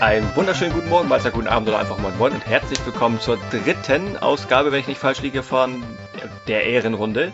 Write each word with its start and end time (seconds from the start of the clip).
Einen 0.00 0.34
wunderschönen 0.34 0.72
guten 0.72 0.88
Morgen, 0.88 1.08
Mahlzeit, 1.08 1.34
guten 1.34 1.46
Abend 1.46 1.68
oder 1.68 1.78
einfach 1.78 1.98
moin 1.98 2.16
moin 2.16 2.32
und 2.32 2.46
herzlich 2.46 2.84
willkommen 2.86 3.20
zur 3.20 3.38
dritten 3.50 4.16
Ausgabe, 4.16 4.72
wenn 4.72 4.80
ich 4.80 4.88
nicht 4.88 4.98
falsch 4.98 5.20
liege, 5.20 5.42
von 5.42 5.84
der 6.48 6.64
Ehrenrunde, 6.64 7.32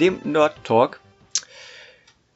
dem 0.00 0.18
Nerd 0.24 0.62
Talk. 0.64 1.00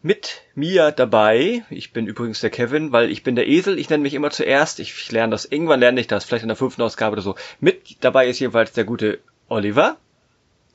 Mit 0.04 0.42
mir 0.56 0.90
dabei, 0.90 1.62
ich 1.70 1.92
bin 1.92 2.08
übrigens 2.08 2.40
der 2.40 2.50
Kevin, 2.50 2.90
weil 2.90 3.08
ich 3.08 3.22
bin 3.22 3.36
der 3.36 3.48
Esel, 3.48 3.78
ich 3.78 3.88
nenne 3.88 4.02
mich 4.02 4.14
immer 4.14 4.30
zuerst, 4.30 4.80
ich 4.80 5.12
lerne 5.12 5.30
das, 5.30 5.44
irgendwann 5.44 5.78
lerne 5.78 6.00
ich 6.00 6.08
das, 6.08 6.24
vielleicht 6.24 6.42
in 6.42 6.48
der 6.48 6.56
fünften 6.56 6.82
Ausgabe 6.82 7.12
oder 7.12 7.22
so. 7.22 7.36
Mit 7.60 7.98
dabei 8.00 8.26
ist 8.26 8.40
jedenfalls 8.40 8.72
der 8.72 8.82
gute 8.82 9.20
Oliver. 9.48 9.96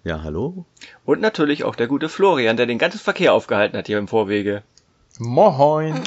Ja, 0.05 0.23
hallo. 0.23 0.65
Und 1.03 1.19
natürlich 1.19 1.65
auch 1.65 1.75
der 1.75 1.87
gute 1.87 2.07
Florian, 2.07 2.55
der 2.55 2.67
den 2.67 2.77
ganzen 2.77 2.99
Verkehr 2.99 3.33
aufgehalten 3.33 3.77
hat 3.77 3.87
hier 3.87 3.97
im 3.97 4.07
Vorwege. 4.07 4.63
Moin. 5.19 6.01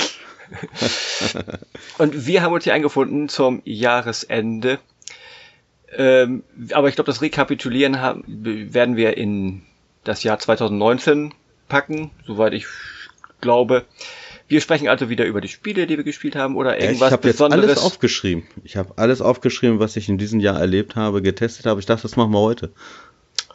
Und 1.98 2.26
wir 2.26 2.40
haben 2.42 2.54
uns 2.54 2.64
hier 2.64 2.72
eingefunden 2.72 3.28
zum 3.28 3.60
Jahresende. 3.66 4.78
Ähm, 5.92 6.42
aber 6.72 6.88
ich 6.88 6.94
glaube, 6.94 7.10
das 7.10 7.20
Rekapitulieren 7.20 8.00
haben, 8.00 8.24
werden 8.26 8.96
wir 8.96 9.18
in 9.18 9.62
das 10.04 10.22
Jahr 10.22 10.38
2019 10.38 11.34
packen, 11.68 12.10
soweit 12.26 12.54
ich 12.54 12.66
glaube. 13.40 13.84
Wir 14.48 14.60
sprechen 14.60 14.88
also 14.88 15.08
wieder 15.08 15.26
über 15.26 15.40
die 15.40 15.48
Spiele, 15.48 15.86
die 15.86 15.96
wir 15.96 16.04
gespielt 16.04 16.34
haben 16.34 16.56
oder 16.56 16.80
irgendwas 16.80 17.00
ja, 17.00 17.06
ich 17.06 17.12
hab 17.12 17.22
Besonderes. 17.22 17.66
Jetzt 17.66 17.78
alles 17.78 17.84
aufgeschrieben. 17.84 18.46
Ich 18.64 18.76
habe 18.76 18.94
alles 18.96 19.22
aufgeschrieben, 19.22 19.78
was 19.78 19.94
ich 19.96 20.08
in 20.08 20.18
diesem 20.18 20.40
Jahr 20.40 20.58
erlebt 20.58 20.96
habe, 20.96 21.22
getestet 21.22 21.66
habe. 21.66 21.78
Ich 21.78 21.86
dachte, 21.86 22.02
das 22.02 22.16
machen 22.16 22.32
wir 22.32 22.40
heute. 22.40 22.72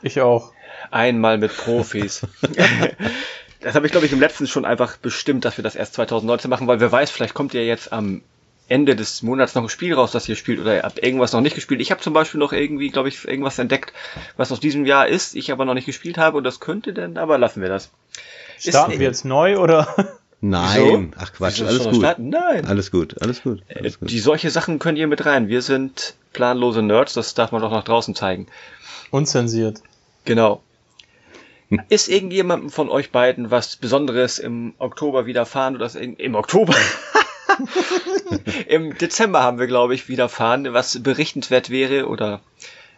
Ich 0.01 0.21
auch. 0.21 0.53
Einmal 0.91 1.37
mit 1.37 1.55
Profis. 1.55 2.25
das 3.59 3.75
habe 3.75 3.85
ich, 3.85 3.91
glaube 3.91 4.05
ich, 4.05 4.13
im 4.13 4.19
letzten 4.19 4.47
schon 4.47 4.63
einfach 4.63 4.97
bestimmt, 4.97 5.43
dass 5.43 5.57
wir 5.57 5.63
das 5.63 5.75
erst 5.75 5.95
2019 5.95 6.49
machen, 6.49 6.67
weil 6.67 6.79
wer 6.79 6.91
weiß, 6.91 7.11
vielleicht 7.11 7.33
kommt 7.33 7.53
ja 7.53 7.61
jetzt 7.61 7.91
am 7.91 8.21
Ende 8.67 8.95
des 8.95 9.21
Monats 9.21 9.53
noch 9.53 9.63
ein 9.63 9.69
Spiel 9.69 9.93
raus, 9.93 10.11
das 10.11 10.27
ihr 10.27 10.35
spielt 10.35 10.59
oder 10.59 10.75
ihr 10.75 10.83
habt 10.83 11.03
irgendwas 11.03 11.33
noch 11.33 11.41
nicht 11.41 11.55
gespielt. 11.55 11.81
Ich 11.81 11.91
habe 11.91 12.01
zum 12.01 12.13
Beispiel 12.13 12.39
noch 12.39 12.51
irgendwie, 12.51 12.89
glaube 12.89 13.09
ich, 13.09 13.27
irgendwas 13.27 13.59
entdeckt, 13.59 13.93
was 14.37 14.51
aus 14.51 14.59
diesem 14.59 14.85
Jahr 14.85 15.07
ist, 15.07 15.35
ich 15.35 15.51
aber 15.51 15.65
noch 15.65 15.75
nicht 15.75 15.85
gespielt 15.85 16.17
habe 16.17 16.37
und 16.37 16.43
das 16.43 16.59
könnte 16.59 16.93
dann, 16.93 17.17
aber 17.17 17.37
lassen 17.37 17.61
wir 17.61 17.69
das. 17.69 17.91
Starten 18.57 18.93
ist, 18.93 18.99
wir 18.99 19.07
jetzt 19.07 19.25
neu 19.25 19.57
oder? 19.57 19.87
Nein, 20.41 21.13
ach 21.17 21.33
Quatsch, 21.33 21.61
alles 21.61 21.83
gut. 21.83 22.19
Nein. 22.19 22.65
Alles 22.65 22.91
gut, 22.91 23.21
alles 23.21 23.41
gut, 23.41 23.63
äh, 23.67 23.79
alles 23.79 23.99
gut. 23.99 24.09
Die 24.09 24.19
solche 24.19 24.49
Sachen 24.51 24.79
könnt 24.79 24.97
ihr 24.97 25.07
mit 25.07 25.25
rein. 25.25 25.47
Wir 25.47 25.61
sind 25.61 26.15
planlose 26.33 26.81
Nerds, 26.81 27.13
das 27.13 27.33
darf 27.33 27.51
man 27.51 27.61
doch 27.61 27.71
nach 27.71 27.83
draußen 27.83 28.13
zeigen. 28.15 28.47
Unzensiert. 29.11 29.81
Genau. 30.25 30.61
Ist 31.89 32.09
irgendjemandem 32.09 32.69
von 32.69 32.89
euch 32.89 33.11
beiden 33.11 33.49
was 33.49 33.75
Besonderes 33.75 34.37
im 34.37 34.75
Oktober 34.77 35.25
widerfahren 35.25 35.75
oder 35.75 35.93
im, 35.95 36.15
im 36.17 36.35
Oktober? 36.35 36.75
Im 38.67 38.97
Dezember 38.97 39.43
haben 39.43 39.59
wir, 39.59 39.67
glaube 39.67 39.95
ich, 39.95 40.09
widerfahren, 40.09 40.73
was 40.73 41.01
berichtenswert 41.01 41.69
wäre 41.69 42.07
oder 42.07 42.41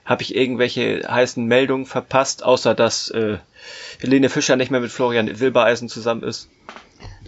habe 0.07 0.23
ich 0.23 0.35
irgendwelche 0.35 1.05
heißen 1.07 1.45
Meldungen 1.45 1.85
verpasst, 1.85 2.43
außer 2.43 2.73
dass 2.73 3.09
äh, 3.11 3.37
Helene 3.99 4.29
Fischer 4.29 4.55
nicht 4.55 4.71
mehr 4.71 4.79
mit 4.79 4.91
Florian 4.91 5.33
Silbereisen 5.35 5.89
zusammen 5.89 6.23
ist? 6.23 6.49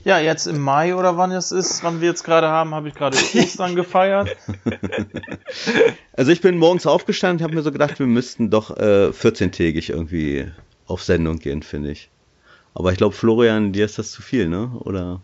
Ja, 0.05 0.17
jetzt 0.17 0.47
im 0.47 0.59
Mai 0.61 0.95
oder 0.95 1.17
wann 1.17 1.31
es 1.31 1.51
ist, 1.51 1.83
wann 1.83 1.99
wir 1.99 2.07
jetzt 2.07 2.23
gerade 2.23 2.47
haben, 2.47 2.73
habe 2.73 2.87
ich 2.87 2.95
gerade 2.95 3.17
Ostern 3.35 3.75
gefeiert. 3.75 4.35
Also 6.13 6.33
ich 6.33 6.41
bin 6.41 6.57
morgens 6.57 6.85
aufgestanden 6.85 7.37
und 7.37 7.43
habe 7.43 7.55
mir 7.55 7.61
so 7.61 7.71
gedacht, 7.71 7.97
wir 7.97 8.05
müssten 8.05 8.49
doch 8.49 8.75
äh, 8.75 9.07
14-tägig 9.07 9.89
irgendwie 9.89 10.51
auf 10.85 11.01
Sendung 11.01 11.39
gehen, 11.39 11.63
finde 11.63 11.91
ich. 11.91 12.09
Aber 12.73 12.91
ich 12.91 12.97
glaube, 12.97 13.15
Florian, 13.15 13.71
dir 13.71 13.85
ist 13.85 13.97
das 13.97 14.11
zu 14.11 14.21
viel, 14.21 14.49
ne? 14.49 14.69
Oder? 14.81 15.21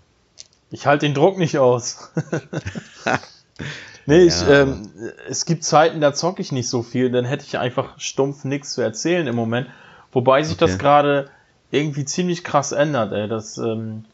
Ich 0.71 0.87
halte 0.87 1.05
den 1.05 1.13
Druck 1.13 1.37
nicht 1.37 1.57
aus. 1.57 2.13
nee, 4.05 4.19
ja. 4.19 4.25
ich, 4.25 4.47
ähm, 4.47 4.89
es 5.27 5.45
gibt 5.45 5.63
Zeiten, 5.63 6.01
da 6.01 6.13
zocke 6.13 6.41
ich 6.41 6.51
nicht 6.51 6.69
so 6.69 6.83
viel, 6.83 7.11
dann 7.11 7.25
hätte 7.25 7.45
ich 7.45 7.57
einfach 7.57 7.99
stumpf 7.99 8.43
nichts 8.43 8.73
zu 8.73 8.81
erzählen 8.81 9.27
im 9.27 9.35
Moment. 9.35 9.67
Wobei 10.11 10.43
sich 10.43 10.55
okay. 10.55 10.65
das 10.65 10.77
gerade 10.77 11.29
irgendwie 11.71 12.05
ziemlich 12.05 12.43
krass 12.43 12.71
ändert, 12.71 13.11
ey. 13.11 13.27
Das, 13.27 13.57
ähm, 13.57 14.05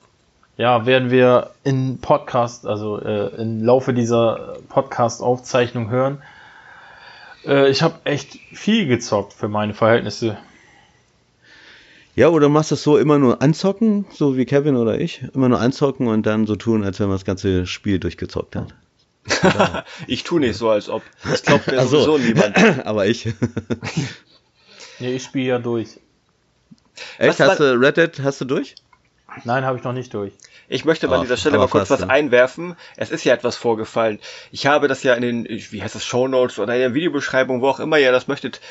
ja, 0.58 0.86
werden 0.86 1.12
wir 1.12 1.52
in 1.64 2.00
Podcast, 2.00 2.66
also 2.68 3.00
äh, 3.00 3.28
im 3.42 3.64
Laufe 3.64 3.94
dieser 3.94 4.58
Podcast-Aufzeichnung 4.70 5.90
hören. 5.90 6.22
Äh, 7.46 7.70
ich 7.70 7.82
habe 7.82 7.96
echt 8.04 8.38
viel 8.54 8.88
gezockt 8.88 9.34
für 9.34 9.48
meine 9.48 9.74
Verhältnisse. 9.74 10.38
Ja, 12.16 12.28
oder 12.28 12.50
machst 12.50 12.72
du 12.72 12.76
es 12.76 12.84
so 12.84 12.98
immer 12.98 13.18
nur 13.18 13.42
anzocken, 13.42 14.06
so 14.12 14.36
wie 14.36 14.46
Kevin 14.46 14.76
oder 14.76 15.00
ich? 15.00 15.24
Immer 15.34 15.50
nur 15.50 15.62
anzocken 15.62 16.08
und 16.08 16.26
dann 16.26 16.46
so 16.46 16.56
tun, 16.56 16.84
als 16.84 17.00
wenn 17.00 17.08
man 17.08 17.16
das 17.16 17.26
ganze 17.26 17.66
Spiel 17.66 18.00
durchgezockt 18.00 18.56
hat. 18.56 18.74
ich 20.08 20.24
tu 20.24 20.40
nicht 20.40 20.58
so, 20.58 20.70
als 20.70 20.90
ob. 20.90 21.04
Ich 21.34 21.44
glaube 21.44 21.64
mir 21.72 21.82
sowieso 21.86 22.18
niemand. 22.18 22.58
Aber 22.86 23.06
ich. 23.06 23.28
nee, 25.00 25.16
ich 25.16 25.24
spiele 25.24 25.46
ja 25.46 25.60
durch. 25.60 26.00
Echt? 27.18 27.40
Was 27.40 27.50
hast 27.50 27.60
du 27.60 27.80
Red 27.80 27.98
Dead, 27.98 28.20
hast 28.24 28.42
du 28.42 28.46
durch? 28.46 28.76
Nein, 29.46 29.64
habe 29.64 29.78
ich 29.78 29.84
noch 29.84 29.94
nicht 29.94 30.14
durch. 30.14 30.34
Ich 30.68 30.86
möchte 30.86 31.08
mal 31.08 31.16
an 31.16 31.22
dieser 31.22 31.38
Stelle 31.38 31.58
mal 31.58 31.68
kurz 31.68 31.90
was 31.90 32.04
einwerfen. 32.04 32.76
Es 32.96 33.12
ist 33.12 33.24
ja 33.24 33.34
etwas 33.34 33.58
vorgefallen. 33.58 34.20
Ich 34.52 34.68
habe 34.68 34.88
das 34.88 35.04
ja 35.04 35.14
in 35.16 35.22
den, 35.22 35.46
wie 35.48 35.82
heißt 35.82 35.96
das, 35.96 36.06
Show 36.06 36.28
Notes 36.28 36.60
oder 36.60 36.74
in 36.74 36.80
der 36.80 36.94
Videobeschreibung, 36.94 37.62
wo 37.62 37.68
auch 37.68 37.80
immer 37.80 38.00
ihr 38.00 38.12
das 38.12 38.28
möchtet, 38.28 38.62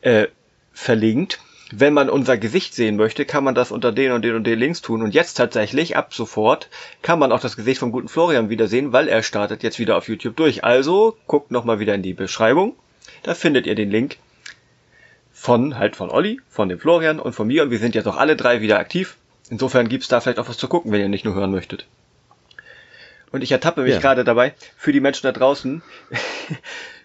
äh, 0.00 0.28
verlinkt 0.72 1.40
wenn 1.72 1.92
man 1.92 2.08
unser 2.08 2.38
Gesicht 2.38 2.74
sehen 2.74 2.96
möchte, 2.96 3.24
kann 3.24 3.42
man 3.42 3.54
das 3.54 3.72
unter 3.72 3.90
den 3.90 4.12
und 4.12 4.22
den 4.22 4.36
und 4.36 4.44
den 4.44 4.58
Links 4.58 4.82
tun. 4.82 5.02
Und 5.02 5.14
jetzt 5.14 5.34
tatsächlich, 5.34 5.96
ab 5.96 6.14
sofort, 6.14 6.68
kann 7.02 7.18
man 7.18 7.32
auch 7.32 7.40
das 7.40 7.56
Gesicht 7.56 7.80
vom 7.80 7.92
guten 7.92 8.08
Florian 8.08 8.50
wiedersehen, 8.50 8.92
weil 8.92 9.08
er 9.08 9.22
startet 9.22 9.62
jetzt 9.62 9.78
wieder 9.78 9.96
auf 9.96 10.08
YouTube 10.08 10.36
durch. 10.36 10.64
Also, 10.64 11.16
guckt 11.26 11.50
nochmal 11.50 11.80
wieder 11.80 11.94
in 11.94 12.02
die 12.02 12.14
Beschreibung. 12.14 12.76
Da 13.24 13.34
findet 13.34 13.66
ihr 13.66 13.74
den 13.74 13.90
Link 13.90 14.18
von, 15.32 15.76
halt 15.76 15.96
von 15.96 16.10
Olli, 16.10 16.40
von 16.48 16.68
dem 16.68 16.78
Florian 16.78 17.18
und 17.18 17.34
von 17.34 17.48
mir. 17.48 17.64
Und 17.64 17.70
wir 17.70 17.78
sind 17.78 17.94
jetzt 17.94 18.06
auch 18.06 18.16
alle 18.16 18.36
drei 18.36 18.60
wieder 18.60 18.78
aktiv. 18.78 19.16
Insofern 19.50 19.88
gibt's 19.88 20.08
da 20.08 20.20
vielleicht 20.20 20.38
auch 20.38 20.48
was 20.48 20.58
zu 20.58 20.68
gucken, 20.68 20.92
wenn 20.92 21.00
ihr 21.00 21.08
nicht 21.08 21.24
nur 21.24 21.34
hören 21.34 21.50
möchtet. 21.50 21.86
Und 23.32 23.42
ich 23.42 23.50
ertappe 23.50 23.82
mich 23.82 23.94
ja. 23.94 24.00
gerade 24.00 24.24
dabei, 24.24 24.54
für 24.76 24.92
die 24.92 25.00
Menschen 25.00 25.26
da 25.26 25.32
draußen, 25.32 25.82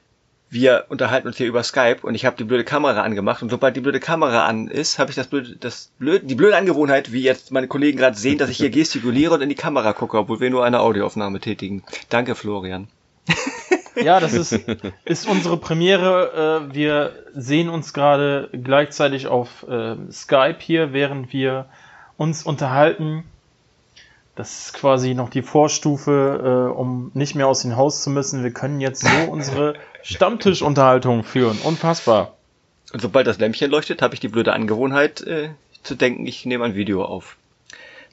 wir 0.51 0.85
unterhalten 0.89 1.27
uns 1.27 1.37
hier 1.37 1.47
über 1.47 1.63
Skype 1.63 1.99
und 2.03 2.13
ich 2.13 2.25
habe 2.25 2.35
die 2.35 2.43
blöde 2.43 2.65
Kamera 2.65 3.01
angemacht 3.01 3.41
und 3.41 3.49
sobald 3.49 3.75
die 3.77 3.79
blöde 3.79 4.01
Kamera 4.01 4.45
an 4.45 4.67
ist, 4.67 4.99
habe 4.99 5.09
ich 5.09 5.15
das 5.15 5.27
blöde, 5.27 5.55
das 5.55 5.91
blöde, 5.97 6.25
die 6.25 6.35
blöde 6.35 6.57
Angewohnheit, 6.57 7.13
wie 7.13 7.21
jetzt 7.21 7.51
meine 7.51 7.69
Kollegen 7.69 7.97
gerade 7.97 8.17
sehen, 8.17 8.37
dass 8.37 8.49
ich 8.49 8.57
hier 8.57 8.69
gestikuliere 8.71 9.33
und 9.33 9.41
in 9.41 9.49
die 9.49 9.55
Kamera 9.55 9.93
gucke, 9.93 10.17
obwohl 10.17 10.41
wir 10.41 10.49
nur 10.49 10.65
eine 10.65 10.81
Audioaufnahme 10.81 11.39
tätigen. 11.39 11.83
Danke, 12.09 12.35
Florian. 12.35 12.87
Ja, 13.95 14.21
das 14.21 14.33
ist, 14.33 14.53
ist 15.03 15.27
unsere 15.27 15.57
Premiere. 15.57 16.69
Äh, 16.71 16.73
wir 16.73 17.11
sehen 17.33 17.67
uns 17.67 17.93
gerade 17.93 18.49
gleichzeitig 18.51 19.27
auf 19.27 19.67
äh, 19.67 19.95
Skype 20.09 20.57
hier, 20.59 20.93
während 20.93 21.33
wir 21.33 21.65
uns 22.15 22.43
unterhalten. 22.43 23.25
Das 24.35 24.67
ist 24.67 24.73
quasi 24.73 25.13
noch 25.13 25.29
die 25.29 25.41
Vorstufe, 25.41 26.71
äh, 26.71 26.77
um 26.77 27.11
nicht 27.13 27.35
mehr 27.35 27.47
aus 27.47 27.63
dem 27.63 27.75
Haus 27.75 28.01
zu 28.01 28.09
müssen. 28.09 28.43
Wir 28.43 28.51
können 28.51 28.79
jetzt 28.79 29.01
so 29.01 29.09
unsere 29.29 29.75
Stammtischunterhaltung 30.03 31.23
führen. 31.23 31.59
Unfassbar. 31.63 32.33
Und 32.93 33.01
sobald 33.01 33.27
das 33.27 33.39
Lämpchen 33.39 33.71
leuchtet, 33.71 34.01
habe 34.01 34.13
ich 34.13 34.19
die 34.19 34.27
blöde 34.27 34.53
Angewohnheit 34.53 35.21
äh, 35.21 35.49
zu 35.83 35.95
denken, 35.95 36.25
ich 36.27 36.45
nehme 36.45 36.65
ein 36.65 36.75
Video 36.75 37.03
auf. 37.03 37.37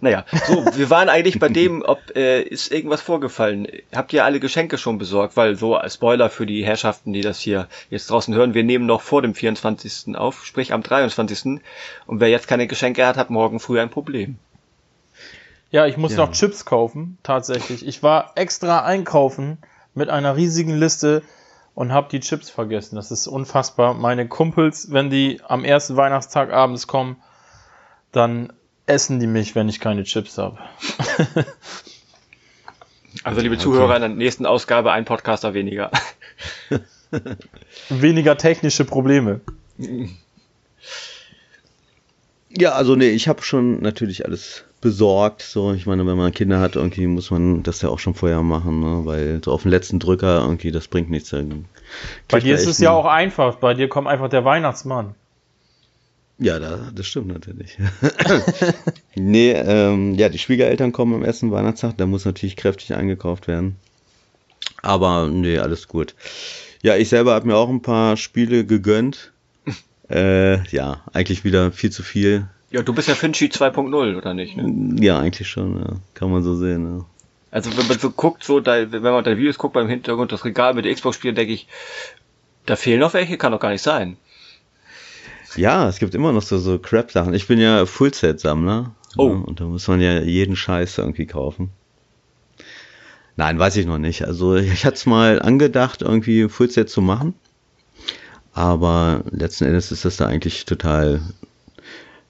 Naja, 0.01 0.25
so, 0.47 0.65
wir 0.77 0.91
waren 0.91 1.09
eigentlich 1.09 1.39
bei 1.39 1.49
dem, 1.49 1.83
ob 1.83 1.99
äh, 2.15 2.43
ist 2.43 2.71
irgendwas 2.71 3.01
vorgefallen. 3.01 3.67
Habt 3.95 4.13
ihr 4.13 4.25
alle 4.25 4.41
Geschenke 4.41 4.79
schon 4.79 4.99
besorgt? 4.99 5.37
Weil 5.37 5.57
so 5.57 5.77
als 5.77 5.95
Spoiler 5.95 6.31
für 6.31 6.47
die 6.47 6.65
Herrschaften, 6.65 7.13
die 7.13 7.21
das 7.21 7.41
hier 7.41 7.69
jetzt 7.91 8.11
draußen 8.11 8.35
hören, 8.35 8.55
wir 8.55 8.65
nehmen 8.65 8.87
noch 8.87 9.03
vor 9.03 9.23
dem 9.23 9.35
24. 9.35 10.17
auf, 10.17 10.45
sprich 10.45 10.73
am 10.73 10.83
23. 10.83 11.61
Und 12.07 12.21
wer 12.21 12.29
jetzt 12.29 12.49
keine 12.49 12.67
Geschenke 12.67 13.07
hat, 13.07 13.17
hat 13.17 13.31
morgen 13.31 13.61
früh 13.61 13.81
ein 13.81 13.91
Problem. 13.91 14.39
Ja, 15.71 15.87
ich 15.87 15.97
muss 15.97 16.13
ja. 16.13 16.19
noch 16.19 16.33
Chips 16.33 16.65
kaufen, 16.65 17.19
tatsächlich. 17.23 17.87
Ich 17.87 18.03
war 18.03 18.33
extra 18.37 18.85
einkaufen 18.85 19.59
mit 19.95 20.09
einer 20.09 20.37
riesigen 20.37 20.79
Liste 20.79 21.23
und 21.75 21.93
habe 21.93 22.09
die 22.11 22.21
Chips 22.21 22.49
vergessen. 22.49 22.97
Das 22.97 23.11
ist 23.11 23.27
unfassbar. 23.27 23.95
Meine 23.95 24.27
Kumpels, 24.27 24.91
wenn 24.91 25.11
die 25.11 25.41
am 25.47 25.65
ersten 25.65 25.97
Weihnachtstag 25.97 26.53
abends 26.53 26.87
kommen, 26.87 27.17
dann 28.13 28.53
essen 28.87 29.21
die 29.21 29.27
mich, 29.27 29.55
wenn 29.55 29.69
ich 29.69 29.79
keine 29.79 30.05
Chips 30.05 30.39
habe. 30.39 30.59
also 33.23 33.41
liebe 33.41 33.55
okay. 33.57 33.63
Zuhörer, 33.63 33.97
in 33.97 34.03
der 34.03 34.09
nächsten 34.09 34.47
Ausgabe 34.47 34.93
ein 34.93 35.05
Podcaster 35.05 35.53
weniger. 35.53 35.91
weniger 37.91 38.39
technische 38.39 38.85
Probleme. 38.87 39.41
Ja, 42.49 42.73
also 42.73 42.97
nee, 42.97 43.11
ich 43.11 43.29
habe 43.29 43.43
schon 43.43 43.83
natürlich 43.83 44.25
alles 44.25 44.65
besorgt. 44.81 45.43
So, 45.43 45.73
ich 45.73 45.87
meine, 45.87 46.07
wenn 46.07 46.17
man 46.17 46.33
Kinder 46.33 46.61
hat, 46.61 46.77
irgendwie 46.77 47.07
muss 47.07 47.31
man 47.31 47.63
das 47.63 47.83
ja 47.83 47.89
auch 47.89 47.99
schon 47.99 48.15
vorher 48.15 48.43
machen, 48.43 48.81
ne? 48.81 49.05
weil 49.05 49.41
so 49.45 49.53
auf 49.53 49.63
den 49.63 49.71
letzten 49.71 49.99
Drücker 49.99 50.41
irgendwie, 50.41 50.71
das 50.71 50.89
bringt 50.89 51.11
nichts. 51.11 51.35
Bei 52.29 52.41
dir 52.41 52.55
ist 52.55 52.67
es 52.67 52.79
ja 52.79 52.91
auch 52.91 53.07
einfach. 53.07 53.57
Bei 53.57 53.75
dir 53.75 53.89
kommt 53.89 54.09
einfach 54.09 54.29
der 54.29 54.45
Weihnachtsmann. 54.45 55.15
Ja, 56.41 56.61
da, 56.61 56.91
das 56.95 57.07
stimmt 57.07 57.29
natürlich. 57.29 57.77
nee, 59.17 59.51
ähm, 59.51 60.15
ja, 60.15 60.29
die 60.29 60.39
Schwiegereltern 60.39 60.93
kommen 60.93 61.15
am 61.15 61.25
ersten 61.25 61.51
Weihnachtstag, 61.51 61.97
da 61.97 62.07
muss 62.07 62.25
natürlich 62.25 62.55
kräftig 62.55 62.95
eingekauft 62.95 63.49
werden. 63.49 63.77
Aber 64.81 65.29
nee, 65.29 65.59
alles 65.59 65.89
gut. 65.89 66.15
Ja, 66.83 66.97
ich 66.97 67.09
selber 67.09 67.35
habe 67.35 67.49
mir 67.49 67.57
auch 67.57 67.69
ein 67.69 67.83
paar 67.83 68.17
Spiele 68.17 68.65
gegönnt. 68.65 69.33
äh, 70.11 70.63
ja, 70.69 71.03
eigentlich 71.13 71.43
wieder 71.43 71.73
viel 71.73 71.91
zu 71.91 72.05
viel. 72.05 72.47
Ja, 72.71 72.83
du 72.83 72.93
bist 72.93 73.09
ja 73.09 73.15
Finchi 73.15 73.47
2.0, 73.47 74.17
oder 74.17 74.35
nicht? 74.35 74.57
Ne? 74.57 75.03
Ja, 75.03 75.19
eigentlich 75.19 75.49
schon, 75.49 75.79
ja. 75.79 75.97
Kann 76.15 76.31
man 76.31 76.43
so 76.43 76.55
sehen, 76.55 76.99
ja. 76.99 77.05
Also 77.51 77.75
wenn 77.77 77.87
man 77.87 77.99
so 77.99 78.11
guckt, 78.11 78.45
so 78.45 78.61
da, 78.61 78.93
wenn 78.93 79.03
man 79.03 79.25
deine 79.25 79.39
Videos 79.39 79.57
guckt 79.57 79.73
beim 79.73 79.89
Hintergrund, 79.89 80.33
das 80.33 80.45
Regal 80.45 80.75
mit 80.75 80.85
Xbox-Spielen, 80.85 81.35
denke 81.35 81.55
ich, 81.55 81.67
da 82.67 82.77
fehlen 82.77 83.01
noch 83.01 83.15
welche, 83.15 83.39
kann 83.39 83.53
doch 83.53 83.61
gar 83.61 83.71
nicht 83.71 83.81
sein. 83.83 84.19
Ja, 85.57 85.89
es 85.89 85.99
gibt 85.99 86.15
immer 86.15 86.33
noch 86.33 86.43
so, 86.43 86.59
so 86.59 86.79
Crap-Sachen. 86.79 87.33
Ich 87.33 87.47
bin 87.47 87.59
ja 87.59 87.87
Fullset-Sammler. 87.87 88.95
Oh. 89.17 89.29
Ne? 89.29 89.43
Und 89.45 89.61
da 89.61 89.65
muss 89.65 89.89
man 89.89 90.03
ja 90.03 90.21
jeden 90.21 90.57
Scheiß 90.57 90.99
irgendwie 90.99 91.27
kaufen. 91.27 91.71
Nein, 93.37 93.59
weiß 93.59 93.77
ich 93.77 93.87
noch 93.87 93.99
nicht. 93.99 94.27
Also 94.27 94.57
ich 94.57 94.85
hatte 94.85 94.97
es 94.97 95.07
mal 95.07 95.41
angedacht, 95.41 96.03
irgendwie 96.03 96.49
Fullset 96.49 96.91
zu 96.91 97.01
machen. 97.01 97.35
Aber 98.53 99.23
letzten 99.31 99.65
Endes 99.65 99.91
ist 99.93 100.05
das 100.05 100.17
da 100.17 100.27
eigentlich 100.27 100.67
total 100.67 101.23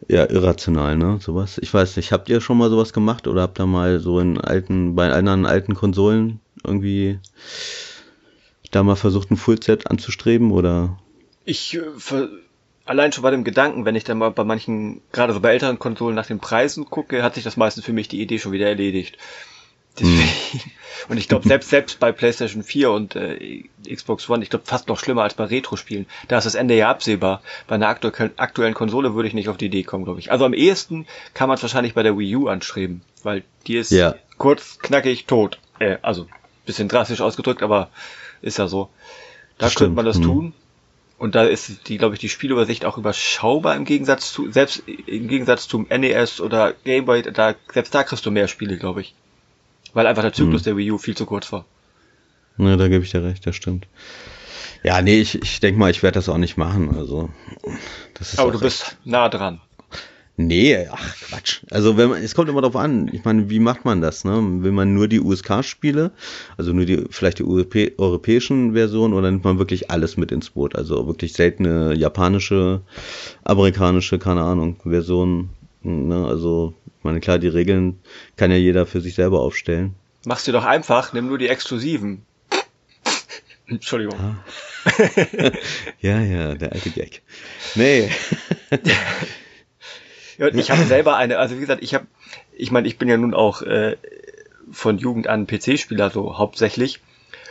ja, 0.08 0.28
irrational, 0.28 0.96
ne? 0.96 1.19
Sowas. 1.20 1.58
Ich 1.58 1.72
weiß 1.72 1.96
nicht, 1.96 2.12
habt 2.12 2.28
ihr 2.28 2.40
schon 2.40 2.58
mal 2.58 2.70
sowas 2.70 2.93
gemacht 2.93 3.26
oder 3.26 3.43
habt 3.43 3.60
ihr 3.60 3.66
mal 3.66 4.00
so 4.00 4.19
in 4.19 4.40
alten, 4.40 4.94
bei 4.94 5.12
anderen 5.12 5.46
alten 5.46 5.75
Konsolen 5.75 6.40
irgendwie 6.64 7.19
da 8.70 8.82
mal 8.82 8.96
versucht, 8.96 9.31
ein 9.31 9.37
Fullset 9.37 9.90
anzustreben 9.90 10.50
oder? 10.50 10.99
Ich 11.44 11.75
äh, 11.75 12.28
allein 12.84 13.12
schon 13.12 13.22
bei 13.22 13.31
dem 13.31 13.44
Gedanken, 13.44 13.84
wenn 13.84 13.96
ich 13.96 14.05
dann 14.05 14.19
mal 14.19 14.31
bei 14.31 14.44
manchen, 14.44 15.02
gerade 15.12 15.32
so 15.32 15.40
bei 15.40 15.52
älteren 15.52 15.78
Konsolen 15.78 16.14
nach 16.14 16.26
den 16.26 16.40
Preisen 16.40 16.87
gucke, 16.87 17.22
hat 17.22 17.34
sich 17.34 17.44
das 17.44 17.56
meistens 17.56 17.84
für 17.84 17.93
mich 17.93 18.08
die 18.08 18.20
Idee 18.20 18.38
schon 18.38 18.52
wieder 18.52 18.69
erledigt. 18.69 19.19
Deswegen, 20.00 20.28
und 21.08 21.16
ich 21.18 21.28
glaube, 21.28 21.46
selbst, 21.46 21.70
selbst 21.70 22.00
bei 22.00 22.12
PlayStation 22.12 22.62
4 22.62 22.90
und 22.90 23.16
äh, 23.16 23.64
Xbox 23.88 24.28
One, 24.28 24.42
ich 24.42 24.50
glaube, 24.50 24.66
fast 24.66 24.88
noch 24.88 24.98
schlimmer 24.98 25.22
als 25.22 25.34
bei 25.34 25.44
Retro-Spielen. 25.44 26.06
Da 26.28 26.38
ist 26.38 26.44
das 26.44 26.54
Ende 26.54 26.76
ja 26.76 26.90
absehbar. 26.90 27.42
Bei 27.66 27.76
einer 27.76 27.88
aktu 27.88 28.10
aktuellen 28.36 28.74
Konsole 28.74 29.14
würde 29.14 29.28
ich 29.28 29.34
nicht 29.34 29.48
auf 29.48 29.56
die 29.56 29.66
Idee 29.66 29.82
kommen, 29.82 30.04
glaube 30.04 30.20
ich. 30.20 30.30
Also 30.30 30.44
am 30.44 30.54
ehesten 30.54 31.06
kann 31.34 31.48
man 31.48 31.56
es 31.56 31.62
wahrscheinlich 31.62 31.94
bei 31.94 32.02
der 32.02 32.18
Wii 32.18 32.36
U 32.36 32.48
anstreben, 32.48 33.02
weil 33.22 33.44
die 33.66 33.76
ist 33.76 33.90
ja. 33.90 34.14
kurz, 34.36 34.78
knackig, 34.78 35.26
tot. 35.26 35.58
Äh, 35.78 35.98
also, 36.02 36.26
bisschen 36.66 36.88
drastisch 36.88 37.20
ausgedrückt, 37.20 37.62
aber 37.62 37.90
ist 38.42 38.58
ja 38.58 38.68
so. 38.68 38.88
Da 39.58 39.68
Stimmt. 39.68 39.78
könnte 39.78 39.96
man 39.96 40.04
das 40.04 40.16
hm. 40.16 40.22
tun. 40.22 40.52
Und 41.18 41.34
da 41.34 41.42
ist 41.42 41.88
die, 41.88 41.98
glaube 41.98 42.14
ich, 42.14 42.20
die 42.20 42.28
Spielübersicht 42.28 42.84
auch 42.84 42.96
überschaubar 42.96 43.74
im 43.74 43.84
Gegensatz 43.84 44.32
zu, 44.32 44.52
selbst 44.52 44.84
im 44.86 45.26
Gegensatz 45.26 45.66
zum 45.66 45.88
NES 45.88 46.40
oder 46.40 46.74
Game 46.84 47.06
Boy, 47.06 47.22
da, 47.22 47.56
selbst 47.72 47.92
da 47.92 48.04
kriegst 48.04 48.24
du 48.24 48.30
mehr 48.30 48.46
Spiele, 48.46 48.76
glaube 48.76 49.00
ich. 49.00 49.14
Weil 49.94 50.06
einfach 50.06 50.23
der 50.23 50.32
Zyklus 50.32 50.61
hm. 50.61 50.64
der 50.64 50.76
Wii 50.76 50.93
U 50.93 50.99
viel 50.99 51.17
zu 51.17 51.26
kurz 51.26 51.52
war. 51.52 51.64
Ja, 52.58 52.76
da 52.76 52.88
gebe 52.88 53.05
ich 53.05 53.11
dir 53.11 53.23
recht, 53.23 53.46
das 53.46 53.56
stimmt. 53.56 53.87
Ja, 54.82 55.00
nee, 55.02 55.20
ich, 55.20 55.40
ich 55.40 55.61
denke 55.61 55.79
mal, 55.79 55.90
ich 55.90 56.02
werde 56.02 56.17
das 56.17 56.29
auch 56.29 56.38
nicht 56.38 56.56
machen. 56.56 56.96
Also, 56.96 57.31
das 58.14 58.32
ist 58.32 58.38
Aber 58.38 58.52
du 58.52 58.61
bist 58.61 58.96
nah 59.05 59.29
dran. 59.29 59.61
Nee, 60.40 60.87
ach 60.88 61.17
Quatsch. 61.17 61.62
Also 61.69 61.96
wenn 61.96 62.11
man, 62.11 62.23
es 62.23 62.37
kommt 62.37 62.49
immer 62.49 62.61
darauf 62.61 62.76
an, 62.76 63.11
ich 63.12 63.25
meine, 63.25 63.50
wie 63.50 63.58
macht 63.58 63.85
man 63.85 64.00
das, 64.00 64.25
ne? 64.25 64.40
Will 64.62 64.70
man 64.70 64.94
nur 64.94 65.08
die 65.08 65.20
USK-Spiele, 65.20 66.12
also 66.56 66.73
nur 66.73 66.85
die, 66.85 67.06
vielleicht 67.11 67.40
die 67.40 67.44
Europä 67.44 67.90
europäischen 67.99 68.73
Versionen 68.73 69.14
oder 69.14 69.32
nimmt 69.32 69.43
man 69.43 69.58
wirklich 69.58 69.90
alles 69.90 70.17
mit 70.17 70.31
ins 70.31 70.50
Boot? 70.50 70.76
Also 70.76 71.08
wirklich 71.08 71.32
seltene 71.32 71.93
japanische, 71.94 72.82
amerikanische, 73.43 74.20
keine 74.20 74.43
Ahnung, 74.43 74.76
Versionen. 74.85 75.50
Ne? 75.82 76.25
Also, 76.25 76.73
meine, 77.08 77.20
klar, 77.20 77.38
die 77.38 77.49
Regeln 77.49 77.99
kann 78.37 78.50
ja 78.50 78.56
jeder 78.56 78.87
für 78.87 79.00
sich 79.00 79.14
selber 79.14 79.40
aufstellen. 79.40 79.94
Machst 80.26 80.46
du 80.46 80.52
doch 80.52 80.64
einfach, 80.64 81.12
nimm 81.12 81.26
nur 81.26 81.38
die 81.38 81.49
Exklusiven. 81.49 82.26
Entschuldigung. 83.66 84.19
Ah. 84.20 84.37
ja, 86.00 86.20
ja, 86.20 86.55
der 86.55 86.72
alte 86.72 86.90
Gag. 86.90 87.22
Nee. 87.75 88.10
Ich 90.52 90.70
habe 90.70 90.84
selber 90.84 91.16
eine, 91.16 91.38
also 91.38 91.56
wie 91.56 91.60
gesagt, 91.62 91.82
ich 91.82 91.94
habe, 91.94 92.06
ich 92.52 92.70
meine, 92.70 92.87
ich 92.87 92.96
bin 92.96 93.08
ja 93.08 93.16
nun 93.16 93.34
auch 93.34 93.61
äh, 93.62 93.96
von 94.70 94.96
Jugend 94.96 95.26
an 95.26 95.49
PC-Spieler 95.49 96.11
so 96.11 96.38
hauptsächlich. 96.38 97.00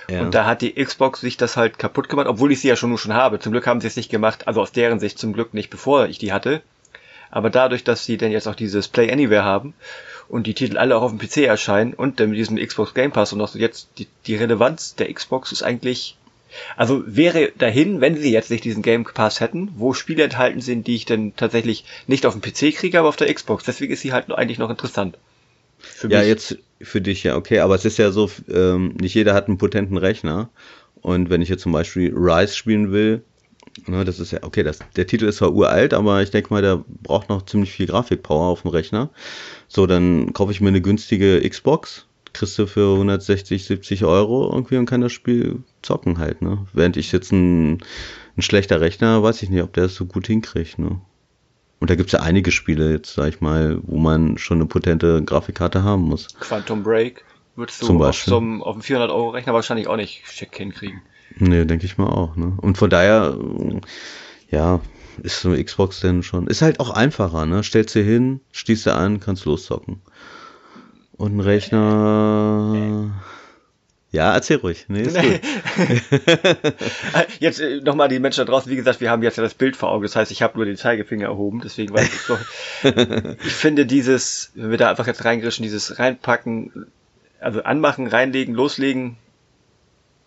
Ja. 0.09 0.21
Und 0.21 0.33
da 0.33 0.45
hat 0.45 0.61
die 0.61 0.73
Xbox 0.73 1.19
sich 1.19 1.35
das 1.35 1.57
halt 1.57 1.79
kaputt 1.79 2.07
gemacht, 2.07 2.27
obwohl 2.27 2.53
ich 2.53 2.61
sie 2.61 2.69
ja 2.69 2.77
schon 2.77 2.89
nur 2.89 2.97
schon 2.97 3.13
habe. 3.13 3.39
Zum 3.39 3.51
Glück 3.51 3.67
haben 3.67 3.81
sie 3.81 3.87
es 3.87 3.97
nicht 3.97 4.09
gemacht, 4.09 4.47
also 4.47 4.61
aus 4.61 4.71
deren 4.71 5.01
Sicht 5.01 5.19
zum 5.19 5.33
Glück 5.33 5.53
nicht, 5.53 5.69
bevor 5.69 6.07
ich 6.07 6.17
die 6.17 6.31
hatte. 6.31 6.61
Aber 7.31 7.49
dadurch, 7.49 7.83
dass 7.83 8.05
sie 8.05 8.17
denn 8.17 8.31
jetzt 8.31 8.47
auch 8.47 8.55
dieses 8.55 8.87
Play 8.87 9.11
Anywhere 9.11 9.43
haben 9.43 9.73
und 10.29 10.47
die 10.47 10.53
Titel 10.53 10.77
alle 10.77 10.95
auch 10.95 11.03
auf 11.03 11.11
dem 11.11 11.19
PC 11.19 11.37
erscheinen 11.47 11.93
und 11.93 12.19
dann 12.19 12.29
mit 12.29 12.39
diesem 12.39 12.57
Xbox 12.57 12.93
Game 12.93 13.11
Pass 13.11 13.33
und 13.33 13.41
auch 13.41 13.47
so 13.47 13.59
jetzt 13.59 13.89
die, 13.97 14.07
die 14.25 14.35
Relevanz 14.35 14.95
der 14.95 15.13
Xbox 15.13 15.51
ist 15.51 15.63
eigentlich 15.63 16.17
also 16.75 17.03
wäre 17.05 17.51
dahin, 17.57 18.01
wenn 18.01 18.15
sie 18.15 18.31
jetzt 18.31 18.49
nicht 18.49 18.63
diesen 18.63 18.81
Game 18.81 19.03
Pass 19.03 19.39
hätten, 19.39 19.69
wo 19.75 19.93
Spiele 19.93 20.23
enthalten 20.23 20.61
sind, 20.61 20.87
die 20.87 20.95
ich 20.95 21.05
dann 21.05 21.35
tatsächlich 21.35 21.85
nicht 22.07 22.25
auf 22.25 22.33
dem 22.33 22.41
PC 22.41 22.75
kriege, 22.75 22.99
aber 22.99 23.09
auf 23.09 23.15
der 23.15 23.33
Xbox. 23.33 23.63
Deswegen 23.65 23.93
ist 23.93 24.01
sie 24.01 24.13
halt 24.13 24.31
eigentlich 24.31 24.57
noch 24.57 24.69
interessant. 24.69 25.17
ja, 26.07 26.23
jetzt 26.23 26.57
für 26.81 27.01
dich 27.01 27.23
ja, 27.23 27.35
okay, 27.35 27.59
aber 27.59 27.75
es 27.75 27.85
ist 27.85 27.97
ja 27.97 28.11
so, 28.11 28.31
ähm, 28.49 28.95
nicht 28.99 29.13
jeder 29.13 29.33
hat 29.33 29.47
einen 29.47 29.57
potenten 29.57 29.97
Rechner. 29.97 30.49
Und 31.01 31.29
wenn 31.29 31.41
ich 31.41 31.49
jetzt 31.49 31.63
zum 31.63 31.71
Beispiel 31.71 32.13
Rise 32.15 32.55
spielen 32.55 32.91
will, 32.91 33.23
ne, 33.87 34.03
das 34.05 34.19
ist 34.19 34.31
ja, 34.31 34.39
okay, 34.43 34.63
das, 34.63 34.79
der 34.95 35.07
Titel 35.07 35.25
ist 35.25 35.37
zwar 35.37 35.53
uralt, 35.53 35.93
aber 35.93 36.21
ich 36.21 36.31
denke 36.31 36.53
mal, 36.53 36.61
der 36.61 36.83
braucht 37.03 37.29
noch 37.29 37.45
ziemlich 37.45 37.71
viel 37.71 37.87
Grafikpower 37.87 38.47
auf 38.47 38.63
dem 38.63 38.71
Rechner. 38.71 39.09
So, 39.67 39.85
dann 39.85 40.33
kaufe 40.33 40.51
ich 40.51 40.61
mir 40.61 40.69
eine 40.69 40.81
günstige 40.81 41.47
Xbox 41.47 42.07
kriegst 42.37 42.59
du 42.59 42.67
für 42.67 42.93
160, 42.93 43.65
70 43.65 44.05
Euro 44.05 44.51
irgendwie 44.51 44.77
und 44.77 44.85
kann 44.85 45.01
das 45.01 45.11
Spiel 45.11 45.63
zocken 45.81 46.19
halt, 46.19 46.41
ne? 46.41 46.67
Während 46.73 46.97
ich 46.97 47.11
jetzt 47.11 47.31
ein, 47.31 47.79
ein 48.37 48.41
schlechter 48.41 48.79
Rechner, 48.79 49.23
weiß 49.23 49.41
ich 49.41 49.49
nicht, 49.49 49.63
ob 49.63 49.73
der 49.73 49.85
es 49.85 49.95
so 49.95 50.05
gut 50.05 50.27
hinkriegt, 50.27 50.77
ne? 50.77 51.01
Und 51.79 51.89
da 51.89 51.95
gibt 51.95 52.07
es 52.07 52.13
ja 52.13 52.21
einige 52.21 52.51
Spiele 52.51 52.91
jetzt, 52.91 53.13
sag 53.13 53.29
ich 53.29 53.41
mal, 53.41 53.79
wo 53.83 53.97
man 53.97 54.37
schon 54.37 54.57
eine 54.57 54.65
potente 54.65 55.23
Grafikkarte 55.23 55.83
haben 55.83 56.03
muss. 56.03 56.27
Quantum 56.39 56.83
Break 56.83 57.23
würdest 57.55 57.81
du 57.81 57.87
Zum 57.87 58.01
auf, 58.01 58.15
so 58.15 58.37
einem, 58.37 58.63
auf 58.63 58.75
einem 58.75 58.81
400 58.81 59.11
Euro 59.11 59.29
Rechner 59.29 59.53
wahrscheinlich 59.53 59.87
auch 59.87 59.95
nicht 59.95 60.23
schick 60.25 60.55
hinkriegen. 60.55 61.01
Nee, 61.35 61.65
denke 61.65 61.85
ich 61.85 61.97
mal 61.97 62.07
auch, 62.07 62.35
ne? 62.35 62.57
Und 62.61 62.77
von 62.77 62.89
daher, 62.89 63.37
ja, 64.49 64.79
ist 65.23 65.41
so 65.41 65.49
eine 65.49 65.63
Xbox 65.63 65.99
denn 65.99 66.23
schon, 66.23 66.47
ist 66.47 66.61
halt 66.61 66.79
auch 66.79 66.89
einfacher, 66.89 67.45
ne? 67.45 67.63
Stellst 67.63 67.95
du 67.95 68.01
hin, 68.01 68.41
stießt 68.51 68.87
du 68.87 68.93
an, 68.93 69.19
kannst 69.19 69.45
loszocken. 69.45 70.01
Und 71.17 71.37
ein 71.37 71.39
Rechner. 71.39 73.11
Ja, 74.11 74.33
erzähl 74.33 74.57
ruhig. 74.57 74.85
Nee, 74.87 75.01
ist 75.01 75.19
gut. 75.19 75.41
jetzt 77.39 77.59
äh, 77.59 77.81
nochmal 77.81 78.07
die 78.07 78.19
Menschen 78.19 78.45
da 78.45 78.51
draußen. 78.51 78.71
Wie 78.71 78.75
gesagt, 78.75 79.01
wir 79.01 79.11
haben 79.11 79.21
jetzt 79.21 79.37
ja 79.37 79.43
das 79.43 79.53
Bild 79.53 79.75
vor 79.75 79.91
Augen. 79.91 80.03
Das 80.03 80.15
heißt, 80.15 80.31
ich 80.31 80.41
habe 80.41 80.57
nur 80.57 80.65
den 80.65 80.77
Zeigefinger 80.77 81.25
erhoben. 81.25 81.61
Deswegen 81.61 81.93
weiß 81.93 82.07
ich 82.07 82.25
doch. 82.27 82.39
ich 83.45 83.53
finde 83.53 83.85
dieses, 83.85 84.51
wenn 84.55 84.71
wir 84.71 84.77
da 84.77 84.89
einfach 84.89 85.07
jetzt 85.07 85.25
reingrischen, 85.25 85.63
dieses 85.63 85.99
reinpacken, 85.99 86.87
also 87.39 87.63
anmachen, 87.63 88.07
reinlegen, 88.07 88.55
loslegen, 88.55 89.17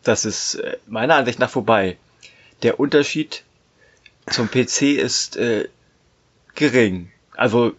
das 0.03 0.25
ist 0.25 0.55
äh, 0.57 0.77
meiner 0.87 1.17
Ansicht 1.17 1.39
nach 1.39 1.51
vorbei. 1.51 1.97
Der 2.63 2.81
Unterschied 2.81 3.45
zum 4.29 4.51
PC 4.51 4.83
ist 4.83 5.37
äh, 5.37 5.69
gering. 6.55 7.11
Also 7.37 7.75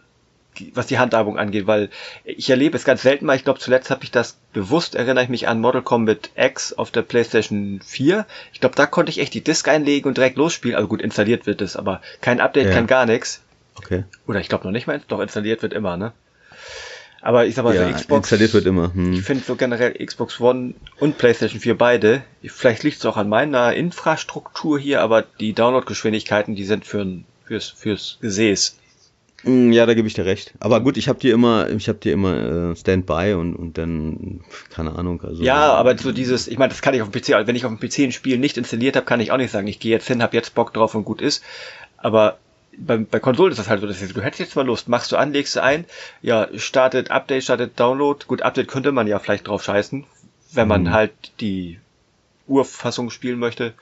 was 0.73 0.87
die 0.87 0.99
Handhabung 0.99 1.37
angeht, 1.37 1.65
weil 1.65 1.89
ich 2.23 2.49
erlebe 2.49 2.75
es 2.77 2.83
ganz 2.83 3.01
selten 3.01 3.25
mal. 3.25 3.35
Ich 3.35 3.43
glaube, 3.43 3.59
zuletzt 3.59 3.89
habe 3.89 4.03
ich 4.03 4.11
das 4.11 4.37
bewusst, 4.53 4.95
erinnere 4.95 5.23
ich 5.23 5.29
mich 5.29 5.47
an 5.47 5.61
Model 5.61 5.81
Combat 5.81 6.29
X 6.35 6.73
auf 6.73 6.91
der 6.91 7.01
PlayStation 7.03 7.81
4. 7.83 8.25
Ich 8.53 8.59
glaube, 8.59 8.75
da 8.75 8.85
konnte 8.85 9.11
ich 9.11 9.19
echt 9.19 9.33
die 9.33 9.43
Disk 9.43 9.67
einlegen 9.67 10.07
und 10.07 10.17
direkt 10.17 10.37
losspielen. 10.37 10.75
Also 10.75 10.87
gut, 10.87 11.01
installiert 11.01 11.45
wird 11.45 11.61
es, 11.61 11.75
aber 11.75 12.01
kein 12.19 12.41
Update, 12.41 12.67
ja. 12.67 12.73
kein 12.73 12.87
gar 12.87 13.05
nichts. 13.05 13.41
Okay. 13.75 14.03
Oder 14.27 14.39
ich 14.39 14.49
glaube 14.49 14.65
noch 14.65 14.71
nicht 14.71 14.87
mal, 14.87 15.01
doch 15.07 15.21
installiert 15.21 15.61
wird 15.61 15.73
immer, 15.73 15.97
ne? 15.97 16.11
Aber 17.21 17.45
ich 17.45 17.55
sag 17.55 17.63
mal, 17.63 17.75
ja, 17.75 17.87
so 17.87 17.93
Xbox. 17.93 18.31
Installiert 18.31 18.53
wird 18.53 18.65
immer. 18.65 18.93
Hm. 18.93 19.13
Ich 19.13 19.21
finde 19.21 19.43
so 19.43 19.55
generell 19.55 19.93
Xbox 19.93 20.39
One 20.39 20.73
und 20.99 21.17
PlayStation 21.17 21.59
4 21.59 21.77
beide. 21.77 22.23
Vielleicht 22.43 22.83
liegt 22.83 22.97
es 22.97 23.05
auch 23.05 23.17
an 23.17 23.29
meiner 23.29 23.73
Infrastruktur 23.73 24.79
hier, 24.79 25.01
aber 25.01 25.21
die 25.21 25.53
Downloadgeschwindigkeiten, 25.53 26.55
die 26.55 26.63
sind 26.63 26.85
für, 26.85 27.05
fürs, 27.45 27.69
fürs 27.69 28.17
Gesäß 28.21 28.77
Mm, 29.43 29.71
ja, 29.71 29.85
da 29.85 29.93
gebe 29.93 30.07
ich 30.07 30.13
dir 30.13 30.25
recht. 30.25 30.53
Aber 30.59 30.81
gut, 30.81 30.97
ich 30.97 31.09
habe 31.09 31.19
dir 31.19 31.33
immer, 31.33 31.69
ich 31.69 31.87
habe 31.87 31.99
dir 31.99 32.13
immer 32.13 32.71
äh, 32.71 32.75
Standby 32.75 33.33
und 33.33 33.55
und 33.55 33.77
dann 33.77 34.41
keine 34.69 34.95
Ahnung. 34.95 35.21
Also 35.21 35.43
ja, 35.43 35.73
aber 35.73 35.97
so 35.97 36.11
dieses, 36.11 36.47
ich 36.47 36.57
meine, 36.57 36.69
das 36.69 36.81
kann 36.81 36.93
ich 36.93 37.01
auf 37.01 37.09
dem 37.09 37.19
PC. 37.19 37.47
Wenn 37.47 37.55
ich 37.55 37.65
auf 37.65 37.75
dem 37.75 37.79
PC 37.79 37.99
ein 37.99 38.11
Spiel 38.11 38.37
nicht 38.37 38.57
installiert 38.57 38.95
habe, 38.95 39.05
kann 39.05 39.19
ich 39.19 39.31
auch 39.31 39.37
nicht 39.37 39.51
sagen, 39.51 39.67
ich 39.67 39.79
gehe 39.79 39.91
jetzt 39.91 40.07
hin, 40.07 40.21
habe 40.21 40.35
jetzt 40.35 40.53
Bock 40.53 40.73
drauf 40.73 40.93
und 40.93 41.05
gut 41.05 41.21
ist. 41.21 41.43
Aber 41.97 42.37
bei, 42.77 42.97
bei 42.97 43.19
Konsolen 43.19 43.51
ist 43.51 43.57
das 43.57 43.69
halt 43.69 43.81
so, 43.81 43.87
dass 43.87 43.99
du 43.99 44.21
hättest 44.21 44.39
jetzt 44.39 44.55
mal 44.55 44.65
Lust, 44.65 44.87
machst 44.87 45.11
du 45.11 45.17
an, 45.17 45.33
legst 45.33 45.55
du 45.55 45.63
ein, 45.63 45.85
ja, 46.21 46.47
startet 46.55 47.11
Update, 47.11 47.43
startet 47.43 47.79
Download. 47.79 48.25
Gut, 48.25 48.41
Update 48.41 48.67
könnte 48.67 48.91
man 48.91 49.07
ja 49.07 49.19
vielleicht 49.19 49.47
drauf 49.47 49.63
scheißen, 49.63 50.05
wenn 50.53 50.67
man 50.67 50.83
mhm. 50.83 50.91
halt 50.91 51.11
die 51.39 51.79
Urfassung 52.47 53.09
spielen 53.09 53.39
möchte. 53.39 53.73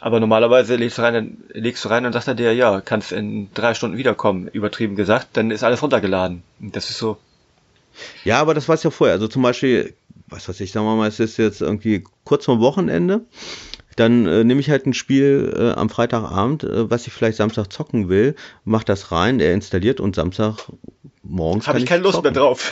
Aber 0.00 0.20
normalerweise 0.20 0.76
legst 0.76 0.98
du 0.98 1.02
rein, 1.02 1.38
legst 1.52 1.84
du 1.84 1.88
rein 1.88 2.06
und 2.06 2.12
sagst 2.12 2.28
er 2.28 2.34
dir, 2.34 2.54
ja, 2.54 2.80
kannst 2.80 3.10
in 3.10 3.52
drei 3.52 3.74
Stunden 3.74 3.96
wiederkommen, 3.96 4.48
übertrieben 4.48 4.94
gesagt, 4.94 5.28
dann 5.32 5.50
ist 5.50 5.64
alles 5.64 5.82
runtergeladen. 5.82 6.42
Das 6.60 6.90
ist 6.90 6.98
so. 6.98 7.18
Ja, 8.24 8.40
aber 8.40 8.54
das 8.54 8.68
war 8.68 8.76
es 8.76 8.84
ja 8.84 8.90
vorher. 8.90 9.14
Also 9.14 9.26
zum 9.26 9.42
Beispiel, 9.42 9.94
was 10.28 10.48
weiß 10.48 10.60
ich, 10.60 10.70
sagen 10.70 10.86
wir 10.86 10.94
mal, 10.94 11.08
es 11.08 11.18
ist 11.18 11.36
jetzt 11.36 11.60
irgendwie 11.60 12.04
kurz 12.24 12.44
vor 12.44 12.60
Wochenende. 12.60 13.22
Dann 13.98 14.26
äh, 14.26 14.44
nehme 14.44 14.60
ich 14.60 14.70
halt 14.70 14.86
ein 14.86 14.94
Spiel 14.94 15.52
äh, 15.56 15.78
am 15.78 15.90
Freitagabend, 15.90 16.62
äh, 16.62 16.88
was 16.88 17.08
ich 17.08 17.12
vielleicht 17.12 17.36
Samstag 17.36 17.72
zocken 17.72 18.08
will, 18.08 18.36
mach 18.64 18.84
das 18.84 19.10
rein, 19.10 19.40
er 19.40 19.52
installiert 19.52 19.98
und 19.98 20.14
Samstag 20.14 20.68
morgens. 21.24 21.66
Habe 21.66 21.80
ich 21.80 21.86
keine 21.86 22.04
Lust 22.04 22.14
zocken. 22.14 22.32
mehr 22.32 22.40
drauf. 22.40 22.70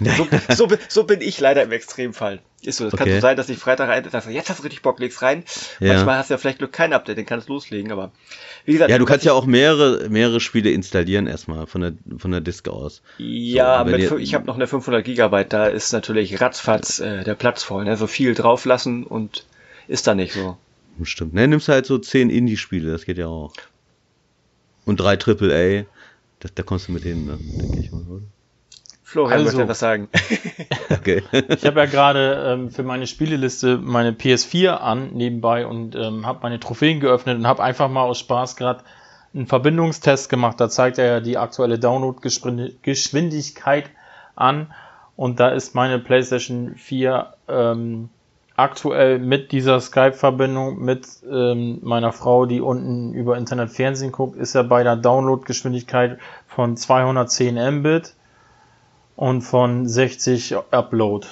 so, 0.00 0.26
so, 0.48 0.68
so, 0.88 1.04
bin 1.04 1.20
ich 1.20 1.38
leider 1.40 1.62
im 1.62 1.72
Extremfall. 1.72 2.40
Ist 2.62 2.78
so, 2.78 2.84
das 2.84 2.94
okay. 2.94 3.04
kann 3.04 3.12
so 3.12 3.20
sein, 3.20 3.36
dass 3.36 3.50
ich 3.50 3.58
Freitag 3.58 3.90
rein, 3.90 4.02
dass 4.10 4.26
jetzt 4.26 4.48
hast 4.48 4.60
du 4.60 4.62
richtig 4.62 4.80
Bock, 4.80 4.98
legst 4.98 5.20
rein. 5.20 5.44
Ja. 5.78 5.92
Manchmal 5.92 6.16
hast 6.16 6.30
du 6.30 6.34
ja 6.34 6.38
vielleicht 6.38 6.58
Glück 6.58 6.72
kein 6.72 6.94
Update, 6.94 7.18
den 7.18 7.26
kannst 7.26 7.50
du 7.50 7.52
loslegen, 7.52 7.92
aber 7.92 8.10
wie 8.64 8.72
gesagt. 8.72 8.90
Ja, 8.90 8.96
du 8.96 9.04
kannst 9.04 9.26
ja 9.26 9.34
auch 9.34 9.44
mehrere, 9.44 10.08
mehrere 10.08 10.40
Spiele 10.40 10.70
installieren 10.70 11.26
erstmal 11.26 11.66
von 11.66 11.82
der, 11.82 11.92
von 12.16 12.30
der 12.30 12.40
Disk 12.40 12.66
aus. 12.68 13.02
Ja, 13.18 13.84
so, 13.84 13.90
mit, 13.90 14.10
ich 14.20 14.34
habe 14.34 14.46
noch 14.46 14.56
eine 14.56 14.66
500 14.66 15.04
Gigabyte, 15.04 15.52
da 15.52 15.66
ist 15.66 15.92
natürlich 15.92 16.40
ratzfatz 16.40 16.98
äh, 16.98 17.24
der 17.24 17.34
Platz 17.34 17.62
voll, 17.62 17.84
ne? 17.84 17.98
so 17.98 18.06
viel 18.06 18.34
drauflassen 18.34 19.04
und 19.04 19.44
ist 19.90 20.06
da 20.06 20.14
nicht 20.14 20.32
so. 20.32 20.56
Stimmt. 21.02 21.34
Ne, 21.34 21.46
nimmst 21.48 21.68
halt 21.68 21.84
so 21.86 21.98
10 21.98 22.30
Indie-Spiele, 22.30 22.92
das 22.92 23.04
geht 23.04 23.18
ja 23.18 23.26
auch. 23.26 23.52
Und 24.84 25.00
drei 25.00 25.18
AAA, 25.18 25.86
das, 26.40 26.54
da 26.54 26.62
kommst 26.62 26.88
du 26.88 26.92
mit 26.92 27.02
hin, 27.02 27.26
ne? 27.26 27.38
denke 27.38 27.80
ich 27.80 27.92
mal, 27.92 28.02
oder? 28.08 28.22
Florian 29.02 29.40
also, 29.40 29.56
möchte 29.56 29.68
was 29.68 29.80
sagen. 29.80 30.08
okay. 30.90 31.24
ich 31.32 31.66
habe 31.66 31.80
ja 31.80 31.86
gerade 31.86 32.44
ähm, 32.46 32.70
für 32.70 32.84
meine 32.84 33.08
Spieleliste 33.08 33.78
meine 33.78 34.12
PS4 34.12 34.68
an 34.68 35.10
nebenbei 35.14 35.66
und 35.66 35.96
ähm, 35.96 36.26
habe 36.26 36.38
meine 36.42 36.60
Trophäen 36.60 37.00
geöffnet 37.00 37.36
und 37.36 37.44
habe 37.46 37.60
einfach 37.60 37.90
mal 37.90 38.04
aus 38.04 38.20
Spaß 38.20 38.54
gerade 38.54 38.84
einen 39.34 39.48
Verbindungstest 39.48 40.28
gemacht. 40.28 40.60
Da 40.60 40.70
zeigt 40.70 40.98
er 40.98 41.06
ja 41.06 41.18
die 41.20 41.38
aktuelle 41.38 41.80
Download-Geschwindigkeit 41.80 43.90
an 44.36 44.72
und 45.16 45.40
da 45.40 45.48
ist 45.48 45.74
meine 45.74 45.98
PlayStation 45.98 46.76
4 46.76 47.34
ähm, 47.48 48.10
aktuell 48.60 49.18
mit 49.18 49.52
dieser 49.52 49.80
Skype-Verbindung 49.80 50.78
mit 50.78 51.06
ähm, 51.30 51.78
meiner 51.82 52.12
Frau, 52.12 52.46
die 52.46 52.60
unten 52.60 53.14
über 53.14 53.36
Internet 53.36 53.70
Fernsehen 53.70 54.12
guckt, 54.12 54.36
ist 54.36 54.54
er 54.54 54.64
bei 54.64 54.82
der 54.82 54.96
Download-Geschwindigkeit 54.96 56.18
von 56.46 56.76
210 56.76 57.78
Mbit 57.78 58.14
und 59.16 59.42
von 59.42 59.88
60 59.88 60.56
Upload. 60.70 61.26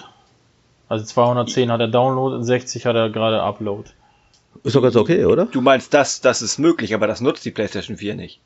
Also 0.88 1.04
210 1.04 1.70
hat 1.70 1.80
er 1.80 1.88
Download 1.88 2.34
und 2.34 2.44
60 2.44 2.86
hat 2.86 2.96
er 2.96 3.10
gerade 3.10 3.42
Upload. 3.42 3.90
Ist 4.64 4.74
doch 4.74 4.82
ganz 4.82 4.96
okay, 4.96 5.26
oder? 5.26 5.46
Du 5.46 5.60
meinst, 5.60 5.92
das, 5.92 6.20
das 6.20 6.40
ist 6.40 6.58
möglich, 6.58 6.94
aber 6.94 7.06
das 7.06 7.20
nutzt 7.20 7.44
die 7.44 7.50
PlayStation 7.50 7.98
4 7.98 8.14
nicht. 8.14 8.40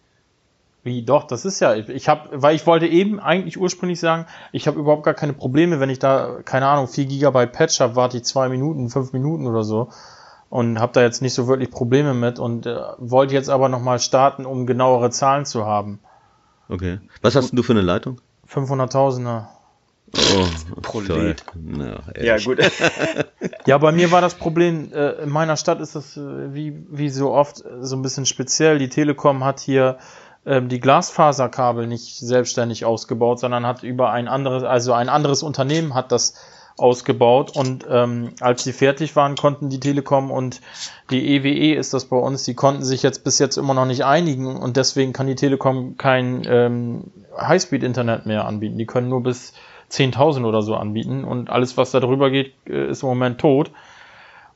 Wie 0.85 1.05
doch, 1.05 1.25
das 1.25 1.45
ist 1.45 1.61
ja, 1.61 1.75
ich 1.75 2.09
habe, 2.09 2.29
weil 2.33 2.57
ich 2.57 2.67
wollte 2.67 2.89
eben 2.89 3.21
eigentlich 3.21 3.59
ursprünglich 3.59 4.01
sagen, 4.01 4.27
ich 4.51 4.67
habe 4.67 4.81
überhaupt 4.81 5.05
gar 5.05 5.15
keine 5.15 5.33
Probleme, 5.33 5.79
wenn 5.79 5.91
ich 5.91 6.01
da, 6.01 6.41
keine 6.45 6.67
Ahnung, 6.67 6.89
4 6.89 7.07
GB 7.07 7.47
Patch 7.47 7.81
habe, 7.81 7.95
warte 7.95 8.17
ich 8.17 8.25
2 8.25 8.49
Minuten, 8.49 8.91
5 8.91 9.13
Minuten 9.13 9.47
oder 9.47 9.63
so 9.63 9.91
und 10.53 10.79
habe 10.81 10.93
da 10.93 11.01
jetzt 11.01 11.23
nicht 11.23 11.33
so 11.33 11.49
wirklich 11.49 11.71
Probleme 11.71 12.13
mit 12.13 12.39
und 12.39 12.67
äh, 12.67 12.77
wollte 12.99 13.33
jetzt 13.33 13.49
aber 13.49 13.71
nochmal 13.71 14.01
starten, 14.01 14.45
um 14.45 14.67
genauere 14.67 15.09
Zahlen 15.09 15.47
zu 15.47 15.65
haben. 15.65 15.99
Okay. 16.69 16.99
Was 17.23 17.35
hast 17.35 17.53
denn 17.53 17.57
du 17.57 17.63
für 17.63 17.73
eine 17.73 17.81
Leitung? 17.81 18.21
500.000er. 18.51 19.47
Oh, 20.15 20.81
Prolet. 20.83 21.43
ja, 22.21 22.37
gut. 22.37 22.59
ja, 23.67 23.79
bei 23.79 23.93
mir 23.93 24.13
war 24.13 24.21
das 24.21 24.35
Problem, 24.35 24.93
äh, 24.93 25.23
in 25.23 25.31
meiner 25.31 25.57
Stadt 25.57 25.81
ist 25.81 25.97
das 25.97 26.19
äh, 26.19 26.53
wie, 26.53 26.85
wie 26.91 27.09
so 27.09 27.33
oft 27.33 27.65
so 27.81 27.97
ein 27.97 28.03
bisschen 28.03 28.27
speziell. 28.27 28.79
Die 28.79 28.91
Telekom 28.91 29.45
hat 29.45 29.59
hier 29.59 29.97
ähm, 30.45 30.69
die 30.69 30.81
Glasfaserkabel 30.81 31.87
nicht 31.87 32.19
selbstständig 32.19 32.85
ausgebaut, 32.85 33.41
sondern 33.41 33.67
hat 33.67 33.83
über 33.83 34.11
ein 34.11 34.29
anderes, 34.29 34.65
also 34.65 34.93
ein 34.93 35.09
anderes 35.09 35.43
Unternehmen 35.43 35.95
hat 35.95 36.13
das 36.13 36.35
ausgebaut 36.79 37.55
und 37.55 37.87
ähm, 37.89 38.31
als 38.41 38.65
sie 38.65 38.73
fertig 38.73 39.15
waren, 39.15 39.37
konnten 39.37 39.69
die 39.69 39.81
Telekom 39.81 40.31
und 40.31 40.61
die 41.11 41.37
EWE 41.37 41.49
e 41.49 41.75
ist 41.75 41.93
das 41.93 42.07
bei 42.07 42.17
uns, 42.17 42.45
die 42.45 42.55
konnten 42.55 42.83
sich 42.83 43.03
jetzt 43.03 43.25
bis 43.25 43.39
jetzt 43.39 43.57
immer 43.57 43.75
noch 43.75 43.85
nicht 43.85 44.05
einigen 44.05 44.57
und 44.57 44.77
deswegen 44.77 45.13
kann 45.13 45.27
die 45.27 45.35
Telekom 45.35 45.97
kein 45.97 46.43
ähm, 46.47 47.13
Highspeed-Internet 47.39 48.27
mehr 48.27 48.47
anbieten. 48.47 48.79
Die 48.79 48.87
können 48.87 49.11
nur 49.11 49.23
bis 49.23 49.53
10.000 49.91 50.47
oder 50.47 50.63
so 50.63 50.75
anbieten 50.75 51.25
und 51.25 51.51
alles, 51.51 51.77
was 51.77 51.91
da 51.91 52.01
drüber 52.01 52.31
geht, 52.31 52.55
äh, 52.67 52.89
ist 52.89 53.03
im 53.03 53.11
Moment 53.11 53.39
tot. 53.39 53.71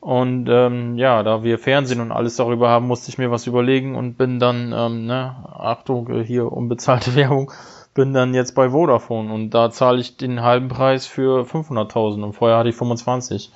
Und 0.07 0.47
ähm, 0.49 0.97
ja, 0.99 1.25
da 1.25 1.43
wir 1.43 1.59
Fernsehen 1.59 2.01
und 2.01 2.13
alles 2.13 2.37
darüber 2.37 2.69
haben, 2.69 2.87
musste 2.87 3.09
ich 3.09 3.19
mir 3.19 3.33
was 3.33 3.49
überlegen 3.49 3.97
und 3.97 4.17
bin 4.17 4.39
dann, 4.39 4.73
ähm, 4.73 5.05
ne, 5.05 5.35
Achtung, 5.53 6.09
äh, 6.11 6.25
hier 6.25 6.53
unbezahlte 6.53 7.15
Werbung, 7.17 7.51
bin 7.93 8.15
dann 8.15 8.33
jetzt 8.33 8.55
bei 8.55 8.71
Vodafone 8.71 9.35
und 9.35 9.51
da 9.51 9.69
zahle 9.73 9.99
ich 9.99 10.17
den 10.17 10.43
halben 10.43 10.69
Preis 10.69 11.07
für 11.09 11.43
500.000 11.43 12.23
und 12.23 12.35
vorher 12.35 12.57
hatte 12.57 12.69
ich 12.69 12.77
25. 12.77 13.51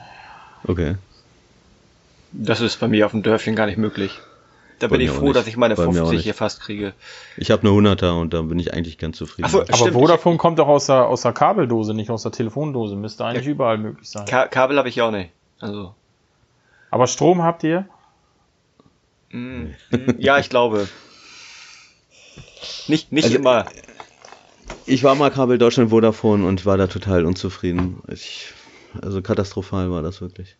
Okay. 0.67 0.97
Das 2.33 2.61
ist 2.61 2.81
bei 2.81 2.89
mir 2.89 3.07
auf 3.07 3.13
dem 3.13 3.23
Dörfchen 3.23 3.55
gar 3.55 3.67
nicht 3.67 3.79
möglich. 3.79 4.19
Da 4.81 4.89
bei 4.89 4.97
bin 4.97 5.07
ich 5.07 5.13
froh, 5.13 5.33
dass 5.33 5.47
ich 5.47 5.57
meine 5.57 5.77
50 5.77 6.21
hier 6.21 6.35
fast 6.35 6.61
kriege. 6.63 6.95
Ich 7.37 7.53
habe 7.53 7.63
eine 7.63 7.71
100er 7.71 8.21
und 8.21 8.35
da 8.35 8.43
bin 8.43 8.59
ich 8.59 8.75
eigentlich 8.75 8.99
ganz 8.99 9.19
zufrieden. 9.19 9.49
So, 9.49 9.61
Aber 9.61 9.73
stimmt, 9.73 9.93
Vodafone 9.93 10.37
kommt 10.37 10.59
doch 10.59 10.67
aus 10.67 10.87
der, 10.87 11.07
aus 11.07 11.23
der 11.23 11.33
Kabeldose, 11.33 11.95
nicht 11.95 12.11
aus 12.11 12.25
der 12.25 12.33
Telefondose. 12.33 12.97
Müsste 12.97 13.25
eigentlich 13.25 13.47
ja. 13.47 13.53
überall 13.53 13.79
möglich 13.79 14.11
sein. 14.11 14.27
Ka 14.27 14.49
Kabel 14.49 14.79
habe 14.79 14.89
ich 14.89 15.01
auch 15.01 15.13
nicht. 15.13 15.31
Also. 15.61 15.95
Aber 16.91 17.07
Strom 17.07 17.43
habt 17.43 17.65
ihr? 17.65 17.87
Mm, 19.31 19.67
ja, 20.19 20.39
ich 20.39 20.49
glaube. 20.49 20.89
Nicht, 22.89 23.13
nicht 23.13 23.25
also, 23.25 23.39
immer. 23.39 23.67
Ich 24.87 25.05
war 25.05 25.15
mal 25.15 25.31
Kabel 25.31 25.59
Deutschland 25.59 25.91
Vodafone 25.91 26.47
und 26.47 26.67
war 26.67 26.77
da 26.77 26.87
total 26.87 27.25
unzufrieden. 27.25 28.03
Ich, 28.09 28.53
also 29.01 29.23
katastrophal 29.23 29.91
war 29.91 30.03
das 30.03 30.21
wirklich. 30.21 30.57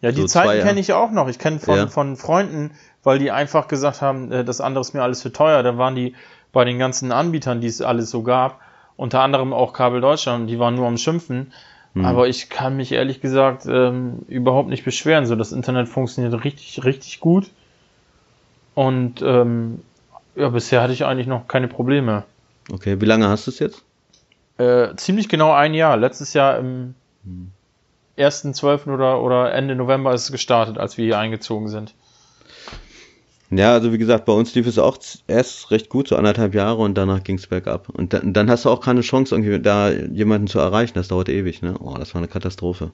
Ja, 0.00 0.12
die 0.12 0.22
so 0.22 0.26
Zeiten 0.26 0.66
kenne 0.66 0.80
ich 0.80 0.92
auch 0.92 1.10
noch. 1.10 1.28
Ich 1.28 1.38
kenne 1.38 1.58
von, 1.58 1.76
ja. 1.76 1.86
von 1.86 2.16
Freunden, 2.16 2.72
weil 3.02 3.18
die 3.18 3.30
einfach 3.30 3.68
gesagt 3.68 4.02
haben, 4.02 4.30
äh, 4.32 4.44
das 4.44 4.60
andere 4.60 4.82
ist 4.82 4.94
mir 4.94 5.02
alles 5.02 5.22
für 5.22 5.32
teuer. 5.32 5.62
Da 5.62 5.78
waren 5.78 5.94
die 5.94 6.14
bei 6.52 6.64
den 6.64 6.78
ganzen 6.78 7.12
Anbietern, 7.12 7.60
die 7.60 7.66
es 7.66 7.80
alles 7.80 8.10
so 8.10 8.22
gab, 8.22 8.60
unter 8.96 9.20
anderem 9.20 9.52
auch 9.52 9.72
Kabel 9.72 10.00
Deutschland, 10.00 10.48
die 10.48 10.58
waren 10.58 10.74
nur 10.74 10.86
am 10.86 10.96
Schimpfen. 10.96 11.52
Mhm. 11.94 12.04
Aber 12.04 12.28
ich 12.28 12.50
kann 12.50 12.76
mich 12.76 12.92
ehrlich 12.92 13.20
gesagt 13.20 13.66
ähm, 13.66 14.20
überhaupt 14.28 14.68
nicht 14.68 14.84
beschweren. 14.84 15.26
So, 15.26 15.36
das 15.36 15.52
Internet 15.52 15.88
funktioniert 15.88 16.44
richtig, 16.44 16.84
richtig 16.84 17.20
gut. 17.20 17.50
Und 18.74 19.22
ähm, 19.22 19.80
ja, 20.34 20.48
bisher 20.48 20.82
hatte 20.82 20.92
ich 20.92 21.04
eigentlich 21.04 21.28
noch 21.28 21.46
keine 21.46 21.68
Probleme. 21.68 22.24
Okay, 22.72 23.00
wie 23.00 23.04
lange 23.04 23.28
hast 23.28 23.46
du 23.46 23.52
es 23.52 23.60
jetzt? 23.60 23.82
Äh, 24.58 24.94
ziemlich 24.96 25.28
genau 25.28 25.52
ein 25.52 25.74
Jahr. 25.74 25.96
Letztes 25.96 26.32
Jahr 26.32 26.58
im 26.58 26.94
hm. 27.24 27.50
1.12. 28.18 28.92
Oder, 28.92 29.22
oder 29.22 29.52
Ende 29.52 29.76
November 29.76 30.12
ist 30.12 30.24
es 30.24 30.32
gestartet, 30.32 30.78
als 30.78 30.98
wir 30.98 31.04
hier 31.04 31.18
eingezogen 31.18 31.68
sind. 31.68 31.94
Ja, 33.56 33.72
also 33.72 33.92
wie 33.92 33.98
gesagt, 33.98 34.24
bei 34.24 34.32
uns 34.32 34.54
lief 34.54 34.66
es 34.66 34.78
auch 34.78 34.98
erst 35.26 35.70
recht 35.70 35.88
gut, 35.88 36.08
so 36.08 36.16
anderthalb 36.16 36.54
Jahre 36.54 36.82
und 36.82 36.94
danach 36.96 37.22
ging 37.22 37.36
es 37.36 37.46
bergab. 37.46 37.88
Und 37.88 38.12
dann, 38.12 38.32
dann, 38.32 38.50
hast 38.50 38.64
du 38.64 38.70
auch 38.70 38.80
keine 38.80 39.02
Chance, 39.02 39.34
irgendwie 39.34 39.60
da 39.60 39.90
jemanden 39.90 40.46
zu 40.46 40.58
erreichen. 40.58 40.94
Das 40.94 41.08
dauert 41.08 41.28
ewig, 41.28 41.62
ne? 41.62 41.74
Oh, 41.78 41.94
das 41.98 42.14
war 42.14 42.20
eine 42.20 42.28
Katastrophe. 42.28 42.92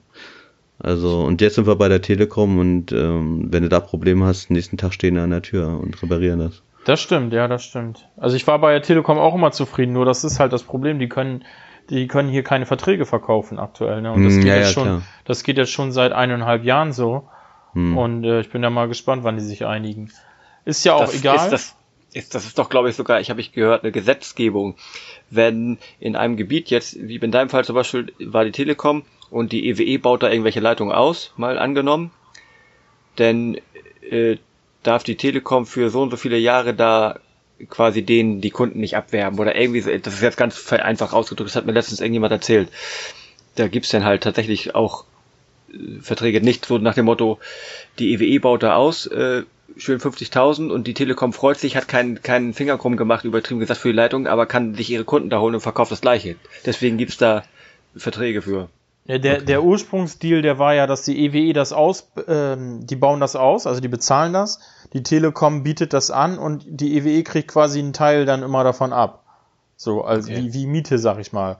Also, 0.79 1.21
und 1.21 1.41
jetzt 1.41 1.55
sind 1.55 1.67
wir 1.67 1.75
bei 1.75 1.89
der 1.89 2.01
Telekom 2.01 2.57
und 2.57 2.91
ähm, 2.91 3.47
wenn 3.51 3.63
du 3.63 3.69
da 3.69 3.79
Probleme 3.79 4.25
hast, 4.25 4.49
nächsten 4.49 4.77
Tag 4.77 4.93
stehen 4.93 5.15
wir 5.15 5.23
an 5.23 5.29
der 5.29 5.43
Tür 5.43 5.79
und 5.79 6.01
reparieren 6.01 6.39
das. 6.39 6.63
Das 6.85 6.99
stimmt, 6.99 7.33
ja, 7.33 7.47
das 7.47 7.63
stimmt. 7.63 8.09
Also 8.17 8.35
ich 8.35 8.47
war 8.47 8.57
bei 8.59 8.71
der 8.71 8.81
Telekom 8.81 9.19
auch 9.19 9.35
immer 9.35 9.51
zufrieden, 9.51 9.93
nur 9.93 10.05
das 10.05 10.23
ist 10.23 10.39
halt 10.39 10.51
das 10.53 10.63
Problem, 10.63 10.97
die 10.97 11.07
können, 11.07 11.43
die 11.91 12.07
können 12.07 12.29
hier 12.29 12.43
keine 12.43 12.65
Verträge 12.65 13.05
verkaufen 13.05 13.59
aktuell. 13.59 14.01
Ne? 14.01 14.11
Und 14.11 14.23
das, 14.23 14.33
hm, 14.33 14.39
geht 14.41 14.49
ja, 14.49 14.55
jetzt 14.55 14.75
ja, 14.75 14.83
schon, 14.83 15.03
das 15.25 15.43
geht 15.43 15.57
jetzt 15.57 15.71
schon 15.71 15.91
seit 15.91 16.11
eineinhalb 16.13 16.63
Jahren 16.63 16.91
so. 16.91 17.27
Hm. 17.73 17.97
Und 17.97 18.23
äh, 18.23 18.41
ich 18.41 18.49
bin 18.49 18.63
ja 18.63 18.71
mal 18.71 18.87
gespannt, 18.87 19.23
wann 19.23 19.37
die 19.37 19.43
sich 19.43 19.65
einigen. 19.65 20.11
Ist 20.65 20.85
ja 20.85 20.95
auch 20.95 21.05
das 21.05 21.15
egal. 21.15 21.35
Ist 21.35 21.51
das, 21.51 21.75
ist, 22.13 22.35
das 22.35 22.45
ist 22.45 22.57
doch, 22.57 22.69
glaube 22.69 22.89
ich, 22.89 22.95
sogar, 22.95 23.21
ich 23.21 23.29
habe 23.29 23.41
ich 23.41 23.51
gehört, 23.51 23.83
eine 23.83 23.91
Gesetzgebung. 23.91 24.75
Wenn 25.29 25.77
in 25.99 26.15
einem 26.15 26.35
Gebiet 26.37 26.69
jetzt, 26.69 26.97
wie 26.99 27.15
in 27.15 27.31
deinem 27.31 27.49
Fall 27.49 27.63
zum 27.63 27.75
Beispiel, 27.75 28.13
war 28.19 28.43
die 28.43 28.51
Telekom 28.51 29.03
und 29.29 29.51
die 29.51 29.69
EWE 29.69 29.83
e 29.83 29.97
baut 29.97 30.23
da 30.23 30.29
irgendwelche 30.29 30.59
Leitungen 30.59 30.93
aus, 30.93 31.33
mal 31.37 31.57
angenommen, 31.57 32.11
denn 33.17 33.59
äh, 34.09 34.37
darf 34.83 35.03
die 35.03 35.15
Telekom 35.15 35.65
für 35.65 35.89
so 35.89 36.01
und 36.01 36.11
so 36.11 36.17
viele 36.17 36.37
Jahre 36.37 36.73
da 36.73 37.19
quasi 37.69 38.01
denen 38.01 38.41
die 38.41 38.49
Kunden 38.49 38.79
nicht 38.79 38.97
abwerben 38.97 39.39
oder 39.39 39.55
irgendwie, 39.55 39.81
so, 39.81 39.95
das 39.95 40.15
ist 40.15 40.21
jetzt 40.21 40.37
ganz 40.37 40.71
einfach 40.73 41.13
ausgedrückt, 41.13 41.49
das 41.49 41.55
hat 41.55 41.65
mir 41.65 41.73
letztens 41.73 42.01
irgendjemand 42.01 42.31
erzählt. 42.31 42.69
Da 43.55 43.67
gibt's 43.67 43.89
dann 43.89 44.03
halt 44.03 44.23
tatsächlich 44.23 44.75
auch 44.75 45.05
äh, 45.71 46.01
Verträge 46.01 46.41
nicht 46.41 46.65
so 46.65 46.77
nach 46.77 46.95
dem 46.95 47.05
Motto, 47.05 47.39
die 47.99 48.13
EWE 48.13 48.25
e 48.25 48.39
baut 48.39 48.63
da 48.63 48.75
aus, 48.75 49.05
äh, 49.07 49.43
schön 49.77 49.99
50.000 49.99 50.71
und 50.71 50.87
die 50.87 50.93
Telekom 50.93 51.33
freut 51.33 51.57
sich, 51.57 51.75
hat 51.75 51.87
keinen, 51.87 52.21
keinen 52.21 52.53
Finger 52.53 52.77
krumm 52.77 52.97
gemacht, 52.97 53.25
übertrieben 53.25 53.59
gesagt 53.59 53.79
für 53.79 53.89
die 53.89 53.95
Leitung, 53.95 54.27
aber 54.27 54.45
kann 54.45 54.75
sich 54.75 54.89
ihre 54.89 55.03
Kunden 55.03 55.29
da 55.29 55.39
holen 55.39 55.55
und 55.55 55.61
verkauft 55.61 55.91
das 55.91 56.01
gleiche. 56.01 56.35
Deswegen 56.65 56.97
gibt's 56.97 57.17
da 57.17 57.43
Verträge 57.95 58.41
für. 58.41 58.69
Ja, 59.05 59.17
der, 59.17 59.37
okay. 59.37 59.45
der 59.45 59.63
Ursprungsdeal, 59.63 60.41
der 60.41 60.59
war 60.59 60.73
ja, 60.73 60.87
dass 60.87 61.03
die 61.03 61.25
EWE 61.25 61.53
das 61.53 61.73
aus, 61.73 62.11
ähm, 62.27 62.85
die 62.85 62.95
bauen 62.95 63.19
das 63.19 63.35
aus, 63.35 63.65
also 63.65 63.81
die 63.81 63.87
bezahlen 63.87 64.33
das, 64.33 64.59
die 64.93 65.03
Telekom 65.03 65.63
bietet 65.63 65.93
das 65.93 66.11
an 66.11 66.37
und 66.37 66.63
die 66.67 66.97
EWE 66.97 67.23
kriegt 67.23 67.47
quasi 67.47 67.79
einen 67.79 67.93
Teil 67.93 68.25
dann 68.25 68.43
immer 68.43 68.63
davon 68.63 68.93
ab. 68.93 69.23
So, 69.75 70.03
also 70.03 70.31
okay. 70.31 70.43
wie, 70.43 70.53
wie 70.53 70.67
Miete, 70.67 70.99
sag 70.99 71.19
ich 71.19 71.33
mal. 71.33 71.57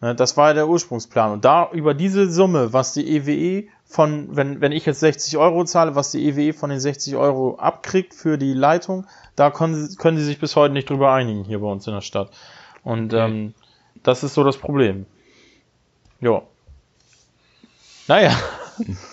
Ne, 0.00 0.14
das 0.14 0.36
war 0.36 0.48
ja 0.48 0.54
der 0.54 0.68
Ursprungsplan. 0.68 1.32
Und 1.32 1.44
da 1.44 1.70
über 1.72 1.94
diese 1.94 2.30
Summe, 2.30 2.72
was 2.72 2.92
die 2.92 3.16
EWE 3.16 3.68
von, 3.90 4.36
wenn, 4.36 4.60
wenn 4.60 4.70
ich 4.70 4.86
jetzt 4.86 5.00
60 5.00 5.36
Euro 5.36 5.64
zahle, 5.64 5.96
was 5.96 6.12
die 6.12 6.24
EWE 6.28 6.52
von 6.52 6.70
den 6.70 6.78
60 6.78 7.16
Euro 7.16 7.56
abkriegt 7.56 8.14
für 8.14 8.38
die 8.38 8.52
Leitung, 8.52 9.04
da 9.34 9.50
können, 9.50 9.96
können 9.96 10.16
sie 10.16 10.24
sich 10.24 10.38
bis 10.38 10.54
heute 10.54 10.72
nicht 10.72 10.88
drüber 10.88 11.12
einigen 11.12 11.42
hier 11.42 11.58
bei 11.58 11.66
uns 11.66 11.88
in 11.88 11.94
der 11.94 12.00
Stadt. 12.00 12.30
Und 12.84 13.12
okay. 13.12 13.24
ähm, 13.26 13.54
das 14.04 14.22
ist 14.22 14.34
so 14.34 14.44
das 14.44 14.58
Problem. 14.58 15.06
Ja. 16.20 16.42
Naja. 18.06 18.38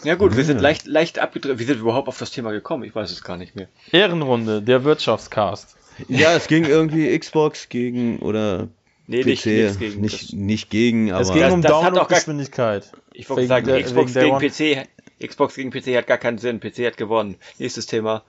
Ja 0.03 0.15
gut, 0.15 0.37
wir 0.37 0.45
sind 0.45 0.61
leicht, 0.61 0.85
leicht 0.85 1.19
abgedreht. 1.19 1.57
Wie 1.57 1.63
sind 1.63 1.77
wir 1.77 1.81
überhaupt 1.81 2.07
auf 2.07 2.19
das 2.19 2.29
Thema 2.29 2.51
gekommen? 2.51 2.83
Ich 2.83 2.95
weiß 2.95 3.11
es 3.11 3.23
gar 3.23 3.35
nicht 3.35 3.55
mehr. 3.55 3.67
Ehrenrunde, 3.91 4.61
der 4.61 4.83
Wirtschaftscast. 4.83 5.75
Ja, 6.07 6.33
es 6.33 6.47
ging 6.47 6.65
irgendwie 6.65 7.17
Xbox 7.17 7.67
gegen 7.67 8.19
oder 8.19 8.67
Nee, 9.07 9.21
PC, 9.21 9.25
nicht, 9.25 9.79
gegen. 9.79 10.01
Nicht, 10.01 10.33
nicht 10.33 10.69
gegen, 10.69 11.11
aber. 11.11 11.21
Es 11.21 11.33
ging 11.33 11.49
um 11.49 11.61
Download-Geschwindigkeit. 11.61 12.91
Ich 13.17 13.27
wollte 13.31 13.47
sagen, 13.47 13.65
der, 13.65 13.81
Xbox 13.81 14.13
gegen 14.13 14.37
PC, 14.37 14.87
Xbox 15.25 15.55
gegen 15.55 15.71
PC 15.71 15.97
hat 15.97 16.05
gar 16.05 16.19
keinen 16.19 16.37
Sinn. 16.37 16.59
PC 16.59 16.85
hat 16.85 16.97
gewonnen. 16.97 17.35
Nächstes 17.57 17.87
Thema. 17.87 18.21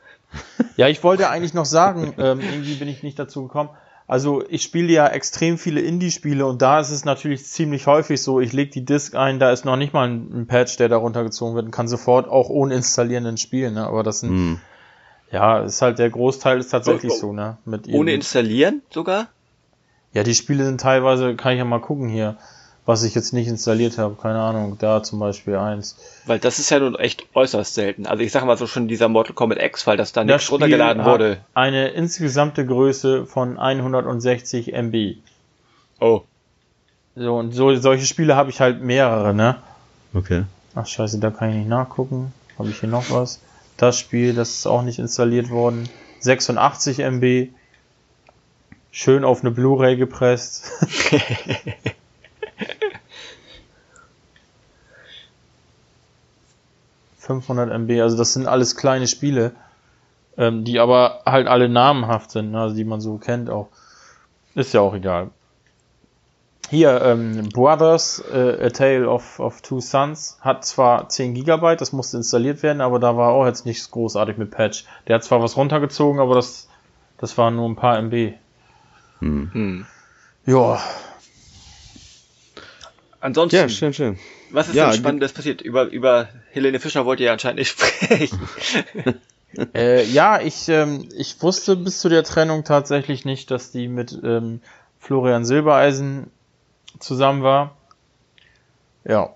Ja, 0.76 0.88
ich 0.88 1.04
wollte 1.04 1.28
eigentlich 1.28 1.52
noch 1.52 1.66
sagen, 1.66 2.14
ähm, 2.18 2.40
irgendwie 2.40 2.75
bin 2.75 2.88
ich 2.88 3.02
nicht 3.02 3.18
dazu 3.18 3.42
gekommen. 3.42 3.68
Also 4.07 4.42
ich 4.49 4.62
spiele 4.62 4.90
ja 4.90 5.07
extrem 5.07 5.59
viele 5.59 5.83
Indie-Spiele 5.83 6.47
und 6.47 6.62
da 6.62 6.80
ist 6.80 6.90
es 6.90 7.04
natürlich 7.04 7.45
ziemlich 7.45 7.87
häufig 7.87 8.23
so, 8.23 8.40
ich 8.40 8.54
lege 8.54 8.71
die 8.71 8.87
Disk 8.87 9.14
ein, 9.14 9.38
da 9.38 9.52
ist 9.52 9.66
noch 9.66 9.76
nicht 9.76 9.92
mal 9.92 10.09
ein, 10.09 10.30
ein 10.33 10.47
Patch, 10.47 10.78
der 10.78 10.88
da 10.88 10.97
runtergezogen 10.97 11.54
wird 11.54 11.66
und 11.66 11.71
kann 11.71 11.88
sofort 11.88 12.26
auch 12.26 12.49
ohne 12.49 12.75
installieren 12.75 13.37
spielen, 13.37 13.75
ne? 13.75 13.87
Aber 13.87 14.02
das 14.02 14.21
sind, 14.21 14.30
mm. 14.30 14.61
ja, 15.30 15.59
ist 15.61 15.83
halt 15.83 15.99
der 15.99 16.09
Großteil 16.09 16.59
ist 16.59 16.71
tatsächlich 16.71 17.12
oh, 17.12 17.16
oh. 17.16 17.21
so, 17.21 17.33
ne? 17.35 17.59
Mit 17.66 17.87
ohne 17.88 18.14
installieren 18.14 18.80
sogar? 18.88 19.28
Ja, 20.14 20.23
die 20.23 20.35
Spiele 20.35 20.64
sind 20.64 20.80
teilweise, 20.80 21.37
kann 21.37 21.52
ich 21.52 21.59
ja 21.59 21.66
mal 21.66 21.83
gucken 21.83 22.09
hier, 22.09 22.38
was 22.88 23.02
ich 23.02 23.14
jetzt 23.14 23.35
nicht 23.35 23.49
installiert 23.49 23.99
habe. 23.99 24.16
Keine 24.18 24.40
Ahnung, 24.40 24.78
da 24.78 25.02
zum 25.02 25.18
Beispiel 25.18 25.57
eins. 25.57 25.99
Weil 26.25 26.38
das 26.38 26.59
ist 26.59 26.71
ja 26.71 26.78
nun 26.78 26.95
echt 26.95 27.26
äußerst 27.35 27.75
selten. 27.75 28.07
Also 28.07 28.23
ich 28.23 28.33
sag 28.33 28.47
mal 28.47 28.57
so 28.57 28.66
schon 28.66 28.88
dieser 28.88 29.11
Mortal 29.11 29.35
Kombat 29.35 29.62
X, 29.62 29.87
weil 29.87 29.99
das 29.99 30.12
da 30.12 30.25
nicht 30.25 30.50
runtergeladen 30.50 31.04
wurde. 31.04 31.37
Eine 31.52 31.88
insgesamte 31.88 32.64
Größe 32.64 33.26
von 33.26 33.59
160 33.59 34.73
MB. 34.73 35.16
Oh. 36.00 36.23
So, 37.14 37.37
und 37.37 37.52
so, 37.52 37.76
solche 37.76 38.07
Spiele 38.07 38.37
habe 38.37 38.49
ich 38.49 38.59
halt 38.62 38.83
mehrere, 38.83 39.35
ne? 39.35 39.57
Okay. 40.14 40.45
Ach 40.75 40.87
scheiße, 40.87 41.18
da 41.18 41.30
kann 41.30 41.50
ich 41.50 41.57
nicht 41.57 41.68
nachgucken. 41.68 42.33
Habe 42.59 42.71
ich 42.71 42.80
hier 42.80 42.88
noch 42.88 43.11
was? 43.11 43.42
Das 43.76 43.99
Spiel, 43.99 44.33
das 44.33 44.49
ist 44.49 44.66
auch 44.66 44.80
nicht 44.80 44.99
installiert 44.99 45.50
worden. 45.50 45.90
86 46.21 47.00
MB. 47.00 47.49
Schön 48.90 49.25
auf 49.25 49.42
eine 49.42 49.50
Blu-ray 49.50 49.99
gepresst. 49.99 50.71
...500 57.28 57.70
MB, 57.70 58.00
also 58.00 58.16
das 58.16 58.32
sind 58.32 58.47
alles 58.47 58.75
kleine 58.76 59.06
Spiele, 59.06 59.52
ähm, 60.38 60.64
die 60.64 60.80
aber 60.80 61.20
halt 61.26 61.47
alle 61.47 61.68
namenhaft 61.68 62.30
sind, 62.30 62.52
ne, 62.52 62.61
also 62.61 62.75
die 62.75 62.85
man 62.85 63.00
so 63.00 63.18
kennt 63.18 63.50
auch. 63.50 63.68
Ist 64.54 64.73
ja 64.73 64.80
auch 64.80 64.94
egal. 64.94 65.30
Hier, 66.70 67.00
ähm, 67.02 67.49
Brothers, 67.49 68.23
äh, 68.30 68.66
A 68.66 68.70
Tale 68.70 69.08
of, 69.08 69.40
of 69.40 69.62
Two 69.62 69.80
Sons, 69.80 70.38
hat 70.40 70.66
zwar 70.66 71.08
10 71.08 71.35
GB, 71.35 71.76
das 71.76 71.92
musste 71.92 72.18
installiert 72.18 72.62
werden, 72.62 72.82
aber 72.82 72.99
da 72.99 73.16
war 73.16 73.30
auch 73.30 73.47
jetzt 73.47 73.64
nichts 73.64 73.90
großartig 73.90 74.37
mit 74.37 74.50
Patch. 74.50 74.85
Der 75.07 75.16
hat 75.16 75.24
zwar 75.24 75.42
was 75.42 75.57
runtergezogen, 75.57 76.20
aber 76.20 76.35
das, 76.35 76.68
das 77.16 77.38
waren 77.38 77.57
nur 77.57 77.68
ein 77.68 77.76
paar 77.76 77.98
MB. 77.98 78.35
Hm. 79.20 79.50
Hm. 79.53 79.87
Ja. 80.44 80.81
Ansonsten. 83.20 83.57
Ja, 83.57 83.68
schön, 83.68 83.94
schön. 83.94 84.18
Was 84.50 84.68
ist 84.68 84.74
ja, 84.74 84.90
denn 84.90 84.98
Spannendes 84.98 85.33
passiert? 85.33 85.62
Über, 85.62 85.85
über 85.85 86.29
Helene 86.59 86.81
Fischer 86.81 87.07
wollt 87.07 87.21
ihr 87.21 87.27
ja 87.27 87.33
anscheinend 87.33 87.59
nicht 87.59 87.71
sprechen. 87.71 88.49
äh, 89.75 90.05
ja, 90.05 90.40
ich, 90.40 90.68
ähm, 90.68 91.09
ich 91.16 91.40
wusste 91.42 91.77
bis 91.77 92.01
zu 92.01 92.09
der 92.09 92.25
Trennung 92.25 92.64
tatsächlich 92.64 93.25
nicht, 93.25 93.51
dass 93.51 93.71
die 93.71 93.88
mit 93.88 94.18
ähm, 94.23 94.61
Florian 94.99 95.44
Silbereisen 95.44 96.31
zusammen 96.99 97.42
war. 97.42 97.77
Ja. 99.05 99.35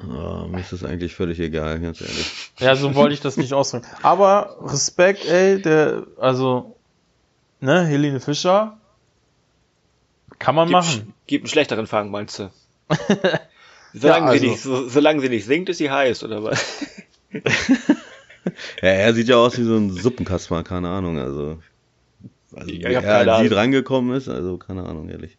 Oh, 0.00 0.46
mir 0.48 0.60
ist 0.60 0.72
das 0.72 0.84
eigentlich 0.84 1.14
völlig 1.14 1.40
egal, 1.40 1.80
ganz 1.80 2.00
ehrlich. 2.00 2.52
Ja, 2.58 2.76
so 2.76 2.94
wollte 2.94 3.14
ich 3.14 3.20
das 3.20 3.38
nicht 3.38 3.54
ausdrücken. 3.54 3.86
Aber 4.02 4.56
Respekt, 4.60 5.24
ey, 5.24 5.62
der, 5.62 6.06
also 6.18 6.76
ne, 7.60 7.86
Helene 7.86 8.20
Fischer. 8.20 8.76
Kann 10.38 10.54
man 10.54 10.68
gibt, 10.68 10.72
machen. 10.72 11.14
Gibt 11.26 11.44
einen 11.44 11.50
schlechteren 11.50 11.86
Fang, 11.86 12.10
meinst 12.10 12.38
du? 12.38 12.50
solange, 14.00 14.26
ja, 14.26 14.32
also. 14.32 14.42
sie 14.42 14.50
nicht, 14.50 14.62
so, 14.62 14.88
solange 14.88 15.20
sie 15.20 15.28
nicht 15.28 15.46
singt, 15.46 15.68
ist 15.68 15.78
sie 15.78 15.90
heiß, 15.90 16.24
oder 16.24 16.42
was? 16.42 16.86
ja, 17.32 18.88
er 18.88 19.14
sieht 19.14 19.28
ja 19.28 19.36
aus 19.36 19.58
wie 19.58 19.64
so 19.64 19.76
ein 19.76 19.90
Suppenkasper, 19.90 20.62
keine 20.62 20.88
Ahnung, 20.88 21.18
also. 21.18 21.58
Also, 22.54 22.70
ja, 22.70 22.88
wie 22.88 22.94
er 22.94 23.34
an 23.34 23.42
sie 23.42 23.48
drangekommen 23.48 24.16
ist, 24.16 24.28
also 24.28 24.56
keine 24.56 24.84
Ahnung, 24.84 25.08
ehrlich. 25.08 25.36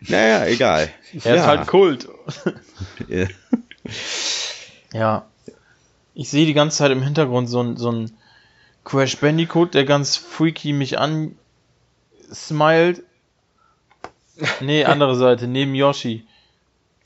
Naja, 0.00 0.46
egal. 0.46 0.90
Er 1.24 1.34
ja. 1.34 1.40
ist 1.40 1.46
halt 1.46 1.66
Kult. 1.66 2.08
ja. 3.08 3.26
ja. 4.92 5.26
Ich 6.14 6.30
sehe 6.30 6.46
die 6.46 6.54
ganze 6.54 6.78
Zeit 6.78 6.92
im 6.92 7.02
Hintergrund 7.02 7.48
so 7.48 7.62
ein, 7.62 7.76
so 7.76 7.90
ein 7.90 8.12
Crash 8.84 9.16
Bandicoot, 9.18 9.74
der 9.74 9.84
ganz 9.84 10.16
freaky 10.16 10.72
mich 10.72 10.98
an 10.98 11.36
smilet. 12.32 13.02
Nee, 14.60 14.84
andere 14.84 15.16
Seite, 15.16 15.46
neben 15.46 15.74
Yoshi. 15.74 16.24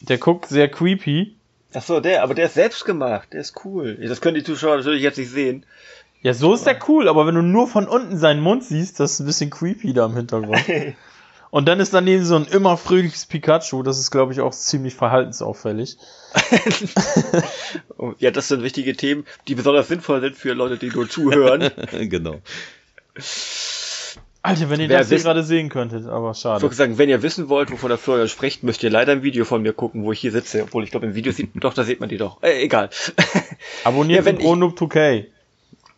Der 0.09 0.19
guckt 0.19 0.47
sehr 0.47 0.69
creepy. 0.69 1.37
Ach 1.73 1.83
so, 1.83 2.01
der, 2.01 2.23
aber 2.23 2.35
der 2.35 2.47
ist 2.47 2.55
selbst 2.55 2.85
gemacht, 2.85 3.33
der 3.33 3.41
ist 3.41 3.65
cool. 3.65 3.97
Das 4.07 4.21
können 4.21 4.37
die 4.37 4.45
Zuschauer 4.45 4.77
natürlich 4.77 5.03
jetzt 5.03 5.19
nicht 5.19 5.31
sehen. 5.31 5.67
Ja, 6.23 6.33
so 6.33 6.55
ist 6.55 6.67
der 6.67 6.79
cool, 6.89 7.09
aber 7.09 7.27
wenn 7.27 7.35
du 7.35 7.43
nur 7.43 7.67
von 7.67 7.87
unten 7.87 8.17
seinen 8.17 8.41
Mund 8.41 8.65
siehst, 8.65 9.01
das 9.01 9.13
ist 9.13 9.21
ein 9.21 9.27
bisschen 9.27 9.51
creepy 9.51 9.93
da 9.93 10.07
im 10.07 10.17
Hintergrund. 10.17 10.65
Und 11.51 11.67
dann 11.67 11.79
ist 11.79 11.95
daneben 11.95 12.25
so 12.25 12.35
ein 12.35 12.47
immer 12.47 12.77
fröhliches 12.77 13.27
Pikachu, 13.27 13.85
das 13.85 14.01
ist, 14.01 14.11
glaube 14.11 14.33
ich, 14.33 14.41
auch 14.41 14.53
ziemlich 14.53 14.97
verhaltensauffällig. 14.97 15.99
ja, 18.19 18.33
das 18.33 18.49
sind 18.49 18.65
wichtige 18.65 18.97
Themen, 18.97 19.25
die 19.47 19.55
besonders 19.55 19.87
sinnvoll 19.87 20.21
sind 20.21 20.37
für 20.37 20.53
Leute, 20.53 20.79
die 20.79 20.89
nur 20.89 21.09
zuhören. 21.09 21.71
genau. 21.93 22.41
Alter, 24.45 24.69
wenn 24.69 24.79
ihr 24.79 24.91
Wer 24.91 24.99
das 24.99 25.09
hier 25.09 25.21
gerade 25.21 25.43
sehen 25.43 25.71
könntet, 25.71 26.07
aber 26.07 26.35
schade. 26.35 26.59
Ich 26.59 26.63
würde 26.65 26.75
sagen, 26.75 26.99
wenn 26.99 27.09
ihr 27.09 27.23
wissen 27.23 27.49
wollt, 27.49 27.73
wovon 27.73 27.89
der 27.89 27.97
Florian 27.97 28.29
spricht, 28.29 28.63
müsst 28.63 28.83
ihr 28.83 28.91
leider 28.91 29.13
ein 29.13 29.23
Video 29.23 29.47
von 29.47 29.63
mir 29.63 29.73
gucken, 29.73 30.05
wo 30.05 30.13
ich 30.13 30.21
hier 30.21 30.33
sitze. 30.33 30.65
Obwohl 30.65 30.85
ich 30.85 30.91
glaube, 30.91 31.07
im 31.07 31.15
Video 31.15 31.33
sieht, 31.33 31.53
doch, 31.65 31.73
da 31.73 31.83
sieht 31.83 31.99
man 31.99 32.11
die 32.11 32.19
doch. 32.19 32.43
Äh, 32.43 32.63
egal. 32.63 32.91
Abonniert 33.85 34.21
ja, 34.21 34.25
wenn 34.27 34.37
ProNoob 34.37 34.79
2K. 34.79 35.25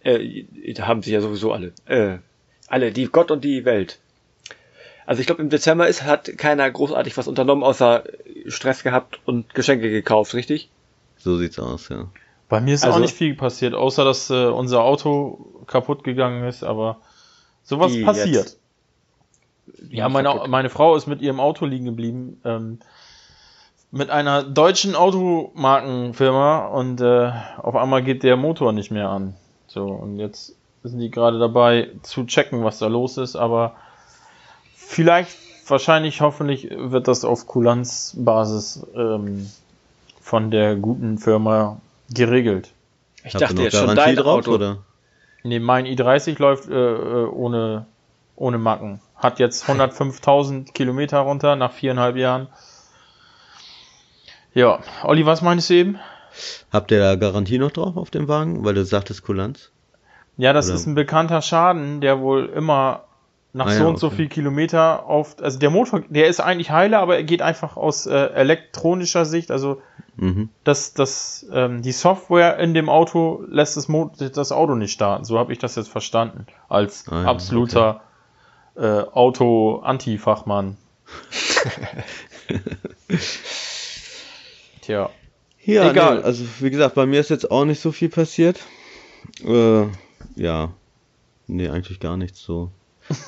Äh, 0.05 0.45
haben 0.79 1.03
sie 1.03 1.11
ja 1.13 1.21
sowieso 1.21 1.53
alle. 1.53 1.73
Äh, 1.87 2.19
alle, 2.69 2.93
die 2.93 3.07
Gott 3.07 3.33
und 3.33 3.43
die 3.43 3.65
Welt. 3.65 3.99
Also 5.07 5.19
ich 5.19 5.27
glaube, 5.27 5.43
im 5.43 5.51
Dezember 5.51 5.89
ist, 5.89 6.05
hat 6.05 6.39
keiner 6.39 6.71
großartig 6.71 7.17
was 7.17 7.27
unternommen, 7.27 7.65
außer 7.65 8.05
Stress 8.47 8.85
gehabt 8.85 9.19
und 9.25 9.55
Geschenke 9.55 9.91
gekauft, 9.91 10.35
richtig? 10.35 10.71
So 11.19 11.37
sieht's 11.37 11.59
aus, 11.59 11.89
ja. 11.89 12.07
Bei 12.49 12.61
mir 12.61 12.75
ist 12.75 12.85
also, 12.85 12.99
auch 12.99 13.01
nicht 13.01 13.17
viel 13.17 13.35
passiert, 13.35 13.75
außer 13.75 14.05
dass 14.05 14.31
äh, 14.31 14.47
unser 14.47 14.83
Auto 14.85 15.65
kaputt 15.67 16.05
gegangen 16.05 16.47
ist, 16.47 16.63
aber 16.63 16.99
sowas 17.67 17.93
passiert. 18.03 18.29
Jetzt? 18.29 18.59
Ja, 19.91 20.09
meine, 20.09 20.45
meine 20.49 20.71
Frau 20.71 20.97
ist 20.97 21.07
mit 21.07 21.21
ihrem 21.21 21.41
Auto 21.41 21.67
liegen 21.67 21.85
geblieben. 21.85 22.41
Ähm, 22.45 22.79
mit 23.91 24.09
einer 24.11 24.43
deutschen 24.43 24.95
Automarkenfirma 24.95 26.67
und 26.69 27.01
äh, 27.01 27.33
auf 27.59 27.77
einmal 27.77 28.03
geht 28.03 28.23
der 28.23 28.37
Motor 28.37 28.73
nicht 28.73 28.91
mehr 28.91 29.11
an. 29.11 29.35
So, 29.67 29.85
und 29.85 30.19
jetzt 30.19 30.55
sind 30.83 30.99
die 30.99 31.11
gerade 31.11 31.39
dabei 31.39 31.91
zu 32.03 32.25
checken, 32.25 32.65
was 32.65 32.79
da 32.79 32.87
los 32.87 33.19
ist, 33.19 33.37
aber 33.37 33.75
Vielleicht, 34.89 35.37
wahrscheinlich, 35.67 36.21
hoffentlich 36.21 36.71
wird 36.71 37.09
das 37.09 37.25
auf 37.25 37.49
Kulanzbasis 37.49 38.87
ähm, 38.95 39.51
von 40.21 40.53
der 40.53 40.77
guten 40.77 41.19
Firma 41.19 41.81
geregelt. 42.09 42.71
Ich 43.25 43.35
Habt 43.35 43.43
dachte 43.43 43.63
jetzt 43.63 43.77
schon 43.77 43.97
dein 43.97 44.15
drauf, 44.15 44.39
Auto. 44.39 44.55
Oder? 44.55 44.79
Nee, 45.47 45.61
mein 45.61 45.87
i30 45.87 46.41
läuft 46.41 46.69
äh, 46.69 46.75
äh, 46.75 47.27
ohne, 47.27 47.87
ohne 48.35 48.59
Macken. 48.59 49.01
Hat 49.15 49.39
jetzt 49.39 49.65
105.000 49.65 50.73
Kilometer 50.75 51.21
runter 51.21 51.55
nach 51.55 51.73
viereinhalb 51.73 52.17
Jahren. 52.17 52.49
Ja, 54.55 54.81
Olli, 55.05 55.25
was 55.25 55.43
meinst 55.43 55.71
du 55.71 55.75
eben? 55.75 55.99
Habt 56.73 56.91
ihr 56.91 56.99
da 56.99 57.15
Garantie 57.15 57.59
noch 57.59 57.71
drauf 57.71 57.97
auf 57.97 58.11
dem 58.11 58.27
Wagen, 58.27 58.65
weil 58.65 58.75
du 58.75 58.85
sagtest 58.85 59.23
Kulanz? 59.23 59.71
Ja, 60.37 60.53
das 60.53 60.67
Oder? 60.67 60.75
ist 60.75 60.87
ein 60.87 60.95
bekannter 60.95 61.43
Schaden, 61.43 62.01
der 62.01 62.21
wohl 62.21 62.47
immer 62.47 63.05
nach 63.53 63.69
ah, 63.69 63.71
so 63.71 63.83
ja, 63.85 63.89
und 63.89 63.99
so 63.99 64.11
viel 64.11 64.29
Kilometer 64.29 65.07
auf, 65.07 65.37
also 65.41 65.59
der 65.59 65.71
Motor, 65.71 66.03
der 66.09 66.27
ist 66.27 66.41
eigentlich 66.41 66.71
heile, 66.71 66.99
aber 66.99 67.17
er 67.17 67.25
geht 67.25 67.41
einfach 67.41 67.77
aus 67.77 68.07
äh, 68.07 68.15
elektronischer 68.15 69.25
Sicht, 69.25 69.51
also 69.51 69.81
mhm. 70.17 70.49
das, 70.65 70.95
das, 70.95 71.47
ähm, 71.53 71.83
die 71.83 71.93
Software 71.93 72.59
in 72.59 72.75
dem 72.75 72.89
Auto 72.89 73.45
lässt 73.49 73.77
das, 73.77 73.89
Mo 73.89 74.11
das 74.17 74.53
Auto 74.53 74.75
nicht 74.75 74.93
starten. 74.93 75.25
So 75.25 75.39
habe 75.39 75.53
ich 75.53 75.59
das 75.59 75.77
jetzt 75.77 75.89
verstanden, 75.89 76.47
als 76.69 77.07
ah, 77.09 77.23
ja, 77.23 77.29
absoluter 77.29 78.03
okay. 78.75 78.87
äh, 78.87 79.05
Auto-Anti-Fachmann. 79.13 80.77
Tja. 84.83 85.11
Ja, 85.65 85.91
egal. 85.91 86.19
Nee, 86.19 86.25
also 86.25 86.45
wie 86.61 86.71
gesagt, 86.71 86.95
bei 86.95 87.07
mir 87.07 87.21
ist 87.21 87.31
jetzt 87.31 87.51
auch 87.51 87.65
nicht 87.65 87.81
so 87.81 87.93
viel 87.93 88.09
passiert. 88.09 88.61
Äh, 89.45 89.87
ja. 90.37 90.73
Nee, 91.49 91.69
eigentlich 91.69 92.01
gar 92.01 92.17
nichts 92.17 92.43
so. 92.43 92.71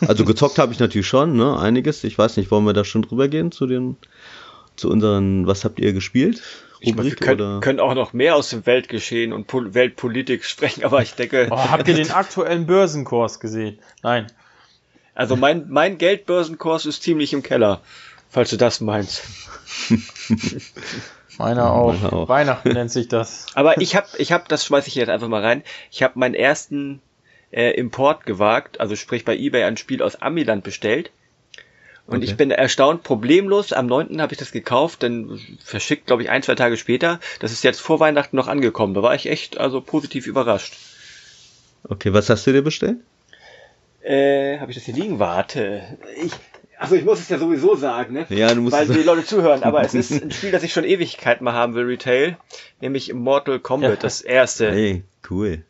Also 0.07 0.25
gezockt 0.25 0.59
habe 0.59 0.73
ich 0.73 0.81
natürlich 0.81 1.07
schon, 1.07 1.37
ne? 1.37 1.59
Einiges. 1.59 2.05
Ich 2.05 2.19
weiß 2.19 2.37
nicht, 2.37 2.51
wollen 2.51 2.65
wir 2.65 2.73
da 2.73 2.85
schon 2.85 3.03
drüber 3.03 3.29
gehen 3.29 3.53
zu 3.53 3.67
den, 3.67 3.97
zu 4.77 4.91
unseren, 4.91 5.47
was 5.47 5.65
habt 5.65 5.79
ihr 5.79 5.93
gespielt? 5.93 6.43
Ich 6.81 6.95
meine, 6.95 7.11
wir 7.11 7.17
können, 7.17 7.61
können, 7.61 7.81
auch 7.81 7.95
noch 7.95 8.13
mehr 8.13 8.37
aus 8.37 8.51
dem 8.51 8.65
Weltgeschehen 8.65 9.33
und 9.33 9.47
Pol 9.47 9.75
Weltpolitik 9.75 10.45
sprechen, 10.47 10.85
aber 10.85 11.03
ich 11.03 11.15
denke. 11.15 11.49
Oh, 11.51 11.57
habt 11.57 11.89
ihr 11.89 11.95
den 11.97 12.11
aktuellen 12.11 12.67
Börsenkurs 12.67 13.41
gesehen? 13.41 13.79
Nein. 14.03 14.27
Also 15.15 15.35
mein, 15.35 15.67
mein 15.69 15.99
Geldbörsenkurs 15.99 16.87
ist 16.87 17.03
ziemlich 17.03 17.33
im 17.33 17.43
Keller, 17.43 17.81
falls 18.31 18.51
du 18.51 18.57
das 18.57 18.81
meinst. 18.81 19.25
Meiner 21.39 21.73
auch. 21.73 21.93
Meiner 21.93 22.13
auch. 22.13 22.29
Weihnachten 22.29 22.73
nennt 22.73 22.91
sich 22.91 23.09
das. 23.09 23.47
Aber 23.55 23.81
ich 23.81 23.97
habe, 23.97 24.07
ich 24.19 24.31
hab, 24.31 24.49
das 24.49 24.65
schmeiße 24.65 24.89
ich 24.89 24.95
jetzt 24.95 25.09
einfach 25.09 25.29
mal 25.29 25.43
rein. 25.43 25.63
Ich 25.91 26.03
habe 26.05 26.19
meinen 26.19 26.35
ersten 26.35 27.01
äh, 27.51 27.71
Import 27.71 28.27
gewagt, 28.27 28.81
also 28.81 28.95
sprich 28.97 29.25
bei 29.25 29.37
eBay 29.37 29.65
ein 29.65 29.77
Spiel 29.77 30.03
aus 30.03 30.17
Amiland 30.17 30.65
bestellt. 30.65 31.11
Und 32.09 32.19
okay. 32.19 32.25
ich 32.25 32.37
bin 32.39 32.51
erstaunt, 32.51 33.03
problemlos. 33.03 33.75
Am 33.75 33.87
9. 33.87 34.23
habe 34.23 34.33
ich 34.33 34.39
das 34.39 34.51
gekauft, 34.51 35.03
dann 35.03 35.39
verschickt, 35.63 36.07
glaube 36.07 36.23
ich, 36.23 36.31
ein, 36.31 36.43
zwei 36.43 36.55
Tage 36.55 36.79
später. 36.79 37.21
Das 37.39 37.53
ist 37.53 37.63
jetzt 37.65 37.83
vor 37.83 38.01
Weihnachten 38.01 38.35
noch 38.35 38.49
angekommen. 38.49 38.95
Da 38.95 39.03
war 39.03 39.15
ich 39.15 39.27
echt 39.27 39.59
also 39.59 39.83
positiv 39.83 40.27
überrascht. 40.27 40.75
Okay, 41.87 42.15
was 42.15 42.31
hast 42.31 42.47
du 42.47 42.53
dir 42.53 42.63
bestellt? 42.63 42.97
Äh, 44.03 44.59
habe 44.59 44.71
ich 44.71 44.79
das 44.79 44.87
hier 44.87 44.95
liegen? 44.95 45.19
Warte. 45.19 45.99
Ich, 46.23 46.33
also 46.79 46.95
ich 46.95 47.05
muss 47.05 47.21
es 47.21 47.29
ja 47.29 47.37
sowieso 47.37 47.77
sagen, 47.77 48.15
ne? 48.15 48.27
Ja, 48.31 48.55
du 48.55 48.63
musst 48.63 48.75
Weil 48.75 48.87
die 48.87 49.03
Leute 49.03 49.27
zuhören, 49.27 49.63
aber 49.63 49.83
es 49.83 49.93
ist 49.95 50.11
ein 50.11 50.31
Spiel, 50.31 50.51
das 50.51 50.63
ich 50.63 50.73
schon 50.73 50.85
Ewigkeit 50.85 51.43
mal 51.43 51.53
haben 51.53 51.75
will, 51.75 51.85
Retail. 51.85 52.39
Nämlich 52.81 53.13
Mortal 53.13 53.61
Kombat, 53.61 53.91
ja. 53.91 53.97
das 53.97 54.23
erste. 54.23 54.73
Hey, 54.73 55.05
cool. 55.29 55.63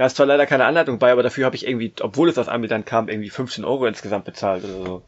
Da 0.00 0.06
ist 0.06 0.16
zwar 0.16 0.24
leider 0.24 0.46
keine 0.46 0.64
Anleitung 0.64 0.98
bei, 0.98 1.12
aber 1.12 1.22
dafür 1.22 1.44
habe 1.44 1.56
ich 1.56 1.66
irgendwie, 1.66 1.92
obwohl 2.00 2.30
es 2.30 2.38
aus 2.38 2.48
Amiland 2.48 2.86
kam, 2.86 3.10
irgendwie 3.10 3.28
15 3.28 3.66
Euro 3.66 3.84
insgesamt 3.84 4.24
bezahlt 4.24 4.64
oder 4.64 4.82
so. 4.82 5.02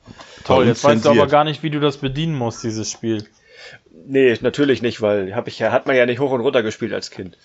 Toll, 0.45 0.67
jetzt 0.67 0.85
weißt 0.85 1.07
du 1.07 1.09
aber 1.09 1.29
gar 1.29 1.45
nicht, 1.45 1.63
wie 1.63 1.71
du 1.71 1.81
das 1.81 1.97
bedienen 1.97 2.35
musst, 2.35 2.63
dieses 2.63 2.91
Spiel. 2.91 3.25
Nee, 4.07 4.37
natürlich 4.43 4.83
nicht, 4.83 5.01
weil 5.01 5.35
hab 5.35 5.49
ich 5.49 5.59
ja, 5.59 5.73
hat 5.73 5.87
man 5.87 5.97
ja 5.97 6.05
nicht 6.05 6.21
hoch 6.21 6.31
und 6.31 6.43
runter 6.43 6.63
gespielt 6.63 6.93
als 6.93 7.11
Kind. 7.11 7.39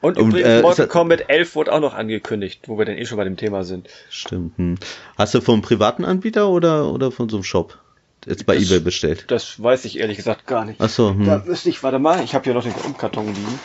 und, 0.00 0.18
und 0.18 0.28
übrigens, 0.28 0.48
äh, 0.48 0.62
Mortal 0.62 0.86
Kombat 0.86 1.24
11 1.26 1.56
wurde 1.56 1.72
auch 1.72 1.80
noch 1.80 1.94
angekündigt, 1.94 2.68
wo 2.68 2.78
wir 2.78 2.84
dann 2.84 2.96
eh 2.96 3.04
schon 3.04 3.18
bei 3.18 3.24
dem 3.24 3.36
Thema 3.36 3.64
sind. 3.64 3.88
Stimmt. 4.08 4.56
Hm. 4.56 4.76
Hast 5.18 5.34
du 5.34 5.40
vom 5.40 5.62
privaten 5.62 6.04
Anbieter 6.04 6.48
oder, 6.48 6.92
oder 6.92 7.10
von 7.10 7.28
so 7.28 7.38
einem 7.38 7.42
Shop? 7.44 7.76
Jetzt 8.24 8.46
bei 8.46 8.54
das, 8.54 8.70
eBay 8.70 8.78
bestellt. 8.78 9.24
Das 9.26 9.60
weiß 9.60 9.84
ich 9.86 9.98
ehrlich 9.98 10.18
gesagt 10.18 10.46
gar 10.46 10.64
nicht. 10.64 10.80
Ach 10.80 10.88
so, 10.88 11.10
hm. 11.10 11.26
Da 11.26 11.42
müsste 11.44 11.70
ich, 11.70 11.82
warte 11.82 11.98
mal, 11.98 12.22
ich 12.22 12.36
habe 12.36 12.44
hier 12.44 12.54
noch 12.54 12.62
den 12.62 12.74
Umkarton 12.86 13.26
liegen. 13.26 13.58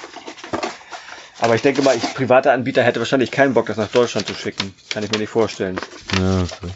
Aber 1.45 1.53
ich 1.53 1.61
denke 1.61 1.83
mal, 1.83 1.95
ich 1.95 2.15
private 2.15 2.51
Anbieter 2.51 2.81
hätte 2.81 2.97
wahrscheinlich 2.97 3.29
keinen 3.29 3.53
Bock, 3.53 3.67
das 3.67 3.77
nach 3.77 3.91
Deutschland 3.91 4.25
zu 4.25 4.33
schicken. 4.33 4.73
Kann 4.89 5.03
ich 5.03 5.11
mir 5.11 5.19
nicht 5.19 5.29
vorstellen. 5.29 5.79
Ja, 6.19 6.41
okay. 6.41 6.71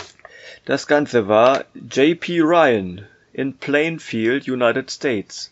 Das 0.65 0.85
Ganze 0.85 1.27
war 1.27 1.63
JP 1.73 2.41
Ryan 2.41 3.03
in 3.33 3.57
Plainfield, 3.57 4.47
United 4.47 4.91
States. 4.91 5.51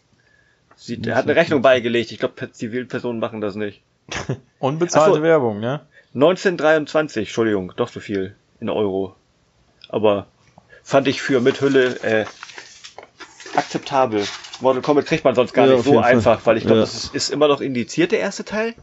Sie, 0.76 1.02
er 1.04 1.16
hat 1.16 1.24
eine 1.24 1.36
Rechnung 1.36 1.64
beigelegt. 1.64 2.12
Ich 2.12 2.20
glaube, 2.20 2.52
Zivilpersonen 2.52 3.20
machen 3.20 3.42
das 3.42 3.56
nicht. 3.56 3.82
Unbezahlte 4.60 5.16
so, 5.16 5.24
Werbung, 5.24 5.62
ne? 5.62 5.82
1923, 6.14 7.28
Entschuldigung, 7.28 7.74
doch 7.76 7.88
so 7.88 8.00
viel 8.00 8.36
in 8.60 8.70
Euro. 8.70 9.16
Aber 9.90 10.28
fand 10.84 11.08
ich 11.08 11.24
für 11.24 11.42
mit 11.42 11.60
Hülle 11.60 11.96
äh, 12.04 12.26
akzeptabel. 13.56 14.24
Mortal 14.62 14.84
Kombat 14.84 15.08
kriegt 15.08 15.24
man 15.24 15.34
sonst 15.34 15.54
gar 15.54 15.66
ja, 15.66 15.74
nicht 15.74 15.86
so 15.86 15.98
einfach, 15.98 16.46
weil 16.46 16.58
ich 16.58 16.66
glaube, 16.66 16.82
ja. 16.82 16.86
das 16.86 16.94
ist, 16.94 17.16
ist, 17.16 17.30
immer 17.32 17.48
noch 17.48 17.62
indiziert, 17.62 18.12
der 18.12 18.20
erste 18.20 18.46
Teil. 18.46 18.76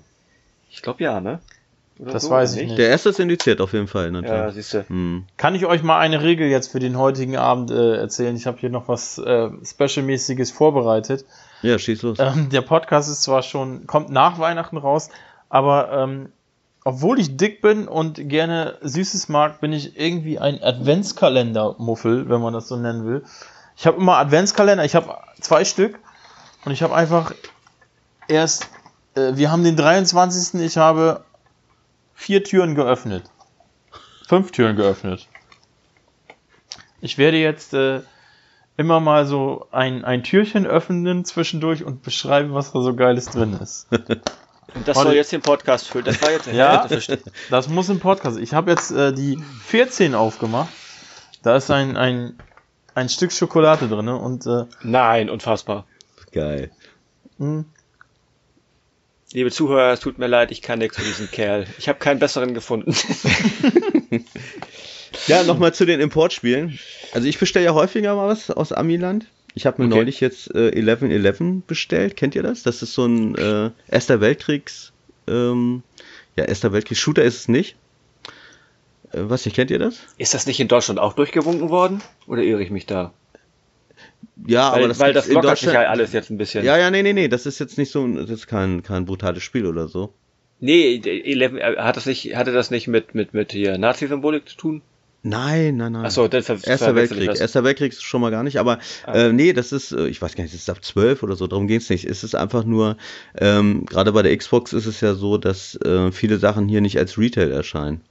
Ich 0.75 0.83
glaube 0.83 1.05
ja, 1.05 1.21
ne? 1.21 1.39
Oder 2.01 2.13
das 2.13 2.25
so, 2.25 2.31
weiß 2.31 2.55
ich 2.55 2.63
nicht? 2.63 2.69
nicht. 2.71 2.79
Der 2.79 2.89
erste 2.89 3.11
ist 3.11 3.21
indiziert 3.21 3.61
auf 3.61 3.73
jeden 3.73 3.87
Fall. 3.87 4.11
Natürlich. 4.11 4.37
Ja, 4.37 4.51
siehst 4.51 4.75
du. 4.75 4.89
Hm. 4.89 5.25
Kann 5.37 5.55
ich 5.55 5.65
euch 5.67 5.85
mal 5.85 6.01
eine 6.01 6.23
Regel 6.23 6.49
jetzt 6.49 6.73
für 6.73 6.81
den 6.81 6.99
heutigen 6.99 7.37
Abend 7.37 7.71
äh, 7.71 7.97
erzählen? 7.97 8.35
Ich 8.35 8.47
habe 8.47 8.59
hier 8.59 8.71
noch 8.71 8.89
was 8.89 9.19
äh, 9.19 9.51
Special-mäßiges 9.65 10.51
vorbereitet. 10.51 11.25
Ja, 11.63 11.79
schieß 11.79 12.03
los. 12.03 12.19
Ähm, 12.19 12.49
der 12.51 12.63
Podcast 12.63 13.09
ist 13.09 13.23
zwar 13.23 13.43
schon, 13.43 13.87
kommt 13.87 14.11
nach 14.11 14.41
Weihnachten 14.41 14.77
raus, 14.77 15.11
aber 15.49 15.93
ähm, 15.93 16.31
obwohl 16.83 17.21
ich 17.21 17.37
dick 17.37 17.63
bin 17.63 17.87
und 17.87 18.29
gerne 18.29 18.77
Süßes 18.83 19.29
mag, 19.29 19.61
bin 19.61 19.73
ich 19.73 19.99
irgendwie 19.99 20.41
ein 20.41 20.61
Adventskalender-Muffel, 20.61 22.29
wenn 22.29 22.41
man 22.41 22.53
das 22.53 22.67
so 22.67 22.77
nennen 22.77 23.07
will. 23.07 23.23
Ich 23.77 23.87
habe 23.87 23.99
immer 23.99 24.19
Adventskalender, 24.19 24.85
ich 24.85 24.97
habe 24.97 25.17
zwei 25.41 25.65
Stück 25.65 26.01
und 26.65 26.73
ich 26.73 26.83
habe 26.83 26.95
einfach 26.95 27.33
erst 28.27 28.69
wir 29.15 29.51
haben 29.51 29.65
den 29.65 29.77
23. 29.77 30.61
Ich 30.61 30.77
habe 30.77 31.25
vier 32.15 32.45
Türen 32.45 32.75
geöffnet. 32.75 33.25
Fünf 34.29 34.53
Türen 34.53 34.77
geöffnet. 34.77 35.29
Ich 37.01 37.19
werde 37.19 37.37
jetzt 37.37 37.75
äh, 37.75 38.01
immer 38.77 39.01
mal 39.01 39.27
so 39.27 39.67
ein, 39.71 40.05
ein 40.05 40.23
Türchen 40.23 40.67
öffnen 40.67 41.25
zwischendurch 41.25 41.85
und 41.85 42.03
beschreiben, 42.03 42.55
was 42.55 42.73
da 42.73 42.81
so 42.81 42.95
Geiles 42.95 43.27
drin 43.27 43.55
ist. 43.55 43.89
Und 44.75 44.89
das 44.89 44.99
soll 44.99 45.15
jetzt 45.15 45.31
den 45.31 45.43
Podcast 45.43 45.89
füllen. 45.89 46.07
Das 46.07 46.21
war 46.21 46.33
jetzt 46.33 46.47
Ja, 46.49 46.89
das 47.51 47.69
muss 47.69 47.89
im 47.91 48.01
Podcast. 48.01 48.39
Ich 48.39 48.55
habe 48.55 48.73
jetzt 48.73 48.91
äh, 48.91 49.13
die 49.13 49.39
14 49.67 50.17
aufgemacht. 50.17 50.71
Da 51.43 51.55
ist 51.55 51.71
ein, 51.71 51.97
ein, 51.97 52.37
ein 52.95 53.09
Stück 53.09 53.31
Schokolade 53.31 53.87
drin 53.87 54.09
und 54.09 54.47
äh, 54.47 54.65
Nein, 54.83 55.31
unfassbar. 55.31 55.85
Geil. 56.33 56.73
Mh, 57.39 57.47
hm. 57.47 57.65
Liebe 59.35 59.51
Zuhörer, 59.51 59.93
es 59.93 59.99
tut 59.99 60.17
mir 60.17 60.29
leid, 60.29 60.53
ich 60.53 60.63
kann 60.63 60.79
nichts 60.79 60.97
für 60.97 61.03
diesen 61.03 61.29
Kerl. 61.29 61.67
Ich 61.77 61.89
habe 61.89 61.99
keinen 61.99 62.21
besseren 62.21 62.55
gefunden. 62.55 62.95
ja, 65.27 65.43
nochmal 65.43 65.75
zu 65.75 65.85
den 65.85 65.99
Importspielen. 65.99 66.79
Also 67.13 67.27
ich 67.27 67.41
bestelle 67.41 67.65
ja 67.65 67.75
häufiger 67.75 68.15
mal 68.15 68.29
was 68.29 68.53
aus 68.53 68.71
Amiland. 68.71 69.27
Ich 69.55 69.67
habe 69.67 69.83
mir 69.83 69.89
okay. 69.89 69.97
neulich 69.97 70.21
jetzt 70.21 70.55
äh, 70.55 70.69
1111 70.69 71.65
bestellt. 71.67 72.17
Kennt 72.17 72.37
ihr 72.37 72.45
das? 72.45 72.63
Das 72.63 72.81
ist 72.81 72.95
so 72.95 73.07
ein 73.07 73.35
äh, 73.35 73.71
Erster 73.89 74.21
Weltkriegs, 74.21 74.93
ähm, 75.27 75.83
ja, 76.37 76.45
Erster 76.45 76.73
Weltkriegs-Shooter 76.73 77.25
ist 77.25 77.39
es 77.39 77.49
nicht. 77.49 77.75
Äh, 79.11 79.23
was 79.23 79.45
nicht, 79.45 79.57
kennt 79.57 79.73
ihr 79.73 79.81
das? 79.81 79.99
Ist 80.17 80.35
das 80.35 80.47
nicht 80.47 80.61
in 80.61 80.69
Deutschland 80.69 81.01
auch 81.01 81.15
durchgewunken 81.15 81.71
worden? 81.71 82.03
Oder 82.29 82.43
irre 82.43 82.63
ich 82.63 82.71
mich 82.71 82.87
da? 82.87 83.13
Ja, 84.47 84.73
weil, 84.73 84.79
aber 84.79 84.89
das, 84.89 84.99
weil 85.01 85.13
das 85.13 85.29
lockert 85.29 85.59
sich 85.59 85.73
ja 85.73 85.83
alles 85.83 86.13
jetzt 86.13 86.31
ein 86.31 86.39
bisschen. 86.39 86.65
Ja, 86.65 86.77
ja, 86.77 86.91
nee, 86.91 87.03
nee, 87.03 87.13
nee, 87.13 87.29
das 87.29 87.47
ist 87.47 87.59
jetzt 87.59 87.79
nicht 87.79 87.91
so, 87.91 88.07
das 88.07 88.31
ist 88.31 88.47
kein, 88.47 88.83
kein 88.83 89.05
brutales 89.05 89.43
Spiel 89.43 89.67
oder 89.67 89.89
so. 89.89 90.13
Nee, 90.61 91.01
Eleven, 91.05 91.59
äh, 91.59 91.77
hat 91.79 91.97
das 91.97 92.07
nicht, 92.07 92.37
hatte 92.37 92.53
das 92.53 92.71
nicht 92.71 92.89
mit, 92.89 93.15
mit, 93.15 93.35
mit 93.35 93.53
hier 93.53 93.77
Nazi-Symbolik 93.79 94.49
zu 94.49 94.57
tun? 94.57 94.83
Nein, 95.27 95.79
nein, 95.79 95.93
nein. 95.93 96.05
Achso, 96.05 96.29
das 96.29 96.51
Erster 96.51 96.95
Weltkrieg. 96.95 97.29
Das. 97.29 97.41
Erster 97.41 97.65
Weltkrieg 97.65 97.93
ist 97.93 98.03
schon 98.03 98.21
mal 98.21 98.31
gar 98.31 98.43
nicht, 98.43 98.59
aber 98.59 98.79
ah. 99.07 99.15
äh, 99.15 99.33
nee, 99.33 99.55
das 99.55 99.73
ist, 99.73 99.93
äh, 99.93 100.07
ich 100.07 100.21
weiß 100.21 100.37
gar 100.37 100.45
nicht, 100.45 100.53
das 100.53 100.61
ist 100.61 100.69
ab 100.69 100.85
12 100.85 101.23
oder 101.23 101.35
so, 101.35 101.47
darum 101.47 101.67
geht's 101.67 101.89
nicht. 101.89 102.05
Es 102.05 102.23
ist 102.25 102.35
einfach 102.35 102.65
nur, 102.65 102.99
ähm, 103.39 103.87
gerade 103.87 104.13
bei 104.13 104.21
der 104.21 104.37
Xbox 104.37 104.75
ist 104.75 104.85
es 104.85 105.01
ja 105.01 105.15
so, 105.15 105.39
dass 105.39 105.77
äh, 105.77 106.13
viele 106.13 106.37
Sachen 106.37 106.69
hier 106.69 106.83
nicht 106.83 106.99
als 106.99 107.17
Retail 107.17 107.53
erscheinen. 107.53 108.03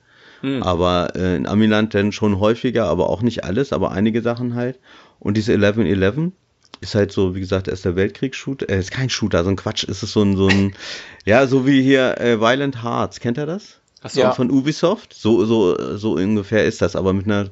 Hm. 0.42 0.64
Aber 0.64 1.16
äh, 1.16 1.36
in 1.36 1.46
Amiland 1.46 1.94
dann 1.94 2.12
schon 2.12 2.40
häufiger, 2.40 2.86
aber 2.86 3.10
auch 3.10 3.22
nicht 3.22 3.44
alles, 3.44 3.74
aber 3.74 3.92
einige 3.92 4.24
Sachen 4.24 4.56
halt. 4.56 4.80
Und 5.24 5.38
diese 5.38 5.54
1111 5.54 6.34
ist 6.82 6.96
halt 6.96 7.14
so, 7.14 7.34
wie 7.34 7.40
gesagt, 7.40 7.70
erster 7.70 7.96
Weltkrieg-Shooter. 7.96 8.70
Äh, 8.70 8.80
ist 8.80 8.92
kein 8.92 9.10
Shooter, 9.10 9.44
so 9.44 9.50
ein 9.50 9.56
Quatsch. 9.56 9.86
Ist 9.86 10.04
es 10.04 10.12
so 10.12 10.22
ein, 10.22 10.36
so 10.36 10.48
ein, 10.48 10.74
ja, 11.26 11.48
so 11.48 11.66
wie 11.66 11.82
hier 11.82 12.20
äh, 12.20 12.40
Violent 12.40 12.84
Hearts. 12.84 13.22
Kennt 13.22 13.38
ihr 13.38 13.46
das? 13.46 13.80
Achso. 14.02 14.20
Ja. 14.20 14.34
Von 14.34 14.52
Ubisoft. 14.52 15.14
So, 15.14 15.46
so, 15.46 15.98
so 15.98 16.16
ungefähr 16.16 16.66
ist 16.66 16.82
das, 16.82 16.98
aber 16.98 17.14
mit 17.14 17.26
einer, 17.26 17.50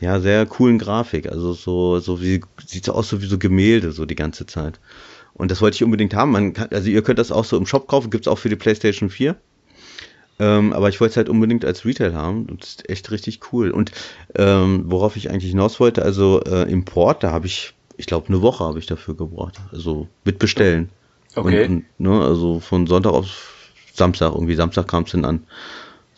ja, 0.00 0.20
sehr 0.20 0.46
coolen 0.46 0.78
Grafik. 0.78 1.30
Also 1.30 1.52
so, 1.52 1.98
so 1.98 2.22
wie, 2.22 2.42
sieht 2.64 2.84
so 2.84 2.92
aus, 2.92 3.08
so 3.08 3.20
wie 3.20 3.26
so 3.26 3.38
Gemälde, 3.38 3.90
so 3.90 4.06
die 4.06 4.14
ganze 4.14 4.46
Zeit. 4.46 4.78
Und 5.34 5.50
das 5.50 5.60
wollte 5.60 5.74
ich 5.74 5.84
unbedingt 5.84 6.14
haben. 6.14 6.30
Man 6.30 6.52
kann, 6.52 6.68
also 6.70 6.88
ihr 6.90 7.02
könnt 7.02 7.18
das 7.18 7.32
auch 7.32 7.44
so 7.44 7.56
im 7.56 7.66
Shop 7.66 7.88
kaufen, 7.88 8.10
gibt's 8.10 8.28
auch 8.28 8.38
für 8.38 8.48
die 8.48 8.56
PlayStation 8.56 9.10
4. 9.10 9.36
Ähm, 10.40 10.72
aber 10.72 10.88
ich 10.88 11.00
wollte 11.00 11.12
es 11.12 11.16
halt 11.18 11.28
unbedingt 11.28 11.64
als 11.64 11.84
Retail 11.84 12.14
haben. 12.14 12.46
Und 12.46 12.62
das 12.62 12.70
ist 12.70 12.88
echt 12.88 13.10
richtig 13.10 13.52
cool. 13.52 13.70
Und 13.70 13.92
ähm, 14.34 14.84
worauf 14.86 15.16
ich 15.16 15.30
eigentlich 15.30 15.50
hinaus 15.50 15.78
wollte, 15.78 16.02
also 16.02 16.42
äh, 16.44 16.62
Import, 16.62 17.22
da 17.22 17.30
habe 17.30 17.46
ich, 17.46 17.74
ich 17.98 18.06
glaube, 18.06 18.28
eine 18.28 18.40
Woche 18.40 18.64
habe 18.64 18.78
ich 18.78 18.86
dafür 18.86 19.14
gebraucht. 19.14 19.60
Also 19.70 20.08
mit 20.24 20.38
Bestellen. 20.38 20.88
Okay. 21.36 21.66
Und, 21.66 21.70
und, 21.70 21.84
ne, 21.98 22.24
also 22.24 22.58
von 22.58 22.86
Sonntag 22.86 23.12
auf 23.12 23.54
Samstag, 23.92 24.32
irgendwie 24.34 24.54
Samstag 24.54 24.88
kam 24.88 25.04
es 25.04 25.12
dann 25.12 25.26
an. 25.26 25.44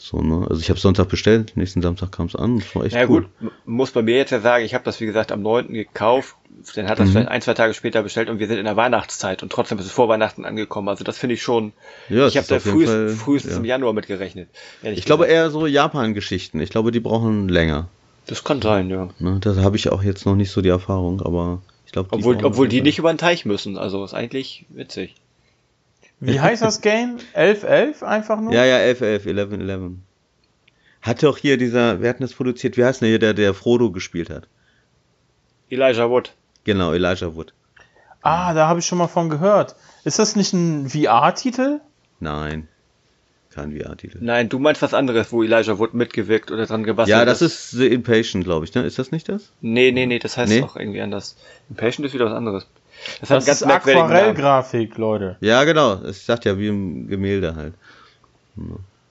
So, 0.03 0.21
ne? 0.21 0.45
Also 0.51 0.61
ich 0.61 0.69
habe 0.69 0.81
Sonntag 0.81 1.09
bestellt, 1.09 1.53
nächsten 1.55 1.81
Samstag 1.81 2.11
kam 2.11 2.27
es 2.27 2.35
an. 2.35 2.59
Das 2.59 2.75
war 2.75 2.85
echt 2.85 2.97
ja 2.97 3.09
cool. 3.09 3.29
gut, 3.41 3.53
muss 3.65 3.93
bei 3.93 4.03
mir 4.03 4.17
jetzt 4.17 4.31
ja 4.31 4.41
sagen, 4.41 4.65
ich 4.65 4.75
habe 4.75 4.83
das 4.83 5.01
wie 5.01 5.07
gesagt 5.07 5.31
am 5.31 5.43
9. 5.43 5.69
gekauft, 5.69 6.35
dann 6.75 6.89
hat 6.89 6.99
das 6.99 7.07
mhm. 7.07 7.13
vielleicht 7.13 7.29
ein, 7.29 7.41
zwei 7.41 7.55
Tage 7.55 7.73
später 7.73 8.03
bestellt 8.03 8.29
und 8.29 8.41
wir 8.41 8.49
sind 8.49 8.59
in 8.59 8.65
der 8.65 8.77
Weihnachtszeit 8.77 9.45
und 9.45 9.53
trotzdem 9.53 9.79
ist 9.79 9.87
es 9.87 9.93
vor 9.93 10.09
Weihnachten 10.09 10.45
angekommen. 10.45 10.89
Also 10.89 11.05
das 11.05 11.19
finde 11.19 11.35
ich 11.35 11.43
schon. 11.43 11.73
Ja, 12.09 12.27
ich 12.27 12.37
habe 12.37 12.49
da 12.49 12.59
frühest, 12.59 12.93
Fall, 12.93 13.09
frühestens 13.11 13.53
ja. 13.53 13.59
im 13.59 13.65
Januar 13.65 13.93
mitgerechnet. 13.93 14.49
Ich 14.83 15.05
glaube 15.05 15.27
eher 15.27 15.51
so 15.51 15.69
Japan-Geschichten. 15.69 16.61
Ich 16.61 16.71
glaube, 16.71 16.91
die 16.91 17.01
brauchen 17.01 17.49
länger. 17.49 17.89
Das 18.27 18.43
kann 18.43 18.61
sein, 18.61 18.91
ja. 18.91 19.09
Ne, 19.21 19.39
da 19.41 19.55
habe 19.63 19.77
ich 19.77 19.91
auch 19.91 20.03
jetzt 20.03 20.27
noch 20.27 20.35
nicht 20.35 20.51
so 20.51 20.63
die 20.63 20.69
Erfahrung, 20.69 21.23
aber 21.23 21.63
ich 21.87 21.93
glaube. 21.93 22.09
Obwohl, 22.11 22.45
obwohl 22.45 22.67
die 22.67 22.83
nicht 22.83 22.99
über 22.99 23.13
den 23.13 23.19
Teich 23.19 23.45
müssen. 23.45 23.79
Also 23.79 24.05
ist 24.05 24.15
eigentlich 24.15 24.67
witzig. 24.69 25.15
Wie 26.25 26.41
heißt 26.41 26.63
das 26.63 26.81
Game? 26.81 27.19
11-11 27.35 28.05
einfach 28.05 28.41
nur? 28.41 28.53
Ja, 28.53 28.65
ja, 28.65 28.77
11-11, 28.77 29.27
11-11. 29.27 29.97
Hat 31.03 31.23
doch 31.25 31.37
hier 31.37 31.57
dieser, 31.57 32.01
wer 32.01 32.11
hat 32.11 32.21
das 32.21 32.33
produziert? 32.33 32.77
Wie 32.77 32.85
heißt 32.85 33.01
denn 33.01 33.09
hier, 33.09 33.19
der, 33.19 33.35
der 33.35 33.55
Frodo 33.55 33.91
gespielt 33.91 34.31
hat? 34.31 34.47
Elijah 35.69 36.09
Wood. 36.09 36.33
Genau, 36.63 36.93
Elijah 36.93 37.35
Wood. 37.35 37.53
Ah, 38.21 38.55
da 38.55 38.69
habe 38.69 38.79
ich 38.79 38.87
schon 38.87 38.99
mal 38.99 39.09
von 39.09 39.31
gehört. 39.31 39.75
Ist 40.05 40.21
das 40.21 40.37
nicht 40.37 40.53
ein 40.53 40.89
VR-Titel? 40.89 41.81
Nein. 42.21 42.69
Kein 43.51 43.77
VR-Titel. 43.77 44.19
Nein, 44.21 44.49
du 44.49 44.61
meinst 44.61 44.81
was 44.81 44.95
anderes, 44.95 45.33
wo 45.33 45.43
Elijah 45.43 45.77
Wood 45.81 45.93
mitgewirkt 45.93 46.53
oder 46.53 46.67
dran 46.67 46.85
gebastelt 46.85 47.19
Ja, 47.19 47.25
das 47.25 47.43
ist 47.43 47.73
The 47.73 47.89
Impatient, 47.89 48.45
glaube 48.45 48.65
ich, 48.65 48.73
ne? 48.75 48.83
Ist 48.85 49.01
das 49.01 49.11
nicht 49.11 49.29
das? 49.29 49.51
Nee, 49.61 49.91
nee, 49.91 50.07
nee, 50.07 50.21
das 50.21 50.37
heißt 50.37 50.53
nee? 50.53 50.63
auch 50.63 50.77
irgendwie 50.77 51.01
anders. 51.01 51.37
Impatient 51.69 52.07
ist 52.07 52.15
wieder 52.15 52.27
was 52.27 52.33
anderes. 52.33 52.69
Das, 53.21 53.45
das 53.45 53.49
ist 53.49 53.63
Aquarellgrafik, 53.65 54.97
Leute. 54.97 55.37
Ja, 55.41 55.65
genau. 55.65 56.05
Ich 56.05 56.23
sag 56.23 56.45
ja 56.45 56.59
wie 56.59 56.69
im 56.69 57.09
Gemälde 57.09 57.57
halt. 57.57 57.75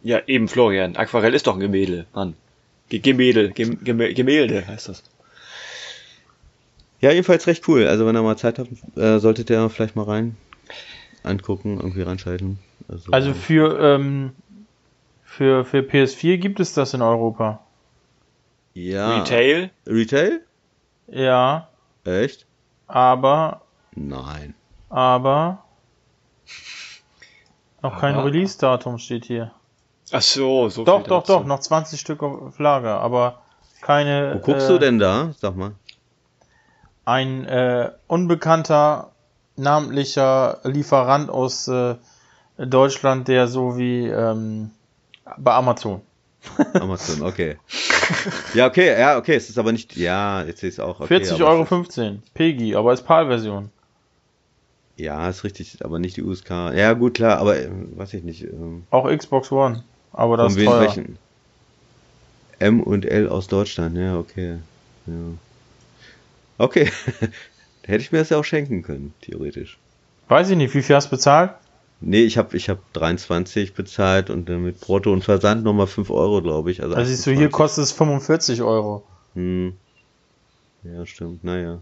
Ja, 0.04 0.19
eben 0.27 0.47
Florian. 0.47 0.95
Aquarell 0.95 1.34
ist 1.34 1.47
doch 1.47 1.56
ein 1.56 1.60
Gemälde, 1.60 2.06
Mann. 2.13 2.36
Gemälde, 2.89 3.51
Gemälde 3.51 4.67
heißt 4.67 4.89
das. 4.89 5.04
Ja, 6.99 7.12
jedenfalls 7.12 7.47
recht 7.47 7.67
cool. 7.67 7.88
Also 7.88 8.06
wenn 8.06 8.15
ihr 8.15 8.21
mal 8.21 8.38
Zeit 8.38 8.60
habt, 8.60 8.69
äh, 8.95 9.19
solltet 9.19 9.49
ihr 9.49 9.69
vielleicht 9.69 9.95
mal 9.95 10.06
rein 10.06 10.36
angucken, 11.23 11.77
irgendwie 11.77 12.01
reinschalten. 12.01 12.60
Also, 12.88 13.12
also 13.12 13.34
für, 13.34 13.80
ähm, 13.80 14.32
für, 15.23 15.65
für 15.65 15.80
PS4 15.80 16.38
gibt 16.38 16.60
es 16.60 16.73
das 16.73 16.93
in 16.93 17.01
Europa. 17.01 17.65
Ja. 18.73 19.19
Retail? 19.19 19.71
Retail? 19.88 20.41
Ja. 21.08 21.69
Echt? 22.04 22.45
Aber 22.88 23.61
Nein. 23.95 24.56
Aber 24.89 25.63
noch 27.82 27.99
kein 27.99 28.17
Release-Datum 28.17 28.97
steht 28.97 29.25
hier. 29.25 29.51
Ach 30.12 30.21
so, 30.21 30.69
so 30.69 30.84
Doch, 30.84 31.04
doch, 31.04 31.21
dazu. 31.23 31.34
doch, 31.34 31.45
noch 31.45 31.60
20 31.60 31.99
Stück 31.99 32.21
auf 32.21 32.60
Lager, 32.60 32.99
aber 32.99 33.41
keine. 33.82 34.36
Wo 34.36 34.39
guckst 34.39 34.69
äh, 34.69 34.73
du 34.73 34.80
denn 34.80 34.99
da? 34.99 35.34
Sag 35.38 35.56
mal. 35.56 35.73
Ein 37.06 37.45
äh, 37.45 37.91
unbekannter 38.08 39.12
namentlicher 39.56 40.60
Lieferant 40.63 41.30
aus 41.30 41.67
äh, 41.67 41.95
Deutschland, 42.58 43.27
der 43.27 43.47
so 43.47 43.77
wie 43.77 44.08
ähm, 44.08 44.71
bei 45.38 45.54
Amazon. 45.54 46.01
Amazon, 46.73 47.21
okay. 47.23 47.58
Ja, 48.54 48.67
okay, 48.67 48.99
ja, 48.99 49.17
okay, 49.17 49.36
es 49.36 49.49
ist 49.49 49.58
aber 49.58 49.71
nicht, 49.71 49.95
ja, 49.95 50.43
jetzt 50.43 50.63
ist 50.63 50.73
es 50.73 50.80
auch 50.80 50.99
okay. 50.99 51.17
40,15 51.17 51.45
Euro, 51.45 51.65
15, 51.65 52.23
PEGI, 52.34 52.75
aber 52.75 52.89
als 52.89 53.04
PAL-Version. 53.04 53.69
Ja, 54.97 55.30
ist 55.30 55.43
richtig, 55.43 55.84
aber 55.84 55.99
nicht 55.99 56.17
die 56.17 56.23
USK. 56.23 56.49
Ja, 56.49 56.93
gut, 56.93 57.15
klar, 57.15 57.39
aber 57.39 57.58
äh, 57.58 57.69
weiß 57.95 58.13
ich 58.13 58.23
nicht. 58.23 58.43
Ähm, 58.43 58.84
auch 58.91 59.10
Xbox 59.10 59.51
One, 59.51 59.84
aber 60.12 60.38
das 60.38 60.56
ist 60.56 60.65
teuer. 60.65 60.82
Welchen? 60.82 61.17
M 62.60 62.82
und 62.82 63.06
L 63.06 63.27
aus 63.27 63.47
Deutschland, 63.47 63.97
ja, 63.97 64.17
okay. 64.17 64.60
Ja. 65.08 65.13
Okay, 66.58 66.91
hätte 67.84 68.04
ich 68.04 68.12
mir 68.12 68.19
das 68.19 68.30
ja 68.30 68.38
auch 68.38 68.43
schenken 68.43 68.84
können, 68.84 69.13
theoretisch. 69.21 69.80
Weiß 70.27 70.49
ich 70.49 70.58
nicht, 70.58 70.73
wie 70.75 70.84
viel 70.84 70.95
hast 70.95 71.08
du 71.08 71.12
bezahlt? 71.12 71.51
Nee, 72.01 72.23
ich 72.23 72.38
habe 72.38 72.58
ich 72.58 72.69
hab 72.69 72.80
23 72.93 73.73
bezahlt 73.73 74.30
und 74.30 74.49
dann 74.49 74.63
mit 74.63 74.80
Brutto 74.80 75.13
und 75.13 75.23
Versand 75.23 75.63
nochmal 75.63 75.88
5 75.88 76.10
Euro, 76.10 76.41
glaube 76.41 76.71
ich. 76.71 76.82
Also, 76.82 76.95
also 76.95 77.10
siehst 77.10 77.27
du, 77.27 77.32
hier 77.32 77.49
kostet 77.49 77.84
es 77.84 77.91
45 77.91 78.62
Euro. 78.63 79.04
Hm. 79.36 79.73
Ja, 80.84 81.06
stimmt, 81.06 81.43
naja. 81.43 81.80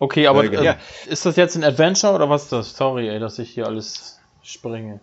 Okay, 0.00 0.26
aber 0.26 0.44
äh, 0.44 0.64
ja. 0.64 0.76
ist 1.06 1.26
das 1.26 1.36
jetzt 1.36 1.56
ein 1.56 1.62
Adventure 1.62 2.14
oder 2.14 2.30
was 2.30 2.44
ist 2.44 2.52
das? 2.52 2.76
Sorry, 2.76 3.08
ey, 3.08 3.20
dass 3.20 3.38
ich 3.38 3.50
hier 3.50 3.66
alles 3.66 4.18
springe. 4.42 5.00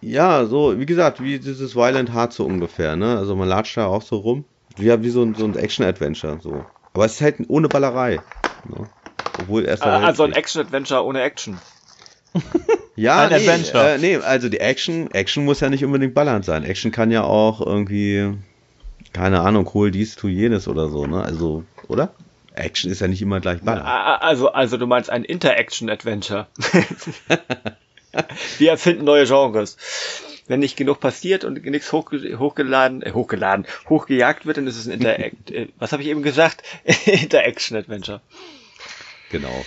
Ja, 0.00 0.46
so, 0.46 0.78
wie 0.78 0.86
gesagt, 0.86 1.20
wie 1.20 1.40
dieses 1.40 1.74
Violent 1.74 2.14
Heart 2.14 2.32
so 2.32 2.46
ungefähr, 2.46 2.94
ne? 2.94 3.18
Also 3.18 3.34
man 3.34 3.48
latscht 3.48 3.76
da 3.76 3.86
auch 3.86 4.02
so 4.02 4.18
rum. 4.18 4.44
Wie, 4.76 5.02
wie 5.02 5.10
so 5.10 5.24
ein, 5.24 5.34
so 5.34 5.44
ein 5.44 5.56
Action-Adventure, 5.56 6.38
so. 6.40 6.64
Aber 6.94 7.06
es 7.06 7.14
ist 7.14 7.20
halt 7.20 7.36
ohne 7.48 7.68
Ballerei. 7.68 8.20
Ne? 8.62 8.86
Obwohl 9.36 9.64
erst 9.64 9.82
ah, 9.82 10.04
Also 10.04 10.22
ein 10.22 10.32
Action-Adventure 10.32 11.04
ohne 11.04 11.20
Action. 11.22 11.58
ja, 12.94 13.22
ein 13.22 13.30
nee, 13.30 13.34
Adventure. 13.34 13.94
Äh, 13.94 13.98
nee, 13.98 14.16
also 14.18 14.48
die 14.48 14.60
Action, 14.60 15.10
Action 15.10 15.44
muss 15.44 15.58
ja 15.58 15.70
nicht 15.70 15.84
unbedingt 15.84 16.14
ballernd 16.14 16.44
sein. 16.44 16.62
Action 16.62 16.92
kann 16.92 17.10
ja 17.10 17.24
auch 17.24 17.60
irgendwie, 17.60 18.34
keine 19.12 19.40
Ahnung, 19.40 19.68
hol 19.74 19.90
dies, 19.90 20.14
tu 20.14 20.28
jenes 20.28 20.68
oder 20.68 20.88
so, 20.88 21.08
ne? 21.08 21.20
Also, 21.20 21.64
oder? 21.88 22.14
Action 22.58 22.90
ist 22.90 23.00
ja 23.00 23.08
nicht 23.08 23.22
immer 23.22 23.40
gleich 23.40 23.60
Baller. 23.60 24.22
Also, 24.22 24.50
also 24.52 24.76
du 24.76 24.86
meinst 24.86 25.10
ein 25.10 25.24
Interaction-Adventure. 25.24 26.46
Wir 28.58 28.70
erfinden 28.70 29.04
neue 29.04 29.26
Genres. 29.26 29.76
Wenn 30.46 30.60
nicht 30.60 30.76
genug 30.76 31.00
passiert 31.00 31.44
und 31.44 31.62
nichts 31.66 31.92
hochge 31.92 32.38
hochgeladen, 32.38 33.02
äh, 33.02 33.12
hochgeladen, 33.12 33.66
hochgejagt 33.88 34.46
wird, 34.46 34.56
dann 34.56 34.66
ist 34.66 34.78
es 34.78 34.86
ein 34.86 34.92
Interact. 34.92 35.50
äh, 35.50 35.68
was 35.78 35.92
habe 35.92 36.02
ich 36.02 36.08
eben 36.08 36.22
gesagt? 36.22 36.62
Interaction-Adventure. 37.06 38.22
Genau. 39.30 39.64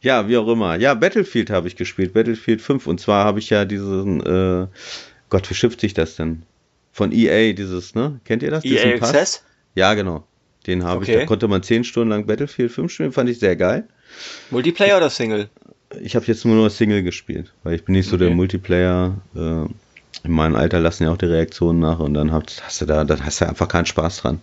Ja, 0.00 0.28
wie 0.28 0.36
auch 0.38 0.48
immer. 0.48 0.76
Ja, 0.76 0.94
Battlefield 0.94 1.50
habe 1.50 1.68
ich 1.68 1.76
gespielt, 1.76 2.14
Battlefield 2.14 2.62
5. 2.62 2.86
Und 2.86 3.00
zwar 3.00 3.24
habe 3.24 3.38
ich 3.38 3.50
ja 3.50 3.64
diesen, 3.64 4.20
äh, 4.20 4.66
Gott, 5.28 5.48
wie 5.50 5.54
schimpft 5.54 5.80
sich 5.80 5.94
das 5.94 6.16
denn? 6.16 6.44
Von 6.92 7.12
EA, 7.12 7.52
dieses, 7.52 7.94
ne? 7.94 8.20
Kennt 8.24 8.42
ihr 8.42 8.50
das? 8.50 8.64
EA 8.64 8.94
Access? 8.94 9.44
Ja, 9.74 9.94
genau. 9.94 10.26
Den 10.66 10.84
habe 10.84 11.02
okay. 11.02 11.12
ich, 11.12 11.18
da 11.20 11.26
konnte 11.26 11.48
man 11.48 11.62
10 11.62 11.84
Stunden 11.84 12.10
lang 12.10 12.26
Battlefield 12.26 12.72
5 12.72 12.92
spielen, 12.92 13.12
fand 13.12 13.28
ich 13.28 13.38
sehr 13.38 13.56
geil. 13.56 13.86
Multiplayer 14.50 14.96
oder 14.96 15.10
Single? 15.10 15.48
Ich 16.00 16.16
habe 16.16 16.26
jetzt 16.26 16.44
nur 16.44 16.70
Single 16.70 17.02
gespielt, 17.02 17.52
weil 17.62 17.74
ich 17.74 17.84
bin 17.84 17.94
nicht 17.94 18.08
so 18.08 18.16
okay. 18.16 18.26
der 18.26 18.34
Multiplayer. 18.34 19.16
Äh, 19.36 19.66
in 20.22 20.32
meinem 20.32 20.54
Alter 20.54 20.80
lassen 20.80 21.04
ja 21.04 21.12
auch 21.12 21.18
die 21.18 21.26
Reaktionen 21.26 21.80
nach 21.80 21.98
und 21.98 22.14
dann 22.14 22.32
hast, 22.32 22.62
hast 22.64 22.80
du 22.80 22.86
da, 22.86 23.04
dann 23.04 23.24
hast 23.24 23.40
du 23.40 23.48
einfach 23.48 23.68
keinen 23.68 23.86
Spaß 23.86 24.18
dran. 24.18 24.40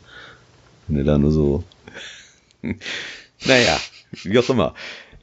Wenn 0.88 0.98
du 0.98 1.04
da 1.04 1.18
nur 1.18 1.32
so. 1.32 1.64
naja, 3.46 3.80
wie 4.24 4.38
auch 4.38 4.50
immer. 4.50 4.76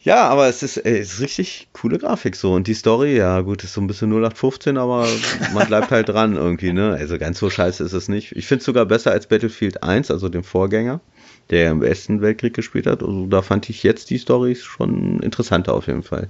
Ja, 0.09 0.27
aber 0.31 0.49
es 0.49 0.63
ist, 0.63 0.79
ey, 0.79 1.01
es 1.01 1.13
ist 1.13 1.21
richtig 1.21 1.69
coole 1.75 1.99
Grafik 1.99 2.35
so. 2.35 2.55
Und 2.55 2.67
die 2.67 2.73
Story, 2.73 3.15
ja 3.15 3.43
gut, 3.43 3.63
ist 3.63 3.75
so 3.75 3.83
ein 3.83 3.87
bisschen 3.87 4.09
0815, 4.09 4.79
aber 4.79 5.07
man 5.53 5.67
bleibt 5.67 5.91
halt 5.91 6.09
dran 6.09 6.35
irgendwie, 6.35 6.73
ne? 6.73 6.97
Also 6.99 7.19
ganz 7.19 7.39
so 7.39 7.51
scheiße 7.51 7.85
ist 7.85 7.93
es 7.93 8.09
nicht. 8.09 8.33
Ich 8.33 8.47
finde 8.47 8.61
es 8.61 8.65
sogar 8.65 8.87
besser 8.87 9.11
als 9.11 9.27
Battlefield 9.27 9.83
1, 9.83 10.11
also 10.11 10.31
dem 10.31 10.45
Vorgänger, 10.45 11.03
der 11.51 11.71
im 11.73 11.83
Ersten 11.83 12.23
Weltkrieg 12.23 12.55
gespielt 12.55 12.87
hat. 12.87 13.03
Also 13.03 13.27
da 13.27 13.43
fand 13.43 13.69
ich 13.69 13.83
jetzt 13.83 14.09
die 14.09 14.17
Story 14.17 14.55
schon 14.55 15.21
interessanter 15.21 15.75
auf 15.75 15.89
jeden 15.89 16.03
Fall. 16.03 16.29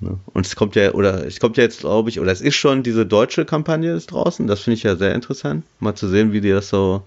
Ne? 0.00 0.18
Und 0.32 0.46
es 0.46 0.56
kommt 0.56 0.74
ja, 0.74 0.94
oder 0.94 1.26
es 1.26 1.40
kommt 1.40 1.58
ja 1.58 1.64
jetzt, 1.64 1.80
glaube 1.80 2.08
ich, 2.08 2.20
oder 2.20 2.32
es 2.32 2.40
ist 2.40 2.56
schon 2.56 2.82
diese 2.82 3.04
deutsche 3.04 3.44
Kampagne 3.44 3.92
ist 3.92 4.12
draußen. 4.12 4.46
Das 4.46 4.60
finde 4.60 4.76
ich 4.78 4.82
ja 4.82 4.96
sehr 4.96 5.14
interessant, 5.14 5.66
mal 5.78 5.94
zu 5.94 6.08
sehen, 6.08 6.32
wie 6.32 6.40
die 6.40 6.52
das 6.52 6.70
so 6.70 7.02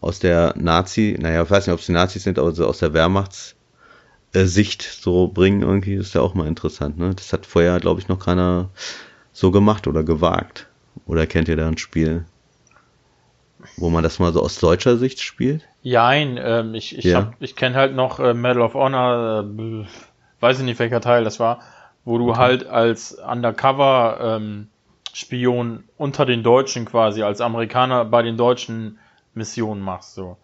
aus 0.00 0.20
der 0.20 0.54
Nazi, 0.56 1.18
naja, 1.20 1.42
ich 1.42 1.50
weiß 1.50 1.66
nicht, 1.66 1.74
ob 1.74 1.82
sie 1.82 1.92
Nazis 1.92 2.22
sind, 2.22 2.38
aber 2.38 2.52
so 2.52 2.66
aus 2.66 2.78
der 2.78 2.94
Wehrmachts- 2.94 3.56
äh, 4.32 4.44
Sicht 4.44 4.82
so 4.82 5.28
bringen, 5.28 5.62
irgendwie 5.62 5.94
ist 5.94 6.14
ja 6.14 6.20
auch 6.20 6.34
mal 6.34 6.46
interessant. 6.46 6.98
Ne? 6.98 7.14
Das 7.14 7.32
hat 7.32 7.46
vorher, 7.46 7.78
glaube 7.80 8.00
ich, 8.00 8.08
noch 8.08 8.18
keiner 8.18 8.70
so 9.32 9.50
gemacht 9.50 9.86
oder 9.86 10.02
gewagt. 10.02 10.68
Oder 11.06 11.26
kennt 11.26 11.48
ihr 11.48 11.56
da 11.56 11.68
ein 11.68 11.78
Spiel, 11.78 12.24
wo 13.76 13.90
man 13.90 14.02
das 14.02 14.18
mal 14.18 14.32
so 14.32 14.42
aus 14.42 14.58
deutscher 14.58 14.96
Sicht 14.96 15.20
spielt? 15.20 15.66
Jein, 15.82 16.38
ähm, 16.42 16.74
ich, 16.74 16.96
ich, 16.96 17.04
ja. 17.04 17.32
ich 17.40 17.56
kenne 17.56 17.74
halt 17.74 17.94
noch 17.94 18.20
äh, 18.20 18.34
Medal 18.34 18.62
of 18.62 18.74
Honor, 18.74 19.44
äh, 19.44 19.86
weiß 20.40 20.58
ich 20.58 20.64
nicht 20.64 20.78
welcher 20.78 21.00
Teil 21.00 21.24
das 21.24 21.40
war, 21.40 21.60
wo 22.04 22.18
du 22.18 22.30
okay. 22.30 22.38
halt 22.38 22.66
als 22.66 23.12
Undercover 23.12 24.18
ähm, 24.20 24.68
Spion 25.12 25.84
unter 25.96 26.24
den 26.24 26.42
Deutschen 26.42 26.84
quasi, 26.84 27.22
als 27.22 27.40
Amerikaner 27.40 28.04
bei 28.04 28.22
den 28.22 28.36
deutschen 28.36 28.98
Missionen 29.34 29.82
machst. 29.82 30.14
So. 30.14 30.36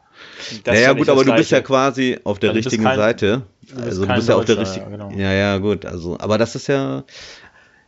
Das 0.65 0.75
naja, 0.75 0.93
gut, 0.93 1.09
aber 1.09 1.25
du 1.25 1.35
bist 1.35 1.51
ja 1.51 1.61
quasi 1.61 2.19
auf 2.25 2.39
der 2.39 2.51
also 2.51 2.59
richtigen 2.59 2.85
kein, 2.85 2.97
Seite. 2.97 3.43
Also 3.77 4.07
du 4.07 4.15
bist 4.15 4.29
ja 4.29 4.37
auf 4.37 4.45
der 4.45 4.59
richtigen. 4.59 4.91
Ja, 4.91 4.91
genau. 4.91 5.11
ja, 5.11 5.33
ja, 5.33 5.59
gut. 5.59 5.85
Also, 5.85 6.19
aber 6.19 6.39
das 6.39 6.55
ist 6.55 6.67
ja. 6.67 7.05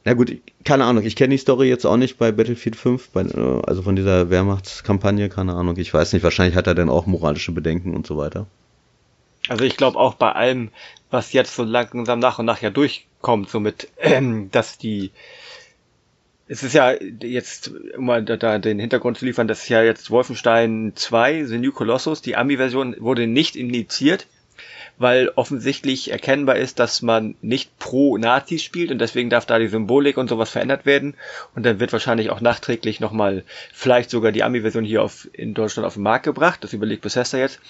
Na 0.04 0.14
gut, 0.14 0.34
keine 0.64 0.84
Ahnung. 0.84 1.04
Ich 1.04 1.14
kenne 1.14 1.32
die 1.32 1.38
Story 1.38 1.68
jetzt 1.68 1.84
auch 1.84 1.98
nicht 1.98 2.16
bei 2.16 2.32
Battlefield 2.32 2.74
5, 2.74 3.10
bei, 3.10 3.20
also 3.66 3.82
von 3.82 3.96
dieser 3.96 4.30
Wehrmachtskampagne, 4.30 5.28
keine 5.28 5.54
Ahnung. 5.54 5.76
Ich 5.76 5.92
weiß 5.92 6.12
nicht. 6.12 6.22
Wahrscheinlich 6.22 6.56
hat 6.56 6.66
er 6.66 6.74
dann 6.74 6.88
auch 6.88 7.06
moralische 7.06 7.52
Bedenken 7.52 7.94
und 7.94 8.06
so 8.06 8.16
weiter. 8.16 8.46
Also 9.48 9.64
ich 9.64 9.76
glaube 9.76 9.98
auch 9.98 10.14
bei 10.14 10.32
allem, 10.32 10.70
was 11.10 11.32
jetzt 11.32 11.54
so 11.54 11.64
langsam 11.64 12.18
nach 12.18 12.38
und 12.38 12.46
nach 12.46 12.62
ja 12.62 12.70
durch 12.70 13.06
kommt, 13.20 13.50
somit, 13.50 13.88
ähm, 13.98 14.50
dass 14.50 14.78
die 14.78 15.10
es 16.50 16.64
ist 16.64 16.74
ja 16.74 16.92
jetzt, 17.22 17.70
um 17.96 18.06
mal 18.06 18.24
da, 18.24 18.36
da 18.36 18.58
den 18.58 18.80
Hintergrund 18.80 19.16
zu 19.16 19.24
liefern, 19.24 19.46
das 19.46 19.62
ist 19.62 19.68
ja 19.68 19.84
jetzt 19.84 20.10
Wolfenstein 20.10 20.92
2, 20.96 21.44
The 21.44 21.58
New 21.58 21.70
Colossus, 21.70 22.22
die 22.22 22.34
Ami-Version 22.34 22.96
wurde 22.98 23.28
nicht 23.28 23.54
initiiert, 23.54 24.26
weil 25.00 25.30
offensichtlich 25.34 26.10
erkennbar 26.10 26.56
ist, 26.56 26.78
dass 26.78 27.00
man 27.00 27.34
nicht 27.40 27.78
pro 27.78 28.18
Nazis 28.18 28.62
spielt 28.62 28.90
und 28.90 28.98
deswegen 28.98 29.30
darf 29.30 29.46
da 29.46 29.58
die 29.58 29.66
Symbolik 29.66 30.18
und 30.18 30.28
sowas 30.28 30.50
verändert 30.50 30.84
werden 30.84 31.14
und 31.54 31.64
dann 31.64 31.80
wird 31.80 31.94
wahrscheinlich 31.94 32.28
auch 32.28 32.42
nachträglich 32.42 33.00
nochmal 33.00 33.44
vielleicht 33.72 34.10
sogar 34.10 34.30
die 34.30 34.42
Ami-Version 34.42 34.84
hier 34.84 35.02
auf, 35.02 35.26
in 35.32 35.54
Deutschland 35.54 35.86
auf 35.86 35.94
den 35.94 36.02
Markt 36.02 36.26
gebracht, 36.26 36.62
das 36.62 36.74
überlegt 36.74 37.00
Bethesda 37.00 37.38
jetzt. 37.38 37.60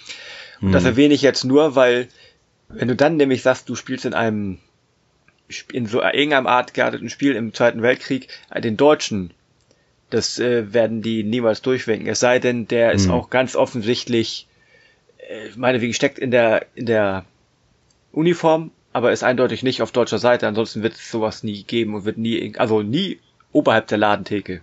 Und 0.61 0.69
hm. 0.69 0.73
das 0.73 0.85
erwähne 0.85 1.14
ich 1.14 1.23
jetzt 1.23 1.45
nur, 1.45 1.77
weil 1.77 2.09
wenn 2.69 2.88
du 2.88 2.97
dann 2.97 3.16
nämlich 3.16 3.43
sagst, 3.43 3.69
du 3.69 3.77
spielst 3.77 4.07
in 4.07 4.14
einem 4.14 4.59
in 5.73 5.87
so 5.87 6.03
irgendeinem 6.03 6.49
Art 6.49 6.75
gearteten 6.75 7.11
Spiel 7.11 7.37
im 7.37 7.55
Zweiten 7.55 7.81
Weltkrieg 7.81 8.27
äh, 8.51 8.61
den 8.61 8.77
Deutschen, 8.77 9.31
das 10.11 10.40
äh, 10.40 10.73
werden 10.73 11.01
die 11.01 11.23
niemals 11.23 11.62
durchwinken. 11.62 12.09
Es 12.09 12.19
sei 12.19 12.40
denn, 12.40 12.66
der 12.66 12.88
mhm. 12.88 12.97
ist 12.97 13.09
auch 13.09 13.31
ganz 13.31 13.55
offensichtlich, 13.55 14.49
meinetwegen 15.57 15.95
steckt 15.95 16.19
in 16.19 16.31
der, 16.31 16.66
in 16.75 16.87
der 16.87 17.25
Uniform, 18.12 18.71
aber 18.93 19.12
ist 19.12 19.23
eindeutig 19.23 19.62
nicht 19.62 19.83
auf 19.83 19.93
deutscher 19.93 20.19
Seite. 20.19 20.47
Ansonsten 20.47 20.83
wird 20.83 20.95
es 20.95 21.11
sowas 21.11 21.43
nie 21.43 21.62
geben 21.62 21.95
und 21.95 22.05
wird 22.05 22.19
nie, 22.19 22.55
also 22.57 22.83
nie 22.83 23.21
oberhalb 23.53 23.87
der 23.88 23.99
Ladentheke. 23.99 24.61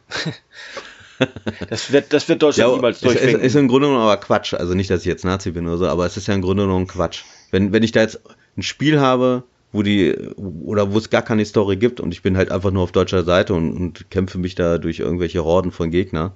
das 1.70 1.92
wird, 1.92 2.14
das 2.14 2.28
wird 2.28 2.42
Deutschland 2.42 2.70
ja, 2.70 2.76
niemals 2.76 3.00
durchwinken. 3.00 3.40
Ist, 3.40 3.48
ist 3.48 3.56
im 3.56 3.68
Grunde 3.68 3.88
genommen 3.88 4.04
aber 4.04 4.18
Quatsch. 4.18 4.54
Also 4.54 4.74
nicht, 4.74 4.90
dass 4.90 5.02
ich 5.02 5.08
jetzt 5.08 5.26
Nazi 5.26 5.52
bin 5.52 5.68
oder 5.68 5.78
so, 5.78 5.88
aber 5.88 6.06
es 6.06 6.18
ist 6.18 6.28
ja 6.28 6.34
im 6.34 6.42
Grunde 6.42 6.64
genommen 6.64 6.88
Quatsch. 6.88 7.24
Wenn, 7.52 7.72
wenn 7.72 7.84
ich 7.84 7.92
da 7.92 8.02
jetzt 8.02 8.20
ein 8.58 8.64
Spiel 8.64 9.00
habe, 9.00 9.44
wo 9.72 9.84
die, 9.84 10.16
oder 10.38 10.94
wo 10.94 10.98
es 10.98 11.10
gar 11.10 11.22
keine 11.22 11.46
Story 11.46 11.76
gibt 11.76 12.00
und 12.00 12.14
ich 12.14 12.22
bin 12.22 12.38
halt 12.38 12.52
einfach 12.52 12.72
nur 12.72 12.84
auf 12.84 12.92
deutscher 12.92 13.24
Seite 13.24 13.54
und, 13.54 13.76
und 13.76 14.10
kämpfe 14.10 14.38
mich 14.38 14.56
da 14.56 14.78
durch 14.78 15.00
irgendwelche 15.00 15.44
Horden 15.44 15.72
von 15.72 15.92
Gegnern. 15.92 16.32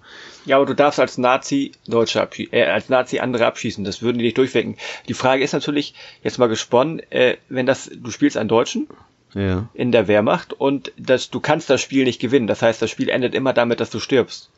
Ja, 0.45 0.57
aber 0.57 0.65
du 0.65 0.75
darfst 0.75 0.99
als 0.99 1.17
Nazi 1.17 1.71
Deutsche 1.87 2.21
abschießen, 2.21 2.53
äh, 2.53 2.65
als 2.65 2.89
Nazi 2.89 3.19
andere 3.19 3.45
abschießen, 3.45 3.83
das 3.83 4.01
würden 4.01 4.17
die 4.17 4.25
nicht 4.25 4.37
durchwecken. 4.37 4.75
Die 5.07 5.13
Frage 5.13 5.43
ist 5.43 5.53
natürlich, 5.53 5.93
jetzt 6.23 6.39
mal 6.39 6.49
gesponnen, 6.49 6.99
äh, 7.09 7.37
wenn 7.47 7.65
das, 7.65 7.89
du 7.93 8.11
spielst 8.11 8.37
einen 8.37 8.49
Deutschen, 8.49 8.87
ja. 9.33 9.69
in 9.73 9.93
der 9.93 10.09
Wehrmacht 10.09 10.51
und 10.51 10.91
das, 10.97 11.29
du 11.29 11.39
kannst 11.39 11.69
das 11.69 11.81
Spiel 11.81 12.03
nicht 12.03 12.19
gewinnen. 12.19 12.47
Das 12.47 12.61
heißt, 12.61 12.81
das 12.81 12.89
Spiel 12.89 13.09
endet 13.09 13.33
immer 13.33 13.53
damit, 13.53 13.79
dass 13.79 13.89
du 13.89 13.99
stirbst 13.99 14.49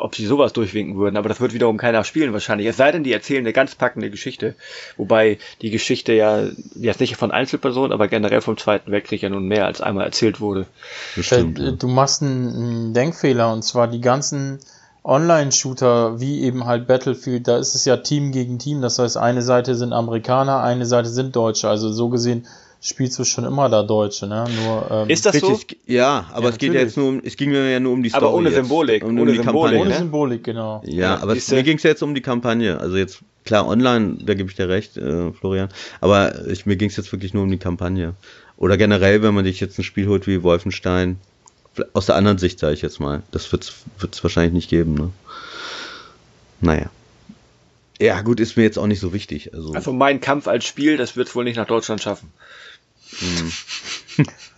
ob 0.00 0.14
sie 0.14 0.26
sowas 0.26 0.52
durchwinken 0.52 0.96
würden, 0.96 1.16
aber 1.16 1.28
das 1.28 1.40
wird 1.40 1.52
wiederum 1.52 1.76
keiner 1.76 2.04
spielen 2.04 2.32
wahrscheinlich. 2.32 2.66
Es 2.66 2.76
sei 2.76 2.90
denn, 2.92 3.04
die 3.04 3.12
erzählen 3.12 3.44
eine 3.44 3.52
ganz 3.52 3.74
packende 3.74 4.10
Geschichte. 4.10 4.54
Wobei 4.96 5.38
die 5.62 5.70
Geschichte 5.70 6.12
ja 6.12 6.44
jetzt 6.74 7.00
nicht 7.00 7.16
von 7.16 7.30
Einzelpersonen, 7.30 7.92
aber 7.92 8.08
generell 8.08 8.40
vom 8.40 8.56
Zweiten 8.56 8.90
Weltkrieg 8.90 9.22
ja 9.22 9.28
nun 9.28 9.46
mehr 9.46 9.66
als 9.66 9.80
einmal 9.80 10.04
erzählt 10.04 10.40
wurde. 10.40 10.66
Bestimmt, 11.16 11.58
äh, 11.58 11.72
du 11.72 11.88
machst 11.88 12.22
einen 12.22 12.94
Denkfehler 12.94 13.52
und 13.52 13.62
zwar 13.62 13.88
die 13.88 14.00
ganzen 14.00 14.58
Online-Shooter 15.02 16.20
wie 16.20 16.42
eben 16.42 16.66
halt 16.66 16.86
Battlefield, 16.86 17.48
da 17.48 17.56
ist 17.56 17.74
es 17.74 17.84
ja 17.84 17.96
Team 17.96 18.32
gegen 18.32 18.58
Team. 18.58 18.82
Das 18.82 18.98
heißt, 18.98 19.16
eine 19.16 19.42
Seite 19.42 19.74
sind 19.74 19.92
Amerikaner, 19.92 20.62
eine 20.62 20.84
Seite 20.86 21.08
sind 21.08 21.34
Deutsche. 21.34 21.68
Also 21.68 21.90
so 21.90 22.10
gesehen 22.10 22.46
spielst 22.80 23.18
du 23.18 23.24
schon 23.24 23.44
immer 23.44 23.68
da 23.68 23.82
Deutsche, 23.82 24.26
ne? 24.26 24.46
Nur, 24.62 24.90
ähm, 24.90 25.10
ist 25.10 25.26
das 25.26 25.38
so? 25.38 25.58
Ja, 25.86 26.26
aber 26.32 26.44
ja, 26.44 26.50
es 26.50 26.58
geht 26.58 26.72
ja 26.72 26.80
jetzt 26.80 26.96
nur 26.96 27.08
um, 27.08 27.22
es 27.24 27.36
ging 27.36 27.50
mir 27.50 27.70
ja 27.70 27.78
nur 27.78 27.92
um 27.92 28.02
die 28.02 28.08
Story. 28.08 28.24
Aber 28.24 28.34
ohne 28.34 28.50
Symbolik, 28.50 29.04
um, 29.04 29.18
ohne 29.18 29.32
die 29.32 29.38
Symbolik, 29.38 29.44
Kampagne. 29.44 29.80
Ohne 29.80 29.94
Symbolik, 29.94 30.44
genau. 30.44 30.82
Ja, 30.84 30.98
ja 30.98 31.22
aber 31.22 31.36
es, 31.36 31.50
mir 31.50 31.62
ging 31.62 31.76
es 31.76 31.82
jetzt 31.82 32.02
um 32.02 32.14
die 32.14 32.22
Kampagne. 32.22 32.78
Also 32.80 32.96
jetzt, 32.96 33.20
klar, 33.44 33.66
online, 33.66 34.16
da 34.24 34.34
gebe 34.34 34.48
ich 34.48 34.56
dir 34.56 34.68
recht, 34.68 34.96
äh, 34.96 35.32
Florian. 35.32 35.68
Aber 36.00 36.46
ich, 36.48 36.64
mir 36.64 36.76
ging 36.76 36.88
es 36.88 36.96
jetzt 36.96 37.12
wirklich 37.12 37.34
nur 37.34 37.42
um 37.42 37.50
die 37.50 37.58
Kampagne. 37.58 38.14
Oder 38.56 38.76
generell, 38.76 39.22
wenn 39.22 39.34
man 39.34 39.44
sich 39.44 39.60
jetzt 39.60 39.78
ein 39.78 39.84
Spiel 39.84 40.06
holt 40.06 40.26
wie 40.26 40.42
Wolfenstein, 40.42 41.18
aus 41.92 42.06
der 42.06 42.16
anderen 42.16 42.38
Sicht 42.38 42.58
sage 42.58 42.74
ich 42.74 42.82
jetzt 42.82 43.00
mal, 43.00 43.22
das 43.30 43.52
wird 43.52 43.64
es 44.12 44.22
wahrscheinlich 44.22 44.52
nicht 44.52 44.70
geben, 44.70 44.94
ne? 44.94 45.10
Naja. 46.60 46.90
Ja, 48.00 48.22
gut, 48.22 48.40
ist 48.40 48.56
mir 48.56 48.62
jetzt 48.62 48.78
auch 48.78 48.86
nicht 48.86 49.00
so 49.00 49.12
wichtig. 49.12 49.52
Also, 49.54 49.72
also 49.72 49.92
mein 49.92 50.20
Kampf 50.20 50.48
als 50.48 50.64
Spiel, 50.64 50.96
das 50.96 51.16
wird 51.16 51.34
wohl 51.34 51.44
nicht 51.44 51.56
nach 51.56 51.66
Deutschland 51.66 52.02
schaffen. 52.02 52.32
Hm. 53.18 53.52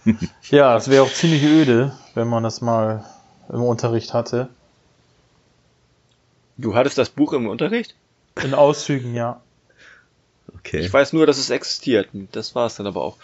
ja, 0.51 0.77
es 0.77 0.89
wäre 0.89 1.03
auch 1.03 1.13
ziemlich 1.13 1.43
öde, 1.45 1.97
wenn 2.15 2.29
man 2.29 2.43
das 2.43 2.61
mal 2.61 3.05
im 3.49 3.63
Unterricht 3.63 4.15
hatte. 4.15 4.49
Du 6.57 6.75
hattest 6.75 6.99
das 6.99 7.11
Buch 7.11 7.33
im 7.33 7.49
Unterricht? 7.49 7.95
In 8.43 8.55
Auszügen, 8.55 9.15
ja. 9.15 9.41
Okay. 10.59 10.81
Ich 10.81 10.93
weiß 10.93 11.13
nur, 11.13 11.27
dass 11.27 11.39
es 11.39 11.51
existiert. 11.51 12.09
Das 12.33 12.55
war 12.55 12.67
es 12.67 12.77
dann 12.77 12.87
aber 12.87 13.03
auch. 13.03 13.17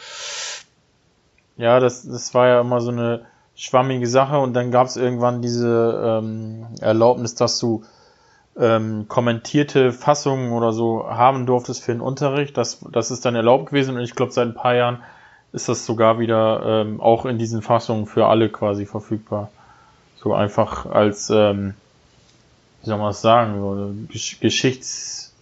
Ja, 1.56 1.80
das, 1.80 2.06
das 2.08 2.34
war 2.34 2.46
ja 2.48 2.60
immer 2.60 2.80
so 2.80 2.90
eine 2.90 3.26
schwammige 3.54 4.06
Sache 4.06 4.38
und 4.38 4.54
dann 4.54 4.70
gab 4.70 4.86
es 4.86 4.96
irgendwann 4.96 5.42
diese 5.42 6.20
ähm, 6.22 6.66
Erlaubnis, 6.80 7.34
dass 7.34 7.58
du 7.58 7.84
ähm, 8.56 9.06
kommentierte 9.08 9.92
Fassungen 9.92 10.52
oder 10.52 10.72
so 10.72 11.08
haben 11.08 11.46
durftest 11.46 11.82
für 11.82 11.92
den 11.92 12.00
Unterricht. 12.00 12.56
Das, 12.56 12.78
das 12.90 13.10
ist 13.10 13.24
dann 13.24 13.34
erlaubt 13.34 13.70
gewesen 13.70 13.96
und 13.96 14.02
ich 14.02 14.14
glaube, 14.14 14.32
seit 14.32 14.48
ein 14.48 14.54
paar 14.54 14.74
Jahren 14.74 15.02
ist 15.52 15.68
das 15.68 15.86
sogar 15.86 16.18
wieder 16.18 16.62
ähm, 16.82 17.00
auch 17.00 17.24
in 17.24 17.38
diesen 17.38 17.62
Fassungen 17.62 18.06
für 18.06 18.26
alle 18.26 18.48
quasi 18.48 18.86
verfügbar. 18.86 19.50
So 20.16 20.34
einfach 20.34 20.86
als, 20.86 21.30
ähm, 21.30 21.74
wie 22.82 22.86
soll 22.88 22.98
man 22.98 23.08
das 23.08 23.22
sagen, 23.22 23.60
so 23.60 23.92
Gesch 24.12 24.40
Geschichts, 24.40 25.34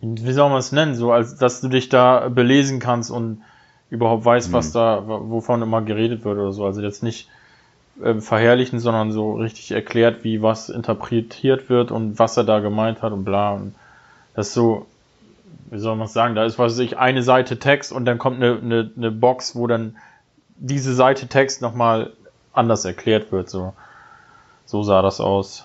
wie 0.00 0.32
soll 0.32 0.48
man 0.48 0.58
es 0.58 0.72
nennen, 0.72 0.94
so 0.94 1.12
als 1.12 1.36
dass 1.36 1.60
du 1.60 1.68
dich 1.68 1.88
da 1.88 2.28
belesen 2.28 2.78
kannst 2.78 3.10
und 3.10 3.42
überhaupt 3.90 4.24
weißt, 4.24 4.50
mhm. 4.50 4.52
was 4.54 4.72
da, 4.72 5.02
wovon 5.06 5.62
immer 5.62 5.82
geredet 5.82 6.24
wird 6.24 6.38
oder 6.38 6.52
so. 6.52 6.64
Also 6.64 6.80
jetzt 6.80 7.02
nicht 7.02 7.28
äh, 8.02 8.14
verherrlichen, 8.14 8.80
sondern 8.80 9.12
so 9.12 9.34
richtig 9.34 9.72
erklärt, 9.72 10.24
wie 10.24 10.42
was 10.42 10.68
interpretiert 10.68 11.68
wird 11.68 11.90
und 11.90 12.18
was 12.18 12.36
er 12.36 12.44
da 12.44 12.60
gemeint 12.60 13.02
hat 13.02 13.12
und 13.12 13.24
bla. 13.24 13.52
Und 13.52 13.74
das 14.34 14.48
ist 14.48 14.54
so, 14.54 14.86
wie 15.74 15.80
soll 15.80 15.96
man 15.96 16.06
es 16.06 16.12
sagen, 16.12 16.36
da 16.36 16.44
ist, 16.44 16.56
was 16.56 16.74
weiß 16.74 16.78
ich, 16.78 16.98
eine 16.98 17.24
Seite 17.24 17.58
Text 17.58 17.90
und 17.90 18.04
dann 18.04 18.16
kommt 18.16 18.36
eine, 18.36 18.56
eine, 18.58 18.92
eine 18.96 19.10
Box, 19.10 19.56
wo 19.56 19.66
dann 19.66 19.96
diese 20.56 20.94
Seite 20.94 21.26
Text 21.26 21.62
nochmal 21.62 22.12
anders 22.52 22.84
erklärt 22.84 23.32
wird. 23.32 23.50
So, 23.50 23.74
so 24.66 24.84
sah 24.84 25.02
das 25.02 25.20
aus. 25.20 25.64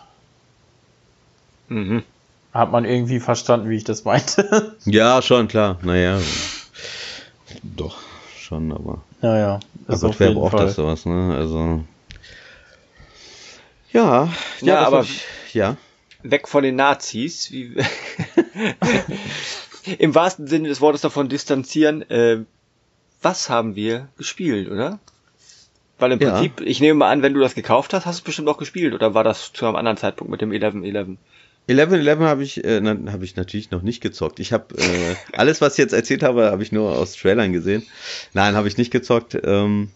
Mhm. 1.68 2.02
Hat 2.52 2.72
man 2.72 2.86
irgendwie 2.86 3.20
verstanden, 3.20 3.70
wie 3.70 3.76
ich 3.76 3.84
das 3.84 4.04
meinte? 4.04 4.76
ja, 4.86 5.22
schon, 5.22 5.48
klar. 5.48 5.78
Naja. 5.84 6.20
Doch, 7.62 8.00
schon, 8.36 8.72
aber. 8.72 9.04
Naja. 9.22 9.60
Aber 9.88 10.20
wer 10.20 10.32
braucht 10.32 10.54
Fall. 10.54 10.66
das 10.66 10.76
sowas, 10.76 11.06
ne? 11.06 11.36
Also. 11.38 11.84
Ja, 13.92 14.26
ja, 14.62 14.68
ja 14.68 14.88
aber 14.88 15.02
ich, 15.02 15.24
ja. 15.54 15.78
Weg 16.24 16.48
von 16.48 16.64
den 16.64 16.78
Nazis. 16.78 17.52
Wie, 17.52 17.78
Im 19.98 20.16
wahrsten 20.16 20.48
Sinne 20.48 20.68
des 20.68 20.82
Wortes 20.82 21.02
davon 21.02 21.30
distanzieren. 21.30 22.10
Äh, 22.10 22.40
was 23.22 23.50
haben 23.50 23.76
wir 23.76 24.10
gespielt, 24.18 24.70
oder? 24.70 25.00
Weil 25.98 26.14
im 26.14 26.20
Prinzip, 26.20 26.62
ja. 26.62 26.66
ich 26.66 26.80
nehme 26.80 27.00
mal 27.00 27.12
an, 27.12 27.22
wenn 27.22 27.34
du 27.34 27.42
das 27.42 27.56
gekauft 27.56 27.94
hast, 27.94 28.06
hast 28.06 28.20
du 28.20 28.22
es 28.22 28.26
bestimmt 28.26 28.48
auch 28.48 28.58
gespielt, 28.58 28.94
oder 28.94 29.14
war 29.14 29.26
das 29.26 29.52
zu 29.52 29.66
einem 29.66 29.76
anderen 29.76 29.98
Zeitpunkt 29.98 30.32
mit 30.32 30.42
dem 30.42 30.52
11.11? 30.52 31.18
11.11 31.68 32.20
habe 32.22 32.44
ich, 32.44 32.64
äh, 32.64 32.82
hab 32.82 33.22
ich 33.22 33.36
natürlich 33.36 33.70
noch 33.70 33.82
nicht 33.82 34.02
gezockt. 34.02 34.40
Ich 34.40 34.54
habe 34.54 34.76
äh, 34.78 35.16
alles, 35.38 35.62
was 35.62 35.74
ich 35.74 35.80
jetzt 35.80 35.94
erzählt 35.94 36.24
habe, 36.24 36.52
habe 36.52 36.64
ich 36.64 36.72
nur 36.72 36.98
aus 36.98 37.14
Trailern 37.14 37.52
gesehen. 37.52 37.86
Nein, 38.34 38.56
habe 38.56 38.68
ich 38.68 38.78
nicht 38.78 38.92
gezockt. 38.92 39.38
Ähm, 39.44 39.92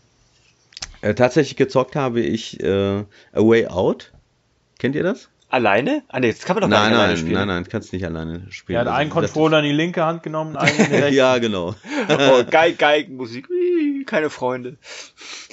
äh, 1.01 1.15
tatsächlich 1.15 1.55
gezockt 1.55 1.95
habe 1.95 2.19
ich 2.19 2.61
äh, 2.61 2.99
A 2.99 3.05
Way 3.33 3.67
Out. 3.67 4.11
Kennt 4.77 4.95
ihr 4.95 5.03
das? 5.03 5.29
Alleine? 5.53 6.01
Ah 6.07 6.19
ne, 6.19 6.31
das 6.31 6.45
kann 6.45 6.55
man 6.55 6.61
doch 6.61 6.67
nein, 6.67 6.89
nicht 6.89 6.89
nein, 6.89 6.99
alleine 6.99 7.17
spielen. 7.17 7.33
Nein, 7.33 7.47
nein, 7.47 7.67
kannst 7.69 7.93
nicht 7.93 8.03
alleine 8.03 8.41
spielen. 8.49 8.75
Er 8.75 8.81
hat 8.81 8.87
also, 8.87 8.99
einen 8.99 9.09
Controller 9.11 9.59
in 9.59 9.65
die 9.65 9.71
linke 9.71 10.03
Hand 10.03 10.23
genommen, 10.23 10.57
einen 10.57 10.79
in 10.79 10.85
die 10.89 10.95
rechte. 10.95 11.15
ja, 11.15 11.37
genau. 11.37 11.75
oh, 12.09 12.43
Geig, 12.49 12.79
Geigenmusik, 12.79 13.47
keine 14.07 14.31
Freunde. 14.31 14.77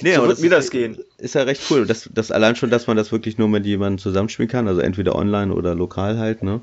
Nee, 0.01 0.15
so 0.15 0.27
wird 0.27 0.39
mir 0.39 0.49
das 0.49 0.71
gehen. 0.71 0.97
Ist 1.19 1.35
ja 1.35 1.43
recht 1.43 1.61
cool. 1.69 1.85
Das, 1.85 2.09
das 2.11 2.31
allein 2.31 2.55
schon, 2.55 2.71
dass 2.71 2.87
man 2.87 2.97
das 2.97 3.11
wirklich 3.11 3.37
nur 3.37 3.47
mit 3.47 3.63
jemandem 3.67 3.99
zusammenspielen 3.99 4.49
kann, 4.49 4.67
also 4.67 4.81
entweder 4.81 5.15
online 5.15 5.53
oder 5.53 5.75
lokal 5.75 6.17
halt, 6.17 6.41
ne? 6.41 6.61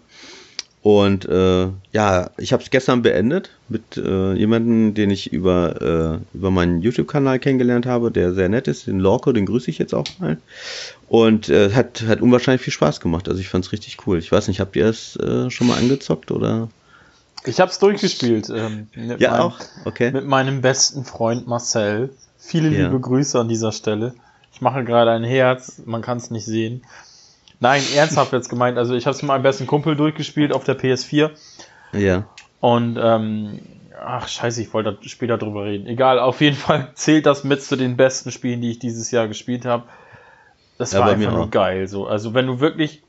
Und 0.89 1.27
äh, 1.27 1.69
ja, 1.93 2.31
ich 2.39 2.55
habe 2.55 2.63
es 2.63 2.71
gestern 2.71 3.03
beendet 3.03 3.51
mit 3.69 3.99
äh, 3.99 4.33
jemandem, 4.33 4.95
den 4.95 5.11
ich 5.11 5.31
über, 5.31 5.83
äh, 6.33 6.35
über 6.35 6.51
meinen 6.51 6.81
YouTube-Kanal 6.81 7.41
kennengelernt 7.41 7.85
habe, 7.85 8.11
der 8.11 8.33
sehr 8.33 8.49
nett 8.49 8.69
ist, 8.69 8.87
den 8.87 8.99
Lorco, 8.99 9.33
den 9.33 9.45
grüße 9.45 9.69
ich 9.69 9.77
jetzt 9.77 9.93
auch 9.93 10.07
mal. 10.19 10.39
Und 11.07 11.51
äh, 11.51 11.73
hat, 11.75 12.05
hat 12.09 12.23
unwahrscheinlich 12.23 12.63
viel 12.63 12.73
Spaß 12.73 13.01
gemacht. 13.01 13.29
Also 13.29 13.39
ich 13.39 13.51
fand 13.51 13.67
es 13.67 13.73
richtig 13.73 13.99
cool. 14.07 14.17
Ich 14.17 14.33
weiß 14.33 14.49
nicht, 14.49 14.61
habt 14.61 14.77
ihr 14.77 14.87
es 14.87 15.15
äh, 15.17 15.51
schon 15.51 15.67
mal 15.67 15.77
angezockt 15.77 16.31
oder? 16.31 16.71
Ich 17.45 17.61
habe 17.61 17.71
es 17.71 17.79
durchgespielt. 17.79 18.49
Ähm, 18.49 18.87
ja, 19.19 19.33
meinem, 19.33 19.41
auch? 19.43 19.61
Okay. 19.85 20.11
Mit 20.11 20.25
meinem 20.25 20.63
besten 20.63 21.05
Freund 21.05 21.47
Marcel. 21.47 22.09
Viele 22.39 22.71
ja. 22.71 22.87
liebe 22.87 22.99
Grüße 22.99 23.39
an 23.39 23.51
dieser 23.51 23.73
Stelle. 23.73 24.15
Ich 24.55 24.63
mache 24.63 24.85
gerade 24.85 25.11
ein 25.11 25.25
Herz, 25.25 25.83
man 25.85 26.01
kann 26.01 26.17
es 26.17 26.31
nicht 26.31 26.47
sehen. 26.47 26.81
Nein, 27.61 27.83
ernsthaft 27.95 28.33
jetzt 28.33 28.49
gemeint. 28.49 28.79
Also 28.79 28.95
ich 28.95 29.07
habe 29.07 29.15
es 29.15 29.23
mit 29.23 29.29
meinem 29.29 29.43
besten 29.43 29.67
Kumpel 29.67 29.97
durchgespielt 29.97 30.53
auf 30.53 30.65
der 30.65 30.79
PS4. 30.79 31.31
Ja. 31.93 32.25
Und 32.61 32.99
ähm, 33.03 33.61
ach 34.01 34.29
scheiße, 34.29 34.63
ich 34.63 34.73
wollte 34.73 34.97
später 35.09 35.39
drüber 35.39 35.65
reden. 35.65 35.87
Egal, 35.87 36.19
auf 36.19 36.41
jeden 36.41 36.57
Fall 36.57 36.91
zählt 36.95 37.27
das 37.27 37.45
mit 37.45 37.63
zu 37.63 37.77
den 37.77 37.97
besten 37.97 38.31
Spielen, 38.31 38.61
die 38.61 38.71
ich 38.71 38.79
dieses 38.79 39.11
Jahr 39.11 39.29
gespielt 39.29 39.65
habe. 39.65 39.85
Das 40.79 40.93
ja, 40.93 41.01
war 41.01 41.09
einfach 41.09 41.33
nur 41.33 41.51
geil. 41.51 41.89
So. 41.89 42.07
Also 42.07 42.35
wenn 42.35 42.47
du 42.47 42.61
wirklich 42.61 43.03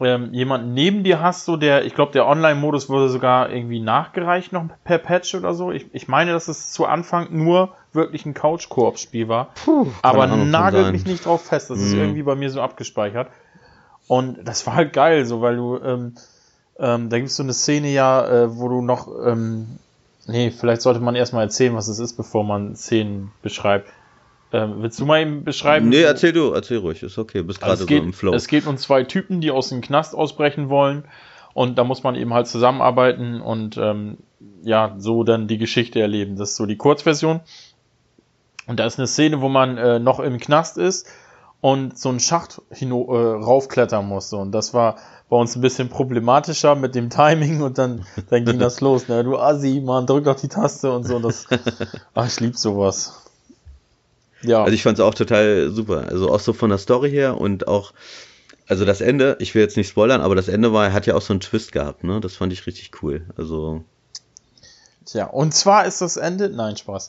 ähm, 0.00 0.32
jemanden 0.32 0.74
neben 0.74 1.04
dir 1.04 1.20
hast, 1.20 1.44
so 1.44 1.56
der, 1.56 1.84
ich 1.84 1.94
glaube, 1.94 2.12
der 2.12 2.26
Online-Modus 2.26 2.88
wurde 2.88 3.08
sogar 3.10 3.50
irgendwie 3.50 3.80
nachgereicht 3.80 4.52
noch 4.52 4.64
per 4.84 4.98
Patch 4.98 5.34
oder 5.34 5.54
so. 5.54 5.70
Ich, 5.70 5.86
ich 5.92 6.08
meine, 6.08 6.32
dass 6.32 6.48
es 6.48 6.72
zu 6.72 6.86
Anfang 6.86 7.28
nur 7.30 7.74
wirklich 7.92 8.26
ein 8.26 8.34
Couch-Koop-Spiel 8.34 9.28
war. 9.28 9.50
Puh, 9.64 9.86
aber 10.02 10.26
nagelt 10.26 10.92
mich 10.92 11.06
nicht 11.06 11.26
drauf 11.26 11.44
fest. 11.44 11.70
Das 11.70 11.78
mhm. 11.78 11.84
ist 11.84 11.92
irgendwie 11.92 12.22
bei 12.22 12.34
mir 12.34 12.50
so 12.50 12.60
abgespeichert. 12.60 13.28
Und 14.06 14.44
das 14.44 14.66
war 14.66 14.74
halt 14.74 14.92
geil, 14.92 15.24
so, 15.24 15.40
weil 15.40 15.56
du, 15.56 15.78
ähm, 15.78 16.14
ähm, 16.78 17.08
da 17.08 17.16
gibt 17.16 17.30
es 17.30 17.36
so 17.36 17.42
eine 17.42 17.54
Szene 17.54 17.88
ja, 17.92 18.26
äh, 18.26 18.56
wo 18.56 18.68
du 18.68 18.82
noch, 18.82 19.08
ähm, 19.24 19.78
nee, 20.26 20.50
vielleicht 20.50 20.82
sollte 20.82 21.00
man 21.00 21.14
erstmal 21.14 21.44
erzählen, 21.44 21.74
was 21.74 21.88
es 21.88 21.98
ist, 21.98 22.14
bevor 22.14 22.44
man 22.44 22.76
Szenen 22.76 23.32
beschreibt. 23.42 23.88
Ähm, 24.52 24.74
willst 24.78 25.00
du 25.00 25.06
mal 25.06 25.20
eben 25.20 25.42
beschreiben? 25.44 25.88
Nee, 25.88 26.02
erzähl 26.02 26.32
du, 26.32 26.52
erzähl 26.52 26.78
ruhig, 26.78 27.02
ist 27.02 27.18
okay, 27.18 27.42
bist 27.42 27.60
gerade 27.60 27.72
also 27.72 27.86
so 27.86 27.94
im 27.94 28.12
Flow. 28.12 28.34
Es 28.34 28.46
geht 28.46 28.66
um 28.66 28.76
zwei 28.76 29.04
Typen, 29.04 29.40
die 29.40 29.50
aus 29.50 29.70
dem 29.70 29.80
Knast 29.80 30.14
ausbrechen 30.14 30.68
wollen 30.68 31.04
und 31.54 31.78
da 31.78 31.84
muss 31.84 32.02
man 32.02 32.14
eben 32.14 32.34
halt 32.34 32.46
zusammenarbeiten 32.46 33.40
und 33.40 33.78
ähm, 33.78 34.18
ja, 34.62 34.94
so 34.98 35.24
dann 35.24 35.48
die 35.48 35.58
Geschichte 35.58 36.00
erleben. 36.00 36.36
Das 36.36 36.50
ist 36.50 36.56
so 36.56 36.66
die 36.66 36.76
Kurzversion. 36.76 37.40
Und 38.66 38.80
da 38.80 38.86
ist 38.86 38.98
eine 38.98 39.06
Szene, 39.06 39.40
wo 39.40 39.48
man 39.48 39.76
äh, 39.76 39.98
noch 39.98 40.20
im 40.20 40.38
Knast 40.38 40.78
ist 40.78 41.06
und 41.64 41.98
so 41.98 42.10
einen 42.10 42.20
Schacht 42.20 42.60
äh, 42.78 42.84
raufklettern 42.84 44.06
muss. 44.06 44.30
Und 44.34 44.52
das 44.52 44.74
war 44.74 44.98
bei 45.30 45.36
uns 45.38 45.56
ein 45.56 45.62
bisschen 45.62 45.88
problematischer 45.88 46.74
mit 46.74 46.94
dem 46.94 47.08
Timing 47.10 47.62
und 47.62 47.78
dann, 47.78 48.04
dann 48.28 48.44
ging 48.44 48.58
das 48.58 48.82
los. 48.82 49.08
Ne? 49.08 49.24
Du 49.24 49.38
Assi, 49.38 49.80
man, 49.82 50.06
drück 50.06 50.24
doch 50.24 50.38
die 50.38 50.48
Taste 50.48 50.92
und 50.92 51.04
so. 51.04 51.16
Und 51.16 51.22
das, 51.22 51.46
ach, 52.12 52.26
ich 52.28 52.38
lieb 52.40 52.58
sowas. 52.58 53.14
Ja. 54.42 54.62
Also 54.62 54.74
ich 54.74 54.82
fand 54.82 54.98
es 54.98 55.02
auch 55.02 55.14
total 55.14 55.70
super. 55.70 56.04
Also 56.06 56.30
auch 56.30 56.38
so 56.38 56.52
von 56.52 56.68
der 56.68 56.76
Story 56.76 57.10
her 57.10 57.40
und 57.40 57.66
auch, 57.66 57.94
also 58.68 58.84
das 58.84 59.00
Ende, 59.00 59.38
ich 59.40 59.54
will 59.54 59.62
jetzt 59.62 59.78
nicht 59.78 59.88
spoilern, 59.88 60.20
aber 60.20 60.34
das 60.34 60.48
Ende 60.48 60.74
war, 60.74 60.92
hat 60.92 61.06
ja 61.06 61.14
auch 61.14 61.22
so 61.22 61.32
einen 61.32 61.40
Twist 61.40 61.72
gehabt, 61.72 62.04
ne? 62.04 62.20
Das 62.20 62.36
fand 62.36 62.52
ich 62.52 62.66
richtig 62.66 63.02
cool. 63.02 63.24
Also. 63.38 63.84
Tja, 65.06 65.28
und 65.28 65.54
zwar 65.54 65.86
ist 65.86 66.02
das 66.02 66.18
Ende, 66.18 66.50
nein, 66.50 66.76
Spaß. 66.76 67.08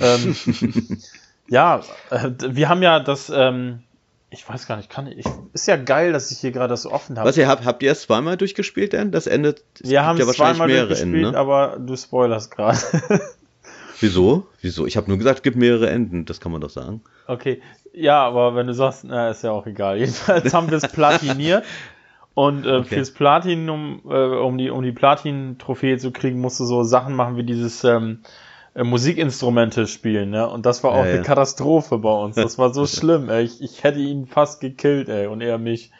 ähm, 0.00 0.36
ja, 1.48 1.82
äh, 2.10 2.30
wir 2.40 2.68
haben 2.68 2.82
ja 2.82 2.98
das, 2.98 3.30
ähm, 3.32 3.84
ich 4.32 4.48
weiß 4.48 4.66
gar 4.66 4.76
nicht, 4.76 4.88
kann 4.88 5.06
ich, 5.06 5.26
ist 5.52 5.68
ja 5.68 5.76
geil, 5.76 6.12
dass 6.12 6.30
ich 6.30 6.38
hier 6.38 6.52
gerade 6.52 6.68
das 6.68 6.82
so 6.82 6.90
offen 6.90 7.18
habe. 7.18 7.28
Was, 7.28 7.36
ihr 7.36 7.46
habt, 7.46 7.64
habt 7.64 7.82
ihr 7.82 7.92
es 7.92 8.02
zweimal 8.02 8.36
durchgespielt 8.36 8.92
denn? 8.94 9.12
Das 9.12 9.26
Ende, 9.26 9.56
wir 9.80 10.04
haben 10.04 10.18
ja 10.18 10.26
wahrscheinlich 10.26 10.56
zweimal 10.56 10.68
mehrere 10.68 10.98
Enden, 10.98 11.20
ne? 11.20 11.36
aber 11.36 11.78
du 11.78 11.94
spoilerst 11.96 12.50
gerade. 12.50 12.78
Wieso? 14.00 14.48
Wieso? 14.60 14.86
Ich 14.86 14.96
habe 14.96 15.08
nur 15.08 15.18
gesagt, 15.18 15.38
es 15.38 15.42
gibt 15.42 15.56
mehrere 15.56 15.88
Enden, 15.88 16.24
das 16.24 16.40
kann 16.40 16.50
man 16.50 16.60
doch 16.60 16.70
sagen. 16.70 17.02
Okay, 17.26 17.60
ja, 17.92 18.20
aber 18.24 18.54
wenn 18.56 18.66
du 18.66 18.74
sagst, 18.74 19.04
na, 19.04 19.30
ist 19.30 19.44
ja 19.44 19.52
auch 19.52 19.66
egal. 19.66 19.96
Jedenfalls 19.98 20.52
haben 20.54 20.70
wir 20.70 20.78
es 20.78 20.88
platiniert. 20.88 21.64
Und 22.34 22.64
äh, 22.64 22.76
okay. 22.76 22.94
fürs 22.94 23.10
Platinum, 23.10 24.00
äh, 24.08 24.14
um 24.14 24.56
die, 24.56 24.70
um 24.70 24.82
die 24.82 24.92
Platin-Trophäe 24.92 25.98
zu 25.98 26.12
kriegen, 26.12 26.40
musst 26.40 26.58
du 26.58 26.64
so 26.64 26.82
Sachen 26.82 27.14
machen 27.14 27.36
wie 27.36 27.44
dieses 27.44 27.84
ähm, 27.84 28.20
äh, 28.20 28.28
Musikinstrumente 28.74 29.86
spielen, 29.86 30.30
ne? 30.30 30.48
Und 30.48 30.64
das 30.64 30.82
war 30.82 30.92
auch 30.92 31.04
ja, 31.04 31.10
eine 31.10 31.16
ja. 31.16 31.22
Katastrophe 31.22 31.98
bei 31.98 32.12
uns. 32.12 32.36
Das 32.36 32.58
war 32.58 32.72
so 32.72 32.86
schlimm, 32.86 33.28
ey. 33.28 33.44
Ich, 33.44 33.60
ich 33.60 33.84
hätte 33.84 33.98
ihn 33.98 34.26
fast 34.26 34.60
gekillt, 34.60 35.08
ey, 35.08 35.26
und 35.26 35.40
er 35.40 35.58
mich. 35.58 35.90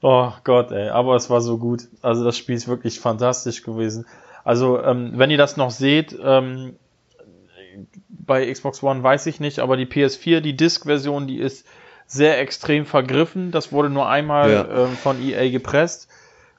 Oh 0.00 0.32
Gott, 0.42 0.72
ey. 0.72 0.88
Aber 0.88 1.14
es 1.14 1.30
war 1.30 1.40
so 1.40 1.58
gut. 1.58 1.82
Also 2.00 2.24
das 2.24 2.36
Spiel 2.36 2.56
ist 2.56 2.66
wirklich 2.66 2.98
fantastisch 2.98 3.62
gewesen. 3.62 4.06
Also, 4.42 4.82
ähm, 4.82 5.12
wenn 5.14 5.30
ihr 5.30 5.38
das 5.38 5.56
noch 5.56 5.70
seht, 5.70 6.18
ähm, 6.20 6.74
bei 8.08 8.50
Xbox 8.50 8.82
One 8.82 9.02
weiß 9.02 9.26
ich 9.26 9.38
nicht, 9.38 9.60
aber 9.60 9.76
die 9.76 9.86
PS4, 9.86 10.40
die 10.40 10.56
Disk-Version, 10.56 11.28
die 11.28 11.38
ist 11.38 11.66
sehr 12.06 12.40
extrem 12.40 12.84
vergriffen. 12.84 13.52
Das 13.52 13.72
wurde 13.72 13.90
nur 13.90 14.08
einmal 14.08 14.50
ja. 14.50 14.62
äh, 14.62 14.86
von 14.88 15.22
EA 15.22 15.50
gepresst. 15.50 16.08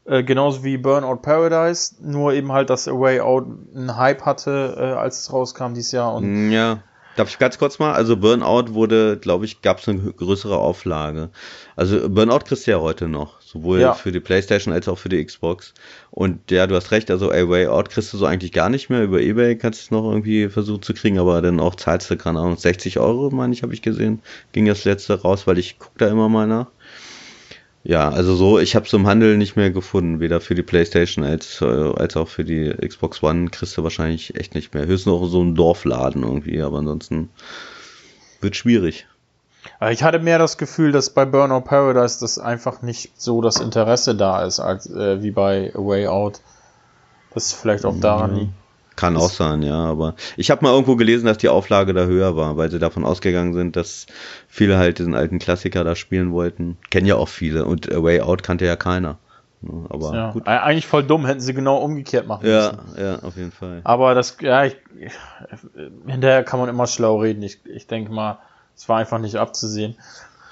Äh, 0.05 0.23
genauso 0.23 0.63
wie 0.63 0.77
Burnout 0.77 1.21
Paradise, 1.21 1.95
nur 2.01 2.33
eben 2.33 2.51
halt, 2.51 2.69
dass 2.69 2.87
A 2.87 2.91
Way 2.91 3.21
Out 3.21 3.45
einen 3.73 3.95
Hype 3.95 4.23
hatte, 4.23 4.75
äh, 4.77 4.81
als 4.81 5.21
es 5.21 5.31
rauskam 5.31 5.73
dieses 5.73 5.93
Jahr. 5.93 6.13
Und 6.13 6.51
ja. 6.51 6.83
Darf 7.15 7.29
ich 7.29 7.37
ganz 7.37 7.59
kurz 7.59 7.77
mal? 7.77 7.93
Also 7.93 8.17
Burnout 8.17 8.73
wurde, 8.73 9.17
glaube 9.17 9.45
ich, 9.45 9.61
gab 9.61 9.79
es 9.79 9.87
eine 9.87 9.99
größere 9.99 10.57
Auflage. 10.57 11.29
Also 11.75 12.09
Burnout 12.09 12.39
kriegst 12.39 12.65
du 12.65 12.71
ja 12.71 12.79
heute 12.79 13.07
noch, 13.07 13.39
sowohl 13.39 13.81
ja. 13.81 13.93
für 13.93 14.11
die 14.11 14.19
Playstation 14.19 14.73
als 14.73 14.87
auch 14.87 14.97
für 14.97 15.09
die 15.09 15.23
Xbox. 15.23 15.75
Und 16.09 16.49
ja, 16.49 16.65
du 16.65 16.75
hast 16.75 16.89
recht, 16.89 17.11
also 17.11 17.31
A 17.31 17.47
Way 17.47 17.67
Out 17.67 17.91
kriegst 17.91 18.11
du 18.13 18.17
so 18.17 18.25
eigentlich 18.25 18.51
gar 18.51 18.69
nicht 18.69 18.89
mehr. 18.89 19.03
Über 19.03 19.21
Ebay 19.21 19.55
kannst 19.55 19.81
du 19.81 19.83
es 19.83 19.91
noch 19.91 20.09
irgendwie 20.09 20.49
versuchen 20.49 20.81
zu 20.81 20.95
kriegen, 20.95 21.19
aber 21.19 21.39
dann 21.43 21.59
auch 21.59 21.75
zahlst 21.75 22.09
du, 22.09 22.17
keine 22.17 22.39
Ahnung, 22.39 22.57
60 22.57 22.97
Euro, 22.99 23.29
meine 23.29 23.53
ich, 23.53 23.61
habe 23.61 23.75
ich 23.75 23.83
gesehen. 23.83 24.23
Ging 24.51 24.65
das 24.65 24.83
letzte 24.83 25.21
raus, 25.21 25.45
weil 25.45 25.59
ich 25.59 25.77
gucke 25.77 25.99
da 25.99 26.07
immer 26.07 26.29
mal 26.29 26.47
nach. 26.47 26.67
Ja, 27.85 28.09
also 28.09 28.35
so, 28.35 28.59
ich 28.59 28.75
habe 28.75 28.85
es 28.85 28.93
im 28.93 29.07
Handel 29.07 29.37
nicht 29.37 29.57
mehr 29.57 29.69
gefunden, 29.69 30.21
weder 30.21 30.39
für 30.39 30.55
die 30.55 30.63
Playstation 30.63 31.25
als, 31.25 31.59
äh, 31.61 31.65
als 31.65 32.15
auch 32.15 32.29
für 32.29 32.45
die 32.45 32.69
Xbox 32.69 33.21
One 33.21 33.49
kriegst 33.49 33.77
du 33.77 33.83
wahrscheinlich 33.83 34.35
echt 34.35 34.55
nicht 34.55 34.73
mehr. 34.73 34.85
Höchstens 34.85 35.07
noch 35.07 35.25
so 35.27 35.43
ein 35.43 35.53
Dorfladen 35.53 36.23
irgendwie, 36.23 36.61
aber 36.61 36.77
ansonsten 36.77 37.29
wird 38.39 38.55
schwierig. 38.55 39.05
Ich 39.89 40.03
hatte 40.03 40.19
mehr 40.19 40.39
das 40.39 40.57
Gefühl, 40.57 40.91
dass 40.91 41.09
bei 41.09 41.25
Burnout 41.25 41.61
Paradise 41.61 42.19
das 42.19 42.39
einfach 42.39 42.81
nicht 42.81 43.19
so 43.19 43.41
das 43.41 43.59
Interesse 43.59 44.15
da 44.15 44.43
ist, 44.45 44.59
als 44.59 44.89
äh, 44.89 45.21
wie 45.21 45.31
bei 45.31 45.73
A 45.75 45.79
Way 45.79 46.07
Out. 46.07 46.39
Das 47.33 47.51
vielleicht 47.51 47.85
auch 47.85 47.99
daran 47.99 48.35
liegt. 48.35 48.51
Kann 48.95 49.17
auch 49.17 49.29
sein, 49.29 49.63
ja, 49.63 49.75
aber 49.75 50.15
ich 50.37 50.51
habe 50.51 50.63
mal 50.63 50.71
irgendwo 50.71 50.95
gelesen, 50.95 51.25
dass 51.25 51.39
die 51.39 51.49
Auflage 51.49 51.93
da 51.93 52.05
höher 52.05 52.35
war, 52.35 52.57
weil 52.57 52.69
sie 52.69 52.79
davon 52.79 53.05
ausgegangen 53.05 53.53
sind, 53.53 53.75
dass 53.75 54.05
viele 54.47 54.77
halt 54.77 54.99
diesen 54.99 55.15
alten 55.15 55.39
Klassiker 55.39 55.83
da 55.83 55.95
spielen 55.95 56.31
wollten. 56.31 56.77
Kennen 56.91 57.07
ja 57.07 57.15
auch 57.15 57.27
viele 57.27 57.65
und 57.65 57.91
A 57.91 58.03
Way 58.03 58.21
Out 58.21 58.43
kannte 58.43 58.65
ja 58.65 58.75
keiner. 58.75 59.17
Aber 59.89 60.13
ja, 60.13 60.31
gut. 60.31 60.45
Eigentlich 60.47 60.87
voll 60.87 61.03
dumm, 61.03 61.25
hätten 61.25 61.39
sie 61.39 61.53
genau 61.53 61.77
umgekehrt 61.77 62.27
machen 62.27 62.43
müssen. 62.45 62.79
Ja, 62.97 63.03
ja, 63.03 63.19
auf 63.19 63.37
jeden 63.37 63.51
Fall. 63.51 63.81
Aber 63.83 64.13
das, 64.13 64.37
ja, 64.41 64.65
ich, 64.65 64.75
hinterher 66.05 66.43
kann 66.43 66.59
man 66.59 66.69
immer 66.69 66.87
schlau 66.87 67.19
reden. 67.19 67.41
Ich, 67.43 67.59
ich 67.65 67.87
denke 67.87 68.11
mal, 68.11 68.39
es 68.75 68.89
war 68.89 68.97
einfach 68.99 69.19
nicht 69.19 69.37
abzusehen. 69.37 69.95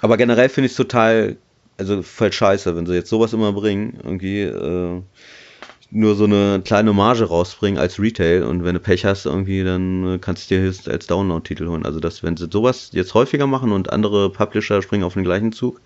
Aber 0.01 0.17
generell 0.17 0.49
finde 0.49 0.67
ich 0.67 0.71
es 0.71 0.77
total, 0.77 1.35
also 1.77 2.01
voll 2.01 2.31
scheiße, 2.31 2.75
wenn 2.75 2.85
sie 2.85 2.95
jetzt 2.95 3.09
sowas 3.09 3.33
immer 3.33 3.51
bringen, 3.51 3.99
irgendwie, 4.03 4.41
äh, 4.41 5.01
nur 5.91 6.15
so 6.15 6.23
eine 6.23 6.61
kleine 6.63 6.93
Marge 6.93 7.25
rausbringen 7.25 7.79
als 7.79 7.99
Retail 7.99 8.43
und 8.43 8.63
wenn 8.63 8.73
du 8.73 8.79
Pech 8.79 9.05
hast 9.05 9.25
irgendwie, 9.25 9.63
dann 9.63 10.15
äh, 10.15 10.17
kannst 10.19 10.49
du 10.49 10.55
dir 10.55 10.61
höchst 10.61 10.89
als 10.89 11.05
Download-Titel 11.05 11.67
holen. 11.67 11.85
Also 11.85 11.99
dass 11.99 12.23
wenn 12.23 12.37
sie 12.37 12.47
sowas 12.49 12.89
jetzt 12.93 13.13
häufiger 13.13 13.45
machen 13.45 13.73
und 13.73 13.91
andere 13.91 14.29
Publisher 14.29 14.81
springen 14.81 15.03
auf 15.03 15.15
den 15.15 15.23
gleichen 15.23 15.51
Zug, 15.51 15.81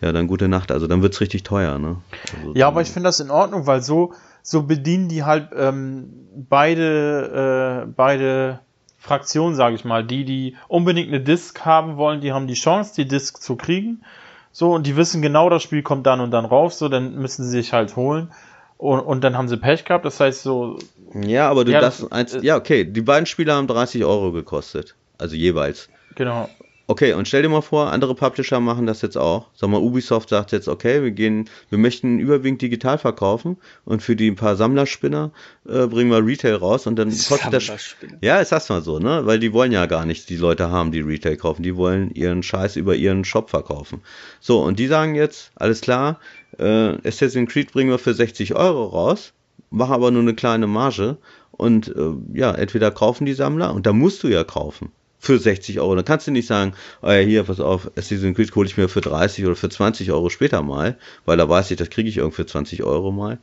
ja, 0.00 0.12
dann 0.12 0.26
gute 0.26 0.48
Nacht. 0.48 0.72
Also 0.72 0.86
dann 0.86 1.02
wird's 1.02 1.20
richtig 1.20 1.42
teuer, 1.42 1.78
ne? 1.78 1.96
Also, 2.38 2.54
ja, 2.54 2.66
aber 2.66 2.80
ich 2.80 2.88
finde 2.88 3.08
das 3.08 3.20
in 3.20 3.30
Ordnung, 3.30 3.66
weil 3.66 3.82
so, 3.82 4.14
so 4.42 4.62
bedienen 4.62 5.08
die 5.08 5.24
halt 5.24 5.50
ähm, 5.54 6.10
beide, 6.34 7.84
äh, 7.84 7.92
beide 7.94 8.60
Fraktionen, 8.98 9.54
sage 9.54 9.74
ich 9.74 9.84
mal. 9.84 10.04
Die, 10.04 10.24
die 10.24 10.56
unbedingt 10.68 11.08
eine 11.08 11.20
Disc 11.20 11.60
haben 11.64 11.96
wollen, 11.96 12.22
die 12.22 12.32
haben 12.32 12.46
die 12.46 12.54
Chance, 12.54 12.94
die 12.96 13.06
Disc 13.06 13.42
zu 13.42 13.56
kriegen. 13.56 14.02
So, 14.50 14.74
und 14.74 14.86
die 14.86 14.96
wissen 14.96 15.20
genau, 15.20 15.50
das 15.50 15.62
Spiel 15.62 15.82
kommt 15.82 16.06
dann 16.06 16.20
und 16.20 16.30
dann 16.30 16.46
rauf, 16.46 16.72
so, 16.72 16.88
dann 16.88 17.16
müssen 17.16 17.44
sie 17.44 17.50
sich 17.50 17.74
halt 17.74 17.96
holen. 17.96 18.30
Und, 18.78 19.00
und 19.00 19.24
dann 19.24 19.36
haben 19.36 19.48
sie 19.48 19.56
Pech 19.56 19.84
gehabt, 19.84 20.04
das 20.04 20.20
heißt 20.20 20.42
so. 20.42 20.78
Ja, 21.14 21.48
aber 21.48 21.64
du 21.64 21.72
ja, 21.72 21.80
das, 21.80 22.10
eins, 22.12 22.34
äh, 22.34 22.40
ja, 22.40 22.56
okay, 22.56 22.84
die 22.84 23.00
beiden 23.00 23.26
Spiele 23.26 23.54
haben 23.54 23.66
30 23.66 24.04
Euro 24.04 24.32
gekostet. 24.32 24.94
Also 25.18 25.34
jeweils. 25.34 25.88
Genau. 26.14 26.48
Okay, 26.88 27.14
und 27.14 27.26
stell 27.26 27.42
dir 27.42 27.48
mal 27.48 27.62
vor, 27.62 27.92
andere 27.92 28.14
Publisher 28.14 28.60
machen 28.60 28.86
das 28.86 29.02
jetzt 29.02 29.18
auch. 29.18 29.48
Sag 29.54 29.70
mal, 29.70 29.80
Ubisoft 29.80 30.28
sagt 30.28 30.52
jetzt, 30.52 30.68
okay, 30.68 31.02
wir 31.02 31.10
gehen, 31.10 31.50
wir 31.68 31.78
möchten 31.78 32.20
überwiegend 32.20 32.62
digital 32.62 32.96
verkaufen 32.96 33.56
und 33.84 34.02
für 34.02 34.14
die 34.14 34.30
ein 34.30 34.36
paar 34.36 34.54
Sammlerspinner 34.54 35.32
äh, 35.68 35.86
bringen 35.88 36.12
wir 36.12 36.24
Retail 36.24 36.54
raus 36.54 36.86
und 36.86 36.94
dann 36.96 37.08
kostet 37.08 37.52
das. 37.52 37.96
Ja, 38.20 38.38
ist 38.38 38.52
das 38.52 38.68
mal 38.68 38.82
so, 38.82 39.00
ne? 39.00 39.22
Weil 39.24 39.40
die 39.40 39.52
wollen 39.52 39.72
ja 39.72 39.86
gar 39.86 40.06
nicht 40.06 40.28
die 40.28 40.36
Leute 40.36 40.70
haben, 40.70 40.92
die 40.92 41.00
Retail 41.00 41.36
kaufen. 41.36 41.64
Die 41.64 41.74
wollen 41.74 42.12
ihren 42.14 42.44
Scheiß 42.44 42.76
über 42.76 42.94
ihren 42.94 43.24
Shop 43.24 43.50
verkaufen. 43.50 44.02
So, 44.38 44.62
und 44.62 44.78
die 44.78 44.86
sagen 44.86 45.16
jetzt, 45.16 45.50
alles 45.56 45.80
klar, 45.80 46.20
äh, 46.58 46.96
Assassin's 47.06 47.50
Creed 47.50 47.72
bringen 47.72 47.90
wir 47.90 47.98
für 47.98 48.14
60 48.14 48.54
Euro 48.54 48.84
raus, 48.84 49.32
machen 49.70 49.94
aber 49.94 50.10
nur 50.10 50.22
eine 50.22 50.34
kleine 50.34 50.66
Marge 50.66 51.16
und 51.52 51.88
äh, 51.88 52.12
ja, 52.34 52.52
entweder 52.52 52.90
kaufen 52.90 53.26
die 53.26 53.34
Sammler 53.34 53.74
und 53.74 53.86
da 53.86 53.92
musst 53.92 54.22
du 54.22 54.28
ja 54.28 54.44
kaufen 54.44 54.90
für 55.18 55.38
60 55.38 55.80
Euro. 55.80 55.94
Dann 55.94 56.04
kannst 56.04 56.26
du 56.26 56.30
nicht 56.30 56.46
sagen, 56.46 56.74
oh 57.02 57.10
ja, 57.10 57.18
hier, 57.18 57.44
pass 57.44 57.60
auf, 57.60 57.90
Assassin's 57.96 58.36
Creed 58.36 58.54
hole 58.54 58.68
ich 58.68 58.76
mir 58.76 58.88
für 58.88 59.00
30 59.00 59.44
oder 59.46 59.56
für 59.56 59.68
20 59.68 60.12
Euro 60.12 60.30
später 60.30 60.62
mal, 60.62 60.98
weil 61.24 61.36
da 61.36 61.48
weiß 61.48 61.70
ich, 61.70 61.76
das 61.76 61.90
kriege 61.90 62.08
ich 62.08 62.18
irgendwie 62.18 62.36
für 62.36 62.46
20 62.46 62.82
Euro 62.84 63.12
mal. 63.12 63.38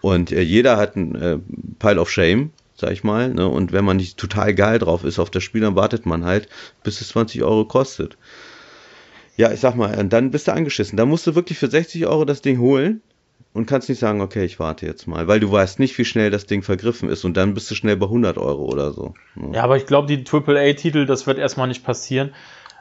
Und 0.00 0.32
äh, 0.32 0.40
jeder 0.40 0.76
hat 0.76 0.96
ein 0.96 1.14
äh, 1.14 1.38
Pile 1.78 2.00
of 2.00 2.10
Shame, 2.10 2.50
sag 2.74 2.92
ich 2.92 3.04
mal. 3.04 3.32
Ne? 3.32 3.48
Und 3.48 3.72
wenn 3.72 3.84
man 3.84 3.96
nicht 3.96 4.18
total 4.18 4.54
geil 4.54 4.78
drauf 4.78 5.04
ist 5.04 5.18
auf 5.18 5.30
das 5.30 5.44
Spiel, 5.44 5.60
dann 5.60 5.76
wartet 5.76 6.06
man 6.06 6.24
halt, 6.24 6.48
bis 6.82 7.00
es 7.00 7.08
20 7.08 7.42
Euro 7.42 7.64
kostet. 7.64 8.18
Ja, 9.36 9.50
ich 9.50 9.60
sag 9.60 9.74
mal, 9.76 9.98
und 9.98 10.12
dann 10.12 10.30
bist 10.30 10.48
du 10.48 10.52
angeschissen. 10.52 10.96
Da 10.96 11.06
musst 11.06 11.26
du 11.26 11.34
wirklich 11.34 11.58
für 11.58 11.68
60 11.68 12.06
Euro 12.06 12.24
das 12.24 12.42
Ding 12.42 12.58
holen 12.58 13.00
und 13.54 13.66
kannst 13.66 13.88
nicht 13.88 13.98
sagen, 13.98 14.20
okay, 14.20 14.44
ich 14.44 14.58
warte 14.58 14.86
jetzt 14.86 15.06
mal, 15.06 15.28
weil 15.28 15.40
du 15.40 15.50
weißt 15.50 15.78
nicht, 15.78 15.96
wie 15.98 16.04
schnell 16.04 16.30
das 16.30 16.46
Ding 16.46 16.62
vergriffen 16.62 17.08
ist 17.08 17.24
und 17.24 17.36
dann 17.36 17.54
bist 17.54 17.70
du 17.70 17.74
schnell 17.74 17.96
bei 17.96 18.06
100 18.06 18.38
Euro 18.38 18.64
oder 18.64 18.92
so. 18.92 19.14
Ja, 19.36 19.52
ja 19.54 19.62
aber 19.62 19.76
ich 19.76 19.86
glaube, 19.86 20.08
die 20.08 20.24
AAA-Titel, 20.24 21.06
das 21.06 21.26
wird 21.26 21.38
erstmal 21.38 21.68
nicht 21.68 21.84
passieren. 21.84 22.34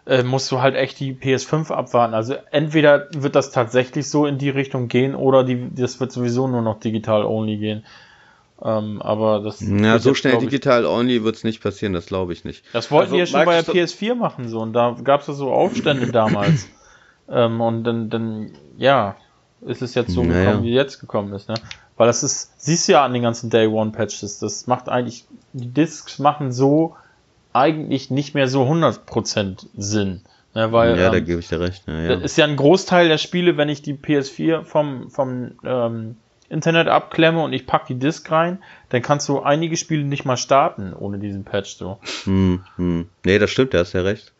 Äh, 0.06 0.24
musst 0.24 0.52
du 0.52 0.62
halt 0.62 0.76
echt 0.76 1.00
die 1.00 1.14
PS5 1.14 1.72
abwarten. 1.72 2.14
Also 2.14 2.36
entweder 2.52 3.08
wird 3.14 3.36
das 3.36 3.52
tatsächlich 3.52 4.10
so 4.10 4.26
in 4.26 4.38
die 4.38 4.50
Richtung 4.50 4.88
gehen 4.88 5.14
oder 5.14 5.44
die, 5.44 5.70
das 5.76 6.00
wird 6.00 6.12
sowieso 6.12 6.48
nur 6.48 6.62
noch 6.62 6.80
digital 6.80 7.24
only 7.24 7.58
gehen. 7.58 7.86
Ähm, 8.64 9.02
aber 9.02 9.40
das. 9.40 9.60
Ja, 9.62 9.98
so 9.98 10.10
jetzt, 10.10 10.20
schnell 10.20 10.38
digital 10.38 10.86
only 10.86 11.24
wird 11.24 11.36
es 11.36 11.44
nicht 11.44 11.62
passieren, 11.64 11.94
das 11.94 12.06
glaube 12.06 12.34
ich 12.34 12.46
nicht. 12.46 12.64
Das 12.74 12.92
wollten 12.92 13.14
also, 13.14 13.16
die 13.16 13.20
ja 13.20 13.26
schon 13.26 13.46
bei 13.46 13.62
der 13.62 13.74
PS4 13.74 14.16
machen 14.16 14.48
so 14.50 14.60
und 14.60 14.74
da 14.74 14.96
gab 15.04 15.22
es 15.22 15.28
ja 15.28 15.34
so 15.34 15.52
Aufstände 15.52 16.08
damals. 16.12 16.68
ähm, 17.30 17.60
und 17.60 17.84
dann, 17.84 18.10
dann, 18.10 18.52
ja, 18.78 19.16
ist 19.66 19.82
es 19.82 19.96
jetzt 19.96 20.12
so 20.12 20.24
naja. 20.24 20.46
gekommen, 20.46 20.64
wie 20.64 20.74
jetzt 20.74 21.00
gekommen 21.00 21.34
ist, 21.34 21.50
ne? 21.50 21.56
Weil 21.98 22.08
das 22.08 22.24
ist, 22.24 22.52
siehst 22.58 22.88
du 22.88 22.94
ja 22.94 23.06
an 23.06 23.14
den 23.14 23.22
ganzen 23.22 23.50
Day 23.50 23.68
One 23.68 23.92
Patches, 23.92 24.40
das 24.40 24.68
macht 24.68 24.90
eigentlich, 24.90 25.26
die 25.54 25.68
Discs 25.68 26.20
machen 26.20 26.52
so 26.52 26.96
eigentlich 27.54 28.10
nicht 28.10 28.34
mehr 28.34 28.48
so 28.48 28.64
100% 28.64 29.68
Sinn. 29.76 30.22
Ne, 30.54 30.72
weil, 30.72 30.98
ja, 30.98 31.06
ähm, 31.08 31.12
da 31.14 31.20
gebe 31.20 31.40
ich 31.40 31.48
dir 31.48 31.62
recht. 31.62 31.84
Ja, 31.88 32.00
ja. 32.00 32.14
ist 32.16 32.38
ja 32.38 32.46
ein 32.46 32.58
Großteil 32.58 33.08
der 33.08 33.18
Spiele, 33.18 33.56
wenn 33.56 33.70
ich 33.70 33.82
die 33.82 33.94
PS4 33.94 34.64
vom, 34.64 35.10
vom 35.10 35.52
ähm, 35.64 36.18
Internet 36.52 36.88
abklemme 36.88 37.42
und 37.42 37.54
ich 37.54 37.66
pack 37.66 37.88
die 37.88 37.98
Disk 37.98 38.30
rein, 38.30 38.62
dann 38.90 39.02
kannst 39.02 39.28
du 39.30 39.40
einige 39.40 39.78
Spiele 39.78 40.04
nicht 40.04 40.26
mal 40.26 40.38
starten 40.38 40.94
ohne 40.94 41.18
diesen 41.18 41.46
Patch 41.46 41.76
so. 41.76 41.98
Hm, 42.26 42.64
hm. 42.76 43.10
Nee, 43.26 43.40
das 43.40 43.50
stimmt, 43.50 43.74
da 43.74 43.80
hast 43.80 43.94
ja 43.94 44.02
recht. 44.02 44.34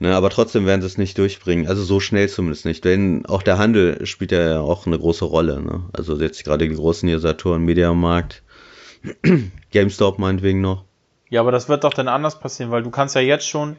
Ne, 0.00 0.14
aber 0.14 0.30
trotzdem 0.30 0.64
werden 0.64 0.80
sie 0.80 0.86
es 0.86 0.98
nicht 0.98 1.18
durchbringen. 1.18 1.66
Also 1.66 1.82
so 1.82 1.98
schnell 1.98 2.28
zumindest 2.28 2.64
nicht. 2.64 2.84
Denn 2.84 3.26
auch 3.26 3.42
der 3.42 3.58
Handel 3.58 4.06
spielt 4.06 4.30
ja 4.30 4.60
auch 4.60 4.86
eine 4.86 4.98
große 4.98 5.24
Rolle. 5.24 5.60
Ne? 5.60 5.84
Also 5.92 6.16
jetzt 6.16 6.44
gerade 6.44 6.68
die 6.68 6.74
großen 6.74 7.08
hier 7.08 7.18
Saturn, 7.18 7.64
Mediamarkt, 7.64 8.42
GameStop 9.72 10.18
meinetwegen 10.18 10.60
noch. 10.60 10.84
Ja, 11.30 11.40
aber 11.40 11.50
das 11.50 11.68
wird 11.68 11.82
doch 11.84 11.94
dann 11.94 12.08
anders 12.08 12.38
passieren, 12.38 12.70
weil 12.70 12.82
du 12.82 12.90
kannst 12.90 13.16
ja 13.16 13.20
jetzt 13.20 13.48
schon 13.48 13.76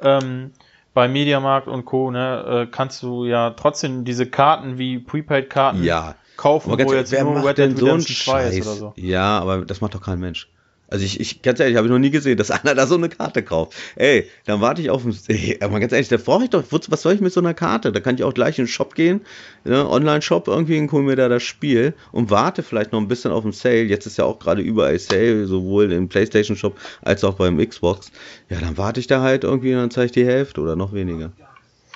ähm, 0.00 0.52
bei 0.94 1.06
Mediamarkt 1.06 1.68
und 1.68 1.84
Co. 1.84 2.10
Ne, 2.10 2.66
äh, 2.66 2.70
kannst 2.70 3.02
du 3.02 3.26
ja 3.26 3.50
trotzdem 3.50 4.04
diese 4.04 4.26
Karten 4.26 4.78
wie 4.78 4.98
Prepaid-Karten 4.98 5.84
ja. 5.84 6.14
Kaufen, 6.38 6.72
wo 6.72 6.94
jetzt 6.94 7.12
wer 7.12 7.24
nur 7.24 7.36
Red 7.36 7.58
Redemption 7.58 8.00
so 8.00 8.14
2 8.14 8.48
ist 8.48 8.66
oder 8.66 8.76
so. 8.76 8.92
Ja, 8.96 9.38
aber 9.38 9.66
das 9.66 9.82
macht 9.82 9.94
doch 9.94 10.00
kein 10.00 10.20
Mensch. 10.20 10.48
Also 10.90 11.04
ich, 11.04 11.20
ich 11.20 11.42
ganz 11.42 11.60
ehrlich, 11.60 11.76
habe 11.76 11.86
ich 11.86 11.92
noch 11.92 11.98
nie 11.98 12.10
gesehen, 12.10 12.38
dass 12.38 12.50
einer 12.50 12.74
da 12.74 12.86
so 12.86 12.94
eine 12.94 13.10
Karte 13.10 13.42
kauft. 13.42 13.74
Ey, 13.96 14.26
dann 14.46 14.62
warte 14.62 14.80
ich 14.80 14.88
auf 14.88 15.04
ein, 15.04 15.14
ey, 15.28 15.58
aber 15.60 15.80
ganz 15.80 15.92
ehrlich, 15.92 16.08
da 16.08 16.16
brauche 16.16 16.44
ich 16.44 16.50
doch, 16.50 16.64
was 16.70 17.02
soll 17.02 17.12
ich 17.12 17.20
mit 17.20 17.32
so 17.32 17.40
einer 17.40 17.52
Karte? 17.52 17.92
Da 17.92 18.00
kann 18.00 18.14
ich 18.14 18.24
auch 18.24 18.32
gleich 18.32 18.58
in 18.58 18.64
den 18.64 18.70
Shop 18.70 18.94
gehen, 18.94 19.20
ne, 19.64 19.86
Online-Shop 19.86 20.48
irgendwie 20.48 20.78
und 20.78 20.90
hole 20.90 21.02
mir 21.02 21.16
da 21.16 21.28
das 21.28 21.42
Spiel 21.42 21.92
und 22.10 22.30
warte 22.30 22.62
vielleicht 22.62 22.92
noch 22.92 23.00
ein 23.00 23.08
bisschen 23.08 23.32
auf 23.32 23.42
den 23.42 23.52
Sale. 23.52 23.82
Jetzt 23.82 24.06
ist 24.06 24.16
ja 24.16 24.24
auch 24.24 24.38
gerade 24.38 24.62
überall 24.62 24.98
Sale, 24.98 25.46
sowohl 25.46 25.92
im 25.92 26.08
PlayStation-Shop 26.08 26.78
als 27.02 27.22
auch 27.22 27.34
beim 27.34 27.58
Xbox. 27.58 28.10
Ja, 28.48 28.58
dann 28.60 28.78
warte 28.78 29.00
ich 29.00 29.06
da 29.06 29.20
halt 29.20 29.44
irgendwie 29.44 29.74
und 29.74 29.80
dann 29.80 29.90
zeige 29.90 30.06
ich 30.06 30.12
die 30.12 30.24
Hälfte 30.24 30.60
oder 30.62 30.74
noch 30.74 30.94
weniger. 30.94 31.32
Ja, 31.38 31.47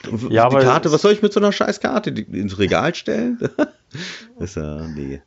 die 0.04 0.36
Karte, 0.36 0.92
was 0.92 1.02
soll 1.02 1.12
ich 1.12 1.22
mit 1.22 1.32
so 1.32 1.40
einer 1.40 1.52
scheiß 1.52 1.80
Karte 1.80 2.10
ins 2.10 2.58
Regal 2.58 2.94
stellen? 2.94 3.38
ist 4.38 4.56
ja, 4.56 4.86
nee. 4.88 5.22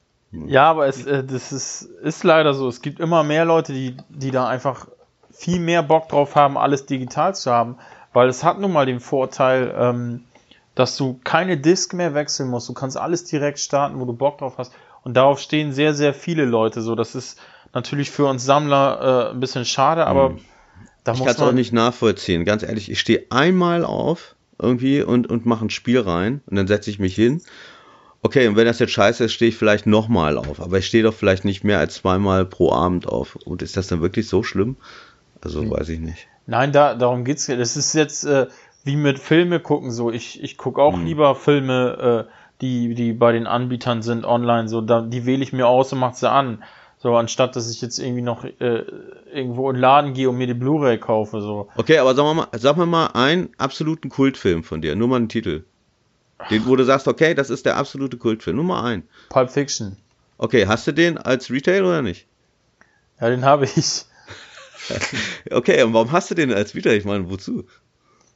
Ja, 0.47 0.69
aber 0.69 0.87
es, 0.87 1.05
äh, 1.05 1.23
das 1.23 1.51
ist, 1.51 1.83
ist 2.03 2.23
leider 2.23 2.53
so. 2.53 2.67
Es 2.67 2.81
gibt 2.81 2.99
immer 2.99 3.23
mehr 3.23 3.45
Leute, 3.45 3.73
die, 3.73 3.95
die 4.09 4.31
da 4.31 4.47
einfach 4.47 4.87
viel 5.31 5.59
mehr 5.59 5.83
Bock 5.83 6.09
drauf 6.09 6.35
haben, 6.35 6.57
alles 6.57 6.85
digital 6.85 7.35
zu 7.35 7.51
haben, 7.51 7.77
weil 8.13 8.27
es 8.27 8.43
hat 8.43 8.59
nun 8.59 8.71
mal 8.71 8.85
den 8.85 8.99
Vorteil, 8.99 9.73
ähm, 9.77 10.23
dass 10.73 10.97
du 10.97 11.19
keine 11.23 11.57
Disk 11.57 11.93
mehr 11.93 12.13
wechseln 12.13 12.49
musst. 12.49 12.67
Du 12.67 12.73
kannst 12.73 12.97
alles 12.97 13.23
direkt 13.23 13.59
starten, 13.59 13.99
wo 13.99 14.05
du 14.05 14.13
Bock 14.13 14.39
drauf 14.39 14.55
hast. 14.57 14.73
Und 15.03 15.15
darauf 15.15 15.39
stehen 15.39 15.71
sehr, 15.71 15.93
sehr 15.93 16.13
viele 16.13 16.45
Leute. 16.45 16.81
So, 16.81 16.95
das 16.95 17.15
ist 17.15 17.39
natürlich 17.73 18.11
für 18.11 18.25
uns 18.25 18.43
Sammler 18.43 19.29
äh, 19.29 19.33
ein 19.33 19.39
bisschen 19.39 19.65
schade, 19.65 20.07
aber 20.07 20.31
mhm. 20.31 20.39
da 21.03 21.13
ich 21.13 21.19
muss 21.19 21.25
man. 21.25 21.31
Ich 21.31 21.37
kann 21.37 21.45
es 21.45 21.51
auch 21.51 21.55
nicht 21.55 21.73
nachvollziehen. 21.73 22.43
Ganz 22.43 22.63
ehrlich, 22.63 22.89
ich 22.89 22.99
stehe 22.99 23.25
einmal 23.29 23.85
auf 23.85 24.34
irgendwie 24.59 25.01
und, 25.01 25.27
und 25.27 25.45
mache 25.45 25.65
ein 25.65 25.69
Spiel 25.69 25.99
rein 25.99 26.41
und 26.45 26.55
dann 26.55 26.67
setze 26.67 26.89
ich 26.89 26.99
mich 26.99 27.15
hin 27.15 27.41
Okay, 28.25 28.47
und 28.47 28.55
wenn 28.55 28.65
das 28.65 28.79
jetzt 28.79 28.93
scheiße 28.93 29.25
ist, 29.25 29.33
stehe 29.33 29.49
ich 29.49 29.55
vielleicht 29.55 29.85
nochmal 29.85 30.39
auf. 30.39 30.59
Aber 30.59 30.79
ich 30.79 30.87
stehe 30.87 31.03
doch 31.03 31.13
vielleicht 31.13 31.45
nicht 31.45 31.63
mehr 31.63 31.77
als 31.77 31.93
zweimal 31.93 32.43
pro 32.43 32.71
Abend 32.71 33.07
auf. 33.07 33.35
Und 33.35 33.61
ist 33.61 33.77
das 33.77 33.85
dann 33.85 34.01
wirklich 34.01 34.27
so 34.27 34.41
schlimm? 34.41 34.77
Also 35.41 35.61
hm. 35.61 35.69
weiß 35.69 35.89
ich 35.89 35.99
nicht. 35.99 36.27
Nein, 36.47 36.71
da, 36.71 36.95
darum 36.95 37.23
geht's 37.23 37.45
ja. 37.45 37.55
Das 37.55 37.77
ist 37.77 37.93
jetzt 37.93 38.25
äh, 38.25 38.47
wie 38.83 38.95
mit 38.95 39.19
Filme 39.19 39.59
gucken 39.59 39.91
so. 39.91 40.09
Ich, 40.09 40.41
ich 40.41 40.57
gucke 40.57 40.81
auch 40.81 40.95
hm. 40.95 41.05
lieber 41.05 41.35
Filme, 41.35 42.25
äh, 42.27 42.31
die, 42.61 42.95
die 42.95 43.13
bei 43.13 43.31
den 43.31 43.45
Anbietern 43.45 44.01
sind 44.01 44.25
online. 44.25 44.69
So, 44.69 44.81
da, 44.81 45.01
die 45.01 45.27
wähle 45.27 45.43
ich 45.43 45.53
mir 45.53 45.67
aus 45.67 45.93
und 45.93 45.99
mache 45.99 46.15
sie 46.15 46.27
an. 46.27 46.63
So, 47.05 47.15
anstatt 47.15 47.55
dass 47.55 47.69
ich 47.69 47.83
jetzt 47.83 47.99
irgendwie 47.99 48.23
noch 48.23 48.43
äh, 48.45 48.83
irgendwo 49.31 49.69
in 49.69 49.75
den 49.75 49.81
Laden 49.81 50.13
gehe 50.15 50.27
und 50.27 50.39
mir 50.39 50.47
die 50.47 50.55
Blu-ray 50.55 50.97
kaufe. 50.97 51.39
So. 51.39 51.69
Okay, 51.75 51.99
aber 51.99 52.15
sag 52.15 52.35
mal, 52.35 52.47
sag 52.53 52.77
mir 52.77 52.87
mal 52.87 53.11
einen 53.13 53.49
absoluten 53.59 54.09
Kultfilm 54.09 54.63
von 54.63 54.81
dir. 54.81 54.95
Nur 54.95 55.07
mal 55.07 55.17
einen 55.17 55.29
Titel. 55.29 55.65
Den, 56.49 56.65
wo 56.65 56.75
du 56.75 56.83
sagst, 56.83 57.07
okay, 57.07 57.35
das 57.35 57.51
ist 57.51 57.67
der 57.67 57.77
absolute 57.77 58.17
Kultfilm. 58.17 58.57
Nummer 58.57 58.83
ein. 58.83 59.03
Pulp 59.29 59.51
Fiction. 59.51 59.97
Okay, 60.39 60.65
hast 60.65 60.87
du 60.87 60.93
den 60.93 61.19
als 61.19 61.51
Retail 61.51 61.83
oder 61.83 62.01
nicht? 62.01 62.25
Ja, 63.21 63.29
den 63.29 63.45
habe 63.45 63.65
ich. 63.65 64.05
okay, 65.51 65.83
und 65.83 65.93
warum 65.93 66.11
hast 66.11 66.31
du 66.31 66.33
den 66.33 66.51
als 66.51 66.73
Retail? 66.73 66.97
Ich 66.97 67.05
meine, 67.05 67.29
wozu? 67.29 67.65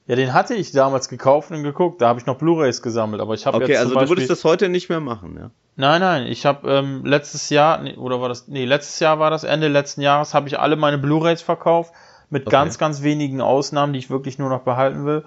Ja, 0.09 0.15
den 0.15 0.33
hatte 0.33 0.55
ich 0.55 0.71
damals 0.71 1.07
gekauft 1.07 1.51
und 1.51 1.61
geguckt. 1.61 2.01
Da 2.01 2.07
habe 2.07 2.19
ich 2.19 2.25
noch 2.25 2.35
Blu-rays 2.35 2.81
gesammelt, 2.81 3.21
aber 3.21 3.35
ich 3.35 3.45
habe 3.45 3.57
okay, 3.57 3.73
jetzt 3.73 3.81
also 3.81 3.93
du 3.93 4.09
würdest 4.09 4.27
das 4.27 4.43
heute 4.43 4.67
nicht 4.67 4.89
mehr 4.89 4.99
machen, 4.99 5.37
ja? 5.39 5.51
Nein, 5.75 6.01
nein. 6.01 6.25
Ich 6.25 6.47
habe 6.47 6.67
ähm, 6.67 7.05
letztes 7.05 7.51
Jahr 7.51 7.79
nee, 7.79 7.95
oder 7.95 8.19
war 8.19 8.27
das? 8.27 8.47
Nee, 8.47 8.65
letztes 8.65 8.99
Jahr 8.99 9.19
war 9.19 9.29
das 9.29 9.43
Ende 9.43 9.67
letzten 9.67 10.01
Jahres 10.01 10.33
habe 10.33 10.47
ich 10.47 10.57
alle 10.59 10.77
meine 10.77 10.97
Blu-rays 10.97 11.43
verkauft 11.43 11.93
mit 12.31 12.47
okay. 12.47 12.51
ganz, 12.51 12.79
ganz 12.79 13.03
wenigen 13.03 13.39
Ausnahmen, 13.39 13.93
die 13.93 13.99
ich 13.99 14.09
wirklich 14.09 14.39
nur 14.39 14.49
noch 14.49 14.61
behalten 14.61 15.05
will 15.05 15.25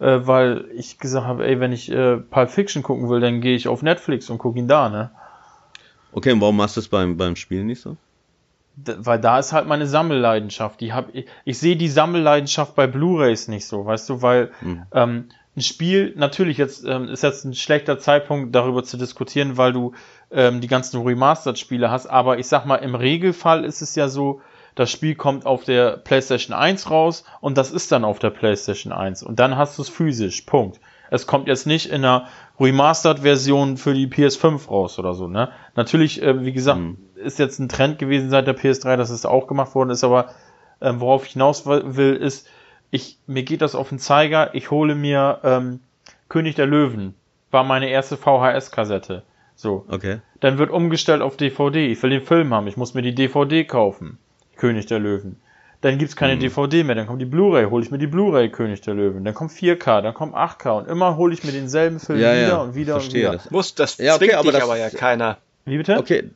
äh, 0.00 0.26
weil 0.26 0.64
ich 0.74 0.98
gesagt 0.98 1.26
habe, 1.26 1.46
ey, 1.46 1.60
wenn 1.60 1.70
ich 1.72 1.88
äh, 1.90 2.16
Pulp 2.16 2.50
Fiction 2.50 2.82
gucken 2.82 3.08
will, 3.08 3.20
dann 3.20 3.40
gehe 3.40 3.54
ich 3.54 3.68
auf 3.68 3.82
Netflix 3.82 4.28
und 4.30 4.38
gucke 4.38 4.58
ihn 4.58 4.66
da, 4.66 4.88
ne? 4.88 5.10
Okay, 6.12 6.32
und 6.32 6.40
warum 6.40 6.56
machst 6.56 6.76
du 6.76 6.80
es 6.80 6.88
beim, 6.88 7.16
beim 7.16 7.36
Spielen 7.36 7.66
nicht 7.66 7.80
so? 7.80 7.96
Weil 8.76 9.20
da 9.20 9.38
ist 9.38 9.52
halt 9.52 9.66
meine 9.66 9.86
Sammelleidenschaft. 9.86 10.80
Die 10.80 10.92
hab, 10.92 11.14
ich, 11.14 11.26
ich 11.44 11.58
sehe 11.58 11.76
die 11.76 11.88
Sammelleidenschaft 11.88 12.74
bei 12.74 12.86
Blu-Rays 12.86 13.48
nicht 13.48 13.66
so, 13.66 13.86
weißt 13.86 14.08
du, 14.08 14.22
weil 14.22 14.50
hm. 14.60 14.82
ähm, 14.92 15.28
ein 15.56 15.62
Spiel, 15.62 16.12
natürlich 16.16 16.58
jetzt 16.58 16.84
ähm, 16.84 17.08
ist 17.08 17.22
jetzt 17.22 17.44
ein 17.44 17.54
schlechter 17.54 17.98
Zeitpunkt, 17.98 18.54
darüber 18.54 18.82
zu 18.82 18.96
diskutieren, 18.96 19.56
weil 19.56 19.72
du 19.72 19.92
ähm, 20.32 20.60
die 20.60 20.66
ganzen 20.66 21.00
Remastered-Spiele 21.02 21.90
hast, 21.90 22.06
aber 22.06 22.38
ich 22.38 22.48
sag 22.48 22.66
mal, 22.66 22.76
im 22.76 22.96
Regelfall 22.96 23.64
ist 23.64 23.80
es 23.80 23.94
ja 23.94 24.08
so, 24.08 24.40
das 24.74 24.90
Spiel 24.90 25.14
kommt 25.14 25.46
auf 25.46 25.62
der 25.62 25.98
PlayStation 25.98 26.56
1 26.56 26.90
raus 26.90 27.24
und 27.40 27.56
das 27.56 27.70
ist 27.70 27.92
dann 27.92 28.04
auf 28.04 28.18
der 28.18 28.30
PlayStation 28.30 28.92
1 28.92 29.22
und 29.22 29.38
dann 29.38 29.56
hast 29.56 29.78
du 29.78 29.82
es 29.82 29.88
physisch. 29.88 30.42
Punkt. 30.42 30.80
Es 31.10 31.28
kommt 31.28 31.46
jetzt 31.46 31.66
nicht 31.66 31.86
in 31.86 32.04
einer 32.04 32.26
Remastered-Version 32.60 33.76
für 33.76 33.94
die 33.94 34.06
PS5 34.06 34.68
raus 34.68 34.98
oder 34.98 35.14
so. 35.14 35.26
Ne? 35.26 35.50
Natürlich, 35.74 36.22
äh, 36.22 36.44
wie 36.44 36.52
gesagt, 36.52 36.80
mhm. 36.80 36.98
ist 37.16 37.38
jetzt 37.38 37.58
ein 37.58 37.68
Trend 37.68 37.98
gewesen 37.98 38.30
seit 38.30 38.46
der 38.46 38.56
PS3, 38.56 38.96
dass 38.96 39.10
es 39.10 39.26
auch 39.26 39.46
gemacht 39.46 39.74
worden 39.74 39.90
ist, 39.90 40.04
aber 40.04 40.30
äh, 40.80 40.92
worauf 40.96 41.26
ich 41.26 41.32
hinaus 41.32 41.66
will, 41.66 42.14
ist, 42.14 42.48
ich, 42.90 43.18
mir 43.26 43.42
geht 43.42 43.60
das 43.60 43.74
auf 43.74 43.88
den 43.88 43.98
Zeiger, 43.98 44.54
ich 44.54 44.70
hole 44.70 44.94
mir 44.94 45.40
ähm, 45.42 45.80
König 46.28 46.54
der 46.54 46.66
Löwen, 46.66 47.14
war 47.50 47.64
meine 47.64 47.88
erste 47.88 48.16
VHS-Kassette. 48.16 49.22
So. 49.56 49.84
Okay. 49.88 50.20
Dann 50.40 50.58
wird 50.58 50.70
umgestellt 50.70 51.22
auf 51.22 51.36
DVD. 51.36 51.86
Ich 51.86 52.02
will 52.02 52.10
den 52.10 52.22
Film 52.22 52.52
haben, 52.52 52.66
ich 52.66 52.76
muss 52.76 52.94
mir 52.94 53.02
die 53.02 53.14
DVD 53.14 53.64
kaufen. 53.64 54.18
König 54.56 54.86
der 54.86 54.98
Löwen. 54.98 55.40
Dann 55.84 55.98
gibt's 55.98 56.16
keine 56.16 56.36
mhm. 56.36 56.40
DVD 56.40 56.82
mehr, 56.82 56.94
dann 56.94 57.06
kommt 57.06 57.20
die 57.20 57.26
Blu-ray, 57.26 57.66
hole 57.66 57.84
ich 57.84 57.90
mir 57.90 57.98
die 57.98 58.06
Blu-ray 58.06 58.48
König 58.48 58.80
der 58.80 58.94
Löwen. 58.94 59.22
Dann 59.22 59.34
kommt 59.34 59.52
4K, 59.52 60.00
dann 60.00 60.14
kommt 60.14 60.34
8K 60.34 60.78
und 60.78 60.88
immer 60.88 61.18
hole 61.18 61.34
ich 61.34 61.44
mir 61.44 61.52
denselben 61.52 62.00
Film 62.00 62.18
ja, 62.20 62.32
wieder 62.32 62.48
ja. 62.48 62.56
und 62.56 62.74
wieder 62.74 62.94
Verstehe 62.94 63.26
und 63.26 63.32
wieder. 63.34 63.42
Das. 63.42 63.50
Muss, 63.50 63.74
das 63.74 63.98
ja, 63.98 64.14
okay, 64.14 64.28
zwingt 64.28 64.34
aber 64.34 64.44
dich 64.44 64.52
das, 64.60 64.62
aber 64.62 64.78
ja 64.78 64.88
keiner. 64.88 65.36
Wie 65.66 65.76
bitte? 65.76 65.98
Okay. 65.98 66.30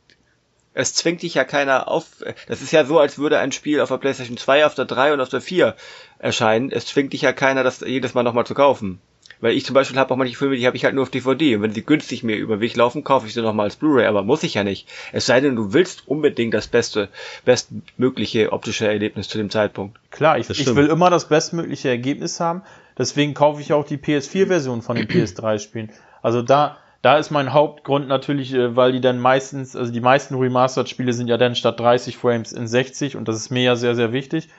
Es 0.75 0.93
zwingt 0.93 1.23
dich 1.23 1.33
ja 1.33 1.45
keiner 1.45 1.87
auf. 1.87 2.23
Das 2.47 2.61
ist 2.61 2.71
ja 2.71 2.85
so, 2.85 2.99
als 2.99 3.17
würde 3.17 3.39
ein 3.39 3.51
Spiel 3.51 3.81
auf 3.81 3.89
der 3.89 3.97
PlayStation 3.97 4.37
2, 4.37 4.67
auf 4.67 4.75
der 4.75 4.85
3 4.85 5.13
und 5.13 5.19
auf 5.19 5.29
der 5.29 5.41
4 5.41 5.75
erscheinen. 6.19 6.71
Es 6.71 6.85
zwingt 6.85 7.13
dich 7.13 7.23
ja 7.23 7.33
keiner, 7.33 7.63
das 7.63 7.79
jedes 7.79 8.13
Mal 8.13 8.21
nochmal 8.21 8.45
zu 8.45 8.53
kaufen. 8.53 9.01
Weil 9.41 9.53
ich 9.53 9.65
zum 9.65 9.73
Beispiel 9.73 9.97
habe 9.97 10.13
auch 10.13 10.17
manche 10.17 10.35
Filme, 10.35 10.57
die 10.57 10.67
habe 10.67 10.75
ich 10.75 10.83
halt 10.83 10.93
nur 10.93 11.03
auf 11.03 11.09
DVD. 11.09 11.55
Und 11.55 11.61
wenn 11.61 11.73
sie 11.73 11.85
günstig 11.85 12.23
mir 12.23 12.35
über 12.35 12.57
den 12.57 12.61
Weg 12.61 12.75
laufen, 12.75 13.05
kaufe 13.05 13.25
ich 13.25 13.33
sie 13.33 13.41
nochmal 13.41 13.65
als 13.65 13.77
Blu-ray. 13.77 14.05
Aber 14.05 14.23
muss 14.23 14.43
ich 14.43 14.55
ja 14.55 14.65
nicht. 14.65 14.87
Es 15.13 15.25
sei 15.25 15.39
denn, 15.39 15.55
du 15.55 15.73
willst 15.73 16.07
unbedingt 16.07 16.53
das 16.53 16.67
beste, 16.67 17.07
bestmögliche 17.45 18.51
optische 18.51 18.87
Erlebnis 18.87 19.29
zu 19.29 19.37
dem 19.37 19.49
Zeitpunkt. 19.49 19.97
Klar, 20.11 20.37
ich, 20.39 20.49
ich 20.49 20.75
will 20.75 20.87
immer 20.87 21.09
das 21.09 21.29
bestmögliche 21.29 21.87
Ergebnis 21.87 22.39
haben. 22.41 22.63
Deswegen 22.97 23.33
kaufe 23.33 23.61
ich 23.61 23.71
auch 23.71 23.85
die 23.85 23.97
PS4-Version 23.97 24.81
von 24.81 24.97
den 24.97 25.07
PS3-Spielen. 25.07 25.89
Also 26.21 26.41
da, 26.41 26.77
da 27.01 27.17
ist 27.17 27.31
mein 27.31 27.53
Hauptgrund 27.53 28.09
natürlich, 28.09 28.53
äh, 28.53 28.75
weil 28.75 28.91
die 28.91 29.01
dann 29.01 29.19
meistens, 29.19 29.73
also 29.75 29.91
die 29.91 30.01
meisten 30.01 30.35
Remastered-Spiele 30.35 31.13
sind 31.13 31.27
ja 31.27 31.37
dann 31.37 31.55
statt 31.55 31.79
30 31.79 32.17
Frames 32.17 32.51
in 32.51 32.67
60 32.67 33.15
und 33.15 33.29
das 33.29 33.37
ist 33.37 33.51
mir 33.51 33.63
ja 33.63 33.75
sehr, 33.77 33.95
sehr 33.95 34.11
wichtig. 34.11 34.49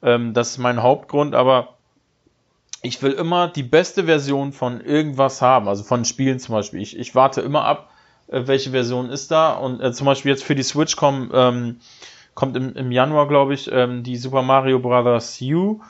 Ähm, 0.00 0.32
das 0.32 0.50
ist 0.50 0.58
mein 0.58 0.80
Hauptgrund, 0.80 1.34
aber 1.34 1.76
ich 2.82 3.00
will 3.02 3.12
immer 3.12 3.48
die 3.48 3.62
beste 3.62 4.04
Version 4.04 4.52
von 4.52 4.80
irgendwas 4.80 5.40
haben, 5.40 5.68
also 5.68 5.84
von 5.84 6.04
Spielen 6.04 6.40
zum 6.40 6.56
Beispiel. 6.56 6.82
Ich, 6.82 6.98
ich 6.98 7.14
warte 7.14 7.40
immer 7.40 7.64
ab, 7.64 7.90
äh, 8.26 8.42
welche 8.46 8.70
Version 8.70 9.08
ist 9.08 9.30
da. 9.30 9.52
Und 9.52 9.80
äh, 9.80 9.92
zum 9.92 10.06
Beispiel 10.06 10.32
jetzt 10.32 10.44
für 10.44 10.56
die 10.56 10.64
Switch 10.64 10.96
kommen, 10.96 11.30
ähm, 11.32 11.76
kommt 12.34 12.56
im, 12.56 12.74
im 12.74 12.90
Januar, 12.90 13.28
glaube 13.28 13.54
ich, 13.54 13.70
ähm, 13.72 14.02
die 14.02 14.16
Super 14.16 14.42
Mario 14.42 14.80
Bros. 14.80 15.40
U 15.42 15.80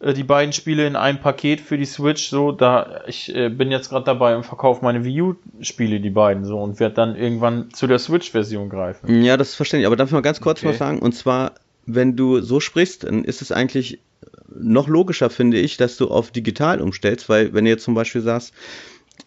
äh, 0.00 0.12
die 0.12 0.24
beiden 0.24 0.52
Spiele 0.52 0.86
in 0.86 0.96
einem 0.96 1.18
Paket 1.18 1.62
für 1.62 1.78
die 1.78 1.86
Switch. 1.86 2.28
So, 2.28 2.52
da 2.52 3.00
ich 3.06 3.34
äh, 3.34 3.48
bin 3.48 3.70
jetzt 3.70 3.88
gerade 3.88 4.04
dabei 4.04 4.36
und 4.36 4.44
verkaufe 4.44 4.84
meine 4.84 5.02
Wii 5.02 5.22
U-Spiele, 5.22 5.98
die 6.00 6.10
beiden 6.10 6.44
so 6.44 6.58
und 6.58 6.78
werde 6.78 6.94
dann 6.94 7.16
irgendwann 7.16 7.70
zu 7.72 7.86
der 7.86 7.98
Switch-Version 7.98 8.68
greifen. 8.68 9.22
Ja, 9.22 9.38
das 9.38 9.50
ist 9.50 9.54
verständlich. 9.54 9.86
Aber 9.86 9.96
darf 9.96 10.08
ich 10.08 10.12
mal 10.12 10.20
ganz 10.20 10.42
kurz 10.42 10.60
okay. 10.60 10.68
was 10.68 10.78
sagen? 10.78 10.98
Und 10.98 11.14
zwar, 11.14 11.52
wenn 11.86 12.16
du 12.16 12.42
so 12.42 12.60
sprichst, 12.60 13.04
dann 13.04 13.24
ist 13.24 13.40
es 13.40 13.50
eigentlich 13.50 14.00
noch 14.48 14.88
logischer, 14.88 15.30
finde 15.30 15.58
ich, 15.58 15.76
dass 15.76 15.96
du 15.96 16.08
auf 16.08 16.30
digital 16.30 16.80
umstellst, 16.80 17.28
weil 17.28 17.52
wenn 17.54 17.64
du 17.64 17.70
jetzt 17.70 17.84
zum 17.84 17.94
Beispiel 17.94 18.20
sagst, 18.20 18.52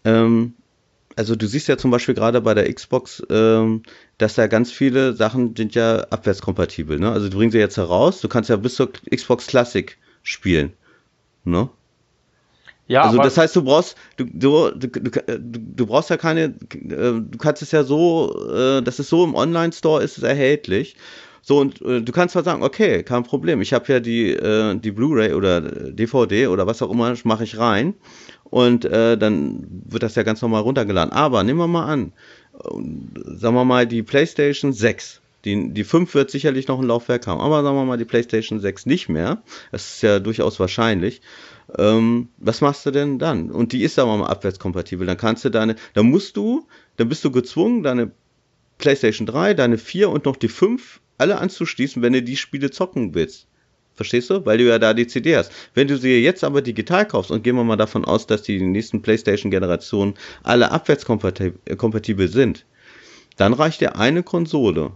ähm, 0.05 0.53
also 1.15 1.35
du 1.35 1.47
siehst 1.47 1.67
ja 1.67 1.77
zum 1.77 1.89
Beispiel 1.89 2.13
gerade 2.13 2.41
bei 2.41 2.53
der 2.53 2.71
Xbox, 2.71 3.23
ähm, 3.29 3.81
dass 4.19 4.35
da 4.35 4.47
ganz 4.47 4.71
viele 4.71 5.13
Sachen 5.13 5.55
sind 5.55 5.73
ja 5.73 6.01
abwärtskompatibel. 6.11 6.99
Ne? 6.99 7.11
Also 7.11 7.29
du 7.29 7.37
bringst 7.37 7.53
sie 7.53 7.59
jetzt 7.59 7.77
heraus, 7.77 8.21
du 8.21 8.27
kannst 8.27 8.49
ja 8.49 8.55
bis 8.55 8.75
zur 8.75 8.91
Xbox 9.09 9.47
Classic 9.47 9.97
spielen. 10.21 10.73
Ne? 11.43 11.69
Ja, 12.87 13.01
also 13.01 13.17
das 13.17 13.37
heißt, 13.37 13.55
du 13.55 13.63
brauchst, 13.63 13.97
du, 14.15 14.25
du, 14.25 14.71
du, 14.71 14.87
du, 14.87 15.85
brauchst 15.87 16.09
ja 16.09 16.17
keine, 16.17 16.43
äh, 16.43 17.19
du 17.19 17.37
kannst 17.37 17.61
es 17.61 17.71
ja 17.71 17.83
so, 17.83 18.49
äh, 18.49 18.81
dass 18.81 18.99
es 18.99 19.09
so 19.09 19.25
im 19.25 19.35
Online-Store 19.35 20.03
ist, 20.03 20.17
ist 20.17 20.23
erhältlich. 20.23 20.95
So, 21.47 21.59
und 21.59 21.81
äh, 21.81 22.01
du 22.01 22.11
kannst 22.11 22.33
zwar 22.33 22.43
sagen, 22.43 22.61
okay, 22.61 23.03
kein 23.03 23.23
Problem, 23.23 23.61
ich 23.61 23.71
habe 23.71 23.93
ja 23.93 24.01
die, 24.01 24.35
die 24.35 24.91
Blu-ray 24.91 25.31
oder 25.31 25.61
DVD 25.61 26.47
oder 26.47 26.67
was 26.67 26.81
auch 26.81 26.91
immer, 26.91 27.15
mache 27.23 27.45
ich 27.45 27.57
rein 27.57 27.93
und 28.43 28.83
äh, 28.83 29.17
dann 29.17 29.65
wird 29.87 30.03
das 30.03 30.15
ja 30.15 30.23
ganz 30.23 30.41
normal 30.41 30.63
runtergeladen. 30.63 31.13
Aber 31.13 31.43
nehmen 31.43 31.59
wir 31.59 31.67
mal 31.67 31.85
an, 31.85 32.11
sagen 32.51 33.55
wir 33.55 33.63
mal 33.63 33.87
die 33.87 34.03
PlayStation 34.03 34.73
6 34.73 35.21
die, 35.45 35.69
die 35.71 35.85
5 35.85 36.13
wird 36.15 36.31
sicherlich 36.31 36.67
noch 36.67 36.79
ein 36.79 36.87
Laufwerk 36.87 37.27
haben, 37.27 37.39
aber 37.39 37.63
sagen 37.63 37.77
wir 37.77 37.85
mal 37.85 37.97
die 37.97 38.03
PlayStation 38.03 38.59
6 38.59 38.85
nicht 38.85 39.07
mehr. 39.07 39.41
Das 39.71 39.93
ist 39.93 40.01
ja 40.01 40.19
durchaus 40.19 40.59
wahrscheinlich. 40.59 41.21
Ähm, 41.77 42.27
was 42.37 42.59
machst 42.59 42.85
du 42.85 42.91
denn 42.91 43.19
dann? 43.19 43.51
Und 43.51 43.71
die 43.71 43.83
ist 43.83 43.95
sagen 43.95 44.09
wir 44.09 44.17
mal 44.17 44.27
abwärtskompatibel. 44.27 45.07
Dann 45.07 45.15
kannst 45.15 45.45
du 45.45 45.49
deine, 45.49 45.77
dann 45.93 46.09
musst 46.09 46.35
du, 46.35 46.67
dann 46.97 47.07
bist 47.07 47.23
du 47.23 47.31
gezwungen, 47.31 47.83
deine 47.83 48.11
PlayStation 48.77 49.25
3, 49.25 49.53
deine 49.53 49.77
4 49.77 50.09
und 50.09 50.25
noch 50.25 50.35
die 50.35 50.49
5 50.49 50.99
alle 51.17 51.39
anzuschließen, 51.39 52.01
wenn 52.01 52.13
du 52.13 52.21
die 52.21 52.37
Spiele 52.37 52.71
zocken 52.71 53.13
willst. 53.13 53.47
Verstehst 53.97 54.29
du? 54.29 54.45
Weil 54.45 54.59
du 54.59 54.65
ja 54.65 54.77
da 54.77 54.93
die 54.93 55.07
CD 55.07 55.35
hast. 55.35 55.51
Wenn 55.73 55.87
du 55.87 55.97
sie 55.97 56.21
jetzt 56.21 56.43
aber 56.43 56.61
digital 56.61 57.07
kaufst 57.07 57.31
und 57.31 57.43
gehen 57.43 57.55
wir 57.55 57.63
mal 57.63 57.77
davon 57.77 58.05
aus, 58.05 58.27
dass 58.27 58.43
die 58.43 58.61
nächsten 58.61 59.01
PlayStation-Generationen 59.01 60.13
alle 60.43 60.71
abwärtskompatibel 60.71 62.27
sind, 62.27 62.65
dann 63.37 63.53
reicht 63.53 63.81
dir 63.81 63.95
eine 63.95 64.21
Konsole. 64.21 64.91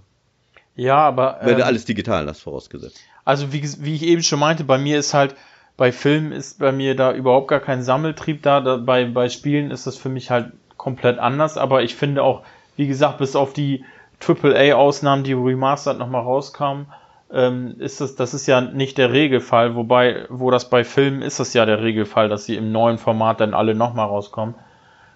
Ja, 0.75 0.97
aber. 0.97 1.39
Wenn 1.41 1.53
ähm, 1.53 1.57
du 1.57 1.65
alles 1.65 1.85
digital 1.85 2.27
hast, 2.27 2.41
vorausgesetzt. 2.41 3.01
Also, 3.25 3.51
wie, 3.51 3.63
wie 3.79 3.95
ich 3.95 4.03
eben 4.03 4.21
schon 4.21 4.39
meinte, 4.39 4.63
bei 4.63 4.77
mir 4.77 4.99
ist 4.99 5.15
halt, 5.15 5.35
bei 5.77 5.91
Filmen 5.91 6.31
ist 6.31 6.59
bei 6.59 6.71
mir 6.71 6.95
da 6.95 7.11
überhaupt 7.11 7.47
gar 7.47 7.59
kein 7.59 7.81
Sammeltrieb 7.81 8.43
da. 8.43 8.61
da 8.61 8.77
bei, 8.77 9.05
bei 9.05 9.29
Spielen 9.29 9.71
ist 9.71 9.87
das 9.87 9.97
für 9.97 10.09
mich 10.09 10.29
halt 10.29 10.51
komplett 10.77 11.17
anders. 11.17 11.57
Aber 11.57 11.81
ich 11.81 11.95
finde 11.95 12.21
auch, 12.21 12.43
wie 12.77 12.87
gesagt, 12.87 13.17
bis 13.17 13.35
auf 13.35 13.53
die 13.53 13.83
AAA-Ausnahmen, 14.25 15.23
die 15.23 15.33
Remastered 15.33 15.97
nochmal 15.97 16.21
rauskamen, 16.21 16.87
ähm, 17.31 17.75
ist 17.79 18.01
das, 18.01 18.15
das 18.15 18.33
ist 18.33 18.47
ja 18.47 18.61
nicht 18.61 18.97
der 18.97 19.11
Regelfall. 19.11 19.75
Wobei, 19.75 20.25
wo 20.29 20.51
das 20.51 20.69
bei 20.69 20.83
Filmen 20.83 21.21
ist 21.21 21.39
das 21.39 21.53
ja 21.53 21.65
der 21.65 21.81
Regelfall, 21.81 22.29
dass 22.29 22.45
sie 22.45 22.55
im 22.55 22.71
neuen 22.71 22.97
Format 22.97 23.39
dann 23.39 23.53
alle 23.53 23.75
nochmal 23.75 24.07
rauskommen. 24.07 24.55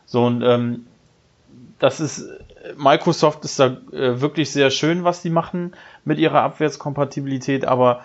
So, 0.06 0.26
und 0.26 0.41
ähm, 0.43 0.88
das 1.80 1.99
ist 1.99 2.30
Microsoft 2.78 3.45
ist 3.45 3.60
da 3.60 3.78
äh, 3.91 4.22
wirklich 4.22 4.51
sehr 4.51 4.72
schön, 4.72 5.03
was 5.03 5.22
die 5.22 5.30
machen 5.30 5.74
mit 6.03 6.20
ihrer 6.20 6.41
Abwärtskompatibilität, 6.41 7.66
aber 7.66 8.01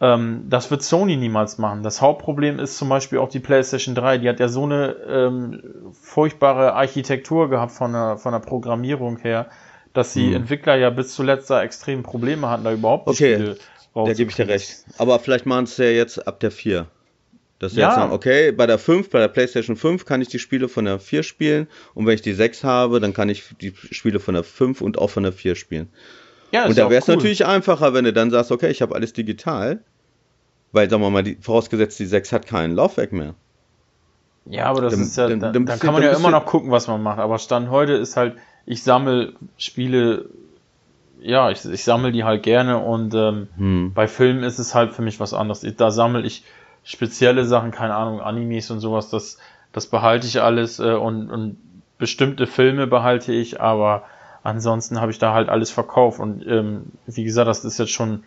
ähm, 0.00 0.46
das 0.48 0.70
wird 0.70 0.82
Sony 0.82 1.16
niemals 1.16 1.58
machen. 1.58 1.82
Das 1.82 2.00
Hauptproblem 2.00 2.58
ist 2.58 2.76
zum 2.76 2.88
Beispiel 2.88 3.18
auch 3.18 3.28
die 3.28 3.40
PlayStation 3.40 3.94
3. 3.94 4.18
Die 4.18 4.28
hat 4.28 4.40
ja 4.40 4.48
so 4.48 4.64
eine 4.64 4.96
ähm, 5.08 5.62
furchtbare 5.92 6.74
Architektur 6.74 7.50
gehabt 7.50 7.72
von 7.72 7.92
der, 7.92 8.16
von 8.16 8.32
der 8.32 8.40
Programmierung 8.40 9.18
her, 9.18 9.46
dass 9.92 10.12
die 10.12 10.28
hm. 10.28 10.36
Entwickler 10.36 10.76
ja 10.76 10.90
bis 10.90 11.14
zuletzt 11.14 11.50
da 11.50 11.62
extrem 11.62 12.02
Probleme 12.02 12.48
hatten, 12.48 12.64
da 12.64 12.72
überhaupt 12.72 13.08
okay. 13.08 13.34
Spiele 13.34 13.58
Da 13.94 14.12
gebe 14.12 14.30
ich 14.30 14.36
dir 14.36 14.48
recht. 14.48 14.84
Aber 14.98 15.18
vielleicht 15.18 15.46
machen 15.46 15.64
es 15.64 15.76
ja 15.76 15.86
jetzt 15.86 16.26
ab 16.26 16.40
der 16.40 16.50
4. 16.50 16.86
Dass 17.58 17.72
sie 17.72 17.80
ja. 17.80 17.88
jetzt 17.88 17.96
sagen, 17.96 18.12
okay, 18.12 18.52
bei 18.52 18.66
der 18.66 18.78
5, 18.78 19.10
bei 19.10 19.18
der 19.18 19.28
PlayStation 19.28 19.76
5 19.76 20.06
kann 20.06 20.22
ich 20.22 20.28
die 20.28 20.38
Spiele 20.38 20.68
von 20.68 20.86
der 20.86 20.98
4 20.98 21.22
spielen 21.22 21.68
und 21.94 22.06
wenn 22.06 22.14
ich 22.14 22.22
die 22.22 22.32
6 22.32 22.64
habe, 22.64 23.00
dann 23.00 23.12
kann 23.12 23.28
ich 23.28 23.44
die 23.60 23.74
Spiele 23.90 24.18
von 24.18 24.34
der 24.34 24.44
5 24.44 24.80
und 24.80 24.96
auch 24.96 25.10
von 25.10 25.24
der 25.24 25.32
4 25.32 25.56
spielen. 25.56 25.90
Ja, 26.52 26.66
und 26.66 26.76
da 26.78 26.88
wäre 26.88 27.00
es 27.00 27.08
cool. 27.08 27.16
natürlich 27.16 27.44
einfacher, 27.44 27.92
wenn 27.92 28.04
du 28.04 28.12
dann 28.12 28.30
sagst, 28.30 28.50
okay, 28.50 28.70
ich 28.70 28.80
habe 28.80 28.94
alles 28.94 29.12
digital, 29.12 29.80
weil, 30.72 30.88
sagen 30.88 31.02
wir 31.02 31.10
mal, 31.10 31.22
die, 31.22 31.36
vorausgesetzt 31.40 31.98
die 31.98 32.06
6 32.06 32.32
hat 32.32 32.46
kein 32.46 32.74
Laufwerk 32.74 33.12
mehr. 33.12 33.34
Ja, 34.46 34.64
aber 34.64 34.80
das 34.80 34.94
dann, 34.94 35.02
ist 35.02 35.16
ja, 35.16 35.28
dann, 35.28 35.40
dann, 35.40 35.66
dann 35.66 35.78
kann 35.78 35.92
man 35.92 36.02
ja 36.02 36.12
immer 36.12 36.30
noch 36.30 36.46
gucken, 36.46 36.70
was 36.70 36.88
man 36.88 37.02
macht. 37.02 37.18
Aber 37.18 37.38
Stand 37.38 37.70
heute 37.70 37.92
ist 37.92 38.16
halt, 38.16 38.36
ich 38.70 38.84
sammle 38.84 39.32
Spiele, 39.58 40.26
ja, 41.20 41.50
ich, 41.50 41.64
ich 41.64 41.82
sammle 41.82 42.12
die 42.12 42.22
halt 42.22 42.44
gerne 42.44 42.78
und 42.78 43.12
ähm, 43.14 43.48
hm. 43.56 43.92
bei 43.94 44.06
Filmen 44.06 44.44
ist 44.44 44.60
es 44.60 44.76
halt 44.76 44.92
für 44.92 45.02
mich 45.02 45.18
was 45.18 45.34
anderes. 45.34 45.66
Da 45.76 45.90
sammle 45.90 46.22
ich 46.22 46.44
spezielle 46.84 47.44
Sachen, 47.44 47.72
keine 47.72 47.96
Ahnung, 47.96 48.20
Animes 48.20 48.70
und 48.70 48.78
sowas, 48.78 49.10
das, 49.10 49.38
das 49.72 49.88
behalte 49.88 50.28
ich 50.28 50.40
alles 50.40 50.78
äh, 50.78 50.92
und, 50.92 51.30
und 51.30 51.56
bestimmte 51.98 52.46
Filme 52.46 52.86
behalte 52.86 53.32
ich, 53.32 53.60
aber 53.60 54.04
ansonsten 54.44 55.00
habe 55.00 55.10
ich 55.10 55.18
da 55.18 55.34
halt 55.34 55.48
alles 55.48 55.72
verkauft 55.72 56.20
und 56.20 56.46
ähm, 56.46 56.92
wie 57.06 57.24
gesagt, 57.24 57.48
das 57.48 57.64
ist 57.64 57.78
jetzt 57.78 57.90
schon, 57.90 58.22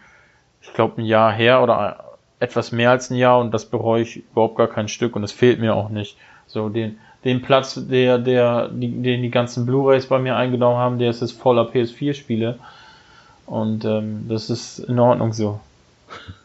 ich 0.62 0.74
glaube, 0.74 1.02
ein 1.02 1.06
Jahr 1.06 1.32
her 1.32 1.64
oder 1.64 2.18
etwas 2.40 2.74
mehr 2.74 2.92
als 2.92 3.10
ein 3.10 3.16
Jahr 3.16 3.40
und 3.40 3.54
das 3.54 3.66
bereue 3.66 4.02
ich 4.02 4.18
überhaupt 4.18 4.58
gar 4.58 4.68
kein 4.68 4.90
Stück 4.90 5.16
und 5.16 5.24
es 5.24 5.32
fehlt 5.32 5.62
mir 5.62 5.74
auch 5.74 5.88
nicht. 5.88 6.18
So 6.48 6.68
den, 6.68 7.00
den 7.24 7.42
Platz, 7.42 7.80
der, 7.90 8.18
der, 8.18 8.70
den 8.70 9.04
die 9.04 9.32
ganzen 9.32 9.66
Blu-rays 9.66 10.08
bei 10.08 10.20
mir 10.20 10.36
eingenommen 10.36 10.78
haben, 10.78 11.00
der 11.00 11.10
ist 11.10 11.22
jetzt 11.22 11.40
voller 11.40 11.70
PS4-Spiele 11.70 12.60
und 13.46 13.86
ähm, 13.86 14.26
das 14.28 14.50
ist 14.50 14.80
in 14.80 15.00
Ordnung 15.00 15.34
so. 15.34 15.60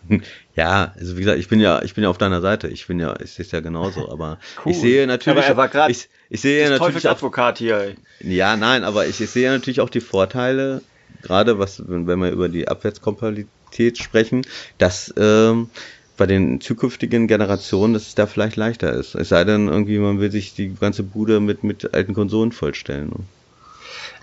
Ja, 0.54 0.92
also 0.98 1.16
wie 1.16 1.20
gesagt, 1.20 1.38
ich 1.38 1.46
bin 1.46 1.60
ja, 1.60 1.82
ich 1.82 1.94
bin 1.94 2.02
ja 2.02 2.10
auf 2.10 2.18
deiner 2.18 2.40
Seite. 2.40 2.66
Ich 2.66 2.88
bin 2.88 2.98
ja, 2.98 3.14
ich 3.20 3.30
sehe 3.30 3.44
es 3.44 3.52
ja 3.52 3.60
genauso, 3.60 4.10
aber 4.10 4.38
cool. 4.64 4.72
ich 4.72 4.80
sehe 4.80 5.06
natürlich. 5.06 5.44
Aber 5.44 5.46
er 5.46 5.56
war 5.56 5.68
gerade. 5.68 5.92
Ich, 5.92 6.08
ich 6.30 6.40
sehe 6.40 6.68
natürlich. 6.68 7.08
Advokat 7.08 7.58
hier. 7.58 7.94
Ja, 8.18 8.56
nein, 8.56 8.82
aber 8.82 9.06
ich, 9.06 9.20
ich 9.20 9.30
sehe 9.30 9.48
natürlich 9.52 9.80
auch 9.80 9.88
die 9.88 10.00
Vorteile, 10.00 10.82
gerade 11.22 11.60
was, 11.60 11.88
wenn, 11.88 12.08
wenn 12.08 12.18
wir 12.18 12.30
über 12.30 12.48
die 12.48 12.66
Abwärtskompatibilität 12.66 13.98
sprechen, 13.98 14.42
dass 14.78 15.14
ähm, 15.16 15.70
bei 16.18 16.26
den 16.26 16.60
zukünftigen 16.60 17.26
Generationen, 17.28 17.94
dass 17.94 18.08
es 18.08 18.14
da 18.14 18.26
vielleicht 18.26 18.56
leichter 18.56 18.92
ist. 18.92 19.14
Es 19.14 19.30
sei 19.30 19.44
denn, 19.44 19.68
irgendwie, 19.68 19.98
man 19.98 20.20
will 20.20 20.30
sich 20.30 20.52
die 20.52 20.74
ganze 20.74 21.02
Bude 21.02 21.40
mit, 21.40 21.64
mit 21.64 21.94
alten 21.94 22.12
Konsolen 22.12 22.52
vollstellen. 22.52 23.10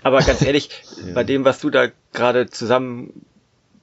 Aber 0.04 0.20
ganz 0.20 0.42
ehrlich, 0.42 0.70
ja. 1.06 1.14
bei 1.14 1.24
dem, 1.24 1.44
was 1.44 1.58
du 1.58 1.70
da 1.70 1.88
gerade 2.12 2.48
zusammen 2.48 3.24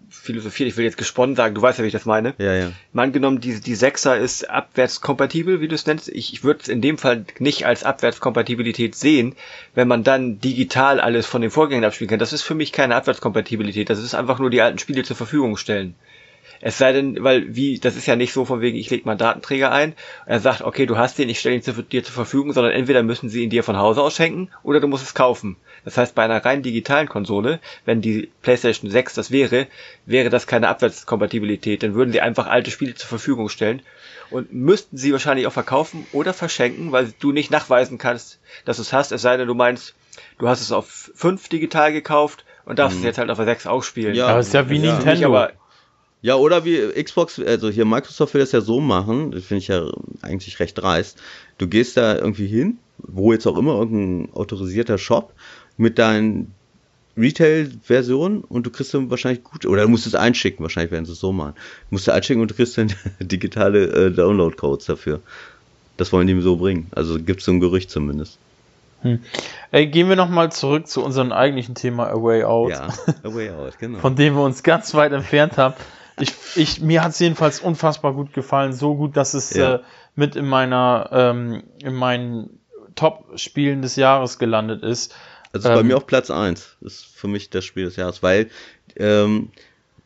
philosophiert, 0.10 0.70
ich 0.70 0.78
will 0.78 0.86
jetzt 0.86 0.98
gesponnen 0.98 1.36
sagen, 1.36 1.56
du 1.56 1.62
weißt 1.62 1.80
ja, 1.80 1.84
wie 1.84 1.88
ich 1.88 1.94
das 1.94 2.06
meine. 2.06 2.36
Ja, 2.38 2.54
ja. 2.54 2.72
Mal 2.94 3.04
angenommen, 3.04 3.42
die, 3.42 3.60
die 3.60 3.76
Sechser 3.76 4.16
ist 4.18 4.48
abwärtskompatibel, 4.48 5.60
wie 5.60 5.68
du 5.68 5.76
es 5.76 5.88
nennst. 5.88 6.08
Ich, 6.08 6.34
ich 6.34 6.44
würde 6.44 6.62
es 6.62 6.68
in 6.68 6.82
dem 6.82 7.00
Fall 7.00 7.26
nicht 7.40 7.66
als 7.66 7.84
Abwärtskompatibilität 7.84 8.96
sehen, 8.96 9.36
wenn 9.74 9.88
man 9.88 10.04
dann 10.04 10.40
digital 10.40 11.00
alles 11.02 11.26
von 11.26 11.42
den 11.42 11.50
Vorgängern 11.50 11.86
abspielen 11.86 12.10
kann. 12.10 12.20
Das 12.20 12.32
ist 12.32 12.44
für 12.44 12.56
mich 12.56 12.72
keine 12.72 12.96
Abwärtskompatibilität. 12.96 13.90
Das 13.90 14.00
ist 14.00 14.14
einfach 14.14 14.38
nur 14.38 14.52
die 14.52 14.62
alten 14.62 14.78
Spiele 14.78 15.04
zur 15.04 15.16
Verfügung 15.16 15.58
stellen. 15.58 15.96
Es 16.62 16.78
sei 16.78 16.94
denn, 16.94 17.24
weil 17.24 17.56
wie, 17.56 17.80
das 17.80 17.96
ist 17.96 18.06
ja 18.06 18.16
nicht 18.16 18.34
so 18.34 18.46
von 18.46 18.62
wegen, 18.62 18.78
ich 18.78 18.90
lege 18.90 19.06
mal 19.06 19.12
einen 19.12 19.20
Datenträger 19.20 19.72
ein, 19.72 19.94
er 20.26 20.40
sagt, 20.40 20.62
okay, 20.62 20.86
du 20.86 20.98
hast 20.98 21.18
den, 21.18 21.30
ich 21.30 21.40
stelle 21.40 21.56
ihn 21.56 21.62
zu, 21.62 21.74
dir 21.84 22.04
zur 22.04 22.14
Verfügung, 22.14 22.54
sondern 22.54 22.74
entweder 22.74 23.04
müssen 23.04 23.30
sie 23.30 23.44
ihn 23.44 23.50
dir 23.50 23.64
von 23.64 23.78
Hause 23.78 24.02
aus 24.02 24.16
schenken 24.16 24.50
oder 24.64 24.80
du 24.80 24.88
musst 24.88 25.04
es 25.04 25.14
kaufen. 25.14 25.58
Das 25.86 25.98
heißt, 25.98 26.16
bei 26.16 26.24
einer 26.24 26.44
rein 26.44 26.64
digitalen 26.64 27.10
Konsole, 27.10 27.60
wenn 27.86 28.02
die 28.02 28.32
PlayStation 28.42 28.90
6 28.90 29.14
das 29.16 29.32
wäre, 29.32 29.68
wäre 30.06 30.30
das 30.30 30.48
keine 30.48 30.70
Abwärtskompatibilität. 30.70 31.84
Dann 31.84 31.94
würden 31.94 32.12
sie 32.12 32.22
einfach 32.22 32.48
alte 32.48 32.72
Spiele 32.72 32.96
zur 32.96 33.10
Verfügung 33.10 33.50
stellen 33.50 33.82
und 34.30 34.54
müssten 34.54 34.98
sie 34.98 35.12
wahrscheinlich 35.12 35.48
auch 35.48 35.54
verkaufen 35.54 36.08
oder 36.12 36.34
verschenken, 36.34 36.92
weil 36.92 37.14
du 37.20 37.32
nicht 37.32 37.52
nachweisen 37.52 37.98
kannst, 37.98 38.40
dass 38.66 38.78
du 38.78 38.84
es 38.84 38.94
hast, 38.94 39.12
es 39.12 39.22
sei 39.22 39.38
denn, 39.38 39.48
du 39.48 39.54
meinst, 39.54 39.96
du 40.40 40.48
hast 40.48 40.62
es 40.62 40.72
auf 40.72 41.12
5 41.16 41.50
digital 41.50 41.92
gekauft 41.92 42.46
und 42.66 42.80
darfst 42.80 42.98
mhm. 42.98 43.04
es 43.04 43.06
jetzt 43.08 43.18
halt 43.18 43.30
auf 43.30 43.38
der 43.38 43.46
6 43.46 43.68
auch 43.68 43.84
spielen. 43.84 44.16
Ja, 44.16 44.28
aber 44.28 44.40
es 44.40 44.48
ist 44.48 44.54
ja 44.54 44.70
wie 44.70 44.78
ja. 44.78 44.94
Nintendo. 44.94 45.48
Ja, 46.24 46.36
oder 46.38 46.64
wie 46.64 46.80
Xbox, 47.04 47.38
also 47.38 47.70
hier 47.70 47.84
Microsoft 47.84 48.34
will 48.34 48.40
das 48.40 48.54
ja 48.54 48.62
so 48.62 48.80
machen, 48.80 49.32
das 49.32 49.44
finde 49.44 49.60
ich 49.60 49.68
ja 49.68 49.86
eigentlich 50.22 50.58
recht 50.62 50.78
dreist. 50.78 51.22
Du 51.58 51.68
gehst 51.68 51.98
da 51.98 52.16
irgendwie 52.16 52.48
hin, 52.48 52.78
wo 52.98 53.34
jetzt 53.34 53.46
auch 53.46 53.58
immer, 53.58 53.74
irgendein 53.74 54.34
autorisierter 54.34 54.98
Shop 54.98 55.34
mit 55.76 56.00
deinen 56.00 56.54
Retail-Version 57.18 58.46
und 58.46 58.66
du 58.66 58.70
kriegst 58.72 58.94
dann 58.94 59.10
wahrscheinlich 59.10 59.44
gut, 59.44 59.66
oder 59.66 59.84
du 59.84 59.90
musst 59.90 60.08
es 60.08 60.16
einschicken, 60.16 60.64
wahrscheinlich 60.64 60.94
werden 60.94 61.06
sie 61.06 61.12
es 61.12 61.20
so 61.20 61.34
machen. 61.34 61.56
Du 61.90 61.96
musst 61.96 62.08
es 62.08 62.14
einschicken 62.14 62.42
und 62.42 62.50
du 62.50 62.56
kriegst 62.56 62.78
dann 62.78 62.94
digitale 63.20 64.08
äh, 64.08 64.10
Download-Codes 64.10 64.86
dafür. 64.86 65.20
Das 65.98 66.14
wollen 66.14 66.28
die 66.28 66.40
so 66.40 66.56
bringen. 66.56 66.88
Also 66.92 67.20
gibt 67.22 67.42
es 67.42 67.46
so 67.46 67.52
ein 67.52 67.60
Gerücht 67.60 67.92
zumindest. 67.92 68.40
Hm. 69.02 69.20
Ey, 69.72 69.88
gehen 69.88 70.08
wir 70.08 70.16
nochmal 70.16 70.54
zurück 70.54 70.88
zu 70.88 71.04
unserem 71.04 71.34
eigentlichen 71.34 71.76
Thema 71.76 72.08
A 72.08 72.16
Way 72.16 72.46
Out. 72.46 72.72
Ja, 72.72 72.88
A 73.24 73.34
Way 73.36 73.50
Out, 73.52 73.78
genau. 73.78 74.00
Von 74.00 74.16
dem 74.16 74.36
wir 74.36 74.42
uns 74.44 74.64
ganz 74.64 74.94
weit 74.94 75.12
entfernt 75.12 75.58
haben. 75.58 75.76
Ich, 76.20 76.34
ich, 76.56 76.82
mir 76.82 77.04
hat 77.04 77.12
es 77.12 77.20
jedenfalls 77.20 77.60
unfassbar 77.60 78.14
gut 78.14 78.34
gefallen. 78.34 78.74
So 78.74 78.96
gut, 78.96 79.18
dass 79.18 79.34
es 79.34 79.54
ja. 79.54 79.76
äh, 79.76 79.80
mit 80.16 80.36
in 80.36 80.48
meiner, 80.48 81.10
ähm, 81.12 81.64
in 81.82 81.94
meinen 81.94 82.60
Top-Spielen 82.96 83.82
des 83.82 83.96
Jahres 83.96 84.38
gelandet 84.38 84.84
ist. 84.84 85.16
Also 85.54 85.70
ähm, 85.70 85.76
bei 85.76 85.84
mir 85.84 85.98
auf 85.98 86.08
Platz 86.08 86.30
1 86.30 86.78
ist 86.82 87.06
für 87.06 87.28
mich 87.28 87.50
das 87.50 87.66
Spiel 87.66 87.86
des 87.86 87.96
Jahres, 87.96 88.22
weil 88.22 88.50
ähm, 88.96 89.50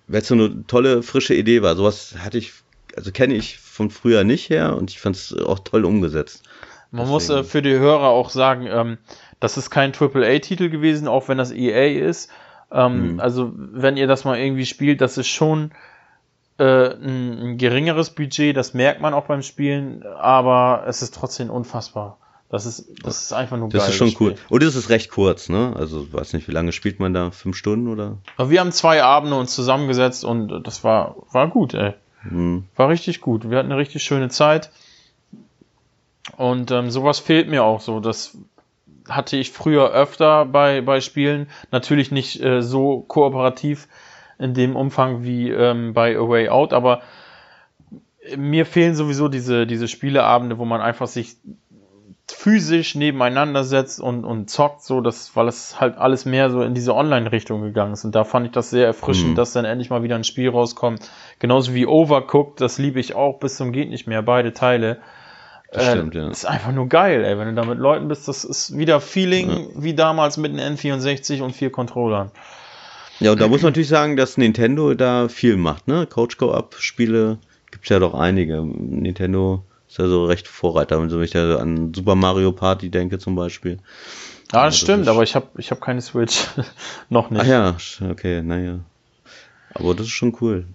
weil 0.08 0.22
es 0.22 0.28
so 0.28 0.36
eine 0.36 0.66
tolle, 0.68 1.04
frische 1.04 1.34
Idee 1.34 1.62
war. 1.62 1.76
Sowas 1.76 2.16
hatte 2.20 2.38
ich, 2.38 2.54
also 2.96 3.12
kenne 3.12 3.36
ich 3.36 3.58
von 3.60 3.90
früher 3.90 4.24
nicht 4.24 4.50
her 4.50 4.76
und 4.76 4.90
ich 4.90 5.00
fand 5.00 5.16
es 5.16 5.38
auch 5.38 5.60
toll 5.60 5.86
umgesetzt. 5.86 6.44
Man 6.92 7.02
Deswegen. 7.02 7.12
muss 7.12 7.30
äh, 7.30 7.44
für 7.44 7.62
die 7.62 7.78
Hörer 7.78 8.08
auch 8.08 8.30
sagen, 8.30 8.68
ähm, 8.68 8.98
das 9.40 9.58
ist 9.58 9.70
kein 9.70 9.94
AAA-Titel 9.94 10.70
gewesen, 10.70 11.08
auch 11.08 11.28
wenn 11.28 11.38
das 11.38 11.52
EA 11.52 12.08
ist. 12.08 12.32
Ähm, 12.72 13.14
mhm. 13.14 13.20
Also 13.20 13.52
wenn 13.56 13.98
ihr 13.98 14.08
das 14.08 14.24
mal 14.24 14.40
irgendwie 14.40 14.66
spielt, 14.66 15.02
das 15.02 15.18
ist 15.18 15.28
schon 15.28 15.72
äh, 16.58 16.94
ein, 16.94 17.40
ein, 17.40 17.58
geringeres 17.58 18.10
Budget, 18.12 18.56
das 18.56 18.74
merkt 18.74 19.02
man 19.02 19.14
auch 19.14 19.26
beim 19.26 19.42
Spielen, 19.42 20.04
aber 20.04 20.84
es 20.88 21.02
ist 21.02 21.14
trotzdem 21.14 21.50
unfassbar. 21.50 22.18
Das 22.50 22.66
ist, 22.66 22.86
das 23.04 23.24
ist 23.24 23.34
einfach 23.34 23.58
nur 23.58 23.70
geil. 23.70 23.80
Das 23.80 23.90
ist 23.90 23.96
schon 23.96 24.16
cool. 24.22 24.36
Und 24.50 24.64
es 24.64 24.76
ist 24.76 24.90
recht 24.90 25.12
kurz, 25.12 25.50
ne? 25.50 25.74
Also, 25.78 26.14
weiß 26.14 26.32
nicht, 26.34 26.48
wie 26.48 26.54
lange 26.54 26.72
spielt 26.72 27.00
man 27.00 27.14
da? 27.14 27.32
Fünf 27.32 27.58
Stunden 27.58 27.90
oder? 27.90 28.18
Aber 28.38 28.50
wir 28.50 28.62
haben 28.62 28.72
zwei 28.72 29.04
Abende 29.04 29.36
uns 29.36 29.54
zusammengesetzt 29.54 30.24
und 30.24 30.64
das 30.66 30.84
war, 30.84 31.18
war 31.32 31.50
gut, 31.50 31.74
ey. 31.74 31.94
Mhm. 32.24 32.66
War 32.76 32.88
richtig 32.88 33.20
gut. 33.20 33.50
Wir 33.50 33.58
hatten 33.58 33.72
eine 33.72 33.80
richtig 33.80 34.04
schöne 34.04 34.30
Zeit. 34.30 34.72
Und 36.38 36.72
ähm, 36.72 36.90
sowas 36.90 37.20
fehlt 37.20 37.50
mir 37.50 37.64
auch 37.64 37.82
so. 37.82 38.00
Das 38.00 38.38
hatte 39.10 39.38
ich 39.38 39.52
früher 39.52 39.92
öfter 39.92 40.46
bei, 40.46 40.82
bei 40.82 41.02
Spielen. 41.02 41.50
Natürlich 41.72 42.12
nicht 42.12 42.42
äh, 42.42 42.62
so 42.62 43.02
kooperativ 43.02 43.88
in 44.40 44.54
dem 44.54 44.76
Umfang 44.76 45.24
wie 45.24 45.50
ähm, 45.50 45.94
bei 45.94 46.18
A 46.18 46.28
Way 46.28 46.50
Out, 46.50 46.74
aber 46.74 47.02
mir 48.36 48.66
fehlen 48.66 48.96
sowieso 48.96 49.30
diese, 49.30 49.66
diese 49.66 49.88
Spieleabende, 49.88 50.58
wo 50.58 50.66
man 50.66 50.82
einfach 50.82 51.08
sich 51.08 51.38
physisch 52.30 52.96
nebeneinander 52.96 53.64
setzt 53.64 54.02
und, 54.02 54.26
und 54.26 54.50
zockt, 54.50 54.84
so, 54.84 55.00
das, 55.00 55.36
weil 55.36 55.48
es 55.48 55.80
halt 55.80 55.98
alles 55.98 56.26
mehr 56.26 56.50
so 56.50 56.62
in 56.62 56.74
diese 56.74 56.94
Online-Richtung 56.94 57.62
gegangen 57.62 57.94
ist. 57.94 58.04
Und 58.04 58.16
da 58.16 58.26
fand 58.26 58.48
ich 58.48 58.52
das 58.52 58.70
sehr 58.70 58.86
erfrischend, 58.86 59.32
mhm. 59.32 59.36
dass 59.36 59.54
dann 59.54 59.64
endlich 59.64 59.90
mal 59.90 60.04
wieder 60.04 60.16
ein 60.16 60.26
Spiel 60.26 60.50
rauskommt. 60.50 61.10
Genauso 61.40 61.74
wie 61.74 61.88
Overcooked, 61.88 62.60
das 62.60 62.80
liebe 62.80 63.00
ich 63.00 63.16
auch 63.16 63.40
bis 63.40 63.56
zum 63.56 63.72
geht 63.72 63.90
nicht 63.90 64.08
mehr, 64.08 64.22
beide 64.24 64.54
Teile. 64.54 65.00
Das 65.72 65.88
äh, 65.88 65.92
stimmt, 65.92 66.16
ja. 66.16 66.30
ist 66.30 66.46
einfach 66.46 66.74
nur 66.74 66.88
geil, 66.90 67.24
ey. 67.24 67.38
Wenn 67.38 67.48
du 67.48 67.54
da 67.54 67.66
mit 67.66 67.80
Leuten 67.80 68.10
bist, 68.10 68.28
das 68.28 68.44
ist 68.44 68.78
wieder 68.78 69.00
Feeling 69.00 69.50
ja. 69.50 69.66
wie 69.76 69.94
damals 69.94 70.36
mit 70.38 70.52
einem 70.52 70.76
N64 70.76 71.42
und 71.42 71.54
vier 71.54 71.72
Controllern. 71.72 72.32
Ja, 73.20 73.32
und 73.32 73.42
da 73.42 73.48
muss 73.48 73.62
man 73.62 73.72
natürlich 73.72 73.90
sagen, 73.90 74.16
dass 74.16 74.38
Nintendo 74.38 74.94
da 74.94 75.28
viel 75.28 75.58
macht, 75.58 75.88
ne? 75.88 76.06
Coach 76.08 76.38
Go-Up-Spiele 76.38 77.40
gibt's 77.72 77.90
ja 77.90 78.00
doch 78.00 78.14
einige. 78.14 78.62
Nintendo 78.64 79.64
ist 79.88 79.98
ja 79.98 80.08
so 80.08 80.26
recht 80.26 80.48
Vorreiter, 80.48 81.02
wenn 81.02 81.24
ich 81.24 81.32
da 81.32 81.58
an 81.58 81.94
Super 81.94 82.16
Mario 82.16 82.52
Party 82.52 82.90
denke 82.90 83.18
zum 83.18 83.36
Beispiel. 83.36 83.80
Ja, 84.54 84.66
das, 84.66 84.76
das 84.76 84.80
stimmt, 84.80 85.08
aber 85.08 85.24
ich 85.24 85.36
habe 85.36 85.48
ich 85.58 85.72
hab 85.72 85.82
keine 85.82 86.02
Switch. 86.02 86.46
Noch 87.10 87.30
nicht. 87.30 87.42
Ach 87.42 87.48
ja, 87.48 87.78
okay, 88.10 88.42
naja. 88.42 88.80
Aber 89.74 89.94
das 89.94 90.08
ist 90.08 90.14
schon 90.14 90.36
cool. 90.42 90.66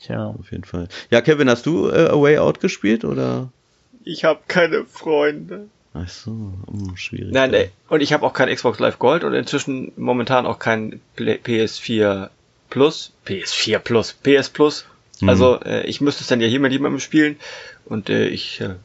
Tja. 0.00 0.34
Auf 0.38 0.50
jeden 0.50 0.64
Fall. 0.64 0.88
Ja, 1.10 1.20
Kevin, 1.20 1.48
hast 1.50 1.66
du 1.66 1.88
äh, 1.88 2.08
A 2.08 2.20
Way 2.20 2.38
Out 2.38 2.60
gespielt 2.60 3.04
oder? 3.04 3.50
Ich 4.04 4.24
habe 4.24 4.40
keine 4.48 4.84
Freunde. 4.86 5.68
Ach 5.92 6.08
so, 6.08 6.30
hm, 6.30 6.96
schwierig. 6.96 7.32
Nein, 7.32 7.50
nee. 7.50 7.70
und 7.88 8.00
ich 8.00 8.12
habe 8.12 8.24
auch 8.24 8.32
kein 8.32 8.54
Xbox 8.54 8.78
Live 8.78 8.98
Gold 8.98 9.24
und 9.24 9.34
inzwischen 9.34 9.92
momentan 9.96 10.46
auch 10.46 10.58
kein 10.58 11.00
PS4 11.16 12.28
Plus, 12.68 13.12
PS4 13.26 13.78
Plus, 13.80 14.12
PS 14.12 14.50
Plus. 14.50 14.86
Mhm. 15.20 15.28
Also 15.28 15.60
äh, 15.60 15.86
ich 15.86 16.00
müsste 16.00 16.22
es 16.22 16.28
dann 16.28 16.40
ja 16.40 16.46
hier 16.46 16.60
mit 16.60 16.72
jemandem 16.72 17.00
spielen 17.00 17.36
und 17.86 18.08
äh, 18.08 18.28
ich, 18.28 18.60
äh, 18.60 18.76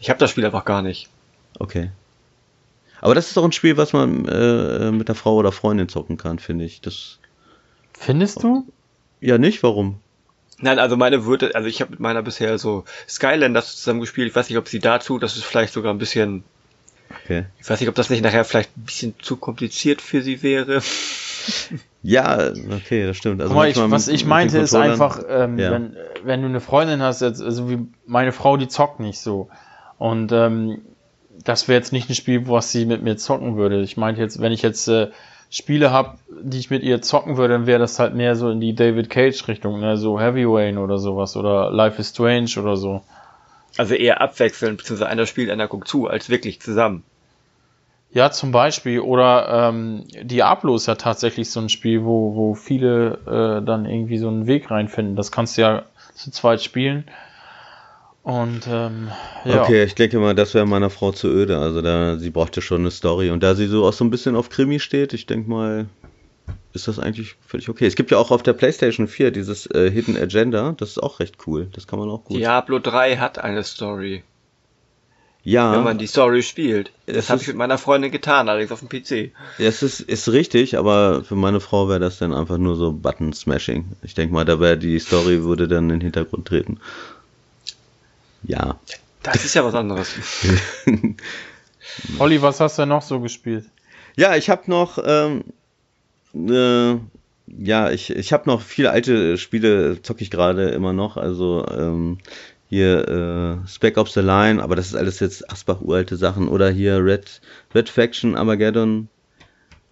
ich 0.00 0.08
habe 0.08 0.18
das 0.18 0.30
Spiel 0.30 0.46
einfach 0.46 0.64
gar 0.64 0.80
nicht. 0.82 1.08
Okay. 1.58 1.90
Aber 3.00 3.14
das 3.14 3.28
ist 3.28 3.36
doch 3.36 3.44
ein 3.44 3.52
Spiel, 3.52 3.76
was 3.76 3.92
man 3.92 4.26
äh, 4.26 4.90
mit 4.90 5.08
der 5.08 5.14
Frau 5.14 5.34
oder 5.34 5.52
Freundin 5.52 5.88
zocken 5.88 6.16
kann, 6.16 6.38
finde 6.38 6.64
ich. 6.64 6.80
Das 6.80 7.18
Findest 7.98 8.42
du? 8.42 8.66
Ja, 9.20 9.38
nicht? 9.38 9.62
Warum? 9.62 10.00
Nein, 10.60 10.78
also 10.78 10.96
meine 10.96 11.26
würde, 11.26 11.54
also 11.54 11.68
ich 11.68 11.80
habe 11.80 11.92
mit 11.92 12.00
meiner 12.00 12.22
bisher 12.22 12.58
so 12.58 12.84
Skylanders 13.08 13.76
zusammen 13.76 14.00
gespielt. 14.00 14.28
Ich 14.28 14.36
weiß 14.36 14.48
nicht, 14.48 14.58
ob 14.58 14.68
sie 14.68 14.78
dazu, 14.78 15.18
das 15.18 15.36
ist 15.36 15.44
vielleicht 15.44 15.72
sogar 15.72 15.92
ein 15.92 15.98
bisschen. 15.98 16.44
Okay. 17.24 17.44
Ich 17.60 17.68
weiß 17.68 17.80
nicht, 17.80 17.88
ob 17.88 17.94
das 17.94 18.10
nicht 18.10 18.22
nachher 18.22 18.44
vielleicht 18.44 18.76
ein 18.76 18.84
bisschen 18.84 19.14
zu 19.20 19.36
kompliziert 19.36 20.00
für 20.00 20.22
sie 20.22 20.42
wäre. 20.42 20.82
Ja, 22.02 22.52
okay, 22.70 23.04
das 23.04 23.16
stimmt. 23.16 23.40
Also 23.40 23.52
mal, 23.52 23.68
ich, 23.68 23.76
was 23.76 24.06
ich 24.06 24.24
meinte 24.24 24.58
ist 24.58 24.74
einfach, 24.74 25.20
ähm, 25.28 25.58
ja. 25.58 25.72
wenn, 25.72 25.96
wenn 26.22 26.40
du 26.40 26.46
eine 26.46 26.60
Freundin 26.60 27.02
hast, 27.02 27.20
jetzt, 27.20 27.42
also 27.42 27.68
wie 27.68 27.78
meine 28.06 28.30
Frau, 28.30 28.56
die 28.56 28.68
zockt 28.68 29.00
nicht 29.00 29.18
so. 29.18 29.48
Und 29.98 30.30
ähm, 30.30 30.82
das 31.42 31.66
wäre 31.66 31.78
jetzt 31.78 31.92
nicht 31.92 32.08
ein 32.08 32.14
Spiel, 32.14 32.48
was 32.48 32.70
sie 32.70 32.86
mit 32.86 33.02
mir 33.02 33.16
zocken 33.16 33.56
würde. 33.56 33.82
Ich 33.82 33.96
meinte 33.96 34.20
jetzt, 34.20 34.40
wenn 34.40 34.52
ich 34.52 34.62
jetzt 34.62 34.86
äh, 34.86 35.08
Spiele 35.56 35.90
habe, 35.90 36.18
die 36.42 36.58
ich 36.58 36.68
mit 36.68 36.82
ihr 36.82 37.00
zocken 37.00 37.38
würde, 37.38 37.54
dann 37.54 37.66
wäre 37.66 37.78
das 37.78 37.98
halt 37.98 38.14
mehr 38.14 38.36
so 38.36 38.50
in 38.50 38.60
die 38.60 38.74
David 38.74 39.08
Cage 39.08 39.48
Richtung, 39.48 39.80
ne? 39.80 39.96
so 39.96 40.20
Heavy 40.20 40.44
Rain 40.46 40.76
oder 40.76 40.98
sowas 40.98 41.34
oder 41.34 41.70
Life 41.70 41.98
is 41.98 42.10
Strange 42.10 42.50
oder 42.58 42.76
so. 42.76 43.02
Also 43.78 43.94
eher 43.94 44.20
abwechselnd, 44.20 44.76
beziehungsweise 44.76 45.08
einer 45.08 45.24
spielt, 45.24 45.50
einer 45.50 45.66
guckt 45.66 45.88
zu, 45.88 46.08
als 46.08 46.28
wirklich 46.28 46.60
zusammen. 46.60 47.04
Ja, 48.12 48.30
zum 48.30 48.52
Beispiel. 48.52 49.00
Oder 49.00 49.68
ähm, 49.70 50.04
Diablo 50.22 50.76
ist 50.76 50.86
ja 50.86 50.94
tatsächlich 50.94 51.50
so 51.50 51.60
ein 51.60 51.68
Spiel, 51.70 52.04
wo, 52.04 52.34
wo 52.34 52.54
viele 52.54 53.60
äh, 53.60 53.64
dann 53.64 53.86
irgendwie 53.86 54.18
so 54.18 54.28
einen 54.28 54.46
Weg 54.46 54.70
reinfinden. 54.70 55.16
Das 55.16 55.32
kannst 55.32 55.56
du 55.56 55.62
ja 55.62 55.82
zu 56.14 56.30
zweit 56.30 56.62
spielen. 56.62 57.04
Und 58.26 58.66
ähm, 58.68 59.08
ja. 59.44 59.62
Okay, 59.62 59.84
ich 59.84 59.94
denke 59.94 60.18
mal, 60.18 60.34
das 60.34 60.52
wäre 60.52 60.66
meiner 60.66 60.90
Frau 60.90 61.12
zu 61.12 61.28
öde. 61.28 61.58
Also 61.58 61.80
da, 61.80 62.16
sie 62.16 62.30
brauchte 62.30 62.60
schon 62.60 62.80
eine 62.80 62.90
Story. 62.90 63.30
Und 63.30 63.40
da 63.44 63.54
sie 63.54 63.68
so 63.68 63.86
auch 63.86 63.92
so 63.92 64.04
ein 64.04 64.10
bisschen 64.10 64.34
auf 64.34 64.48
Krimi 64.48 64.80
steht, 64.80 65.12
ich 65.12 65.26
denke 65.26 65.48
mal, 65.48 65.86
ist 66.72 66.88
das 66.88 66.98
eigentlich 66.98 67.36
völlig 67.46 67.68
okay. 67.68 67.86
Es 67.86 67.94
gibt 67.94 68.10
ja 68.10 68.18
auch 68.18 68.32
auf 68.32 68.42
der 68.42 68.54
PlayStation 68.54 69.06
4 69.06 69.30
dieses 69.30 69.66
äh, 69.66 69.92
Hidden 69.92 70.16
Agenda. 70.16 70.74
Das 70.76 70.88
ist 70.88 71.00
auch 71.00 71.20
recht 71.20 71.36
cool. 71.46 71.68
Das 71.72 71.86
kann 71.86 72.00
man 72.00 72.10
auch 72.10 72.24
gut. 72.24 72.36
Diablo 72.36 72.80
3 72.80 73.18
hat 73.18 73.38
eine 73.38 73.62
Story. 73.62 74.24
Ja. 75.44 75.72
Wenn 75.72 75.84
man 75.84 75.98
die 75.98 76.08
Story 76.08 76.42
spielt. 76.42 76.90
Das 77.06 77.30
habe 77.30 77.40
ich 77.40 77.46
mit 77.46 77.56
meiner 77.56 77.78
Freundin 77.78 78.10
getan, 78.10 78.48
allerdings 78.48 78.72
auf 78.72 78.80
dem 78.80 78.88
PC. 78.88 79.30
Das 79.60 79.84
ist, 79.84 80.00
ist 80.00 80.32
richtig, 80.32 80.76
aber 80.76 81.22
für 81.22 81.36
meine 81.36 81.60
Frau 81.60 81.88
wäre 81.88 82.00
das 82.00 82.18
dann 82.18 82.34
einfach 82.34 82.58
nur 82.58 82.74
so 82.74 82.90
Button-Smashing. 82.90 83.84
Ich 84.02 84.14
denke 84.14 84.34
mal, 84.34 84.44
da 84.44 84.58
wäre 84.58 84.76
die 84.76 84.98
Story 84.98 85.44
würde 85.44 85.68
dann 85.68 85.84
in 85.84 85.90
den 85.90 86.00
Hintergrund 86.00 86.48
treten. 86.48 86.80
Ja. 88.42 88.78
Das 89.22 89.44
ist 89.44 89.54
ja 89.54 89.64
was 89.64 89.74
anderes. 89.74 90.14
Olli, 92.18 92.42
was 92.42 92.60
hast 92.60 92.78
du 92.78 92.86
noch 92.86 93.02
so 93.02 93.20
gespielt? 93.20 93.66
Ja, 94.16 94.36
ich 94.36 94.50
habe 94.50 94.62
noch, 94.70 94.98
ähm, 95.04 95.44
äh, 96.34 96.98
ja, 97.46 97.90
ich, 97.90 98.10
ich 98.10 98.32
habe 98.32 98.48
noch 98.48 98.60
viele 98.60 98.90
alte 98.90 99.36
Spiele, 99.38 100.00
zocke 100.02 100.22
ich 100.22 100.30
gerade 100.30 100.68
immer 100.70 100.92
noch. 100.92 101.16
Also 101.16 101.66
ähm, 101.68 102.18
hier 102.68 103.62
äh, 103.64 103.68
Spec 103.68 103.96
Ops 103.96 104.14
the 104.14 104.20
Line, 104.20 104.62
aber 104.62 104.76
das 104.76 104.86
ist 104.86 104.96
alles 104.96 105.20
jetzt 105.20 105.50
Asbach 105.50 105.80
uralte 105.80 106.16
Sachen 106.16 106.48
oder 106.48 106.70
hier 106.70 107.04
Red 107.04 107.40
Red 107.74 107.88
Faction 107.88 108.36
Armageddon. 108.36 109.08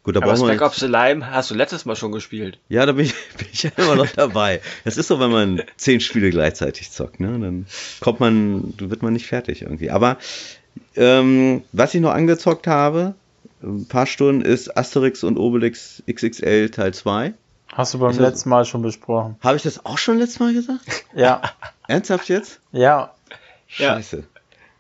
Gut, 0.05 0.16
da 0.16 0.20
aber 0.20 0.36
Spec 0.36 0.61
Ops 0.61 0.80
the 0.80 0.86
Line 0.86 1.30
hast 1.30 1.50
du 1.50 1.55
letztes 1.55 1.86
Mal 1.86 1.96
schon 1.96 2.12
gespielt. 2.12 2.59
Ja, 2.68 2.84
da 2.84 2.92
bin 2.92 3.07
ich, 3.07 3.14
bin 3.38 3.48
ich 3.50 3.62
ja 3.62 3.70
immer 3.76 3.96
noch 3.96 4.07
dabei. 4.07 4.61
Das 4.84 4.98
ist 4.98 5.09
so, 5.09 5.18
wenn 5.18 5.30
man 5.30 5.62
zehn 5.76 6.00
Spiele 6.00 6.30
gleichzeitig 6.30 6.90
zockt, 6.90 7.20
ne? 7.20 7.38
Dann 7.38 7.66
kommt 8.00 8.20
man, 8.20 8.74
wird 8.78 9.02
man 9.02 9.14
nicht 9.14 9.26
fertig 9.26 9.62
irgendwie. 9.62 9.90
Aber 9.90 10.18
ähm, 10.94 11.62
was 11.72 11.94
ich 11.94 12.02
noch 12.02 12.12
angezockt 12.12 12.66
habe, 12.66 13.14
ein 13.62 13.88
paar 13.88 14.07
Stunden, 14.07 14.42
ist 14.42 14.76
Asterix 14.76 15.24
und 15.24 15.38
Obelix 15.38 16.02
XXL 16.07 16.68
Teil 16.68 16.92
2. 16.92 17.32
Hast 17.72 17.94
du 17.94 17.98
beim 17.98 18.11
ist 18.11 18.18
letzten 18.18 18.50
Mal 18.50 18.66
schon 18.66 18.82
besprochen. 18.82 19.36
Habe 19.40 19.57
ich 19.57 19.62
das 19.62 19.86
auch 19.86 19.98
schon 19.98 20.18
letztes 20.18 20.38
Mal 20.38 20.52
gesagt? 20.52 21.07
Ja. 21.16 21.40
Ernsthaft 21.88 22.28
jetzt? 22.28 22.61
Ja. 22.72 23.14
Scheiße. 23.68 24.24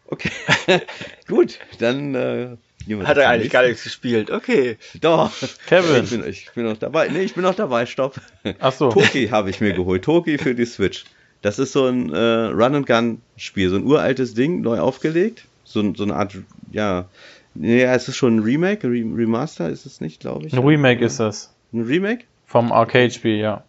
Okay. 0.06 0.30
Gut, 1.28 1.58
dann 1.78 2.14
äh, 2.14 2.56
hat 3.04 3.16
er 3.16 3.28
eigentlich 3.28 3.50
gar 3.50 3.66
nichts 3.66 3.84
gespielt. 3.84 4.30
Okay. 4.30 4.76
Doch. 5.00 5.32
Kevin. 5.66 6.04
Ich 6.04 6.10
bin, 6.10 6.28
ich 6.28 6.50
bin 6.54 6.64
noch 6.64 6.76
dabei. 6.76 7.08
Nee, 7.08 7.22
ich 7.22 7.34
bin 7.34 7.42
noch 7.42 7.54
dabei. 7.54 7.86
Stopp. 7.86 8.20
Ach 8.60 8.72
so. 8.72 8.90
Toki 8.90 9.28
habe 9.28 9.50
ich 9.50 9.60
mir 9.60 9.72
geholt. 9.72 10.04
Toki 10.04 10.38
für 10.38 10.54
die 10.54 10.66
Switch. 10.66 11.04
Das 11.42 11.58
ist 11.58 11.72
so 11.72 11.86
ein 11.86 12.12
äh, 12.12 12.16
Run-and-Gun-Spiel. 12.16 13.70
So 13.70 13.76
ein 13.76 13.84
uraltes 13.84 14.34
Ding, 14.34 14.62
neu 14.62 14.80
aufgelegt. 14.80 15.44
So, 15.64 15.94
so 15.94 16.04
eine 16.04 16.14
Art, 16.14 16.36
ja. 16.70 17.06
Nee, 17.54 17.82
es 17.82 18.08
ist 18.08 18.16
schon 18.16 18.36
ein 18.36 18.42
Remake, 18.42 18.86
Remaster 18.88 19.68
ist 19.68 19.86
es 19.86 20.00
nicht, 20.00 20.20
glaube 20.20 20.46
ich. 20.46 20.52
Ein 20.52 20.64
Remake 20.64 21.04
ist 21.04 21.20
das. 21.20 21.54
Ein 21.72 21.82
Remake? 21.82 22.24
Vom 22.46 22.72
Arcade-Spiel, 22.72 23.36
ja. 23.36 23.64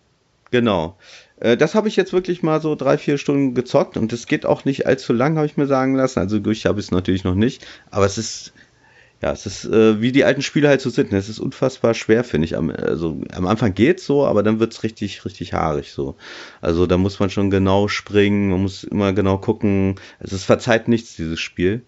Genau. 0.51 0.97
Äh, 1.39 1.57
das 1.57 1.75
habe 1.75 1.87
ich 1.87 1.95
jetzt 1.95 2.13
wirklich 2.13 2.43
mal 2.43 2.61
so 2.61 2.75
drei, 2.75 2.97
vier 2.97 3.17
Stunden 3.17 3.53
gezockt 3.53 3.97
und 3.97 4.13
es 4.13 4.25
geht 4.25 4.45
auch 4.45 4.65
nicht 4.65 4.87
allzu 4.87 5.13
lang, 5.13 5.35
habe 5.37 5.45
ich 5.45 5.57
mir 5.57 5.67
sagen 5.67 5.95
lassen. 5.95 6.19
Also 6.19 6.39
durch 6.39 6.65
habe 6.65 6.79
ich 6.79 6.87
es 6.87 6.91
natürlich 6.91 7.23
noch 7.23 7.35
nicht, 7.35 7.65
aber 7.91 8.05
es 8.05 8.17
ist 8.17 8.53
ja, 9.21 9.31
es 9.31 9.45
ist 9.45 9.65
äh, 9.65 10.01
wie 10.01 10.11
die 10.11 10.25
alten 10.25 10.41
Spiele 10.41 10.67
halt 10.67 10.81
so 10.81 10.89
sind. 10.89 11.11
Ne? 11.11 11.17
Es 11.17 11.29
ist 11.29 11.39
unfassbar 11.39 11.93
schwer, 11.93 12.23
finde 12.23 12.45
ich. 12.45 12.57
Am, 12.57 12.69
also, 12.69 13.21
am 13.33 13.47
Anfang 13.47 13.73
geht's 13.73 14.05
so, 14.05 14.25
aber 14.25 14.43
dann 14.43 14.59
wird's 14.59 14.83
richtig, 14.83 15.25
richtig 15.25 15.53
haarig 15.53 15.91
so. 15.91 16.15
Also 16.61 16.85
da 16.85 16.97
muss 16.97 17.19
man 17.19 17.29
schon 17.29 17.49
genau 17.49 17.87
springen, 17.87 18.49
man 18.49 18.61
muss 18.61 18.83
immer 18.83 19.13
genau 19.13 19.37
gucken. 19.37 19.95
Es 20.19 20.33
ist 20.33 20.43
verzeiht 20.43 20.87
nichts, 20.87 21.15
dieses 21.15 21.39
Spiel. 21.39 21.81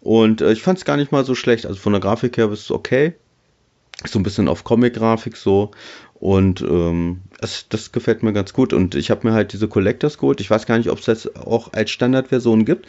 Und 0.00 0.40
äh, 0.40 0.52
ich 0.52 0.62
fand's 0.62 0.84
gar 0.84 0.96
nicht 0.96 1.12
mal 1.12 1.24
so 1.24 1.34
schlecht. 1.34 1.66
Also 1.66 1.78
von 1.78 1.92
der 1.92 2.00
Grafik 2.00 2.36
her 2.36 2.50
ist 2.50 2.60
es 2.60 2.70
okay. 2.70 3.14
So 4.04 4.18
ein 4.18 4.24
bisschen 4.24 4.48
auf 4.48 4.64
Comic-Grafik 4.64 5.36
so. 5.36 5.70
Und 6.14 6.60
ähm, 6.62 7.22
das, 7.40 7.66
das 7.68 7.90
gefällt 7.90 8.22
mir 8.22 8.32
ganz 8.32 8.52
gut. 8.52 8.72
Und 8.72 8.94
ich 8.94 9.10
habe 9.10 9.26
mir 9.26 9.34
halt 9.34 9.52
diese 9.52 9.68
Collectors 9.68 10.18
geholt. 10.18 10.40
Ich 10.40 10.50
weiß 10.50 10.66
gar 10.66 10.78
nicht, 10.78 10.90
ob 10.90 11.00
es 11.00 11.04
das 11.04 11.34
auch 11.36 11.72
als 11.72 11.90
Standardversion 11.90 12.64
gibt. 12.64 12.86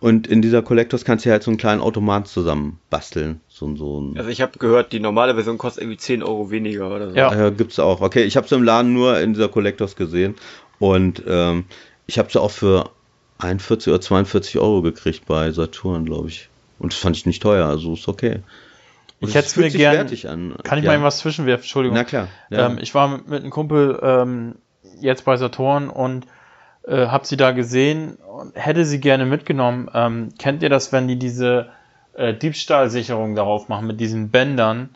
Und 0.00 0.28
in 0.28 0.42
dieser 0.42 0.62
Collectors 0.62 1.04
kannst 1.04 1.26
du 1.26 1.30
halt 1.30 1.42
so 1.42 1.50
einen 1.50 1.58
kleinen 1.58 1.80
Automat 1.80 2.28
zusammen 2.28 2.78
basteln. 2.88 3.40
So, 3.48 3.74
so 3.74 4.00
ein 4.00 4.16
also 4.16 4.30
ich 4.30 4.40
habe 4.40 4.58
gehört, 4.58 4.92
die 4.92 5.00
normale 5.00 5.34
Version 5.34 5.58
kostet 5.58 5.82
irgendwie 5.82 5.98
10 5.98 6.22
Euro 6.22 6.50
weniger 6.50 6.94
oder 6.94 7.10
so. 7.10 7.16
Ja, 7.16 7.34
ja 7.34 7.50
gibt's 7.50 7.80
auch. 7.80 8.00
Okay, 8.00 8.22
ich 8.22 8.36
habe 8.36 8.46
es 8.46 8.52
im 8.52 8.62
Laden 8.62 8.92
nur 8.92 9.18
in 9.18 9.34
dieser 9.34 9.48
Collectors 9.48 9.96
gesehen. 9.96 10.36
Und 10.78 11.24
ähm, 11.26 11.64
ich 12.06 12.18
habe 12.18 12.30
sie 12.30 12.40
auch 12.40 12.52
für 12.52 12.90
41 13.38 13.92
oder 13.92 14.00
42 14.00 14.58
Euro 14.58 14.82
gekriegt 14.82 15.26
bei 15.26 15.50
Saturn, 15.50 16.04
glaube 16.04 16.28
ich. 16.28 16.48
Und 16.78 16.92
das 16.92 17.00
fand 17.00 17.16
ich 17.16 17.26
nicht 17.26 17.42
teuer, 17.42 17.66
also 17.66 17.94
ist 17.94 18.06
okay. 18.06 18.40
Und 19.20 19.30
ich 19.30 19.34
hätte 19.34 19.48
es 19.48 19.56
mir 19.56 19.68
gerne. 19.70 20.06
Kann 20.62 20.78
ich 20.78 20.84
ja. 20.84 20.92
mal 20.92 21.02
was 21.02 21.18
zwischenwerfen? 21.18 21.64
Entschuldigung. 21.64 21.96
Na 21.96 22.04
klar. 22.04 22.28
Ja. 22.50 22.66
Ähm, 22.66 22.78
ich 22.80 22.94
war 22.94 23.08
mit, 23.08 23.28
mit 23.28 23.42
einem 23.42 23.50
Kumpel 23.50 23.98
ähm, 24.00 24.54
jetzt 25.00 25.24
bei 25.24 25.36
Saturn 25.36 25.88
und 25.88 26.24
äh, 26.88 27.06
habe 27.06 27.26
sie 27.26 27.36
da 27.36 27.52
gesehen 27.52 28.16
und 28.16 28.54
hätte 28.54 28.84
sie 28.84 29.00
gerne 29.00 29.26
mitgenommen. 29.26 29.90
Ähm, 29.92 30.30
kennt 30.38 30.62
ihr 30.62 30.70
das, 30.70 30.92
wenn 30.92 31.06
die 31.06 31.18
diese 31.18 31.68
äh, 32.14 32.34
Diebstahlsicherung 32.34 33.34
darauf 33.34 33.68
machen 33.68 33.86
mit 33.86 34.00
diesen 34.00 34.30
Bändern? 34.30 34.90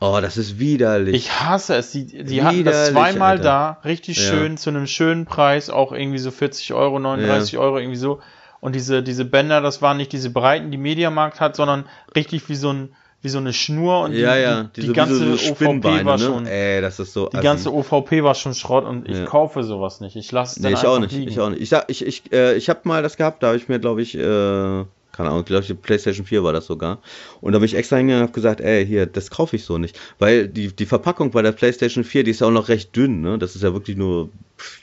Oh, 0.00 0.18
das 0.20 0.36
ist 0.36 0.58
widerlich. 0.58 1.14
Ich 1.14 1.40
hasse 1.40 1.76
es. 1.76 1.92
Die, 1.92 2.24
die 2.24 2.42
hatten 2.42 2.64
das 2.64 2.90
zweimal 2.90 3.32
Alter. 3.32 3.42
da, 3.42 3.78
richtig 3.84 4.18
ja. 4.18 4.30
schön, 4.30 4.58
zu 4.58 4.70
einem 4.70 4.86
schönen 4.86 5.24
Preis, 5.24 5.70
auch 5.70 5.92
irgendwie 5.92 6.18
so 6.18 6.30
40 6.30 6.74
Euro, 6.74 6.98
39 6.98 7.52
ja. 7.52 7.60
Euro, 7.60 7.78
irgendwie 7.78 7.96
so. 7.96 8.20
Und 8.60 8.74
diese, 8.74 9.02
diese 9.02 9.24
Bänder, 9.24 9.60
das 9.60 9.80
waren 9.80 9.96
nicht 9.96 10.12
diese 10.12 10.30
breiten, 10.30 10.70
die 10.70 10.78
Mediamarkt 10.78 11.40
hat, 11.40 11.56
sondern 11.56 11.84
richtig 12.14 12.48
wie 12.48 12.56
so 12.56 12.72
ein, 12.72 12.88
wie 13.26 13.30
so 13.30 13.38
eine 13.38 13.52
Schnur 13.52 14.04
und 14.04 14.12
ja, 14.12 14.36
die, 14.36 14.40
ja. 14.40 14.62
die, 14.76 14.80
die 14.82 14.92
ganze 14.92 15.36
so 15.36 15.52
OVP 15.52 16.04
war 16.04 16.16
ne? 16.16 16.24
schon. 16.24 16.46
Ey, 16.46 16.80
das 16.80 17.00
ist 17.00 17.12
so. 17.12 17.28
Die 17.28 17.40
ganze 17.40 17.74
OVP 17.74 18.22
war 18.22 18.36
schon 18.36 18.54
Schrott 18.54 18.84
und 18.84 19.08
ich 19.08 19.18
ja. 19.18 19.24
kaufe 19.24 19.64
sowas 19.64 20.00
nicht. 20.00 20.14
Ich 20.14 20.30
lasse 20.30 20.60
es 20.60 20.62
nee, 20.62 20.72
ich 20.72 20.86
auch 20.86 21.00
nicht. 21.00 21.10
Liegen. 21.12 21.28
Ich 21.28 21.40
auch 21.40 21.50
nicht. 21.50 21.60
Ich 21.60 21.68
sag, 21.68 21.86
ich, 21.88 22.06
ich, 22.06 22.32
äh, 22.32 22.54
ich 22.54 22.68
habe 22.68 22.80
mal 22.84 23.02
das 23.02 23.16
gehabt, 23.16 23.42
da 23.42 23.48
habe 23.48 23.56
ich 23.56 23.68
mir, 23.68 23.80
glaube 23.80 24.00
ich, 24.00 24.14
äh, 24.14 24.20
keine 24.20 25.30
Ahnung, 25.30 25.44
glaube 25.44 25.62
ich, 25.62 25.66
die 25.66 25.74
PlayStation 25.74 26.24
4 26.24 26.44
war 26.44 26.52
das 26.52 26.66
sogar. 26.66 27.00
Und 27.40 27.52
da 27.52 27.58
bin 27.58 27.66
ich 27.66 27.74
extra 27.74 27.96
hingegangen 27.96 28.22
und 28.22 28.28
habe 28.28 28.34
gesagt, 28.34 28.60
ey, 28.60 28.86
hier, 28.86 29.06
das 29.06 29.30
kaufe 29.30 29.56
ich 29.56 29.64
so 29.64 29.76
nicht. 29.76 29.98
Weil 30.20 30.46
die, 30.46 30.68
die 30.68 30.86
Verpackung 30.86 31.32
bei 31.32 31.42
der 31.42 31.52
PlayStation 31.52 32.04
4, 32.04 32.22
die 32.22 32.30
ist 32.30 32.40
ja 32.40 32.46
auch 32.46 32.52
noch 32.52 32.68
recht 32.68 32.94
dünn, 32.94 33.22
ne? 33.22 33.38
Das 33.38 33.56
ist 33.56 33.62
ja 33.62 33.72
wirklich 33.72 33.96
nur, 33.96 34.28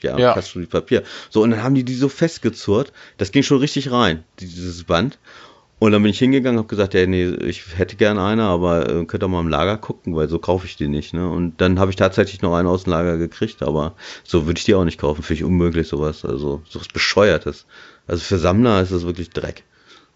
ja, 0.02 0.18
ja. 0.18 0.34
fast 0.34 0.50
schon 0.50 0.62
wie 0.62 0.66
Papier. 0.66 1.02
So, 1.30 1.42
und 1.42 1.52
dann 1.52 1.62
haben 1.62 1.74
die 1.74 1.84
die 1.84 1.94
so 1.94 2.08
festgezurrt, 2.10 2.92
das 3.16 3.30
ging 3.32 3.42
schon 3.42 3.58
richtig 3.58 3.90
rein, 3.90 4.24
dieses 4.40 4.84
Band. 4.84 5.18
Und 5.84 5.92
dann 5.92 6.02
bin 6.02 6.12
ich 6.12 6.18
hingegangen, 6.18 6.56
habe 6.56 6.66
gesagt, 6.66 6.94
ja, 6.94 7.04
nee, 7.04 7.26
ich 7.26 7.76
hätte 7.76 7.96
gerne 7.96 8.24
eine, 8.24 8.44
aber 8.44 8.88
äh, 8.88 9.04
könnt 9.04 9.22
ihr 9.22 9.28
mal 9.28 9.40
im 9.40 9.48
Lager 9.48 9.76
gucken, 9.76 10.16
weil 10.16 10.30
so 10.30 10.38
kaufe 10.38 10.64
ich 10.64 10.76
die 10.76 10.88
nicht. 10.88 11.12
Ne? 11.12 11.28
Und 11.28 11.60
dann 11.60 11.78
habe 11.78 11.90
ich 11.90 11.96
tatsächlich 11.96 12.40
noch 12.40 12.54
eine 12.54 12.70
aus 12.70 12.84
dem 12.84 12.92
Lager 12.92 13.18
gekriegt, 13.18 13.62
aber 13.62 13.92
so 14.22 14.46
würde 14.46 14.56
ich 14.56 14.64
die 14.64 14.74
auch 14.74 14.84
nicht 14.84 14.98
kaufen. 14.98 15.22
Finde 15.22 15.40
ich 15.40 15.44
unmöglich 15.44 15.86
sowas. 15.86 16.24
Also 16.24 16.62
sowas 16.66 16.88
Bescheuertes. 16.88 17.66
Also 18.06 18.22
für 18.22 18.38
Sammler 18.38 18.80
ist 18.80 18.92
das 18.92 19.04
wirklich 19.04 19.28
Dreck. 19.28 19.62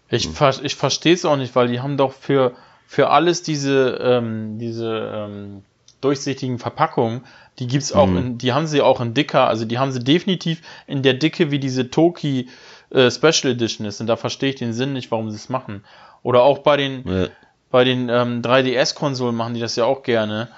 Ich, 0.09 0.23
hm. 0.23 0.33
ver 0.33 0.55
ich 0.63 0.73
verstehe 0.73 1.13
es 1.13 1.23
auch 1.23 1.37
nicht, 1.37 1.55
weil 1.55 1.67
die 1.67 1.81
haben 1.81 1.97
doch 1.97 2.13
für, 2.13 2.53
für 2.87 3.11
alles 3.11 3.43
diese, 3.43 3.99
ähm, 4.01 4.57
diese 4.57 5.11
ähm, 5.13 5.61
durchsichtigen 6.01 6.57
Verpackungen, 6.57 7.21
die 7.59 7.67
gibt's 7.67 7.93
auch 7.93 8.07
hm. 8.07 8.17
in, 8.17 8.37
die 8.39 8.53
haben 8.53 8.65
sie 8.65 8.81
auch 8.81 9.01
in 9.01 9.13
dicker, 9.13 9.47
also 9.47 9.65
die 9.65 9.77
haben 9.77 9.91
sie 9.91 10.03
definitiv 10.03 10.63
in 10.87 11.03
der 11.03 11.13
Dicke 11.13 11.51
wie 11.51 11.59
diese 11.59 11.91
Toki 11.91 12.47
äh, 12.91 13.11
Special 13.11 13.53
Edition 13.53 13.85
ist. 13.85 14.01
Und 14.01 14.07
da 14.07 14.15
verstehe 14.15 14.49
ich 14.49 14.55
den 14.55 14.73
Sinn 14.73 14.93
nicht, 14.93 15.11
warum 15.11 15.29
sie 15.29 15.37
es 15.37 15.49
machen. 15.49 15.83
Oder 16.23 16.43
auch 16.43 16.59
bei 16.59 16.77
den, 16.77 17.07
ja. 17.07 17.27
bei 17.71 17.83
den 17.83 18.09
ähm, 18.09 18.41
3DS-Konsolen 18.41 19.35
machen 19.35 19.53
die 19.53 19.59
das 19.59 19.75
ja 19.75 19.85
auch 19.85 20.03
gerne. 20.03 20.49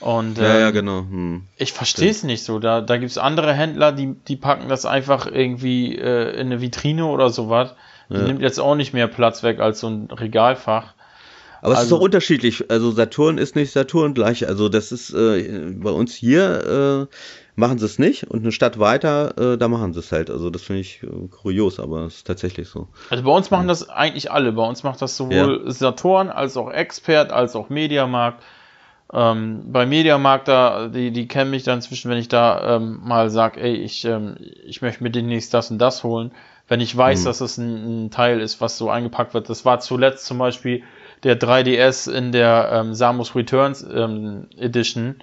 Und, 0.00 0.38
ähm, 0.38 0.44
ja, 0.44 0.58
ja, 0.58 0.68
ähm, 0.68 0.74
genau. 0.74 0.98
Hm. 1.00 1.42
Ich 1.56 1.72
verstehe 1.72 2.10
es 2.10 2.22
nicht 2.22 2.44
so. 2.44 2.58
Da, 2.58 2.80
da 2.80 2.96
gibt 2.96 3.10
es 3.10 3.18
andere 3.18 3.54
Händler, 3.54 3.92
die, 3.92 4.14
die 4.28 4.36
packen 4.36 4.68
das 4.68 4.84
einfach 4.84 5.26
irgendwie 5.26 5.96
äh, 5.96 6.32
in 6.32 6.48
eine 6.48 6.60
Vitrine 6.60 7.06
oder 7.06 7.30
sowas. 7.30 7.74
Die 8.08 8.16
ja. 8.16 8.22
nimmt 8.22 8.42
jetzt 8.42 8.60
auch 8.60 8.74
nicht 8.74 8.92
mehr 8.92 9.08
Platz 9.08 9.42
weg 9.42 9.58
als 9.58 9.80
so 9.80 9.88
ein 9.88 10.08
Regalfach. 10.10 10.94
Aber 11.66 11.74
es 11.74 11.80
ist 11.80 11.92
auch 11.92 11.96
also 11.96 12.04
unterschiedlich. 12.04 12.70
Also 12.70 12.92
Saturn 12.92 13.38
ist 13.38 13.56
nicht 13.56 13.72
Saturn 13.72 14.14
gleich. 14.14 14.46
Also 14.46 14.68
das 14.68 14.92
ist 14.92 15.12
äh, 15.12 15.72
bei 15.74 15.90
uns 15.90 16.14
hier 16.14 17.08
äh, 17.10 17.14
machen 17.56 17.78
sie 17.78 17.86
es 17.86 17.98
nicht 17.98 18.30
und 18.30 18.42
eine 18.42 18.52
Stadt 18.52 18.78
weiter, 18.78 19.54
äh, 19.54 19.58
da 19.58 19.66
machen 19.66 19.92
sie 19.92 19.98
es 19.98 20.12
halt. 20.12 20.30
Also 20.30 20.50
das 20.50 20.62
finde 20.62 20.82
ich 20.82 21.02
äh, 21.02 21.26
kurios, 21.28 21.80
aber 21.80 22.02
es 22.02 22.18
ist 22.18 22.26
tatsächlich 22.26 22.68
so. 22.68 22.86
Also 23.10 23.24
bei 23.24 23.32
uns 23.32 23.50
machen 23.50 23.66
das 23.66 23.88
eigentlich 23.88 24.30
alle. 24.30 24.52
Bei 24.52 24.62
uns 24.62 24.84
macht 24.84 25.02
das 25.02 25.16
sowohl 25.16 25.62
ja. 25.64 25.70
Saturn 25.72 26.28
als 26.28 26.56
auch 26.56 26.70
Expert 26.70 27.32
als 27.32 27.56
auch 27.56 27.68
Mediamarkt. 27.68 28.44
Ähm, 29.12 29.72
bei 29.72 29.86
Mediamarkt, 29.86 30.46
da, 30.46 30.86
die, 30.86 31.10
die 31.10 31.26
kennen 31.26 31.50
mich 31.50 31.64
dann 31.64 31.82
zwischen, 31.82 32.10
wenn 32.10 32.18
ich 32.18 32.28
da 32.28 32.76
ähm, 32.76 33.00
mal 33.02 33.30
sage, 33.30 33.60
ey, 33.60 33.74
ich, 33.74 34.04
ähm, 34.04 34.36
ich 34.64 34.82
möchte 34.82 35.02
mir 35.02 35.10
demnächst 35.10 35.52
das 35.52 35.70
und 35.70 35.78
das 35.78 36.04
holen. 36.04 36.30
Wenn 36.68 36.80
ich 36.80 36.96
weiß, 36.96 37.20
mhm. 37.20 37.24
dass 37.24 37.40
es 37.40 37.58
ein, 37.58 38.06
ein, 38.06 38.10
Teil 38.10 38.40
ist, 38.40 38.60
was 38.60 38.78
so 38.78 38.90
eingepackt 38.90 39.34
wird. 39.34 39.48
Das 39.48 39.64
war 39.64 39.80
zuletzt 39.80 40.26
zum 40.26 40.38
Beispiel 40.38 40.82
der 41.22 41.38
3DS 41.38 42.10
in 42.10 42.32
der 42.32 42.70
ähm, 42.72 42.94
Samus 42.94 43.34
Returns 43.34 43.82
ähm, 43.82 44.48
Edition 44.56 45.16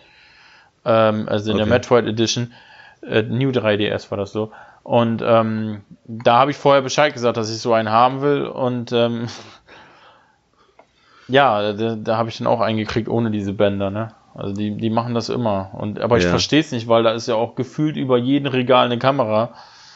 ähm, 0.86 1.28
also 1.30 1.52
in 1.52 1.58
okay. 1.58 1.66
der 1.66 1.74
Metroid 1.74 2.08
Edition, 2.08 2.54
äh, 3.02 3.24
New 3.24 3.50
3DS 3.50 4.12
war 4.12 4.18
das 4.18 4.32
so. 4.32 4.52
Und 4.84 5.24
ähm, 5.26 5.84
da 6.06 6.40
habe 6.40 6.52
ich 6.52 6.58
vorher 6.58 6.82
Bescheid 6.82 7.14
gesagt, 7.14 7.38
dass 7.38 7.50
ich 7.50 7.60
so 7.60 7.74
einen 7.74 7.90
haben 7.90 8.22
will 8.22 8.46
und 8.46 8.92
ähm, 8.92 9.28
ja, 11.28 11.74
da, 11.74 11.96
da 11.96 12.18
habe 12.18 12.30
ich 12.30 12.38
dann 12.38 12.48
auch 12.48 12.60
eingekriegt 12.60 13.08
ohne 13.08 13.32
diese 13.32 13.54
Bänder, 13.54 13.90
ne? 13.90 14.10
Also 14.36 14.54
die, 14.54 14.76
die 14.76 14.90
machen 14.90 15.14
das 15.14 15.30
immer. 15.30 15.70
Und, 15.74 16.02
aber 16.02 16.18
ich 16.18 16.24
ja. 16.24 16.32
verstehe 16.32 16.60
es 16.60 16.72
nicht, 16.72 16.88
weil 16.88 17.04
da 17.04 17.12
ist 17.12 17.28
ja 17.28 17.36
auch 17.36 17.54
gefühlt 17.54 17.98
über 17.98 18.18
jeden 18.18 18.48
Regal 18.48 18.86
eine 18.86 18.98
Kamera. 18.98 19.54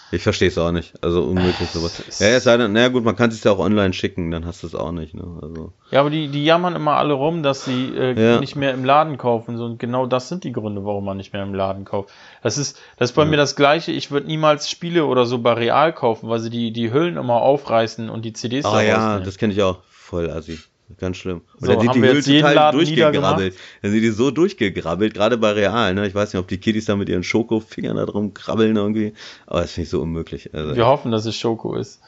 Ich 0.09 0.23
verstehe 0.23 0.47
es 0.47 0.57
auch 0.57 0.71
nicht. 0.71 0.93
Also 1.03 1.23
unmöglich 1.23 1.69
sowas. 1.69 2.01
Ja, 2.19 2.27
es 2.27 2.45
sei 2.45 2.55
denn, 2.55 2.71
naja 2.71 2.87
gut, 2.87 3.03
man 3.03 3.17
kann 3.17 3.29
es 3.29 3.43
ja 3.43 3.51
auch 3.51 3.59
online 3.59 3.91
schicken, 3.91 4.31
dann 4.31 4.45
hast 4.45 4.63
du 4.63 4.67
es 4.67 4.73
auch 4.73 4.93
nicht. 4.93 5.13
Ne? 5.13 5.23
Also. 5.41 5.73
Ja, 5.91 5.99
aber 5.99 6.09
die, 6.09 6.29
die 6.29 6.45
jammern 6.45 6.75
immer 6.75 6.93
alle 6.93 7.13
rum, 7.13 7.43
dass 7.43 7.65
sie 7.65 7.93
äh, 7.93 8.13
ja. 8.13 8.39
nicht 8.39 8.55
mehr 8.55 8.73
im 8.73 8.85
Laden 8.85 9.17
kaufen. 9.17 9.57
So, 9.57 9.65
und 9.65 9.79
genau 9.79 10.05
das 10.05 10.29
sind 10.29 10.45
die 10.45 10.53
Gründe, 10.53 10.85
warum 10.85 11.03
man 11.03 11.17
nicht 11.17 11.33
mehr 11.33 11.43
im 11.43 11.53
Laden 11.53 11.83
kauft. 11.83 12.09
Das 12.41 12.57
ist, 12.57 12.79
das 12.97 13.09
ist 13.09 13.15
bei 13.15 13.23
ja. 13.23 13.29
mir 13.29 13.37
das 13.37 13.57
Gleiche. 13.57 13.91
Ich 13.91 14.09
würde 14.09 14.27
niemals 14.27 14.69
Spiele 14.69 15.05
oder 15.05 15.25
so 15.25 15.39
bei 15.39 15.53
Real 15.53 15.91
kaufen, 15.91 16.29
weil 16.29 16.39
sie 16.39 16.49
die, 16.49 16.71
die 16.71 16.93
Hüllen 16.93 17.17
immer 17.17 17.41
aufreißen 17.41 18.09
und 18.09 18.23
die 18.23 18.31
CDs 18.31 18.63
Ah 18.63 18.81
ja, 18.81 19.19
das 19.19 19.37
kenne 19.37 19.51
ich 19.51 19.61
auch. 19.61 19.79
Voll 19.89 20.29
assi. 20.29 20.57
Ganz 20.95 21.17
schlimm. 21.17 21.41
Und 21.59 21.67
so, 21.67 21.73
dann 21.73 21.81
sind 21.81 21.95
die 21.95 22.01
Hüllen 22.01 22.23
total 22.23 22.71
durchgegrabbelt. 22.71 23.55
Dann 23.81 23.91
sind 23.91 24.01
die 24.01 24.09
so 24.09 24.31
durchgegrabbelt, 24.31 25.13
gerade 25.13 25.37
bei 25.37 25.51
Real. 25.51 25.93
Ne? 25.93 26.07
Ich 26.07 26.15
weiß 26.15 26.31
nicht, 26.33 26.39
ob 26.39 26.47
die 26.47 26.59
Kiddies 26.59 26.85
da 26.85 26.95
mit 26.95 27.09
ihren 27.09 27.23
Schoko-Fingern 27.23 27.97
da 27.97 28.05
drum 28.05 28.33
krabbeln 28.33 28.75
irgendwie. 28.75 29.13
Aber 29.47 29.61
das 29.61 29.73
finde 29.73 29.83
ich 29.83 29.89
so 29.89 30.01
unmöglich. 30.01 30.53
Also, 30.53 30.75
Wir 30.75 30.85
hoffen, 30.85 31.11
dass 31.11 31.25
es 31.25 31.35
Schoko 31.35 31.75
ist. 31.75 31.99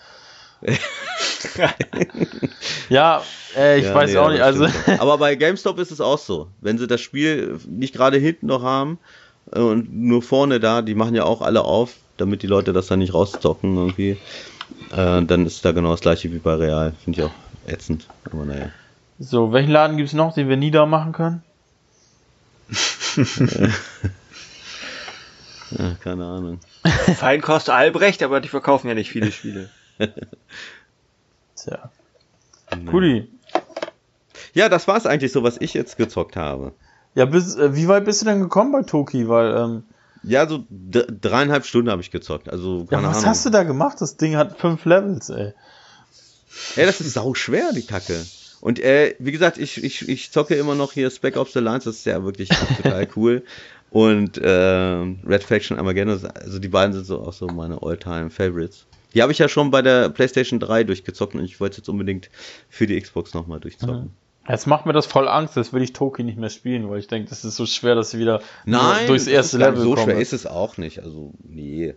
ja, 2.89 3.21
äh, 3.55 3.79
ich 3.79 3.85
ja, 3.85 3.93
weiß 3.93 4.11
nee, 4.11 4.17
auch 4.17 4.29
nicht. 4.29 4.41
Also 4.41 4.67
Aber 4.99 5.17
bei 5.17 5.35
GameStop 5.35 5.79
ist 5.79 5.91
es 5.91 6.01
auch 6.01 6.17
so. 6.17 6.47
Wenn 6.59 6.77
sie 6.77 6.87
das 6.87 6.99
Spiel 6.99 7.59
nicht 7.67 7.93
gerade 7.93 8.17
hinten 8.17 8.47
noch 8.47 8.63
haben 8.63 8.97
äh, 9.53 9.59
und 9.59 9.93
nur 9.93 10.21
vorne 10.21 10.59
da, 10.59 10.81
die 10.81 10.95
machen 10.95 11.15
ja 11.15 11.23
auch 11.23 11.41
alle 11.41 11.63
auf, 11.63 11.95
damit 12.17 12.43
die 12.43 12.47
Leute 12.47 12.73
das 12.73 12.87
dann 12.87 12.99
nicht 12.99 13.13
rauszocken 13.13 13.75
irgendwie. 13.77 14.17
Äh, 14.91 15.23
dann 15.23 15.45
ist 15.45 15.63
da 15.63 15.71
genau 15.71 15.91
das 15.91 16.01
gleiche 16.01 16.31
wie 16.33 16.39
bei 16.39 16.55
Real. 16.55 16.93
Finde 17.03 17.19
ich 17.19 17.25
auch 17.25 17.31
ätzend, 17.69 18.07
aber 18.25 18.45
naja. 18.45 18.69
So, 19.19 19.51
welchen 19.51 19.71
Laden 19.71 19.97
gibt 19.97 20.07
es 20.09 20.13
noch, 20.13 20.33
den 20.33 20.47
wir 20.47 20.57
nie 20.57 20.71
da 20.71 20.85
machen 20.85 21.11
können? 21.11 21.43
ja, 25.71 25.95
keine 26.01 26.25
Ahnung. 26.25 26.59
Feinkost 27.15 27.69
Albrecht, 27.69 28.23
aber 28.23 28.39
die 28.39 28.47
verkaufen 28.47 28.87
ja 28.87 28.93
nicht 28.93 29.11
viele 29.11 29.31
Spiele. 29.31 29.69
Tja. 31.55 31.91
Kuli. 32.89 33.27
Ja, 34.53 34.69
das 34.69 34.87
war 34.87 34.97
es 34.97 35.05
eigentlich 35.05 35.31
so, 35.31 35.43
was 35.43 35.57
ich 35.59 35.73
jetzt 35.73 35.97
gezockt 35.97 36.35
habe. 36.35 36.73
Ja, 37.15 37.25
bis, 37.25 37.55
äh, 37.55 37.75
wie 37.75 37.87
weit 37.87 38.05
bist 38.05 38.21
du 38.21 38.25
denn 38.25 38.39
gekommen 38.39 38.71
bei 38.71 38.83
Toki? 38.83 39.27
Weil, 39.27 39.55
ähm, 39.55 39.83
ja, 40.23 40.47
so 40.47 40.63
dreieinhalb 40.69 41.65
Stunden 41.65 41.89
habe 41.89 42.01
ich 42.01 42.11
gezockt. 42.11 42.49
Also, 42.49 42.87
ja, 42.89 43.03
was 43.03 43.17
Ahnung. 43.17 43.25
hast 43.25 43.45
du 43.45 43.49
da 43.49 43.63
gemacht? 43.63 43.99
Das 43.99 44.17
Ding 44.17 44.35
hat 44.35 44.57
fünf 44.57 44.85
Levels, 44.85 45.29
ey. 45.29 45.53
Ey, 46.75 46.85
das 46.85 47.01
ist 47.01 47.13
sau 47.13 47.33
schwer, 47.33 47.71
die 47.73 47.85
Kacke. 47.85 48.25
Und 48.61 48.79
äh, 48.79 49.15
wie 49.19 49.31
gesagt, 49.31 49.57
ich, 49.57 49.83
ich, 49.83 50.07
ich 50.07 50.31
zocke 50.31 50.55
immer 50.55 50.75
noch 50.75 50.91
hier 50.91 51.09
Spec 51.09 51.37
Ops 51.37 51.53
The 51.53 51.59
Lines, 51.59 51.85
das 51.85 51.97
ist 51.97 52.05
ja 52.05 52.23
wirklich 52.23 52.49
total 52.49 53.07
cool. 53.15 53.43
Und 53.89 54.37
äh, 54.37 54.49
Red 54.49 55.43
Faction 55.43 55.77
Armageddon, 55.77 56.19
also 56.25 56.59
die 56.59 56.67
beiden 56.67 56.93
sind 56.93 57.05
so 57.05 57.21
auch 57.21 57.33
so 57.33 57.47
meine 57.47 57.81
All-Time 57.81 58.29
Favorites. 58.29 58.85
Die 59.13 59.21
habe 59.21 59.31
ich 59.31 59.39
ja 59.39 59.49
schon 59.49 59.71
bei 59.71 59.81
der 59.81 60.09
PlayStation 60.09 60.59
3 60.59 60.83
durchgezockt 60.83 61.33
und 61.33 61.43
ich 61.43 61.59
wollte 61.59 61.77
jetzt 61.77 61.89
unbedingt 61.89 62.29
für 62.69 62.85
die 62.85 62.99
Xbox 62.99 63.33
nochmal 63.33 63.59
durchzocken. 63.59 64.03
Mhm. 64.03 64.11
Jetzt 64.47 64.65
macht 64.65 64.87
mir 64.87 64.93
das 64.93 65.05
voll 65.05 65.27
Angst, 65.27 65.55
jetzt 65.57 65.73
will 65.73 65.83
ich 65.83 65.93
Toki 65.93 66.23
nicht 66.23 66.37
mehr 66.39 66.49
spielen, 66.49 66.89
weil 66.89 66.97
ich 66.99 67.07
denke, 67.07 67.29
das 67.29 67.45
ist 67.45 67.55
so 67.55 67.67
schwer, 67.67 67.93
dass 67.93 68.09
sie 68.11 68.19
wieder 68.19 68.41
Nein, 68.65 69.05
durchs 69.05 69.27
erste 69.27 69.57
Level 69.59 69.83
so 69.83 69.93
kommen. 69.93 70.05
schwer 70.05 70.17
ist 70.19 70.33
es 70.33 70.47
auch 70.47 70.77
nicht. 70.77 71.03
Also, 71.03 71.33
nee. 71.43 71.93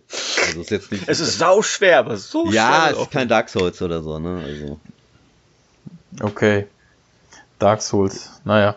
Also 0.47 0.61
ist 0.61 0.69
jetzt 0.69 0.91
nicht. 0.91 1.07
Es 1.07 1.19
ist 1.19 1.39
sau 1.39 1.63
schwer, 1.63 1.97
aber 1.99 2.15
so 2.17 2.51
ja, 2.51 2.83
schwer. 2.85 2.91
es 2.91 3.01
ist 3.01 3.11
kein 3.11 3.27
Dark 3.27 3.49
Souls 3.49 3.81
oder 3.81 4.03
so, 4.03 4.19
ne? 4.19 4.43
Also. 4.45 4.79
Okay. 6.21 6.67
Dark 7.57 7.81
Souls, 7.81 8.39
naja. 8.45 8.75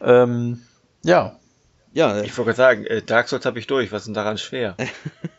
Ähm, 0.00 0.62
ja. 1.02 1.34
Ja, 1.94 2.20
Ich 2.22 2.36
wollte 2.38 2.52
gerade 2.52 2.56
sagen, 2.56 2.86
äh, 2.86 3.02
Dark 3.02 3.28
Souls 3.28 3.44
habe 3.46 3.58
ich 3.58 3.66
durch. 3.66 3.90
Was 3.90 4.02
ist 4.02 4.06
denn 4.06 4.14
daran 4.14 4.38
schwer? 4.38 4.76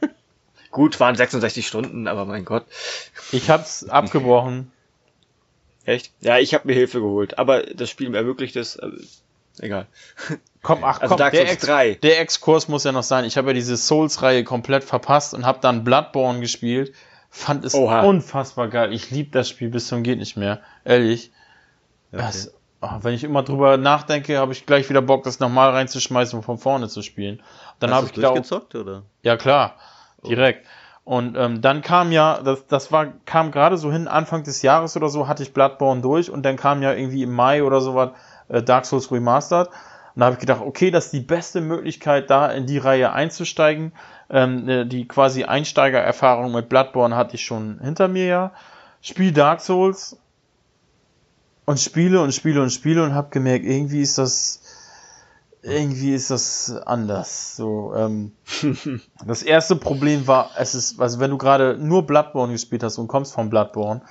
Gut, 0.71 0.99
waren 0.99 1.15
66 1.15 1.65
Stunden, 1.65 2.07
aber 2.07 2.25
mein 2.25 2.43
Gott. 2.43 2.65
Ich 3.31 3.49
hab's 3.49 3.87
abgebrochen. 3.87 4.71
Echt? 5.89 6.11
Ja, 6.21 6.37
ich 6.37 6.53
habe 6.53 6.67
mir 6.67 6.73
Hilfe 6.73 6.99
geholt, 6.99 7.39
aber 7.39 7.63
das 7.63 7.89
Spiel 7.89 8.13
ermöglicht 8.13 8.55
es. 8.55 8.75
Äh, 8.75 8.91
egal. 9.57 9.87
Komm, 10.61 10.83
ach 10.83 11.01
Also 11.01 11.13
komm, 11.13 11.17
Dark 11.17 11.31
der, 11.31 11.47
Souls 11.47 11.53
Ex 11.53 11.65
3. 11.65 11.93
der 11.95 12.19
Exkurs 12.19 12.67
muss 12.67 12.83
ja 12.83 12.91
noch 12.91 13.03
sein. 13.03 13.25
Ich 13.25 13.37
habe 13.37 13.47
ja 13.47 13.53
diese 13.53 13.75
Souls-Reihe 13.75 14.43
komplett 14.43 14.83
verpasst 14.83 15.33
und 15.33 15.45
habe 15.45 15.59
dann 15.61 15.85
Bloodborne 15.85 16.41
gespielt. 16.41 16.93
Fand 17.31 17.63
es 17.63 17.73
Oha. 17.73 18.01
unfassbar 18.01 18.67
geil. 18.67 18.93
Ich 18.93 19.09
liebe 19.09 19.31
das 19.31 19.49
Spiel 19.49 19.69
bis 19.69 19.87
zum 19.87 20.03
geht 20.03 20.19
nicht 20.19 20.35
mehr. 20.35 20.59
Ehrlich. 20.83 21.31
Das, 22.11 22.53
ah, 22.81 22.99
wenn 23.01 23.13
ich 23.13 23.23
immer 23.23 23.41
drüber 23.41 23.77
nachdenke, 23.77 24.37
habe 24.37 24.51
ich 24.51 24.65
gleich 24.65 24.89
wieder 24.89 25.01
Bock, 25.01 25.23
das 25.23 25.39
nochmal 25.39 25.71
reinzuschmeißen 25.71 26.37
und 26.37 26.43
von 26.43 26.57
vorne 26.57 26.89
zu 26.89 27.01
spielen. 27.01 27.41
Dann 27.79 27.91
habe 27.91 28.07
ich 28.07 28.11
auch, 28.25 28.33
durchgezockt, 28.33 28.75
oder? 28.75 29.03
ja 29.23 29.37
klar, 29.37 29.77
direkt. 30.27 30.67
Und 31.09 31.35
ähm, 31.37 31.59
dann 31.59 31.81
kam 31.81 32.11
ja, 32.11 32.39
das, 32.43 32.67
das 32.67 32.91
war, 32.91 33.07
kam 33.25 33.49
gerade 33.49 33.79
so 33.79 33.91
hin, 33.91 34.07
Anfang 34.07 34.43
des 34.43 34.61
Jahres 34.61 34.95
oder 34.95 35.09
so, 35.09 35.27
hatte 35.27 35.41
ich 35.41 35.53
Bloodborne 35.53 36.01
durch 36.01 36.29
und 36.29 36.43
dann 36.43 36.55
kam 36.55 36.83
ja 36.83 36.93
irgendwie 36.93 37.23
im 37.23 37.33
Mai 37.33 37.63
oder 37.63 37.81
so 37.81 37.95
was 37.95 38.11
äh, 38.47 38.61
Dark 38.61 38.85
Souls 38.85 39.11
Remastered. 39.11 39.69
Und 39.69 40.19
da 40.19 40.25
habe 40.27 40.35
ich 40.35 40.39
gedacht, 40.39 40.61
okay, 40.61 40.91
das 40.91 41.05
ist 41.05 41.13
die 41.13 41.21
beste 41.21 41.61
Möglichkeit, 41.61 42.29
da 42.29 42.51
in 42.51 42.67
die 42.67 42.77
Reihe 42.77 43.11
einzusteigen. 43.11 43.91
Ähm, 44.29 44.69
äh, 44.69 44.85
die 44.85 45.07
quasi 45.07 45.45
Einsteigererfahrung 45.45 46.51
mit 46.51 46.69
Bloodborne 46.69 47.15
hatte 47.15 47.37
ich 47.37 47.43
schon 47.43 47.79
hinter 47.79 48.07
mir 48.07 48.25
ja. 48.25 48.51
Spiel 49.01 49.31
Dark 49.31 49.61
Souls 49.61 50.15
und 51.65 51.79
spiele 51.79 52.21
und 52.21 52.35
spiele 52.35 52.61
und 52.61 52.69
spiele 52.69 53.03
und 53.03 53.15
habe 53.15 53.29
gemerkt, 53.31 53.65
irgendwie 53.65 54.03
ist 54.03 54.19
das 54.19 54.61
irgendwie 55.61 56.13
ist 56.13 56.31
das 56.31 56.71
anders. 56.85 57.55
So, 57.55 57.93
ähm, 57.95 58.31
das 59.25 59.43
erste 59.43 59.75
Problem 59.75 60.27
war, 60.27 60.51
es 60.57 60.75
ist, 60.75 60.99
also 60.99 61.19
wenn 61.19 61.31
du 61.31 61.37
gerade 61.37 61.77
nur 61.77 62.05
Bloodborne 62.07 62.53
gespielt 62.53 62.83
hast 62.83 62.97
und 62.97 63.07
kommst 63.07 63.33
von 63.33 63.49
Bloodborne, 63.49 64.01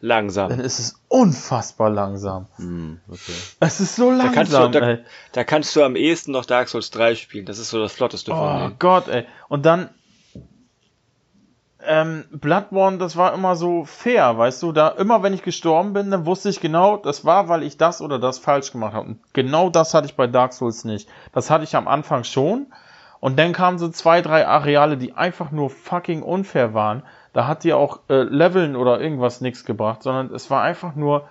dann 0.00 0.08
Langsam. 0.08 0.50
ist 0.60 0.78
es 0.78 1.00
unfassbar 1.08 1.88
langsam. 1.88 2.46
Hm, 2.56 3.00
okay. 3.08 3.32
Es 3.60 3.80
ist 3.80 3.96
so 3.96 4.10
Da 4.10 4.28
kannst, 4.28 4.52
du, 4.52 4.58
langsam, 4.58 4.72
da, 4.72 4.98
da 5.32 5.44
kannst 5.44 5.74
du 5.74 5.82
am 5.82 5.96
ehesten 5.96 6.32
noch 6.32 6.44
Dark 6.44 6.68
Souls 6.68 6.90
3 6.90 7.14
spielen. 7.14 7.46
Das 7.46 7.58
ist 7.58 7.70
so 7.70 7.80
das 7.80 7.92
flotteste 7.92 8.32
von 8.32 8.38
Oh 8.38 8.58
denen. 8.58 8.78
Gott, 8.78 9.08
ey. 9.08 9.24
Und 9.48 9.64
dann 9.64 9.88
ähm, 11.86 12.24
Bloodborne, 12.30 12.98
das 12.98 13.16
war 13.16 13.34
immer 13.34 13.56
so 13.56 13.84
fair, 13.84 14.36
weißt 14.36 14.62
du, 14.62 14.72
da 14.72 14.88
immer 14.88 15.22
wenn 15.22 15.34
ich 15.34 15.42
gestorben 15.42 15.92
bin, 15.92 16.10
dann 16.10 16.26
wusste 16.26 16.48
ich 16.48 16.60
genau, 16.60 16.96
das 16.96 17.24
war, 17.24 17.48
weil 17.48 17.62
ich 17.62 17.76
das 17.76 18.00
oder 18.00 18.18
das 18.18 18.38
falsch 18.38 18.72
gemacht 18.72 18.94
habe. 18.94 19.08
Und 19.08 19.20
genau 19.32 19.70
das 19.70 19.94
hatte 19.94 20.06
ich 20.06 20.16
bei 20.16 20.26
Dark 20.26 20.52
Souls 20.52 20.84
nicht. 20.84 21.08
Das 21.32 21.50
hatte 21.50 21.64
ich 21.64 21.76
am 21.76 21.88
Anfang 21.88 22.24
schon. 22.24 22.66
Und 23.20 23.38
dann 23.38 23.52
kamen 23.52 23.78
so 23.78 23.88
zwei, 23.88 24.20
drei 24.20 24.46
Areale, 24.46 24.98
die 24.98 25.14
einfach 25.14 25.50
nur 25.50 25.70
fucking 25.70 26.22
unfair 26.22 26.74
waren. 26.74 27.02
Da 27.32 27.46
hat 27.46 27.64
dir 27.64 27.78
auch 27.78 28.00
äh, 28.08 28.22
Leveln 28.22 28.76
oder 28.76 29.00
irgendwas 29.00 29.40
nichts 29.40 29.64
gebracht, 29.64 30.02
sondern 30.02 30.34
es 30.34 30.50
war 30.50 30.62
einfach 30.62 30.94
nur, 30.94 31.26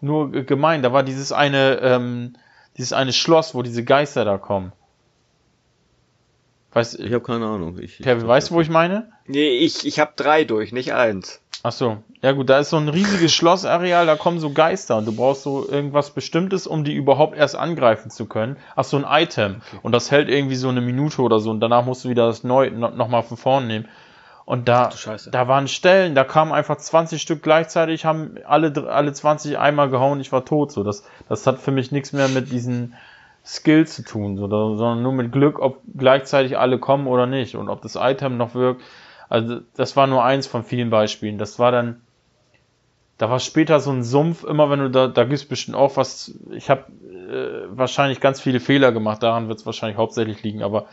nur 0.00 0.32
äh, 0.32 0.44
gemein. 0.44 0.82
Da 0.82 0.92
war 0.92 1.02
dieses 1.02 1.32
eine, 1.32 1.80
ähm, 1.80 2.34
dieses 2.76 2.92
eine 2.92 3.12
Schloss, 3.12 3.54
wo 3.54 3.62
diese 3.62 3.84
Geister 3.84 4.24
da 4.24 4.38
kommen. 4.38 4.72
Weißt, 6.72 6.98
Ich 6.98 7.12
habe 7.12 7.22
keine 7.22 7.46
Ahnung. 7.46 7.78
Ich, 7.78 8.00
ich 8.00 8.04
Kevin, 8.04 8.26
weißt 8.26 8.50
du, 8.50 8.54
wo 8.54 8.60
ich 8.60 8.70
meine? 8.70 9.10
Nee, 9.26 9.50
ich, 9.58 9.86
ich 9.86 10.00
habe 10.00 10.12
drei 10.16 10.44
durch, 10.44 10.72
nicht 10.72 10.94
eins. 10.94 11.40
Ach 11.62 11.72
so. 11.72 11.98
Ja 12.22 12.32
gut, 12.32 12.50
da 12.50 12.58
ist 12.58 12.70
so 12.70 12.76
ein 12.76 12.88
riesiges 12.88 13.34
Schlossareal, 13.34 14.06
da 14.06 14.16
kommen 14.16 14.38
so 14.38 14.52
Geister 14.52 14.96
und 14.96 15.06
du 15.06 15.12
brauchst 15.14 15.42
so 15.42 15.68
irgendwas 15.68 16.10
Bestimmtes, 16.10 16.66
um 16.66 16.84
die 16.84 16.94
überhaupt 16.94 17.36
erst 17.36 17.56
angreifen 17.56 18.10
zu 18.10 18.26
können. 18.26 18.56
Ach 18.74 18.84
so, 18.84 18.96
ein 18.96 19.04
Item. 19.22 19.60
Und 19.82 19.92
das 19.92 20.10
hält 20.10 20.28
irgendwie 20.28 20.56
so 20.56 20.68
eine 20.68 20.80
Minute 20.80 21.22
oder 21.22 21.40
so 21.40 21.50
und 21.50 21.60
danach 21.60 21.84
musst 21.84 22.04
du 22.04 22.08
wieder 22.08 22.26
das 22.26 22.42
neu 22.42 22.70
no, 22.70 22.90
nochmal 22.90 23.22
von 23.22 23.36
vorne 23.36 23.66
nehmen. 23.66 23.88
Und 24.44 24.68
da, 24.68 24.90
da 25.30 25.48
waren 25.48 25.68
Stellen, 25.68 26.16
da 26.16 26.24
kamen 26.24 26.52
einfach 26.52 26.76
20 26.76 27.22
Stück 27.22 27.42
gleichzeitig, 27.44 28.04
haben 28.04 28.34
alle, 28.44 28.72
alle 28.88 29.12
20 29.12 29.56
einmal 29.56 29.88
gehauen, 29.88 30.20
ich 30.20 30.32
war 30.32 30.44
tot. 30.44 30.72
So, 30.72 30.82
das, 30.82 31.04
das 31.28 31.46
hat 31.46 31.60
für 31.60 31.70
mich 31.70 31.92
nichts 31.92 32.12
mehr 32.12 32.28
mit 32.28 32.50
diesen 32.50 32.94
Skills 33.44 33.96
zu 33.96 34.04
tun, 34.04 34.36
sondern 34.36 35.02
nur 35.02 35.12
mit 35.12 35.32
Glück, 35.32 35.58
ob 35.58 35.80
gleichzeitig 35.96 36.58
alle 36.58 36.78
kommen 36.78 37.06
oder 37.06 37.26
nicht 37.26 37.56
und 37.56 37.68
ob 37.68 37.82
das 37.82 37.96
Item 37.96 38.36
noch 38.36 38.54
wirkt. 38.54 38.82
Also 39.28 39.60
das 39.74 39.96
war 39.96 40.06
nur 40.06 40.24
eins 40.24 40.46
von 40.46 40.62
vielen 40.62 40.90
Beispielen. 40.90 41.38
Das 41.38 41.58
war 41.58 41.72
dann, 41.72 42.02
da 43.18 43.30
war 43.30 43.40
später 43.40 43.80
so 43.80 43.90
ein 43.90 44.04
Sumpf, 44.04 44.44
immer 44.44 44.70
wenn 44.70 44.78
du 44.78 44.90
da, 44.90 45.08
da 45.08 45.24
gibt's 45.24 45.44
bestimmt 45.44 45.76
auch 45.76 45.96
was, 45.96 46.38
ich 46.50 46.70
habe 46.70 46.84
äh, 47.12 47.66
wahrscheinlich 47.76 48.20
ganz 48.20 48.40
viele 48.40 48.60
Fehler 48.60 48.92
gemacht, 48.92 49.22
daran 49.22 49.48
wird 49.48 49.58
es 49.58 49.66
wahrscheinlich 49.66 49.96
hauptsächlich 49.96 50.42
liegen, 50.42 50.62
aber 50.62 50.86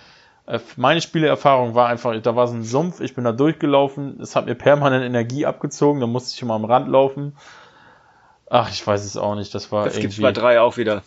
äh, 0.47 0.59
meine 0.75 1.01
Spielerfahrung 1.01 1.75
war 1.75 1.87
einfach, 1.87 2.19
da 2.21 2.35
war 2.35 2.47
so 2.47 2.55
ein 2.55 2.63
Sumpf, 2.63 3.01
ich 3.01 3.13
bin 3.13 3.25
da 3.25 3.31
durchgelaufen, 3.31 4.19
es 4.21 4.35
hat 4.35 4.47
mir 4.47 4.55
permanent 4.55 5.05
Energie 5.05 5.45
abgezogen, 5.45 5.99
da 5.99 6.07
musste 6.07 6.33
ich 6.33 6.41
immer 6.41 6.55
am 6.55 6.65
Rand 6.65 6.87
laufen. 6.87 7.35
Ach, 8.49 8.69
ich 8.71 8.85
weiß 8.85 9.05
es 9.05 9.17
auch 9.17 9.35
nicht, 9.35 9.53
das 9.53 9.71
war 9.71 9.85
Das 9.85 9.93
gibt's 9.93 10.17
irgendwie... 10.17 10.21
bei 10.23 10.31
drei 10.31 10.61
auch 10.61 10.77
wieder. 10.77 11.03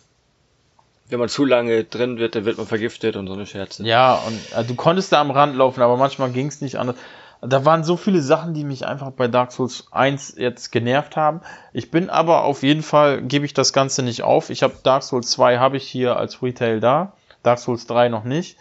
Wenn 1.08 1.18
man 1.18 1.28
zu 1.28 1.44
lange 1.44 1.84
drin 1.84 2.18
wird, 2.18 2.34
dann 2.34 2.44
wird 2.44 2.56
man 2.56 2.66
vergiftet 2.66 3.16
und 3.16 3.26
so 3.26 3.34
eine 3.34 3.46
Scherze. 3.46 3.84
Ja, 3.84 4.14
und 4.14 4.38
äh, 4.56 4.64
du 4.64 4.74
konntest 4.74 5.12
da 5.12 5.20
am 5.20 5.30
Rand 5.30 5.56
laufen, 5.56 5.82
aber 5.82 5.96
manchmal 5.96 6.30
ging 6.30 6.46
es 6.46 6.60
nicht 6.60 6.76
anders. 6.78 6.96
Da 7.42 7.64
waren 7.64 7.82
so 7.82 7.96
viele 7.96 8.22
Sachen, 8.22 8.54
die 8.54 8.62
mich 8.62 8.86
einfach 8.86 9.10
bei 9.10 9.26
Dark 9.26 9.50
Souls 9.50 9.88
1 9.90 10.36
jetzt 10.38 10.70
genervt 10.70 11.16
haben. 11.16 11.40
Ich 11.72 11.90
bin 11.90 12.08
aber 12.08 12.44
auf 12.44 12.62
jeden 12.62 12.84
Fall, 12.84 13.20
gebe 13.20 13.44
ich 13.44 13.52
das 13.52 13.72
Ganze 13.72 14.04
nicht 14.04 14.22
auf. 14.22 14.48
Ich 14.48 14.62
habe 14.62 14.74
Dark 14.84 15.02
Souls 15.02 15.28
2 15.32 15.58
habe 15.58 15.76
ich 15.76 15.88
hier 15.88 16.16
als 16.16 16.40
Retail 16.40 16.78
da, 16.78 17.14
Dark 17.42 17.58
Souls 17.58 17.86
3 17.88 18.08
noch 18.10 18.22
nicht. 18.22 18.56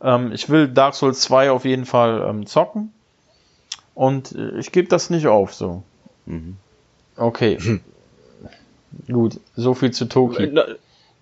Ähm, 0.00 0.32
ich 0.32 0.48
will 0.48 0.68
Dark 0.68 0.94
Souls 0.94 1.20
2 1.20 1.50
auf 1.50 1.66
jeden 1.66 1.84
Fall 1.84 2.24
ähm, 2.26 2.46
zocken. 2.46 2.94
Und 3.94 4.32
äh, 4.32 4.58
ich 4.58 4.72
gebe 4.72 4.88
das 4.88 5.10
nicht 5.10 5.26
auf, 5.26 5.52
so. 5.52 5.82
Mhm. 6.24 6.56
Okay. 7.16 7.58
Gut, 9.06 9.38
so 9.54 9.74
viel 9.74 9.90
zu 9.90 10.06
Toki. 10.06 10.50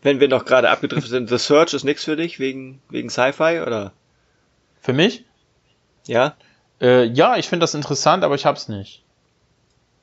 Wenn 0.02 0.20
wir 0.20 0.28
noch 0.28 0.44
gerade 0.44 0.68
abgedriftet 0.68 1.10
sind, 1.10 1.28
The 1.28 1.38
Search 1.38 1.74
ist 1.74 1.84
nichts 1.84 2.04
für 2.04 2.16
dich 2.16 2.38
wegen, 2.40 2.82
wegen 2.90 3.08
Sci-Fi 3.08 3.60
oder? 3.60 3.92
Für 4.80 4.92
mich? 4.92 5.24
Ja? 6.06 6.34
Äh, 6.80 7.04
ja, 7.04 7.36
ich 7.36 7.48
finde 7.48 7.62
das 7.62 7.74
interessant, 7.74 8.24
aber 8.24 8.34
ich 8.34 8.44
hab's 8.44 8.68
nicht. 8.68 9.04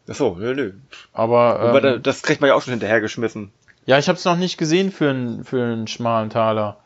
Achso, 0.08 0.36
nö, 0.40 0.56
nö. 0.56 0.74
Aber 1.14 1.60
Aber 1.60 1.84
ähm, 1.84 2.02
das 2.02 2.24
kriegt 2.24 2.42
man 2.42 2.48
ja 2.48 2.56
auch 2.56 2.62
schon 2.62 2.72
hinterhergeschmissen. 2.72 3.52
Ja, 3.86 4.00
ich 4.00 4.08
habe 4.08 4.18
es 4.18 4.26
noch 4.26 4.38
nicht 4.38 4.58
gesehen 4.58 4.92
für 4.92 5.10
einen 5.10 5.44
für 5.44 5.62
einen 5.62 5.88
schmalen 5.88 6.30
Taler. 6.30 6.78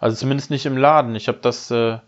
Also 0.00 0.16
zumindest 0.16 0.50
nicht 0.50 0.66
im 0.66 0.76
Laden. 0.76 1.14
Ich 1.14 1.28
habe 1.28 1.38
das, 1.42 1.70
äh, 1.70 1.98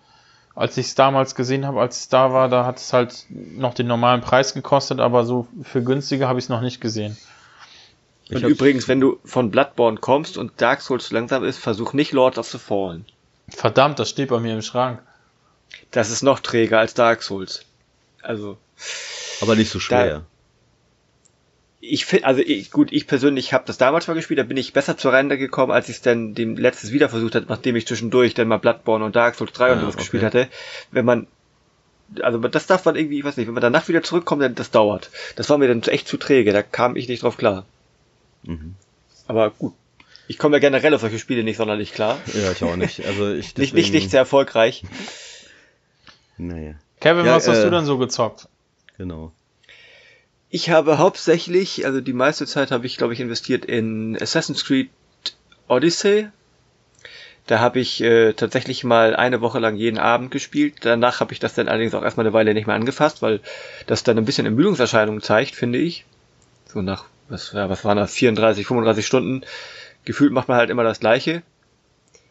als 0.55 0.77
ich 0.77 0.87
es 0.87 0.95
damals 0.95 1.35
gesehen 1.35 1.67
habe, 1.67 1.81
als 1.81 1.99
es 1.99 2.09
da 2.09 2.33
war, 2.33 2.49
da 2.49 2.65
hat 2.65 2.79
es 2.79 2.93
halt 2.93 3.27
noch 3.29 3.75
den 3.75 3.87
normalen 3.87 4.21
Preis 4.21 4.55
gekostet, 4.55 5.01
aber 5.01 5.25
so 5.25 5.47
für 5.63 5.83
günstiger 5.83 6.29
habe 6.29 6.39
ich 6.39 6.47
es 6.47 6.49
noch 6.49 6.61
nicht 6.61 6.81
gesehen. 6.81 7.17
Und 8.31 8.43
übrigens, 8.45 8.87
wenn 8.89 9.01
du 9.01 9.19
von 9.25 9.51
Bloodborne 9.51 9.99
kommst 9.99 10.39
und 10.39 10.53
Dark 10.61 10.81
Souls 10.83 11.11
langsam 11.11 11.45
ist, 11.45 11.59
versuch 11.59 11.93
nicht 11.93 12.13
Lords 12.13 12.39
of 12.39 12.49
the 12.49 12.59
Fallen. 12.59 13.05
Verdammt, 13.49 13.99
das 13.99 14.11
steht 14.11 14.29
bei 14.29 14.39
mir 14.39 14.55
im 14.55 14.63
Schrank. 14.63 15.01
Das 15.91 16.11
ist 16.11 16.23
noch 16.23 16.41
träger 16.41 16.79
als 16.79 16.95
Dark 16.95 17.23
Souls. 17.23 17.65
Also, 18.23 18.59
Aber 19.41 19.57
nicht 19.57 19.71
so 19.71 19.81
schwer. 19.81 20.25
ich 21.81 22.05
finde, 22.05 22.27
also 22.27 22.41
ich, 22.43 22.71
gut, 22.71 22.93
ich 22.93 23.07
persönlich 23.07 23.53
habe 23.53 23.65
das 23.67 23.79
damals 23.79 24.07
mal 24.07 24.15
gespielt, 24.15 24.39
da 24.39 24.45
bin 24.45 24.57
ich 24.59 24.73
besser 24.73 24.97
zur 24.99 25.13
Rande 25.13 25.39
gekommen, 25.39 25.73
als 25.73 25.89
ich 25.89 25.97
es 25.97 26.03
dann 26.03 26.35
dem 26.35 26.57
letztes 26.57 26.93
wieder 26.93 27.09
versucht 27.09 27.35
hatte, 27.35 27.47
nachdem 27.49 27.75
ich 27.77 27.87
zwischendurch 27.87 28.35
dann 28.35 28.49
mal 28.49 28.59
Bloodborne 28.59 29.05
und 29.05 29.17
Dark 29.17 29.35
Souls 29.35 29.53
3 29.53 29.73
und 29.73 29.79
Ah, 29.79 29.81
sowas 29.81 29.95
okay. 29.95 30.03
gespielt 30.03 30.23
hatte. 30.23 30.49
Wenn 30.91 31.05
man, 31.07 31.27
also 32.23 32.39
das 32.39 32.67
darf 32.67 32.85
man 32.85 32.97
irgendwie, 32.97 33.19
ich 33.19 33.25
weiß 33.25 33.37
nicht, 33.39 33.47
wenn 33.47 33.55
man 33.55 33.63
danach 33.63 33.89
wieder 33.89 34.03
zurückkommt, 34.03 34.43
dann 34.43 34.55
das 34.55 34.71
dauert. 34.71 35.11
Das 35.37 35.49
war 35.49 35.59
mir 35.59 35.69
dann 35.69 35.83
echt 35.83 36.07
zu 36.07 36.17
träge, 36.19 36.53
da 36.53 36.63
kam 36.63 36.95
ich 36.97 37.09
nicht 37.09 37.23
drauf 37.23 37.37
klar. 37.39 37.65
Mhm. 38.43 38.75
Aber 39.27 39.51
gut. 39.51 39.75
Ich 40.29 40.39
komme 40.39 40.57
ja 40.57 40.61
generell 40.61 40.95
auf 40.95 41.01
solche 41.01 41.19
Spiele 41.19 41.43
nicht 41.43 41.57
sonderlich 41.57 41.93
klar. 41.93 42.19
Ja, 42.35 42.53
ich 42.53 42.63
auch 42.63 42.77
nicht. 42.77 43.05
Also 43.05 43.33
ich 43.33 43.37
Nicht, 43.57 43.59
nicht, 43.59 43.75
deswegen- 43.75 43.93
nicht 43.95 44.11
sehr 44.11 44.21
erfolgreich. 44.21 44.85
Naja, 46.39 46.75
Kevin, 47.01 47.27
Ja, 47.27 47.37
was 47.37 47.49
hast 47.49 47.59
äh, 47.59 47.65
du 47.65 47.71
denn 47.71 47.85
so 47.85 47.99
gezockt? 47.99 48.49
genau. 48.97 49.33
Ich 50.53 50.69
habe 50.71 50.99
hauptsächlich, 50.99 51.87
also 51.87 52.01
die 52.01 52.13
meiste 52.13 52.45
Zeit 52.45 52.73
habe 52.73 52.85
ich, 52.85 52.97
glaube 52.97 53.13
ich, 53.13 53.21
investiert 53.21 53.65
in 53.65 54.19
Assassin's 54.21 54.65
Creed 54.65 54.91
Odyssey. 55.69 56.29
Da 57.47 57.61
habe 57.61 57.79
ich 57.79 58.01
äh, 58.01 58.33
tatsächlich 58.33 58.83
mal 58.83 59.15
eine 59.15 59.41
Woche 59.43 59.61
lang 59.61 59.77
jeden 59.77 59.99
Abend 59.99 60.31
gespielt. 60.33 60.75
Danach 60.81 61.21
habe 61.21 61.33
ich 61.33 61.39
das 61.39 61.55
dann 61.55 61.69
allerdings 61.69 61.95
auch 61.95 62.03
erstmal 62.03 62.27
eine 62.27 62.33
Weile 62.33 62.53
nicht 62.55 62.67
mehr 62.67 62.75
angefasst, 62.75 63.23
weil 63.23 63.41
das 63.87 64.03
dann 64.03 64.19
ein 64.19 64.25
bisschen 64.25 64.45
Ermüdungserscheinungen 64.45 65.23
zeigt, 65.23 65.55
finde 65.55 65.79
ich. 65.79 66.05
So 66.67 66.83
nach 66.83 67.05
was, 67.31 67.55
was 67.55 67.85
waren 67.85 67.97
das, 67.97 68.13
34, 68.13 68.67
35 68.67 69.07
Stunden. 69.07 69.43
Gefühlt 70.05 70.33
macht 70.33 70.49
man 70.49 70.57
halt 70.57 70.71
immer 70.71 70.85
das 70.85 71.01
Gleiche. 71.01 71.43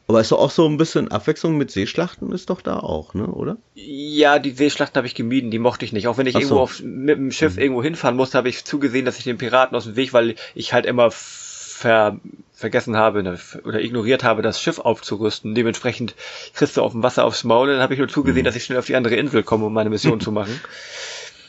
Aber 0.10 0.22
ist 0.22 0.32
doch 0.32 0.40
auch 0.40 0.50
so 0.50 0.68
ein 0.68 0.78
bisschen 0.78 1.12
Abwechslung 1.12 1.56
mit 1.56 1.70
Seeschlachten 1.70 2.32
ist 2.32 2.50
doch 2.50 2.62
da 2.62 2.80
auch, 2.80 3.14
ne, 3.14 3.28
oder? 3.28 3.58
Ja, 3.76 4.40
die 4.40 4.50
Seeschlachten 4.50 4.98
habe 4.98 5.06
ich 5.06 5.14
gemieden, 5.14 5.52
die 5.52 5.60
mochte 5.60 5.86
ich 5.86 5.94
nicht. 5.94 6.08
Auch 6.08 6.18
wenn 6.18 6.26
ich 6.26 6.36
Ach 6.36 6.40
irgendwo 6.40 6.56
so. 6.56 6.62
auf, 6.62 6.82
mit 6.82 7.16
dem 7.16 7.32
Schiff 7.32 7.58
mhm. 7.58 7.62
irgendwo 7.62 7.84
hinfahren 7.84 8.18
musste, 8.18 8.40
habe 8.40 8.50
ich 8.50 8.66
zugesehen, 8.66 9.06
dass 9.06 9.20
ich 9.20 9.24
den 9.24 9.38
Piraten 9.38 9.78
aus 9.78 9.84
dem 9.84 9.96
Weg, 9.96 10.12
weil 10.12 10.34
ich 10.56 10.74
halt 10.74 10.88
immer 10.88 11.12
ver, 11.12 12.20
vergessen 12.54 12.98
habe 12.98 13.22
ne, 13.22 13.38
oder 13.64 13.82
ignoriert 13.82 14.24
habe, 14.24 14.42
das 14.42 14.60
Schiff 14.60 14.80
aufzurüsten. 14.80 15.54
Dementsprechend 15.54 16.16
kriegst 16.56 16.76
du 16.76 16.82
auf 16.82 16.94
dem 16.94 17.04
Wasser 17.04 17.24
aufs 17.24 17.44
Maul, 17.44 17.68
dann 17.68 17.82
habe 17.82 17.94
ich 17.94 18.00
nur 18.00 18.10
zugesehen, 18.10 18.42
mhm. 18.42 18.46
dass 18.46 18.56
ich 18.56 18.64
schnell 18.64 18.80
auf 18.80 18.88
die 18.88 18.96
andere 18.96 19.16
Insel 19.16 19.44
komme, 19.44 19.68
um 19.68 19.74
meine 19.74 19.92
Mission 19.92 20.20
zu 20.20 20.32
machen. 20.32 20.60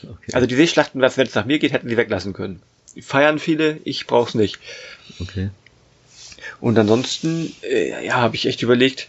Okay. 0.03 0.31
Also 0.33 0.47
die 0.47 0.55
Seeschlachten, 0.55 0.99
wenn 0.99 1.27
es 1.27 1.35
nach 1.35 1.45
mir 1.45 1.59
geht, 1.59 1.73
hätten 1.73 1.87
sie 1.87 1.95
weglassen 1.95 2.33
können. 2.33 2.63
Feiern 3.01 3.39
viele, 3.39 3.79
ich 3.83 4.07
brauch's 4.07 4.35
nicht. 4.35 4.59
Okay. 5.19 5.49
Und 6.59 6.77
ansonsten, 6.77 7.53
äh, 7.63 8.05
ja, 8.05 8.15
habe 8.15 8.35
ich 8.35 8.45
echt 8.45 8.61
überlegt, 8.61 9.07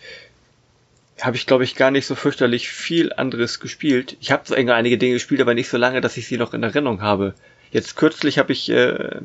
habe 1.20 1.36
ich 1.36 1.46
glaube 1.46 1.64
ich 1.64 1.74
gar 1.74 1.90
nicht 1.90 2.06
so 2.06 2.14
fürchterlich 2.14 2.70
viel 2.70 3.12
anderes 3.12 3.60
gespielt. 3.60 4.16
Ich 4.20 4.30
habe 4.30 4.44
zwar 4.44 4.58
einige 4.58 4.98
Dinge 4.98 5.14
gespielt, 5.14 5.40
aber 5.40 5.54
nicht 5.54 5.68
so 5.68 5.76
lange, 5.76 6.00
dass 6.00 6.16
ich 6.16 6.26
sie 6.26 6.38
noch 6.38 6.54
in 6.54 6.62
Erinnerung 6.62 7.02
habe. 7.02 7.34
Jetzt 7.70 7.96
kürzlich 7.96 8.38
habe 8.38 8.52
ich 8.52 8.68
äh, 8.70 9.20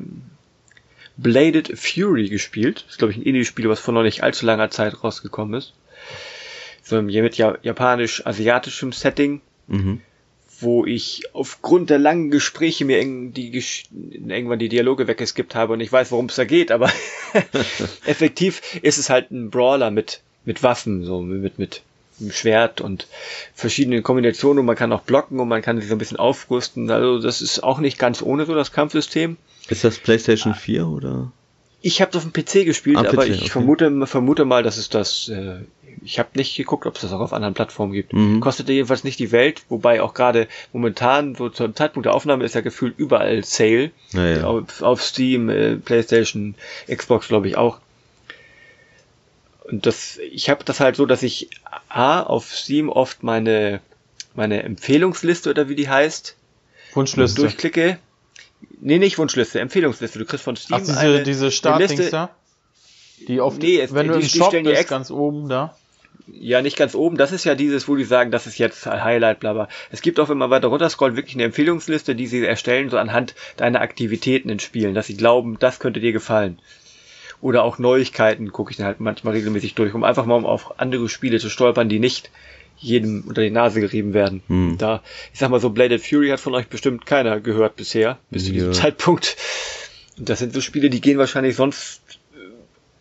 Bladed 1.16 1.78
Fury 1.78 2.28
gespielt. 2.28 2.84
Das 2.84 2.92
ist 2.92 2.98
glaube 2.98 3.12
ich 3.12 3.18
ein 3.18 3.24
Indie-Spiel, 3.24 3.68
was 3.68 3.80
vor 3.80 3.94
noch 3.94 4.02
nicht 4.02 4.22
allzu 4.22 4.46
langer 4.46 4.70
Zeit 4.70 5.02
rausgekommen 5.02 5.54
ist. 5.54 5.74
So 6.82 7.02
mit 7.02 7.36
japanisch-asiatischem 7.36 8.92
Setting. 8.92 9.40
Mhm 9.66 10.00
wo 10.60 10.84
ich 10.84 11.22
aufgrund 11.32 11.90
der 11.90 11.98
langen 11.98 12.30
Gespräche 12.30 12.84
mir 12.84 13.00
die, 13.04 13.62
irgendwann 13.92 14.58
die 14.58 14.68
Dialoge 14.68 15.06
weggeskippt 15.06 15.54
habe 15.54 15.72
und 15.72 15.80
ich 15.80 15.92
weiß, 15.92 16.10
worum 16.10 16.26
es 16.26 16.34
da 16.34 16.44
geht, 16.44 16.72
aber 16.72 16.90
effektiv 18.06 18.60
ist 18.82 18.98
es 18.98 19.10
halt 19.10 19.30
ein 19.30 19.50
Brawler 19.50 19.90
mit, 19.90 20.20
mit 20.44 20.62
Waffen, 20.62 21.04
so 21.04 21.20
mit, 21.20 21.58
mit 21.58 21.82
einem 22.20 22.32
Schwert 22.32 22.80
und 22.80 23.06
verschiedenen 23.54 24.02
Kombinationen 24.02 24.60
und 24.60 24.66
man 24.66 24.76
kann 24.76 24.92
auch 24.92 25.02
blocken 25.02 25.38
und 25.38 25.48
man 25.48 25.62
kann 25.62 25.78
sich 25.78 25.88
so 25.88 25.94
ein 25.94 25.98
bisschen 25.98 26.16
aufrüsten. 26.16 26.90
Also 26.90 27.20
das 27.20 27.40
ist 27.40 27.62
auch 27.62 27.78
nicht 27.78 27.98
ganz 27.98 28.22
ohne 28.22 28.46
so 28.46 28.54
das 28.54 28.72
Kampfsystem. 28.72 29.36
Ist 29.68 29.84
das 29.84 29.98
PlayStation 29.98 30.54
4 30.54 30.86
oder? 30.86 31.32
Ich 31.80 32.00
habe 32.00 32.10
es 32.10 32.16
auf 32.16 32.24
dem 32.24 32.32
PC 32.32 32.64
gespielt, 32.64 32.96
ah, 32.96 33.08
aber 33.08 33.26
ich 33.26 33.42
okay. 33.42 33.50
vermute, 33.50 34.06
vermute 34.06 34.44
mal, 34.44 34.64
dass 34.64 34.78
es 34.78 34.88
das 34.88 35.28
äh, 35.28 35.60
ich 36.04 36.18
habe 36.18 36.30
nicht 36.34 36.56
geguckt, 36.56 36.86
ob 36.86 36.96
es 36.96 37.02
das 37.02 37.12
auch 37.12 37.20
auf 37.20 37.32
anderen 37.32 37.54
Plattformen 37.54 37.92
gibt. 37.92 38.12
Mhm. 38.12 38.40
Kostete 38.40 38.72
jedenfalls 38.72 39.04
nicht 39.04 39.18
die 39.18 39.32
Welt, 39.32 39.62
wobei 39.68 40.02
auch 40.02 40.14
gerade 40.14 40.48
momentan, 40.72 41.34
so 41.34 41.48
zum 41.48 41.74
Zeitpunkt 41.74 42.06
der 42.06 42.14
Aufnahme 42.14 42.44
ist 42.44 42.54
ja 42.54 42.60
gefühlt 42.60 42.98
überall 42.98 43.44
Sale. 43.44 43.90
Ja, 44.12 44.26
ja. 44.26 44.44
Auf, 44.44 44.82
auf, 44.82 45.02
Steam, 45.02 45.48
äh, 45.48 45.76
Playstation, 45.76 46.54
Xbox 46.92 47.28
glaube 47.28 47.48
ich 47.48 47.56
auch. 47.56 47.78
Und 49.64 49.86
das, 49.86 50.18
ich 50.18 50.48
habe 50.50 50.64
das 50.64 50.80
halt 50.80 50.96
so, 50.96 51.06
dass 51.06 51.22
ich 51.22 51.50
A, 51.88 52.22
auf 52.22 52.54
Steam 52.54 52.88
oft 52.88 53.22
meine, 53.22 53.80
meine 54.34 54.62
Empfehlungsliste 54.62 55.50
oder 55.50 55.68
wie 55.68 55.76
die 55.76 55.88
heißt, 55.88 56.36
Wunschliste. 56.94 57.42
durchklicke. 57.42 57.98
Nee, 58.80 58.98
nicht 58.98 59.18
Wunschliste, 59.18 59.60
Empfehlungsliste. 59.60 60.18
Du 60.18 60.24
kriegst 60.24 60.44
von 60.44 60.56
Steam 60.56 60.78
Ach, 60.80 60.86
diese, 60.86 60.98
eine, 60.98 61.22
diese 61.22 61.50
Startdings 61.50 62.10
da? 62.10 62.30
Die 63.26 63.40
oft, 63.40 63.60
nee, 63.60 63.80
es, 63.80 63.92
wenn 63.92 64.08
du 64.08 64.14
im 64.14 64.22
Shop 64.22 64.52
bist, 64.52 64.88
ganz 64.88 65.10
oben 65.10 65.48
da 65.48 65.76
ja 66.32 66.62
nicht 66.62 66.76
ganz 66.76 66.94
oben, 66.94 67.16
das 67.16 67.32
ist 67.32 67.44
ja 67.44 67.54
dieses, 67.54 67.88
wo 67.88 67.96
die 67.96 68.04
sagen, 68.04 68.30
das 68.30 68.46
ist 68.46 68.58
jetzt 68.58 68.86
Highlight, 68.86 69.40
bla 69.40 69.52
bla. 69.52 69.68
Es 69.90 70.02
gibt 70.02 70.20
auch, 70.20 70.28
wenn 70.28 70.38
man 70.38 70.50
weiter 70.50 70.68
runterscrollt, 70.68 71.16
wirklich 71.16 71.34
eine 71.34 71.44
Empfehlungsliste, 71.44 72.14
die 72.14 72.26
sie 72.26 72.44
erstellen, 72.44 72.90
so 72.90 72.98
anhand 72.98 73.34
deiner 73.56 73.80
Aktivitäten 73.80 74.48
in 74.48 74.58
Spielen, 74.58 74.94
dass 74.94 75.06
sie 75.06 75.16
glauben, 75.16 75.58
das 75.58 75.80
könnte 75.80 76.00
dir 76.00 76.12
gefallen. 76.12 76.58
Oder 77.40 77.62
auch 77.62 77.78
Neuigkeiten 77.78 78.50
gucke 78.50 78.72
ich 78.72 78.76
dann 78.76 78.86
halt 78.86 79.00
manchmal 79.00 79.34
regelmäßig 79.34 79.74
durch, 79.74 79.94
um 79.94 80.02
einfach 80.02 80.26
mal 80.26 80.44
auf 80.44 80.80
andere 80.80 81.08
Spiele 81.08 81.38
zu 81.38 81.50
stolpern, 81.50 81.88
die 81.88 82.00
nicht 82.00 82.30
jedem 82.78 83.24
unter 83.26 83.42
die 83.42 83.50
Nase 83.50 83.80
gerieben 83.80 84.14
werden. 84.14 84.42
Hm. 84.48 84.76
Da, 84.78 85.02
ich 85.32 85.38
sag 85.38 85.50
mal 85.50 85.60
so, 85.60 85.70
Bladed 85.70 86.00
Fury 86.00 86.28
hat 86.28 86.40
von 86.40 86.54
euch 86.54 86.68
bestimmt 86.68 87.06
keiner 87.06 87.40
gehört 87.40 87.76
bisher, 87.76 88.18
bis 88.30 88.46
zu 88.46 88.52
diesem 88.52 88.72
Zeitpunkt. 88.72 89.36
Und 90.16 90.28
das 90.28 90.40
sind 90.40 90.52
so 90.52 90.60
Spiele, 90.60 90.90
die 90.90 91.00
gehen 91.00 91.18
wahrscheinlich 91.18 91.56
sonst 91.56 92.02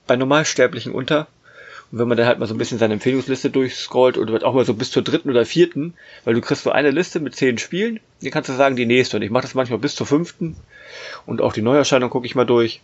bei 0.05 0.15
Normalsterblichen 0.15 0.93
unter. 0.93 1.27
Und 1.91 1.99
wenn 1.99 2.07
man 2.07 2.17
dann 2.17 2.27
halt 2.27 2.39
mal 2.39 2.47
so 2.47 2.53
ein 2.53 2.57
bisschen 2.57 2.79
seine 2.79 2.95
Empfehlungsliste 2.95 3.49
durchscrollt 3.49 4.17
oder 4.17 4.45
auch 4.45 4.53
mal 4.53 4.65
so 4.65 4.73
bis 4.73 4.91
zur 4.91 5.03
dritten 5.03 5.29
oder 5.29 5.45
vierten, 5.45 5.93
weil 6.25 6.33
du 6.33 6.41
kriegst 6.41 6.63
so 6.63 6.71
eine 6.71 6.91
Liste 6.91 7.19
mit 7.19 7.35
zehn 7.35 7.57
Spielen, 7.57 7.99
dann 8.21 8.31
kannst 8.31 8.49
du 8.49 8.53
sagen, 8.53 8.75
die 8.75 8.85
nächste. 8.85 9.17
Und 9.17 9.23
ich 9.23 9.29
mache 9.29 9.43
das 9.43 9.53
manchmal 9.53 9.79
bis 9.79 9.95
zur 9.95 10.05
fünften. 10.05 10.57
Und 11.25 11.41
auch 11.41 11.53
die 11.53 11.61
Neuerscheinung 11.61 12.09
gucke 12.09 12.25
ich 12.25 12.35
mal 12.35 12.45
durch. 12.45 12.81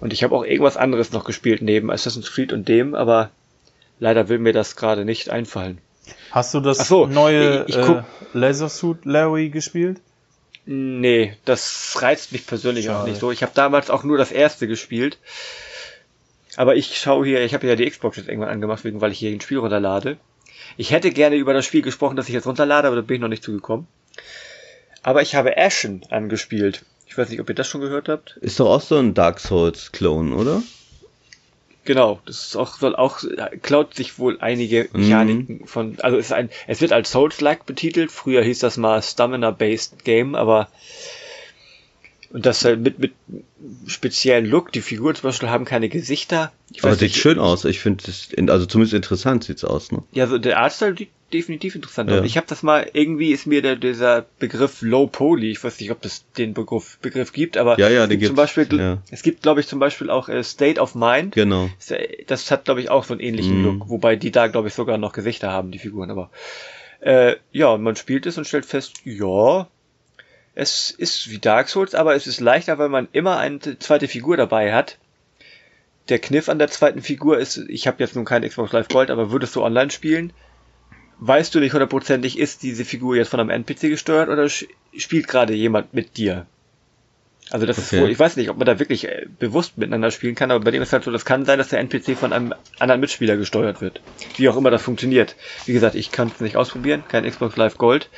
Und 0.00 0.12
ich 0.12 0.22
habe 0.22 0.34
auch 0.34 0.44
irgendwas 0.44 0.76
anderes 0.76 1.12
noch 1.12 1.24
gespielt 1.24 1.62
neben 1.62 1.90
Assassin's 1.90 2.30
Creed 2.30 2.52
und 2.52 2.68
dem, 2.68 2.94
aber 2.94 3.30
leider 3.98 4.28
will 4.28 4.38
mir 4.38 4.52
das 4.52 4.76
gerade 4.76 5.06
nicht 5.06 5.30
einfallen. 5.30 5.78
Hast 6.30 6.54
du 6.54 6.60
das 6.60 6.86
so, 6.86 7.06
neue 7.06 7.64
ich, 7.66 7.76
ich 7.76 7.88
äh, 7.88 8.02
Lasersuit 8.34 9.04
Larry 9.04 9.48
gespielt? 9.48 10.00
Nee, 10.66 11.36
das 11.44 11.96
reizt 12.00 12.32
mich 12.32 12.46
persönlich 12.46 12.86
Schade. 12.86 12.98
auch 12.98 13.06
nicht 13.06 13.20
so. 13.20 13.30
Ich 13.30 13.42
habe 13.42 13.52
damals 13.54 13.88
auch 13.88 14.02
nur 14.02 14.18
das 14.18 14.32
erste 14.32 14.66
gespielt. 14.66 15.18
Aber 16.56 16.76
ich 16.76 16.98
schaue 16.98 17.26
hier, 17.26 17.44
ich 17.44 17.54
habe 17.54 17.66
ja 17.66 17.76
die 17.76 17.88
Xbox 17.88 18.16
jetzt 18.16 18.28
irgendwann 18.28 18.50
angemacht, 18.50 18.84
wegen, 18.84 19.00
weil 19.00 19.12
ich 19.12 19.18
hier 19.18 19.30
ein 19.30 19.40
Spiel 19.40 19.58
runterlade. 19.58 20.16
Ich 20.76 20.90
hätte 20.90 21.10
gerne 21.10 21.36
über 21.36 21.52
das 21.52 21.64
Spiel 21.64 21.82
gesprochen, 21.82 22.16
das 22.16 22.28
ich 22.28 22.34
jetzt 22.34 22.46
runterlade, 22.46 22.88
aber 22.88 22.96
da 22.96 23.02
bin 23.02 23.16
ich 23.16 23.20
noch 23.20 23.28
nicht 23.28 23.42
zugekommen. 23.42 23.86
Aber 25.02 25.22
ich 25.22 25.34
habe 25.34 25.56
Ashen 25.56 26.02
angespielt. 26.10 26.84
Ich 27.06 27.16
weiß 27.16 27.28
nicht, 27.28 27.40
ob 27.40 27.48
ihr 27.48 27.54
das 27.54 27.68
schon 27.68 27.80
gehört 27.80 28.08
habt. 28.08 28.38
Ist 28.40 28.58
doch 28.58 28.70
auch 28.70 28.80
so 28.80 28.96
ein 28.96 29.14
Dark 29.14 29.38
Souls-Clone, 29.38 30.34
oder? 30.34 30.62
Genau, 31.84 32.20
das 32.26 32.48
ist 32.48 32.56
auch, 32.56 32.76
soll 32.76 32.96
auch, 32.96 33.20
klaut 33.62 33.94
sich 33.94 34.18
wohl 34.18 34.38
einige 34.40 34.88
mhm. 34.92 35.00
Mechaniken 35.00 35.58
mhm. 35.58 35.66
von, 35.66 35.96
also 36.00 36.18
es 36.18 36.26
ist 36.26 36.32
ein, 36.32 36.50
es 36.66 36.80
wird 36.80 36.92
als 36.92 37.12
Souls-like 37.12 37.64
betitelt. 37.64 38.10
Früher 38.10 38.42
hieß 38.42 38.58
das 38.58 38.76
mal 38.76 39.00
Stamina-based 39.00 40.04
Game, 40.04 40.34
aber 40.34 40.68
und 42.30 42.46
das 42.46 42.64
halt 42.64 42.80
mit, 42.80 42.98
mit 42.98 43.12
speziellen 43.86 44.46
Look. 44.46 44.72
Die 44.72 44.80
Figuren 44.80 45.14
zum 45.14 45.28
Beispiel 45.28 45.50
haben 45.50 45.64
keine 45.64 45.88
Gesichter. 45.88 46.52
Ich 46.72 46.82
Aber 46.82 46.94
sieht 46.94 47.02
nicht, 47.02 47.16
schön 47.16 47.38
aus. 47.38 47.64
Ich 47.64 47.80
finde 47.80 48.04
es, 48.08 48.30
also 48.48 48.66
zumindest 48.66 48.94
interessant 48.94 49.44
sieht's 49.44 49.64
aus. 49.64 49.92
Ne? 49.92 50.02
Ja, 50.12 50.26
so 50.26 50.38
der 50.38 50.58
Artstyle 50.58 50.96
sieht 50.96 51.10
definitiv 51.32 51.74
interessant 51.74 52.10
ja. 52.10 52.20
aus. 52.20 52.26
Ich 52.26 52.36
habe 52.36 52.46
das 52.46 52.62
mal, 52.62 52.88
irgendwie 52.92 53.32
ist 53.32 53.46
mir 53.46 53.62
der, 53.62 53.76
dieser 53.76 54.26
Begriff 54.38 54.82
Low 54.82 55.06
Poly, 55.06 55.50
ich 55.50 55.62
weiß 55.62 55.80
nicht, 55.80 55.90
ob 55.90 56.04
es 56.04 56.24
den 56.36 56.54
Begriff, 56.54 56.98
Begriff 57.00 57.32
gibt, 57.32 57.56
aber 57.56 57.78
ja, 57.78 57.88
ja, 57.88 58.06
den 58.06 58.18
gibt 58.18 58.28
zum 58.28 58.36
Beispiel, 58.36 58.68
ja. 58.78 59.02
es 59.10 59.22
gibt, 59.22 59.42
glaube 59.42 59.60
ich, 59.60 59.66
zum 59.66 59.78
Beispiel 59.78 60.10
auch 60.10 60.28
äh, 60.28 60.42
State 60.44 60.80
of 60.80 60.94
Mind. 60.94 61.34
Genau. 61.34 61.68
Das 62.26 62.50
hat, 62.50 62.64
glaube 62.64 62.80
ich, 62.80 62.90
auch 62.90 63.04
so 63.04 63.14
einen 63.14 63.20
ähnlichen 63.20 63.62
mm. 63.62 63.64
Look, 63.64 63.88
wobei 63.88 64.16
die 64.16 64.30
da, 64.30 64.46
glaube 64.46 64.68
ich, 64.68 64.74
sogar 64.74 64.98
noch 64.98 65.12
Gesichter 65.12 65.50
haben, 65.50 65.72
die 65.72 65.78
Figuren. 65.78 66.10
Aber 66.10 66.30
äh, 67.00 67.36
ja, 67.52 67.76
man 67.76 67.96
spielt 67.96 68.26
es 68.26 68.38
und 68.38 68.46
stellt 68.46 68.66
fest, 68.66 68.94
ja, 69.04 69.68
es 70.56 70.90
ist 70.90 71.30
wie 71.30 71.38
Dark 71.38 71.68
Souls, 71.68 71.94
aber 71.94 72.16
es 72.16 72.26
ist 72.26 72.40
leichter, 72.40 72.78
weil 72.78 72.88
man 72.88 73.08
immer 73.12 73.36
eine 73.36 73.60
zweite 73.78 74.08
Figur 74.08 74.38
dabei 74.38 74.72
hat. 74.72 74.98
Der 76.08 76.18
Kniff 76.18 76.48
an 76.48 76.58
der 76.58 76.68
zweiten 76.68 77.02
Figur 77.02 77.38
ist, 77.38 77.58
ich 77.68 77.86
habe 77.86 77.98
jetzt 78.02 78.16
nun 78.16 78.24
kein 78.24 78.42
Xbox 78.42 78.72
Live 78.72 78.88
Gold, 78.88 79.10
aber 79.10 79.30
würdest 79.30 79.54
du 79.54 79.62
online 79.62 79.90
spielen, 79.90 80.32
weißt 81.18 81.54
du 81.54 81.60
nicht 81.60 81.74
hundertprozentig, 81.74 82.38
ist 82.38 82.62
diese 82.62 82.86
Figur 82.86 83.16
jetzt 83.16 83.28
von 83.28 83.40
einem 83.40 83.50
NPC 83.50 83.82
gesteuert 83.82 84.30
oder 84.30 84.48
spielt 84.48 85.28
gerade 85.28 85.52
jemand 85.52 85.92
mit 85.92 86.16
dir? 86.16 86.46
Also 87.50 87.66
das 87.66 87.76
okay. 87.76 87.96
ist 87.96 88.02
wohl, 88.02 88.10
ich 88.10 88.18
weiß 88.18 88.36
nicht, 88.36 88.48
ob 88.48 88.56
man 88.56 88.66
da 88.66 88.78
wirklich 88.78 89.06
äh, 89.06 89.26
bewusst 89.38 89.76
miteinander 89.76 90.10
spielen 90.10 90.34
kann, 90.34 90.50
aber 90.50 90.64
bei 90.64 90.70
dem 90.70 90.82
ist 90.82 90.92
halt 90.92 91.04
so, 91.04 91.10
das 91.10 91.26
kann 91.26 91.44
sein, 91.44 91.58
dass 91.58 91.68
der 91.68 91.80
NPC 91.80 92.16
von 92.16 92.32
einem 92.32 92.54
anderen 92.78 93.00
Mitspieler 93.00 93.36
gesteuert 93.36 93.82
wird. 93.82 94.00
Wie 94.36 94.48
auch 94.48 94.56
immer 94.56 94.70
das 94.70 94.82
funktioniert. 94.82 95.36
Wie 95.66 95.74
gesagt, 95.74 95.94
ich 95.94 96.10
kann 96.10 96.28
es 96.28 96.40
nicht 96.40 96.56
ausprobieren, 96.56 97.04
kein 97.08 97.28
Xbox 97.28 97.56
Live 97.56 97.76
Gold. 97.76 98.08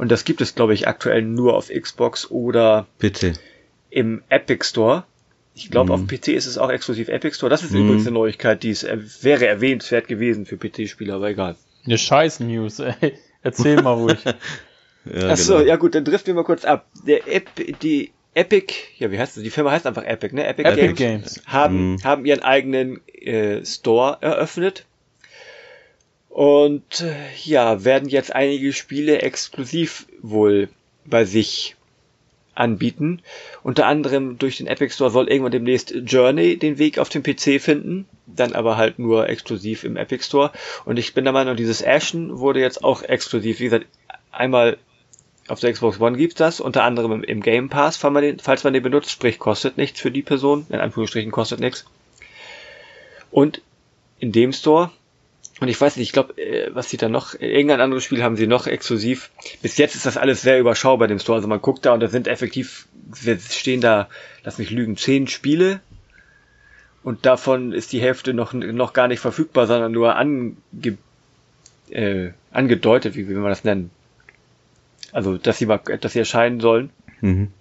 Und 0.00 0.10
das 0.10 0.24
gibt 0.24 0.40
es, 0.40 0.54
glaube 0.54 0.72
ich, 0.72 0.88
aktuell 0.88 1.20
nur 1.20 1.54
auf 1.54 1.68
Xbox 1.68 2.30
oder 2.30 2.86
PC. 3.00 3.34
im 3.90 4.22
Epic 4.30 4.64
Store. 4.64 5.04
Ich 5.54 5.70
glaube, 5.70 5.94
mhm. 5.94 6.04
auf 6.04 6.06
PC 6.08 6.28
ist 6.28 6.46
es 6.46 6.56
auch 6.56 6.70
exklusiv 6.70 7.08
Epic 7.08 7.36
Store. 7.36 7.50
Das 7.50 7.62
ist 7.62 7.72
mhm. 7.72 7.80
übrigens 7.80 8.06
eine 8.06 8.14
Neuigkeit, 8.14 8.62
die 8.62 8.70
es 8.70 8.82
äh, 8.82 8.96
wäre 9.20 9.46
erwähnenswert 9.46 10.08
gewesen 10.08 10.46
für 10.46 10.56
PC-Spieler, 10.56 11.16
aber 11.16 11.28
egal. 11.28 11.56
Eine 11.84 11.98
scheiß 11.98 12.40
News, 12.40 12.78
ey. 12.78 13.12
Erzähl 13.42 13.82
mal 13.82 13.92
ruhig. 13.92 14.24
ja, 15.04 15.28
Achso, 15.28 15.58
genau. 15.58 15.66
ja 15.66 15.76
gut, 15.76 15.94
dann 15.94 16.06
driften 16.06 16.28
wir 16.28 16.34
mal 16.34 16.44
kurz 16.44 16.64
ab. 16.64 16.86
Der 17.06 17.28
Ep 17.28 17.50
die 17.82 18.12
Epic, 18.32 18.72
ja, 18.96 19.10
wie 19.10 19.18
heißt 19.18 19.36
das? 19.36 19.42
Die 19.42 19.50
Firma 19.50 19.70
heißt 19.70 19.86
einfach 19.86 20.04
Epic, 20.04 20.34
ne? 20.34 20.46
Epic, 20.46 20.66
Epic 20.66 20.94
Games, 20.94 21.34
Games. 21.34 21.42
Haben, 21.44 21.92
mhm. 21.92 22.04
haben 22.04 22.24
ihren 22.24 22.40
eigenen 22.40 23.06
äh, 23.06 23.66
Store 23.66 24.16
eröffnet 24.22 24.86
und 26.30 27.00
äh, 27.00 27.14
ja, 27.44 27.84
werden 27.84 28.08
jetzt 28.08 28.34
einige 28.34 28.72
Spiele 28.72 29.20
exklusiv 29.20 30.06
wohl 30.22 30.68
bei 31.04 31.24
sich 31.24 31.76
anbieten. 32.54 33.20
Unter 33.62 33.86
anderem 33.86 34.38
durch 34.38 34.58
den 34.58 34.66
Epic 34.66 34.94
Store 34.94 35.10
soll 35.10 35.28
irgendwann 35.28 35.52
demnächst 35.52 35.92
Journey 35.92 36.56
den 36.56 36.78
Weg 36.78 36.98
auf 36.98 37.08
den 37.08 37.22
PC 37.22 37.60
finden, 37.60 38.06
dann 38.26 38.52
aber 38.52 38.76
halt 38.76 38.98
nur 38.98 39.28
exklusiv 39.28 39.84
im 39.84 39.96
Epic 39.96 40.24
Store. 40.24 40.52
Und 40.84 40.98
ich 40.98 41.14
bin 41.14 41.24
der 41.24 41.32
Meinung, 41.32 41.56
dieses 41.56 41.84
Ashen 41.84 42.38
wurde 42.38 42.60
jetzt 42.60 42.84
auch 42.84 43.02
exklusiv, 43.02 43.60
wie 43.60 43.64
gesagt, 43.64 43.86
einmal 44.30 44.78
Auf 45.48 45.58
der 45.58 45.72
Xbox 45.72 46.00
One 46.00 46.16
gibt's 46.16 46.36
das, 46.36 46.60
unter 46.60 46.84
anderem 46.84 47.24
im 47.24 47.40
Game 47.40 47.68
Pass, 47.70 47.96
falls 47.96 48.12
man 48.12 48.22
den, 48.22 48.38
falls 48.38 48.62
man 48.62 48.72
den 48.72 48.84
benutzt, 48.84 49.10
sprich 49.10 49.40
kostet 49.40 49.78
nichts 49.78 50.00
für 50.00 50.12
die 50.12 50.22
Person, 50.22 50.64
in 50.68 50.78
Anführungsstrichen 50.78 51.32
kostet 51.32 51.58
nichts. 51.58 51.86
Und 53.32 53.60
in 54.20 54.30
dem 54.30 54.52
Store, 54.52 54.92
und 55.60 55.68
ich 55.68 55.78
weiß 55.78 55.96
nicht, 55.96 56.08
ich 56.08 56.12
glaube, 56.12 56.36
äh, 56.40 56.70
was 56.74 56.88
sie 56.88 56.96
da 56.96 57.10
noch, 57.10 57.34
irgendein 57.38 57.82
anderes 57.82 58.02
Spiel 58.02 58.22
haben 58.22 58.36
sie 58.36 58.46
noch 58.46 58.66
exklusiv. 58.66 59.30
Bis 59.60 59.76
jetzt 59.76 59.94
ist 59.94 60.06
das 60.06 60.16
alles 60.16 60.40
sehr 60.40 60.58
überschaubar 60.58 61.06
dem 61.06 61.18
Store. 61.18 61.36
Also 61.36 61.48
man 61.48 61.60
guckt 61.60 61.84
da 61.84 61.92
und 61.92 62.00
da 62.00 62.08
sind 62.08 62.28
effektiv, 62.28 62.88
stehen 63.50 63.82
da, 63.82 64.08
lass 64.42 64.56
mich 64.56 64.70
lügen, 64.70 64.96
zehn 64.96 65.28
Spiele. 65.28 65.80
Und 67.02 67.26
davon 67.26 67.72
ist 67.72 67.92
die 67.92 68.00
Hälfte 68.00 68.32
noch, 68.32 68.54
noch 68.54 68.94
gar 68.94 69.06
nicht 69.06 69.20
verfügbar, 69.20 69.66
sondern 69.66 69.92
nur 69.92 70.16
ange, 70.16 70.56
äh, 71.90 72.30
angedeutet, 72.50 73.14
wie 73.14 73.28
will 73.28 73.36
man 73.36 73.50
das 73.50 73.64
nennen? 73.64 73.90
Also, 75.12 75.36
dass 75.36 75.58
sie 75.58 75.66
mal, 75.66 75.78
dass 75.78 76.14
sie 76.14 76.18
erscheinen 76.20 76.60
sollen. 76.60 76.90
Mhm. 77.20 77.52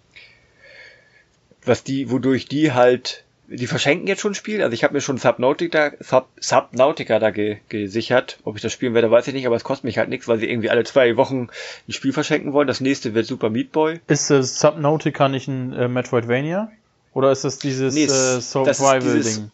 Was 1.66 1.84
die, 1.84 2.10
wodurch 2.12 2.48
die 2.48 2.72
halt, 2.72 3.26
die 3.52 3.68
verschenken 3.68 4.08
jetzt 4.08 4.22
schon 4.22 4.32
ein 4.32 4.36
Spiel. 4.36 4.62
Also 4.62 4.74
ich 4.74 4.84
habe 4.84 4.94
mir 4.94 5.02
schon 5.02 5.18
Subnautica, 5.18 5.92
Sub, 6.00 6.28
Subnautica 6.40 7.20
da 7.20 7.32
ge, 7.32 7.58
gesichert. 7.68 8.40
Ob 8.44 8.56
ich 8.56 8.62
das 8.62 8.72
spielen 8.72 8.94
werde, 8.94 9.10
weiß 9.10 9.28
ich 9.28 9.34
nicht, 9.34 9.48
aber 9.48 9.56
es 9.56 9.64
kostet 9.64 9.86
mich 9.86 9.98
halt 9.98 10.10
nichts, 10.10 10.28
weil 10.28 10.40
sie 10.40 10.50
irgendwie 10.50 10.70
alle 10.70 10.84
zwei 10.84 11.18
Wochen 11.18 11.50
ein 11.88 11.92
Spiel 11.92 12.14
verschenken 12.14 12.54
wollen. 12.54 12.68
Das 12.68 12.80
nächste 12.80 13.14
wird 13.14 13.26
Super 13.26 13.50
Meat 13.50 13.72
Boy. 13.72 14.00
Ist 14.08 14.30
äh, 14.30 14.44
Subnautica 14.44 15.30
nicht 15.30 15.48
ein 15.48 15.74
äh, 15.74 15.88
Metroidvania? 15.88 16.72
Oder 17.14 17.32
ist 17.32 17.44
das 17.44 17.58
dieses 17.58 17.96
nee, 17.96 18.04
äh, 18.04 18.08
Survival-Ding? 18.40 19.52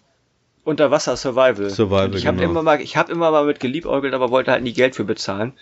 Unterwasser 0.65 1.15
Survival. 1.15 1.69
Survival. 1.69 2.15
Ich 2.15 2.27
habe 2.27 2.37
genau. 2.37 2.51
immer 2.51 2.63
mal, 2.63 2.81
ich 2.81 2.97
habe 2.97 3.11
immer 3.11 3.31
mal 3.31 3.45
mit 3.45 3.59
geliebäugelt, 3.59 4.13
aber 4.13 4.31
wollte 4.31 4.51
halt 4.51 4.63
nie 4.63 4.73
Geld 4.73 4.95
für 4.95 5.05
bezahlen. 5.05 5.53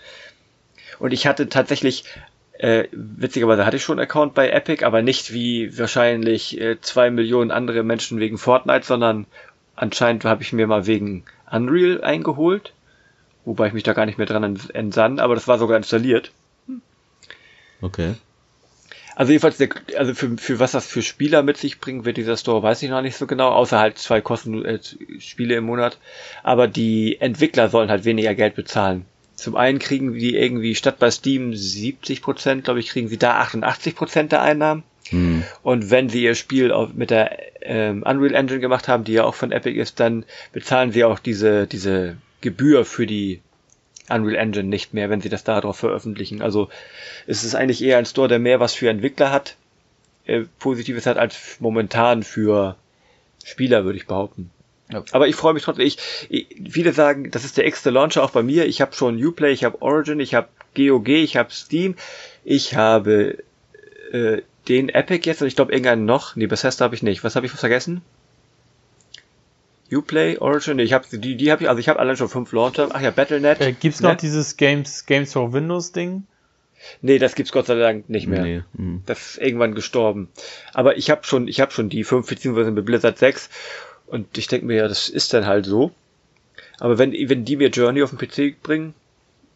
Und 1.00 1.12
ich 1.12 1.28
hatte 1.28 1.50
tatsächlich, 1.50 2.06
äh, 2.64 2.88
witzigerweise 2.94 3.66
hatte 3.66 3.76
ich 3.76 3.84
schon 3.84 4.00
einen 4.00 4.08
Account 4.08 4.36
bei 4.36 4.50
Epic, 4.50 4.86
aber 4.86 5.02
nicht 5.02 5.34
wie 5.34 5.78
wahrscheinlich 5.78 6.62
äh, 6.62 6.80
zwei 6.80 7.12
Millionen 7.12 7.52
andere 7.52 7.84
Menschen 7.84 8.22
wegen 8.22 8.38
Fortnite, 8.38 8.86
sondern 8.86 9.26
anscheinend 9.76 10.24
habe 10.24 10.44
ich 10.44 10.54
mir 10.54 10.66
mal 10.66 10.88
wegen 10.88 11.26
Unreal 11.52 12.02
eingeholt. 12.02 12.72
Wobei 13.44 13.68
ich 13.68 13.74
mich 13.74 13.84
da 13.84 13.92
gar 13.92 14.06
nicht 14.06 14.18
mehr 14.18 14.28
dran 14.28 14.58
entsann, 14.72 15.20
aber 15.20 15.36
das 15.36 15.50
war 15.50 15.60
sogar 15.60 15.76
installiert. 15.76 16.32
Okay. 17.82 18.14
Also 19.18 19.34
jedenfalls, 19.34 19.58
der, 19.58 19.68
also 19.98 20.14
für, 20.14 20.38
für 20.38 20.60
was 20.60 20.72
das 20.72 20.88
für 20.88 21.02
Spieler 21.02 21.44
mit 21.44 21.58
sich 21.58 21.82
bringt, 21.82 22.06
wird 22.06 22.16
dieser 22.16 22.38
Store, 22.38 22.64
weiß 22.64 22.82
ich 22.82 22.90
noch 22.90 23.02
nicht 23.02 23.18
so 23.18 23.28
genau, 23.28 23.50
außer 23.50 23.78
halt 23.78 23.98
zwei 23.98 24.22
Kosten 24.22 24.64
äh, 24.64 24.80
Spiele 25.20 25.56
im 25.56 25.66
Monat. 25.66 25.98
Aber 26.44 26.70
die 26.70 27.20
Entwickler 27.20 27.68
sollen 27.68 27.90
halt 27.90 28.06
weniger 28.06 28.34
Geld 28.36 28.56
bezahlen. 28.56 29.06
Zum 29.44 29.58
einen 29.58 29.78
kriegen 29.78 30.14
die 30.14 30.38
irgendwie 30.38 30.74
statt 30.74 31.00
bei 31.00 31.12
Steam 31.12 31.54
70 31.54 32.22
Prozent, 32.22 32.64
glaube 32.64 32.80
ich, 32.80 32.88
kriegen 32.88 33.10
sie 33.10 33.18
da 33.18 33.40
88 33.40 33.94
Prozent 33.94 34.32
der 34.32 34.42
Einnahmen. 34.42 34.84
Hm. 35.10 35.44
Und 35.64 35.92
wenn 35.92 36.08
sie 36.08 36.24
ihr 36.24 36.36
Spiel 36.36 36.72
auf, 36.72 36.94
mit 36.94 37.10
der 37.10 37.38
ähm, 37.62 38.04
Unreal 38.04 38.36
Engine 38.36 38.62
gemacht 38.62 38.88
haben, 38.88 39.04
die 39.04 39.12
ja 39.12 39.26
auch 39.26 39.36
von 39.36 39.52
Epic 39.52 39.78
ist, 39.78 40.00
dann 40.00 40.24
bezahlen 40.54 40.94
sie 40.94 41.04
auch 41.04 41.20
diese, 41.20 41.68
diese 41.68 42.16
Gebühr 42.40 42.86
für 42.86 43.06
die 43.06 43.42
Unreal 44.08 44.38
Engine 44.38 44.70
nicht 44.70 44.94
mehr, 44.94 45.10
wenn 45.10 45.20
sie 45.20 45.28
das 45.28 45.44
darauf 45.44 45.76
veröffentlichen. 45.76 46.42
Also 46.42 46.70
es 47.28 47.44
ist 47.44 47.54
eigentlich 47.54 47.84
eher 47.84 47.98
ein 47.98 48.06
Store, 48.06 48.30
der 48.30 48.40
mehr 48.40 48.62
was 48.62 48.74
für 48.74 48.90
Entwickler 48.90 49.30
hat, 49.30 49.58
äh, 50.26 50.46
Positives 50.58 51.06
hat, 51.06 51.18
als 51.18 51.58
momentan 51.60 52.24
für 52.24 52.78
Spieler, 53.44 53.84
würde 53.84 53.98
ich 53.98 54.08
behaupten. 54.08 54.52
Ja. 54.94 55.04
Aber 55.12 55.28
ich 55.28 55.36
freue 55.36 55.54
mich 55.54 55.64
trotzdem. 55.64 55.86
Ich, 55.86 55.98
ich, 56.30 56.48
viele 56.70 56.94
sagen, 56.94 57.32
das 57.32 57.44
ist 57.44 57.58
der 57.58 57.66
extra 57.66 57.90
Launcher 57.90 58.24
auch 58.24 58.32
bei 58.32 58.44
mir. 58.44 58.66
Ich 58.66 58.82
habe 58.82 58.94
schon 58.94 59.24
Uplay, 59.24 59.52
ich 59.52 59.64
habe 59.64 59.82
Origin, 59.82 60.20
ich 60.20 60.34
habe 60.34 60.48
GOG, 60.76 61.10
ich 61.10 61.36
habe 61.38 61.52
Steam, 61.52 61.96
ich 62.44 62.76
habe 62.76 63.44
äh, 64.12 64.42
den 64.68 64.90
Epic 64.90 65.28
jetzt 65.28 65.42
und 65.42 65.48
ich 65.48 65.56
glaube 65.56 65.72
irgendeinen 65.72 66.06
noch. 66.06 66.36
Nee, 66.36 66.48
Bethesda 66.48 66.86
habe 66.86 66.96
ich 66.96 67.04
nicht. 67.04 67.24
Was 67.24 67.36
habe 67.36 67.46
ich 67.46 67.52
vergessen? 67.52 68.02
Uplay, 69.92 70.38
Origin, 70.38 70.80
ich 70.80 70.94
habe 70.94 71.06
die, 71.12 71.36
die 71.36 71.52
habe 71.52 71.64
ich, 71.64 71.70
also 71.70 71.80
ich 71.80 71.90
habe 71.90 72.00
allein 72.00 72.18
schon 72.18 72.30
fünf 72.30 72.52
Launcher. 72.52 72.90
Ach 72.92 73.02
ja, 73.02 73.12
Battle.net. 73.12 73.62
Äh, 73.62 73.74
gibt's 73.74 74.02
noch 74.02 74.16
dieses 74.16 74.58
Games 74.58 75.06
Games 75.06 75.34
for 75.34 75.54
Windows 75.54 75.92
Ding? 75.92 76.24
Nee, 77.02 77.20
das 77.20 77.36
gibt's 77.36 77.52
Gott 77.52 77.68
sei 77.68 77.76
Dank 77.76 78.10
nicht 78.10 78.28
mehr. 78.28 78.42
Nee. 78.42 78.64
Mhm. 78.74 79.04
Das 79.06 79.32
ist 79.32 79.38
irgendwann 79.38 79.76
gestorben. 79.76 80.30
Aber 80.74 80.98
ich 80.98 81.10
habe 81.10 81.24
schon, 81.24 81.48
ich 81.48 81.62
habe 81.62 81.72
schon 81.72 81.90
die 81.90 82.04
fünf 82.04 82.28
beziehungsweise 82.28 82.72
mit 82.72 82.86
Blizzard 82.86 83.18
6 83.18 83.50
und 84.08 84.38
ich 84.38 84.48
denke 84.48 84.66
mir 84.66 84.78
ja, 84.78 84.88
das 84.88 85.10
ist 85.10 85.34
dann 85.34 85.46
halt 85.46 85.66
so. 85.66 85.92
Aber 86.80 86.98
wenn 86.98 87.14
wenn 87.14 87.46
die 87.46 87.56
mir 87.56 87.70
Journey 87.70 88.04
auf 88.04 88.12
den 88.12 88.20
PC 88.20 88.62
bringen, 88.62 88.94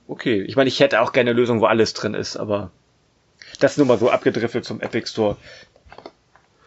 okay. 0.08 0.42
Ich 0.44 0.56
meine, 0.56 0.68
ich 0.68 0.80
hätte 0.80 1.02
auch 1.02 1.12
gerne 1.12 1.32
eine 1.32 1.40
Lösung, 1.40 1.62
wo 1.62 1.66
alles 1.66 1.94
drin 1.94 2.14
ist, 2.14 2.38
aber 2.38 2.72
das 3.60 3.78
nur 3.78 3.88
mal 3.88 3.98
so 3.98 4.10
abgedriffelt 4.10 4.66
zum 4.66 4.82
Epic 4.82 5.08
Store. 5.10 5.38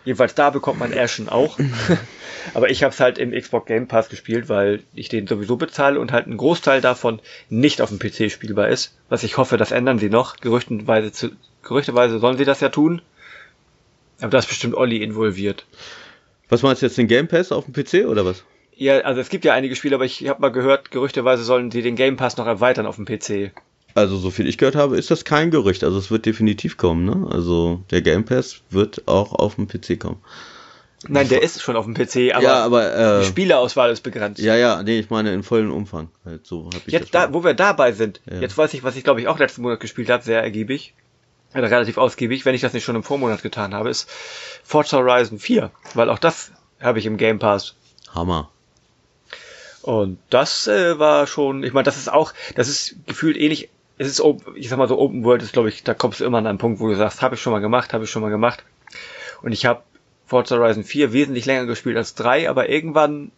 Jedenfalls 0.05 0.35
da 0.35 0.51
bekommt 0.51 0.79
man 0.79 0.97
Ashen 0.97 1.29
auch. 1.29 1.59
Aber 2.55 2.71
ich 2.71 2.83
habe 2.83 2.93
es 2.93 3.01
halt 3.01 3.19
im 3.19 3.33
Xbox 3.33 3.67
Game 3.67 3.89
Pass 3.89 4.09
gespielt, 4.09 4.49
weil 4.49 4.83
ich 4.95 5.09
den 5.09 5.27
sowieso 5.27 5.57
bezahle 5.57 6.01
und 6.01 6.13
halt 6.13 6.27
ein 6.27 6.37
Großteil 6.37 6.81
davon 6.81 7.21
nicht 7.49 7.81
auf 7.81 7.91
dem 7.91 7.99
PC 7.99 8.31
spielbar 8.31 8.69
ist. 8.69 8.95
Was 9.09 9.23
ich 9.23 9.37
hoffe, 9.37 9.57
das 9.57 9.71
ändern 9.71 9.99
sie 9.99 10.11
noch. 10.11 10.37
Gerüchtenweise, 10.37 11.13
zu, 11.13 11.31
gerüchteweise 11.63 12.19
sollen 12.19 12.39
sie 12.39 12.45
das 12.45 12.61
ja 12.61 12.69
tun. 12.69 13.03
Aber 14.21 14.31
da 14.31 14.39
ist 14.39 14.49
bestimmt 14.49 14.75
Olli 14.75 15.03
involviert. 15.03 15.67
Was 16.51 16.63
meinst 16.63 16.83
du 16.83 16.87
jetzt, 16.87 16.99
den 16.99 17.07
Game 17.07 17.29
Pass 17.29 17.53
auf 17.53 17.65
dem 17.65 17.73
PC 17.73 18.07
oder 18.07 18.27
was? 18.27 18.45
Ja, 18.75 18.99
also 19.01 19.21
es 19.21 19.29
gibt 19.29 19.45
ja 19.45 19.55
einige 19.55 19.77
Spiele, 19.77 19.95
aber 19.95 20.05
ich 20.05 20.29
habe 20.29 20.41
mal 20.41 20.51
gehört, 20.51 20.91
gerüchteweise 20.91 21.45
sollen 21.45 21.71
sie 21.71 21.83
den 21.83 21.97
Game 21.97 22.17
Pass 22.17 22.37
noch 22.37 22.47
erweitern 22.47 22.87
auf 22.87 22.97
dem 22.97 23.05
PC. 23.05 23.53
Also, 23.95 24.17
so 24.17 24.31
viel 24.31 24.49
ich 24.49 24.59
gehört 24.59 24.77
habe, 24.77 24.97
ist 24.97 25.11
das 25.11 25.25
kein 25.25 25.51
Gerücht. 25.51 25.85
Also, 25.85 25.99
es 25.99 26.11
wird 26.11 26.27
definitiv 26.27 26.77
kommen, 26.77 27.05
ne? 27.05 27.29
Also, 27.31 27.83
der 27.91 28.03
Game 28.03 28.25
Pass 28.25 28.63
wird 28.71 29.07
auch 29.07 29.33
auf 29.33 29.57
dem 29.57 29.67
PC 29.67 29.99
kommen. 29.99 30.23
Nein, 31.09 31.29
der 31.29 31.43
ist 31.43 31.63
schon 31.63 31.77
auf 31.77 31.87
dem 31.87 31.95
PC, 31.95 32.35
aber, 32.35 32.43
ja, 32.43 32.63
aber 32.63 32.95
äh, 32.95 33.21
die 33.21 33.27
Spielerauswahl 33.27 33.91
ist 33.91 34.03
begrenzt. 34.03 34.41
Ja, 34.41 34.55
ja, 34.57 34.83
nee, 34.83 34.99
ich 34.99 35.09
meine 35.09 35.33
in 35.33 35.43
vollen 35.43 35.71
Umfang. 35.71 36.09
Halt, 36.25 36.47
so 36.47 36.67
hab 36.67 36.87
ich 36.87 36.93
jetzt 36.93 37.15
da, 37.15 37.33
wo 37.33 37.43
wir 37.43 37.55
dabei 37.55 37.93
sind, 37.93 38.21
ja. 38.31 38.41
jetzt 38.41 38.59
weiß 38.59 38.75
ich, 38.75 38.85
was 38.85 38.97
ich 38.97 39.05
glaube 39.05 39.21
ich 39.21 39.29
auch 39.29 39.39
letzten 39.39 39.63
Monat 39.63 39.81
gespielt 39.81 40.11
habe, 40.11 40.23
sehr 40.23 40.43
ergiebig. 40.43 40.95
Relativ 41.55 41.99
ausgiebig, 41.99 42.45
wenn 42.45 42.55
ich 42.55 42.61
das 42.61 42.73
nicht 42.73 42.85
schon 42.85 42.97
im 42.97 43.03
Vormonat 43.03 43.43
getan 43.43 43.75
habe, 43.75 43.91
ist 43.91 44.09
Forza 44.63 44.99
Horizon 44.99 45.39
4, 45.39 45.71
weil 45.95 46.09
auch 46.09 46.19
das 46.19 46.53
habe 46.81 46.99
ich 46.99 47.07
im 47.07 47.17
Game 47.17 47.39
Pass. 47.39 47.75
Hammer. 48.15 48.51
Und 49.83 50.19
das 50.31 50.69
äh, 50.69 50.99
war 50.99 51.27
schon, 51.27 51.65
ich 51.65 51.73
meine, 51.73 51.85
das 51.85 51.97
ist 51.97 52.13
auch, 52.13 52.33
das 52.55 52.69
ist 52.69 52.97
gefühlt 53.07 53.37
ähnlich 53.37 53.71
es 54.01 54.09
ist, 54.09 54.23
ich 54.55 54.71
sag 54.71 54.79
mal 54.79 54.89
so, 54.89 54.99
Open 54.99 55.25
World 55.25 55.43
ist, 55.43 55.53
glaube 55.53 55.69
ich, 55.69 55.85
da 55.85 55.93
kommst 55.93 56.21
du 56.21 56.25
immer 56.25 56.39
an 56.39 56.47
einen 56.47 56.57
Punkt, 56.57 56.81
wo 56.81 56.89
du 56.89 56.97
sagst, 56.97 57.21
habe 57.21 57.35
ich 57.35 57.43
schon 57.43 57.53
mal 57.53 57.59
gemacht, 57.59 57.93
habe 57.93 58.05
ich 58.05 58.11
schon 58.11 58.23
mal 58.23 58.31
gemacht. 58.31 58.65
Und 59.43 59.53
ich 59.53 59.67
habe 59.67 59.83
Forza 60.25 60.57
Horizon 60.57 60.85
4 60.85 61.13
wesentlich 61.13 61.45
länger 61.45 61.67
gespielt 61.67 61.99
als 61.99 62.15
3, 62.15 62.49
aber 62.49 62.71
irgendwann 62.71 63.31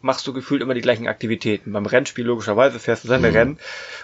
machst 0.00 0.26
du 0.26 0.32
gefühlt 0.32 0.62
immer 0.62 0.74
die 0.74 0.80
gleichen 0.80 1.08
Aktivitäten. 1.08 1.72
Beim 1.72 1.86
Rennspiel 1.86 2.24
logischerweise 2.24 2.78
fährst 2.78 3.04
du 3.04 3.08
seine 3.08 3.30
mhm. 3.30 3.36
Rennen 3.36 3.58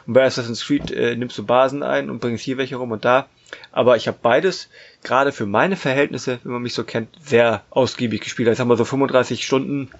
und 0.06 0.14
bei 0.14 0.24
Assassin's 0.24 0.64
Creed 0.64 0.90
äh, 0.90 1.16
nimmst 1.16 1.38
du 1.38 1.44
Basen 1.44 1.82
ein 1.82 2.10
und 2.10 2.20
bringst 2.20 2.44
hier 2.44 2.58
welche 2.58 2.76
rum 2.76 2.92
und 2.92 3.04
da. 3.04 3.28
Aber 3.70 3.96
ich 3.96 4.08
habe 4.08 4.18
beides, 4.20 4.68
gerade 5.02 5.30
für 5.30 5.46
meine 5.46 5.76
Verhältnisse, 5.76 6.40
wenn 6.42 6.52
man 6.52 6.62
mich 6.62 6.74
so 6.74 6.82
kennt, 6.82 7.10
sehr 7.22 7.62
ausgiebig 7.70 8.22
gespielt. 8.22 8.48
Ich 8.48 8.58
sag 8.58 8.66
mal 8.66 8.76
so 8.76 8.84
35 8.84 9.44
Stunden 9.44 9.90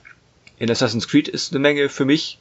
in 0.59 0.71
Assassin's 0.71 1.09
Creed 1.09 1.29
ist 1.29 1.53
eine 1.53 1.61
Menge 1.61 1.89
für 1.89 2.05
mich. 2.05 2.39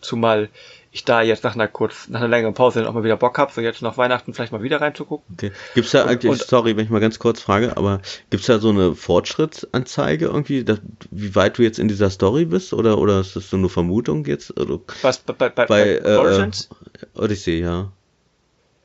Zumal 0.00 0.48
ich 0.94 1.04
da 1.06 1.22
jetzt 1.22 1.42
nach 1.42 1.54
einer 1.54 1.68
kurz, 1.68 2.10
nach 2.10 2.20
einer 2.20 2.28
längeren 2.28 2.52
Pause 2.52 2.86
auch 2.86 2.92
mal 2.92 3.02
wieder 3.02 3.16
Bock 3.16 3.38
habe, 3.38 3.50
so 3.50 3.62
jetzt 3.62 3.80
nach 3.80 3.96
Weihnachten 3.96 4.34
vielleicht 4.34 4.52
mal 4.52 4.62
wieder 4.62 4.82
reinzugucken. 4.82 5.34
Okay. 5.34 5.50
Gibt's 5.74 5.92
da 5.92 6.04
eigentlich, 6.04 6.30
und, 6.30 6.42
sorry, 6.42 6.76
wenn 6.76 6.84
ich 6.84 6.90
mal 6.90 7.00
ganz 7.00 7.18
kurz 7.18 7.40
frage, 7.40 7.78
aber 7.78 8.02
gibt's 8.28 8.46
da 8.46 8.58
so 8.58 8.68
eine 8.68 8.94
Fortschrittsanzeige 8.94 10.26
irgendwie, 10.26 10.64
dass, 10.64 10.80
wie 11.10 11.34
weit 11.34 11.56
du 11.56 11.62
jetzt 11.62 11.78
in 11.78 11.88
dieser 11.88 12.10
Story 12.10 12.44
bist 12.44 12.74
oder 12.74 12.98
oder 12.98 13.20
ist 13.20 13.34
das 13.34 13.48
so 13.48 13.56
eine 13.56 13.70
Vermutung 13.70 14.26
jetzt? 14.26 14.60
Oder, 14.60 14.80
Was 15.00 15.18
bei, 15.18 15.32
bei, 15.32 15.48
bei, 15.48 15.66
bei 15.66 15.96
äh, 15.96 16.16
Origins? 16.16 16.68
Äh, 17.00 17.18
Odyssey, 17.18 17.60
ja. 17.60 17.90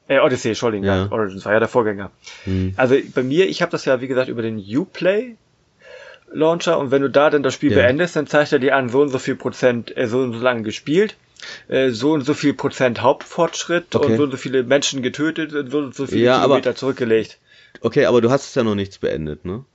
Äh, 0.07 0.19
Odyssey, 0.19 0.49
Entschuldigung, 0.49 0.87
ja. 0.87 0.95
ja. 0.95 1.11
Origins 1.11 1.43
war 1.43 1.51
ja 1.51 1.59
der 1.59 1.67
Vorgänger. 1.67 2.11
Hm. 2.45 2.73
Also 2.77 2.95
bei 3.13 3.23
mir, 3.23 3.49
ich 3.49 3.61
habe 3.61 3.71
das 3.73 3.83
ja 3.83 3.99
wie 3.99 4.07
gesagt 4.07 4.29
über 4.29 4.41
den 4.41 4.57
Uplay 4.57 5.35
Launcher 6.31 6.79
und 6.79 6.91
wenn 6.91 7.01
du 7.01 7.09
da 7.09 7.29
dann 7.29 7.43
das 7.43 7.53
Spiel 7.53 7.71
ja. 7.71 7.79
beendest, 7.79 8.15
dann 8.15 8.27
zeigt 8.27 8.53
er 8.53 8.59
dir 8.59 8.77
an, 8.77 8.87
so 8.87 9.01
und 9.01 9.09
so 9.09 9.19
viel 9.19 9.35
Prozent, 9.35 9.95
äh, 9.97 10.07
so 10.07 10.19
und 10.19 10.31
so 10.31 10.39
lange 10.39 10.61
gespielt 10.61 11.17
so 11.91 12.13
und 12.13 12.21
so 12.21 12.33
viel 12.33 12.53
Prozent 12.53 13.01
Hauptfortschritt 13.01 13.95
okay. 13.95 14.05
und 14.05 14.17
so 14.17 14.23
und 14.23 14.31
so 14.31 14.37
viele 14.37 14.63
Menschen 14.63 15.01
getötet 15.01 15.53
und 15.53 15.71
so 15.71 15.77
und 15.79 15.95
so 15.95 16.07
viele 16.07 16.23
ja, 16.23 16.41
Kilometer 16.41 16.69
aber, 16.69 16.75
zurückgelegt. 16.75 17.37
Okay, 17.81 18.05
aber 18.05 18.21
du 18.21 18.31
hast 18.31 18.49
es 18.49 18.55
ja 18.55 18.63
noch 18.63 18.75
nichts 18.75 18.97
beendet, 18.97 19.45
ne? 19.45 19.65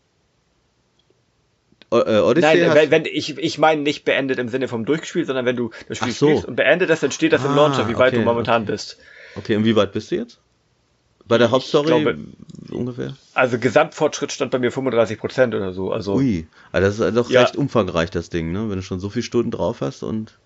O 1.90 1.98
äh, 1.98 2.20
Odyssey 2.20 2.60
Nein, 2.62 2.74
wenn, 2.74 2.90
wenn, 2.90 3.04
ich, 3.04 3.36
ich 3.36 3.58
meine 3.58 3.82
nicht 3.82 4.04
beendet 4.04 4.38
im 4.38 4.48
Sinne 4.48 4.66
vom 4.66 4.86
durchgespielt, 4.86 5.26
sondern 5.26 5.44
wenn 5.44 5.56
du 5.56 5.70
das 5.88 5.98
Spiel 5.98 6.12
so. 6.12 6.28
spielst 6.28 6.46
und 6.46 6.56
beendet 6.56 6.88
das, 6.88 7.00
dann 7.00 7.10
steht 7.10 7.34
das 7.34 7.44
ah, 7.44 7.48
im 7.48 7.54
Launcher, 7.54 7.86
wie 7.86 7.98
weit 7.98 8.14
okay, 8.14 8.22
du 8.22 8.22
momentan 8.22 8.62
okay. 8.62 8.72
bist. 8.72 8.96
Okay, 9.36 9.56
und 9.56 9.64
wie 9.66 9.76
weit 9.76 9.92
bist 9.92 10.10
du 10.10 10.16
jetzt? 10.16 10.40
Bei 11.26 11.38
der 11.38 11.50
Hauptstory 11.50 11.86
glaube, 11.86 12.18
ungefähr? 12.70 13.14
Also 13.34 13.58
Gesamtfortschritt 13.58 14.32
stand 14.32 14.50
bei 14.50 14.58
mir 14.58 14.72
35% 14.72 15.48
oder 15.48 15.72
so. 15.72 15.92
Also, 15.92 16.14
Ui, 16.14 16.46
also 16.72 16.86
das 16.86 16.98
ist 16.98 17.16
doch 17.16 17.30
ja. 17.30 17.42
recht 17.42 17.56
umfangreich, 17.56 18.10
das 18.10 18.30
Ding, 18.30 18.52
ne? 18.52 18.70
Wenn 18.70 18.76
du 18.76 18.82
schon 18.82 18.98
so 18.98 19.10
viele 19.10 19.22
Stunden 19.22 19.50
drauf 19.50 19.82
hast 19.82 20.02
und. 20.02 20.38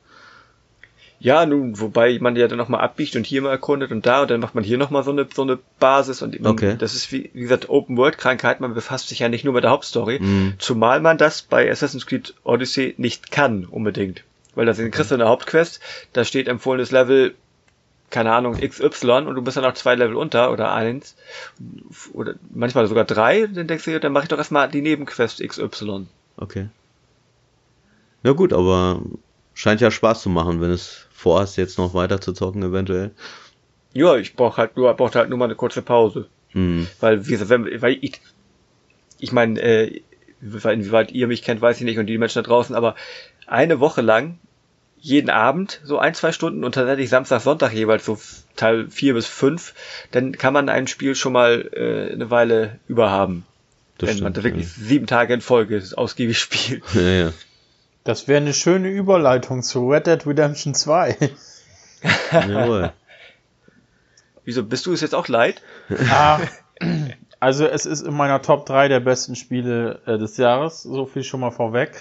Ja, 1.18 1.46
nun, 1.46 1.80
wobei 1.80 2.18
man 2.20 2.36
ja 2.36 2.46
dann 2.46 2.58
nochmal 2.58 2.82
abbiegt 2.82 3.16
und 3.16 3.24
hier 3.24 3.40
mal 3.40 3.50
erkundet 3.50 3.90
und 3.90 4.04
da 4.04 4.22
und 4.22 4.30
dann 4.30 4.40
macht 4.40 4.54
man 4.54 4.64
hier 4.64 4.76
nochmal 4.76 5.02
so 5.02 5.10
eine, 5.10 5.26
so 5.34 5.42
eine 5.42 5.58
Basis 5.78 6.20
und 6.20 6.38
man, 6.40 6.52
okay. 6.52 6.76
das 6.78 6.94
ist 6.94 7.10
wie, 7.10 7.30
wie 7.32 7.40
gesagt 7.40 7.70
Open-World-Krankheit, 7.70 8.60
man 8.60 8.74
befasst 8.74 9.08
sich 9.08 9.20
ja 9.20 9.28
nicht 9.28 9.44
nur 9.44 9.54
mit 9.54 9.64
der 9.64 9.70
Hauptstory, 9.70 10.18
mhm. 10.20 10.54
zumal 10.58 11.00
man 11.00 11.16
das 11.16 11.42
bei 11.42 11.70
Assassin's 11.70 12.06
Creed 12.06 12.34
Odyssey 12.44 12.94
nicht 12.98 13.30
kann 13.30 13.64
unbedingt. 13.64 14.24
Weil 14.54 14.66
da 14.66 14.74
sind 14.74 14.90
kriegst 14.90 15.10
du 15.10 15.14
eine 15.14 15.26
Hauptquest, 15.26 15.80
da 16.12 16.24
steht 16.24 16.48
empfohlenes 16.48 16.90
Level, 16.90 17.34
keine 18.10 18.32
Ahnung, 18.32 18.58
XY 18.60 19.24
und 19.26 19.34
du 19.34 19.42
bist 19.42 19.56
dann 19.56 19.64
auch 19.64 19.74
zwei 19.74 19.94
Level 19.94 20.16
unter 20.16 20.52
oder 20.52 20.72
eins 20.72 21.16
oder 22.12 22.34
manchmal 22.54 22.86
sogar 22.86 23.04
drei, 23.04 23.46
dann 23.46 23.66
denkst 23.66 23.84
du, 23.84 23.98
dann 24.00 24.12
mache 24.12 24.24
ich 24.24 24.28
doch 24.28 24.38
erstmal 24.38 24.68
die 24.68 24.82
Nebenquest 24.82 25.42
XY. 25.46 26.06
Okay. 26.36 26.68
Na 28.22 28.32
gut, 28.32 28.52
aber 28.52 29.00
scheint 29.54 29.80
ja 29.80 29.90
Spaß 29.90 30.22
zu 30.22 30.28
machen, 30.28 30.60
wenn 30.60 30.70
es 30.70 31.05
vorhast, 31.16 31.56
jetzt 31.56 31.78
noch 31.78 31.94
weiter 31.94 32.20
zu 32.20 32.32
zocken, 32.32 32.62
eventuell. 32.62 33.10
Ja, 33.92 34.16
ich 34.16 34.36
brauche 34.36 34.58
halt 34.58 34.76
nur, 34.76 34.92
brauchte 34.94 35.18
halt 35.18 35.30
nur 35.30 35.38
mal 35.38 35.46
eine 35.46 35.54
kurze 35.54 35.82
Pause. 35.82 36.28
Mhm. 36.52 36.86
Weil, 37.00 37.26
wie 37.26 37.48
wenn, 37.48 37.82
weil 37.82 37.98
ich, 38.00 38.20
ich 39.18 39.32
meine, 39.32 39.60
äh, 39.60 40.00
inwieweit 40.40 41.12
ihr 41.12 41.26
mich 41.26 41.42
kennt, 41.42 41.60
weiß 41.60 41.78
ich 41.78 41.84
nicht 41.84 41.98
und 41.98 42.06
die 42.06 42.18
Menschen 42.18 42.42
da 42.42 42.48
draußen, 42.48 42.76
aber 42.76 42.94
eine 43.46 43.80
Woche 43.80 44.02
lang, 44.02 44.38
jeden 44.98 45.30
Abend, 45.30 45.80
so 45.84 45.98
ein, 45.98 46.14
zwei 46.14 46.32
Stunden 46.32 46.64
und 46.64 46.74
tatsächlich 46.74 47.08
Samstag, 47.08 47.40
Sonntag 47.40 47.72
jeweils 47.72 48.04
so 48.04 48.18
Teil 48.56 48.88
vier 48.90 49.14
bis 49.14 49.26
fünf, 49.26 49.74
dann 50.10 50.32
kann 50.32 50.52
man 50.52 50.68
ein 50.68 50.86
Spiel 50.86 51.14
schon 51.14 51.32
mal 51.32 51.70
äh, 51.72 52.12
eine 52.12 52.30
Weile 52.30 52.78
überhaben. 52.88 53.44
Das 53.98 54.08
wenn 54.08 54.16
stimmt, 54.16 54.24
man 54.24 54.32
da 54.34 54.44
wirklich 54.44 54.66
ja. 54.66 54.84
sieben 54.84 55.06
Tage 55.06 55.32
in 55.32 55.40
Folge 55.40 55.82
ausgiebig 55.96 56.38
spielt. 56.40 56.82
Ja, 56.94 57.00
ja. 57.00 57.32
Das 58.06 58.28
wäre 58.28 58.40
eine 58.40 58.54
schöne 58.54 58.86
Überleitung 58.86 59.64
zu 59.64 59.90
Red 59.90 60.06
Dead 60.06 60.24
Redemption 60.24 60.74
2. 60.74 61.16
Jawohl. 62.30 62.92
Wieso, 64.44 64.62
bist 64.62 64.86
du 64.86 64.92
es 64.92 65.00
jetzt 65.00 65.14
auch 65.14 65.26
leid? 65.26 65.60
Ah, 66.08 66.38
also 67.40 67.66
es 67.66 67.84
ist 67.84 68.02
in 68.02 68.14
meiner 68.14 68.42
Top 68.42 68.64
3 68.64 68.86
der 68.86 69.00
besten 69.00 69.34
Spiele 69.34 70.02
äh, 70.06 70.18
des 70.18 70.36
Jahres, 70.36 70.84
so 70.84 71.06
viel 71.06 71.24
schon 71.24 71.40
mal 71.40 71.50
vorweg. 71.50 72.00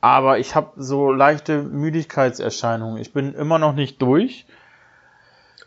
Aber 0.00 0.38
ich 0.38 0.54
habe 0.54 0.70
so 0.76 1.10
leichte 1.10 1.62
Müdigkeitserscheinungen. 1.64 3.02
Ich 3.02 3.12
bin 3.12 3.34
immer 3.34 3.58
noch 3.58 3.74
nicht 3.74 4.00
durch. 4.00 4.46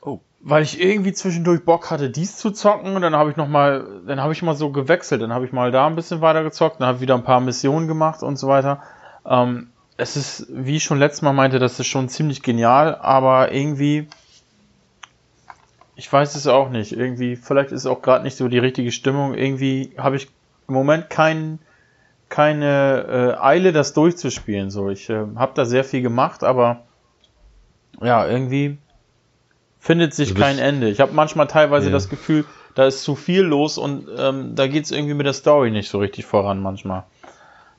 Oh. 0.01 0.21
Weil 0.39 0.63
ich 0.63 0.81
irgendwie 0.81 1.11
zwischendurch 1.11 1.65
Bock 1.65 1.91
hatte, 1.91 2.09
dies 2.09 2.37
zu 2.37 2.51
zocken 2.51 2.95
und 2.95 3.01
dann 3.01 3.17
habe 3.17 3.31
ich 3.31 3.35
noch 3.35 3.49
mal, 3.49 3.85
dann 4.07 4.21
habe 4.21 4.31
ich 4.31 4.41
mal 4.43 4.55
so 4.55 4.71
gewechselt, 4.71 5.21
dann 5.21 5.33
habe 5.33 5.43
ich 5.43 5.51
mal 5.51 5.71
da 5.71 5.87
ein 5.87 5.97
bisschen 5.97 6.21
weiter 6.21 6.43
gezockt, 6.43 6.79
dann 6.79 6.87
habe 6.87 6.95
ich 6.97 7.01
wieder 7.01 7.15
ein 7.15 7.25
paar 7.25 7.41
Missionen 7.41 7.89
gemacht 7.89 8.23
und 8.23 8.37
so 8.37 8.47
weiter. 8.47 8.81
Ähm, 9.27 9.69
es 9.97 10.15
ist, 10.15 10.47
wie 10.49 10.77
ich 10.77 10.83
schon 10.83 10.99
letztes 10.99 11.23
Mal 11.23 11.33
meinte, 11.33 11.59
das 11.59 11.79
ist 11.79 11.87
schon 11.87 12.07
ziemlich 12.07 12.43
genial, 12.43 12.95
aber 12.95 13.51
irgendwie, 13.51 14.07
ich 15.95 16.11
weiß 16.11 16.35
es 16.35 16.47
auch 16.47 16.69
nicht. 16.69 16.91
Irgendwie, 16.91 17.35
vielleicht 17.35 17.71
ist 17.71 17.87
auch 17.87 18.01
gerade 18.01 18.23
nicht 18.23 18.37
so 18.37 18.47
die 18.47 18.59
richtige 18.59 18.91
Stimmung. 18.91 19.33
Irgendwie 19.33 19.91
habe 19.97 20.15
ich 20.15 20.27
im 20.67 20.75
Moment 20.75 21.09
kein, 21.09 21.59
keine 22.29 23.35
äh, 23.39 23.43
Eile, 23.43 23.71
das 23.71 23.93
durchzuspielen. 23.93 24.69
So, 24.69 24.89
ich 24.89 25.09
äh, 25.09 25.25
habe 25.35 25.53
da 25.55 25.65
sehr 25.65 25.83
viel 25.83 26.01
gemacht, 26.01 26.43
aber 26.43 26.83
ja, 28.01 28.27
irgendwie 28.27 28.77
findet 29.79 30.13
sich 30.13 30.35
kein 30.35 30.59
Ende. 30.59 30.89
Ich 30.89 30.99
habe 30.99 31.13
manchmal 31.13 31.47
teilweise 31.47 31.87
ja. 31.87 31.91
das 31.91 32.09
Gefühl, 32.09 32.45
da 32.75 32.85
ist 32.85 33.01
zu 33.01 33.15
viel 33.15 33.41
los 33.41 33.79
und 33.79 34.07
ähm, 34.15 34.53
da 34.53 34.67
geht 34.67 34.85
es 34.85 34.91
irgendwie 34.91 35.15
mit 35.15 35.25
der 35.25 35.33
Story 35.33 35.71
nicht 35.71 35.89
so 35.89 35.97
richtig 35.97 36.25
voran 36.25 36.61
manchmal. 36.61 37.05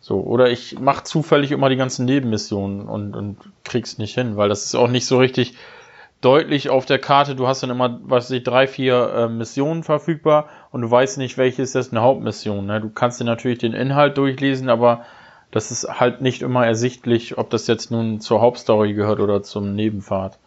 So, 0.01 0.21
oder 0.21 0.51
ich 0.51 0.79
mache 0.79 1.05
zufällig 1.05 1.51
immer 1.51 1.69
die 1.69 1.77
ganzen 1.77 2.05
Nebenmissionen 2.05 2.89
und, 2.89 3.17
und 3.17 3.37
krieg's 3.65 3.99
nicht 3.99 4.15
hin, 4.15 4.37
weil 4.37 4.49
das 4.49 4.65
ist 4.65 4.75
auch 4.75 4.89
nicht 4.89 5.07
so 5.07 5.19
richtig 5.19 5.57
deutlich 6.21 6.71
auf 6.71 6.87
der 6.87 6.99
Karte. 6.99 7.35
Du 7.35 7.47
hast 7.47 7.63
dann 7.63 7.71
immer, 7.71 7.99
weiß 8.03 8.31
ich, 8.31 8.43
drei, 8.43 8.67
vier 8.67 9.13
äh, 9.15 9.29
Missionen 9.29 9.83
verfügbar 9.83 10.49
und 10.71 10.83
du 10.83 10.91
weißt 10.91 11.19
nicht, 11.19 11.39
welche 11.39 11.63
ist 11.63 11.75
das 11.75 11.91
eine 11.91 12.03
Hauptmission. 12.03 12.67
Ne? 12.67 12.81
Du 12.81 12.91
kannst 12.91 13.21
dir 13.21 13.25
natürlich 13.25 13.59
den 13.59 13.73
Inhalt 13.73 14.19
durchlesen, 14.19 14.69
aber 14.69 15.05
das 15.51 15.71
ist 15.71 15.89
halt 15.89 16.21
nicht 16.21 16.43
immer 16.43 16.67
ersichtlich, 16.67 17.39
ob 17.39 17.51
das 17.51 17.67
jetzt 17.67 17.91
nun 17.91 18.21
zur 18.21 18.41
Hauptstory 18.41 18.95
gehört 18.95 19.21
oder 19.21 19.43
zum 19.43 19.75
Nebenpfad. 19.75 20.39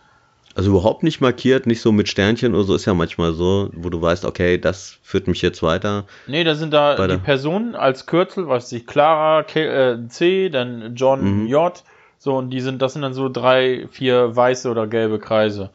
Also 0.55 0.71
überhaupt 0.71 1.03
nicht 1.03 1.21
markiert, 1.21 1.65
nicht 1.65 1.81
so 1.81 1.91
mit 1.91 2.09
Sternchen 2.09 2.53
oder 2.53 2.63
so, 2.63 2.75
ist 2.75 2.85
ja 2.85 2.93
manchmal 2.93 3.33
so, 3.33 3.69
wo 3.73 3.89
du 3.89 4.01
weißt, 4.01 4.25
okay, 4.25 4.57
das 4.57 4.97
führt 5.01 5.27
mich 5.27 5.41
jetzt 5.41 5.63
weiter. 5.63 6.05
Nee, 6.27 6.43
da 6.43 6.55
sind 6.55 6.73
da 6.73 7.07
die 7.07 7.17
Personen 7.17 7.75
als 7.75 8.05
Kürzel, 8.05 8.47
was 8.47 8.71
ich, 8.71 8.85
Clara 8.85 9.43
K, 9.43 9.59
äh, 9.61 10.07
C, 10.09 10.49
dann 10.49 10.95
John 10.95 11.43
mhm. 11.43 11.47
J, 11.47 11.81
so, 12.17 12.37
und 12.37 12.49
die 12.49 12.61
sind, 12.61 12.81
das 12.81 12.93
sind 12.93 13.01
dann 13.01 13.13
so 13.13 13.29
drei, 13.29 13.87
vier 13.91 14.35
weiße 14.35 14.69
oder 14.69 14.87
gelbe 14.87 15.19
Kreise. 15.19 15.71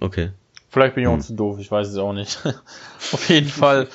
Okay. 0.00 0.30
Vielleicht 0.68 0.96
bin 0.96 1.04
ich 1.04 1.08
auch 1.08 1.16
mhm. 1.16 1.20
zu 1.20 1.34
doof, 1.34 1.58
ich 1.60 1.70
weiß 1.70 1.88
es 1.88 1.96
auch 1.98 2.12
nicht. 2.12 2.38
Auf 3.12 3.28
jeden 3.28 3.48
Fall. 3.48 3.86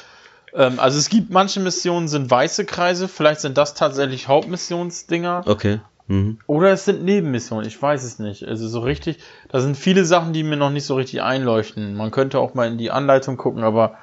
Ähm, 0.53 0.80
also 0.80 0.97
es 0.97 1.10
gibt 1.10 1.30
manche 1.30 1.60
Missionen 1.60 2.07
sind 2.07 2.31
weiße 2.31 2.65
Kreise, 2.65 3.07
vielleicht 3.07 3.41
sind 3.41 3.57
das 3.57 3.73
tatsächlich 3.73 4.27
Hauptmissionsdinger. 4.27 5.43
Okay. 5.45 5.81
Mhm. 6.10 6.40
Oder 6.48 6.72
es 6.72 6.86
sind 6.86 7.03
Nebenmissionen, 7.03 7.68
ich 7.68 7.80
weiß 7.80 8.03
es 8.03 8.18
nicht. 8.18 8.44
Also 8.44 8.68
so 8.68 8.80
richtig, 8.80 9.19
da 9.48 9.60
sind 9.60 9.77
viele 9.77 10.06
Sachen, 10.06 10.34
die 10.34 10.44
mir 10.44 10.57
noch 10.57 10.72
nicht 10.72 10.86
so 10.86 10.95
richtig 10.95 11.22
einleuchten. 11.22 11.95
Man 11.95 12.10
könnte 12.10 12.40
auch 12.40 12.56
mal 12.56 12.68
in 12.68 12.80
die 12.80 12.90
Anleitung 12.90 13.38
gucken, 13.38 13.64
aber 13.64 13.95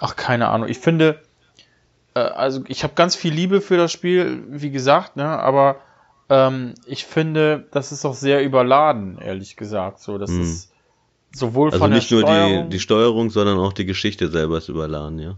ach, 0.00 0.14
keine 0.14 0.48
Ahnung. 0.48 0.68
Ich 0.68 0.78
finde, 0.78 1.20
äh, 2.14 2.20
also 2.20 2.62
ich 2.68 2.84
habe 2.84 2.92
ganz 2.94 3.16
viel 3.16 3.32
Liebe 3.32 3.62
für 3.62 3.78
das 3.78 3.90
Spiel, 3.90 4.44
wie 4.48 4.70
gesagt, 4.70 5.16
ne, 5.16 5.24
aber 5.24 5.76
ähm, 6.28 6.74
ich 6.84 7.06
finde, 7.06 7.66
das 7.72 7.92
ist 7.92 8.04
auch 8.04 8.14
sehr 8.14 8.44
überladen, 8.44 9.16
ehrlich 9.18 9.56
gesagt. 9.56 10.00
So, 10.00 10.18
das 10.18 10.30
mhm. 10.30 10.42
ist 10.42 10.70
sowohl 11.32 11.68
also 11.68 11.78
von 11.78 11.92
der 11.92 12.02
Steuerung. 12.02 12.28
Also 12.28 12.42
nicht 12.42 12.52
nur 12.52 12.62
die, 12.64 12.68
die 12.68 12.80
Steuerung, 12.80 13.30
sondern 13.30 13.58
auch 13.58 13.72
die 13.72 13.86
Geschichte 13.86 14.28
selber 14.28 14.58
ist 14.58 14.68
überladen, 14.68 15.18
ja 15.18 15.36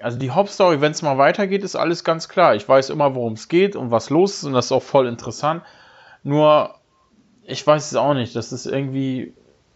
also 0.00 0.18
die 0.18 0.30
Hauptstory, 0.30 0.80
wenn 0.80 0.92
es 0.92 1.02
mal 1.02 1.18
weitergeht, 1.18 1.62
ist 1.62 1.76
alles 1.76 2.04
ganz 2.04 2.28
klar. 2.28 2.54
Ich 2.54 2.68
weiß 2.68 2.90
immer, 2.90 3.14
worum 3.14 3.34
es 3.34 3.48
geht 3.48 3.76
und 3.76 3.90
was 3.90 4.10
los 4.10 4.36
ist 4.36 4.44
und 4.44 4.52
das 4.52 4.66
ist 4.66 4.72
auch 4.72 4.82
voll 4.82 5.06
interessant. 5.06 5.62
Nur, 6.22 6.74
ich 7.44 7.66
weiß 7.66 7.90
es 7.90 7.96
auch 7.96 8.14
nicht. 8.14 8.34
Das 8.36 8.52
ist 8.52 8.66
irgendwie 8.66 9.34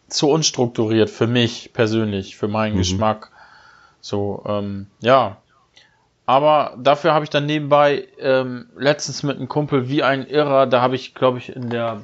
zu 0.08 0.28
unstrukturiert 0.28 1.10
für 1.10 1.26
mich 1.26 1.72
persönlich, 1.72 2.36
für 2.36 2.48
meinen 2.48 2.74
mhm. 2.74 2.78
Geschmack. 2.78 3.30
So, 4.00 4.42
ähm, 4.46 4.86
ja. 5.00 5.38
Aber 6.26 6.76
dafür 6.78 7.14
habe 7.14 7.24
ich 7.24 7.30
dann 7.30 7.46
nebenbei 7.46 8.08
ähm, 8.18 8.70
letztens 8.76 9.22
mit 9.22 9.36
einem 9.36 9.48
Kumpel 9.48 9.88
wie 9.88 10.02
ein 10.02 10.26
Irrer, 10.26 10.66
da 10.66 10.80
habe 10.80 10.94
ich, 10.94 11.14
glaube 11.14 11.38
ich, 11.38 11.54
in 11.54 11.68
der 11.68 12.02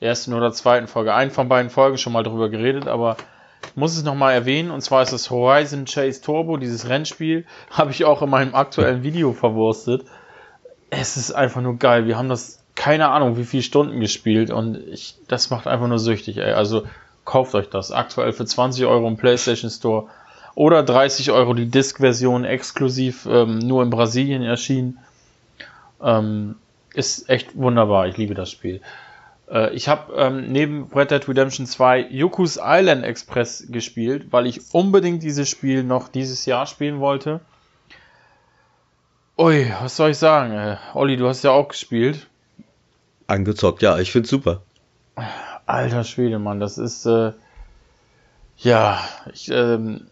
ersten 0.00 0.32
oder 0.32 0.52
zweiten 0.52 0.86
Folge, 0.86 1.14
einen 1.14 1.30
von 1.30 1.48
beiden 1.48 1.70
Folgen 1.70 1.98
schon 1.98 2.14
mal 2.14 2.22
drüber 2.22 2.48
geredet, 2.48 2.88
aber 2.88 3.16
muss 3.76 3.96
es 3.96 4.04
nochmal 4.04 4.34
erwähnen, 4.34 4.70
und 4.70 4.80
zwar 4.80 5.02
ist 5.02 5.12
das 5.12 5.30
Horizon 5.30 5.84
Chase 5.84 6.20
Turbo, 6.20 6.56
dieses 6.56 6.88
Rennspiel, 6.88 7.44
habe 7.70 7.90
ich 7.90 8.04
auch 8.04 8.22
in 8.22 8.30
meinem 8.30 8.54
aktuellen 8.54 9.02
Video 9.02 9.32
verwurstet. 9.32 10.04
Es 10.90 11.16
ist 11.16 11.32
einfach 11.32 11.60
nur 11.60 11.76
geil. 11.76 12.06
Wir 12.06 12.18
haben 12.18 12.28
das, 12.28 12.62
keine 12.74 13.08
Ahnung, 13.08 13.36
wie 13.36 13.44
viele 13.44 13.62
Stunden 13.62 14.00
gespielt 14.00 14.50
und 14.50 14.76
ich, 14.76 15.16
das 15.28 15.50
macht 15.50 15.66
einfach 15.66 15.86
nur 15.86 15.98
süchtig, 15.98 16.38
ey. 16.38 16.52
Also 16.52 16.84
kauft 17.24 17.54
euch 17.54 17.68
das. 17.68 17.92
Aktuell 17.92 18.32
für 18.32 18.44
20 18.44 18.86
Euro 18.86 19.06
im 19.06 19.16
PlayStation 19.16 19.70
Store 19.70 20.08
oder 20.54 20.82
30 20.82 21.30
Euro 21.30 21.54
die 21.54 21.70
Disc-Version 21.70 22.44
exklusiv 22.44 23.26
ähm, 23.30 23.58
nur 23.58 23.82
in 23.82 23.90
Brasilien 23.90 24.42
erschienen. 24.42 24.98
Ähm, 26.02 26.56
ist 26.92 27.28
echt 27.28 27.56
wunderbar. 27.56 28.08
Ich 28.08 28.16
liebe 28.16 28.34
das 28.34 28.50
Spiel. 28.50 28.80
Äh, 29.50 29.74
ich 29.74 29.88
habe 29.88 30.14
ähm, 30.14 30.52
neben 30.52 30.90
Red 30.94 31.10
Dead 31.10 31.28
Redemption 31.28 31.66
2 31.66 32.08
Yoku's 32.10 32.58
Island 32.62 33.04
Express 33.04 33.66
gespielt, 33.68 34.26
weil 34.30 34.46
ich 34.46 34.74
unbedingt 34.74 35.22
dieses 35.22 35.48
Spiel 35.48 35.82
noch 35.82 36.08
dieses 36.08 36.46
Jahr 36.46 36.66
spielen 36.66 37.00
wollte. 37.00 37.40
Ui, 39.36 39.72
was 39.80 39.96
soll 39.96 40.10
ich 40.10 40.18
sagen? 40.18 40.52
Äh, 40.52 40.76
Olli, 40.94 41.16
du 41.16 41.28
hast 41.28 41.42
ja 41.42 41.50
auch 41.50 41.68
gespielt. 41.68 42.28
Angezockt, 43.26 43.82
ja, 43.82 43.98
ich 43.98 44.12
find's 44.12 44.28
super. 44.28 44.62
Alter 45.66 46.04
Schwede, 46.04 46.38
Mann, 46.38 46.60
das 46.60 46.78
ist 46.78 47.06
äh, 47.06 47.32
ja, 48.62 49.00
ich, 49.32 49.50
ähm, 49.50 50.06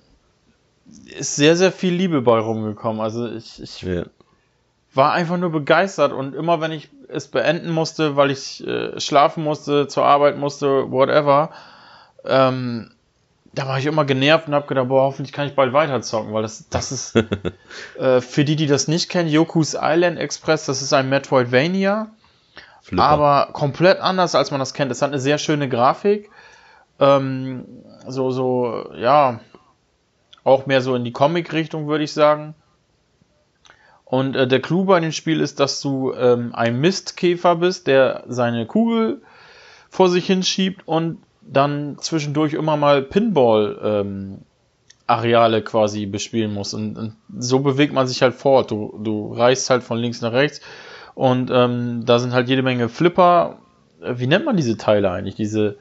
ist 1.19 1.37
sehr, 1.37 1.57
sehr 1.57 1.73
viel 1.73 1.93
Liebe 1.93 2.23
bei 2.23 2.39
rumgekommen. 2.39 3.01
Also 3.01 3.31
ich, 3.31 3.63
ich 3.63 3.83
ja. 3.83 4.05
war 4.95 5.13
einfach 5.13 5.37
nur 5.37 5.51
begeistert 5.51 6.13
und 6.13 6.35
immer 6.35 6.61
wenn 6.61 6.73
ich 6.73 6.89
es 7.09 7.29
beenden 7.29 7.71
musste, 7.71 8.17
weil 8.17 8.31
ich 8.31 8.67
äh, 8.67 8.99
schlafen 9.01 9.45
musste, 9.45 9.89
zur 9.89 10.05
Arbeit 10.05 10.37
musste, 10.37 10.91
whatever, 10.91 11.51
ähm, 12.25 12.91
da 13.55 13.67
war 13.67 13.79
ich 13.79 13.87
immer 13.87 14.05
genervt 14.05 14.47
und 14.47 14.55
habe 14.55 14.67
gedacht, 14.67 14.89
boah, 14.89 15.03
hoffentlich 15.03 15.33
kann 15.33 15.47
ich 15.49 15.55
bald 15.55 15.73
weiterzocken, 15.73 16.33
weil 16.33 16.43
das, 16.43 16.69
das 16.69 16.93
ist, 16.93 17.17
äh, 17.99 18.21
für 18.21 18.45
die, 18.45 18.57
die 18.57 18.67
das 18.67 18.89
nicht 18.89 19.09
kennen, 19.09 19.29
Yoku's 19.29 19.77
Island 19.81 20.19
Express, 20.19 20.67
das 20.67 20.83
ist 20.83 20.93
ein 20.93 21.09
Metroidvania, 21.09 22.09
Flipper. 22.83 23.05
aber 23.05 23.49
komplett 23.53 24.01
anders, 24.01 24.35
als 24.35 24.51
man 24.51 24.61
das 24.61 24.75
kennt. 24.75 24.93
Es 24.93 25.03
hat 25.03 25.11
eine 25.11 25.19
sehr 25.19 25.39
schöne 25.39 25.69
Grafik, 25.69 26.31
ähm, 27.01 27.65
so, 28.07 28.31
so, 28.31 28.93
ja, 28.97 29.41
auch 30.45 30.67
mehr 30.67 30.81
so 30.81 30.95
in 30.95 31.05
die 31.05 31.13
Comic-Richtung, 31.13 31.89
würde 31.89 32.05
ich 32.05 32.13
sagen. 32.13 32.55
Und 34.11 34.37
äh, 34.37 34.49
der 34.49 34.61
Clou 34.61 34.85
bei 34.85 35.01
dem 35.01 35.13
Spiel 35.13 35.41
ist, 35.41 35.61
dass 35.61 35.83
du 35.83 36.15
ähm, 36.15 36.55
ein 36.55 36.81
Mistkäfer 36.81 37.57
bist, 37.57 37.87
der 37.87 38.25
seine 38.27 38.65
Kugel 38.65 39.21
vor 39.91 40.09
sich 40.09 40.27
hinschiebt 40.27 40.89
und 40.89 41.19
dann 41.43 41.99
zwischendurch 42.01 42.55
immer 42.55 42.79
mal 42.79 43.03
Pinball 43.03 43.79
ähm, 43.83 44.39
Areale 45.07 45.63
quasi 45.63 46.07
bespielen 46.07 46.55
muss. 46.55 46.73
Und, 46.73 46.97
und, 46.97 47.17
so 47.39 47.61
bewegt 47.61 47.93
man 47.93 48.07
sich 48.07 48.23
halt 48.23 48.35
fort. 48.35 48.71
Du, 48.71 48.99
du 49.03 49.35
reichst 49.35 49.69
halt 49.69 49.83
von 49.83 49.99
links 49.99 50.23
nach 50.23 50.33
rechts 50.33 50.63
und 51.15 51.51
ähm, 51.53 52.05
da 52.07 52.19
sind 52.19 52.33
halt 52.33 52.49
jede 52.49 52.63
Menge 52.63 52.89
Flipper. 52.89 53.59
Wie 54.01 54.27
nennt 54.27 54.47
man 54.47 54.57
diese 54.57 54.79
Teile 54.79 55.11
eigentlich? 55.11 55.35
Diese, 55.35 55.77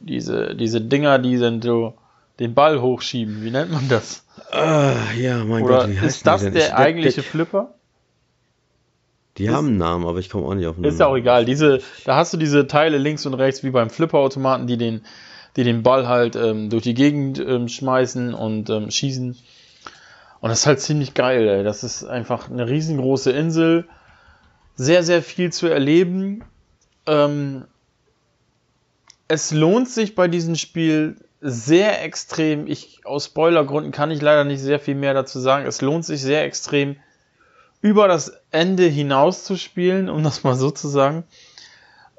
diese, 0.00 0.56
diese 0.56 0.80
Dinger, 0.80 1.20
die 1.20 1.36
sind 1.36 1.62
so 1.62 1.94
den 2.40 2.54
Ball 2.54 2.80
hochschieben. 2.80 3.42
Wie 3.44 3.50
nennt 3.52 3.70
man 3.70 3.88
das? 3.88 4.24
Ah, 4.50 4.94
ja, 5.16 5.44
mein 5.44 5.62
Oder 5.62 5.78
Gott, 5.82 5.90
wie 5.90 6.00
heißt 6.00 6.16
ist 6.16 6.26
das 6.26 6.42
denn? 6.42 6.54
der 6.54 6.66
Ich- 6.68 6.74
eigentliche 6.74 7.22
Flipper? 7.22 7.74
Die 9.38 9.44
ist- 9.46 9.52
haben 9.52 9.68
einen 9.68 9.78
Namen, 9.78 10.06
aber 10.06 10.18
ich 10.18 10.28
komme 10.28 10.46
auch 10.46 10.54
nicht 10.54 10.66
auf 10.66 10.74
den 10.74 10.84
Ist 10.84 10.98
ja 10.98 11.06
auch 11.06 11.10
Namen. 11.10 11.22
egal. 11.22 11.44
Diese, 11.44 11.80
da 12.04 12.16
hast 12.16 12.32
du 12.32 12.36
diese 12.36 12.66
Teile 12.66 12.98
links 12.98 13.24
und 13.26 13.34
rechts 13.34 13.62
wie 13.62 13.70
beim 13.70 13.88
Flipperautomaten, 13.90 14.66
die 14.66 14.76
den, 14.76 15.02
die 15.56 15.62
den 15.64 15.82
Ball 15.82 16.08
halt 16.08 16.34
ähm, 16.36 16.68
durch 16.70 16.82
die 16.82 16.94
Gegend 16.94 17.38
ähm, 17.38 17.68
schmeißen 17.68 18.34
und 18.34 18.70
ähm, 18.70 18.90
schießen. 18.90 19.36
Und 20.40 20.48
das 20.48 20.60
ist 20.60 20.66
halt 20.66 20.80
ziemlich 20.80 21.14
geil, 21.14 21.46
ey. 21.48 21.62
Das 21.64 21.84
ist 21.84 22.04
einfach 22.04 22.50
eine 22.50 22.68
riesengroße 22.68 23.30
Insel. 23.30 23.86
Sehr, 24.74 25.02
sehr 25.02 25.22
viel 25.22 25.52
zu 25.52 25.66
erleben. 25.68 26.42
Ähm, 27.06 27.64
es 29.28 29.52
lohnt 29.52 29.88
sich 29.88 30.14
bei 30.14 30.26
diesem 30.28 30.54
Spiel 30.56 31.16
sehr 31.40 32.04
extrem. 32.04 32.66
Ich, 32.66 33.00
aus 33.04 33.26
Spoilergründen 33.26 33.92
kann 33.92 34.10
ich 34.10 34.20
leider 34.20 34.44
nicht 34.44 34.60
sehr 34.60 34.78
viel 34.78 34.94
mehr 34.94 35.14
dazu 35.14 35.40
sagen. 35.40 35.66
Es 35.66 35.80
lohnt 35.80 36.04
sich 36.04 36.20
sehr 36.20 36.44
extrem, 36.44 36.96
über 37.80 38.08
das 38.08 38.32
Ende 38.50 38.84
hinaus 38.84 39.44
zu 39.44 39.56
spielen, 39.56 40.10
um 40.10 40.22
das 40.22 40.44
mal 40.44 40.54
so 40.54 40.70
zu 40.70 40.88
sagen. 40.88 41.24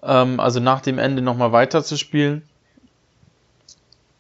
Ähm, 0.01 0.39
also 0.39 0.59
nach 0.59 0.81
dem 0.81 0.97
Ende 0.97 1.21
nochmal 1.21 1.51
weiter 1.51 1.83
zu 1.83 1.97
spielen. 1.97 2.43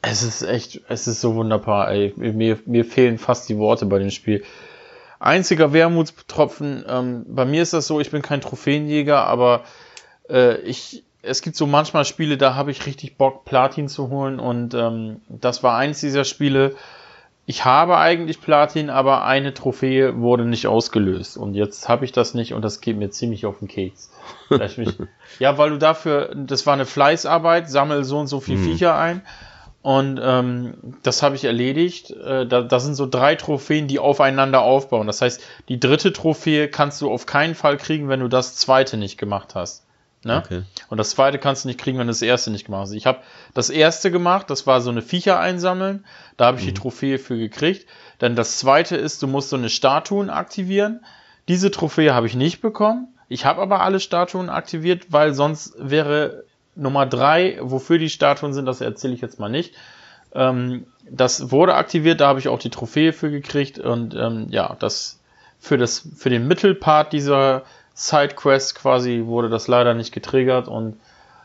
Es 0.03 0.23
ist 0.23 0.41
echt, 0.41 0.81
es 0.87 1.07
ist 1.07 1.21
so 1.21 1.35
wunderbar, 1.35 1.91
ey. 1.91 2.13
Mir, 2.15 2.59
mir 2.65 2.85
fehlen 2.85 3.17
fast 3.17 3.49
die 3.49 3.57
Worte 3.57 3.85
bei 3.85 3.99
dem 3.99 4.11
Spiel. 4.11 4.43
Einziger 5.19 5.71
Wermutstropfen, 5.73 6.83
ähm, 6.87 7.25
bei 7.27 7.45
mir 7.45 7.61
ist 7.61 7.73
das 7.73 7.85
so, 7.85 7.99
ich 7.99 8.09
bin 8.09 8.23
kein 8.23 8.41
Trophäenjäger, 8.41 9.23
aber 9.23 9.63
äh, 10.27 10.59
ich, 10.61 11.03
es 11.23 11.41
gibt 11.41 11.55
so 11.55 11.67
manchmal 11.67 12.05
Spiele, 12.05 12.37
da 12.37 12.55
habe 12.55 12.71
ich 12.71 12.85
richtig 12.85 13.17
Bock, 13.17 13.45
Platin 13.45 13.87
zu 13.87 14.09
holen 14.09 14.39
und 14.39 14.73
ähm, 14.73 15.21
das 15.29 15.63
war 15.63 15.77
eins 15.77 15.99
dieser 15.99 16.23
Spiele. 16.23 16.75
Ich 17.45 17.65
habe 17.65 17.97
eigentlich 17.97 18.39
Platin, 18.39 18.89
aber 18.89 19.25
eine 19.25 19.53
Trophäe 19.53 20.19
wurde 20.19 20.45
nicht 20.45 20.67
ausgelöst 20.67 21.37
und 21.37 21.53
jetzt 21.55 21.89
habe 21.89 22.05
ich 22.05 22.11
das 22.11 22.33
nicht 22.33 22.53
und 22.53 22.61
das 22.61 22.81
geht 22.81 22.97
mir 22.97 23.09
ziemlich 23.09 23.45
auf 23.45 23.59
den 23.59 23.67
Keks. 23.67 24.11
Ja, 25.39 25.57
weil 25.57 25.71
du 25.71 25.77
dafür, 25.77 26.33
das 26.35 26.65
war 26.65 26.73
eine 26.73 26.85
Fleißarbeit, 26.85 27.69
sammel 27.69 28.03
so 28.03 28.19
und 28.19 28.27
so 28.27 28.39
viel 28.39 28.57
Hm. 28.57 28.63
Viecher 28.63 28.95
ein 28.95 29.21
und 29.81 30.19
ähm, 30.23 30.75
das 31.01 31.23
habe 31.23 31.35
ich 31.35 31.43
erledigt. 31.43 32.11
Äh, 32.11 32.45
da, 32.45 32.61
das 32.61 32.83
sind 32.83 32.95
so 32.95 33.07
drei 33.07 33.35
Trophäen, 33.35 33.87
die 33.87 33.97
aufeinander 33.97 34.61
aufbauen. 34.61 35.07
Das 35.07 35.21
heißt, 35.21 35.41
die 35.69 35.79
dritte 35.79 36.13
Trophäe 36.13 36.67
kannst 36.67 37.01
du 37.01 37.11
auf 37.11 37.25
keinen 37.25 37.55
Fall 37.55 37.77
kriegen, 37.77 38.07
wenn 38.07 38.19
du 38.19 38.27
das 38.27 38.55
zweite 38.55 38.97
nicht 38.97 39.17
gemacht 39.17 39.55
hast. 39.55 39.85
Ne? 40.23 40.37
Okay. 40.37 40.63
Und 40.89 40.97
das 40.97 41.11
zweite 41.11 41.39
kannst 41.39 41.63
du 41.63 41.67
nicht 41.67 41.79
kriegen, 41.79 41.97
wenn 41.97 42.07
du 42.07 42.11
das 42.11 42.21
erste 42.21 42.51
nicht 42.51 42.65
gemacht 42.65 42.83
hast. 42.83 42.91
Ich 42.91 43.07
habe 43.07 43.21
das 43.53 43.69
erste 43.69 44.11
gemacht, 44.11 44.49
das 44.49 44.67
war 44.67 44.81
so 44.81 44.91
eine 44.91 45.01
Viecher 45.01 45.39
einsammeln. 45.39 46.05
Da 46.37 46.45
habe 46.45 46.59
ich 46.59 46.65
die 46.65 46.73
Trophäe 46.73 47.17
für 47.17 47.37
gekriegt. 47.37 47.87
Dann 48.19 48.35
das 48.35 48.59
zweite 48.59 48.95
ist, 48.97 49.23
du 49.23 49.27
musst 49.27 49.49
so 49.49 49.55
eine 49.55 49.69
Statuen 49.69 50.29
aktivieren. 50.29 51.03
Diese 51.47 51.71
Trophäe 51.71 52.13
habe 52.13 52.27
ich 52.27 52.35
nicht 52.35 52.61
bekommen. 52.61 53.07
Ich 53.29 53.45
habe 53.45 53.61
aber 53.61 53.81
alle 53.81 53.99
Statuen 53.99 54.49
aktiviert, 54.49 55.07
weil 55.09 55.33
sonst 55.33 55.73
wäre 55.77 56.43
Nummer 56.75 57.05
drei, 57.05 57.57
wofür 57.61 57.97
die 57.97 58.09
Statuen 58.09 58.53
sind, 58.53 58.65
das 58.65 58.81
erzähle 58.81 59.13
ich 59.13 59.21
jetzt 59.21 59.39
mal 59.39 59.49
nicht. 59.49 59.73
Ähm, 60.33 60.85
das 61.09 61.51
wurde 61.51 61.75
aktiviert, 61.75 62.21
da 62.21 62.27
habe 62.27 62.39
ich 62.39 62.47
auch 62.47 62.59
die 62.59 62.69
Trophäe 62.69 63.11
für 63.11 63.31
gekriegt 63.31 63.79
und 63.79 64.15
ähm, 64.15 64.47
ja, 64.49 64.75
das 64.79 65.19
für 65.59 65.77
das 65.77 66.07
für 66.15 66.29
den 66.29 66.47
Mittelpart 66.47 67.13
dieser 67.13 67.63
Sidequest 67.93 68.75
quasi 68.75 69.23
wurde 69.25 69.49
das 69.49 69.67
leider 69.67 69.93
nicht 69.93 70.11
getriggert 70.13 70.67
und 70.67 70.97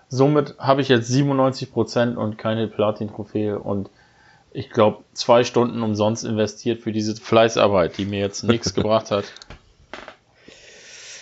somit 0.09 0.55
habe 0.59 0.81
ich 0.81 0.89
jetzt 0.89 1.11
97% 1.11 2.15
und 2.15 2.39
keine 2.39 2.69
Platin-Trophäe 2.69 3.59
und 3.59 3.91
ich 4.53 4.71
glaube 4.71 5.03
zwei 5.13 5.45
Stunden 5.45 5.83
umsonst 5.83 6.25
investiert 6.25 6.81
für 6.83 6.93
diese 6.93 7.15
Fleißarbeit, 7.17 7.99
die 7.99 8.07
mir 8.07 8.21
jetzt 8.21 8.43
nichts 8.45 8.73
gebracht 8.75 9.11
hat. 9.11 9.25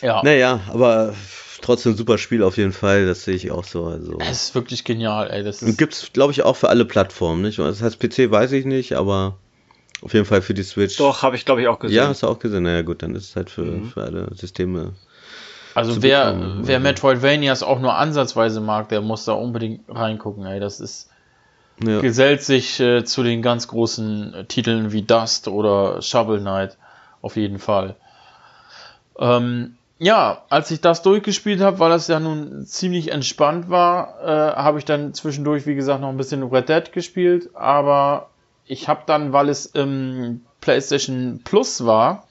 Ja, 0.03 0.23
Naja, 0.23 0.61
aber 0.69 1.15
trotzdem 1.63 1.97
super 1.97 2.19
Spiel 2.19 2.43
auf 2.43 2.59
jeden 2.59 2.73
Fall, 2.75 3.07
das 3.07 3.25
sehe 3.25 3.35
ich 3.35 3.51
auch 3.51 3.65
so. 3.65 3.87
Also. 3.87 4.19
es 4.21 4.45
ist 4.49 4.55
wirklich 4.55 4.85
genial, 4.85 5.31
ey. 5.31 5.43
Das 5.43 5.65
gibt's, 5.79 6.13
glaube 6.13 6.33
ich, 6.33 6.43
auch 6.43 6.57
für 6.57 6.69
alle 6.69 6.85
Plattformen, 6.85 7.43
nicht? 7.43 7.59
Das 7.59 7.81
heißt, 7.83 7.99
PC 7.99 8.31
weiß 8.31 8.53
ich 8.53 8.67
nicht, 8.67 8.93
aber 8.93 9.39
auf 10.03 10.13
jeden 10.13 10.27
Fall 10.27 10.43
für 10.43 10.53
die 10.53 10.63
Switch. 10.63 10.99
Doch, 10.99 11.23
habe 11.23 11.37
ich 11.37 11.47
glaube 11.47 11.63
ich 11.63 11.69
auch 11.69 11.79
gesehen. 11.79 11.97
Ja, 11.97 12.09
hast 12.09 12.23
du 12.23 12.27
auch 12.29 12.39
gesehen. 12.39 12.65
Naja, 12.65 12.83
gut, 12.83 13.03
dann 13.03 13.15
ist 13.15 13.31
es 13.31 13.37
halt 13.37 13.49
für, 13.49 13.63
Mhm. 13.63 13.87
für 13.87 14.03
alle 14.03 14.29
Systeme. 14.35 14.93
Also 15.75 16.03
wer, 16.03 16.33
bekommen, 16.33 16.61
wer. 16.65 16.81
Metroidvanias 16.81 17.63
auch 17.63 17.81
nur 17.81 17.95
ansatzweise 17.97 18.61
mag, 18.61 18.89
der 18.89 19.01
muss 19.01 19.25
da 19.25 19.33
unbedingt 19.33 19.83
reingucken, 19.89 20.47
ey. 20.47 20.61
Das 20.61 20.81
ist, 20.81 21.11
Ja. 21.85 22.01
gesellt 22.01 22.43
sich 22.43 22.79
äh, 22.81 23.05
zu 23.05 23.23
den 23.23 23.43
ganz 23.43 23.69
großen 23.69 24.35
äh, 24.35 24.45
Titeln 24.45 24.93
wie 24.93 25.03
Dust 25.03 25.49
oder 25.49 26.01
Shovel 26.03 26.41
Knight 26.41 26.77
auf 27.23 27.37
jeden 27.37 27.59
Fall. 27.59 27.97
Ähm, 29.19 29.77
ja, 29.99 30.43
als 30.51 30.71
ich 30.71 30.81
das 30.81 31.03
durchgespielt 31.03 31.61
habe, 31.61 31.79
weil 31.79 31.91
das 31.91 32.09
ja 32.09 32.19
nun 32.21 32.67
ziemlich 32.67 33.13
entspannt 33.13 33.71
war, 33.71 34.17
äh, 34.23 34.57
habe 34.57 34.79
ich 34.79 34.85
dann 34.85 35.15
zwischendurch, 35.15 35.67
wie 35.67 35.75
gesagt, 35.77 36.01
noch 36.01 36.09
ein 36.09 36.17
bisschen 36.17 36.43
Red 36.43 36.69
Dead 36.69 36.93
gespielt, 36.93 37.51
aber 37.55 38.29
ich 38.67 38.89
habe 38.89 39.03
dann, 39.07 39.33
weil 39.33 39.49
es 39.49 39.67
im 39.67 40.43
PlayStation 40.61 41.41
Plus 41.45 41.85
war, 41.87 42.27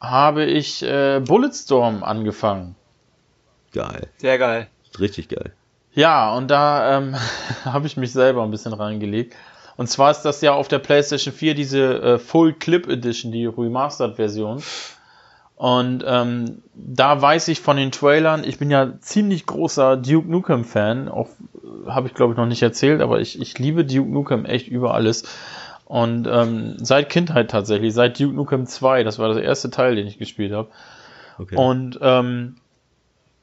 habe 0.00 0.44
ich 0.44 0.82
äh, 0.82 1.20
Bulletstorm 1.20 2.02
angefangen. 2.02 2.76
Geil. 3.72 4.08
Sehr 4.16 4.38
geil. 4.38 4.68
Richtig 4.98 5.28
geil. 5.28 5.52
Ja, 5.92 6.34
und 6.34 6.50
da 6.50 6.98
ähm, 6.98 7.16
habe 7.64 7.86
ich 7.86 7.96
mich 7.96 8.12
selber 8.12 8.42
ein 8.42 8.50
bisschen 8.50 8.72
reingelegt. 8.72 9.34
Und 9.76 9.88
zwar 9.88 10.10
ist 10.10 10.22
das 10.22 10.40
ja 10.40 10.52
auf 10.54 10.68
der 10.68 10.78
PlayStation 10.78 11.34
4 11.34 11.54
diese 11.54 12.02
äh, 12.02 12.18
Full 12.18 12.54
Clip 12.54 12.88
Edition, 12.88 13.32
die 13.32 13.46
Remastered-Version. 13.46 14.62
Und 15.56 16.04
ähm, 16.06 16.62
da 16.74 17.20
weiß 17.20 17.48
ich 17.48 17.60
von 17.60 17.78
den 17.78 17.90
Trailern, 17.90 18.44
ich 18.44 18.58
bin 18.58 18.70
ja 18.70 18.92
ziemlich 19.00 19.46
großer 19.46 19.96
Duke 19.96 20.30
Nukem-Fan, 20.30 21.08
auch 21.08 21.28
äh, 21.28 21.90
habe 21.90 22.08
ich 22.08 22.14
glaube 22.14 22.34
ich 22.34 22.36
noch 22.36 22.46
nicht 22.46 22.62
erzählt, 22.62 23.00
aber 23.00 23.20
ich, 23.20 23.40
ich 23.40 23.58
liebe 23.58 23.86
Duke 23.86 24.10
Nukem 24.10 24.44
echt 24.44 24.68
über 24.68 24.92
alles. 24.92 25.24
Und 25.86 26.26
ähm, 26.26 26.74
seit 26.78 27.08
Kindheit 27.08 27.50
tatsächlich, 27.50 27.94
seit 27.94 28.18
Duke 28.18 28.34
Nukem 28.34 28.66
2, 28.66 29.04
das 29.04 29.20
war 29.20 29.32
der 29.32 29.44
erste 29.44 29.70
Teil, 29.70 29.94
den 29.94 30.08
ich 30.08 30.18
gespielt 30.18 30.52
habe. 30.52 30.68
Okay. 31.38 31.54
Und 31.56 31.98
ähm, 32.02 32.56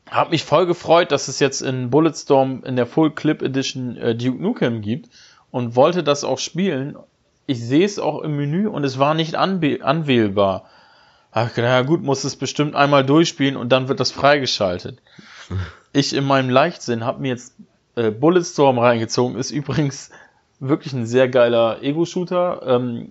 habe 0.10 0.32
mich 0.32 0.44
voll 0.44 0.66
gefreut, 0.66 1.12
dass 1.14 1.30
es 1.30 1.40
jetzt 1.40 1.62
in 1.62 1.90
Bulletstorm 1.90 2.64
in 2.66 2.76
der 2.76 2.86
Full 2.86 3.12
Clip 3.12 3.42
Edition 3.42 3.96
äh, 3.96 4.14
Duke 4.14 4.44
Nukem 4.44 4.82
gibt 4.82 5.10
und 5.52 5.78
wollte 5.78 6.04
das 6.04 6.26
auch 6.26 6.38
spielen. 6.38 6.98
Ich 7.46 7.64
sehe 7.64 7.86
es 7.86 7.98
auch 7.98 8.22
im 8.22 8.36
Menü 8.36 8.68
und 8.68 8.84
es 8.84 9.00
war 9.00 9.14
nicht 9.14 9.36
anwählbar. 9.36 10.66
Gedacht, 11.34 11.58
ja 11.58 11.82
gut, 11.82 12.04
muss 12.04 12.26
es 12.26 12.36
bestimmt 12.36 12.76
einmal 12.76 13.06
durchspielen 13.06 13.56
und 13.56 13.70
dann 13.70 13.88
wird 13.88 14.00
das 14.00 14.12
freigeschaltet. 14.12 15.00
Ich 15.96 16.16
in 16.16 16.24
meinem 16.24 16.50
Leichtsinn 16.50 17.06
habe 17.06 17.22
mir 17.22 17.28
jetzt 17.28 17.54
äh, 17.96 18.10
Bulletstorm 18.10 18.80
reingezogen. 18.80 19.38
Ist 19.38 19.52
übrigens 19.52 20.10
wirklich 20.60 20.94
ein 20.94 21.06
sehr 21.06 21.28
geiler 21.30 21.82
Ego-Shooter. 21.82 22.62
Ähm, 22.66 23.10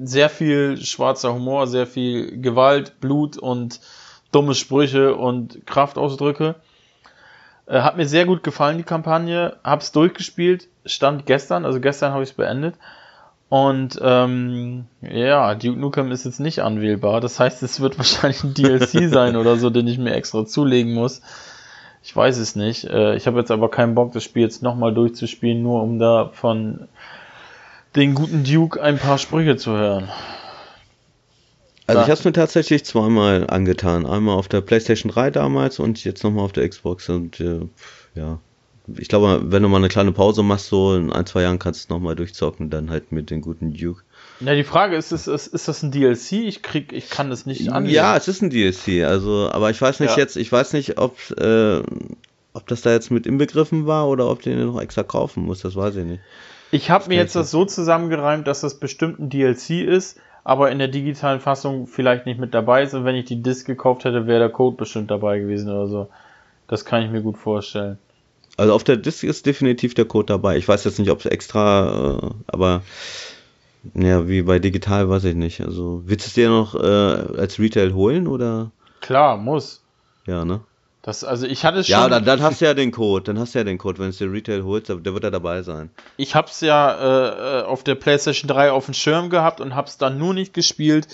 sehr 0.00 0.30
viel 0.30 0.78
schwarzer 0.78 1.34
Humor, 1.34 1.66
sehr 1.66 1.86
viel 1.86 2.40
Gewalt, 2.40 3.00
Blut 3.00 3.36
und 3.36 3.80
dumme 4.32 4.54
Sprüche 4.54 5.14
und 5.14 5.66
Kraftausdrücke. 5.66 6.56
Äh, 7.66 7.80
hat 7.80 7.96
mir 7.96 8.06
sehr 8.06 8.24
gut 8.24 8.42
gefallen, 8.42 8.78
die 8.78 8.84
Kampagne. 8.84 9.56
Hab's 9.62 9.92
durchgespielt, 9.92 10.68
stand 10.86 11.26
gestern, 11.26 11.64
also 11.64 11.80
gestern 11.80 12.12
habe 12.12 12.22
ich 12.22 12.30
es 12.30 12.36
beendet. 12.36 12.74
Und 13.48 14.00
ähm, 14.02 14.86
ja, 15.02 15.54
Duke 15.54 15.78
Nukem 15.78 16.10
ist 16.10 16.24
jetzt 16.24 16.40
nicht 16.40 16.60
anwählbar. 16.60 17.20
Das 17.20 17.38
heißt, 17.38 17.62
es 17.62 17.80
wird 17.80 17.98
wahrscheinlich 17.98 18.42
ein 18.42 18.54
DLC 18.54 19.10
sein 19.10 19.36
oder 19.36 19.56
so, 19.56 19.68
den 19.68 19.86
ich 19.86 19.98
mir 19.98 20.14
extra 20.14 20.46
zulegen 20.46 20.94
muss. 20.94 21.20
Ich 22.02 22.14
weiß 22.14 22.38
es 22.38 22.56
nicht. 22.56 22.84
Äh, 22.84 23.16
ich 23.16 23.26
habe 23.26 23.38
jetzt 23.38 23.50
aber 23.50 23.70
keinen 23.70 23.94
Bock, 23.94 24.12
das 24.12 24.24
Spiel 24.24 24.42
jetzt 24.42 24.62
nochmal 24.62 24.92
durchzuspielen, 24.92 25.62
nur 25.62 25.82
um 25.82 25.98
da 25.98 26.30
von 26.32 26.88
den 27.94 28.14
guten 28.14 28.44
Duke 28.44 28.82
ein 28.82 28.98
paar 28.98 29.18
Sprüche 29.18 29.56
zu 29.56 29.72
hören. 29.72 30.08
Also 31.86 32.00
ich 32.00 32.08
habe 32.08 32.18
es 32.18 32.24
mir 32.24 32.32
tatsächlich 32.32 32.84
zweimal 32.84 33.46
angetan. 33.48 34.06
Einmal 34.06 34.36
auf 34.36 34.48
der 34.48 34.60
PlayStation 34.60 35.12
3 35.12 35.30
damals 35.30 35.78
und 35.78 36.02
jetzt 36.04 36.24
nochmal 36.24 36.44
auf 36.44 36.52
der 36.52 36.68
Xbox. 36.68 37.08
Und 37.08 37.40
äh, 37.40 37.60
ja, 38.14 38.38
ich 38.96 39.08
glaube, 39.08 39.42
wenn 39.44 39.62
du 39.62 39.68
mal 39.68 39.78
eine 39.78 39.88
kleine 39.88 40.12
Pause 40.12 40.42
machst, 40.42 40.68
so 40.68 40.94
in 40.96 41.12
ein, 41.12 41.26
zwei 41.26 41.42
Jahren 41.42 41.58
kannst 41.58 41.80
du 41.80 41.84
es 41.84 41.88
nochmal 41.90 42.16
durchzocken, 42.16 42.70
dann 42.70 42.90
halt 42.90 43.12
mit 43.12 43.30
den 43.30 43.40
guten 43.40 43.74
Duke. 43.74 44.02
Ja, 44.44 44.54
die 44.54 44.64
Frage 44.64 44.96
ist, 44.96 45.12
ist, 45.12 45.26
ist, 45.26 45.48
ist 45.48 45.68
das 45.68 45.82
ein 45.82 45.90
DLC? 45.92 46.32
Ich 46.32 46.62
krieg, 46.62 46.92
ich 46.92 47.10
kann 47.10 47.30
das 47.30 47.46
nicht 47.46 47.70
annehmen. 47.70 47.94
Ja, 47.94 48.16
es 48.16 48.28
ist 48.28 48.42
ein 48.42 48.50
DLC, 48.50 49.04
also, 49.04 49.50
aber 49.52 49.70
ich 49.70 49.80
weiß 49.80 50.00
nicht 50.00 50.12
Ja. 50.12 50.18
jetzt, 50.18 50.36
ich 50.36 50.50
weiß 50.50 50.72
nicht, 50.72 50.98
ob, 50.98 51.16
äh, 51.38 51.82
ob 52.52 52.66
das 52.66 52.82
da 52.82 52.90
jetzt 52.90 53.10
mit 53.10 53.26
inbegriffen 53.26 53.86
war 53.86 54.08
oder 54.08 54.28
ob 54.28 54.42
den 54.42 54.64
noch 54.64 54.80
extra 54.80 55.02
kaufen 55.02 55.44
muss, 55.44 55.60
das 55.60 55.76
weiß 55.76 55.96
ich 55.96 56.04
nicht. 56.04 56.20
Ich 56.70 56.90
habe 56.90 57.08
mir 57.08 57.16
jetzt 57.16 57.36
das 57.36 57.50
so 57.50 57.64
zusammengereimt, 57.66 58.46
dass 58.46 58.62
das 58.62 58.80
bestimmt 58.80 59.20
ein 59.20 59.28
DLC 59.28 59.82
ist, 59.82 60.18
aber 60.42 60.70
in 60.70 60.78
der 60.78 60.88
digitalen 60.88 61.38
Fassung 61.38 61.86
vielleicht 61.86 62.24
nicht 62.24 62.40
mit 62.40 62.54
dabei 62.54 62.82
ist. 62.82 62.94
Und 62.94 63.04
wenn 63.04 63.14
ich 63.14 63.26
die 63.26 63.42
Disc 63.42 63.66
gekauft 63.66 64.04
hätte, 64.04 64.26
wäre 64.26 64.40
der 64.40 64.48
Code 64.48 64.76
bestimmt 64.76 65.10
dabei 65.10 65.38
gewesen 65.38 65.70
oder 65.70 65.86
so. 65.86 66.08
Das 66.68 66.84
kann 66.86 67.02
ich 67.02 67.10
mir 67.10 67.20
gut 67.20 67.36
vorstellen. 67.36 67.98
Also 68.56 68.72
auf 68.72 68.84
der 68.84 68.96
Disc 68.96 69.22
ist 69.22 69.44
definitiv 69.44 69.94
der 69.94 70.06
Code 70.06 70.26
dabei. 70.26 70.56
Ich 70.56 70.66
weiß 70.66 70.84
jetzt 70.84 70.98
nicht, 70.98 71.10
ob 71.10 71.20
es 71.20 71.26
extra, 71.26 72.18
äh, 72.22 72.30
aber 72.46 72.82
ja, 73.94 74.28
wie 74.28 74.42
bei 74.42 74.58
digital 74.58 75.08
weiß 75.08 75.24
ich 75.24 75.34
nicht. 75.34 75.60
Also 75.60 76.02
willst 76.04 76.26
du 76.26 76.28
es 76.28 76.34
dir 76.34 76.48
noch 76.48 76.74
äh, 76.74 77.38
als 77.38 77.58
Retail 77.58 77.94
holen 77.94 78.26
oder? 78.26 78.70
Klar, 79.00 79.36
muss. 79.36 79.82
Ja, 80.26 80.44
ne? 80.44 80.60
Das, 81.02 81.24
also 81.24 81.46
ich 81.46 81.64
hatte 81.64 81.82
schon. 81.82 81.92
Ja, 81.92 82.08
dann, 82.08 82.24
dann 82.24 82.40
hast 82.40 82.60
du 82.60 82.64
ja 82.64 82.74
den 82.74 82.92
Code. 82.92 83.24
Dann 83.24 83.38
hast 83.38 83.54
du 83.54 83.58
ja 83.58 83.64
den 83.64 83.78
Code. 83.78 83.98
Wenn 83.98 84.10
es 84.10 84.18
dir 84.18 84.30
Retail 84.30 84.62
holst, 84.62 84.88
der 84.88 85.04
wird 85.04 85.24
ja 85.24 85.30
dabei 85.30 85.62
sein. 85.62 85.90
Ich 86.16 86.36
hab's 86.36 86.60
ja 86.60 86.92
äh, 86.92 87.60
äh, 87.60 87.62
auf 87.64 87.82
der 87.82 87.96
PlayStation 87.96 88.46
3 88.48 88.70
auf 88.70 88.84
dem 88.84 88.94
Schirm 88.94 89.28
gehabt 89.28 89.60
und 89.60 89.74
hab's 89.74 89.98
dann 89.98 90.16
nur 90.16 90.32
nicht 90.32 90.54
gespielt, 90.54 91.08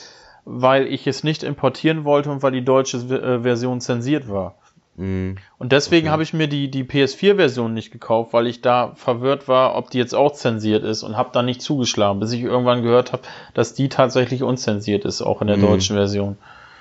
weil 0.44 0.86
ich 0.86 1.06
es 1.06 1.24
nicht 1.24 1.42
importieren 1.42 2.04
wollte 2.04 2.30
und 2.30 2.42
weil 2.42 2.52
die 2.52 2.64
deutsche 2.64 2.98
äh, 2.98 3.40
Version 3.42 3.80
zensiert 3.80 4.28
war. 4.28 4.56
Mhm. 4.98 5.36
Und 5.58 5.72
deswegen 5.72 6.08
okay. 6.08 6.12
habe 6.12 6.22
ich 6.24 6.34
mir 6.34 6.48
die, 6.48 6.70
die 6.70 6.82
PS4-Version 6.82 7.72
nicht 7.72 7.92
gekauft, 7.92 8.32
weil 8.32 8.48
ich 8.48 8.60
da 8.60 8.92
verwirrt 8.96 9.46
war, 9.46 9.76
ob 9.76 9.90
die 9.90 9.98
jetzt 9.98 10.14
auch 10.14 10.32
zensiert 10.32 10.84
ist 10.84 11.04
und 11.04 11.16
habe 11.16 11.30
dann 11.32 11.46
nicht 11.46 11.62
zugeschlagen, 11.62 12.18
bis 12.20 12.32
ich 12.32 12.42
irgendwann 12.42 12.82
gehört 12.82 13.12
habe, 13.12 13.22
dass 13.54 13.74
die 13.74 13.88
tatsächlich 13.88 14.42
unzensiert 14.42 15.04
ist, 15.04 15.22
auch 15.22 15.40
in 15.40 15.46
der 15.46 15.56
mhm. 15.56 15.62
deutschen 15.62 15.96
Version. 15.96 16.36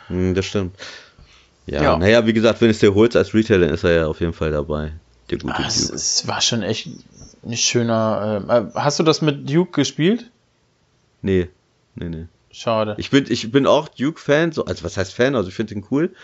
Mhm, 0.10 0.34
das 0.34 0.46
stimmt. 0.46 0.76
Ja, 1.68 1.84
ja. 1.84 1.98
naja, 1.98 2.26
wie 2.26 2.34
gesagt, 2.34 2.60
wenn 2.62 2.70
es 2.70 2.80
dir 2.80 2.96
holst 2.96 3.16
als 3.16 3.34
Retailer, 3.34 3.70
ist 3.70 3.84
er 3.84 3.92
ja 3.92 4.08
auf 4.08 4.20
jeden 4.20 4.34
Fall 4.34 4.52
dabei. 4.52 4.94
Der 5.30 5.38
gute 5.38 5.54
Ach, 5.54 5.72
Duke. 5.72 5.96
Es, 5.96 6.28
war 6.28 6.42
schon 6.42 6.64
echt 6.64 6.90
ein 7.46 7.58
schöner. 7.58 8.44
Äh, 8.48 8.58
äh, 8.58 8.66
hast 8.74 9.00
du 9.00 9.04
das 9.04 9.22
mit 9.22 9.50
Duke 9.50 9.72
gespielt? 9.72 10.32
Nee, 11.22 11.50
nee, 11.96 12.10
nee. 12.10 12.26
Schade. 12.50 12.96
Ich 12.98 13.12
bin, 13.12 13.26
ich 13.30 13.52
bin 13.52 13.68
auch 13.68 13.88
Duke-Fan, 13.88 14.52
so, 14.52 14.66
also 14.66 14.84
was 14.84 14.98
heißt 14.98 15.14
Fan, 15.14 15.36
also 15.36 15.50
ich 15.50 15.56
finde 15.56 15.76
ihn 15.76 15.86
cool. 15.92 16.16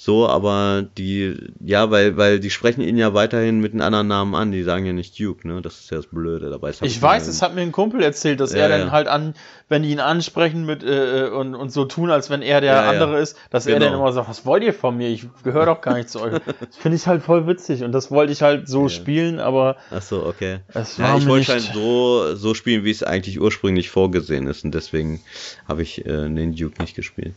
So, 0.00 0.28
aber 0.28 0.86
die, 0.96 1.34
ja, 1.58 1.90
weil, 1.90 2.16
weil 2.16 2.38
die 2.38 2.50
sprechen 2.50 2.82
ihn 2.82 2.96
ja 2.96 3.14
weiterhin 3.14 3.58
mit 3.58 3.72
einem 3.72 3.82
anderen 3.82 4.06
Namen 4.06 4.36
an, 4.36 4.52
die 4.52 4.62
sagen 4.62 4.86
ja 4.86 4.92
nicht 4.92 5.18
Duke, 5.18 5.48
ne? 5.48 5.60
Das 5.60 5.80
ist 5.80 5.90
ja 5.90 5.96
das 5.96 6.06
Blöde 6.06 6.50
dabei. 6.50 6.70
Ich 6.82 7.02
weiß, 7.02 7.26
es 7.26 7.42
hat 7.42 7.56
mir 7.56 7.62
ein 7.62 7.72
Kumpel 7.72 8.00
erzählt, 8.00 8.38
dass 8.38 8.52
ja, 8.52 8.60
er 8.60 8.68
dann 8.68 8.92
halt 8.92 9.08
an, 9.08 9.34
wenn 9.68 9.82
die 9.82 9.90
ihn 9.90 9.98
ansprechen 9.98 10.64
mit 10.64 10.84
äh, 10.84 11.26
äh, 11.26 11.30
und, 11.30 11.56
und 11.56 11.72
so 11.72 11.84
tun, 11.84 12.12
als 12.12 12.30
wenn 12.30 12.42
er 12.42 12.60
der 12.60 12.74
ja, 12.74 12.88
andere 12.88 13.18
ist, 13.18 13.36
dass 13.50 13.64
genau. 13.64 13.74
er 13.74 13.80
dann 13.80 13.88
genau. 13.88 14.04
immer 14.04 14.12
sagt, 14.12 14.28
was 14.28 14.46
wollt 14.46 14.62
ihr 14.62 14.72
von 14.72 14.96
mir? 14.96 15.08
Ich 15.08 15.26
gehöre 15.42 15.66
doch 15.66 15.80
gar 15.80 15.94
nicht 15.94 16.10
zu 16.10 16.20
euch. 16.20 16.34
Das 16.44 16.76
finde 16.76 16.94
ich 16.94 17.08
halt 17.08 17.24
voll 17.24 17.48
witzig 17.48 17.82
und 17.82 17.90
das 17.90 18.12
wollte 18.12 18.32
ich 18.32 18.40
halt 18.40 18.68
so 18.68 18.88
spielen, 18.88 19.40
aber. 19.40 19.78
Ach 19.90 20.02
so, 20.02 20.24
okay. 20.24 20.60
ja, 20.74 21.16
ich 21.16 21.26
wollte 21.26 21.50
halt 21.50 21.70
so, 21.74 22.36
so 22.36 22.54
spielen, 22.54 22.84
wie 22.84 22.92
es 22.92 23.02
eigentlich 23.02 23.40
ursprünglich 23.40 23.90
vorgesehen 23.90 24.46
ist 24.46 24.64
und 24.64 24.72
deswegen 24.76 25.20
habe 25.66 25.82
ich 25.82 26.06
äh, 26.06 26.28
den 26.28 26.54
Duke 26.54 26.80
nicht 26.80 26.94
gespielt. 26.94 27.34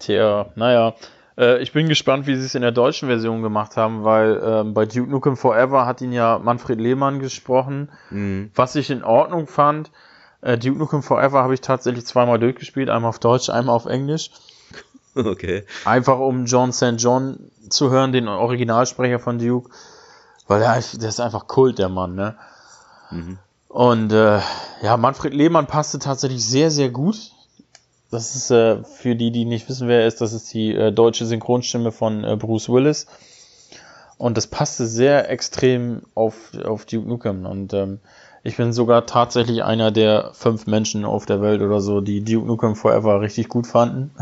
Tja, 0.00 0.50
naja. 0.56 0.96
Äh, 1.38 1.62
ich 1.62 1.72
bin 1.72 1.88
gespannt, 1.88 2.26
wie 2.26 2.36
sie 2.36 2.46
es 2.46 2.54
in 2.54 2.62
der 2.62 2.72
deutschen 2.72 3.08
Version 3.08 3.42
gemacht 3.42 3.76
haben, 3.76 4.04
weil 4.04 4.40
ähm, 4.44 4.74
bei 4.74 4.86
Duke 4.86 5.10
Nukem 5.10 5.36
Forever 5.36 5.86
hat 5.86 6.00
ihn 6.00 6.12
ja 6.12 6.38
Manfred 6.38 6.80
Lehmann 6.80 7.18
gesprochen, 7.18 7.90
mhm. 8.10 8.50
was 8.54 8.74
ich 8.74 8.90
in 8.90 9.04
Ordnung 9.04 9.46
fand. 9.46 9.90
Äh, 10.40 10.58
Duke 10.58 10.78
Nukem 10.78 11.02
Forever 11.02 11.42
habe 11.42 11.54
ich 11.54 11.60
tatsächlich 11.60 12.06
zweimal 12.06 12.38
durchgespielt, 12.38 12.90
einmal 12.90 13.10
auf 13.10 13.18
Deutsch, 13.18 13.50
einmal 13.50 13.74
auf 13.74 13.86
Englisch. 13.86 14.30
Okay. 15.18 15.64
Einfach 15.86 16.18
um 16.18 16.44
John 16.44 16.74
St. 16.74 16.96
John 16.98 17.50
zu 17.70 17.88
hören, 17.88 18.12
den 18.12 18.28
Originalsprecher 18.28 19.18
von 19.18 19.38
Duke, 19.38 19.70
weil 20.46 20.60
der, 20.60 20.78
der 20.92 21.08
ist 21.08 21.20
einfach 21.20 21.46
Kult, 21.46 21.78
der 21.78 21.88
Mann, 21.88 22.14
ne? 22.14 22.36
Mhm. 23.10 23.38
Und 23.68 24.12
äh, 24.12 24.40
ja, 24.82 24.96
Manfred 24.98 25.32
Lehmann 25.32 25.68
passte 25.68 25.98
tatsächlich 26.00 26.44
sehr, 26.46 26.70
sehr 26.70 26.90
gut 26.90 27.32
das 28.10 28.36
ist 28.36 28.50
äh, 28.50 28.84
für 28.84 29.16
die, 29.16 29.30
die 29.30 29.44
nicht 29.44 29.68
wissen, 29.68 29.88
wer 29.88 30.02
er 30.02 30.06
ist, 30.06 30.20
das 30.20 30.32
ist 30.32 30.52
die 30.54 30.74
äh, 30.74 30.92
deutsche 30.92 31.26
Synchronstimme 31.26 31.92
von 31.92 32.24
äh, 32.24 32.36
Bruce 32.36 32.68
Willis. 32.68 33.06
Und 34.18 34.36
das 34.36 34.46
passte 34.46 34.86
sehr 34.86 35.28
extrem 35.28 36.02
auf, 36.14 36.34
auf 36.64 36.86
Duke 36.86 37.08
Nukem. 37.08 37.44
Und 37.44 37.74
ähm, 37.74 38.00
ich 38.42 38.56
bin 38.56 38.72
sogar 38.72 39.06
tatsächlich 39.06 39.64
einer 39.64 39.90
der 39.90 40.30
fünf 40.32 40.66
Menschen 40.66 41.04
auf 41.04 41.26
der 41.26 41.42
Welt 41.42 41.60
oder 41.60 41.80
so, 41.80 42.00
die 42.00 42.24
Duke 42.24 42.46
Nukem 42.46 42.76
Forever 42.76 43.20
richtig 43.20 43.48
gut 43.48 43.66
fanden. 43.66 44.12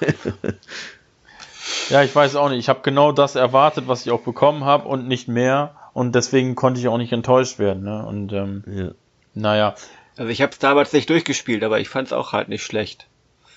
ja, 1.90 2.02
ich 2.02 2.14
weiß 2.14 2.36
auch 2.36 2.48
nicht. 2.48 2.60
Ich 2.60 2.68
habe 2.68 2.80
genau 2.82 3.12
das 3.12 3.34
erwartet, 3.34 3.88
was 3.88 4.06
ich 4.06 4.12
auch 4.12 4.20
bekommen 4.20 4.64
habe 4.64 4.88
und 4.88 5.08
nicht 5.08 5.28
mehr. 5.28 5.74
Und 5.92 6.14
deswegen 6.14 6.54
konnte 6.54 6.80
ich 6.80 6.88
auch 6.88 6.98
nicht 6.98 7.12
enttäuscht 7.12 7.58
werden. 7.58 7.82
Ne? 7.82 8.06
Und 8.06 8.32
ähm, 8.32 8.64
ja. 8.66 8.90
naja, 9.34 9.74
also 10.16 10.30
ich 10.30 10.42
habe 10.42 10.52
es 10.52 10.58
damals 10.58 10.92
nicht 10.92 11.08
durchgespielt, 11.08 11.62
aber 11.64 11.80
ich 11.80 11.88
fand 11.88 12.08
es 12.08 12.12
auch 12.12 12.32
halt 12.32 12.48
nicht 12.48 12.64
schlecht. 12.64 13.06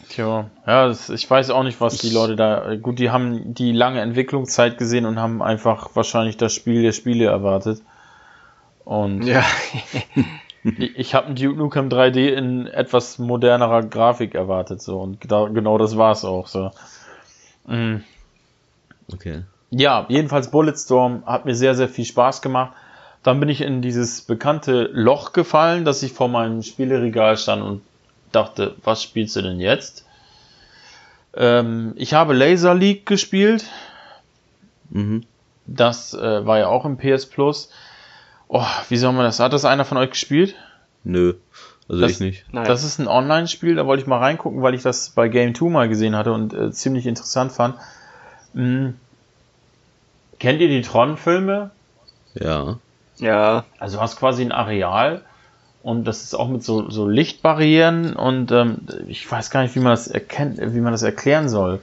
Tja, 0.10 0.50
ja, 0.68 0.88
das, 0.88 1.10
ich 1.10 1.30
weiß 1.30 1.50
auch 1.50 1.64
nicht, 1.64 1.82
was 1.82 1.98
die 1.98 2.10
Leute 2.10 2.36
da. 2.36 2.76
Gut, 2.76 3.00
die 3.00 3.10
haben 3.10 3.54
die 3.54 3.72
lange 3.72 4.02
Entwicklungszeit 4.02 4.78
gesehen 4.78 5.06
und 5.06 5.20
haben 5.20 5.42
einfach 5.42 5.96
wahrscheinlich 5.96 6.38
das 6.38 6.54
Spiel 6.54 6.84
der 6.84 6.92
Spiele 6.92 7.26
erwartet. 7.26 7.82
Und 8.84 9.24
ja. 9.24 9.44
ich, 10.64 10.98
ich 10.98 11.16
habe 11.16 11.28
ein 11.28 11.36
Duke 11.36 11.58
Nukem 11.58 11.90
3D 11.90 12.30
in 12.30 12.68
etwas 12.68 13.18
modernerer 13.18 13.84
Grafik 13.84 14.36
erwartet, 14.36 14.82
so 14.82 15.00
und 15.00 15.32
da, 15.32 15.48
genau 15.48 15.78
das 15.78 15.98
war 15.98 16.12
es 16.12 16.24
auch 16.24 16.48
so. 16.48 16.72
Mhm. 17.66 18.04
Okay. 19.12 19.44
Ja, 19.72 20.06
jedenfalls 20.10 20.52
Bulletstorm 20.52 21.24
hat 21.26 21.46
mir 21.46 21.56
sehr, 21.56 21.76
sehr 21.76 21.90
viel 21.90 22.06
Spaß 22.06 22.42
gemacht. 22.42 22.74
Dann 23.26 23.40
bin 23.40 23.50
ich 23.50 23.62
in 23.62 23.82
dieses 23.82 24.22
bekannte 24.22 24.84
Loch 24.94 25.34
gefallen, 25.34 25.84
dass 25.84 26.04
ich 26.04 26.14
vor 26.14 26.28
meinem 26.28 26.62
Spieleregal 26.62 27.38
stand 27.38 27.64
und 27.64 27.82
dachte, 28.32 28.76
was 28.84 29.02
spielst 29.02 29.36
du 29.36 29.42
denn 29.42 29.60
jetzt? 29.60 30.06
Ähm, 31.34 31.94
ich 31.96 32.14
habe 32.14 32.36
Laser 32.36 32.76
League 32.76 33.08
gespielt. 33.08 33.66
Mhm. 34.92 35.24
Das 35.66 36.14
äh, 36.14 36.46
war 36.46 36.60
ja 36.60 36.68
auch 36.68 36.86
im 36.86 36.98
PS 36.98 37.26
Plus. 37.26 37.72
Oh, 38.48 38.68
wie 38.90 38.98
soll 38.98 39.14
man 39.14 39.26
das? 39.26 39.40
Hat 39.40 39.54
das 39.54 39.66
einer 39.66 39.86
von 39.86 39.98
euch 39.98 40.12
gespielt? 40.12 40.54
Nö, 41.04 41.34
also 41.90 42.02
das, 42.04 42.12
ich 42.12 42.20
nicht. 42.20 42.46
Nein. 42.54 42.68
Das 42.68 42.84
ist 42.84 43.00
ein 43.00 43.08
Online-Spiel, 43.08 43.74
da 43.74 43.88
wollte 43.88 44.04
ich 44.04 44.08
mal 44.08 44.20
reingucken, 44.20 44.62
weil 44.62 44.76
ich 44.76 44.84
das 44.84 45.10
bei 45.10 45.30
Game 45.30 45.56
2 45.56 45.70
mal 45.72 45.90
gesehen 45.90 46.16
hatte 46.16 46.32
und 46.32 46.54
äh, 46.54 46.72
ziemlich 46.72 47.08
interessant 47.08 47.52
fand. 47.52 47.74
Hm. 48.54 49.00
Kennt 50.38 50.62
ihr 50.62 50.68
die 50.68 50.84
Tron-Filme? 50.84 51.72
Ja. 52.36 52.78
Ja. 53.18 53.66
Also 53.80 53.98
du 53.98 54.02
hast 54.02 54.18
quasi 54.18 54.44
ein 54.44 54.52
Areal 54.52 55.22
und 55.84 56.06
das 56.06 56.24
ist 56.24 56.34
auch 56.34 56.48
mit 56.48 56.64
so, 56.64 56.90
so 56.90 57.08
Lichtbarrieren 57.08 58.16
und 58.16 58.52
ähm, 58.52 58.80
ich 59.08 59.30
weiß 59.30 59.50
gar 59.52 59.62
nicht, 59.62 59.76
wie 59.76 59.80
man 59.80 59.92
das 59.92 60.08
erkennt, 60.08 60.60
wie 60.60 60.80
man 60.82 60.92
das 60.92 61.04
erklären 61.04 61.50
soll. 61.50 61.80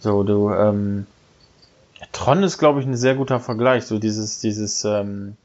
So, 0.00 0.22
du, 0.22 0.50
ähm, 0.50 1.06
Tron 2.12 2.42
ist, 2.42 2.58
glaube 2.58 2.80
ich, 2.80 2.86
ein 2.86 2.96
sehr 2.96 3.14
guter 3.14 3.40
Vergleich. 3.40 3.86
So 3.86 3.98
dieses, 3.98 4.40
dieses 4.40 4.84
ähm, 4.84 5.36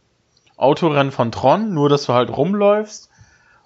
Autorennen 0.57 1.11
von 1.11 1.31
Tron, 1.31 1.73
nur 1.73 1.89
dass 1.89 2.05
du 2.05 2.13
halt 2.13 2.35
rumläufst 2.35 3.09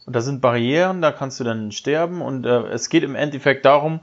und 0.05 0.15
da 0.15 0.21
sind 0.21 0.41
Barrieren, 0.41 1.01
da 1.01 1.11
kannst 1.11 1.39
du 1.39 1.43
dann 1.43 1.71
sterben 1.71 2.21
und 2.21 2.45
äh, 2.45 2.67
es 2.67 2.89
geht 2.89 3.03
im 3.03 3.15
Endeffekt 3.15 3.65
darum, 3.65 4.01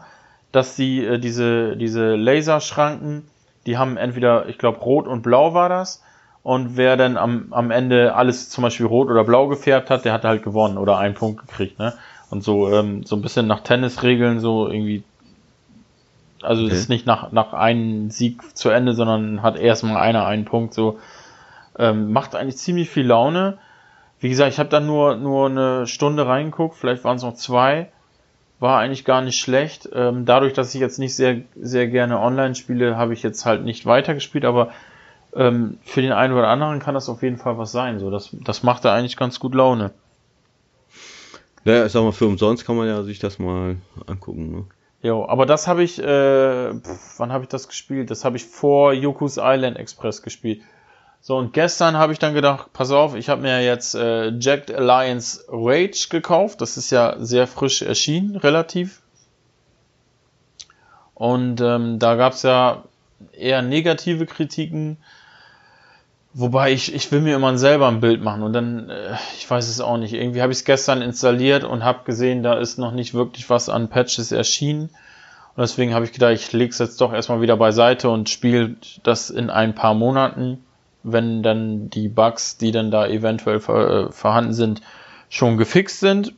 dass 0.50 0.76
die, 0.76 1.04
äh, 1.04 1.18
diese, 1.18 1.76
diese 1.76 2.16
Laserschranken, 2.16 3.28
die 3.66 3.78
haben 3.78 3.96
entweder, 3.96 4.48
ich 4.48 4.58
glaube, 4.58 4.80
rot 4.80 5.06
und 5.06 5.22
blau 5.22 5.54
war 5.54 5.68
das, 5.68 6.02
und 6.42 6.76
wer 6.76 6.96
dann 6.96 7.16
am, 7.16 7.48
am 7.50 7.70
Ende 7.70 8.14
alles 8.14 8.48
zum 8.48 8.62
Beispiel 8.62 8.86
rot 8.86 9.08
oder 9.08 9.24
blau 9.24 9.48
gefärbt 9.48 9.90
hat, 9.90 10.04
der 10.04 10.12
hat 10.12 10.24
halt 10.24 10.42
gewonnen 10.42 10.78
oder 10.78 10.98
einen 10.98 11.14
Punkt 11.14 11.46
gekriegt, 11.46 11.78
ne? 11.78 11.92
Und 12.30 12.42
so, 12.42 12.72
ähm, 12.72 13.04
so 13.04 13.16
ein 13.16 13.22
bisschen 13.22 13.46
nach 13.46 13.60
Tennisregeln, 13.60 14.40
so 14.40 14.68
irgendwie. 14.68 15.02
Also 16.42 16.64
okay. 16.64 16.72
ist 16.72 16.88
nicht 16.88 17.06
nach, 17.06 17.32
nach 17.32 17.52
einem 17.52 18.10
Sieg 18.10 18.56
zu 18.56 18.70
Ende, 18.70 18.94
sondern 18.94 19.42
hat 19.42 19.58
erstmal 19.58 19.96
einer 19.96 20.26
einen 20.26 20.44
Punkt, 20.44 20.72
so. 20.72 20.98
Ähm, 21.78 22.12
macht 22.12 22.34
eigentlich 22.34 22.56
ziemlich 22.56 22.88
viel 22.88 23.06
Laune. 23.06 23.58
Wie 24.20 24.28
gesagt, 24.28 24.52
ich 24.52 24.58
habe 24.58 24.68
dann 24.68 24.86
nur, 24.86 25.16
nur 25.16 25.48
eine 25.48 25.86
Stunde 25.86 26.26
reingeguckt, 26.26 26.76
vielleicht 26.76 27.04
waren 27.04 27.16
es 27.16 27.22
noch 27.22 27.34
zwei. 27.34 27.90
War 28.60 28.78
eigentlich 28.78 29.04
gar 29.04 29.22
nicht 29.22 29.40
schlecht. 29.40 29.88
Ähm, 29.92 30.24
dadurch, 30.24 30.52
dass 30.52 30.74
ich 30.74 30.80
jetzt 30.80 30.98
nicht 30.98 31.14
sehr, 31.14 31.38
sehr 31.60 31.88
gerne 31.88 32.20
online 32.20 32.54
spiele, 32.54 32.96
habe 32.96 33.12
ich 33.12 33.22
jetzt 33.22 33.44
halt 33.44 33.64
nicht 33.64 33.86
weitergespielt, 33.86 34.44
aber 34.44 34.70
ähm, 35.34 35.78
für 35.84 36.02
den 36.02 36.12
einen 36.12 36.34
oder 36.34 36.48
anderen 36.48 36.80
kann 36.80 36.94
das 36.94 37.08
auf 37.08 37.22
jeden 37.22 37.38
Fall 37.38 37.58
was 37.58 37.72
sein. 37.72 37.98
So, 37.98 38.10
das, 38.10 38.30
das 38.44 38.62
macht 38.62 38.84
da 38.84 38.94
eigentlich 38.94 39.16
ganz 39.16 39.40
gut 39.40 39.54
Laune. 39.54 39.92
Naja, 41.64 41.86
ich 41.86 41.92
sag 41.92 42.02
mal, 42.02 42.12
für 42.12 42.26
umsonst 42.26 42.64
kann 42.64 42.76
man 42.76 42.88
ja 42.88 43.02
sich 43.02 43.18
das 43.18 43.38
mal 43.38 43.76
angucken. 44.06 44.50
Ne? 44.50 44.64
Jo, 45.02 45.26
aber 45.26 45.46
das 45.46 45.68
habe 45.68 45.82
ich, 45.82 45.98
äh, 45.98 46.74
pf, 46.74 47.18
wann 47.18 47.32
habe 47.32 47.44
ich 47.44 47.48
das 47.48 47.68
gespielt? 47.68 48.10
Das 48.10 48.24
habe 48.24 48.36
ich 48.36 48.44
vor 48.44 48.92
Yoku's 48.92 49.38
Island 49.38 49.78
Express 49.78 50.22
gespielt. 50.22 50.62
So, 51.22 51.36
und 51.36 51.52
gestern 51.52 51.98
habe 51.98 52.14
ich 52.14 52.18
dann 52.18 52.32
gedacht, 52.32 52.72
pass 52.72 52.90
auf, 52.90 53.14
ich 53.14 53.28
habe 53.28 53.42
mir 53.42 53.62
jetzt 53.62 53.94
äh, 53.94 54.30
Jacked 54.30 54.70
Alliance 54.70 55.44
Rage 55.48 56.08
gekauft. 56.08 56.62
Das 56.62 56.78
ist 56.78 56.90
ja 56.90 57.16
sehr 57.18 57.46
frisch 57.46 57.82
erschienen, 57.82 58.36
relativ. 58.36 59.02
Und 61.14 61.60
ähm, 61.60 61.98
da 61.98 62.14
gab 62.16 62.32
es 62.32 62.42
ja 62.42 62.84
eher 63.32 63.60
negative 63.60 64.24
Kritiken 64.24 64.96
Wobei 66.32 66.72
ich, 66.72 66.94
ich 66.94 67.10
will 67.10 67.20
mir 67.22 67.34
immer 67.34 67.58
selber 67.58 67.88
ein 67.88 68.00
Bild 68.00 68.22
machen 68.22 68.42
und 68.44 68.52
dann, 68.52 68.88
äh, 68.88 69.16
ich 69.36 69.50
weiß 69.50 69.68
es 69.68 69.80
auch 69.80 69.96
nicht. 69.96 70.12
Irgendwie 70.12 70.42
habe 70.42 70.52
ich 70.52 70.58
es 70.58 70.64
gestern 70.64 71.02
installiert 71.02 71.64
und 71.64 71.82
habe 71.82 72.04
gesehen, 72.04 72.44
da 72.44 72.54
ist 72.54 72.78
noch 72.78 72.92
nicht 72.92 73.14
wirklich 73.14 73.50
was 73.50 73.68
an 73.68 73.88
Patches 73.88 74.30
erschienen. 74.30 74.90
Und 75.56 75.62
deswegen 75.62 75.92
habe 75.92 76.04
ich 76.04 76.12
gedacht, 76.12 76.32
ich 76.32 76.52
lege 76.52 76.70
es 76.70 76.78
jetzt 76.78 77.00
doch 77.00 77.12
erstmal 77.12 77.40
wieder 77.40 77.56
beiseite 77.56 78.08
und 78.10 78.28
spiele 78.30 78.76
das 79.02 79.30
in 79.30 79.50
ein 79.50 79.74
paar 79.74 79.94
Monaten, 79.94 80.64
wenn 81.02 81.42
dann 81.42 81.90
die 81.90 82.08
Bugs, 82.08 82.56
die 82.56 82.70
dann 82.70 82.92
da 82.92 83.08
eventuell 83.08 83.58
ver 83.58 84.06
äh, 84.08 84.12
vorhanden 84.12 84.52
sind, 84.52 84.82
schon 85.28 85.56
gefixt 85.56 85.98
sind. 85.98 86.32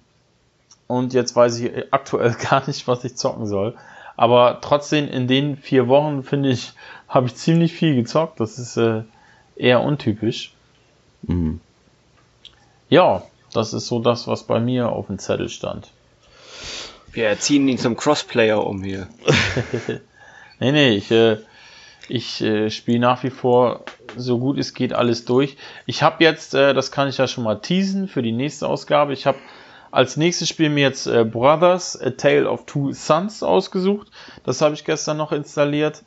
Und 0.86 1.12
jetzt 1.12 1.36
weiß 1.36 1.60
ich 1.60 1.70
aktuell 1.92 2.32
gar 2.32 2.66
nicht, 2.66 2.88
was 2.88 3.04
ich 3.04 3.16
zocken 3.16 3.46
soll. 3.46 3.74
Aber 4.16 4.58
trotzdem, 4.62 5.06
in 5.08 5.26
den 5.26 5.58
vier 5.58 5.88
Wochen, 5.88 6.22
finde 6.22 6.48
ich, 6.48 6.72
habe 7.08 7.26
ich 7.26 7.34
ziemlich 7.34 7.74
viel 7.74 7.94
gezockt. 7.94 8.40
Das 8.40 8.58
ist 8.58 8.78
äh, 8.78 9.02
eher 9.62 9.82
untypisch. 9.82 10.52
Mhm. 11.22 11.60
Ja, 12.88 13.22
das 13.52 13.72
ist 13.72 13.86
so 13.86 14.00
das, 14.00 14.26
was 14.26 14.44
bei 14.44 14.60
mir 14.60 14.90
auf 14.90 15.06
dem 15.06 15.18
Zettel 15.18 15.48
stand. 15.48 15.90
Wir 17.12 17.28
erziehen 17.28 17.68
ihn 17.68 17.78
zum 17.78 17.96
Crossplayer 17.96 18.66
um 18.66 18.82
hier. 18.82 19.06
nee, 20.60 20.72
nee, 20.72 20.90
ich, 20.90 21.10
äh, 21.10 21.38
ich 22.08 22.42
äh, 22.42 22.70
spiele 22.70 22.98
nach 22.98 23.22
wie 23.22 23.30
vor 23.30 23.84
so 24.16 24.38
gut 24.38 24.58
es 24.58 24.74
geht 24.74 24.92
alles 24.92 25.24
durch. 25.24 25.56
Ich 25.86 26.02
habe 26.02 26.24
jetzt, 26.24 26.54
äh, 26.54 26.74
das 26.74 26.90
kann 26.90 27.08
ich 27.08 27.18
ja 27.18 27.28
schon 27.28 27.44
mal 27.44 27.60
teasen 27.60 28.08
für 28.08 28.22
die 28.22 28.32
nächste 28.32 28.66
Ausgabe, 28.66 29.12
ich 29.12 29.26
habe 29.26 29.38
als 29.90 30.16
nächstes 30.16 30.48
Spiel 30.48 30.70
mir 30.70 30.82
jetzt 30.82 31.06
äh, 31.06 31.24
Brothers, 31.24 32.00
A 32.00 32.10
Tale 32.10 32.50
of 32.50 32.64
Two 32.64 32.92
Sons 32.92 33.42
ausgesucht. 33.42 34.08
Das 34.42 34.62
habe 34.62 34.74
ich 34.74 34.86
gestern 34.86 35.18
noch 35.18 35.32
installiert. 35.32 36.02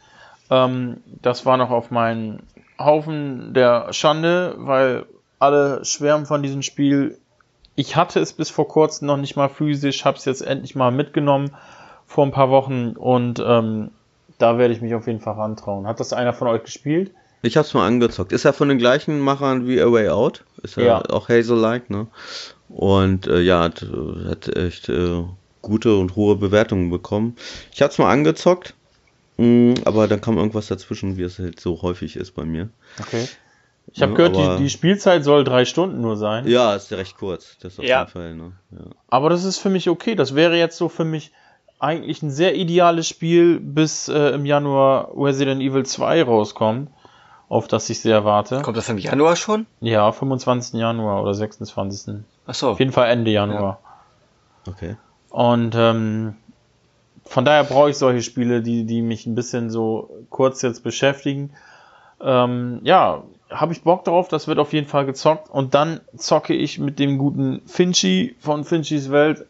Ähm, 0.50 1.04
das 1.22 1.46
war 1.46 1.58
noch 1.58 1.70
auf 1.70 1.92
meinen 1.92 2.42
Haufen 2.80 3.54
der 3.54 3.94
Schande, 3.94 4.56
weil 4.58 5.06
alle 5.40 5.84
schwärmen 5.86 6.26
von 6.26 6.44
diesem 6.44 6.62
Spiel. 6.62 7.18
Ich 7.76 7.96
hatte 7.96 8.20
es 8.20 8.34
bis 8.34 8.50
vor 8.50 8.68
kurzem 8.68 9.08
noch 9.08 9.18
nicht 9.18 9.36
mal 9.36 9.50
physisch, 9.50 10.06
habe 10.06 10.18
es 10.18 10.26
jetzt 10.26 10.42
endlich 10.42 10.76
mal 10.76 10.92
mitgenommen 10.92 11.52
vor 12.08 12.26
ein 12.26 12.32
paar 12.32 12.50
Wochen 12.50 12.92
und 12.92 13.44
ähm, 13.46 13.92
da 14.38 14.58
werde 14.58 14.74
ich 14.74 14.82
mich 14.82 14.96
auf 14.96 15.08
jeden 15.08 15.20
Fall 15.20 15.36
rantrauen. 15.36 15.88
Hat 15.88 16.00
das 16.00 16.14
einer 16.14 16.34
von 16.34 16.48
euch 16.48 16.64
gespielt? 16.64 17.12
Ich 17.42 17.58
habe 17.58 17.68
es 17.68 17.74
mal 17.74 17.86
angezockt. 17.86 18.32
Ist 18.32 18.44
ja 18.44 18.54
von 18.54 18.70
den 18.70 18.78
gleichen 18.78 19.20
Machern 19.20 19.68
wie 19.68 19.82
A 19.82 19.92
Way 19.92 20.10
Out. 20.10 20.44
Ist 20.64 20.78
ja, 20.78 20.84
ja. 20.84 21.02
auch 21.10 21.30
Hazel-like, 21.30 21.90
ne? 21.90 22.08
Und 22.70 23.28
äh, 23.28 23.42
ja, 23.42 23.62
hat, 23.62 23.86
hat 24.28 24.56
echt 24.56 24.90
äh, 24.90 25.24
gute 25.62 25.96
und 25.96 26.16
hohe 26.16 26.36
Bewertungen 26.36 26.90
bekommen. 26.90 27.36
Ich 27.72 27.82
habe 27.82 27.92
es 27.92 27.98
mal 28.00 28.12
angezockt. 28.12 28.74
Mm, 29.38 29.74
aber 29.86 30.08
dann 30.08 30.22
kam 30.22 30.38
irgendwas 30.38 30.68
dazwischen, 30.68 31.18
wie 31.18 31.24
es 31.24 31.40
halt 31.40 31.60
so 31.60 31.82
häufig 31.82 32.16
ist 32.16 32.32
bei 32.32 32.46
mir. 32.46 32.70
Okay. 33.00 33.28
Ich 33.92 34.02
habe 34.02 34.14
ja, 34.14 34.30
gehört, 34.30 34.60
die, 34.60 34.64
die, 34.64 34.70
Spielzeit 34.70 35.24
soll 35.24 35.44
drei 35.44 35.66
Stunden 35.66 36.02
nur 36.02 36.18
sein. 36.18 36.48
Ja, 36.48 36.76
ist 36.76 36.90
ja 36.90 36.98
recht 36.98 37.18
kurz. 37.18 37.58
Das 37.60 37.78
auf 37.78 37.86
ja. 37.86 38.00
jeden 38.00 38.12
Fall. 38.12 38.36
Ne? 38.36 38.52
Ja. 38.72 38.86
Aber 39.08 39.30
das 39.30 39.44
ist 39.44 39.60
für 39.60 39.70
mich 39.70 39.90
okay. 39.90 40.16
Das 40.16 40.36
wäre 40.36 40.58
jetzt 40.58 40.78
so 40.78 40.90
für 40.90 41.06
mich 41.06 41.32
eigentlich 41.80 42.22
ein 42.24 42.32
sehr 42.32 42.56
ideales 42.56 43.08
Spiel, 43.08 43.60
bis 43.60 44.08
äh, 44.08 44.30
im 44.30 44.46
Januar 44.46 45.12
Resident 45.16 45.62
Evil 45.62 45.86
2 45.86 46.24
rauskommt, 46.24 46.90
auf 47.48 47.68
das 47.68 47.90
ich 47.90 48.00
sehr 48.00 48.26
warte. 48.26 48.62
Kommt 48.62 48.78
das 48.78 48.90
im 48.90 48.98
Januar 48.98 49.36
schon? 49.36 49.68
Ja, 49.82 50.12
25. 50.12 50.80
Januar 50.80 51.22
oder 51.22 51.34
26. 51.34 52.24
Ach 52.48 52.54
so. 52.56 52.70
Auf 52.70 52.80
jeden 52.80 52.92
Fall 52.92 53.10
Ende 53.10 53.32
Januar. 53.32 53.80
Ja. 54.66 54.72
Okay. 54.72 54.96
Und 55.30 55.76
ähm, 55.76 56.36
von 57.26 57.46
daher 57.46 57.64
brauche 57.64 57.90
ich 57.90 57.98
solche 57.98 58.22
Spiele, 58.22 58.62
die, 58.62 58.86
die 58.86 59.02
mich 59.02 59.26
ein 59.26 59.36
bisschen 59.36 59.70
so 59.70 60.10
kurz 60.30 60.62
jetzt 60.62 60.84
beschäftigen. 60.84 61.52
Ähm, 62.22 62.80
ja, 62.84 63.24
habe 63.50 63.74
ich 63.74 63.84
Bock 63.84 64.04
drauf, 64.04 64.28
das 64.28 64.48
wird 64.48 64.60
auf 64.60 64.74
jeden 64.74 64.88
Fall 64.88 65.06
gezockt. 65.06 65.50
Und 65.50 65.74
dann 65.74 66.02
zocke 66.16 66.54
ich 66.54 66.80
mit 66.80 67.00
dem 67.00 67.18
guten 67.18 67.62
Finchi 67.66 68.36
von 68.40 68.64
Finchis 68.64 69.12
Welt. 69.12 69.46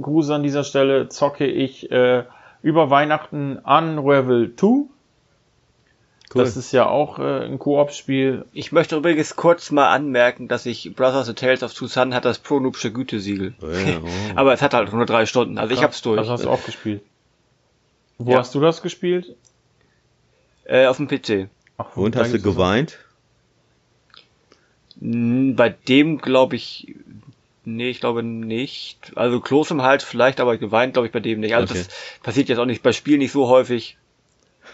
Gruß 0.00 0.30
an 0.30 0.42
dieser 0.42 0.64
Stelle, 0.64 1.08
zocke 1.08 1.46
ich 1.46 1.90
äh, 1.90 2.24
über 2.62 2.90
Weihnachten 2.90 3.56
Unravel 3.58 4.54
2. 4.54 4.66
Cool. 4.66 4.88
Das 6.42 6.56
ist 6.56 6.72
ja 6.72 6.88
auch 6.88 7.18
äh, 7.18 7.44
ein 7.44 7.58
Koop-Spiel. 7.58 8.44
Ich 8.52 8.72
möchte 8.72 8.96
übrigens 8.96 9.36
kurz 9.36 9.70
mal 9.70 9.88
anmerken, 9.88 10.48
dass 10.48 10.66
ich 10.66 10.94
Brothers 10.94 11.28
of 11.28 11.36
Tales 11.36 11.62
of 11.62 11.72
Two 11.72 11.86
Sun 11.86 12.14
hat 12.14 12.24
das 12.24 12.40
Pro-Noobsche 12.40 12.92
Gütesiegel. 12.92 13.54
Oh 13.62 13.66
ja, 13.66 14.00
oh. 14.02 14.08
Aber 14.34 14.52
es 14.52 14.60
hat 14.60 14.74
halt 14.74 14.92
nur 14.92 15.06
drei 15.06 15.24
Stunden, 15.24 15.56
also 15.56 15.68
Krass, 15.68 15.78
ich 15.78 15.84
hab's 15.84 16.02
durch. 16.02 16.18
Also 16.18 16.32
hast 16.32 16.44
du 16.44 16.50
auch 16.50 16.64
gespielt. 16.64 17.02
Wo 18.18 18.32
ja. 18.32 18.38
hast 18.38 18.54
du 18.54 18.60
das 18.60 18.82
gespielt? 18.82 19.34
Äh, 20.64 20.86
auf 20.86 20.96
dem 20.96 21.08
PC. 21.08 21.48
Ach, 21.78 21.96
und 21.96 22.16
hast 22.16 22.32
du 22.32 22.40
geweint? 22.40 22.98
Bei 24.98 25.68
dem 25.68 26.18
glaube 26.18 26.56
ich, 26.56 26.94
nee, 27.64 27.90
ich 27.90 28.00
glaube 28.00 28.22
nicht. 28.22 29.12
Also 29.14 29.40
Kloß 29.40 29.72
im 29.72 29.82
Hals 29.82 30.04
vielleicht, 30.04 30.40
aber 30.40 30.56
geweint 30.56 30.94
glaube 30.94 31.06
ich 31.06 31.12
bei 31.12 31.20
dem 31.20 31.40
nicht. 31.40 31.54
Also 31.54 31.74
okay. 31.74 31.84
das 31.86 32.20
passiert 32.22 32.48
jetzt 32.48 32.58
auch 32.58 32.64
nicht 32.64 32.82
bei 32.82 32.92
Spielen 32.92 33.18
nicht 33.18 33.32
so 33.32 33.48
häufig. 33.48 33.98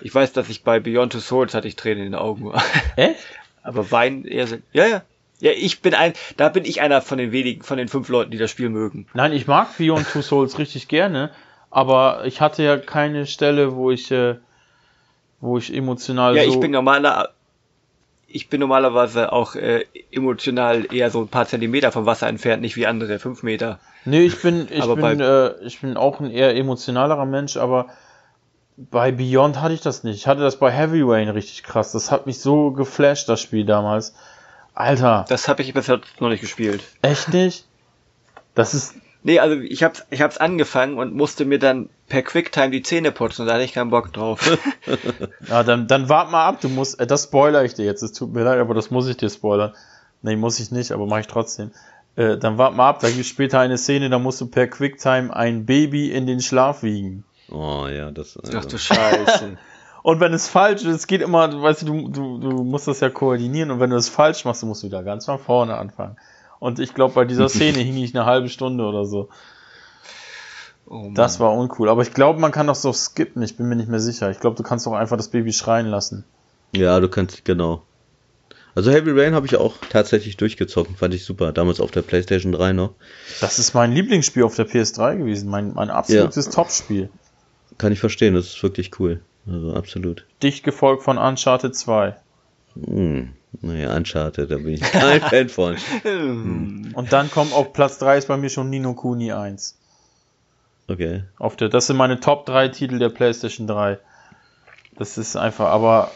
Ich 0.00 0.14
weiß, 0.14 0.32
dass 0.32 0.48
ich 0.48 0.62
bei 0.62 0.80
Beyond 0.80 1.12
Two 1.12 1.18
Souls 1.18 1.54
hatte 1.54 1.68
ich 1.68 1.76
Tränen 1.76 2.06
in 2.06 2.12
den 2.12 2.14
Augen. 2.14 2.52
Echt? 2.96 3.16
aber 3.62 3.90
weinen 3.90 4.24
eher 4.24 4.46
so. 4.46 4.56
Ja, 4.72 4.86
ja. 4.86 5.02
Ja, 5.40 5.50
ich 5.50 5.80
bin 5.80 5.92
ein, 5.94 6.12
da 6.36 6.48
bin 6.50 6.64
ich 6.64 6.80
einer 6.80 7.02
von 7.02 7.18
den 7.18 7.32
wenigen, 7.32 7.62
von 7.62 7.76
den 7.76 7.88
fünf 7.88 8.08
Leuten, 8.08 8.30
die 8.30 8.38
das 8.38 8.50
Spiel 8.50 8.68
mögen. 8.68 9.08
Nein, 9.12 9.32
ich 9.32 9.48
mag 9.48 9.76
Beyond 9.76 10.08
Two 10.08 10.22
Souls 10.22 10.56
richtig 10.58 10.86
gerne, 10.86 11.32
aber 11.72 12.24
ich 12.26 12.40
hatte 12.40 12.62
ja 12.62 12.76
keine 12.76 13.26
Stelle, 13.26 13.74
wo 13.74 13.90
ich, 13.90 14.10
äh, 14.10 14.36
wo 15.40 15.58
ich 15.58 15.74
emotional. 15.74 16.36
Ja, 16.36 16.44
so 16.44 16.50
ich 16.50 16.60
bin 16.60 16.70
normaler, 16.70 17.30
ich 18.28 18.48
bin 18.50 18.60
normalerweise 18.60 19.32
auch 19.32 19.56
äh, 19.56 19.86
emotional 20.12 20.86
eher 20.94 21.10
so 21.10 21.22
ein 21.22 21.28
paar 21.28 21.46
Zentimeter 21.46 21.90
vom 21.90 22.04
Wasser 22.06 22.28
entfernt, 22.28 22.62
nicht 22.62 22.76
wie 22.76 22.86
andere, 22.86 23.18
fünf 23.18 23.42
Meter. 23.42 23.80
Nee, 24.04 24.20
ich 24.20 24.40
bin, 24.42 24.68
ich 24.70 24.86
bin, 24.86 25.20
äh, 25.20 25.54
ich 25.62 25.80
bin 25.80 25.96
auch 25.96 26.20
ein 26.20 26.30
eher 26.30 26.54
emotionalerer 26.54 27.24
Mensch, 27.24 27.56
aber 27.56 27.86
bei 28.76 29.10
Beyond 29.10 29.60
hatte 29.60 29.74
ich 29.74 29.80
das 29.80 30.04
nicht. 30.04 30.16
Ich 30.16 30.26
hatte 30.26 30.42
das 30.42 30.58
bei 30.58 30.70
Heavy 30.70 31.02
Rain 31.02 31.30
richtig 31.30 31.62
krass. 31.62 31.92
Das 31.92 32.10
hat 32.10 32.26
mich 32.26 32.38
so 32.40 32.70
geflasht, 32.70 33.28
das 33.28 33.40
Spiel 33.40 33.64
damals. 33.64 34.14
Alter. 34.74 35.24
Das 35.28 35.48
habe 35.48 35.62
ich 35.62 35.72
bisher 35.72 36.00
noch 36.20 36.28
nicht 36.28 36.40
gespielt. 36.40 36.82
Echt 37.00 37.32
nicht? 37.32 37.66
Das 38.54 38.74
ist, 38.74 38.94
Nee, 39.24 39.38
also 39.38 39.56
ich 39.56 39.82
hab's, 39.84 40.04
ich 40.10 40.20
hab's 40.20 40.38
angefangen 40.38 40.98
und 40.98 41.14
musste 41.14 41.44
mir 41.44 41.58
dann 41.58 41.88
per 42.08 42.22
Quicktime 42.22 42.70
die 42.70 42.82
Zähne 42.82 43.12
putzen, 43.12 43.46
da 43.46 43.54
hatte 43.54 43.64
ich 43.64 43.72
keinen 43.72 43.90
Bock 43.90 44.12
drauf. 44.12 44.58
ja, 45.48 45.62
dann, 45.62 45.86
dann 45.86 46.08
wart 46.08 46.30
mal 46.30 46.46
ab, 46.46 46.60
du 46.60 46.68
musst, 46.68 46.98
äh, 46.98 47.06
das 47.06 47.24
spoiler 47.24 47.64
ich 47.64 47.74
dir 47.74 47.84
jetzt, 47.84 48.02
es 48.02 48.12
tut 48.12 48.32
mir 48.32 48.42
leid, 48.42 48.58
aber 48.58 48.74
das 48.74 48.90
muss 48.90 49.08
ich 49.08 49.16
dir 49.16 49.30
spoilern. 49.30 49.74
Nee, 50.22 50.36
muss 50.36 50.58
ich 50.58 50.70
nicht, 50.70 50.92
aber 50.92 51.06
mache 51.06 51.20
ich 51.20 51.26
trotzdem. 51.26 51.70
Äh, 52.16 52.36
dann 52.36 52.58
wart 52.58 52.74
mal 52.74 52.88
ab, 52.88 53.00
da 53.00 53.10
gibt 53.10 53.26
später 53.26 53.60
eine 53.60 53.78
Szene, 53.78 54.10
da 54.10 54.18
musst 54.18 54.40
du 54.40 54.46
per 54.46 54.66
Quicktime 54.66 55.34
ein 55.34 55.66
Baby 55.66 56.10
in 56.10 56.26
den 56.26 56.40
Schlaf 56.40 56.82
wiegen. 56.82 57.24
Oh 57.50 57.86
ja, 57.86 58.10
das. 58.10 58.36
Also. 58.36 58.58
Ach 58.58 58.64
du 58.64 58.78
Scheiße. 58.78 59.56
und 60.02 60.20
wenn 60.20 60.34
es 60.34 60.48
falsch 60.48 60.82
ist, 60.82 60.94
es 60.94 61.06
geht 61.06 61.22
immer, 61.22 61.62
weißt 61.62 61.82
du, 61.82 61.86
du, 61.86 62.08
du, 62.08 62.38
du 62.38 62.64
musst 62.64 62.88
das 62.88 63.00
ja 63.00 63.08
koordinieren 63.08 63.70
und 63.70 63.80
wenn 63.80 63.90
du 63.90 63.96
es 63.96 64.08
falsch 64.08 64.44
machst, 64.44 64.62
du 64.62 64.66
musst 64.66 64.82
wieder 64.82 65.02
ganz 65.02 65.26
von 65.26 65.38
vorne 65.38 65.76
anfangen. 65.76 66.16
Und 66.62 66.78
ich 66.78 66.94
glaube, 66.94 67.14
bei 67.14 67.24
dieser 67.24 67.48
Szene 67.48 67.78
hing 67.78 67.96
ich 67.96 68.14
eine 68.14 68.24
halbe 68.24 68.48
Stunde 68.48 68.84
oder 68.84 69.04
so. 69.04 69.28
Oh 70.86 71.10
das 71.12 71.40
war 71.40 71.52
uncool. 71.52 71.88
Aber 71.88 72.02
ich 72.02 72.14
glaube, 72.14 72.38
man 72.38 72.52
kann 72.52 72.68
das 72.68 72.82
so 72.82 72.92
skippen. 72.92 73.42
Ich 73.42 73.56
bin 73.56 73.68
mir 73.68 73.74
nicht 73.74 73.88
mehr 73.88 73.98
sicher. 73.98 74.30
Ich 74.30 74.38
glaube, 74.38 74.54
du 74.54 74.62
kannst 74.62 74.86
doch 74.86 74.92
einfach 74.92 75.16
das 75.16 75.26
Baby 75.26 75.52
schreien 75.52 75.86
lassen. 75.86 76.22
Ja, 76.70 77.00
du 77.00 77.08
kannst, 77.08 77.44
genau. 77.44 77.82
Also 78.76 78.92
Heavy 78.92 79.10
Rain 79.10 79.34
habe 79.34 79.44
ich 79.44 79.56
auch 79.56 79.74
tatsächlich 79.90 80.36
durchgezogen. 80.36 80.94
Fand 80.94 81.12
ich 81.14 81.24
super. 81.24 81.50
Damals 81.50 81.80
auf 81.80 81.90
der 81.90 82.02
PlayStation 82.02 82.52
3 82.52 82.74
noch. 82.74 82.92
Das 83.40 83.58
ist 83.58 83.74
mein 83.74 83.90
Lieblingsspiel 83.90 84.44
auf 84.44 84.54
der 84.54 84.68
PS3 84.68 85.16
gewesen. 85.16 85.50
Mein, 85.50 85.74
mein 85.74 85.90
absolutes 85.90 86.46
ja. 86.46 86.52
Top-Spiel. 86.52 87.10
Kann 87.76 87.92
ich 87.92 87.98
verstehen. 87.98 88.34
Das 88.34 88.46
ist 88.46 88.62
wirklich 88.62 89.00
cool. 89.00 89.20
Also 89.48 89.74
absolut. 89.74 90.26
Dicht 90.44 90.62
gefolgt 90.62 91.02
von 91.02 91.18
Uncharted 91.18 91.74
2. 91.74 92.14
Hm. 92.74 93.30
Naja, 93.60 93.94
Uncharted, 93.94 94.50
da 94.50 94.56
bin 94.56 94.74
ich 94.74 94.80
kein 94.92 95.20
Fan 95.20 95.48
von. 95.48 95.76
Hm. 96.02 96.92
Und 96.94 97.12
dann 97.12 97.30
kommt 97.30 97.52
auf 97.52 97.72
Platz 97.72 97.98
3 97.98 98.18
ist 98.18 98.28
bei 98.28 98.36
mir 98.36 98.48
schon 98.48 98.70
Nino 98.70 98.94
Kuni 98.94 99.32
1. 99.32 99.76
Okay. 100.88 101.24
Auf 101.38 101.56
der, 101.56 101.68
das 101.68 101.86
sind 101.86 101.96
meine 101.96 102.20
Top 102.20 102.46
3 102.46 102.68
Titel 102.68 102.98
der 102.98 103.10
PlayStation 103.10 103.66
3. 103.66 103.98
Das 104.96 105.18
ist 105.18 105.36
einfach, 105.36 105.66
aber 105.66 106.10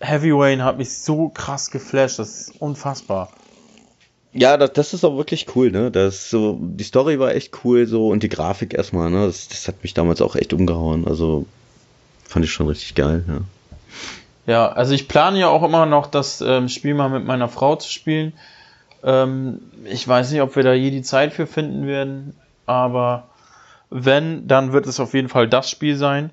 Heavy 0.00 0.30
Rain 0.32 0.62
hat 0.64 0.78
mich 0.78 0.98
so 0.98 1.28
krass 1.28 1.70
geflasht, 1.70 2.18
das 2.18 2.40
ist 2.40 2.60
unfassbar. 2.60 3.30
Ja, 4.32 4.58
das, 4.58 4.72
das 4.74 4.92
ist 4.92 5.04
auch 5.04 5.16
wirklich 5.16 5.46
cool, 5.56 5.70
ne? 5.70 5.90
Das 5.90 6.28
so, 6.28 6.58
die 6.60 6.84
Story 6.84 7.18
war 7.18 7.34
echt 7.34 7.64
cool 7.64 7.86
so 7.86 8.08
und 8.08 8.22
die 8.22 8.28
Grafik 8.28 8.74
erstmal, 8.74 9.10
ne? 9.10 9.26
Das, 9.26 9.48
das 9.48 9.66
hat 9.66 9.82
mich 9.82 9.94
damals 9.94 10.20
auch 10.20 10.36
echt 10.36 10.52
umgehauen. 10.52 11.06
Also 11.06 11.46
fand 12.24 12.44
ich 12.44 12.52
schon 12.52 12.68
richtig 12.68 12.94
geil, 12.94 13.24
ja. 13.26 13.40
Ja, 14.46 14.68
also 14.68 14.94
ich 14.94 15.08
plane 15.08 15.38
ja 15.38 15.48
auch 15.48 15.62
immer 15.62 15.86
noch, 15.86 16.06
das 16.06 16.40
ähm, 16.40 16.68
Spiel 16.68 16.94
mal 16.94 17.08
mit 17.08 17.24
meiner 17.24 17.48
Frau 17.48 17.76
zu 17.76 17.90
spielen. 17.90 18.32
Ähm, 19.02 19.60
ich 19.84 20.06
weiß 20.06 20.30
nicht, 20.30 20.40
ob 20.40 20.54
wir 20.56 20.62
da 20.62 20.72
je 20.72 20.90
die 20.90 21.02
Zeit 21.02 21.32
für 21.32 21.46
finden 21.46 21.86
werden, 21.86 22.36
aber 22.64 23.28
wenn, 23.90 24.46
dann 24.46 24.72
wird 24.72 24.86
es 24.86 25.00
auf 25.00 25.14
jeden 25.14 25.28
Fall 25.28 25.48
das 25.48 25.68
Spiel 25.68 25.96
sein. 25.96 26.30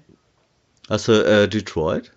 Hast 0.90 1.07
du 1.07 1.14
äh, 1.14 1.48
Detroit? 1.48 2.11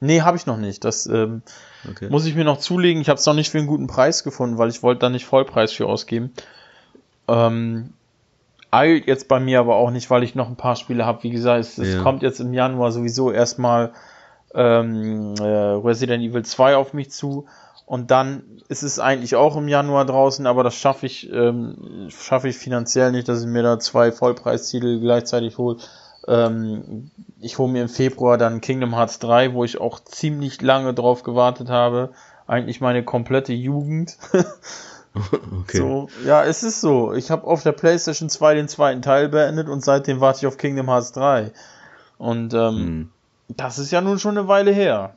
Nee, 0.00 0.22
habe 0.22 0.36
ich 0.36 0.46
noch 0.46 0.56
nicht. 0.56 0.84
Das 0.84 1.06
ähm, 1.06 1.42
okay. 1.88 2.08
muss 2.08 2.26
ich 2.26 2.34
mir 2.34 2.44
noch 2.44 2.58
zulegen. 2.58 3.02
Ich 3.02 3.08
habe 3.08 3.18
es 3.18 3.26
noch 3.26 3.34
nicht 3.34 3.50
für 3.50 3.58
einen 3.58 3.66
guten 3.66 3.88
Preis 3.88 4.22
gefunden, 4.22 4.58
weil 4.58 4.68
ich 4.68 4.82
wollte 4.82 5.00
da 5.00 5.08
nicht 5.08 5.24
Vollpreis 5.24 5.72
für 5.72 5.86
ausgeben. 5.86 6.32
Ähm, 7.26 7.92
eilt 8.70 9.06
jetzt 9.06 9.28
bei 9.28 9.40
mir 9.40 9.60
aber 9.60 9.76
auch 9.76 9.90
nicht, 9.90 10.10
weil 10.10 10.22
ich 10.22 10.34
noch 10.34 10.48
ein 10.48 10.56
paar 10.56 10.76
Spiele 10.76 11.04
habe. 11.04 11.22
Wie 11.24 11.30
gesagt, 11.30 11.60
es, 11.60 11.78
es 11.78 12.02
kommt 12.02 12.22
jetzt 12.22 12.40
im 12.40 12.54
Januar 12.54 12.92
sowieso 12.92 13.32
erstmal 13.32 13.92
ähm, 14.54 15.34
äh, 15.38 15.42
Resident 15.44 16.22
Evil 16.22 16.44
2 16.44 16.76
auf 16.76 16.92
mich 16.92 17.10
zu. 17.10 17.46
Und 17.86 18.10
dann 18.10 18.42
ist 18.68 18.82
es 18.82 18.98
eigentlich 18.98 19.34
auch 19.34 19.56
im 19.56 19.66
Januar 19.66 20.04
draußen, 20.04 20.46
aber 20.46 20.62
das 20.62 20.74
schaffe 20.74 21.06
ich, 21.06 21.32
ähm, 21.32 22.08
schaffe 22.10 22.48
ich 22.48 22.58
finanziell 22.58 23.12
nicht, 23.12 23.28
dass 23.28 23.40
ich 23.40 23.46
mir 23.46 23.62
da 23.62 23.78
zwei 23.78 24.12
Vollpreistitel 24.12 25.00
gleichzeitig 25.00 25.56
hole. 25.56 25.78
Ähm, 26.26 27.10
ich 27.40 27.56
hole 27.56 27.72
mir 27.72 27.80
im 27.80 27.88
Februar 27.88 28.36
dann 28.36 28.60
Kingdom 28.60 28.94
Hearts 28.94 29.20
3, 29.20 29.54
wo 29.54 29.64
ich 29.64 29.80
auch 29.80 30.00
ziemlich 30.00 30.60
lange 30.60 30.92
drauf 30.92 31.22
gewartet 31.22 31.70
habe. 31.70 32.10
Eigentlich 32.46 32.82
meine 32.82 33.02
komplette 33.02 33.54
Jugend. 33.54 34.18
okay. 35.14 35.78
So, 35.78 36.08
ja, 36.26 36.44
es 36.44 36.62
ist 36.62 36.82
so. 36.82 37.14
Ich 37.14 37.30
habe 37.30 37.46
auf 37.46 37.62
der 37.62 37.72
PlayStation 37.72 38.28
2 38.28 38.54
den 38.54 38.68
zweiten 38.68 39.00
Teil 39.00 39.30
beendet 39.30 39.70
und 39.70 39.82
seitdem 39.82 40.20
warte 40.20 40.40
ich 40.40 40.46
auf 40.46 40.58
Kingdom 40.58 40.88
Hearts 40.90 41.12
3. 41.12 41.52
Und 42.18 42.52
ähm, 42.52 42.76
hm. 42.76 43.10
Das 43.48 43.78
ist 43.78 43.90
ja 43.90 44.00
nun 44.00 44.18
schon 44.18 44.36
eine 44.36 44.48
Weile 44.48 44.72
her. 44.72 45.14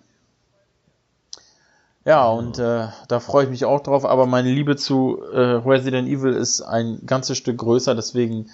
Ja, 2.04 2.28
und 2.30 2.58
äh, 2.58 2.88
da 3.08 3.20
freue 3.20 3.44
ich 3.44 3.50
mich 3.52 3.66
auch 3.66 3.82
drauf, 3.82 4.06
aber 4.06 4.26
meine 4.26 4.50
Liebe 4.50 4.76
zu 4.76 5.22
äh, 5.32 5.40
Resident 5.40 6.08
Evil 6.08 6.34
ist 6.34 6.62
ein 6.62 7.06
ganzes 7.06 7.38
Stück 7.38 7.60
größer, 7.60 7.94
deswegen 7.94 8.50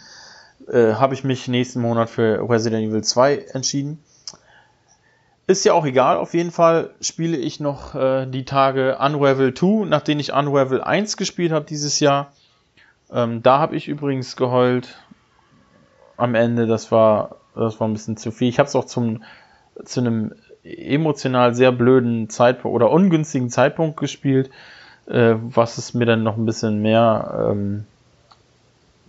äh, 0.67 0.95
habe 0.95 1.13
ich 1.13 1.23
mich 1.23 1.47
nächsten 1.47 1.79
Monat 1.79 2.09
für 2.09 2.49
Resident 2.49 2.89
Evil 2.89 3.03
2 3.03 3.45
entschieden. 3.53 4.03
Ist 5.45 5.63
ja 5.63 5.71
auch 5.71 5.85
egal, 5.85 6.17
auf 6.17 6.33
jeden 6.33 6.51
Fall 6.51 6.89
spiele 6.99 7.37
ich 7.37 7.61
noch 7.61 7.95
äh, 7.95 8.25
die 8.25 8.43
Tage 8.43 8.97
Unravel 8.99 9.53
2, 9.53 9.85
nachdem 9.85 10.19
ich 10.19 10.33
Unravel 10.33 10.81
1 10.81 11.15
gespielt 11.15 11.53
habe 11.53 11.63
dieses 11.63 12.01
Jahr. 12.01 12.33
Ähm, 13.09 13.43
da 13.43 13.59
habe 13.59 13.77
ich 13.77 13.87
übrigens 13.87 14.35
geheult 14.35 14.97
am 16.17 16.35
Ende, 16.35 16.67
das 16.67 16.91
war, 16.91 17.37
das 17.55 17.79
war 17.79 17.87
ein 17.87 17.93
bisschen 17.93 18.17
zu 18.17 18.31
viel. 18.31 18.49
Ich 18.49 18.59
habe 18.59 18.67
es 18.67 18.75
auch 18.75 18.83
zum, 18.83 19.23
zu 19.85 19.99
einem 19.99 20.33
emotional 20.63 21.53
sehr 21.53 21.71
blöden 21.71 22.29
Zeitpunkt 22.29 22.75
oder 22.75 22.91
ungünstigen 22.91 23.49
Zeitpunkt 23.49 23.97
gespielt, 23.97 24.49
äh, 25.07 25.35
was 25.37 25.77
es 25.77 25.93
mir 25.93 26.05
dann 26.05 26.23
noch 26.23 26.37
ein 26.37 26.45
bisschen 26.45 26.81
mehr, 26.81 27.51
ähm, 27.51 27.85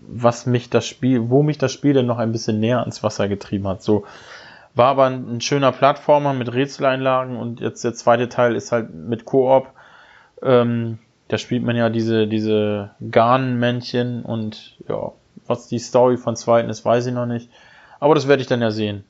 was 0.07 0.47
mich 0.47 0.71
das 0.71 0.87
Spiel, 0.87 1.29
wo 1.31 1.43
mich 1.43 1.59
das 1.59 1.73
Spiel 1.73 1.95
dann 1.95 2.07
noch 2.07 2.19
ein 2.19 2.33
bisschen 2.33 2.61
näher 2.61 2.81
ans 2.81 3.03
Wasser 3.03 3.29
getrieben 3.29 3.67
hat. 3.67 3.83
So 3.83 4.05
war 4.75 4.87
aber 4.87 5.07
ein, 5.07 5.37
ein 5.37 5.41
schöner 5.41 5.73
Plattformer 5.73 6.33
mit 6.33 6.53
Rätseleinlagen 6.53 7.37
und 7.37 7.61
jetzt 7.61 7.83
der 7.83 7.95
zweite 7.95 8.29
Teil 8.29 8.55
ist 8.55 8.71
halt 8.73 8.95
mit 8.95 9.25
Koop. 9.25 9.69
Ähm, 10.41 10.99
da 11.27 11.37
spielt 11.37 11.65
man 11.65 11.77
ja 11.77 11.91
diese, 11.91 12.27
diese 12.27 12.91
Garnmännchen 13.11 14.23
und 14.23 14.77
ja, 14.89 15.13
was 15.47 15.67
die 15.67 15.79
Story 15.79 16.17
von 16.17 16.37
zweiten 16.37 16.71
ist, 16.71 16.85
weiß 16.85 17.07
ich 17.07 17.13
noch 17.13 17.27
nicht. 17.27 17.51
Aber 18.01 18.15
das 18.15 18.29
werde 18.29 18.41
ich 18.41 18.49
dann 18.49 18.63
ja 18.63 18.71
sehen. 18.71 19.05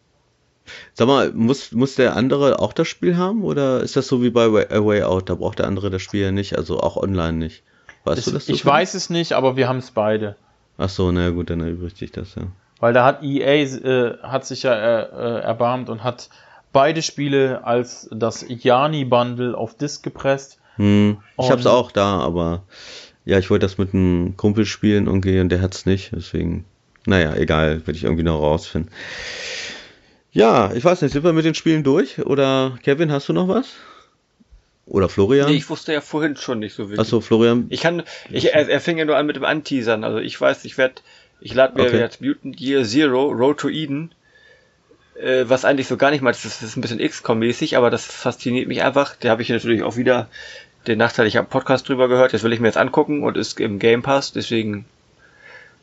Sag 0.94 1.06
mal, 1.06 1.32
muss, 1.32 1.72
muss 1.72 1.94
der 1.94 2.16
andere 2.16 2.58
auch 2.60 2.72
das 2.72 2.88
Spiel 2.88 3.16
haben 3.16 3.42
oder 3.42 3.80
ist 3.80 3.96
das 3.96 4.06
so 4.06 4.22
wie 4.22 4.30
bei 4.30 4.46
A 4.46 4.84
Way 4.84 5.02
Out? 5.02 5.28
Da 5.30 5.34
braucht 5.34 5.58
der 5.58 5.66
andere 5.66 5.90
das 5.90 6.02
Spiel 6.02 6.22
ja 6.22 6.32
nicht, 6.32 6.56
also 6.56 6.80
auch 6.80 6.96
online 6.96 7.38
nicht. 7.38 7.62
Weißt 8.04 8.18
es, 8.18 8.24
du 8.24 8.30
das? 8.32 8.48
Ich 8.48 8.64
weiß 8.64 8.94
es 8.94 9.10
nicht, 9.10 9.32
aber 9.32 9.56
wir 9.56 9.68
haben 9.68 9.78
es 9.78 9.90
beide. 9.90 10.36
Ach 10.76 10.88
so, 10.88 11.10
na 11.10 11.30
gut, 11.30 11.50
dann 11.50 11.60
erübrigt 11.60 11.96
sich 11.96 12.12
das 12.12 12.34
ja. 12.34 12.42
Weil 12.80 12.92
da 12.92 13.04
hat 13.04 13.22
EA 13.22 13.64
äh, 13.64 14.18
hat 14.22 14.46
sich 14.46 14.62
ja 14.62 14.74
äh, 14.74 15.02
äh, 15.02 15.40
erbarmt 15.40 15.88
und 15.88 16.04
hat 16.04 16.28
beide 16.72 17.02
Spiele 17.02 17.64
als 17.64 18.08
das 18.12 18.44
Jani 18.48 19.04
Bundle 19.04 19.56
auf 19.56 19.76
Disc 19.76 20.04
gepresst. 20.04 20.60
Hm, 20.76 21.18
ich 21.38 21.50
hab's 21.50 21.66
auch 21.66 21.90
da, 21.90 22.20
aber 22.20 22.62
ja, 23.24 23.38
ich 23.38 23.50
wollte 23.50 23.66
das 23.66 23.78
mit 23.78 23.94
einem 23.94 24.36
Kumpel 24.36 24.64
spielen 24.64 25.08
und 25.08 25.22
gehen, 25.22 25.48
der 25.48 25.60
hat's 25.60 25.86
nicht, 25.86 26.12
deswegen 26.14 26.64
naja, 27.08 27.34
egal, 27.34 27.86
werde 27.86 27.96
ich 27.96 28.04
irgendwie 28.04 28.22
noch 28.22 28.38
rausfinden. 28.38 28.90
Ja, 30.32 30.72
ich 30.74 30.84
weiß 30.84 31.02
nicht, 31.02 31.12
sind 31.12 31.24
wir 31.24 31.32
mit 31.32 31.44
den 31.44 31.54
Spielen 31.54 31.82
durch? 31.82 32.18
Oder 32.18 32.78
Kevin, 32.82 33.10
hast 33.10 33.28
du 33.28 33.32
noch 33.32 33.48
was? 33.48 33.74
Oder 34.86 35.08
Florian? 35.08 35.50
Nee, 35.50 35.56
ich 35.56 35.68
wusste 35.68 35.92
ja 35.92 36.00
vorhin 36.00 36.36
schon 36.36 36.60
nicht 36.60 36.74
so 36.74 36.84
wirklich. 36.84 37.00
Achso, 37.00 37.20
Florian. 37.20 37.66
Ich 37.68 37.80
kann, 37.80 38.02
ich, 38.30 38.54
er, 38.54 38.68
er 38.68 38.80
fing 38.80 38.96
ja 38.96 39.04
nur 39.04 39.16
an 39.16 39.26
mit 39.26 39.36
dem 39.36 39.44
Anteasern. 39.44 40.02
Also 40.02 40.18
ich 40.18 40.40
weiß, 40.40 40.64
ich 40.64 40.78
werde, 40.78 40.96
ich 41.40 41.54
lade 41.54 41.76
mir 41.76 41.86
okay. 41.86 41.98
jetzt 41.98 42.20
Mutant 42.22 42.58
Year 42.60 42.84
Zero, 42.84 43.28
Road 43.28 43.58
to 43.58 43.68
Eden, 43.68 44.12
äh, 45.20 45.44
was 45.46 45.64
eigentlich 45.64 45.88
so 45.88 45.96
gar 45.96 46.10
nicht 46.10 46.22
mal, 46.22 46.32
das 46.32 46.44
ist, 46.44 46.62
das 46.62 46.70
ist 46.70 46.76
ein 46.76 46.80
bisschen 46.80 47.00
XCOM-mäßig, 47.00 47.76
aber 47.76 47.90
das 47.90 48.06
fasziniert 48.06 48.68
mich 48.68 48.82
einfach. 48.82 49.14
Da 49.16 49.28
habe 49.28 49.42
ich 49.42 49.50
natürlich 49.50 49.82
auch 49.82 49.96
wieder 49.96 50.28
den 50.86 50.98
Nachteil, 50.98 51.26
ich 51.26 51.36
habe 51.36 51.48
Podcast 51.48 51.88
drüber 51.88 52.08
gehört, 52.08 52.32
das 52.32 52.42
will 52.42 52.52
ich 52.52 52.60
mir 52.60 52.68
jetzt 52.68 52.78
angucken 52.78 53.22
und 53.22 53.36
ist 53.36 53.60
im 53.60 53.78
Game 53.78 54.02
Pass, 54.02 54.32
deswegen 54.32 54.86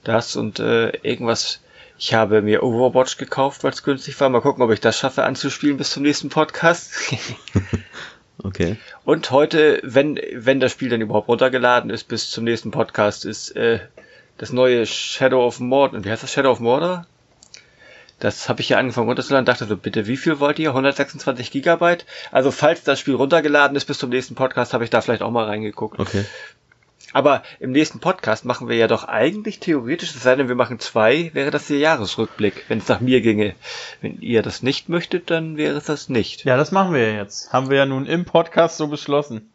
das 0.03 0.35
und 0.35 0.59
äh, 0.59 0.89
irgendwas 1.03 1.59
ich 1.97 2.13
habe 2.13 2.41
mir 2.41 2.63
Overwatch 2.63 3.17
gekauft, 3.17 3.63
weil 3.63 3.71
es 3.71 3.83
günstig 3.83 4.19
war. 4.19 4.29
Mal 4.29 4.41
gucken, 4.41 4.63
ob 4.63 4.71
ich 4.71 4.81
das 4.81 4.97
schaffe 4.97 5.23
anzuspielen 5.23 5.77
bis 5.77 5.91
zum 5.91 6.03
nächsten 6.03 6.29
Podcast. 6.29 6.91
okay. 8.43 8.77
Und 9.05 9.31
heute, 9.31 9.79
wenn, 9.83 10.19
wenn 10.33 10.59
das 10.59 10.73
Spiel 10.73 10.89
dann 10.89 11.01
überhaupt 11.01 11.29
runtergeladen 11.29 11.89
ist, 11.89 12.05
bis 12.05 12.29
zum 12.29 12.43
nächsten 12.43 12.71
Podcast, 12.71 13.25
ist 13.25 13.55
äh, 13.55 13.79
das 14.37 14.51
neue 14.51 14.85
Shadow 14.85 15.45
of 15.45 15.59
Mordor. 15.59 16.03
Wie 16.03 16.11
heißt 16.11 16.23
das? 16.23 16.33
Shadow 16.33 16.51
of 16.51 16.59
Mordor? 16.59 17.05
Das 18.19 18.47
habe 18.47 18.61
ich 18.61 18.69
ja 18.69 18.77
angefangen 18.77 19.07
runterzuladen, 19.07 19.45
dachte 19.45 19.65
so, 19.65 19.75
bitte, 19.75 20.07
wie 20.07 20.15
viel 20.15 20.39
wollt 20.39 20.57
ihr? 20.57 20.69
126 20.69 21.51
Gigabyte? 21.51 22.05
Also 22.31 22.49
falls 22.49 22.83
das 22.83 22.99
Spiel 22.99 23.15
runtergeladen 23.15 23.75
ist 23.75 23.85
bis 23.85 23.97
zum 23.97 24.09
nächsten 24.09 24.35
Podcast, 24.35 24.73
habe 24.73 24.85
ich 24.85 24.89
da 24.89 25.01
vielleicht 25.01 25.21
auch 25.21 25.31
mal 25.31 25.45
reingeguckt. 25.45 25.99
Okay. 25.99 26.23
Aber 27.15 27.43
im 27.61 27.71
nächsten 27.71 28.01
Podcast 28.01 28.43
machen 28.43 28.67
wir 28.67 28.75
ja 28.75 28.89
doch 28.89 29.05
eigentlich 29.05 29.61
theoretisch, 29.61 30.13
es 30.13 30.21
sei 30.21 30.35
denn, 30.35 30.49
wir 30.49 30.55
machen 30.55 30.79
zwei, 30.79 31.29
wäre 31.33 31.49
das 31.49 31.67
der 31.67 31.77
Jahresrückblick, 31.77 32.65
wenn 32.67 32.79
es 32.79 32.89
nach 32.89 32.99
mir 32.99 33.21
ginge. 33.21 33.55
Wenn 34.01 34.19
ihr 34.19 34.41
das 34.41 34.61
nicht 34.63 34.89
möchtet, 34.89 35.31
dann 35.31 35.55
wäre 35.55 35.77
es 35.77 35.85
das 35.85 36.09
nicht. 36.09 36.43
Ja, 36.43 36.57
das 36.57 36.73
machen 36.73 36.93
wir 36.93 37.09
ja 37.09 37.21
jetzt. 37.21 37.53
Haben 37.53 37.69
wir 37.69 37.77
ja 37.77 37.85
nun 37.85 38.05
im 38.05 38.25
Podcast 38.25 38.75
so 38.75 38.89
beschlossen. 38.89 39.49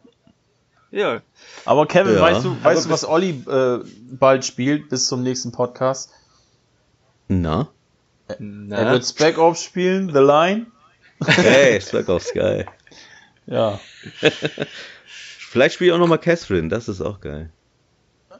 Ja. 0.89 1.21
Aber 1.63 1.85
Kevin, 1.85 2.15
ja. 2.15 2.21
weißt 2.21 2.45
du, 2.45 2.63
weißt 2.63 2.85
du, 2.87 2.89
was 2.89 3.07
Olli 3.07 3.43
äh, 3.47 3.83
bald 4.09 4.43
spielt 4.43 4.89
bis 4.89 5.05
zum 5.05 5.21
nächsten 5.21 5.51
Podcast? 5.51 6.09
Na? 7.27 7.67
Na? 8.39 8.75
Er 8.75 8.91
wird 8.93 9.05
Spec 9.05 9.37
Ops 9.37 9.63
spielen, 9.63 10.11
The 10.11 10.19
Line. 10.19 10.65
Hey, 11.23 11.79
Spec 11.87 12.09
Ops, 12.09 12.33
geil. 12.33 12.65
Ja. 13.45 13.79
Vielleicht 15.51 15.75
spiele 15.75 15.89
ich 15.89 15.93
auch 15.93 15.99
nochmal 15.99 16.17
Catherine, 16.17 16.69
das 16.69 16.87
ist 16.87 17.01
auch 17.01 17.19
geil. 17.19 17.49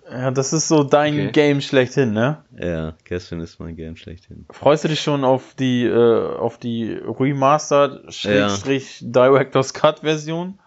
Ja, 0.09 0.31
das 0.31 0.53
ist 0.53 0.69
so 0.69 0.85
dein 0.85 1.13
okay. 1.13 1.31
Game 1.33 1.59
schlechthin, 1.59 2.13
ne? 2.13 2.37
Ja, 2.57 2.93
Catherine 3.03 3.43
ist 3.43 3.59
mein 3.59 3.75
Game 3.75 3.97
schlechthin. 3.97 4.45
Freust 4.49 4.85
du 4.85 4.87
dich 4.87 5.01
schon 5.01 5.25
auf 5.25 5.53
die, 5.59 5.83
äh, 5.83 6.35
auf 6.37 6.57
die 6.57 6.93
Remastered 6.93 8.13
Schrägstrich 8.13 9.01
ja. 9.01 9.07
Director's 9.09 9.73
Cut 9.73 9.99
Version? 9.99 10.57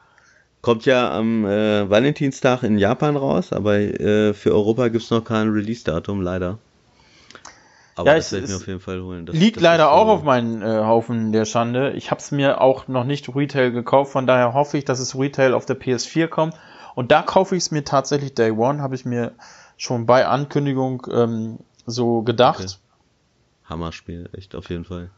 Kommt 0.61 0.85
ja 0.85 1.17
am 1.17 1.47
äh, 1.47 1.89
Valentinstag 1.89 2.63
in 2.63 2.77
Japan 2.77 3.17
raus, 3.17 3.51
aber 3.51 3.79
äh, 3.79 4.35
für 4.35 4.53
Europa 4.53 4.89
gibt 4.89 5.05
es 5.05 5.11
noch 5.11 5.25
kein 5.25 5.49
Release-Datum, 5.49 6.21
leider. 6.21 6.59
Aber 7.97 8.11
ja, 8.11 8.17
das 8.17 8.33
werde 8.33 8.47
ich 8.47 8.51
mir 8.51 8.57
auf 8.57 8.67
jeden 8.67 8.81
Fall 8.81 9.01
holen. 9.01 9.27
Das, 9.27 9.37
liegt 9.37 9.57
das 9.57 9.63
leider 9.63 9.93
auch 9.93 10.09
auf 10.09 10.23
meinen 10.23 10.63
äh, 10.63 10.67
Haufen 10.67 11.33
der 11.33 11.45
Schande. 11.45 11.93
Ich 11.93 12.11
habe 12.11 12.21
es 12.21 12.33
mir 12.33 12.61
auch 12.61 12.89
noch 12.89 13.05
nicht 13.05 13.35
Retail 13.35 13.71
gekauft, 13.71 14.13
von 14.13 14.27
daher 14.27 14.53
hoffe 14.53 14.79
ich, 14.79 14.85
dass 14.85 14.99
es 14.99 15.17
Retail 15.17 15.55
auf 15.55 15.67
der 15.67 15.81
PS4 15.81 16.27
kommt. 16.29 16.55
Und 16.95 17.13
da 17.13 17.23
kaufe 17.23 17.57
ich 17.57 17.65
es 17.65 17.71
mir 17.71 17.85
tatsächlich 17.85 18.35
Day 18.35 18.51
One, 18.51 18.83
habe 18.83 18.95
ich 18.95 19.05
mir 19.05 19.33
schon 19.77 20.07
bei 20.07 20.27
Ankündigung 20.27 21.07
ähm, 21.11 21.59
so 21.87 22.23
gedacht. 22.23 22.61
Okay. 22.61 22.75
Hammerspiel, 23.65 24.29
echt 24.33 24.55
auf 24.55 24.71
jeden 24.71 24.85
Fall. 24.85 25.11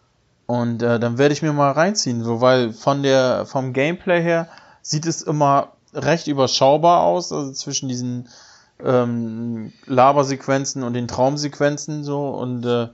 Und 0.47 0.83
äh, 0.83 1.01
dann 1.01 1.19
werde 1.19 1.33
ich 1.33 1.43
mir 1.43 1.53
mal 1.53 1.73
reinziehen, 1.73 2.23
so 2.23 2.41
weil 2.41 2.73
von 2.73 3.03
der 3.03 3.47
vom 3.47 3.73
Gameplay 3.73 4.23
her 4.23 4.49
sieht 4.81 5.05
es 5.07 5.23
immer 5.23 5.73
recht 5.93 6.29
überschaubar 6.29 7.03
aus, 7.03 7.33
also 7.33 7.53
zwischen 7.53 7.89
diesen 7.89 8.29
ähm, 8.85 9.73
Labersequenzen 9.87 10.83
und 10.83 10.95
den 10.95 11.09
Traumsequenzen 11.09 12.05
so 12.05 12.29
und 12.29 12.65
äh, 12.65 12.89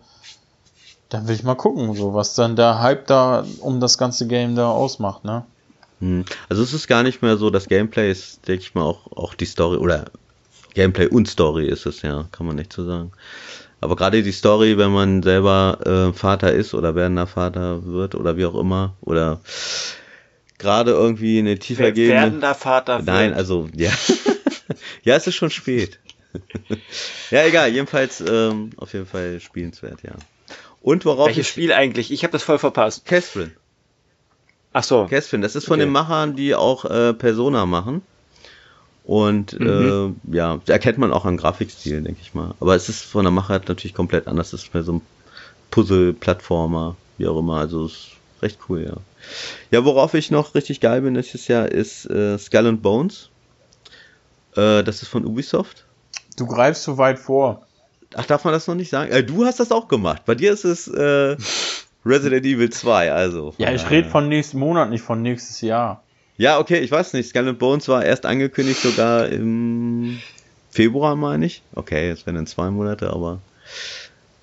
dann 1.09 1.29
will 1.29 1.35
ich 1.35 1.43
mal 1.43 1.55
gucken, 1.55 1.95
so 1.95 2.15
was 2.15 2.35
dann 2.35 2.57
der 2.57 2.81
Hype 2.81 3.07
da 3.07 3.45
um 3.61 3.81
das 3.81 3.99
ganze 3.99 4.27
Game 4.27 4.55
da 4.55 4.71
ausmacht, 4.71 5.25
ne? 5.25 5.45
Hm. 6.01 6.25
Also 6.49 6.63
es 6.63 6.73
ist 6.73 6.89
gar 6.89 7.03
nicht 7.03 7.23
mehr 7.23 7.37
so, 7.37 7.51
das 7.51 7.69
Gameplay 7.69 8.11
ist, 8.11 8.49
denke 8.49 8.63
ich 8.63 8.75
mal, 8.75 8.83
auch, 8.83 9.07
auch 9.15 9.35
die 9.35 9.45
Story 9.45 9.77
oder 9.77 10.07
Gameplay 10.75 11.07
und 11.07 11.29
Story 11.29 11.67
ist 11.67 11.87
es 11.87 12.03
ja, 12.03 12.25
kann 12.33 12.47
man 12.47 12.57
nicht 12.57 12.73
so 12.73 12.85
sagen. 12.85 13.13
Aber 13.81 13.97
gerade 13.97 14.23
die 14.23 14.33
Story, 14.33 14.79
wenn 14.79 14.93
man 14.93 15.23
selber 15.23 15.79
äh, 15.85 16.13
Vater 16.13 16.53
ist 16.53 16.73
oder 16.73 16.95
werdender 16.95 17.27
Vater 17.27 17.85
wird 17.85 18.15
oder 18.15 18.37
wie 18.37 18.47
auch 18.47 18.55
immer, 18.55 18.95
oder 19.01 19.41
gerade 20.59 20.93
irgendwie 20.93 21.41
eine 21.41 21.59
tiefer 21.59 21.91
gehende... 21.93 22.15
Werdender 22.15 22.55
Vater 22.55 22.99
wird. 22.99 23.07
Nein, 23.07 23.35
also, 23.35 23.69
ja. 23.75 23.91
ja, 25.03 25.17
es 25.17 25.27
ist 25.27 25.35
schon 25.35 25.51
spät. 25.51 25.99
ja, 27.31 27.45
egal, 27.45 27.73
jedenfalls 27.73 28.21
ähm, 28.21 28.71
auf 28.77 28.93
jeden 28.93 29.07
Fall 29.07 29.41
spielenswert, 29.41 30.03
ja. 30.03 30.13
Und 30.81 31.05
worauf 31.05 31.29
Welches 31.29 31.49
Spiel 31.49 31.73
eigentlich? 31.73 32.11
Ich 32.11 32.25
habe 32.25 32.33
das 32.33 32.43
voll 32.43 32.59
verpasst. 32.59 33.05
Catherine. 33.05 33.53
Ach 34.73 34.83
so. 34.83 35.07
Castfilm, 35.09 35.43
das 35.43 35.55
ist 35.55 35.67
von 35.67 35.75
okay. 35.75 35.85
den 35.85 35.93
Machern, 35.93 36.35
die 36.35 36.55
auch 36.55 36.85
äh, 36.85 37.13
Persona 37.13 37.67
machen. 37.67 38.03
Und 39.05 39.59
mhm. 39.59 40.17
äh, 40.31 40.37
ja, 40.37 40.61
erkennt 40.67 40.99
man 40.99 41.13
auch 41.13 41.25
am 41.25 41.37
Grafikstil, 41.37 42.03
denke 42.03 42.21
ich 42.23 42.35
mal. 42.35 42.55
Aber 42.61 42.75
es 42.75 42.89
ist 42.89 43.03
von 43.03 43.25
der 43.25 43.33
Machart 43.33 43.69
natürlich 43.69 43.95
komplett 43.95 44.29
anders. 44.29 44.53
Es 44.53 44.65
ist 44.65 44.75
mehr 44.75 44.83
so 44.83 44.95
ein 44.95 45.01
Puzzle-Plattformer, 45.71 46.97
wie 47.19 47.27
auch 47.27 47.39
immer. 47.39 47.59
Also 47.59 47.87
es 47.87 47.93
ist 47.93 48.09
recht 48.43 48.59
cool, 48.69 48.85
ja. 48.85 48.97
Ja, 49.71 49.85
worauf 49.85 50.15
ich 50.15 50.31
noch 50.31 50.55
richtig 50.55 50.81
geil 50.81 51.03
bin 51.03 51.13
nächstes 51.13 51.49
Jahr 51.49 51.69
ist 51.69 52.07
äh, 52.07 52.39
Skull 52.39 52.67
and 52.67 52.83
Bones. 52.83 53.29
Äh, 54.57 54.83
das 54.83 55.03
ist 55.03 55.09
von 55.09 55.25
Ubisoft. 55.25 55.85
Du 56.37 56.47
greifst 56.47 56.85
so 56.85 56.99
weit 56.99 57.19
vor. 57.19 57.67
Ach, 58.15 58.27
darf 58.27 58.45
man 58.45 58.53
das 58.53 58.67
noch 58.67 58.75
nicht 58.75 58.91
sagen? 58.91 59.11
Äh, 59.11 59.25
du 59.25 59.45
hast 59.45 59.61
das 59.61 59.73
auch 59.73 59.89
gemacht. 59.89 60.23
Bei 60.27 60.35
dir 60.35 60.53
ist 60.53 60.65
es 60.65 60.89
äh, 60.89 61.37
Resident 62.07 62.45
Evil 62.45 62.71
2, 62.71 63.13
also. 63.13 63.55
Ja, 63.59 63.73
ich 63.73 63.89
rede 63.91 64.09
von 64.09 64.29
nächsten 64.29 64.59
Monat, 64.59 64.91
nicht 64.91 65.03
von 65.03 65.23
nächstes 65.23 65.61
Jahr. 65.61 66.03
Ja, 66.37 66.59
okay, 66.59 66.79
ich 66.79 66.91
weiß 66.91 67.13
nicht. 67.13 67.29
Skull 67.29 67.53
Bones 67.55 67.89
war 67.89 68.05
erst 68.05 68.27
angekündigt 68.27 68.81
sogar 68.81 69.29
im 69.29 70.21
Februar, 70.71 71.15
meine 71.17 71.47
ich. 71.47 71.63
Okay, 71.75 72.09
jetzt 72.09 72.27
werden 72.27 72.37
dann 72.37 72.47
zwei 72.47 72.71
Monate, 72.71 73.11
aber 73.11 73.39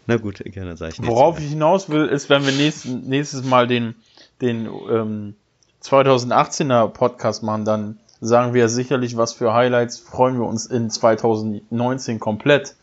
na 0.09 0.17
gut, 0.17 0.41
gerne 0.43 0.75
sage 0.77 0.93
ich. 0.93 1.05
Worauf 1.05 1.39
ich 1.39 1.49
hinaus 1.49 1.89
will, 1.89 2.05
ist, 2.07 2.29
wenn 2.29 2.43
wir 2.43 2.51
nächst, 2.51 2.85
nächstes 2.85 3.43
Mal 3.43 3.67
den, 3.67 3.93
den 4.41 4.65
ähm, 4.65 5.35
2018er 5.83 6.87
Podcast 6.87 7.43
machen, 7.43 7.65
dann 7.65 7.99
sagen 8.21 8.53
wir 8.53 8.69
sicherlich, 8.69 9.17
was 9.17 9.33
für 9.33 9.53
Highlights 9.53 9.99
freuen 9.99 10.39
wir 10.39 10.45
uns 10.45 10.65
in 10.65 10.89
2019 10.89 12.19
komplett. 12.19 12.75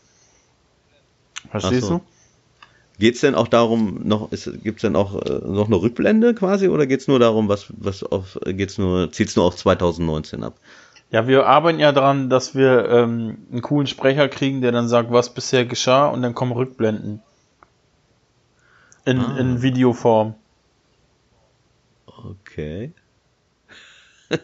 Verstehst 1.49 1.87
so. 1.87 1.97
du? 1.97 2.01
Geht's 2.99 3.21
denn 3.21 3.35
auch 3.35 3.47
darum, 3.47 4.07
noch, 4.07 4.31
ist, 4.31 4.49
gibt's 4.63 4.81
denn 4.81 4.95
auch 4.95 5.21
äh, 5.21 5.39
noch 5.45 5.67
eine 5.67 5.75
Rückblende 5.75 6.33
quasi 6.33 6.67
oder 6.67 6.87
geht's 6.87 7.07
nur 7.07 7.19
darum, 7.19 7.47
was, 7.47 7.67
was 7.69 8.03
auf, 8.03 8.39
geht's 8.43 8.79
nur, 8.79 9.11
zieht's 9.11 9.35
nur 9.35 9.45
auf 9.45 9.55
2019 9.55 10.43
ab? 10.43 10.55
Ja, 11.11 11.27
wir 11.27 11.45
arbeiten 11.45 11.79
ja 11.79 11.91
daran, 11.91 12.29
dass 12.29 12.55
wir 12.55 12.89
ähm, 12.89 13.37
einen 13.51 13.61
coolen 13.61 13.87
Sprecher 13.87 14.27
kriegen, 14.27 14.61
der 14.61 14.71
dann 14.71 14.87
sagt, 14.87 15.11
was 15.11 15.33
bisher 15.33 15.65
geschah 15.65 16.07
und 16.07 16.21
dann 16.23 16.33
kommen 16.33 16.51
Rückblenden. 16.51 17.21
In, 19.05 19.19
ah. 19.19 19.37
in 19.37 19.61
Videoform. 19.61 20.33
Okay. 22.07 22.91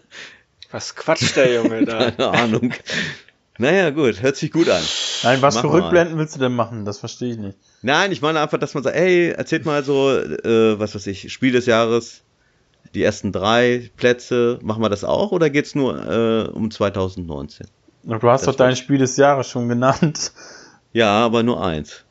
was 0.73 0.95
quatscht 0.95 1.37
der 1.37 1.53
Junge 1.53 1.85
da? 1.85 2.11
Keine 2.17 2.29
Ahnung. 2.29 2.73
Naja, 3.59 3.91
gut, 3.91 4.21
hört 4.23 4.35
sich 4.35 4.51
gut 4.51 4.67
an. 4.67 4.81
Nein, 5.21 5.41
was 5.41 5.55
Mach 5.55 5.61
für 5.61 5.71
Rückblenden 5.71 6.17
willst 6.17 6.35
du 6.35 6.39
denn 6.39 6.55
machen? 6.55 6.85
Das 6.85 6.97
verstehe 6.97 7.33
ich 7.33 7.37
nicht. 7.37 7.57
Nein, 7.83 8.11
ich 8.11 8.21
meine 8.21 8.39
einfach, 8.39 8.57
dass 8.57 8.73
man 8.73 8.83
sagt, 8.83 8.95
hey, 8.95 9.29
erzählt 9.29 9.65
mal 9.65 9.83
so, 9.83 10.09
äh, 10.09 10.79
was 10.79 10.95
weiß 10.95 11.05
ich, 11.07 11.31
Spiel 11.31 11.51
des 11.51 11.67
Jahres, 11.67 12.23
die 12.95 13.03
ersten 13.03 13.31
drei 13.31 13.91
Plätze, 13.95 14.57
machen 14.63 14.81
wir 14.81 14.89
das 14.89 15.03
auch 15.03 15.31
oder 15.31 15.51
geht 15.51 15.65
es 15.65 15.75
nur 15.75 16.03
äh, 16.05 16.49
um 16.49 16.71
2019? 16.71 17.67
Du 18.03 18.15
hast 18.29 18.41
das 18.41 18.55
doch 18.55 18.55
dein 18.55 18.75
Spiel 18.75 18.97
des 18.97 19.15
Jahres 19.15 19.47
schon 19.47 19.69
genannt. 19.69 20.33
Ja, 20.91 21.11
aber 21.11 21.43
nur 21.43 21.63
eins. 21.63 22.03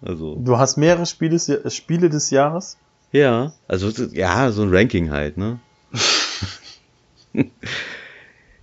Also. 0.00 0.36
Du 0.36 0.56
hast 0.56 0.76
mehrere 0.76 1.06
Spiele, 1.06 1.38
Spiele 1.70 2.08
des 2.08 2.30
Jahres? 2.30 2.78
Ja, 3.10 3.52
also 3.68 3.90
ja, 4.12 4.50
so 4.52 4.62
ein 4.62 4.74
Ranking 4.74 5.10
halt, 5.10 5.36
ne? 5.36 5.58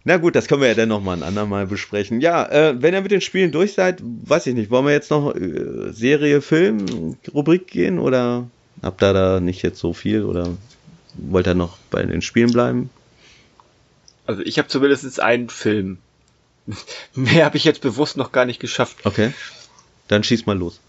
Na 0.05 0.17
gut, 0.17 0.35
das 0.35 0.47
können 0.47 0.61
wir 0.61 0.69
ja 0.69 0.75
dann 0.75 0.89
nochmal 0.89 1.17
ein 1.17 1.23
andermal 1.23 1.67
besprechen. 1.67 2.21
Ja, 2.21 2.45
äh, 2.49 2.81
wenn 2.81 2.93
ihr 2.93 3.01
mit 3.01 3.11
den 3.11 3.21
Spielen 3.21 3.51
durch 3.51 3.73
seid, 3.73 4.01
weiß 4.01 4.47
ich 4.47 4.55
nicht, 4.55 4.71
wollen 4.71 4.85
wir 4.85 4.93
jetzt 4.93 5.11
noch 5.11 5.35
äh, 5.35 5.91
Serie, 5.91 6.41
Film, 6.41 7.17
Rubrik 7.33 7.67
gehen 7.67 7.99
oder 7.99 8.47
habt 8.81 9.03
ihr 9.03 9.13
da 9.13 9.39
nicht 9.39 9.61
jetzt 9.61 9.79
so 9.79 9.93
viel 9.93 10.23
oder 10.23 10.55
wollt 11.15 11.47
ihr 11.47 11.55
noch 11.55 11.77
bei 11.91 12.01
den 12.03 12.21
Spielen 12.21 12.51
bleiben? 12.51 12.89
Also 14.25 14.41
ich 14.43 14.57
habe 14.57 14.67
zumindest 14.67 15.19
einen 15.19 15.49
Film. 15.49 15.97
Mehr 17.15 17.45
habe 17.45 17.57
ich 17.57 17.63
jetzt 17.63 17.81
bewusst 17.81 18.15
noch 18.15 18.31
gar 18.31 18.45
nicht 18.45 18.59
geschafft. 18.59 18.97
Okay. 19.03 19.33
Dann 20.07 20.23
schieß 20.23 20.45
mal 20.45 20.57
los. 20.57 20.79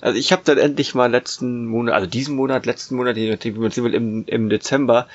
Also 0.00 0.18
ich 0.18 0.32
habe 0.32 0.42
dann 0.44 0.58
endlich 0.58 0.94
mal 0.94 1.10
letzten 1.10 1.66
Monat, 1.66 1.94
also 1.94 2.06
diesen 2.08 2.34
Monat, 2.34 2.66
letzten 2.66 2.96
Monat, 2.96 3.16
im, 3.16 4.24
im 4.26 4.48
Dezember, 4.48 5.06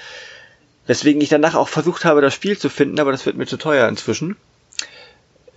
Weswegen 0.88 1.22
ich 1.22 1.30
danach 1.30 1.56
auch 1.56 1.68
versucht 1.68 2.06
habe, 2.06 2.22
das 2.22 2.34
Spiel 2.34 2.58
zu 2.58 2.70
finden, 2.70 3.00
aber 3.00 3.12
das 3.12 3.26
wird 3.26 3.38
mir 3.38 3.46
zu 3.46 3.58
teuer 3.58 3.88
inzwischen. 3.88 4.38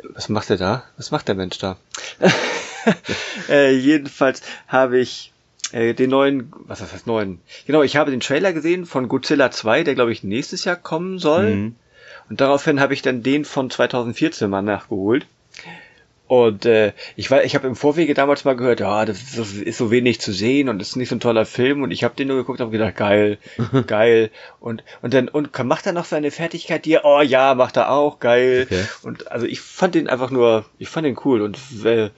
Was 0.03 0.29
macht 0.29 0.51
er 0.51 0.57
da? 0.57 0.85
Was 0.97 1.11
macht 1.11 1.29
der 1.29 1.35
Mensch 1.35 1.59
da? 1.59 1.77
äh, 3.49 3.73
jedenfalls 3.75 4.43
habe 4.67 4.99
ich 4.99 5.33
äh, 5.73 5.95
den 5.95 6.11
neuen, 6.11 6.53
was 6.67 6.81
heißt 6.81 6.93
das 6.93 7.07
neuen? 7.07 7.41
Genau, 7.67 7.83
ich 7.83 7.97
habe 7.97 8.11
den 8.11 8.21
Trailer 8.21 8.53
gesehen 8.53 8.87
von 8.87 9.09
Godzilla 9.09 9.51
2, 9.51 9.85
der 9.85 9.95
glaube 9.95 10.13
ich 10.13 10.25
nächstes 10.25 10.65
Jahr 10.65 10.77
kommen 10.77 11.19
soll. 11.19 11.55
Mhm. 11.55 11.77
Und 12.29 12.41
daraufhin 12.41 12.81
habe 12.81 12.95
ich 12.95 13.03
dann 13.03 13.23
den 13.23 13.45
von 13.45 13.71
2014 13.71 14.49
mal 14.49 14.63
nachgeholt. 14.63 15.27
Und 16.31 16.65
äh, 16.65 16.93
ich 17.17 17.29
war, 17.33 17.43
ich 17.43 17.57
habe 17.57 17.67
im 17.67 17.75
Vorwege 17.75 18.15
damals 18.15 18.45
mal 18.45 18.55
gehört, 18.55 18.79
ja, 18.79 19.05
das 19.05 19.21
ist, 19.21 19.37
das 19.37 19.53
ist, 19.55 19.79
so 19.79 19.91
wenig 19.91 20.21
zu 20.21 20.33
sehen 20.33 20.69
und 20.69 20.79
das 20.79 20.91
ist 20.91 20.97
nicht 20.97 21.09
so 21.09 21.17
ein 21.17 21.21
toller 21.21 21.45
Film. 21.45 21.83
Und 21.83 21.91
ich 21.91 22.05
habe 22.05 22.15
den 22.15 22.29
nur 22.29 22.37
geguckt, 22.37 22.61
habe 22.61 22.71
gedacht, 22.71 22.95
geil, 22.95 23.39
geil. 23.89 24.31
Und 24.61 24.85
und 25.03 25.13
dann 25.13 25.27
und 25.27 25.59
macht 25.65 25.87
er 25.87 25.93
noch 25.93 26.05
seine 26.05 26.31
Fertigkeit, 26.31 26.85
die 26.85 26.93
er, 26.93 27.05
oh 27.05 27.21
ja, 27.21 27.57
macht 27.57 27.77
er 27.77 27.91
auch, 27.91 28.21
geil. 28.21 28.69
Okay. 28.71 28.85
Und 29.03 29.33
also 29.33 29.45
ich 29.45 29.61
fand 29.61 29.97
den 29.97 30.09
einfach 30.09 30.31
nur, 30.31 30.65
ich 30.79 30.89
fand 30.89 31.05
den 31.05 31.19
cool 31.25 31.43
und 31.43 31.59
äh, 31.85 32.11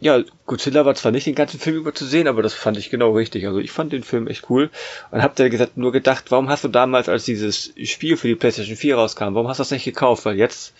ja, 0.00 0.22
Godzilla 0.46 0.86
war 0.86 0.94
zwar 0.94 1.12
nicht 1.12 1.26
den 1.26 1.34
ganzen 1.34 1.60
Film 1.60 1.76
über 1.76 1.94
zu 1.94 2.06
sehen, 2.06 2.26
aber 2.26 2.40
das 2.40 2.54
fand 2.54 2.78
ich 2.78 2.88
genau 2.88 3.12
richtig. 3.12 3.46
Also 3.46 3.58
ich 3.58 3.70
fand 3.70 3.92
den 3.92 4.02
Film 4.02 4.28
echt 4.28 4.48
cool 4.48 4.70
und 5.10 5.22
hab 5.22 5.36
da 5.36 5.46
gesagt, 5.50 5.76
nur 5.76 5.92
gedacht, 5.92 6.30
warum 6.30 6.48
hast 6.48 6.64
du 6.64 6.68
damals, 6.68 7.10
als 7.10 7.26
dieses 7.26 7.74
Spiel 7.84 8.16
für 8.16 8.28
die 8.28 8.34
PlayStation 8.34 8.76
4 8.76 8.96
rauskam, 8.96 9.34
warum 9.34 9.48
hast 9.48 9.58
du 9.58 9.60
das 9.60 9.72
nicht 9.72 9.84
gekauft? 9.84 10.24
Weil 10.24 10.38
jetzt 10.38 10.72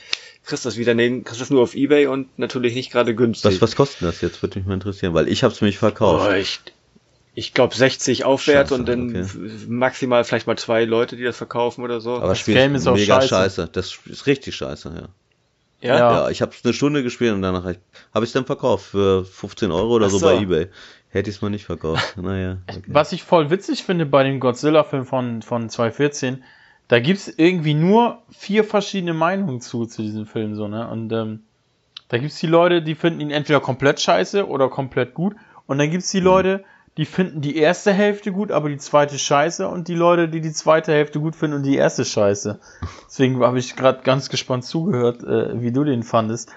kriegst 0.45 0.67
das 0.67 0.77
wieder 0.77 0.95
nee, 0.95 1.21
kriegst 1.21 1.41
das 1.41 1.51
nur 1.51 1.62
auf 1.62 1.75
Ebay 1.75 2.07
und 2.07 2.39
natürlich 2.39 2.75
nicht 2.75 2.91
gerade 2.91 3.15
günstig. 3.15 3.55
Was, 3.55 3.62
was 3.62 3.77
kostet 3.77 4.03
das 4.03 4.21
jetzt? 4.21 4.43
Würde 4.43 4.59
mich 4.59 4.67
mal 4.67 4.75
interessieren, 4.75 5.15
weil 5.15 5.29
ich 5.29 5.45
habe 5.45 5.55
es 5.55 5.61
mich 5.61 5.79
verkauft. 5.79 6.29
Oh, 6.29 6.35
ich 6.35 6.61
ich 7.35 7.55
glaube 7.55 7.75
60 7.75 8.25
aufwärts 8.25 8.71
Scheiße, 8.71 8.81
und 8.81 8.89
dann 8.89 9.11
okay. 9.11 9.27
maximal 9.69 10.25
vielleicht 10.25 10.47
mal 10.47 10.59
zwei 10.59 10.85
Leute, 10.85 11.17
die 11.17 11.23
das 11.23 11.37
verkaufen 11.37 11.83
oder 11.85 12.01
so. 12.01 12.17
Aber 12.17 12.29
das 12.29 12.41
Spiel 12.41 12.55
Game 12.55 12.75
ist 12.75 12.87
auch 12.87 12.95
mega 12.95 13.21
scheiße. 13.21 13.29
scheiße. 13.29 13.69
Das 13.73 13.99
ist 14.05 14.27
richtig 14.27 14.57
scheiße, 14.57 14.93
ja. 14.95 15.09
Ja, 15.83 15.97
ja 15.97 16.31
ich 16.31 16.43
habe 16.43 16.53
eine 16.62 16.73
Stunde 16.75 17.03
gespielt 17.03 17.33
und 17.33 17.43
danach 17.43 17.65
habe 17.65 17.77
ich 18.25 18.29
es 18.29 18.33
dann 18.33 18.45
verkauft 18.45 18.87
für 18.87 19.25
15 19.25 19.71
Euro 19.71 19.95
oder 19.95 20.11
so. 20.11 20.19
so. 20.19 20.27
bei 20.27 20.39
eBay. 20.39 20.69
Hätte 21.09 21.31
ich 21.31 21.37
es 21.37 21.43
mal 21.43 21.51
nicht 21.51 21.65
verkauft. 21.65 22.17
Naja. 22.21 22.59
Okay. 22.69 22.83
Was 22.87 23.12
ich 23.12 23.23
voll 23.23 23.51
witzig 23.51 23.85
finde 23.85 24.07
bei 24.07 24.23
dem 24.23 24.41
Godzilla-Film 24.41 25.07
von, 25.07 25.43
von 25.43 25.69
2014, 25.69 26.45
da 26.91 26.99
gibt 26.99 27.21
es 27.21 27.39
irgendwie 27.39 27.75
nur 27.75 28.19
vier 28.33 28.65
verschiedene 28.65 29.15
Meinungen 29.15 29.61
zu, 29.61 29.87
zu 29.87 30.03
diesem 30.03 30.27
Film, 30.27 30.57
so, 30.57 30.67
ne? 30.67 30.91
Und 30.91 31.12
ähm, 31.12 31.45
da 32.09 32.19
gibt 32.19 32.33
es 32.33 32.41
die 32.41 32.49
Leute, 32.49 32.83
die 32.83 32.97
finden 32.97 33.21
ihn 33.21 33.31
entweder 33.31 33.61
komplett 33.61 34.01
scheiße 34.01 34.49
oder 34.49 34.69
komplett 34.69 35.15
gut. 35.15 35.37
Und 35.69 35.79
dann 35.79 35.89
gibt 35.93 36.03
es 36.03 36.11
die 36.11 36.19
mhm. 36.19 36.27
Leute, 36.27 36.65
die 36.97 37.05
finden 37.05 37.43
die 37.43 37.57
erste 37.57 37.93
Hälfte 37.93 38.33
gut, 38.33 38.51
aber 38.51 38.69
die 38.69 38.77
zweite 38.77 39.21
scheiße. 39.21 39.69
Und 39.69 39.87
die 39.87 39.95
Leute, 39.95 40.29
die 40.29 40.41
die 40.41 40.51
zweite 40.51 40.91
Hälfte 40.91 41.21
gut 41.21 41.37
finden 41.37 41.59
und 41.59 41.62
die 41.62 41.77
erste 41.77 42.05
scheiße. 42.05 42.59
Deswegen 43.07 43.41
habe 43.41 43.61
ich 43.61 43.77
gerade 43.77 44.03
ganz 44.03 44.29
gespannt 44.29 44.65
zugehört, 44.65 45.23
äh, 45.23 45.62
wie 45.62 45.71
du 45.71 45.85
den 45.85 46.03
fandest. 46.03 46.51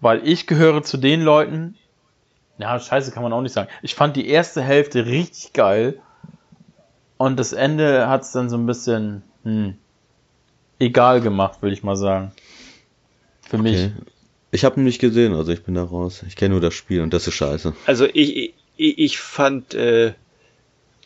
Weil 0.00 0.24
ich 0.24 0.46
gehöre 0.46 0.84
zu 0.84 0.98
den 0.98 1.20
Leuten, 1.20 1.74
ja, 2.58 2.78
scheiße 2.78 3.10
kann 3.10 3.24
man 3.24 3.32
auch 3.32 3.42
nicht 3.42 3.52
sagen. 3.52 3.68
Ich 3.82 3.96
fand 3.96 4.14
die 4.14 4.28
erste 4.28 4.62
Hälfte 4.62 5.04
richtig 5.06 5.52
geil. 5.52 5.98
Und 7.16 7.40
das 7.40 7.52
Ende 7.52 8.06
hat 8.06 8.22
es 8.22 8.30
dann 8.30 8.48
so 8.48 8.56
ein 8.56 8.66
bisschen, 8.66 9.24
hm, 9.44 9.74
egal 10.78 11.20
gemacht, 11.20 11.62
würde 11.62 11.74
ich 11.74 11.82
mal 11.82 11.96
sagen. 11.96 12.32
Für 13.42 13.58
okay. 13.58 13.62
mich. 13.62 13.90
Ich 14.50 14.64
habe 14.64 14.80
ihn 14.80 14.84
nicht 14.84 15.00
gesehen, 15.00 15.34
also 15.34 15.52
ich 15.52 15.64
bin 15.64 15.74
da 15.74 15.82
raus. 15.82 16.22
Ich 16.26 16.36
kenne 16.36 16.50
nur 16.50 16.60
das 16.60 16.74
Spiel 16.74 17.00
und 17.02 17.12
das 17.12 17.26
ist 17.26 17.34
scheiße. 17.34 17.74
Also 17.86 18.06
ich, 18.06 18.54
ich, 18.76 18.98
ich 18.98 19.18
fand 19.18 19.74
äh, 19.74 20.14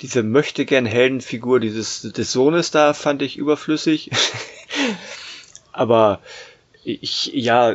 diese 0.01 0.23
möchte 0.23 0.65
gern 0.65 0.87
Heldenfigur 0.87 1.59
dieses 1.59 2.03
des 2.03 2.33
Sohnes 2.33 2.71
da 2.71 2.95
fand 2.95 3.23
ich 3.23 3.37
überflüssig. 3.37 4.11
Aber 5.73 6.21
ich 6.85 7.33
ja 7.35 7.75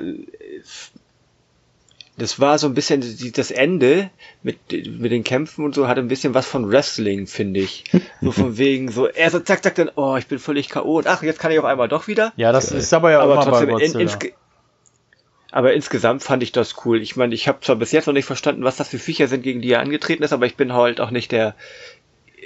das 2.18 2.40
war 2.40 2.60
so 2.60 2.68
ein 2.68 2.74
bisschen 2.74 3.04
das 3.34 3.50
Ende 3.50 4.12
mit, 4.44 4.58
mit 4.72 5.12
den 5.12 5.24
Kämpfen 5.24 5.66
und 5.66 5.74
so, 5.74 5.88
hatte 5.88 6.02
ein 6.02 6.08
bisschen 6.08 6.34
was 6.34 6.46
von 6.46 6.72
Wrestling, 6.72 7.26
finde 7.26 7.62
ich. 7.62 7.86
So 8.22 8.32
von 8.32 8.58
wegen, 8.58 8.92
so, 8.92 9.08
er 9.08 9.32
so 9.32 9.40
zack, 9.40 9.64
zack, 9.64 9.76
dann, 9.76 9.90
oh, 9.96 10.16
ich 10.18 10.28
bin 10.28 10.38
völlig 10.38 10.70
K.O. 10.70 10.98
und 10.98 11.08
ach, 11.08 11.24
jetzt 11.24 11.40
kann 11.40 11.52
ich 11.52 11.60
auf 11.60 11.66
einmal 11.66 11.88
doch 11.88 12.08
wieder. 12.08 12.32
Ja, 12.36 12.52
das 12.52 12.72
ist 12.72 12.94
aber 12.94 13.12
ja 13.12 13.20
aber 13.20 13.34
immer 13.34 13.44
trotzdem, 13.44 13.70
bei 13.70 13.84
in, 13.84 14.00
ins, 14.00 14.18
aber 15.52 15.74
insgesamt 15.74 16.24
fand 16.24 16.44
ich 16.44 16.52
das 16.52 16.86
cool. 16.86 17.02
Ich 17.02 17.16
meine, 17.16 17.34
ich 17.34 17.48
habe 17.48 17.62
zwar 17.62 17.76
bis 17.76 17.92
jetzt 17.92 18.06
noch 18.06 18.14
nicht 18.14 18.26
verstanden, 18.26 18.64
was 18.64 18.78
das 18.78 18.90
für 18.90 19.00
Viecher 19.00 19.28
sind, 19.28 19.42
gegen 19.42 19.62
die 19.62 19.72
er 19.72 19.80
angetreten 19.80 20.24
ist, 20.24 20.34
aber 20.34 20.46
ich 20.46 20.56
bin 20.56 20.74
halt 20.74 21.02
auch 21.02 21.12
nicht 21.12 21.32
der 21.32 21.56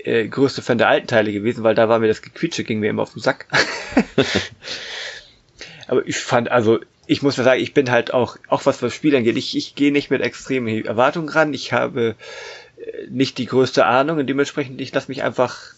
äh, 0.03 0.27
größte 0.27 0.61
Fan 0.61 0.77
der 0.77 0.87
alten 0.87 1.07
Teile 1.07 1.31
gewesen, 1.33 1.63
weil 1.63 1.75
da 1.75 1.89
war 1.89 1.99
mir 1.99 2.07
das 2.07 2.21
Gequietsche, 2.21 2.63
ging 2.63 2.79
mir 2.79 2.89
immer 2.89 3.03
auf 3.03 3.13
den 3.13 3.21
Sack. 3.21 3.47
aber 5.87 6.07
ich 6.07 6.17
fand, 6.17 6.49
also 6.51 6.79
ich 7.07 7.21
muss 7.21 7.37
mal 7.37 7.43
sagen, 7.43 7.61
ich 7.61 7.73
bin 7.73 7.89
halt 7.89 8.13
auch, 8.13 8.37
auch 8.49 8.65
was 8.65 8.79
das 8.79 8.93
Spiel 8.93 9.15
angeht, 9.15 9.37
ich, 9.37 9.55
ich 9.57 9.75
gehe 9.75 9.91
nicht 9.91 10.11
mit 10.11 10.21
extremen 10.21 10.85
Erwartungen 10.85 11.29
ran. 11.29 11.53
Ich 11.53 11.73
habe 11.73 12.15
nicht 13.09 13.37
die 13.37 13.45
größte 13.45 13.85
Ahnung 13.85 14.19
und 14.19 14.27
dementsprechend 14.27 14.79
ich 14.81 14.93
lasse 14.93 15.09
mich 15.09 15.23
einfach 15.23 15.73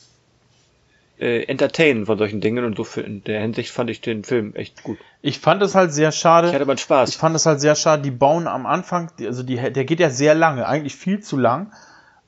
äh, 1.19 1.43
entertainen 1.43 2.05
von 2.05 2.17
solchen 2.17 2.41
Dingen 2.41 2.65
und 2.65 2.77
so 2.77 2.83
für, 2.83 3.01
in 3.01 3.23
der 3.23 3.41
Hinsicht 3.41 3.71
fand 3.71 3.89
ich 3.89 4.01
den 4.01 4.23
Film 4.23 4.55
echt 4.55 4.83
gut. 4.83 4.97
Ich 5.21 5.39
fand 5.39 5.61
es 5.61 5.75
halt 5.75 5.93
sehr 5.93 6.11
schade. 6.11 6.49
Ich 6.49 6.53
hatte 6.53 6.65
mal 6.65 6.77
Spaß. 6.77 7.09
Ich 7.09 7.17
fand 7.17 7.35
es 7.35 7.45
halt 7.45 7.61
sehr 7.61 7.75
schade, 7.75 8.01
die 8.01 8.11
bauen 8.11 8.47
am 8.47 8.65
Anfang, 8.65 9.11
also 9.19 9.43
die, 9.43 9.55
der 9.55 9.85
geht 9.85 9.99
ja 9.99 10.09
sehr 10.09 10.35
lange, 10.35 10.67
eigentlich 10.67 10.95
viel 10.95 11.19
zu 11.21 11.37
lang. 11.37 11.71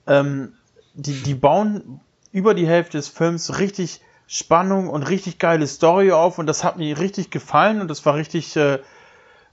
Ähm, 0.08 0.54
die, 0.94 1.14
die 1.14 1.34
bauen 1.34 2.02
über 2.32 2.54
die 2.54 2.68
Hälfte 2.68 2.98
des 2.98 3.08
Films 3.08 3.60
richtig 3.60 4.02
Spannung 4.28 4.90
und 4.90 5.04
richtig 5.04 5.40
geile 5.40 5.68
Story 5.68 6.12
auf 6.12 6.38
und 6.38 6.48
das 6.48 6.64
hat 6.64 6.78
mir 6.78 6.98
richtig 6.98 7.32
gefallen 7.32 7.82
und 7.82 7.90
das 7.90 8.06
war 8.06 8.16
richtig 8.16 8.56
äh, 8.56 8.80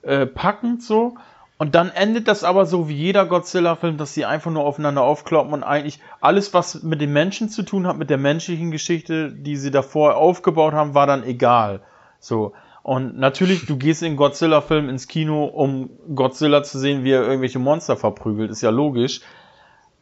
äh, 0.09 0.27
packend 0.27 0.83
so. 0.83 1.15
Und 1.59 1.75
dann 1.75 1.91
endet 1.91 2.29
das 2.29 2.45
aber 2.45 2.67
so 2.67 2.89
wie 2.89 2.95
jeder 2.95 3.27
Godzilla-Film, 3.27 3.97
dass 3.97 4.15
sie 4.15 4.25
einfach 4.25 4.51
nur 4.51 4.65
aufeinander 4.65 5.03
aufkloppen 5.03 5.53
und 5.53 5.65
eigentlich 5.65 6.01
alles, 6.21 6.55
was 6.55 6.83
mit 6.85 7.01
den 7.01 7.13
Menschen 7.13 7.49
zu 7.49 7.65
tun 7.65 7.87
hat, 7.87 7.99
mit 7.99 8.11
der 8.11 8.19
menschlichen 8.19 8.71
Geschichte, 8.71 9.33
die 9.33 9.57
sie 9.57 9.73
davor 9.73 10.17
aufgebaut 10.17 10.73
haben, 10.73 10.95
war 10.95 11.09
dann 11.09 11.25
egal. 11.25 11.81
So. 12.21 12.53
Und 12.85 13.19
natürlich, 13.19 13.67
du 13.67 13.77
gehst 13.77 14.05
in 14.05 14.17
Godzilla-Film 14.17 14.89
ins 14.89 15.09
Kino, 15.09 15.45
um 15.45 15.91
Godzilla 16.15 16.63
zu 16.63 16.79
sehen, 16.79 17.03
wie 17.03 17.11
er 17.11 17.23
irgendwelche 17.23 17.59
Monster 17.59 17.97
verprügelt, 17.97 18.51
ist 18.51 18.63
ja 18.63 18.71
logisch. 18.71 19.21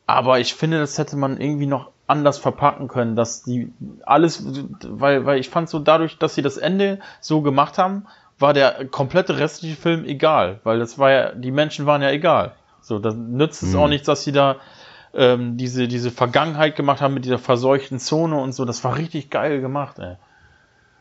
Aber 0.07 0.39
ich 0.39 0.55
finde, 0.55 0.79
das 0.79 0.99
hätte 0.99 1.17
man 1.17 1.41
irgendwie 1.41 1.67
noch 1.67 1.91
anders 2.07 2.39
verpacken 2.39 2.87
können, 2.87 3.17
dass 3.17 3.43
die 3.43 3.73
alles, 4.05 4.45
weil, 4.87 5.27
weil 5.27 5.41
ich 5.41 5.49
fand 5.49 5.69
so 5.69 5.79
dadurch, 5.79 6.19
dass 6.19 6.35
sie 6.35 6.43
das 6.43 6.59
Ende 6.59 7.01
so 7.21 7.43
gemacht 7.43 7.79
haben, 7.79 8.07
war 8.39 8.53
der 8.53 8.87
komplette 8.87 9.39
restliche 9.39 9.77
Film 9.77 10.05
egal, 10.05 10.61
weil 10.65 10.79
das 10.79 10.99
war 10.99 11.11
ja, 11.11 11.33
die 11.33 11.51
Menschen 11.51 11.87
waren 11.87 12.03
ja 12.03 12.11
egal. 12.11 12.55
So, 12.81 12.99
dann 12.99 13.33
nützt 13.33 13.63
es 13.63 13.73
mhm. 13.73 13.79
auch 13.79 13.89
nichts, 13.89 14.07
dass 14.07 14.25
sie 14.25 14.33
da 14.33 14.57
ähm, 15.15 15.57
diese, 15.57 15.89
diese 15.89 16.11
Vergangenheit 16.11 16.77
gemacht 16.77 17.01
haben 17.01 17.15
mit 17.15 17.25
dieser 17.25 17.39
verseuchten 17.39 17.99
Zone 17.99 18.37
und 18.37 18.53
so. 18.53 18.65
Das 18.65 18.85
war 18.85 18.97
richtig 18.97 19.31
geil 19.31 19.61
gemacht, 19.61 19.99
ey. 19.99 20.17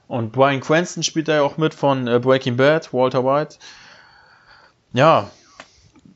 Und 0.07 0.31
Brian 0.31 0.61
Cranston 0.61 1.03
spielt 1.03 1.27
da 1.27 1.35
ja 1.35 1.41
auch 1.41 1.57
mit 1.57 1.73
von 1.73 2.07
äh, 2.07 2.19
Breaking 2.19 2.57
Bad, 2.57 2.93
Walter 2.93 3.25
White. 3.25 3.57
Ja. 4.93 5.29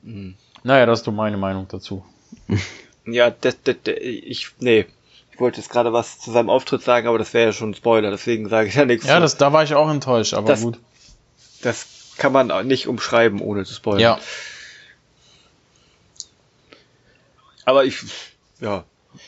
Mhm. 0.04 0.36
Naja, 0.64 0.86
das 0.86 1.00
ist 1.00 1.08
doch 1.08 1.12
meine 1.12 1.38
Meinung 1.38 1.68
dazu. 1.68 2.06
Ja, 3.12 3.32
das, 3.32 3.58
das, 3.64 3.76
das, 3.84 3.96
ich, 3.98 4.52
nee. 4.60 4.86
Ich 5.32 5.40
wollte 5.40 5.60
jetzt 5.60 5.72
gerade 5.72 5.94
was 5.94 6.20
zu 6.20 6.32
seinem 6.32 6.50
Auftritt 6.50 6.84
sagen, 6.84 7.08
aber 7.08 7.18
das 7.18 7.34
wäre 7.34 7.48
ja 7.48 7.54
schon 7.54 7.72
ein 7.72 7.74
Spoiler, 7.74 8.12
deswegen 8.12 8.50
sage 8.50 8.68
ich 8.68 8.76
ja 8.76 8.86
nichts. 8.86 9.08
Ja, 9.08 9.20
das, 9.20 9.38
da 9.38 9.52
war 9.52 9.64
ich 9.64 9.74
auch 9.74 9.90
enttäuscht, 9.90 10.36
aber 10.36 10.50
das, 10.50 10.62
gut. 10.62 10.80
Das 11.62 11.88
kann 12.18 12.32
man 12.32 12.68
nicht 12.68 12.88
umschreiben, 12.88 13.42
ohne 13.42 13.66
zu 13.66 13.74
spoilern. 13.74 14.02
Ja. 14.02 14.20
Aber 17.66 17.86
ich, 17.86 18.00
ja. 18.60 18.84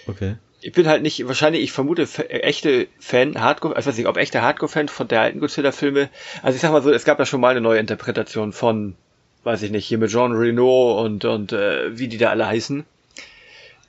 Okay. 0.07 0.35
Ich 0.61 0.73
bin 0.73 0.87
halt 0.87 1.01
nicht, 1.01 1.27
wahrscheinlich, 1.27 1.63
ich 1.63 1.71
vermute, 1.71 2.07
echte 2.29 2.87
Fan, 2.99 3.39
Hardcore, 3.41 3.79
ich 3.79 3.85
weiß 3.85 3.97
nicht, 3.97 4.07
ob 4.07 4.17
echte 4.17 4.43
Hardcore-Fan 4.43 4.89
von 4.89 5.07
der 5.07 5.21
alten 5.21 5.39
Godzilla-Filme, 5.39 6.09
also 6.43 6.55
ich 6.55 6.61
sag 6.61 6.71
mal 6.71 6.83
so, 6.83 6.91
es 6.91 7.05
gab 7.05 7.17
ja 7.17 7.25
schon 7.25 7.41
mal 7.41 7.49
eine 7.49 7.61
neue 7.61 7.79
Interpretation 7.79 8.53
von, 8.53 8.95
weiß 9.43 9.63
ich 9.63 9.71
nicht, 9.71 9.87
hier 9.87 9.97
mit 9.97 10.11
Jean 10.11 10.33
Reno 10.33 11.01
und, 11.03 11.25
und 11.25 11.51
äh, 11.51 11.97
wie 11.97 12.07
die 12.07 12.19
da 12.19 12.29
alle 12.29 12.45
heißen. 12.47 12.85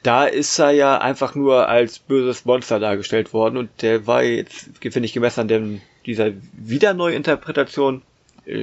Da 0.03 0.25
ist 0.25 0.59
er 0.59 0.71
ja 0.71 0.99
einfach 0.99 1.35
nur 1.35 1.69
als 1.69 1.99
böses 1.99 2.45
Monster 2.45 2.81
dargestellt 2.81 3.33
worden 3.33 3.57
und 3.57 3.71
der 3.83 4.07
war 4.07 4.23
jetzt, 4.23 4.71
finde 4.81 5.05
ich, 5.05 5.13
gemessen 5.13 5.41
an 5.41 5.49
dem, 5.49 5.81
dieser 6.07 6.31
wieder 6.53 6.95
Neuinterpretation 6.95 8.03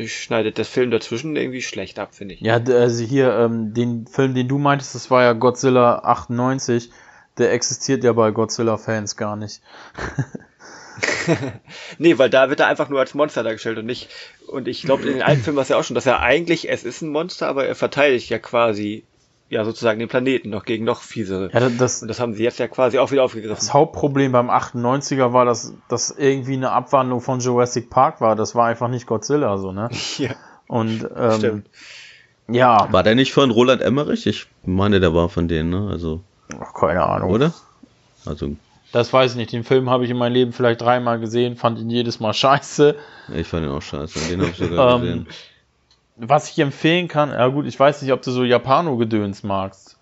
schneidet 0.05 0.59
das 0.59 0.67
Film 0.67 0.91
dazwischen 0.91 1.35
irgendwie 1.35 1.61
schlecht 1.61 1.99
ab, 1.99 2.13
finde 2.13 2.35
ich. 2.35 2.41
Ja, 2.41 2.55
also 2.55 3.03
hier, 3.03 3.33
ähm, 3.33 3.73
den 3.73 4.07
Film, 4.07 4.33
den 4.33 4.47
du 4.47 4.57
meintest, 4.57 4.95
das 4.95 5.09
war 5.09 5.23
ja 5.23 5.33
Godzilla 5.33 5.99
98, 5.99 6.91
der 7.37 7.53
existiert 7.53 8.03
ja 8.03 8.13
bei 8.13 8.31
Godzilla-Fans 8.31 9.15
gar 9.15 9.35
nicht. 9.35 9.61
nee, 11.97 12.17
weil 12.17 12.29
da 12.29 12.49
wird 12.49 12.59
er 12.59 12.67
einfach 12.67 12.89
nur 12.89 12.99
als 12.99 13.13
Monster 13.13 13.43
dargestellt 13.43 13.77
und 13.77 13.85
nicht. 13.85 14.09
Und 14.47 14.67
ich 14.67 14.81
glaube, 14.81 15.03
in 15.03 15.13
den 15.13 15.21
alten 15.21 15.41
Filmen 15.43 15.57
war 15.57 15.63
es 15.63 15.69
ja 15.69 15.77
auch 15.77 15.83
schon, 15.83 15.95
dass 15.95 16.05
er 16.05 16.19
eigentlich, 16.19 16.69
es 16.69 16.83
ist 16.83 17.01
ein 17.01 17.09
Monster, 17.09 17.47
aber 17.47 17.65
er 17.65 17.75
verteidigt 17.75 18.29
ja 18.29 18.39
quasi 18.39 19.05
ja 19.49 19.65
sozusagen 19.65 19.99
den 19.99 20.07
Planeten 20.07 20.49
noch 20.49 20.63
gegen 20.63 20.85
noch 20.85 21.01
fiesere. 21.01 21.49
Ja, 21.51 21.69
das, 21.69 22.01
und 22.01 22.07
das 22.07 22.19
haben 22.19 22.33
sie 22.33 22.43
jetzt 22.43 22.59
ja 22.59 22.67
quasi 22.67 22.99
auch 22.99 23.11
wieder 23.11 23.23
aufgegriffen. 23.23 23.55
Das 23.55 23.73
Hauptproblem 23.73 24.31
beim 24.31 24.49
98er 24.49 25.33
war, 25.33 25.45
dass 25.45 25.73
das 25.87 26.11
irgendwie 26.17 26.53
eine 26.53 26.71
Abwandlung 26.71 27.21
von 27.21 27.39
Jurassic 27.39 27.89
Park 27.89 28.21
war. 28.21 28.35
Das 28.35 28.55
war 28.55 28.67
einfach 28.67 28.87
nicht 28.87 29.07
Godzilla, 29.07 29.57
so, 29.57 29.71
ne? 29.71 29.89
ja. 30.17 30.31
Und, 30.67 31.07
ähm, 31.15 31.31
Stimmt. 31.37 31.69
Ja. 32.47 32.91
War 32.91 33.03
der 33.03 33.15
nicht 33.15 33.33
von 33.33 33.51
Roland 33.51 33.81
Emmerich? 33.81 34.25
Ich 34.25 34.47
meine, 34.63 34.99
der 34.99 35.13
war 35.13 35.29
von 35.29 35.47
denen, 35.47 35.69
ne? 35.69 35.89
Also. 35.91 36.21
Ach, 36.59 36.73
keine 36.73 37.03
Ahnung. 37.03 37.31
Oder? 37.31 37.53
Also. 38.25 38.55
Das 38.91 39.13
weiß 39.13 39.31
ich 39.31 39.37
nicht. 39.37 39.53
Den 39.53 39.63
Film 39.63 39.89
habe 39.89 40.05
ich 40.05 40.09
in 40.09 40.17
meinem 40.17 40.33
Leben 40.33 40.51
vielleicht 40.51 40.81
dreimal 40.81 41.19
gesehen, 41.19 41.57
fand 41.57 41.77
ihn 41.79 41.91
jedes 41.91 42.19
Mal 42.19 42.33
scheiße. 42.33 42.95
Ich 43.35 43.47
fand 43.47 43.65
ihn 43.65 43.71
auch 43.71 43.83
scheiße. 43.83 44.29
Den 44.29 44.41
habe 44.41 44.49
ich 44.49 44.57
sogar 44.57 44.95
ähm, 44.95 45.01
gesehen 45.01 45.27
was 46.19 46.49
ich 46.51 46.59
empfehlen 46.59 47.07
kann, 47.07 47.29
ja 47.29 47.47
gut, 47.47 47.65
ich 47.65 47.79
weiß 47.79 48.01
nicht, 48.01 48.11
ob 48.11 48.21
du 48.21 48.31
so 48.31 48.43
Japano-Gedöns 48.43 49.43
magst. 49.43 49.97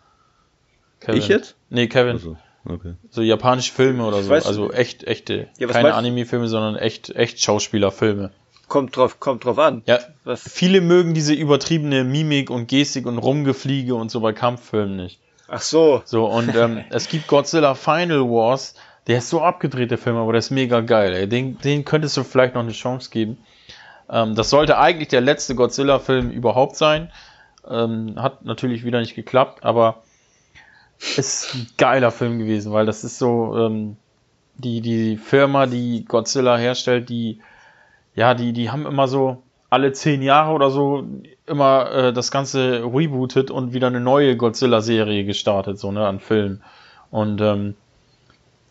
Kevin. 0.99 1.19
Ich 1.19 1.27
jetzt? 1.27 1.55
Nee, 1.69 1.87
Kevin. 1.87 2.13
Also, 2.13 2.37
okay. 2.65 2.95
So 3.09 3.21
japanische 3.21 3.71
Filme 3.71 4.05
oder 4.05 4.23
so. 4.23 4.33
Also 4.33 4.71
echt, 4.71 5.03
echte. 5.03 5.47
Ja, 5.57 5.67
keine 5.67 5.93
Anime-Filme, 5.93 6.47
sondern 6.47 6.75
echt, 6.75 7.15
echt 7.15 7.41
Schauspielerfilme. 7.41 8.31
Kommt 8.67 8.97
drauf, 8.97 9.19
kommt 9.19 9.45
drauf 9.45 9.59
an. 9.59 9.83
Ja, 9.85 9.99
was? 10.25 10.41
viele 10.41 10.81
mögen 10.81 11.13
diese 11.13 11.33
übertriebene 11.33 12.03
Mimik 12.03 12.49
und 12.49 12.67
Gestik 12.67 13.05
und 13.05 13.17
Rumgefliege 13.17 13.95
und 13.95 14.11
so 14.11 14.19
bei 14.19 14.33
Kampffilmen 14.33 14.97
nicht. 14.97 15.19
Ach 15.47 15.61
so. 15.61 16.01
So, 16.03 16.25
und 16.25 16.53
ähm, 16.55 16.83
es 16.89 17.07
gibt 17.07 17.27
Godzilla 17.27 17.75
Final 17.75 18.23
Wars, 18.23 18.75
der 19.07 19.19
ist 19.19 19.29
so 19.29 19.41
abgedreht, 19.41 19.91
der 19.91 19.97
Film, 19.97 20.17
aber 20.17 20.33
der 20.33 20.39
ist 20.39 20.51
mega 20.51 20.81
geil, 20.81 21.13
ey. 21.13 21.29
Den, 21.29 21.57
den 21.59 21.85
könntest 21.85 22.17
du 22.17 22.23
vielleicht 22.23 22.55
noch 22.55 22.61
eine 22.61 22.73
Chance 22.73 23.09
geben. 23.09 23.37
Ähm, 24.09 24.35
das 24.35 24.49
sollte 24.49 24.77
eigentlich 24.77 25.09
der 25.09 25.21
letzte 25.21 25.55
Godzilla-Film 25.55 26.31
überhaupt 26.31 26.75
sein. 26.75 27.11
Ähm, 27.69 28.15
hat 28.17 28.45
natürlich 28.45 28.85
wieder 28.85 28.99
nicht 28.99 29.15
geklappt, 29.15 29.63
aber 29.63 30.03
ist 31.17 31.53
ein 31.53 31.67
geiler 31.77 32.11
Film 32.11 32.39
gewesen, 32.39 32.71
weil 32.71 32.85
das 32.85 33.03
ist 33.03 33.19
so 33.19 33.57
ähm, 33.57 33.97
die 34.55 34.81
die 34.81 35.17
Firma, 35.17 35.65
die 35.67 36.05
Godzilla 36.05 36.57
herstellt, 36.57 37.09
die 37.09 37.39
ja 38.15 38.33
die 38.33 38.53
die 38.53 38.71
haben 38.71 38.85
immer 38.85 39.07
so 39.07 39.43
alle 39.69 39.91
zehn 39.91 40.21
Jahre 40.21 40.53
oder 40.53 40.69
so 40.71 41.05
immer 41.45 41.91
äh, 41.91 42.13
das 42.13 42.31
Ganze 42.31 42.83
rebootet 42.83 43.51
und 43.51 43.73
wieder 43.73 43.87
eine 43.87 43.99
neue 43.99 44.37
Godzilla-Serie 44.37 45.25
gestartet, 45.25 45.77
so 45.77 45.91
ne 45.91 46.07
an 46.07 46.19
Filmen. 46.19 46.63
Und 47.11 47.41
ähm, 47.41 47.75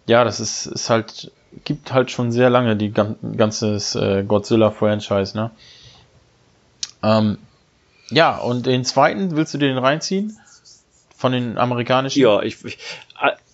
ja, 0.06 0.24
das 0.24 0.40
ist, 0.40 0.66
ist 0.66 0.90
halt 0.90 1.32
gibt 1.64 1.92
halt 1.92 2.10
schon 2.10 2.32
sehr 2.32 2.50
lange 2.50 2.76
die 2.76 2.92
ganzes 2.92 3.94
äh, 3.94 4.24
Godzilla-Franchise, 4.24 5.36
ne? 5.36 5.50
Ähm, 7.02 7.38
ja, 8.10 8.38
und 8.38 8.66
den 8.66 8.84
zweiten, 8.84 9.36
willst 9.36 9.54
du 9.54 9.58
den 9.58 9.78
reinziehen? 9.78 10.38
Von 11.16 11.32
den 11.32 11.58
amerikanischen? 11.58 12.20
Ja, 12.20 12.42
ich, 12.42 12.64
ich 12.64 12.78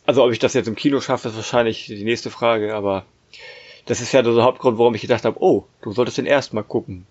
also 0.06 0.24
ob 0.24 0.32
ich 0.32 0.39
das 0.39 0.55
jetzt 0.55 0.66
im 0.66 0.74
Kino 0.74 1.01
schaffe, 1.01 1.28
ist 1.28 1.36
wahrscheinlich 1.36 1.86
die 1.86 2.05
nächste 2.05 2.31
Frage, 2.31 2.74
aber 2.74 3.05
das 3.86 4.01
ist 4.01 4.12
ja 4.12 4.23
der 4.23 4.35
Hauptgrund, 4.43 4.78
warum 4.78 4.94
ich 4.94 5.02
gedacht 5.02 5.24
habe, 5.24 5.40
oh, 5.40 5.66
du 5.82 5.93
solltest 5.93 6.19
den 6.19 6.27
erst 6.27 6.52
mal 6.52 6.62
gucken. 6.62 7.06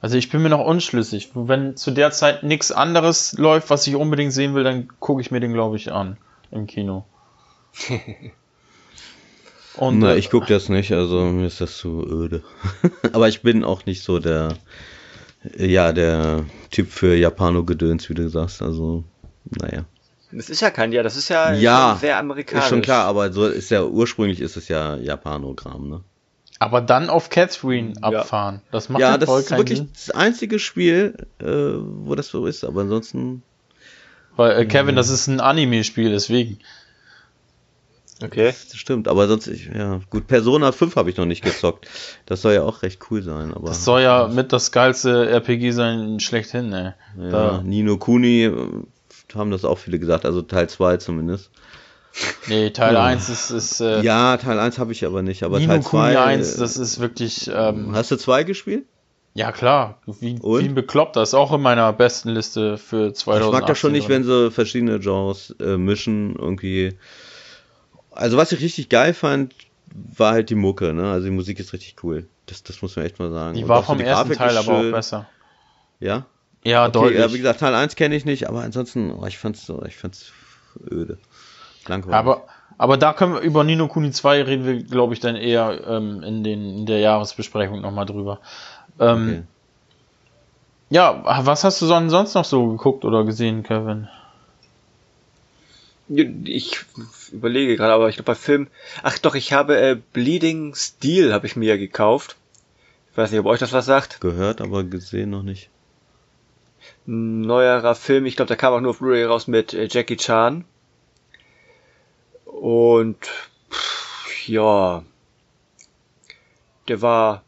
Also 0.00 0.16
ich 0.16 0.30
bin 0.30 0.42
mir 0.42 0.48
noch 0.48 0.64
unschlüssig. 0.64 1.30
Wenn 1.34 1.76
zu 1.76 1.90
der 1.90 2.10
Zeit 2.10 2.42
nichts 2.42 2.72
anderes 2.72 3.34
läuft, 3.34 3.68
was 3.68 3.86
ich 3.86 3.96
unbedingt 3.96 4.32
sehen 4.32 4.54
will, 4.54 4.64
dann 4.64 4.88
gucke 4.98 5.20
ich 5.20 5.30
mir 5.30 5.40
den, 5.40 5.52
glaube 5.52 5.76
ich, 5.76 5.92
an 5.92 6.16
im 6.50 6.66
Kino. 6.66 7.04
Und, 9.76 10.00
Na, 10.00 10.14
äh, 10.14 10.18
ich 10.18 10.30
gucke 10.30 10.46
das 10.46 10.68
nicht, 10.68 10.92
also 10.92 11.24
mir 11.26 11.46
ist 11.46 11.60
das 11.60 11.78
zu 11.78 12.04
öde. 12.06 12.42
Aber 13.12 13.28
ich 13.28 13.42
bin 13.42 13.64
auch 13.64 13.86
nicht 13.86 14.02
so 14.02 14.18
der, 14.18 14.56
ja, 15.56 15.92
der 15.92 16.44
Typ 16.70 16.90
für 16.90 17.14
Japano-Gedöns, 17.14 18.08
wie 18.08 18.14
du 18.14 18.28
sagst. 18.28 18.62
Also, 18.62 19.04
naja. 19.44 19.84
Das 20.32 20.48
ist 20.48 20.60
ja 20.60 20.70
kein, 20.70 20.92
ja, 20.92 21.02
das 21.02 21.16
ist 21.16 21.28
ja, 21.28 21.52
ja 21.52 21.98
sehr 22.00 22.18
amerikanisch. 22.18 22.64
Ist 22.64 22.70
schon 22.70 22.82
klar, 22.82 23.06
aber 23.06 23.32
so 23.32 23.46
ist 23.46 23.70
ja, 23.70 23.82
ursprünglich 23.82 24.40
ist 24.40 24.56
es 24.56 24.68
ja 24.68 24.96
Japanogramm, 24.96 25.88
ne? 25.88 26.00
Aber 26.60 26.82
dann 26.82 27.08
auf 27.08 27.30
Catherine 27.30 27.94
abfahren. 28.02 28.56
Ja. 28.56 28.62
Das 28.70 28.90
macht 28.90 29.00
ja, 29.00 29.16
das 29.16 29.30
ist 29.30 29.50
wirklich 29.50 29.78
Sinn. 29.78 29.88
das 29.94 30.10
einzige 30.10 30.58
Spiel, 30.58 31.14
äh, 31.40 31.46
wo 31.46 32.14
das 32.14 32.28
so 32.28 32.46
ist, 32.46 32.64
aber 32.64 32.82
ansonsten. 32.82 33.42
Weil, 34.36 34.58
äh, 34.58 34.66
Kevin, 34.66 34.94
das 34.94 35.08
ist 35.08 35.26
ein 35.26 35.40
Anime-Spiel, 35.40 36.10
deswegen. 36.10 36.58
Okay. 38.22 38.46
Das 38.46 38.76
stimmt, 38.76 39.08
aber 39.08 39.28
sonst, 39.28 39.46
ich, 39.46 39.70
ja, 39.74 40.00
gut, 40.10 40.26
Persona 40.26 40.72
5 40.72 40.96
habe 40.96 41.10
ich 41.10 41.16
noch 41.16 41.24
nicht 41.24 41.42
gezockt. 41.42 41.88
Das 42.26 42.42
soll 42.42 42.54
ja 42.54 42.62
auch 42.62 42.82
recht 42.82 43.00
cool 43.10 43.22
sein, 43.22 43.54
aber. 43.54 43.68
Das 43.68 43.84
soll 43.84 44.02
ja 44.02 44.28
mit 44.28 44.52
das 44.52 44.72
geilste 44.72 45.28
RPG 45.30 45.70
sein, 45.70 46.20
schlechthin, 46.20 46.72
ey. 46.72 46.92
Ja, 47.18 47.30
da. 47.30 47.62
Nino 47.62 47.96
Kuni 47.96 48.44
äh, 48.44 48.54
haben 49.34 49.50
das 49.50 49.64
auch 49.64 49.78
viele 49.78 49.98
gesagt, 49.98 50.26
also 50.26 50.42
Teil 50.42 50.68
2 50.68 50.98
zumindest. 50.98 51.50
Nee, 52.46 52.70
Teil 52.70 52.94
ja. 52.94 53.04
1 53.04 53.28
ist. 53.28 53.50
ist 53.50 53.80
äh, 53.80 54.02
ja, 54.02 54.36
Teil 54.36 54.58
1 54.58 54.78
habe 54.78 54.92
ich 54.92 55.06
aber 55.06 55.22
nicht, 55.22 55.42
aber 55.42 55.58
Nino 55.58 55.72
Teil 55.72 55.82
2. 55.82 55.88
Kuni 55.88 56.16
1, 56.16 56.56
das 56.56 56.76
ist 56.76 57.00
wirklich. 57.00 57.50
Ähm, 57.52 57.94
hast 57.94 58.10
du 58.10 58.16
2 58.16 58.44
gespielt? 58.44 58.84
Ja, 59.32 59.52
klar. 59.52 60.00
Wie, 60.06 60.38
wie 60.42 60.64
ein 60.64 60.74
Bekloppter. 60.74 61.22
Ist 61.22 61.34
auch 61.34 61.52
in 61.52 61.62
meiner 61.62 61.92
besten 61.92 62.30
Liste 62.30 62.78
für 62.78 63.12
2018. 63.12 63.46
Ich 63.46 63.52
mag 63.52 63.66
das 63.66 63.78
schon 63.78 63.92
nicht, 63.92 64.08
wenn 64.08 64.24
sie 64.24 64.50
verschiedene 64.50 64.98
Genres 64.98 65.54
äh, 65.60 65.76
mischen. 65.76 66.34
Irgendwie. 66.36 66.98
Also, 68.20 68.36
was 68.36 68.52
ich 68.52 68.60
richtig 68.60 68.88
geil 68.88 69.14
fand, 69.14 69.54
war 69.94 70.32
halt 70.32 70.50
die 70.50 70.54
Mucke. 70.54 70.92
Ne? 70.92 71.10
Also, 71.10 71.26
die 71.26 71.32
Musik 71.32 71.58
ist 71.58 71.72
richtig 71.72 71.96
cool. 72.02 72.26
Das, 72.46 72.62
das 72.62 72.82
muss 72.82 72.96
man 72.96 73.06
echt 73.06 73.18
mal 73.18 73.30
sagen. 73.30 73.56
Die 73.56 73.66
war 73.66 73.82
vom 73.82 73.98
so 73.98 74.04
die 74.04 74.08
ersten 74.08 74.32
Teil 74.32 74.56
aber 74.56 74.78
auch 74.78 74.92
besser. 74.92 75.26
Ja? 76.00 76.26
Ja, 76.62 76.84
okay, 76.84 76.92
deutlich. 76.92 77.18
Ja, 77.18 77.32
wie 77.32 77.38
gesagt, 77.38 77.60
Teil 77.60 77.74
1 77.74 77.96
kenne 77.96 78.14
ich 78.14 78.24
nicht, 78.24 78.48
aber 78.48 78.62
ansonsten, 78.62 79.12
oh, 79.12 79.24
ich 79.26 79.38
fand's 79.38 79.64
so, 79.64 79.82
ich 79.86 79.96
fand's 79.96 80.32
öde. 80.90 81.18
Langweilig. 81.86 82.14
Aber, 82.14 82.44
aber 82.76 82.96
da 82.98 83.14
können 83.14 83.34
wir 83.34 83.40
über 83.40 83.64
Nino 83.64 83.88
Kuni 83.88 84.10
2 84.10 84.42
reden 84.42 84.66
wir, 84.66 84.82
glaube 84.82 85.14
ich, 85.14 85.20
dann 85.20 85.36
eher 85.36 85.80
ähm, 85.86 86.22
in, 86.22 86.44
den, 86.44 86.78
in 86.80 86.86
der 86.86 86.98
Jahresbesprechung 86.98 87.80
nochmal 87.80 88.04
drüber. 88.04 88.40
Ähm, 88.98 89.28
okay. 89.28 89.42
Ja, 90.90 91.46
was 91.46 91.64
hast 91.64 91.80
du 91.80 91.86
sonst 91.86 92.34
noch 92.34 92.44
so 92.44 92.66
geguckt 92.66 93.04
oder 93.04 93.24
gesehen, 93.24 93.62
Kevin? 93.62 94.08
Ich 96.12 96.80
überlege 97.30 97.76
gerade, 97.76 97.92
aber 97.92 98.08
ich 98.08 98.16
glaube 98.16 98.26
bei 98.26 98.34
Film. 98.34 98.66
Ach 99.02 99.16
doch, 99.18 99.36
ich 99.36 99.52
habe 99.52 99.80
äh, 99.80 99.96
Bleeding 100.12 100.74
Steel 100.74 101.32
habe 101.32 101.46
ich 101.46 101.54
mir 101.54 101.66
ja 101.66 101.76
gekauft. 101.76 102.36
Ich 103.12 103.16
weiß 103.16 103.30
nicht, 103.30 103.40
ob 103.40 103.46
euch 103.46 103.60
das 103.60 103.72
was 103.72 103.86
sagt. 103.86 104.20
Gehört, 104.20 104.60
aber 104.60 104.82
gesehen 104.82 105.30
noch 105.30 105.44
nicht. 105.44 105.70
Neuerer 107.06 107.94
Film, 107.94 108.26
ich 108.26 108.34
glaube, 108.34 108.48
der 108.48 108.56
kam 108.56 108.72
auch 108.72 108.80
nur 108.80 108.90
auf 108.90 108.98
Blu-ray 108.98 109.24
raus 109.24 109.46
mit 109.46 109.72
äh, 109.72 109.88
Jackie 109.88 110.16
Chan. 110.16 110.64
Und 112.44 113.28
pff, 113.70 114.48
ja, 114.48 115.04
der 116.88 117.02
war 117.02 117.44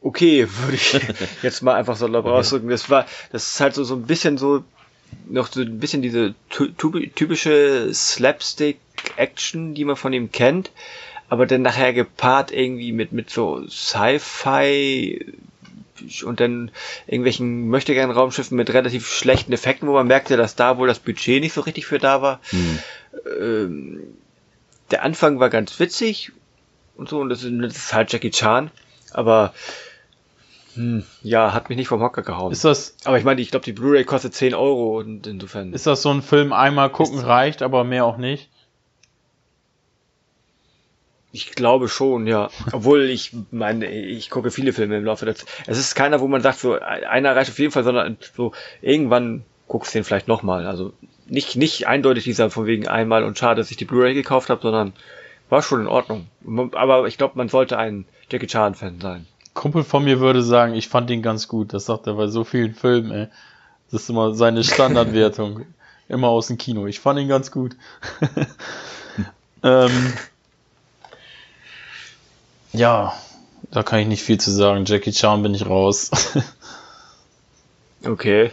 okay, 0.00 0.48
würde 0.62 0.74
ich 0.74 0.92
jetzt 1.42 1.62
mal 1.62 1.74
einfach 1.74 1.96
so 1.96 2.06
okay. 2.06 2.28
ausdrücken. 2.28 2.68
Das 2.68 2.90
war, 2.90 3.06
das 3.30 3.48
ist 3.48 3.60
halt 3.60 3.74
so, 3.74 3.84
so 3.84 3.94
ein 3.94 4.06
bisschen 4.06 4.36
so, 4.36 4.64
noch 5.28 5.48
so 5.48 5.60
ein 5.60 5.78
bisschen 5.78 6.02
diese 6.02 6.34
typische 7.14 7.92
Slapstick-Action, 7.92 9.74
die 9.74 9.84
man 9.84 9.96
von 9.96 10.12
ihm 10.12 10.32
kennt, 10.32 10.70
aber 11.28 11.46
dann 11.46 11.62
nachher 11.62 11.92
gepaart 11.92 12.52
irgendwie 12.52 12.92
mit, 12.92 13.12
mit 13.12 13.30
so 13.30 13.66
Sci-Fi 13.68 15.34
und 16.24 16.40
dann 16.40 16.70
irgendwelchen 17.06 17.68
möchtegern 17.68 18.10
Raumschiffen 18.10 18.56
mit 18.56 18.72
relativ 18.72 19.08
schlechten 19.08 19.52
Effekten, 19.52 19.88
wo 19.88 19.92
man 19.92 20.06
merkte, 20.06 20.36
dass 20.36 20.56
da 20.56 20.78
wohl 20.78 20.88
das 20.88 20.98
Budget 20.98 21.40
nicht 21.42 21.52
so 21.52 21.60
richtig 21.60 21.86
für 21.86 21.98
da 21.98 22.22
war. 22.22 22.40
Hm. 22.50 22.78
Ähm, 23.40 24.00
der 24.90 25.04
Anfang 25.04 25.38
war 25.40 25.50
ganz 25.50 25.78
witzig 25.78 26.32
und 26.96 27.08
so, 27.08 27.20
und 27.20 27.28
das 27.28 27.44
ist, 27.44 27.52
das 27.60 27.76
ist 27.76 27.94
halt 27.94 28.12
Jackie 28.12 28.30
Chan, 28.30 28.70
aber 29.12 29.54
hm, 30.74 31.04
ja, 31.22 31.52
hat 31.52 31.68
mich 31.68 31.76
nicht 31.76 31.88
vom 31.88 32.00
Hocker 32.00 32.22
gehauen. 32.22 32.52
Ist 32.52 32.64
das. 32.64 32.96
Aber 33.04 33.18
ich 33.18 33.24
meine, 33.24 33.40
ich 33.40 33.50
glaube, 33.50 33.64
die 33.64 33.72
Blu-ray 33.72 34.04
kostet 34.04 34.34
10 34.34 34.54
Euro 34.54 34.98
und 34.98 35.26
insofern. 35.26 35.72
Ist 35.72 35.86
das 35.86 36.02
so 36.02 36.10
ein 36.10 36.22
Film, 36.22 36.52
einmal 36.52 36.90
gucken 36.90 37.18
reicht, 37.18 37.62
aber 37.62 37.84
mehr 37.84 38.04
auch 38.04 38.16
nicht? 38.16 38.48
Ich 41.32 41.52
glaube 41.52 41.88
schon, 41.88 42.26
ja. 42.26 42.50
Obwohl 42.72 43.02
ich 43.02 43.32
meine, 43.50 43.90
ich 43.90 44.30
gucke 44.30 44.50
viele 44.50 44.72
Filme 44.72 44.96
im 44.96 45.04
Laufe 45.04 45.24
der 45.24 45.36
Zeit. 45.36 45.48
Es 45.66 45.78
ist 45.78 45.94
keiner, 45.94 46.20
wo 46.20 46.26
man 46.26 46.40
sagt, 46.40 46.58
so 46.58 46.74
einer 46.74 47.36
reicht 47.36 47.50
auf 47.50 47.58
jeden 47.58 47.72
Fall, 47.72 47.84
sondern 47.84 48.16
so 48.34 48.52
irgendwann 48.82 49.44
guckst 49.68 49.94
du 49.94 49.98
den 49.98 50.04
vielleicht 50.04 50.26
nochmal. 50.26 50.66
Also 50.66 50.92
nicht, 51.26 51.54
nicht 51.54 51.86
eindeutig 51.86 52.24
dieser 52.24 52.50
von 52.50 52.66
wegen 52.66 52.88
einmal 52.88 53.22
und 53.22 53.38
schade, 53.38 53.60
dass 53.60 53.70
ich 53.70 53.76
die 53.76 53.84
Blu-ray 53.84 54.14
gekauft 54.14 54.50
habe, 54.50 54.60
sondern 54.60 54.92
war 55.48 55.62
schon 55.62 55.82
in 55.82 55.86
Ordnung. 55.86 56.26
Aber 56.72 57.06
ich 57.06 57.16
glaube, 57.16 57.38
man 57.38 57.48
sollte 57.48 57.78
ein 57.78 58.06
Jackie 58.28 58.48
Chan-Fan 58.48 59.00
sein. 59.00 59.26
Kumpel 59.54 59.84
von 59.84 60.04
mir 60.04 60.20
würde 60.20 60.42
sagen, 60.42 60.74
ich 60.74 60.88
fand 60.88 61.10
ihn 61.10 61.22
ganz 61.22 61.48
gut. 61.48 61.72
Das 61.72 61.86
sagt 61.86 62.06
er 62.06 62.14
bei 62.14 62.28
so 62.28 62.44
vielen 62.44 62.74
Filmen, 62.74 63.10
ey. 63.10 63.28
Das 63.90 64.02
ist 64.02 64.10
immer 64.10 64.34
seine 64.34 64.64
Standardwertung. 64.64 65.66
immer 66.10 66.28
aus 66.28 66.48
dem 66.48 66.58
Kino. 66.58 66.86
Ich 66.86 67.00
fand 67.00 67.20
ihn 67.20 67.28
ganz 67.28 67.50
gut. 67.50 67.76
ähm, 69.62 70.12
ja, 72.72 73.14
da 73.70 73.82
kann 73.82 74.00
ich 74.00 74.08
nicht 74.08 74.22
viel 74.22 74.38
zu 74.38 74.50
sagen. 74.50 74.84
Jackie 74.84 75.12
Chan 75.12 75.42
bin 75.42 75.54
ich 75.54 75.66
raus. 75.66 76.10
okay. 78.04 78.50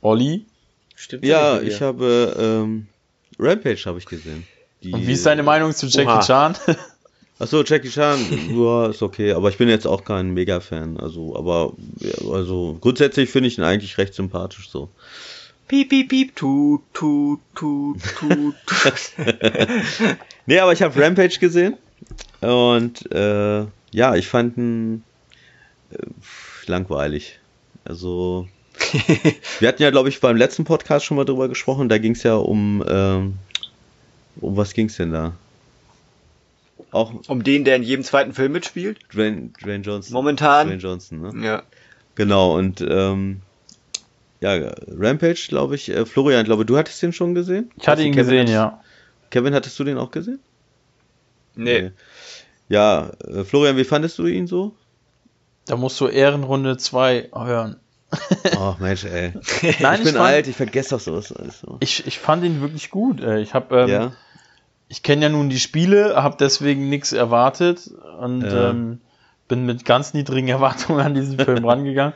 Olli? 0.00 0.46
Stimmt 0.94 1.24
ja, 1.24 1.60
ich 1.60 1.82
habe 1.82 2.36
ähm, 2.38 2.86
Rampage 3.38 3.82
habe 3.86 3.98
ich 3.98 4.06
gesehen. 4.06 4.46
Die, 4.82 4.92
Und 4.92 5.06
wie 5.06 5.12
ist 5.12 5.26
deine 5.26 5.42
Meinung 5.42 5.72
zu 5.72 5.86
Jackie 5.86 6.08
Oha. 6.08 6.20
Chan? 6.20 6.56
Achso, 7.44 7.62
Jackie 7.62 7.90
Chan, 7.90 8.18
ja, 8.56 8.86
ist 8.86 9.02
okay, 9.02 9.32
aber 9.32 9.50
ich 9.50 9.58
bin 9.58 9.68
jetzt 9.68 9.86
auch 9.86 10.02
kein 10.02 10.32
Mega-Fan. 10.32 10.98
Also, 10.98 11.36
aber 11.36 11.74
also 12.32 12.78
grundsätzlich 12.80 13.28
finde 13.28 13.48
ich 13.48 13.58
ihn 13.58 13.64
eigentlich 13.64 13.98
recht 13.98 14.14
sympathisch 14.14 14.70
so. 14.70 14.88
Piep, 15.68 15.90
piep, 15.90 16.08
piep, 16.08 16.34
tut, 16.34 16.80
tut, 16.94 17.40
tut, 17.54 18.00
tut. 18.16 18.54
nee, 20.46 20.58
aber 20.58 20.72
ich 20.72 20.80
habe 20.80 20.98
Rampage 20.98 21.38
gesehen 21.38 21.76
und 22.40 23.12
äh, 23.12 23.66
ja, 23.90 24.14
ich 24.14 24.26
fand 24.26 24.56
ihn 24.56 25.04
äh, 25.90 25.98
langweilig. 26.64 27.40
Also, 27.84 28.48
wir 29.60 29.68
hatten 29.68 29.82
ja, 29.82 29.90
glaube 29.90 30.08
ich, 30.08 30.18
beim 30.18 30.38
letzten 30.38 30.64
Podcast 30.64 31.04
schon 31.04 31.18
mal 31.18 31.26
drüber 31.26 31.50
gesprochen. 31.50 31.90
Da 31.90 31.98
ging 31.98 32.12
es 32.12 32.22
ja 32.22 32.36
um, 32.36 32.82
ähm, 32.88 33.34
um 34.40 34.56
was 34.56 34.72
ging 34.72 34.86
es 34.86 34.96
denn 34.96 35.12
da? 35.12 35.34
Auch 36.90 37.12
um 37.28 37.42
den, 37.42 37.64
der 37.64 37.76
in 37.76 37.82
jedem 37.82 38.04
zweiten 38.04 38.32
Film 38.32 38.52
mitspielt? 38.52 38.98
Dwayne, 39.12 39.50
Dwayne 39.62 39.82
Johnson. 39.84 40.12
Momentan. 40.12 40.68
Dwayne 40.68 40.80
Johnson, 40.80 41.20
ne? 41.20 41.44
Ja. 41.44 41.62
Genau, 42.14 42.56
und 42.56 42.80
ähm, 42.80 43.40
ja, 44.40 44.72
Rampage, 44.88 45.46
glaube 45.48 45.74
ich. 45.74 45.88
Äh, 45.88 46.06
Florian, 46.06 46.44
glaube 46.44 46.64
du 46.64 46.76
hattest 46.76 47.02
den 47.02 47.12
schon 47.12 47.34
gesehen? 47.34 47.70
Ich 47.76 47.88
hatte 47.88 48.02
ihn 48.02 48.12
Kevin 48.12 48.24
gesehen, 48.24 48.40
hattest, 48.40 48.54
ja. 48.54 48.80
Kevin, 49.30 49.54
hattest 49.54 49.78
du 49.78 49.84
den 49.84 49.98
auch 49.98 50.10
gesehen? 50.10 50.40
Nee. 51.56 51.82
nee. 51.82 51.90
Ja, 52.68 53.10
äh, 53.26 53.44
Florian, 53.44 53.76
wie 53.76 53.84
fandest 53.84 54.18
du 54.18 54.26
ihn 54.26 54.46
so? 54.46 54.74
Da 55.66 55.76
musst 55.76 56.00
du 56.00 56.08
Ehrenrunde 56.08 56.76
2 56.76 57.30
hören. 57.34 57.76
Ach 58.56 58.78
Mensch, 58.78 59.04
ey. 59.04 59.32
Nein, 59.32 59.42
ich 59.62 59.80
bin 59.80 59.80
ich 59.80 60.04
fand, 60.12 60.16
alt, 60.16 60.46
ich 60.46 60.56
vergesse 60.56 60.90
doch 60.90 61.00
sowas. 61.00 61.32
Also. 61.32 61.78
Ich, 61.80 62.06
ich 62.06 62.18
fand 62.18 62.44
ihn 62.44 62.60
wirklich 62.60 62.90
gut. 62.90 63.20
Ey. 63.20 63.42
Ich 63.42 63.54
habe 63.54 63.76
ähm, 63.76 63.88
ja? 63.88 64.12
Ich 64.94 65.02
kenne 65.02 65.22
ja 65.22 65.28
nun 65.28 65.48
die 65.50 65.58
Spiele, 65.58 66.14
habe 66.22 66.36
deswegen 66.38 66.88
nichts 66.88 67.12
erwartet 67.12 67.90
und 68.20 68.42
ja. 68.42 68.70
ähm, 68.70 69.00
bin 69.48 69.66
mit 69.66 69.84
ganz 69.84 70.14
niedrigen 70.14 70.46
Erwartungen 70.56 71.00
an 71.00 71.14
diesen 71.14 71.36
Film 71.36 71.64
rangegangen 71.68 72.14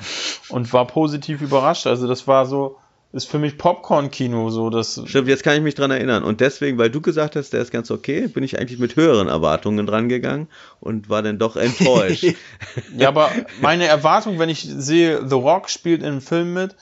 und 0.49 0.73
war 0.73 0.87
positiv 0.87 1.43
überrascht. 1.43 1.89
Also 1.89 2.07
das 2.07 2.29
war 2.29 2.47
so, 2.47 2.77
ist 3.13 3.29
für 3.29 3.41
mich 3.41 3.59
Popcorn-Kino 3.59 4.51
so. 4.51 4.71
Das 4.71 5.03
Stimmt, 5.07 5.27
jetzt 5.27 5.43
kann 5.43 5.57
ich 5.57 5.63
mich 5.63 5.75
dran 5.75 5.91
erinnern. 5.91 6.23
Und 6.23 6.41
deswegen, 6.41 6.79
weil 6.79 6.89
du 6.89 7.01
gesagt 7.01 7.35
hast, 7.35 7.53
der 7.53 7.63
ist 7.63 7.73
ganz 7.73 7.91
okay, 7.91 8.29
bin 8.29 8.45
ich 8.45 8.61
eigentlich 8.61 8.79
mit 8.79 8.95
höheren 8.95 9.27
Erwartungen 9.27 9.85
dran 9.85 10.09
gegangen 10.09 10.47
und 10.79 11.11
war 11.11 11.23
dann 11.23 11.41
doch 11.41 11.57
enttäuscht. 11.57 12.37
ja, 12.97 13.09
aber 13.09 13.33
meine 13.61 13.87
Erwartung, 13.87 14.39
wenn 14.39 14.51
ich 14.51 14.63
sehe, 14.63 15.29
The 15.29 15.35
Rock 15.35 15.69
spielt 15.69 16.03
in 16.03 16.07
einem 16.07 16.21
Film 16.21 16.55
mit, 16.55 16.77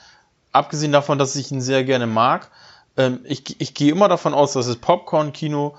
abgesehen 0.53 0.93
davon, 0.93 1.19
dass 1.19 1.37
ich 1.37 1.51
ihn 1.51 1.63
sehr 1.63 1.85
gerne 1.85 2.07
mag, 2.07 2.51
ähm, 2.97 3.21
ich, 3.25 3.61
ich 3.61 3.75
gehe 3.75 3.93
immer 3.93 4.09
davon 4.09 4.35
aus, 4.35 4.53
dass 4.53 4.67
es 4.67 4.77
Popcorn-Kino 4.77 5.77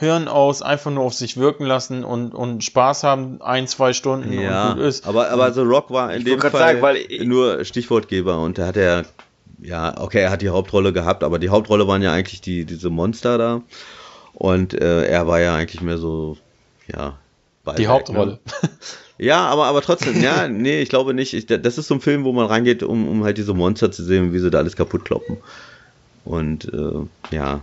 Hören 0.00 0.28
aus, 0.28 0.62
einfach 0.62 0.92
nur 0.92 1.02
auf 1.02 1.14
sich 1.14 1.36
wirken 1.36 1.64
lassen 1.64 2.04
und, 2.04 2.32
und 2.32 2.62
Spaß 2.62 3.02
haben, 3.02 3.42
ein, 3.42 3.66
zwei 3.66 3.92
Stunden 3.92 4.32
ja, 4.32 4.70
und 4.70 4.76
gut 4.76 4.86
ist. 4.86 5.08
Aber, 5.08 5.28
aber 5.30 5.52
The 5.52 5.62
Rock 5.62 5.90
war 5.90 6.12
in 6.12 6.20
ich 6.20 6.24
dem 6.24 6.40
Fall 6.40 6.52
sagen, 6.52 6.82
weil 6.82 7.04
nur 7.24 7.64
Stichwortgeber 7.64 8.38
und 8.40 8.58
da 8.58 8.68
hat 8.68 8.76
er, 8.76 9.06
ja, 9.60 10.00
okay, 10.00 10.20
er 10.20 10.30
hat 10.30 10.40
die 10.40 10.50
Hauptrolle 10.50 10.92
gehabt, 10.92 11.24
aber 11.24 11.40
die 11.40 11.48
Hauptrolle 11.48 11.88
waren 11.88 12.00
ja 12.00 12.12
eigentlich 12.12 12.40
die, 12.40 12.64
diese 12.64 12.90
Monster 12.90 13.38
da. 13.38 13.62
Und 14.34 14.72
äh, 14.72 15.04
er 15.04 15.26
war 15.26 15.40
ja 15.40 15.56
eigentlich 15.56 15.80
mehr 15.80 15.98
so, 15.98 16.36
ja, 16.86 17.18
die 17.76 17.82
ne? 17.82 17.88
Hauptrolle. 17.88 18.38
Ne? 18.62 18.70
Ja, 19.20 19.46
aber, 19.46 19.66
aber 19.66 19.82
trotzdem, 19.82 20.22
ja, 20.22 20.46
nee, 20.46 20.80
ich 20.80 20.88
glaube 20.88 21.12
nicht. 21.12 21.34
Ich, 21.34 21.46
das 21.46 21.76
ist 21.76 21.88
so 21.88 21.94
ein 21.94 22.00
Film, 22.00 22.22
wo 22.22 22.32
man 22.32 22.46
reingeht, 22.46 22.84
um, 22.84 23.08
um 23.08 23.24
halt 23.24 23.36
diese 23.36 23.52
Monster 23.52 23.90
zu 23.90 24.04
sehen, 24.04 24.32
wie 24.32 24.38
sie 24.38 24.48
da 24.48 24.58
alles 24.58 24.76
kaputt 24.76 25.04
kloppen. 25.04 25.38
Und 26.28 26.70
äh, 26.74 27.34
ja. 27.34 27.62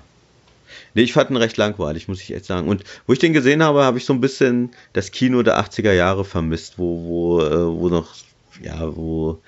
Nee, 0.95 1.03
ich 1.03 1.13
fand 1.13 1.29
ihn 1.29 1.37
recht 1.37 1.55
langweilig, 1.55 2.07
muss 2.07 2.21
ich 2.21 2.33
echt 2.33 2.45
sagen. 2.45 2.67
Und 2.67 2.83
wo 3.05 3.13
ich 3.13 3.19
den 3.19 3.31
gesehen 3.31 3.61
habe, 3.61 3.83
habe 3.83 3.99
ich 3.99 4.05
so 4.05 4.13
ein 4.13 4.21
bisschen 4.21 4.71
das 4.93 5.11
Kino 5.11 5.43
der 5.43 5.59
80er 5.59 5.91
Jahre 5.93 6.25
vermisst, 6.25 6.79
wo, 6.79 7.05
wo, 7.05 7.41
äh, 7.41 7.79
wo 7.79 7.89
noch, 7.89 8.15
ja, 8.63 8.95
wo 8.95 9.39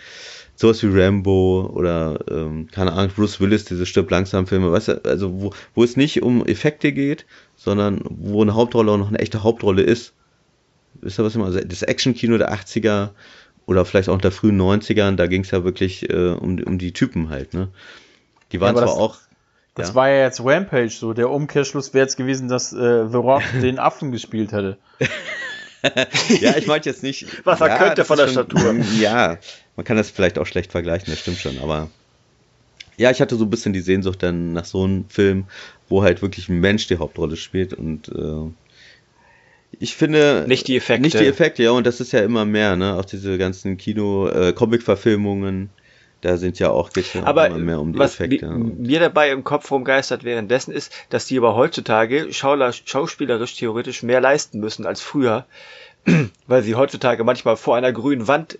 sowas 0.56 0.84
wie 0.84 0.90
Rambo 0.92 1.72
oder, 1.74 2.20
ähm, 2.30 2.68
keine 2.72 2.94
Ahnung, 2.94 3.12
Bruce 3.16 3.40
Willis, 3.40 3.66
diese 3.66 3.88
Stirb 3.88 4.12
langsam 4.12 4.46
Filme, 4.46 4.72
weißt 4.72 4.88
du, 4.90 5.06
also 5.06 5.42
wo, 5.42 5.54
wo 5.74 5.84
es 5.84 5.98
nicht 5.98 6.22
um 6.22 6.46
Effekte 6.46 6.92
geht, 6.92 7.26
sondern 7.56 8.02
wo 8.08 8.44
eine 8.44 8.54
Hauptrolle 8.54 8.92
auch 8.92 8.98
noch 8.98 9.10
eine 9.10 9.20
echte 9.20 9.42
Hauptrolle 9.42 9.82
ist. 9.82 10.14
Wisst 11.02 11.20
ihr, 11.20 11.26
was 11.26 11.34
ich 11.34 11.40
meine? 11.40 11.56
Also 11.56 11.68
das 11.68 11.82
Action-Kino 11.82 12.38
der 12.38 12.54
80er 12.54 13.10
oder 13.66 13.84
vielleicht 13.84 14.10
auch 14.10 14.22
der 14.22 14.32
frühen 14.32 14.62
90ern, 14.62 15.16
da 15.16 15.26
ging 15.26 15.42
es 15.42 15.50
ja 15.50 15.64
wirklich 15.64 16.08
äh, 16.08 16.34
um, 16.34 16.60
um 16.60 16.78
die 16.78 16.94
Typen 16.94 17.30
halt, 17.30 17.56
ne? 17.56 17.70
Die 18.52 18.62
waren 18.62 18.76
ja, 18.76 18.82
zwar 18.82 18.88
das, 18.88 18.98
auch. 18.98 19.18
Das 19.76 19.90
ja. 19.90 19.96
war 19.96 20.10
ja 20.10 20.24
jetzt 20.24 20.42
Rampage 20.44 20.90
so. 20.90 21.14
Der 21.14 21.30
Umkehrschluss 21.30 21.94
wäre 21.94 22.06
jetzt 22.06 22.18
gewesen, 22.18 22.48
dass 22.48 22.74
äh, 22.74 23.08
The 23.08 23.18
Rock 23.18 23.44
den 23.62 23.80
Affen 23.80 24.12
gespielt 24.12 24.52
hätte. 24.52 24.78
ja, 26.42 26.58
ich 26.58 26.68
meinte 26.68 26.90
jetzt 26.90 27.04
nicht. 27.04 27.28
Was 27.46 27.62
er 27.62 27.68
ja, 27.68 27.78
könnte 27.78 28.06
von 28.06 28.18
der 28.18 28.28
schon, 28.28 28.46
Statur. 28.46 28.76
Ja, 29.00 29.38
man 29.76 29.86
kann 29.86 29.98
das 29.98 30.10
vielleicht 30.10 30.40
auch 30.40 30.48
schlecht 30.48 30.72
vergleichen, 30.72 31.08
das 31.10 31.20
stimmt 31.20 31.38
schon, 31.38 31.60
aber 31.60 31.90
ja, 32.98 33.12
ich 33.12 33.22
hatte 33.22 33.36
so 33.36 33.46
ein 33.46 33.52
bisschen 33.52 33.74
die 33.74 33.82
Sehnsucht 33.82 34.24
dann 34.24 34.54
nach 34.54 34.66
so 34.66 34.84
einem 34.84 35.06
Film, 35.08 35.46
wo 35.88 36.02
halt 36.02 36.24
wirklich 36.24 36.50
ein 36.50 36.60
Mensch 36.60 36.88
die 36.88 36.98
Hauptrolle 36.98 37.38
spielt 37.38 37.76
und 37.76 38.10
äh, 38.10 38.52
ich 39.80 39.96
finde 39.96 40.46
nicht 40.48 40.68
die 40.68 40.78
Effekte. 40.78 41.02
Nicht 41.02 41.20
die 41.20 41.28
Effekte, 41.28 41.62
ja, 41.62 41.72
und 41.72 41.86
das 41.86 42.00
ist 42.00 42.12
ja 42.12 42.22
immer 42.22 42.46
mehr, 42.46 42.76
ne? 42.76 42.96
Auch 42.96 43.06
diese 43.06 43.38
ganzen 43.38 43.78
Kino, 43.78 44.28
äh, 44.28 44.54
da 46.22 46.38
sind 46.38 46.60
ja 46.60 46.70
auch 46.70 46.92
geht's 46.92 47.14
ja 47.14 47.24
aber 47.24 47.48
immer 47.48 47.58
mehr 47.58 47.80
um 47.80 47.94
die 47.94 48.00
was 48.00 48.16
Effekte. 48.16 48.48
Mir 48.48 49.00
dabei 49.00 49.32
im 49.32 49.44
Kopf 49.44 49.70
rumgeistert 49.72 50.24
währenddessen 50.24 50.72
ist, 50.72 50.92
dass 51.10 51.26
die 51.26 51.38
aber 51.38 51.56
heutzutage 51.56 52.28
schauspielerisch 52.32 53.56
theoretisch 53.56 54.04
mehr 54.04 54.22
leisten 54.22 54.60
müssen 54.60 54.86
als 54.86 55.02
früher, 55.02 55.46
weil 56.48 56.64
sie 56.64 56.76
heutzutage 56.76 57.24
manchmal 57.24 57.58
vor 57.58 57.76
einer 57.76 57.92
grünen 57.92 58.28
Wand 58.28 58.60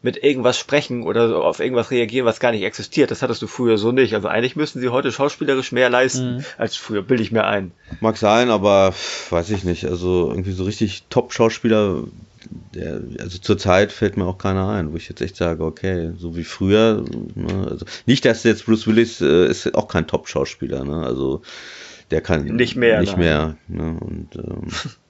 mit 0.00 0.22
irgendwas 0.22 0.58
sprechen 0.58 1.02
oder 1.02 1.42
auf 1.44 1.58
irgendwas 1.58 1.90
reagieren, 1.90 2.24
was 2.24 2.38
gar 2.38 2.52
nicht 2.52 2.62
existiert. 2.62 3.10
Das 3.10 3.20
hattest 3.20 3.42
du 3.42 3.48
früher 3.48 3.78
so 3.78 3.90
nicht. 3.90 4.14
Also 4.14 4.28
eigentlich 4.28 4.54
müssen 4.54 4.80
sie 4.80 4.90
heute 4.90 5.10
schauspielerisch 5.10 5.72
mehr 5.72 5.90
leisten 5.90 6.36
mhm. 6.36 6.44
als 6.56 6.76
früher, 6.76 7.02
bilde 7.02 7.22
ich 7.22 7.32
mir 7.32 7.44
ein. 7.44 7.72
Mag 8.00 8.16
sein, 8.16 8.50
aber 8.50 8.94
weiß 9.30 9.50
ich 9.50 9.64
nicht. 9.64 9.86
Also 9.86 10.28
irgendwie 10.30 10.52
so 10.52 10.64
richtig 10.64 11.02
Top-Schauspieler, 11.10 12.04
der, 12.74 13.00
also 13.18 13.38
zurzeit 13.38 13.92
fällt 13.92 14.16
mir 14.16 14.26
auch 14.26 14.38
keiner 14.38 14.68
ein, 14.68 14.92
wo 14.92 14.96
ich 14.96 15.08
jetzt 15.08 15.20
echt 15.20 15.36
sage, 15.36 15.64
okay, 15.64 16.12
so 16.18 16.36
wie 16.36 16.44
früher. 16.44 17.04
Ne, 17.34 17.68
also 17.68 17.86
nicht, 18.06 18.24
dass 18.24 18.44
jetzt 18.44 18.66
Bruce 18.66 18.86
Willis 18.86 19.20
äh, 19.20 19.48
ist 19.48 19.74
auch 19.74 19.88
kein 19.88 20.06
Top-Schauspieler, 20.06 20.84
ne? 20.84 21.04
Also 21.04 21.42
der 22.10 22.20
kann 22.20 22.44
nicht 22.44 22.76
mehr. 22.76 23.00
Nicht 23.00 23.16
nein. 23.16 23.20
mehr. 23.20 23.56
Ne? 23.68 23.98
Und 24.00 24.36
ähm, 24.36 24.68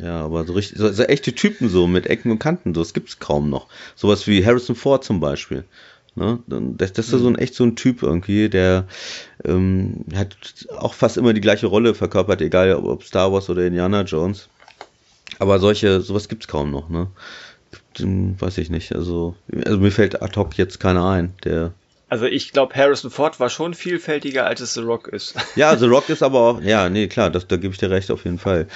Ja, 0.00 0.24
aber 0.24 0.44
so 0.44 0.52
richtig, 0.54 0.78
so, 0.78 0.90
so, 0.90 1.02
echte 1.02 1.34
Typen 1.34 1.68
so 1.68 1.86
mit 1.86 2.06
Ecken 2.06 2.30
und 2.30 2.38
Kanten, 2.38 2.74
so, 2.74 2.80
das 2.80 2.94
gibt's 2.94 3.18
kaum 3.18 3.50
noch. 3.50 3.66
Sowas 3.94 4.26
wie 4.26 4.44
Harrison 4.44 4.76
Ford 4.76 5.04
zum 5.04 5.20
Beispiel. 5.20 5.64
Ne? 6.14 6.38
Das, 6.46 6.92
das 6.92 7.06
ist 7.08 7.20
so 7.20 7.28
ein 7.28 7.36
echt 7.36 7.54
so 7.54 7.64
ein 7.64 7.76
Typ 7.76 8.02
irgendwie, 8.02 8.48
der 8.48 8.86
ähm, 9.44 10.04
hat 10.14 10.36
auch 10.76 10.94
fast 10.94 11.16
immer 11.16 11.32
die 11.32 11.40
gleiche 11.40 11.66
Rolle 11.66 11.94
verkörpert, 11.94 12.42
egal 12.42 12.74
ob 12.74 13.02
Star 13.02 13.32
Wars 13.32 13.48
oder 13.48 13.64
Indiana 13.64 14.02
Jones. 14.02 14.48
Aber 15.38 15.58
solche, 15.58 16.00
sowas 16.00 16.28
gibt's 16.28 16.48
kaum 16.48 16.70
noch, 16.70 16.88
ne? 16.88 17.08
Weiß 17.98 18.58
ich 18.58 18.70
nicht. 18.70 18.94
Also, 18.94 19.36
also 19.64 19.78
mir 19.78 19.90
fällt 19.90 20.22
ad 20.22 20.36
hoc 20.36 20.56
jetzt 20.56 20.80
keiner 20.80 21.04
ein, 21.08 21.34
der 21.44 21.72
also 22.12 22.26
ich 22.26 22.52
glaube, 22.52 22.74
Harrison 22.74 23.10
Ford 23.10 23.40
war 23.40 23.48
schon 23.48 23.72
vielfältiger, 23.72 24.44
als 24.44 24.60
es 24.60 24.74
The 24.74 24.82
Rock 24.82 25.08
ist. 25.08 25.34
Ja, 25.56 25.74
The 25.74 25.86
Rock 25.86 26.10
ist 26.10 26.22
aber 26.22 26.40
auch, 26.40 26.60
ja, 26.60 26.90
nee, 26.90 27.08
klar, 27.08 27.30
das, 27.30 27.48
da 27.48 27.56
gebe 27.56 27.72
ich 27.72 27.80
dir 27.80 27.88
recht 27.88 28.10
auf 28.10 28.26
jeden 28.26 28.38
Fall. 28.38 28.68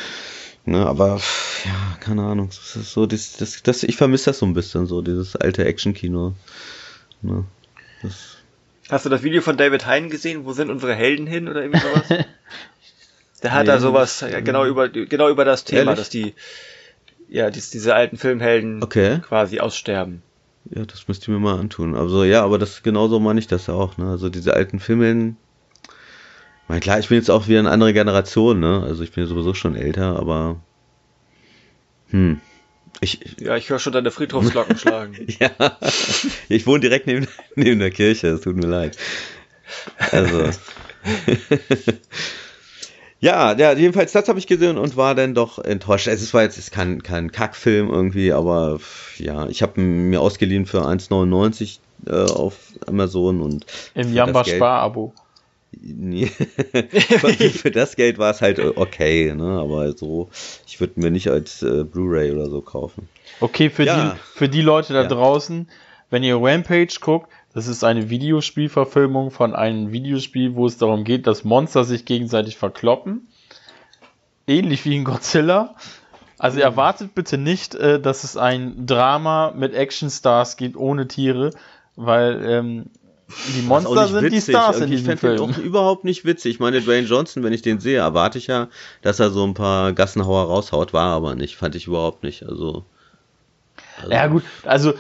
Ne, 0.65 0.87
aber 0.87 1.21
ja, 1.67 1.99
keine 2.01 2.23
Ahnung. 2.23 2.49
Das 2.49 2.77
ist 2.77 2.93
so, 2.93 3.05
das, 3.05 3.37
das, 3.37 3.63
das, 3.63 3.83
ich 3.83 3.99
vermisse 3.99 4.31
das 4.31 4.39
so 4.39 4.47
ein 4.47 4.55
bisschen, 4.55 4.87
so 4.87 5.03
dieses 5.03 5.37
alte 5.37 5.67
Action-Kino. 5.67 6.33
Ne, 7.21 7.45
Hast 8.89 9.05
du 9.05 9.11
das 9.11 9.23
Video 9.23 9.43
von 9.43 9.59
David 9.59 9.85
Hein 9.87 10.09
gesehen? 10.09 10.47
Wo 10.47 10.55
sind 10.55 10.71
unsere 10.71 10.95
Helden 10.95 11.27
hin 11.27 11.47
oder 11.47 11.61
irgendwie 11.61 11.81
sowas? 11.81 12.25
Der 13.47 13.53
hat 13.53 13.67
nee, 13.67 13.73
da 13.73 13.79
sowas 13.79 14.23
ja, 14.23 14.41
genau 14.41 14.67
über 14.67 14.89
genau 14.89 15.29
über 15.29 15.45
das 15.45 15.63
Thema, 15.63 15.93
Ehrlich? 15.93 15.99
dass 15.99 16.09
die 16.09 16.35
ja 17.29 17.49
dies, 17.49 17.71
diese 17.71 17.95
alten 17.95 18.17
Filmhelden 18.17 18.83
okay. 18.83 19.21
quasi 19.21 19.61
aussterben. 19.61 20.23
Ja, 20.69 20.85
das 20.85 21.07
müsst 21.07 21.29
ihr 21.29 21.35
mir 21.35 21.39
mal 21.39 21.61
antun. 21.61 21.95
Also 21.95 22.25
ja, 22.25 22.43
aber 22.43 22.59
das 22.59 22.83
genauso 22.83 23.21
meine 23.21 23.39
ich 23.39 23.47
das 23.47 23.69
auch. 23.69 23.99
Ne? 23.99 24.11
Also 24.11 24.31
diese 24.31 24.55
alten 24.55 24.81
Filmhelden, 24.81 25.37
meine, 26.67 26.81
klar, 26.81 26.99
ich 26.99 27.09
bin 27.09 27.19
jetzt 27.19 27.31
auch 27.31 27.47
wieder 27.47 27.61
eine 27.61 27.71
andere 27.71 27.93
Generation, 27.93 28.59
ne? 28.59 28.83
Also 28.85 29.05
ich 29.05 29.13
bin 29.13 29.23
ja 29.23 29.29
sowieso 29.29 29.55
schon 29.55 29.77
älter, 29.77 30.19
aber 30.19 30.61
hm. 32.11 32.41
Ich, 33.01 33.21
ja, 33.39 33.57
ich 33.57 33.71
höre 33.71 33.79
schon 33.79 33.93
deine 33.93 34.11
Friedhofsglocken 34.11 34.77
schlagen. 34.81 35.25
ja, 35.39 35.79
ich 36.49 36.67
wohne 36.67 36.81
direkt 36.81 37.07
neben, 37.07 37.29
neben 37.55 37.79
der 37.79 37.93
Kirche, 37.93 38.27
es 38.27 38.41
tut 38.41 38.57
mir 38.57 38.67
leid. 38.67 38.97
Also. 40.11 40.51
ja, 43.21 43.57
ja, 43.57 43.73
jedenfalls 43.73 44.13
das 44.13 44.29
habe 44.29 44.39
ich 44.39 44.47
gesehen 44.47 44.77
und 44.77 44.97
war 44.97 45.15
dann 45.15 45.35
doch 45.35 45.59
enttäuscht. 45.59 46.07
Es 46.07 46.35
war 46.35 46.43
jetzt 46.43 46.59
ist 46.59 46.71
kein, 46.71 47.03
kein 47.03 47.33
Kackfilm 47.33 47.91
irgendwie, 47.91 48.33
aber 48.33 48.79
ja, 49.19 49.49
ich 49.49 49.63
habe 49.63 49.81
mir 49.81 50.21
ausgeliehen 50.21 50.67
für 50.67 50.83
1,99 50.83 51.79
äh, 52.07 52.31
auf 52.31 52.57
Amazon 52.87 53.41
und 53.41 53.67
im 53.95 54.13
Jamba 54.13 54.45
Spar-Abo. 54.45 55.15
Nee. 55.73 56.27
für 57.53 57.71
das 57.71 57.97
Geld 57.97 58.19
war 58.19 58.31
es 58.31 58.41
halt 58.41 58.59
okay, 58.59 59.35
ne? 59.35 59.59
aber 59.61 59.93
so, 59.93 60.29
ich 60.67 60.81
würde 60.81 61.01
mir 61.01 61.11
nicht 61.11 61.29
als 61.29 61.63
äh, 61.63 61.85
Blu-ray 61.85 62.33
oder 62.33 62.49
so 62.49 62.61
kaufen. 62.61 63.09
Okay, 63.41 63.71
für, 63.71 63.85
ja. 63.85 64.13
die, 64.13 64.39
für 64.39 64.49
die 64.49 64.63
Leute 64.63 64.93
da 64.93 65.03
ja. 65.03 65.09
draußen, 65.09 65.69
wenn 66.11 66.23
ihr 66.23 66.37
Rampage 66.41 66.99
guckt, 67.01 67.31
das 67.57 67.69
ist 67.69 67.85
eine 67.85 68.11
Videospielverfilmung 68.11 69.31
von 69.31 69.55
einem 69.55 69.91
Videospiel, 69.91 70.57
wo 70.57 70.67
es 70.67 70.77
darum 70.77 71.05
geht, 71.05 71.27
dass 71.27 71.43
Monster 71.43 71.85
sich 71.85 72.05
gegenseitig 72.05 72.59
verkloppen. 72.59 73.29
Ähnlich 74.47 74.85
wie 74.85 74.95
in 74.95 75.05
Godzilla. 75.05 75.75
Also 76.39 76.61
erwartet 76.61 77.15
bitte 77.15 77.39
nicht, 77.39 77.75
äh, 77.75 77.99
dass 77.99 78.25
es 78.25 78.37
ein 78.37 78.85
Drama 78.85 79.55
mit 79.57 79.73
Actionstars 79.73 80.59
gibt 80.59 80.77
ohne 80.77 81.09
Tiere, 81.09 81.51
weil 81.95 82.45
ähm, 82.45 82.91
die 83.57 83.63
Monster 83.63 84.07
sind 84.07 84.25
witzig. 84.25 84.45
die 84.45 84.51
Stars 84.53 84.81
in 84.81 84.91
diesem 84.91 85.15
ich 85.15 85.21
Film. 85.21 85.41
auch 85.41 85.57
überhaupt 85.57 86.05
nicht 86.05 86.27
witzig. 86.27 86.57
Ich 86.57 86.61
meine, 86.61 86.83
Dwayne 86.83 87.07
Johnson, 87.07 87.43
wenn 87.43 87.55
ich 87.55 87.63
den 87.63 87.81
sehe, 87.81 87.97
erwarte 87.97 88.37
ich 88.37 88.49
ja, 88.49 88.69
dass 89.01 89.19
er 89.19 89.31
so 89.31 89.47
ein 89.47 89.55
paar 89.55 89.95
Gassenhauer 89.95 90.45
raushaut. 90.45 90.93
War 90.93 91.15
aber 91.15 91.35
nicht. 91.35 91.57
Fand 91.57 91.75
ich 91.75 91.87
überhaupt 91.87 92.23
nicht. 92.23 92.43
Also. 92.43 92.85
also 93.97 94.13
ja, 94.13 94.27
gut. 94.27 94.43
Also, 94.63 94.93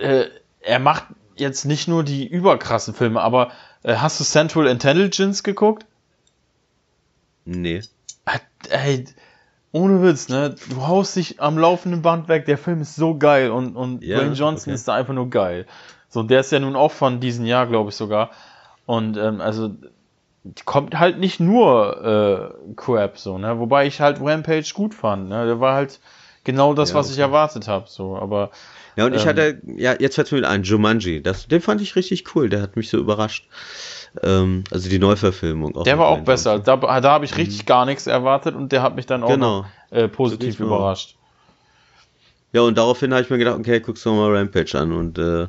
äh, 0.00 0.24
er 0.62 0.78
macht 0.78 1.04
jetzt 1.40 1.64
nicht 1.64 1.88
nur 1.88 2.04
die 2.04 2.26
überkrassen 2.26 2.94
Filme, 2.94 3.20
aber 3.20 3.50
äh, 3.82 3.96
hast 3.96 4.20
du 4.20 4.24
Central 4.24 4.66
Intelligence 4.66 5.42
geguckt? 5.42 5.86
Nee. 7.44 7.82
Ey, 8.68 9.06
ohne 9.72 10.02
Witz, 10.02 10.28
ne? 10.28 10.54
Du 10.68 10.86
haust 10.86 11.16
dich 11.16 11.40
am 11.40 11.58
laufenden 11.58 12.02
Band 12.02 12.28
weg. 12.28 12.44
Der 12.46 12.58
Film 12.58 12.82
ist 12.82 12.96
so 12.96 13.16
geil 13.16 13.50
und, 13.50 13.76
und 13.76 14.02
ja, 14.02 14.18
Dwayne 14.18 14.34
Johnson 14.34 14.70
okay. 14.70 14.74
ist 14.74 14.88
da 14.88 14.94
einfach 14.94 15.14
nur 15.14 15.30
geil. 15.30 15.66
So, 16.08 16.22
der 16.22 16.40
ist 16.40 16.52
ja 16.52 16.58
nun 16.58 16.76
auch 16.76 16.92
von 16.92 17.20
diesem 17.20 17.46
Jahr, 17.46 17.66
glaube 17.66 17.90
ich 17.90 17.96
sogar. 17.96 18.30
Und 18.86 19.16
ähm, 19.16 19.40
also 19.40 19.70
kommt 20.64 20.98
halt 20.98 21.18
nicht 21.18 21.38
nur 21.38 22.54
äh, 22.68 22.74
Crap 22.74 23.18
so, 23.18 23.38
ne? 23.38 23.58
Wobei 23.58 23.86
ich 23.86 24.00
halt 24.00 24.20
Rampage 24.20 24.72
gut 24.74 24.94
fand, 24.94 25.28
ne? 25.28 25.46
Der 25.46 25.60
war 25.60 25.74
halt 25.74 26.00
genau 26.44 26.74
das, 26.74 26.90
ja, 26.90 26.96
was 26.96 27.06
okay. 27.06 27.14
ich 27.14 27.20
erwartet 27.20 27.68
habe, 27.68 27.86
so. 27.88 28.16
Aber 28.16 28.50
ja, 28.96 29.06
und 29.06 29.14
ich 29.14 29.22
ähm, 29.22 29.28
hatte, 29.28 29.60
ja, 29.76 29.94
jetzt 29.98 30.16
fällt 30.16 30.32
mir 30.32 30.48
ein, 30.48 30.62
Jumanji. 30.62 31.22
Das, 31.22 31.46
den 31.46 31.60
fand 31.60 31.80
ich 31.80 31.96
richtig 31.96 32.34
cool. 32.34 32.48
Der 32.48 32.62
hat 32.62 32.76
mich 32.76 32.90
so 32.90 32.98
überrascht. 32.98 33.48
Ähm, 34.22 34.64
also 34.70 34.88
die 34.88 34.98
Neuverfilmung. 34.98 35.76
Auch 35.76 35.84
der 35.84 35.98
war 35.98 36.08
auch 36.08 36.20
besser. 36.20 36.58
Da, 36.58 36.76
da 36.76 37.10
habe 37.10 37.24
ich 37.24 37.36
richtig 37.36 37.62
mhm. 37.62 37.66
gar 37.66 37.86
nichts 37.86 38.06
erwartet 38.06 38.54
und 38.54 38.72
der 38.72 38.82
hat 38.82 38.96
mich 38.96 39.06
dann 39.06 39.22
auch 39.22 39.28
genau. 39.28 39.60
noch, 39.60 39.66
äh, 39.96 40.08
positiv 40.08 40.60
überrascht. 40.60 41.16
Ja, 42.52 42.62
und 42.62 42.76
daraufhin 42.76 43.12
habe 43.12 43.22
ich 43.22 43.30
mir 43.30 43.38
gedacht, 43.38 43.58
okay, 43.58 43.78
guckst 43.80 44.04
du 44.04 44.12
mal 44.12 44.36
Rampage 44.36 44.76
an 44.76 44.92
und 44.92 45.18
äh, 45.18 45.46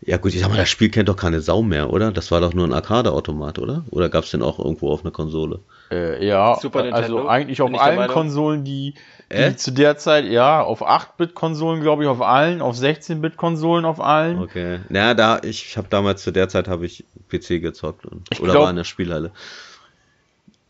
ja 0.00 0.16
gut, 0.16 0.32
ich 0.32 0.40
sag 0.40 0.48
mal, 0.48 0.56
das 0.56 0.70
Spiel 0.70 0.88
kennt 0.90 1.08
doch 1.08 1.16
keine 1.16 1.40
Sau 1.40 1.62
mehr, 1.62 1.92
oder? 1.92 2.12
Das 2.12 2.30
war 2.30 2.40
doch 2.40 2.54
nur 2.54 2.66
ein 2.66 2.72
Arcade-Automat, 2.72 3.58
oder? 3.58 3.84
Oder 3.90 4.08
gab 4.08 4.24
es 4.24 4.30
den 4.30 4.42
auch 4.42 4.58
irgendwo 4.58 4.90
auf 4.90 5.02
einer 5.02 5.10
Konsole? 5.10 5.60
Äh, 5.90 6.24
ja, 6.24 6.54
also 6.92 7.28
eigentlich 7.28 7.60
auf 7.60 7.78
allen 7.78 8.08
Konsolen, 8.08 8.64
die 8.64 8.94
äh? 9.28 9.54
zu 9.54 9.72
der 9.72 9.98
Zeit, 9.98 10.24
ja, 10.24 10.62
auf 10.62 10.82
8-Bit-Konsolen, 10.82 11.82
glaube 11.82 12.04
ich, 12.04 12.08
auf 12.08 12.20
allen, 12.22 12.62
auf 12.62 12.76
16-Bit-Konsolen, 12.76 13.84
auf 13.84 14.00
allen. 14.00 14.38
Okay. 14.38 14.80
Naja, 14.88 15.14
da, 15.14 15.40
ich 15.42 15.76
habe 15.76 15.88
damals 15.88 16.22
zu 16.22 16.30
der 16.30 16.48
Zeit 16.48 16.68
habe 16.68 16.86
ich 16.86 17.04
PC 17.28 17.60
gezockt 17.60 18.06
und, 18.06 18.40
oder 18.40 18.52
glaub, 18.52 18.64
war 18.64 18.70
in 18.70 18.76
der 18.76 18.84
Spielhalle. 18.84 19.32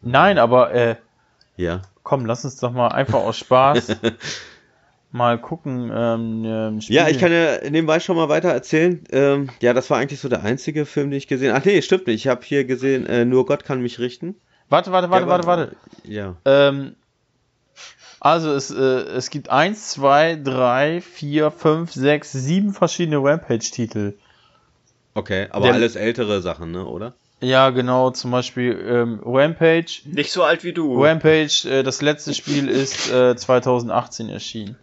Nein, 0.03 0.39
aber 0.39 0.73
äh, 0.73 0.97
ja. 1.57 1.83
Komm, 2.03 2.25
lass 2.25 2.45
uns 2.45 2.57
doch 2.57 2.73
mal 2.73 2.89
einfach 2.89 3.21
aus 3.21 3.37
Spaß 3.39 3.97
mal 5.13 5.39
gucken. 5.39 5.91
Ähm, 5.95 6.45
ähm 6.45 6.79
ja, 6.81 7.09
ich 7.09 7.19
kann 7.19 7.33
ja 7.33 7.59
nebenbei 7.69 8.01
schon 8.01 8.17
mal 8.17 8.29
weiter 8.29 8.49
erzählen. 8.49 9.03
Ähm, 9.11 9.51
ja, 9.61 9.73
das 9.73 9.91
war 9.91 9.99
eigentlich 9.99 10.21
so 10.21 10.29
der 10.29 10.43
einzige 10.43 10.87
Film, 10.87 11.11
den 11.11 11.19
ich 11.19 11.27
gesehen 11.27 11.51
habe. 11.51 11.61
Ach 11.61 11.65
nee, 11.65 11.83
stimmt 11.83 12.07
nicht. 12.07 12.25
Ich 12.25 12.29
habe 12.29 12.45
hier 12.45 12.65
gesehen, 12.65 13.07
äh, 13.07 13.25
Nur 13.25 13.47
Gott 13.47 13.65
kann 13.65 13.83
mich 13.83 13.99
richten. 13.99 14.37
Warte, 14.69 14.93
warte, 14.93 15.11
warte, 15.11 15.27
warte, 15.27 15.47
warte. 15.47 15.77
Ja. 16.05 16.37
Ähm, 16.45 16.95
also 18.21 18.53
es, 18.53 18.71
äh, 18.71 18.81
es 18.81 19.31
gibt 19.31 19.51
eins, 19.51 19.91
zwei, 19.91 20.37
drei, 20.37 21.01
vier, 21.01 21.51
fünf, 21.51 21.93
sechs, 21.93 22.33
sieben 22.33 22.73
verschiedene 22.73 23.19
Rampage-Titel. 23.19 24.15
Okay, 25.15 25.49
aber 25.51 25.67
der, 25.67 25.75
alles 25.75 25.97
ältere 25.97 26.43
Sachen, 26.43 26.73
ne, 26.73 26.85
oder? 26.85 27.15
Ja, 27.41 27.71
genau, 27.71 28.11
zum 28.11 28.33
Beispiel 28.33 28.85
ähm, 28.89 29.21
Rampage. 29.25 30.03
Nicht 30.05 30.33
so 30.33 30.43
alt 30.43 30.65
wie 30.65 30.73
du. 30.73 31.03
Rampage, 31.03 31.69
äh, 31.69 31.83
das 31.83 32.03
letzte 32.03 32.35
Spiel 32.35 32.69
ist 32.69 33.11
äh, 33.13 33.37
2018 33.37 34.29
erschienen. 34.29 34.77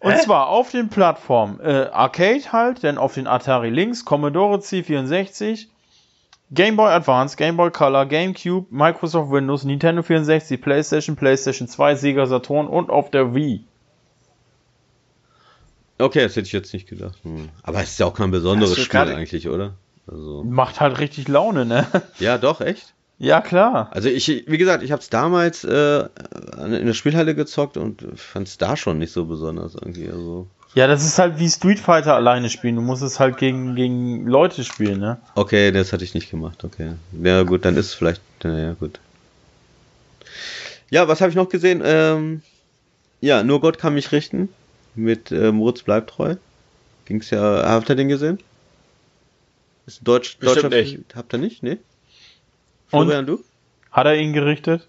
Und 0.00 0.12
Hä? 0.12 0.18
zwar 0.18 0.48
auf 0.48 0.70
den 0.70 0.88
Plattformen 0.88 1.60
äh, 1.60 1.88
Arcade 1.92 2.52
halt, 2.52 2.84
dann 2.84 2.98
auf 2.98 3.14
den 3.14 3.26
Atari 3.26 3.70
Lynx, 3.70 4.04
Commodore 4.04 4.58
C64, 4.58 5.66
Game 6.50 6.76
Boy 6.76 6.90
Advance, 6.90 7.36
Game 7.36 7.56
Boy 7.56 7.70
Color, 7.70 8.06
GameCube, 8.06 8.66
Microsoft 8.70 9.30
Windows, 9.30 9.64
Nintendo 9.64 10.02
64, 10.02 10.60
PlayStation, 10.60 11.16
PlayStation 11.16 11.68
2, 11.68 11.94
Sega 11.94 12.26
Saturn 12.26 12.66
und 12.66 12.88
auf 12.88 13.10
der 13.10 13.34
Wii. 13.34 13.64
Okay, 15.98 16.22
das 16.22 16.36
hätte 16.36 16.46
ich 16.46 16.52
jetzt 16.52 16.72
nicht 16.72 16.88
gedacht. 16.88 17.18
Hm. 17.24 17.48
Aber 17.62 17.82
es 17.82 17.90
ist 17.90 17.98
ja 17.98 18.06
auch 18.06 18.14
kein 18.14 18.30
besonderes 18.30 18.78
Spiel 18.78 19.00
eigentlich, 19.00 19.48
oder? 19.48 19.74
Also. 20.06 20.42
Macht 20.44 20.80
halt 20.80 20.98
richtig 20.98 21.28
Laune, 21.28 21.66
ne? 21.66 21.86
Ja, 22.18 22.38
doch, 22.38 22.60
echt? 22.60 22.94
Ja, 23.18 23.40
klar. 23.40 23.90
Also 23.90 24.08
ich, 24.08 24.28
wie 24.46 24.58
gesagt, 24.58 24.84
ich 24.84 24.92
habe 24.92 25.02
es 25.02 25.10
damals 25.10 25.64
äh, 25.64 26.08
in 26.56 26.86
der 26.86 26.94
Spielhalle 26.94 27.34
gezockt 27.34 27.76
und 27.76 28.06
fand 28.14 28.46
es 28.46 28.58
da 28.58 28.76
schon 28.76 28.98
nicht 28.98 29.12
so 29.12 29.26
besonders 29.26 29.74
irgendwie. 29.74 30.08
Also. 30.08 30.46
Ja, 30.78 30.86
das 30.86 31.04
ist 31.04 31.18
halt 31.18 31.40
wie 31.40 31.48
Street 31.48 31.80
Fighter 31.80 32.14
alleine 32.14 32.48
spielen. 32.48 32.76
Du 32.76 32.82
musst 32.82 33.02
es 33.02 33.18
halt 33.18 33.36
gegen, 33.36 33.74
gegen 33.74 34.28
Leute 34.28 34.62
spielen, 34.62 35.00
ne? 35.00 35.18
Okay, 35.34 35.72
das 35.72 35.92
hatte 35.92 36.04
ich 36.04 36.14
nicht 36.14 36.30
gemacht, 36.30 36.62
okay. 36.62 36.92
Ja 37.20 37.42
gut, 37.42 37.64
dann 37.64 37.76
ist 37.76 37.86
es 37.86 37.94
vielleicht, 37.94 38.22
ja 38.44 38.74
gut. 38.74 39.00
Ja, 40.88 41.08
was 41.08 41.20
habe 41.20 41.30
ich 41.30 41.34
noch 41.34 41.48
gesehen? 41.48 41.82
Ähm, 41.84 42.42
ja, 43.20 43.42
nur 43.42 43.60
Gott 43.60 43.78
kann 43.78 43.94
mich 43.94 44.12
richten. 44.12 44.50
Mit 44.94 45.32
äh, 45.32 45.50
Moritz 45.50 45.82
bleibt 45.82 46.10
treu. 46.10 46.36
Ging's 47.06 47.30
ja, 47.30 47.68
habt 47.68 47.90
ihr 47.90 47.96
den 47.96 48.06
gesehen? 48.06 48.38
Ist 49.86 50.06
Deutsch, 50.06 50.38
Bestimmt 50.38 50.72
Deutscher 50.72 50.92
nicht. 50.92 51.16
Habt 51.16 51.34
ihr 51.34 51.40
nicht? 51.40 51.64
Nee? 51.64 51.78
Florian, 52.86 53.18
Und? 53.18 53.26
du? 53.26 53.44
Hat 53.90 54.06
er 54.06 54.14
ihn 54.14 54.32
gerichtet? 54.32 54.86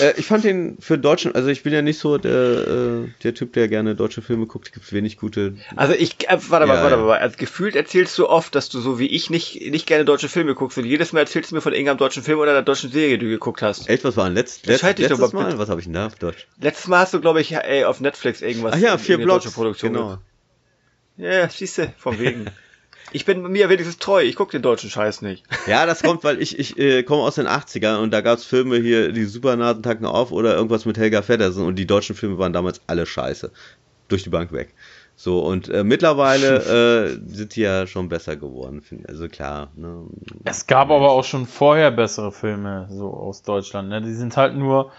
Äh, 0.00 0.14
ich 0.16 0.26
fand 0.26 0.44
den 0.44 0.76
für 0.80 0.98
Deutschen, 0.98 1.34
also 1.34 1.48
ich 1.48 1.62
bin 1.62 1.72
ja 1.72 1.82
nicht 1.82 1.98
so 1.98 2.18
der, 2.18 2.32
äh, 2.32 3.08
der 3.22 3.34
Typ, 3.34 3.52
der 3.52 3.68
gerne 3.68 3.94
deutsche 3.94 4.22
Filme 4.22 4.46
guckt. 4.46 4.68
Es 4.68 4.72
gibt 4.72 4.92
wenig 4.92 5.18
gute. 5.18 5.56
Also 5.76 5.94
ich, 5.94 6.28
äh, 6.28 6.38
warte 6.48 6.66
mal, 6.66 6.76
ja, 6.76 6.82
warte 6.82 6.96
mal. 6.96 7.18
Also 7.18 7.36
gefühlt 7.38 7.76
erzählst 7.76 8.18
du 8.18 8.28
oft, 8.28 8.54
dass 8.54 8.68
du 8.68 8.80
so 8.80 8.98
wie 8.98 9.06
ich 9.06 9.30
nicht, 9.30 9.60
nicht 9.70 9.86
gerne 9.86 10.04
deutsche 10.04 10.28
Filme 10.28 10.54
guckst. 10.54 10.78
Und 10.78 10.84
jedes 10.84 11.12
Mal 11.12 11.20
erzählst 11.20 11.50
du 11.50 11.54
mir 11.54 11.60
von 11.60 11.72
irgendeinem 11.72 11.98
deutschen 11.98 12.22
Film 12.22 12.38
oder 12.38 12.52
einer 12.52 12.62
deutschen 12.62 12.90
Serie, 12.90 13.18
die 13.18 13.26
du 13.26 13.30
geguckt 13.30 13.62
hast. 13.62 13.88
Echt, 13.88 14.04
was 14.04 14.16
war 14.16 14.24
denn 14.24 14.34
letzt, 14.34 14.66
letzt, 14.66 14.82
letztes 14.82 15.18
doch, 15.18 15.32
Mal? 15.32 15.58
Was 15.58 15.68
habe 15.68 15.80
ich 15.80 15.86
denn 15.86 15.94
da 15.94 16.06
auf 16.06 16.16
Deutsch? 16.16 16.46
Letztes 16.60 16.88
Mal 16.88 17.00
hast 17.00 17.14
du, 17.14 17.20
glaube 17.20 17.40
ich, 17.40 17.54
ey, 17.54 17.84
auf 17.84 18.00
Netflix 18.00 18.42
irgendwas. 18.42 18.74
Ach 18.74 18.78
ja, 18.78 18.98
vier 18.98 19.18
Blocks. 19.18 19.50
Produktion 19.52 19.92
genau. 19.92 20.18
Ja, 21.16 21.48
siehst 21.48 21.78
du, 21.78 21.92
von 21.96 22.18
wegen. 22.18 22.46
Ich 23.12 23.24
bin 23.24 23.42
mir 23.42 23.68
wenigstens 23.68 23.98
treu, 23.98 24.22
ich 24.22 24.36
gucke 24.36 24.52
den 24.52 24.62
deutschen 24.62 24.90
Scheiß 24.90 25.22
nicht. 25.22 25.44
Ja, 25.66 25.86
das 25.86 26.02
kommt, 26.02 26.24
weil 26.24 26.42
ich, 26.42 26.58
ich 26.58 26.78
äh, 26.78 27.02
komme 27.02 27.22
aus 27.22 27.36
den 27.36 27.46
80ern 27.46 27.98
und 27.98 28.10
da 28.10 28.20
gab 28.20 28.38
es 28.38 28.44
Filme 28.44 28.76
hier, 28.76 29.12
die 29.12 29.24
Supernasen 29.24 29.82
tacken 29.82 30.06
auf 30.06 30.30
oder 30.30 30.54
irgendwas 30.54 30.84
mit 30.84 30.98
Helga 30.98 31.22
Feddersen 31.22 31.64
und 31.64 31.76
die 31.76 31.86
deutschen 31.86 32.16
Filme 32.16 32.38
waren 32.38 32.52
damals 32.52 32.80
alle 32.86 33.06
scheiße. 33.06 33.50
Durch 34.08 34.22
die 34.22 34.30
Bank 34.30 34.52
weg. 34.52 34.74
So, 35.16 35.40
und 35.40 35.68
äh, 35.68 35.84
mittlerweile 35.84 37.16
äh, 37.26 37.34
sind 37.34 37.56
die 37.56 37.62
ja 37.62 37.86
schon 37.86 38.08
besser 38.08 38.36
geworden, 38.36 38.82
also 39.08 39.28
klar. 39.28 39.68
Ne? 39.76 40.04
Es 40.44 40.66
gab 40.66 40.90
aber 40.90 41.12
auch 41.12 41.24
schon 41.24 41.46
vorher 41.46 41.90
bessere 41.90 42.32
Filme, 42.32 42.88
so 42.90 43.10
aus 43.14 43.42
Deutschland. 43.42 43.88
Ne? 43.88 44.02
Die 44.02 44.12
sind 44.12 44.36
halt 44.36 44.56
nur, 44.56 44.90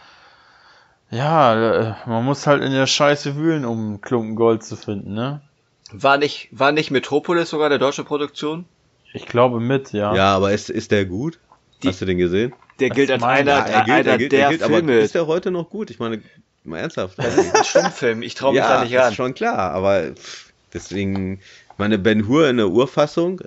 ja, 1.12 1.54
äh, 1.56 1.94
man 2.08 2.24
muss 2.24 2.48
halt 2.48 2.64
in 2.64 2.72
der 2.72 2.88
Scheiße 2.88 3.36
wühlen, 3.36 3.66
um 3.66 3.78
einen 3.78 4.02
Klumpen 4.02 4.36
Gold 4.36 4.64
zu 4.64 4.76
finden, 4.76 5.14
ne? 5.14 5.42
War 5.92 6.18
nicht, 6.18 6.50
war 6.52 6.72
nicht 6.72 6.92
Metropolis 6.92 7.50
sogar 7.50 7.70
der 7.70 7.78
deutsche 7.78 8.04
Produktion? 8.04 8.66
Ich 9.14 9.28
glaube 9.28 9.60
mit, 9.60 9.94
ja. 9.94 10.14
Ja, 10.16 10.36
aber 10.36 10.52
ist, 10.52 10.70
ist 10.70 10.92
der 10.92 11.06
gut? 11.06 11.40
Die, 11.84 11.90
Hast 11.90 12.02
du 12.02 12.06
den 12.06 12.18
gesehen? 12.18 12.54
Der 12.80 12.90
gilt 12.90 13.12
als 13.12 13.24
einer, 13.24 13.52
ja, 13.52 13.66
er 13.66 13.84
gilt, 13.84 13.98
einer 13.98 14.10
er 14.12 14.18
gilt, 14.18 14.32
der 14.32 14.40
er 14.42 14.50
gilt, 14.50 14.64
Filme. 14.64 14.94
Aber 14.94 15.02
ist 15.02 15.16
der 15.16 15.28
heute 15.28 15.52
noch 15.52 15.70
gut? 15.70 15.90
Ich 15.90 16.00
meine, 16.00 16.22
mal 16.64 16.80
ernsthaft. 16.80 17.18
Das 17.18 17.38
ist 17.38 17.56
ein 17.56 17.64
Stummfilm, 17.64 18.22
ich 18.22 18.36
traue 18.36 18.52
mich 18.52 18.60
ja, 18.60 18.78
da 18.78 18.84
nicht 18.84 18.98
ran. 18.98 19.10
ist 19.10 19.16
schon 19.16 19.34
klar, 19.34 19.72
aber 19.72 20.12
deswegen, 20.74 21.40
meine 21.78 21.98
Ben 21.98 22.28
Hur 22.28 22.50
in 22.50 22.58
der 22.58 22.70
Urfassung, 22.70 23.42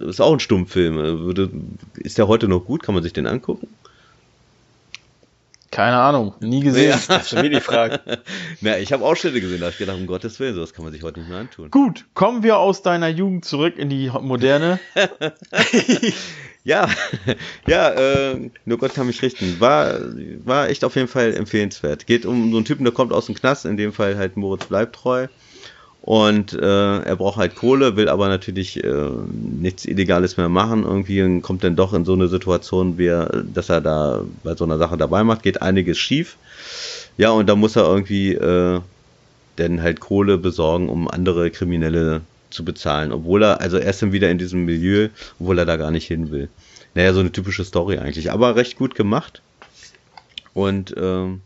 ist 0.00 0.20
auch 0.20 0.32
ein 0.32 0.40
Stummfilm. 0.40 1.32
Ist 1.96 2.18
der 2.18 2.28
heute 2.28 2.48
noch 2.48 2.60
gut? 2.60 2.82
Kann 2.82 2.94
man 2.94 3.02
sich 3.02 3.12
den 3.12 3.26
angucken? 3.26 3.68
Keine 5.74 5.96
Ahnung, 5.96 6.34
nie 6.38 6.60
gesehen. 6.60 6.90
Ja. 6.90 7.00
Das 7.08 7.32
ist 7.32 7.34
mir 7.34 7.50
die 7.50 7.60
Frage. 7.60 7.98
Na, 8.60 8.78
ich 8.78 8.92
habe 8.92 9.04
Ausschnitte 9.04 9.40
gesehen, 9.40 9.58
da 9.58 9.66
habe 9.66 9.72
ich 9.72 9.78
gedacht, 9.78 9.96
um 9.96 10.06
Gottes 10.06 10.38
Willen, 10.38 10.54
sowas 10.54 10.72
kann 10.72 10.84
man 10.84 10.92
sich 10.92 11.02
heute 11.02 11.18
nicht 11.18 11.28
mehr 11.28 11.40
antun. 11.40 11.68
Gut, 11.72 12.04
kommen 12.14 12.44
wir 12.44 12.58
aus 12.58 12.82
deiner 12.82 13.08
Jugend 13.08 13.44
zurück 13.44 13.76
in 13.76 13.88
die 13.88 14.08
moderne. 14.20 14.78
ja, 16.64 16.88
ja, 17.66 17.90
äh, 17.90 18.50
nur 18.64 18.78
Gott 18.78 18.94
kann 18.94 19.08
mich 19.08 19.20
richten. 19.20 19.58
War, 19.58 19.98
war 20.44 20.68
echt 20.68 20.84
auf 20.84 20.94
jeden 20.94 21.08
Fall 21.08 21.34
empfehlenswert. 21.34 22.06
Geht 22.06 22.24
um 22.24 22.52
so 22.52 22.58
einen 22.58 22.64
Typen, 22.64 22.84
der 22.84 22.92
kommt 22.92 23.12
aus 23.12 23.26
dem 23.26 23.34
Knast, 23.34 23.64
in 23.64 23.76
dem 23.76 23.92
Fall 23.92 24.16
halt 24.16 24.36
Moritz 24.36 24.66
bleibt 24.66 24.94
treu. 24.94 25.26
Und 26.04 26.52
äh, 26.52 26.98
er 26.98 27.16
braucht 27.16 27.38
halt 27.38 27.54
Kohle, 27.54 27.96
will 27.96 28.10
aber 28.10 28.28
natürlich 28.28 28.84
äh, 28.84 29.08
nichts 29.32 29.86
Illegales 29.86 30.36
mehr 30.36 30.50
machen. 30.50 30.82
Irgendwie 30.84 31.40
kommt 31.40 31.64
dann 31.64 31.76
doch 31.76 31.94
in 31.94 32.04
so 32.04 32.12
eine 32.12 32.28
Situation, 32.28 32.98
wie 32.98 33.06
er, 33.06 33.42
dass 33.54 33.70
er 33.70 33.80
da 33.80 34.20
bei 34.42 34.54
so 34.54 34.64
einer 34.64 34.76
Sache 34.76 34.98
dabei 34.98 35.24
macht, 35.24 35.42
geht 35.42 35.62
einiges 35.62 35.96
schief. 35.96 36.36
Ja, 37.16 37.30
und 37.30 37.48
da 37.48 37.56
muss 37.56 37.76
er 37.76 37.84
irgendwie 37.84 38.34
äh, 38.34 38.80
dann 39.56 39.80
halt 39.80 40.00
Kohle 40.00 40.36
besorgen, 40.36 40.90
um 40.90 41.08
andere 41.08 41.50
Kriminelle 41.50 42.20
zu 42.50 42.66
bezahlen. 42.66 43.10
Obwohl 43.10 43.42
er, 43.42 43.62
also 43.62 43.78
er 43.78 43.88
ist 43.88 44.02
dann 44.02 44.12
wieder 44.12 44.30
in 44.30 44.36
diesem 44.36 44.66
Milieu, 44.66 45.08
obwohl 45.40 45.58
er 45.58 45.64
da 45.64 45.76
gar 45.76 45.90
nicht 45.90 46.06
hin 46.06 46.30
will. 46.30 46.50
Naja, 46.94 47.14
so 47.14 47.20
eine 47.20 47.32
typische 47.32 47.64
Story 47.64 47.96
eigentlich, 47.96 48.30
aber 48.30 48.56
recht 48.56 48.76
gut 48.76 48.94
gemacht. 48.94 49.40
Und 50.52 50.94
ähm, 50.98 51.40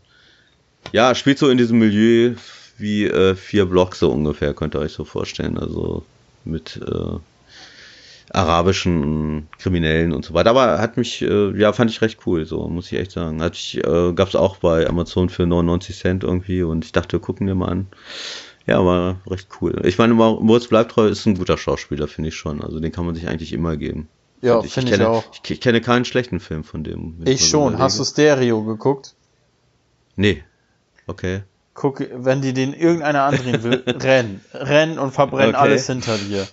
ja, 0.91 1.15
spielt 1.15 1.37
so 1.39 1.47
in 1.47 1.57
diesem 1.57 1.79
Milieu 1.79 2.33
wie 2.79 3.05
äh, 3.05 3.35
vier 3.35 3.65
Blocks 3.65 3.99
so 3.99 4.11
ungefähr, 4.11 4.53
könnt 4.53 4.75
ihr 4.75 4.79
euch 4.79 4.93
so 4.93 5.05
vorstellen. 5.05 5.57
Also 5.57 6.03
mit 6.45 6.79
äh, 6.85 7.19
arabischen 8.31 9.47
Kriminellen 9.57 10.13
und 10.13 10.23
so 10.25 10.33
weiter. 10.33 10.51
Aber 10.51 10.79
hat 10.79 10.97
mich, 10.97 11.21
äh, 11.21 11.57
ja, 11.57 11.73
fand 11.73 11.91
ich 11.91 12.01
recht 12.01 12.19
cool, 12.25 12.45
so 12.45 12.67
muss 12.67 12.91
ich 12.91 12.99
echt 12.99 13.11
sagen. 13.11 13.41
Hat 13.41 13.55
ich, 13.55 13.77
äh, 13.77 14.13
gab's 14.13 14.35
auch 14.35 14.57
bei 14.57 14.87
Amazon 14.87 15.29
für 15.29 15.45
99 15.45 15.97
Cent 15.97 16.23
irgendwie 16.23 16.63
und 16.63 16.85
ich 16.85 16.91
dachte, 16.91 17.19
gucken 17.19 17.47
wir 17.47 17.55
mal 17.55 17.69
an. 17.69 17.87
Ja, 18.67 18.85
war 18.85 19.19
recht 19.25 19.47
cool. 19.61 19.81
Ich 19.85 19.97
meine, 19.97 20.13
Moritz 20.13 20.67
Bleibtreu 20.67 21.07
ist 21.07 21.25
ein 21.25 21.35
guter 21.35 21.57
Schauspieler, 21.57 22.07
finde 22.07 22.29
ich 22.29 22.35
schon. 22.35 22.61
Also 22.61 22.79
den 22.79 22.91
kann 22.91 23.05
man 23.05 23.15
sich 23.15 23.27
eigentlich 23.27 23.51
immer 23.51 23.77
geben. 23.77 24.07
Ja, 24.41 24.61
finde 24.61 24.93
ich, 24.93 24.99
ich, 24.99 25.05
auch. 25.05 25.23
Ich, 25.43 25.51
ich, 25.51 25.59
kenne 25.59 25.81
keinen 25.81 26.05
schlechten 26.05 26.39
Film 26.39 26.63
von 26.63 26.83
dem. 26.83 27.15
Ich 27.25 27.49
schon. 27.49 27.79
Hast 27.79 27.99
du 27.99 28.05
Stereo 28.05 28.63
geguckt? 28.63 29.15
Nee. 30.15 30.43
Okay 31.07 31.41
guck, 31.79 32.01
wenn 32.11 32.41
die 32.41 32.53
den 32.53 32.73
irgendeiner 32.73 33.23
andrehen 33.23 33.63
will, 33.63 33.83
renn, 33.87 34.41
renn 34.53 34.99
und 34.99 35.11
verbrenn 35.11 35.49
okay. 35.49 35.57
alles 35.57 35.87
hinter 35.87 36.17
dir. 36.17 36.45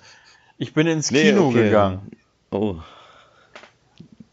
Ich 0.56 0.72
bin 0.72 0.86
ins 0.86 1.10
nee, 1.10 1.24
Kino 1.24 1.48
okay. 1.48 1.64
gegangen. 1.64 2.10
Oh. 2.50 2.76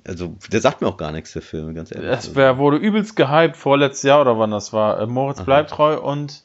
Also, 0.06 0.36
der 0.52 0.62
sagt 0.62 0.82
mir 0.82 0.88
auch 0.88 0.98
gar 0.98 1.12
nichts, 1.12 1.34
der 1.34 1.42
Film, 1.42 1.74
ganz 1.74 1.92
ehrlich. 1.92 2.12
Es 2.12 2.36
wär, 2.36 2.60
wurde 2.60 2.78
übelst 2.78 3.16
gehypt 3.16 3.58
vorletztes 3.58 4.04
Jahr 4.04 4.22
oder 4.22 4.38
wann 4.38 4.52
das 4.52 4.72
war. 4.72 5.00
Äh, 5.00 5.08
Moritz 5.08 5.40
Aha. 5.40 5.46
bleibt 5.46 5.72
treu 5.72 6.00
und 6.00 6.44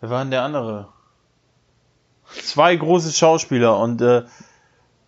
wer 0.00 0.10
war 0.10 0.22
denn 0.24 0.32
der 0.32 0.42
andere? 0.42 0.88
Zwei 2.26 2.74
große 2.74 3.12
Schauspieler 3.12 3.78
und 3.78 4.02
äh, 4.02 4.24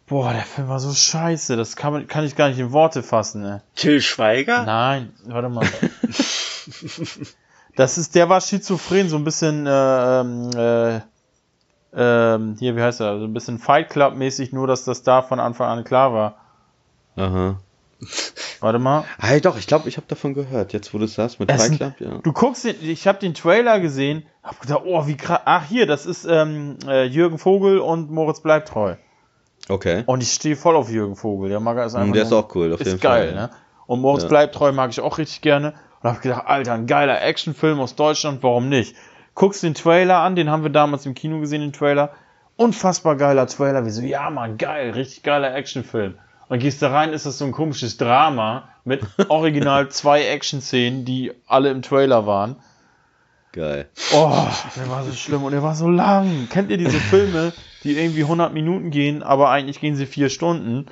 boah, 0.06 0.32
der 0.32 0.42
Film 0.42 0.68
war 0.68 0.78
so 0.78 0.92
scheiße, 0.92 1.56
das 1.56 1.74
kann, 1.74 1.92
man, 1.92 2.06
kann 2.06 2.24
ich 2.24 2.36
gar 2.36 2.50
nicht 2.50 2.60
in 2.60 2.70
Worte 2.70 3.02
fassen. 3.02 3.42
Ne? 3.42 3.62
Till 3.74 4.00
Schweiger? 4.00 4.64
Nein, 4.64 5.12
warte 5.24 5.48
mal. 5.48 5.66
Das 7.76 7.98
ist, 7.98 8.14
der 8.14 8.28
war 8.28 8.40
schizophren, 8.40 9.08
so 9.08 9.16
ein 9.16 9.24
bisschen, 9.24 9.66
äh, 9.66 10.20
ähm, 10.20 10.50
äh, 10.54 10.96
äh, 10.96 12.38
hier, 12.58 12.76
wie 12.76 12.82
heißt 12.82 13.00
er, 13.00 13.18
so 13.18 13.24
ein 13.24 13.34
bisschen 13.34 13.58
Fight 13.58 13.90
Club 13.90 14.14
mäßig, 14.14 14.52
nur 14.52 14.66
dass 14.66 14.84
das 14.84 15.02
da 15.02 15.22
von 15.22 15.40
Anfang 15.40 15.68
an 15.68 15.84
klar 15.84 16.12
war. 16.12 16.36
Aha. 17.16 17.58
Warte 18.60 18.78
mal. 18.78 19.04
Ah, 19.18 19.38
doch, 19.40 19.56
ich 19.56 19.66
glaube, 19.66 19.88
ich 19.88 19.96
habe 19.96 20.06
davon 20.08 20.34
gehört, 20.34 20.72
jetzt 20.72 20.94
wo 20.94 20.98
du 20.98 21.04
es 21.04 21.14
sagst, 21.14 21.40
mit 21.40 21.50
Fight 21.50 21.76
Club, 21.76 21.94
ja. 22.00 22.18
Du 22.22 22.32
guckst 22.32 22.64
den, 22.64 22.76
ich 22.80 23.06
habe 23.06 23.18
den 23.18 23.34
Trailer 23.34 23.80
gesehen, 23.80 24.24
hab 24.42 24.60
gedacht, 24.60 24.82
oh, 24.84 25.06
wie 25.06 25.16
krass. 25.16 25.40
Ach, 25.44 25.64
hier, 25.68 25.86
das 25.86 26.06
ist 26.06 26.24
ähm, 26.24 26.76
äh, 26.86 27.04
Jürgen 27.04 27.38
Vogel 27.38 27.78
und 27.78 28.10
Moritz 28.10 28.40
bleibt 28.40 28.68
treu. 28.68 28.96
Okay. 29.68 30.02
Und 30.06 30.22
ich 30.22 30.32
stehe 30.32 30.56
voll 30.56 30.76
auf 30.76 30.90
Jürgen 30.90 31.16
Vogel, 31.16 31.48
der 31.48 31.60
mag 31.60 31.78
es 31.78 31.94
einfach. 31.94 32.12
Der 32.12 32.22
ist 32.22 32.32
auch 32.32 32.54
cool, 32.54 32.72
auf 32.72 32.80
jeden 32.80 32.98
Fall. 32.98 33.24
Ist 33.24 33.32
geil, 33.32 33.34
ne? 33.34 33.50
Und 33.86 34.00
Moritz 34.00 34.22
ja. 34.22 34.28
bleibt 34.28 34.54
treu 34.54 34.72
mag 34.72 34.90
ich 34.90 35.00
auch 35.00 35.18
richtig 35.18 35.40
gerne. 35.40 35.74
Und 36.04 36.10
hab 36.10 36.20
gedacht, 36.20 36.42
Alter, 36.44 36.74
ein 36.74 36.86
geiler 36.86 37.22
Actionfilm 37.22 37.80
aus 37.80 37.96
Deutschland, 37.96 38.42
warum 38.42 38.68
nicht? 38.68 38.94
Guckst 39.34 39.62
den 39.62 39.72
Trailer 39.72 40.18
an, 40.18 40.36
den 40.36 40.50
haben 40.50 40.62
wir 40.62 40.68
damals 40.68 41.06
im 41.06 41.14
Kino 41.14 41.40
gesehen, 41.40 41.62
den 41.62 41.72
Trailer. 41.72 42.10
Unfassbar 42.56 43.16
geiler 43.16 43.46
Trailer. 43.46 43.86
Wie 43.86 43.90
so, 43.90 44.02
ja, 44.02 44.28
man, 44.28 44.58
geil, 44.58 44.90
richtig 44.90 45.22
geiler 45.22 45.54
Actionfilm. 45.54 46.16
Und 46.50 46.58
gehst 46.58 46.82
da 46.82 46.90
rein, 46.90 47.14
ist 47.14 47.24
das 47.24 47.38
so 47.38 47.46
ein 47.46 47.52
komisches 47.52 47.96
Drama 47.96 48.68
mit 48.84 49.00
original 49.30 49.88
zwei 49.92 50.26
Action-Szenen, 50.26 51.06
die 51.06 51.32
alle 51.46 51.70
im 51.70 51.80
Trailer 51.80 52.26
waren. 52.26 52.56
Geil. 53.52 53.88
Oh, 54.12 54.46
der 54.76 54.90
war 54.90 55.04
so 55.04 55.12
schlimm 55.12 55.42
und 55.42 55.52
der 55.52 55.62
war 55.62 55.74
so 55.74 55.88
lang. 55.88 56.48
Kennt 56.50 56.70
ihr 56.70 56.76
diese 56.76 57.00
Filme, 57.00 57.54
die 57.82 57.96
irgendwie 57.96 58.24
100 58.24 58.52
Minuten 58.52 58.90
gehen, 58.90 59.22
aber 59.22 59.48
eigentlich 59.48 59.80
gehen 59.80 59.96
sie 59.96 60.04
vier 60.04 60.28
Stunden? 60.28 60.84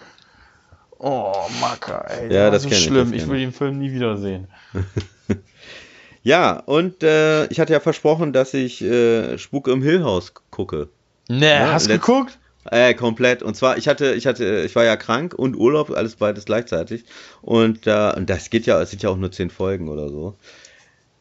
Oh, 1.04 1.34
Macker, 1.60 2.08
ey. 2.08 2.32
Ja, 2.32 2.48
das, 2.48 2.62
das 2.62 2.70
ist 2.70 2.84
schlimm. 2.84 3.12
Ich, 3.12 3.22
ich 3.22 3.28
will 3.28 3.40
den 3.40 3.52
Film 3.52 3.80
nie 3.80 3.90
wiedersehen. 3.90 4.46
ja, 6.22 6.60
und 6.60 7.02
äh, 7.02 7.46
ich 7.46 7.58
hatte 7.58 7.72
ja 7.72 7.80
versprochen, 7.80 8.32
dass 8.32 8.54
ich 8.54 8.80
äh, 8.82 9.36
Spuk 9.36 9.66
im 9.66 9.82
Hill 9.82 10.04
House 10.04 10.32
gucke. 10.52 10.90
Nee, 11.28 11.46
ja, 11.46 11.72
hast 11.72 11.88
du 11.88 11.94
geguckt? 11.94 12.38
Äh, 12.70 12.94
komplett. 12.94 13.42
Und 13.42 13.56
zwar, 13.56 13.78
ich 13.78 13.88
hatte, 13.88 14.14
ich 14.14 14.28
hatte, 14.28 14.62
ich 14.64 14.76
war 14.76 14.84
ja 14.84 14.94
krank 14.96 15.34
und 15.34 15.56
Urlaub, 15.56 15.90
alles 15.90 16.14
beides 16.14 16.44
gleichzeitig. 16.44 17.04
Und, 17.40 17.88
äh, 17.88 18.12
und 18.16 18.30
das 18.30 18.48
geht 18.50 18.66
ja, 18.66 18.80
es 18.80 18.90
sind 18.90 19.02
ja 19.02 19.10
auch 19.10 19.16
nur 19.16 19.32
zehn 19.32 19.50
Folgen 19.50 19.88
oder 19.88 20.08
so. 20.08 20.36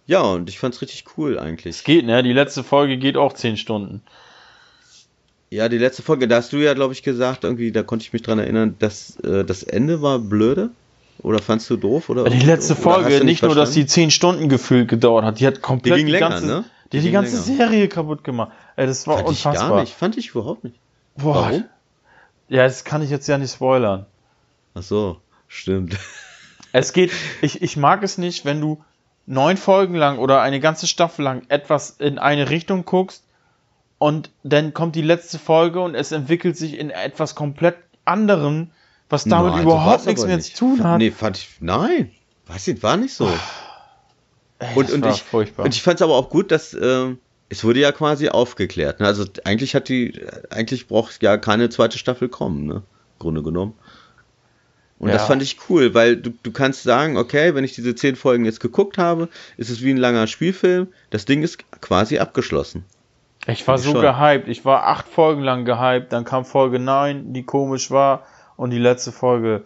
Ja, 0.06 0.22
und 0.22 0.48
ich 0.48 0.60
fand's 0.60 0.80
richtig 0.84 1.06
cool 1.18 1.40
eigentlich. 1.40 1.78
Es 1.78 1.84
geht, 1.84 2.06
ne? 2.06 2.22
Die 2.22 2.34
letzte 2.34 2.64
Folge 2.64 2.98
geht 2.98 3.18
auch 3.18 3.34
zehn 3.34 3.58
Stunden. 3.58 4.04
Ja, 5.52 5.68
die 5.68 5.78
letzte 5.78 6.02
Folge, 6.02 6.30
da 6.30 6.38
hast 6.38 6.54
du 6.54 6.58
ja, 6.58 6.74
glaube 6.74 6.94
ich, 6.94 7.04
gesagt, 7.04 7.44
irgendwie, 7.44 7.74
da 7.74 7.84
konnte 7.84 8.04
ich 8.04 8.14
mich 8.14 8.22
dran 8.22 8.40
erinnern, 8.40 8.76
dass 8.80 9.18
äh, 9.20 9.44
das 9.44 9.64
Ende 9.64 10.02
war 10.02 10.18
blöde. 10.18 10.70
Oder 11.20 11.40
fandst 11.40 11.70
du 11.70 11.76
doof? 11.76 12.10
Oder 12.10 12.24
die 12.24 12.40
letzte 12.40 12.74
Folge, 12.74 13.10
nicht, 13.10 13.24
nicht 13.26 13.44
nur, 13.44 13.54
dass 13.54 13.72
die 13.72 13.86
zehn 13.86 14.10
Stunden 14.12 14.48
gefühlt 14.48 14.88
gedauert 14.88 15.26
hat, 15.26 15.40
die 15.40 15.46
hat 15.46 15.62
komplett 15.62 16.00
die, 16.00 16.06
die 16.06 16.12
länger, 16.12 16.30
ganze, 16.30 16.48
ne? 16.48 16.64
die, 16.86 16.98
die, 16.98 17.04
die 17.08 17.12
ganze 17.12 17.34
länger. 17.34 17.44
Serie 17.44 17.88
kaputt 17.90 18.24
gemacht. 18.24 18.54
Ey, 18.78 18.88
das 18.88 19.06
war 19.06 19.18
fand 19.18 19.28
unfassbar. 19.28 19.54
Ich 19.54 19.70
gar 19.70 19.82
nicht, 19.82 19.94
fand 19.94 20.18
ich 20.18 20.30
überhaupt 20.30 20.64
nicht. 20.64 20.78
Boah. 21.18 21.36
Warum? 21.36 21.66
Ja, 22.48 22.64
das 22.64 22.86
kann 22.86 23.02
ich 23.02 23.10
jetzt 23.10 23.28
ja 23.28 23.38
nicht 23.38 23.54
spoilern. 23.54 24.06
Ach 24.74 24.84
so, 24.84 25.18
stimmt. 25.48 25.98
Es 26.74 26.94
geht, 26.94 27.12
ich, 27.42 27.62
ich 27.62 27.76
mag 27.76 28.02
es 28.02 28.18
nicht, 28.18 28.46
wenn 28.46 28.62
du 28.62 28.82
neun 29.26 29.58
Folgen 29.58 29.94
lang 29.94 30.20
oder 30.20 30.42
eine 30.42 30.62
ganze 30.62 30.88
Staffel 30.88 31.24
lang 31.24 31.44
etwas 31.50 31.90
in 32.00 32.18
eine 32.18 32.50
Richtung 32.50 32.86
guckst 32.86 33.26
und 34.02 34.32
dann 34.42 34.74
kommt 34.74 34.96
die 34.96 35.04
letzte 35.04 35.38
Folge 35.38 35.80
und 35.80 35.94
es 35.94 36.12
entwickelt 36.12 36.58
sich 36.58 36.80
in 36.80 36.90
etwas 36.90 37.36
komplett 37.36 37.76
anderem, 38.04 38.72
was 39.10 39.26
damit 39.26 39.54
nein, 39.54 39.62
überhaupt 39.62 40.08
nichts 40.08 40.26
mehr 40.26 40.38
nicht. 40.38 40.58
zu 40.58 40.66
tun 40.78 40.84
hat. 40.84 40.98
Nee, 40.98 41.12
fand 41.12 41.38
ich, 41.38 41.50
nein, 41.60 42.10
weiß 42.48 42.70
ich, 42.70 42.82
war 42.82 42.98
nicht 42.98 43.14
so. 43.14 43.30
Ey, 44.58 44.70
und, 44.74 44.92
und, 44.92 45.06
ich, 45.06 45.22
furchtbar. 45.22 45.66
und 45.66 45.76
ich 45.76 45.84
fand 45.84 46.00
es 46.00 46.02
aber 46.02 46.16
auch 46.16 46.32
gut, 46.32 46.50
dass 46.50 46.74
ähm, 46.74 47.20
es 47.50 47.64
wurde 47.64 47.80
ja 47.80 47.92
quasi 47.92 48.30
aufgeklärt. 48.30 49.02
Ne? 49.02 49.06
Also 49.06 49.26
eigentlich 49.44 49.76
hat 49.76 49.88
die, 49.88 50.20
eigentlich 50.50 50.88
braucht 50.88 51.22
ja 51.22 51.38
keine 51.38 51.70
zweite 51.70 52.00
Staffel 52.00 52.28
kommen, 52.28 52.66
ne? 52.66 52.82
Grunde 53.20 53.44
genommen. 53.44 53.76
Und 54.98 55.10
ja. 55.10 55.14
das 55.14 55.28
fand 55.28 55.44
ich 55.44 55.58
cool, 55.70 55.94
weil 55.94 56.18
du, 56.18 56.32
du 56.42 56.52
kannst 56.52 56.82
sagen, 56.82 57.18
okay, 57.18 57.54
wenn 57.54 57.64
ich 57.64 57.76
diese 57.76 57.94
zehn 57.94 58.16
Folgen 58.16 58.46
jetzt 58.46 58.62
geguckt 58.62 58.98
habe, 58.98 59.30
ist 59.58 59.70
es 59.70 59.84
wie 59.84 59.92
ein 59.92 59.98
langer 59.98 60.26
Spielfilm. 60.26 60.88
Das 61.12 61.26
Ding 61.26 61.44
ist 61.44 61.70
quasi 61.82 62.18
abgeschlossen. 62.18 62.84
Ich 63.48 63.68
war 63.68 63.78
so 63.78 63.92
schon. 63.92 64.02
gehypt. 64.02 64.48
Ich 64.48 64.66
war 64.66 64.88
acht 64.88 65.08
Folgen 65.08 65.42
lang 65.42 65.66
gehypt. 65.66 66.14
Dann 66.14 66.26
kam 66.26 66.46
Folge 66.46 66.80
9, 66.80 67.34
die 67.34 67.44
komisch 67.44 67.90
war. 67.92 68.26
Und 68.56 68.70
die 68.70 68.78
letzte 68.78 69.12
Folge, 69.12 69.64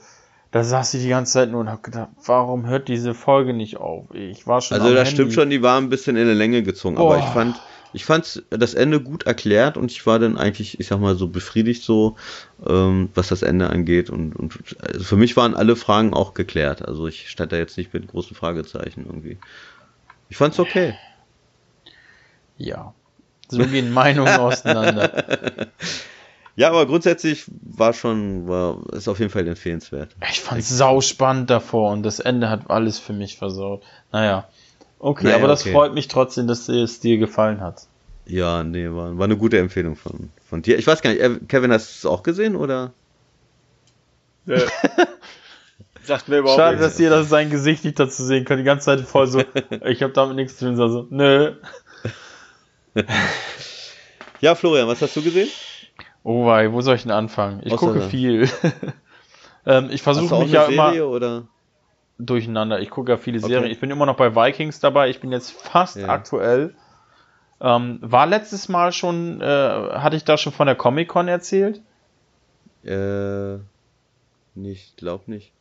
da 0.52 0.64
saß 0.64 0.94
ich 0.94 1.04
die 1.04 1.10
ganze 1.10 1.34
Zeit 1.34 1.52
nur 1.52 1.60
und 1.60 1.70
hab 1.70 1.84
gedacht, 1.84 2.10
warum 2.26 2.66
hört 2.66 2.88
diese 2.88 3.14
Folge 3.14 3.54
nicht 3.54 3.78
auf? 3.78 4.06
Ich 4.14 4.48
war 4.48 4.62
schon. 4.62 4.80
Also 4.80 4.94
das 4.94 5.10
Handy. 5.10 5.12
stimmt 5.12 5.34
schon, 5.34 5.50
die 5.50 5.62
war 5.62 5.78
ein 5.78 5.90
bisschen 5.90 6.16
in 6.16 6.26
der 6.26 6.36
Länge 6.36 6.64
gezogen. 6.64 6.98
Oh. 6.98 7.08
Aber 7.08 7.20
ich 7.20 7.26
fand, 7.26 7.60
ich 7.92 8.06
fand 8.06 8.44
das 8.50 8.74
Ende 8.74 9.02
gut 9.02 9.24
erklärt 9.24 9.76
und 9.76 9.92
ich 9.92 10.06
war 10.06 10.20
dann 10.20 10.38
eigentlich, 10.38 10.80
ich 10.80 10.88
sag 10.88 11.02
mal, 11.02 11.16
so 11.16 11.28
befriedigt 11.28 11.84
so, 11.84 12.16
ähm, 12.66 13.10
was 13.16 13.28
das 13.28 13.42
Ende 13.42 13.70
angeht. 13.70 14.10
Und, 14.10 14.34
und 14.38 14.58
also 14.82 15.04
für 15.04 15.18
mich 15.18 15.36
waren 15.36 15.56
alle 15.56 15.76
Fragen 15.76 16.14
auch 16.14 16.34
geklärt. 16.34 16.88
Also 16.88 17.08
ich 17.08 17.30
stand 17.30 17.52
da 17.52 17.58
jetzt 17.58 17.78
nicht 17.78 17.94
mit 17.94 18.08
großen 18.08 18.36
Fragezeichen 18.36 19.06
irgendwie. 19.06 19.38
Ich 20.30 20.38
fand's 20.38 20.60
okay. 20.60 20.96
Ja. 22.58 22.94
So 23.50 23.64
gehen 23.66 23.92
Meinungen 23.92 24.40
auseinander. 24.40 25.68
Ja, 26.58 26.70
aber 26.70 26.86
grundsätzlich 26.86 27.46
war 27.48 27.92
schon, 27.92 28.48
war, 28.48 28.78
ist 28.94 29.10
auf 29.10 29.20
jeden 29.20 29.30
Fall 29.30 29.46
empfehlenswert. 29.46 30.16
Ich 30.32 30.40
fand's 30.40 30.70
sau 30.70 31.02
spannend 31.02 31.50
davor 31.50 31.92
und 31.92 32.04
das 32.04 32.20
Ende 32.20 32.50
hat 32.50 32.70
alles 32.70 32.98
für 32.98 33.12
mich 33.12 33.38
versaut. 33.38 33.84
Naja. 34.14 34.48
Okay, 35.00 35.26
naja, 35.26 35.36
aber 35.36 35.50
das 35.50 35.62
okay. 35.62 35.74
freut 35.74 35.94
mich 35.94 36.08
trotzdem, 36.08 36.48
dass 36.48 36.70
es 36.70 37.02
dir 37.02 37.18
gefallen 37.18 37.60
hat. 37.60 37.88
Ja, 38.26 38.64
nee, 38.64 38.88
war, 38.90 39.18
war 39.18 39.26
eine 39.26 39.38
gute 39.38 39.60
Empfehlung 39.60 39.98
von, 39.98 40.30
von 40.50 40.62
dir. 40.62 40.80
Ich 40.80 40.88
weiß 40.88 41.02
gar 41.02 41.10
nicht, 41.12 41.22
äh, 41.22 41.40
Kevin, 41.48 41.74
hast 41.74 42.04
du 42.04 42.08
es 42.08 42.12
auch 42.12 42.24
gesehen 42.24 42.56
oder? 42.56 42.94
Ja. 44.46 44.58
Sagt 46.04 46.30
mir 46.30 46.38
überhaupt 46.38 46.60
Schade, 46.60 46.78
dass 46.78 47.00
ihr 47.00 47.10
das 47.10 47.30
sein 47.30 47.50
Gesicht 47.50 47.84
nicht 47.84 48.00
dazu 48.00 48.24
sehen 48.24 48.46
könnt. 48.46 48.60
Die 48.60 48.66
ganze 48.66 48.86
Zeit 48.86 49.02
voll 49.02 49.28
so, 49.28 49.44
ich 49.86 50.02
habe 50.04 50.14
damit 50.14 50.36
nichts 50.36 50.58
zu 50.58 50.66
tun. 50.66 50.76
So, 50.78 51.08
nö. 51.10 51.54
ja, 54.42 54.56
Florian, 54.56 54.88
was 54.88 55.02
hast 55.02 55.16
du 55.16 55.22
gesehen? 55.22 55.50
Oh 56.24 56.46
wei, 56.46 56.72
wo 56.72 56.82
soll 56.82 56.96
ich 56.96 57.04
denn 57.04 57.12
anfangen? 57.12 57.62
Ich 57.64 57.74
Außer 57.74 57.88
gucke 57.88 58.02
viel. 58.02 58.50
ähm, 59.66 59.90
ich 59.92 60.02
versuche 60.02 60.40
mich 60.40 60.52
ja 60.52 60.66
Serie, 60.66 61.04
immer. 61.04 61.08
Oder? 61.08 61.48
durcheinander. 62.18 62.80
Ich 62.80 62.90
gucke 62.90 63.12
ja 63.12 63.18
viele 63.18 63.40
okay. 63.40 63.48
Serien. 63.48 63.72
Ich 63.72 63.80
bin 63.80 63.92
immer 63.92 64.06
noch 64.06 64.16
bei 64.16 64.36
Vikings 64.36 64.80
dabei. 64.80 65.10
Ich 65.10 65.20
bin 65.20 65.32
jetzt 65.32 65.52
fast 65.52 65.98
ja. 65.98 66.08
aktuell. 66.08 66.76
Ähm, 67.62 68.00
war 68.02 68.26
letztes 68.26 68.70
Mal 68.70 68.92
schon, 68.92 69.42
äh, 69.42 69.46
hatte 69.46 70.16
ich 70.16 70.24
da 70.24 70.38
schon 70.38 70.54
von 70.54 70.68
der 70.68 70.76
Comic-Con 70.76 71.28
erzählt? 71.28 71.82
Äh, 72.84 73.58
nicht, 74.56 74.98
glaub 74.98 75.28
nicht. 75.28 75.52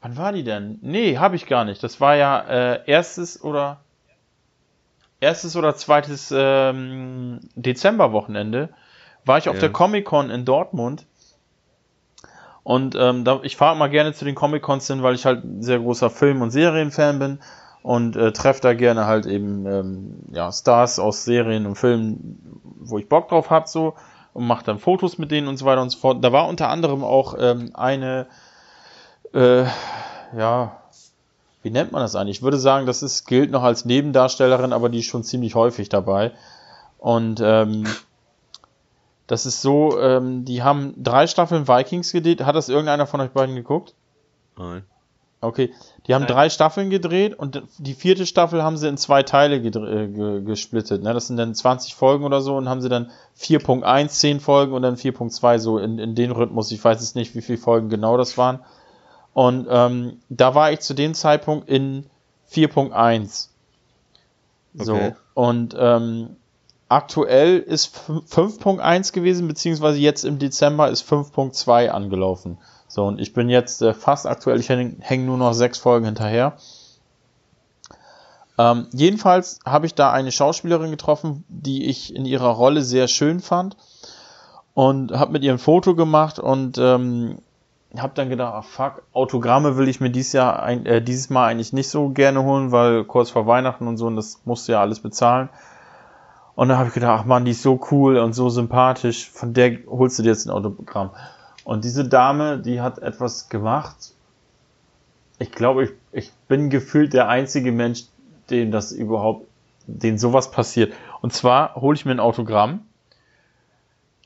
Wann 0.00 0.16
war 0.16 0.32
die 0.32 0.44
denn? 0.44 0.78
Nee, 0.82 1.18
habe 1.18 1.36
ich 1.36 1.46
gar 1.46 1.64
nicht. 1.64 1.82
Das 1.82 2.00
war 2.00 2.16
ja 2.16 2.40
äh, 2.40 2.80
erstes 2.86 3.42
oder 3.42 3.80
erstes 5.20 5.56
oder 5.56 5.76
zweites 5.76 6.32
ähm, 6.36 7.40
Dezemberwochenende. 7.54 8.70
War 9.24 9.38
ich 9.38 9.48
auf 9.48 9.56
ja. 9.56 9.62
der 9.62 9.72
Comic-Con 9.72 10.30
in 10.30 10.44
Dortmund 10.44 11.06
und 12.66 12.96
ähm, 12.98 13.24
da, 13.24 13.38
ich 13.44 13.56
fahre 13.56 13.76
immer 13.76 13.88
gerne 13.88 14.12
zu 14.12 14.24
den 14.24 14.34
Comic-Cons 14.34 14.88
hin, 14.88 15.04
weil 15.04 15.14
ich 15.14 15.24
halt 15.24 15.44
ein 15.44 15.62
sehr 15.62 15.78
großer 15.78 16.10
Film- 16.10 16.42
und 16.42 16.50
Serienfan 16.50 17.20
bin 17.20 17.38
und 17.84 18.16
äh, 18.16 18.32
treffe 18.32 18.60
da 18.60 18.74
gerne 18.74 19.06
halt 19.06 19.26
eben 19.26 19.66
ähm, 19.66 20.16
ja, 20.32 20.50
Stars 20.50 20.98
aus 20.98 21.24
Serien 21.24 21.66
und 21.66 21.76
Filmen, 21.76 22.60
wo 22.80 22.98
ich 22.98 23.08
Bock 23.08 23.28
drauf 23.28 23.50
hab 23.50 23.68
so 23.68 23.94
und 24.32 24.48
mache 24.48 24.64
dann 24.64 24.80
Fotos 24.80 25.16
mit 25.16 25.30
denen 25.30 25.46
und 25.46 25.58
so 25.58 25.64
weiter 25.64 25.80
und 25.80 25.90
so 25.90 25.98
fort. 25.98 26.24
Da 26.24 26.32
war 26.32 26.48
unter 26.48 26.68
anderem 26.68 27.04
auch 27.04 27.36
ähm, 27.38 27.70
eine, 27.74 28.26
äh, 29.32 29.62
ja, 30.36 30.82
wie 31.66 31.70
nennt 31.70 31.90
man 31.90 32.00
das 32.00 32.14
eigentlich? 32.14 32.36
Ich 32.36 32.42
würde 32.44 32.58
sagen, 32.58 32.86
das 32.86 33.02
ist, 33.02 33.26
gilt 33.26 33.50
noch 33.50 33.64
als 33.64 33.84
Nebendarstellerin, 33.84 34.72
aber 34.72 34.88
die 34.88 35.00
ist 35.00 35.06
schon 35.06 35.24
ziemlich 35.24 35.56
häufig 35.56 35.88
dabei. 35.88 36.30
Und 36.96 37.40
ähm, 37.42 37.84
das 39.26 39.46
ist 39.46 39.62
so, 39.62 40.00
ähm, 40.00 40.44
die 40.44 40.62
haben 40.62 40.94
drei 40.96 41.26
Staffeln 41.26 41.66
Vikings 41.66 42.12
gedreht. 42.12 42.46
Hat 42.46 42.54
das 42.54 42.68
irgendeiner 42.68 43.08
von 43.08 43.20
euch 43.20 43.30
beiden 43.30 43.56
geguckt? 43.56 43.94
Nein. 44.56 44.84
Okay, 45.40 45.72
die 46.06 46.14
haben 46.14 46.22
Nein. 46.22 46.32
drei 46.32 46.50
Staffeln 46.50 46.88
gedreht 46.88 47.36
und 47.36 47.60
die 47.78 47.94
vierte 47.94 48.26
Staffel 48.26 48.62
haben 48.62 48.76
sie 48.76 48.88
in 48.88 48.96
zwei 48.96 49.24
Teile 49.24 49.56
äh, 49.56 50.40
gesplittet. 50.42 51.02
Ne? 51.02 51.14
Das 51.14 51.26
sind 51.26 51.36
dann 51.36 51.52
20 51.52 51.96
Folgen 51.96 52.24
oder 52.24 52.42
so 52.42 52.56
und 52.56 52.68
haben 52.68 52.80
sie 52.80 52.88
dann 52.88 53.10
4.1, 53.40 54.06
10 54.06 54.38
Folgen 54.38 54.72
und 54.72 54.82
dann 54.82 54.94
4.2 54.94 55.58
so 55.58 55.78
in, 55.78 55.98
in 55.98 56.14
den 56.14 56.30
Rhythmus. 56.30 56.70
Ich 56.70 56.84
weiß 56.84 57.00
jetzt 57.00 57.16
nicht, 57.16 57.34
wie 57.34 57.42
viele 57.42 57.58
Folgen 57.58 57.88
genau 57.88 58.16
das 58.16 58.38
waren. 58.38 58.60
Und 59.36 59.66
ähm, 59.68 60.22
da 60.30 60.54
war 60.54 60.72
ich 60.72 60.80
zu 60.80 60.94
dem 60.94 61.12
Zeitpunkt 61.12 61.68
in 61.68 62.06
4.1. 62.50 63.48
So. 64.72 64.94
Okay. 64.94 65.14
Und 65.34 65.76
ähm, 65.78 66.36
aktuell 66.88 67.58
ist 67.58 67.94
5.1 68.08 69.12
gewesen, 69.12 69.46
beziehungsweise 69.46 69.98
jetzt 69.98 70.24
im 70.24 70.38
Dezember 70.38 70.88
ist 70.88 71.06
5.2 71.06 71.88
angelaufen. 71.88 72.56
So, 72.88 73.04
und 73.04 73.20
ich 73.20 73.34
bin 73.34 73.50
jetzt 73.50 73.82
äh, 73.82 73.92
fast 73.92 74.26
aktuell, 74.26 74.58
ich 74.58 74.70
hänge 74.70 74.96
häng 75.00 75.26
nur 75.26 75.36
noch 75.36 75.52
sechs 75.52 75.76
Folgen 75.76 76.06
hinterher. 76.06 76.56
Ähm, 78.56 78.86
jedenfalls 78.94 79.58
habe 79.66 79.84
ich 79.84 79.94
da 79.94 80.12
eine 80.12 80.32
Schauspielerin 80.32 80.90
getroffen, 80.90 81.44
die 81.48 81.84
ich 81.84 82.16
in 82.16 82.24
ihrer 82.24 82.52
Rolle 82.52 82.80
sehr 82.80 83.06
schön 83.06 83.40
fand 83.40 83.76
und 84.72 85.12
habe 85.12 85.32
mit 85.32 85.44
ihr 85.44 85.52
ein 85.52 85.58
Foto 85.58 85.94
gemacht 85.94 86.38
und 86.38 86.78
ähm, 86.78 87.36
habe 88.02 88.14
dann 88.14 88.28
gedacht, 88.28 88.54
ach 88.56 88.64
fuck, 88.64 89.02
Autogramme 89.12 89.76
will 89.76 89.88
ich 89.88 90.00
mir 90.00 90.10
dieses 90.10 90.32
Jahr 90.32 90.62
ein, 90.62 90.86
äh, 90.86 91.02
dieses 91.02 91.30
Mal 91.30 91.48
eigentlich 91.48 91.72
nicht 91.72 91.88
so 91.88 92.08
gerne 92.08 92.42
holen, 92.42 92.72
weil 92.72 93.04
kurz 93.04 93.30
vor 93.30 93.46
Weihnachten 93.46 93.86
und 93.86 93.96
so 93.96 94.06
und 94.06 94.16
das 94.16 94.40
musste 94.44 94.72
ja 94.72 94.80
alles 94.80 95.00
bezahlen. 95.00 95.48
Und 96.54 96.68
dann 96.68 96.78
habe 96.78 96.88
ich 96.88 96.94
gedacht, 96.94 97.20
ach 97.20 97.24
man, 97.26 97.44
die 97.44 97.50
ist 97.50 97.62
so 97.62 97.78
cool 97.90 98.16
und 98.18 98.32
so 98.32 98.48
sympathisch, 98.48 99.30
von 99.30 99.52
der 99.52 99.78
holst 99.86 100.18
du 100.18 100.22
dir 100.22 100.30
jetzt 100.30 100.46
ein 100.46 100.50
Autogramm. 100.50 101.10
Und 101.64 101.84
diese 101.84 102.08
Dame, 102.08 102.58
die 102.58 102.80
hat 102.80 102.98
etwas 102.98 103.48
gemacht. 103.48 104.14
Ich 105.38 105.52
glaube, 105.52 105.84
ich, 105.84 105.90
ich 106.12 106.32
bin 106.48 106.70
gefühlt 106.70 107.12
der 107.12 107.28
einzige 107.28 107.72
Mensch, 107.72 108.04
dem 108.50 108.70
das 108.70 108.92
überhaupt, 108.92 109.46
den 109.86 110.16
sowas 110.16 110.50
passiert. 110.50 110.94
Und 111.20 111.32
zwar 111.32 111.74
hole 111.74 111.94
ich 111.94 112.06
mir 112.06 112.12
ein 112.12 112.20
Autogramm, 112.20 112.86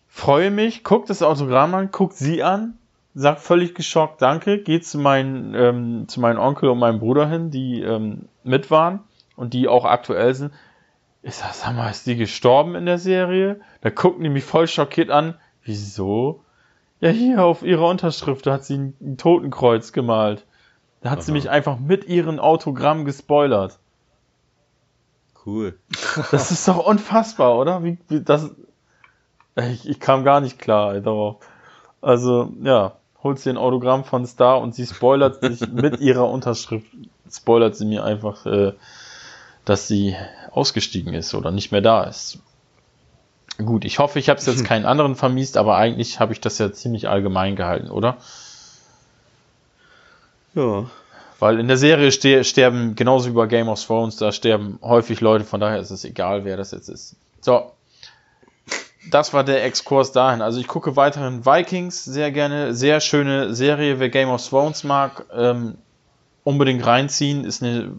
freue 0.06 0.50
mich, 0.50 0.84
guck 0.84 1.06
das 1.06 1.22
Autogramm 1.22 1.74
an, 1.74 1.90
guck 1.90 2.12
sie 2.12 2.42
an, 2.42 2.78
sag 3.14 3.40
völlig 3.40 3.74
geschockt 3.74 4.22
Danke, 4.22 4.58
geht 4.58 4.86
zu 4.86 4.98
meinen, 4.98 5.54
ähm, 5.54 6.08
zu 6.08 6.20
meinem 6.20 6.38
Onkel 6.38 6.68
und 6.68 6.78
meinem 6.78 7.00
Bruder 7.00 7.28
hin, 7.28 7.50
die 7.50 7.82
ähm, 7.82 8.28
mit 8.44 8.70
waren 8.70 9.00
und 9.36 9.54
die 9.54 9.68
auch 9.68 9.84
aktuell 9.84 10.34
sind 10.34 10.52
ich 11.22 11.34
sag, 11.34 11.52
sag 11.52 11.76
mal, 11.76 11.90
ist 11.90 12.06
die 12.06 12.16
gestorben 12.16 12.74
in 12.74 12.86
der 12.86 12.98
Serie? 12.98 13.60
Da 13.82 13.90
gucken 13.90 14.24
die 14.24 14.30
mich 14.30 14.44
voll 14.44 14.66
schockiert 14.66 15.10
an. 15.10 15.34
Wieso? 15.62 16.42
Ja, 17.00 17.10
hier 17.10 17.44
auf 17.44 17.62
ihrer 17.62 17.88
Unterschrift, 17.88 18.46
da 18.46 18.54
hat 18.54 18.64
sie 18.64 18.78
ein, 18.78 18.96
ein 19.00 19.16
Totenkreuz 19.16 19.92
gemalt. 19.92 20.46
Da 21.02 21.10
hat 21.10 21.18
Aha. 21.18 21.24
sie 21.24 21.32
mich 21.32 21.48
einfach 21.48 21.78
mit 21.78 22.06
ihren 22.06 22.38
Autogramm 22.38 23.04
gespoilert. 23.04 23.78
Cool. 25.46 25.78
Das 26.30 26.50
ist 26.50 26.66
doch 26.68 26.84
unfassbar, 26.84 27.56
oder? 27.56 27.84
Wie, 27.84 27.98
wie 28.08 28.20
das, 28.20 28.50
Ich, 29.56 29.88
ich 29.88 30.00
kam 30.00 30.24
gar 30.24 30.40
nicht 30.40 30.58
klar 30.58 31.00
darauf. 31.00 31.36
Also, 32.02 32.52
ja, 32.62 32.96
holt 33.22 33.38
sie 33.38 33.50
ein 33.50 33.56
Autogramm 33.56 34.04
von 34.04 34.26
Star 34.26 34.60
und 34.60 34.74
sie 34.74 34.86
spoilert 34.86 35.40
sich 35.40 35.60
mit 35.72 36.00
ihrer 36.00 36.28
Unterschrift, 36.28 36.86
spoilert 37.30 37.76
sie 37.76 37.84
mir 37.84 38.04
einfach, 38.04 38.46
äh, 38.46 38.72
dass 39.64 39.88
sie 39.88 40.16
ausgestiegen 40.52 41.14
ist 41.14 41.34
oder 41.34 41.50
nicht 41.50 41.72
mehr 41.72 41.82
da 41.82 42.04
ist. 42.04 42.38
Gut, 43.58 43.84
ich 43.84 43.98
hoffe, 43.98 44.18
ich 44.18 44.28
habe 44.28 44.40
es 44.40 44.46
jetzt 44.46 44.64
keinen 44.64 44.86
anderen 44.86 45.16
vermiest, 45.16 45.56
aber 45.56 45.76
eigentlich 45.76 46.18
habe 46.18 46.32
ich 46.32 46.40
das 46.40 46.58
ja 46.58 46.72
ziemlich 46.72 47.08
allgemein 47.08 47.56
gehalten, 47.56 47.90
oder? 47.90 48.16
Ja. 50.54 50.86
Weil 51.38 51.58
in 51.58 51.68
der 51.68 51.76
Serie 51.76 52.10
ste 52.10 52.44
sterben, 52.44 52.94
genauso 52.94 53.30
wie 53.30 53.34
bei 53.34 53.46
Game 53.46 53.68
of 53.68 53.82
Thrones, 53.84 54.16
da 54.16 54.32
sterben 54.32 54.78
häufig 54.82 55.20
Leute, 55.20 55.44
von 55.44 55.60
daher 55.60 55.78
ist 55.78 55.90
es 55.90 56.04
egal, 56.04 56.44
wer 56.44 56.56
das 56.56 56.70
jetzt 56.70 56.88
ist. 56.88 57.16
So. 57.40 57.72
Das 59.08 59.32
war 59.32 59.44
der 59.44 59.64
Exkurs 59.64 60.12
dahin. 60.12 60.42
Also 60.42 60.60
ich 60.60 60.66
gucke 60.68 60.96
weiterhin 60.96 61.46
Vikings 61.46 62.04
sehr 62.04 62.30
gerne. 62.32 62.74
Sehr 62.74 63.00
schöne 63.00 63.54
Serie, 63.54 63.98
wer 63.98 64.10
Game 64.10 64.28
of 64.28 64.46
Thrones 64.46 64.84
mag, 64.84 65.24
ähm, 65.34 65.78
unbedingt 66.44 66.84
reinziehen. 66.84 67.44
Ist 67.44 67.62
eine 67.62 67.92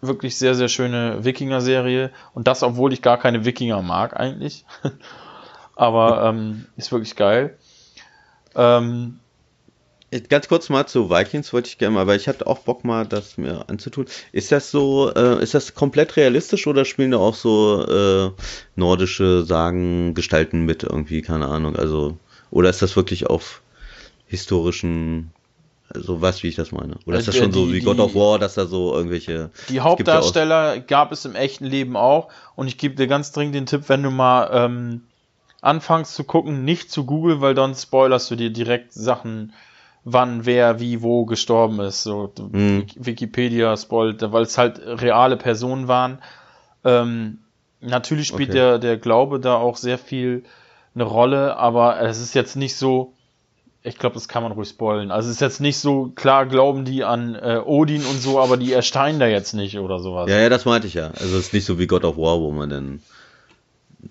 wirklich 0.00 0.36
sehr, 0.36 0.54
sehr 0.54 0.68
schöne 0.68 1.24
Wikinger-Serie. 1.24 2.10
Und 2.34 2.46
das, 2.46 2.62
obwohl 2.62 2.92
ich 2.92 3.02
gar 3.02 3.18
keine 3.18 3.44
Wikinger 3.44 3.82
mag 3.82 4.18
eigentlich. 4.18 4.64
Aber 5.76 6.24
ähm, 6.24 6.66
ist 6.76 6.92
wirklich 6.92 7.16
geil. 7.16 7.58
Ähm, 8.54 9.18
Ganz 10.28 10.48
kurz 10.48 10.68
mal 10.68 10.86
zu 10.86 11.10
Vikings 11.10 11.52
wollte 11.52 11.68
ich 11.68 11.78
gerne 11.78 11.94
mal, 11.94 12.02
aber 12.02 12.14
ich 12.14 12.28
hatte 12.28 12.46
auch 12.46 12.60
Bock 12.60 12.84
mal, 12.84 13.04
das 13.06 13.36
mir 13.36 13.68
anzutun. 13.68 14.06
Ist 14.32 14.52
das 14.52 14.70
so, 14.70 15.12
äh, 15.12 15.42
ist 15.42 15.54
das 15.54 15.74
komplett 15.74 16.16
realistisch 16.16 16.66
oder 16.66 16.84
spielen 16.84 17.10
da 17.10 17.18
auch 17.18 17.34
so 17.34 17.84
äh, 17.84 18.30
nordische 18.76 19.44
Sagen, 19.44 20.14
Gestalten 20.14 20.64
mit 20.64 20.84
irgendwie, 20.84 21.22
keine 21.22 21.48
Ahnung, 21.48 21.74
also, 21.76 22.16
oder 22.50 22.70
ist 22.70 22.82
das 22.82 22.94
wirklich 22.96 23.26
auf 23.26 23.62
historischen, 24.26 25.32
so 25.94 26.20
was, 26.20 26.42
wie 26.42 26.48
ich 26.48 26.56
das 26.56 26.70
meine? 26.70 26.96
Oder 27.06 27.18
ist 27.18 27.28
das 27.28 27.34
äh, 27.36 27.38
schon 27.40 27.52
die, 27.52 27.58
so 27.58 27.68
wie 27.68 27.80
die, 27.80 27.84
God 27.84 27.98
of 27.98 28.14
War, 28.14 28.38
dass 28.38 28.54
da 28.54 28.66
so 28.66 28.94
irgendwelche. 28.94 29.50
Die 29.68 29.80
Hauptdarsteller 29.80 30.74
ja 30.74 30.80
gab 30.80 31.10
es 31.12 31.24
im 31.24 31.34
echten 31.34 31.64
Leben 31.64 31.96
auch 31.96 32.28
und 32.54 32.68
ich 32.68 32.78
gebe 32.78 32.94
dir 32.94 33.06
ganz 33.06 33.32
dringend 33.32 33.54
den 33.54 33.66
Tipp, 33.66 33.88
wenn 33.88 34.02
du 34.02 34.10
mal 34.10 34.48
ähm, 34.52 35.02
anfängst 35.60 36.14
zu 36.14 36.24
gucken, 36.24 36.64
nicht 36.64 36.90
zu 36.90 37.04
Google, 37.04 37.40
weil 37.40 37.54
dann 37.54 37.74
spoilerst 37.74 38.30
du 38.30 38.36
dir 38.36 38.50
direkt 38.50 38.92
Sachen 38.92 39.52
wann 40.04 40.44
wer 40.44 40.80
wie 40.80 41.02
wo 41.02 41.24
gestorben 41.24 41.80
ist. 41.80 42.02
So 42.02 42.32
mhm. 42.52 42.86
Wikipedia 42.94 43.76
spoilt, 43.76 44.20
weil 44.32 44.42
es 44.42 44.58
halt 44.58 44.80
reale 44.84 45.36
Personen 45.36 45.88
waren. 45.88 46.18
Ähm, 46.84 47.38
natürlich 47.80 48.28
spielt 48.28 48.50
okay. 48.50 48.58
der, 48.58 48.78
der 48.78 48.96
Glaube 48.98 49.40
da 49.40 49.56
auch 49.56 49.76
sehr 49.76 49.98
viel 49.98 50.44
eine 50.94 51.04
Rolle, 51.04 51.56
aber 51.56 52.00
es 52.00 52.20
ist 52.20 52.34
jetzt 52.34 52.54
nicht 52.54 52.76
so, 52.76 53.14
ich 53.82 53.98
glaube, 53.98 54.14
das 54.14 54.28
kann 54.28 54.42
man 54.42 54.52
ruhig 54.52 54.68
spoilen. 54.68 55.10
Also 55.10 55.28
es 55.28 55.36
ist 55.36 55.40
jetzt 55.40 55.60
nicht 55.60 55.78
so, 55.78 56.12
klar 56.14 56.46
glauben 56.46 56.84
die 56.84 57.02
an 57.02 57.34
äh, 57.34 57.60
Odin 57.64 58.04
und 58.04 58.20
so, 58.20 58.40
aber 58.40 58.56
die 58.56 58.72
ersteinen 58.72 59.18
da 59.18 59.26
jetzt 59.26 59.54
nicht 59.54 59.78
oder 59.78 59.98
sowas. 59.98 60.30
Ja, 60.30 60.38
ja, 60.38 60.48
das 60.48 60.64
meinte 60.66 60.86
ich 60.86 60.94
ja. 60.94 61.08
Also 61.08 61.36
es 61.36 61.46
ist 61.46 61.52
nicht 61.52 61.64
so 61.64 61.78
wie 61.78 61.86
God 61.86 62.04
of 62.04 62.16
War, 62.16 62.40
wo 62.40 62.52
man 62.52 62.70
dann 62.70 63.02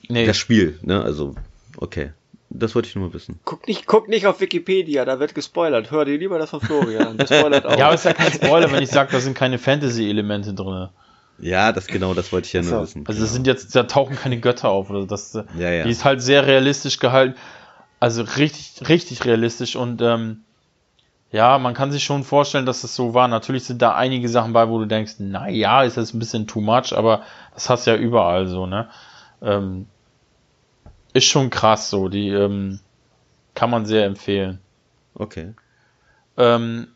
nee. 0.09 0.25
das 0.25 0.37
Spiel, 0.37 0.77
ne? 0.81 1.01
Also, 1.01 1.35
okay. 1.77 2.11
Das 2.55 2.75
wollte 2.75 2.87
ich 2.87 2.95
nur 2.95 3.07
mal 3.07 3.13
wissen. 3.13 3.39
Guck 3.45 3.67
nicht, 3.67 3.87
guck 3.87 4.07
nicht 4.07 4.27
auf 4.27 4.39
Wikipedia, 4.39 5.05
da 5.05 5.19
wird 5.19 5.33
gespoilert. 5.33 5.89
Hör 5.89 6.05
dir 6.05 6.17
lieber 6.17 6.37
das 6.37 6.51
von 6.51 6.61
Florian. 6.61 7.17
Der 7.17 7.25
spoilert 7.25 7.65
auch. 7.65 7.77
ja, 7.77 7.85
aber 7.85 7.95
es 7.95 8.01
ist 8.01 8.05
ja 8.05 8.13
kein 8.13 8.31
Spoiler, 8.31 8.71
wenn 8.71 8.83
ich 8.83 8.91
sage, 8.91 9.11
da 9.11 9.19
sind 9.19 9.35
keine 9.35 9.57
Fantasy-Elemente 9.57 10.53
drin. 10.53 10.89
Ja, 11.39 11.71
das 11.71 11.87
genau, 11.87 12.13
das 12.13 12.31
wollte 12.31 12.45
ich 12.45 12.53
ja 12.53 12.59
also, 12.59 12.75
nur 12.75 12.83
wissen. 12.83 13.03
Also 13.07 13.17
genau. 13.17 13.25
das 13.25 13.33
sind 13.33 13.47
jetzt, 13.47 13.75
da 13.75 13.83
tauchen 13.83 14.15
keine 14.15 14.39
Götter 14.39 14.69
auf 14.69 14.91
oder 14.91 15.05
das. 15.07 15.33
Ja, 15.57 15.71
ja. 15.71 15.83
Die 15.83 15.89
ist 15.89 16.05
halt 16.05 16.21
sehr 16.21 16.45
realistisch 16.45 16.99
gehalten. 16.99 17.35
Also 17.99 18.21
richtig, 18.21 18.87
richtig 18.87 19.25
realistisch 19.25 19.75
und 19.75 20.01
ähm, 20.01 20.43
ja, 21.31 21.57
man 21.57 21.73
kann 21.73 21.91
sich 21.91 22.03
schon 22.03 22.23
vorstellen, 22.23 22.67
dass 22.67 22.81
das 22.81 22.95
so 22.95 23.15
war. 23.15 23.27
Natürlich 23.27 23.63
sind 23.63 23.81
da 23.81 23.95
einige 23.95 24.29
Sachen 24.29 24.53
bei, 24.53 24.69
wo 24.69 24.77
du 24.77 24.85
denkst, 24.85 25.15
na 25.17 25.49
ja, 25.49 25.81
ist 25.81 25.97
das 25.97 26.13
ein 26.13 26.19
bisschen 26.19 26.45
too 26.45 26.61
much, 26.61 26.95
aber 26.95 27.23
das 27.55 27.69
hast 27.69 27.87
du 27.87 27.91
ja 27.91 27.97
überall 27.97 28.45
so, 28.45 28.67
ne? 28.67 28.89
Ähm, 29.41 29.87
ist 31.13 31.25
schon 31.25 31.49
krass 31.49 31.89
so. 31.89 32.09
Die 32.09 32.29
ähm, 32.29 32.79
kann 33.55 33.69
man 33.69 33.85
sehr 33.85 34.05
empfehlen. 34.05 34.59
Okay. 35.13 35.53
Ähm, 36.37 36.87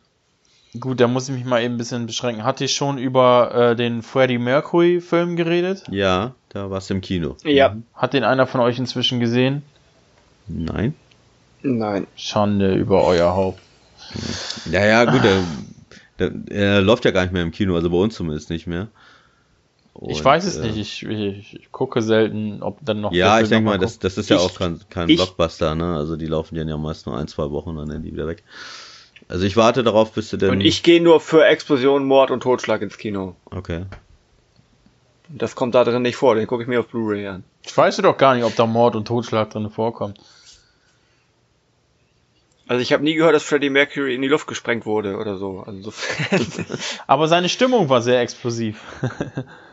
gut, 0.78 1.00
da 1.00 1.06
muss 1.06 1.28
ich 1.28 1.34
mich 1.34 1.44
mal 1.44 1.62
eben 1.62 1.74
ein 1.74 1.78
bisschen 1.78 2.06
beschränken. 2.06 2.44
Hatte 2.44 2.64
ich 2.64 2.74
schon 2.74 2.98
über 2.98 3.54
äh, 3.54 3.76
den 3.76 4.02
Freddie 4.02 4.38
Mercury 4.38 5.00
Film 5.00 5.36
geredet? 5.36 5.84
Ja, 5.90 6.34
da 6.48 6.70
war 6.70 6.78
es 6.78 6.90
im 6.90 7.00
Kino. 7.00 7.36
Ja. 7.44 7.76
Hat 7.94 8.14
den 8.14 8.24
einer 8.24 8.46
von 8.46 8.60
euch 8.60 8.78
inzwischen 8.78 9.20
gesehen? 9.20 9.62
Nein. 10.48 10.94
Nein. 11.62 12.06
Schande 12.16 12.74
über 12.74 13.04
euer 13.04 13.34
Haupt. 13.34 13.60
Ja, 14.70 14.84
ja, 14.86 15.04
gut, 15.04 15.22
der, 15.22 15.42
der, 16.18 16.30
der 16.30 16.80
läuft 16.80 17.04
ja 17.04 17.10
gar 17.10 17.22
nicht 17.22 17.32
mehr 17.32 17.42
im 17.42 17.50
Kino, 17.50 17.74
also 17.74 17.90
bei 17.90 17.96
uns 17.96 18.14
zumindest 18.14 18.48
nicht 18.50 18.66
mehr. 18.66 18.88
Und, 19.98 20.10
ich 20.10 20.24
weiß 20.24 20.44
es 20.44 20.58
äh, 20.58 20.62
nicht, 20.62 20.76
ich, 20.76 21.02
ich, 21.02 21.54
ich, 21.54 21.72
gucke 21.72 22.02
selten, 22.02 22.62
ob 22.62 22.78
dann 22.82 23.00
noch. 23.00 23.10
Ja, 23.10 23.40
ich 23.40 23.48
denke 23.48 23.68
mal, 23.68 23.78
das, 23.78 23.98
das 23.98 24.16
ist 24.16 24.30
ja 24.30 24.36
ich, 24.36 24.42
auch 24.42 24.54
kein, 24.54 24.78
kein 24.90 25.08
Blockbuster, 25.08 25.74
ne? 25.74 25.96
Also 25.96 26.14
die 26.14 26.26
laufen 26.26 26.54
ja 26.54 26.76
meist 26.76 27.06
nur 27.06 27.18
ein, 27.18 27.26
zwei 27.26 27.50
Wochen 27.50 27.70
und 27.70 27.78
dann 27.78 27.90
sind 27.90 28.04
die 28.04 28.12
wieder 28.12 28.28
weg. 28.28 28.44
Also 29.26 29.44
ich 29.44 29.56
warte 29.56 29.82
darauf, 29.82 30.12
bis 30.12 30.30
du 30.30 30.36
denn. 30.36 30.50
Und 30.50 30.60
ich 30.60 30.84
gehe 30.84 31.02
nur 31.02 31.20
für 31.20 31.44
Explosion, 31.44 32.04
Mord 32.04 32.30
und 32.30 32.44
Totschlag 32.44 32.80
ins 32.80 32.96
Kino. 32.96 33.34
Okay. 33.46 33.86
Das 35.28 35.56
kommt 35.56 35.74
da 35.74 35.82
drin 35.82 36.02
nicht 36.02 36.14
vor, 36.14 36.36
den 36.36 36.46
gucke 36.46 36.62
ich 36.62 36.68
mir 36.68 36.78
auf 36.78 36.86
Blu-ray 36.86 37.26
an. 37.26 37.42
Ich 37.66 37.76
weiß 37.76 37.96
doch 37.96 38.16
gar 38.16 38.36
nicht, 38.36 38.44
ob 38.44 38.54
da 38.54 38.66
Mord 38.66 38.94
und 38.94 39.08
Totschlag 39.08 39.50
drin 39.50 39.68
vorkommt. 39.68 40.20
Also 42.68 42.82
ich 42.82 42.92
habe 42.92 43.02
nie 43.02 43.14
gehört, 43.14 43.34
dass 43.34 43.42
Freddie 43.42 43.70
Mercury 43.70 44.14
in 44.14 44.22
die 44.22 44.28
Luft 44.28 44.46
gesprengt 44.46 44.86
wurde 44.86 45.16
oder 45.16 45.38
so. 45.38 45.64
Also 45.66 45.90
so 45.90 45.92
Aber 47.08 47.26
seine 47.26 47.48
Stimmung 47.48 47.88
war 47.88 48.00
sehr 48.00 48.20
explosiv. 48.20 48.80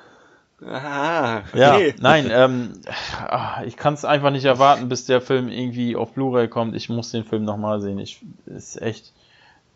Aha, 0.63 1.43
okay. 1.49 1.87
Ja, 1.87 1.93
nein, 1.99 2.29
ähm, 2.31 2.73
ah, 3.27 3.63
ich 3.65 3.75
kann 3.75 3.93
es 3.93 4.05
einfach 4.05 4.31
nicht 4.31 4.45
erwarten, 4.45 4.87
bis 4.87 5.05
der 5.05 5.19
Film 5.19 5.49
irgendwie 5.49 5.95
auf 5.95 6.13
Blu-ray 6.13 6.47
kommt. 6.47 6.75
Ich 6.75 6.87
muss 6.87 7.11
den 7.11 7.25
Film 7.25 7.43
nochmal 7.43 7.81
sehen. 7.81 7.99
Ich 7.99 8.21
ist 8.45 8.81
echt 8.81 9.11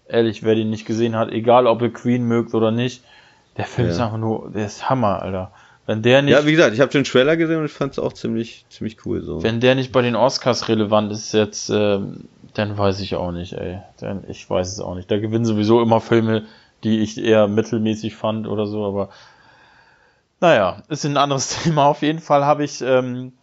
ehrlich, 0.08 0.44
wer 0.44 0.56
den 0.56 0.70
nicht 0.70 0.86
gesehen 0.86 1.16
hat, 1.16 1.32
egal 1.32 1.68
ob 1.68 1.82
ihr 1.82 1.92
Queen 1.92 2.24
mögt 2.24 2.54
oder 2.54 2.72
nicht, 2.72 3.04
der 3.58 3.66
Film 3.66 3.88
ja. 3.88 3.94
ist 3.94 4.00
einfach 4.00 4.18
nur, 4.18 4.52
der 4.52 4.66
ist 4.66 4.90
Hammer, 4.90 5.22
Alter. 5.22 5.52
Wenn 5.86 6.02
der 6.02 6.22
nicht. 6.22 6.34
Ja, 6.34 6.46
wie 6.46 6.52
gesagt, 6.52 6.74
ich 6.74 6.82
habe 6.82 6.92
den 6.92 7.04
Trailer 7.04 7.36
gesehen 7.36 7.60
und 7.60 7.66
ich 7.66 7.72
fand 7.72 7.94
es 7.94 8.00
auch 8.00 8.14
ziemlich, 8.14 8.66
ziemlich 8.70 9.06
cool. 9.06 9.22
So. 9.22 9.44
Wenn 9.44 9.60
der 9.60 9.76
nicht 9.76 9.92
bei 9.92 10.02
den 10.02 10.16
Oscars 10.16 10.70
relevant 10.70 11.12
ist 11.12 11.34
jetzt, 11.34 11.70
ähm, 11.70 12.26
dann 12.54 12.78
weiß 12.78 13.00
ich 13.02 13.16
auch 13.16 13.32
nicht, 13.32 13.54
ey. 13.54 13.80
Dann, 14.00 14.24
ich 14.28 14.48
weiß 14.50 14.72
es 14.72 14.80
auch 14.80 14.96
nicht. 14.96 15.10
Da 15.10 15.20
gewinnen 15.20 15.46
sowieso 15.46 15.82
immer 15.82 16.00
Filme, 16.00 16.46
die 16.84 17.00
ich 17.00 17.18
eher 17.18 17.48
mittelmäßig 17.48 18.16
fand 18.16 18.48
oder 18.48 18.66
so, 18.66 18.86
aber 18.86 19.10
naja, 20.40 20.84
ist 20.88 21.06
ein 21.06 21.18
anderes 21.18 21.49
Thema. 21.64 21.86
Auf 21.86 22.02
jeden 22.02 22.20
Fall 22.20 22.45
habe 22.45 22.64
ich 22.64 22.82
ähm, 22.82 23.34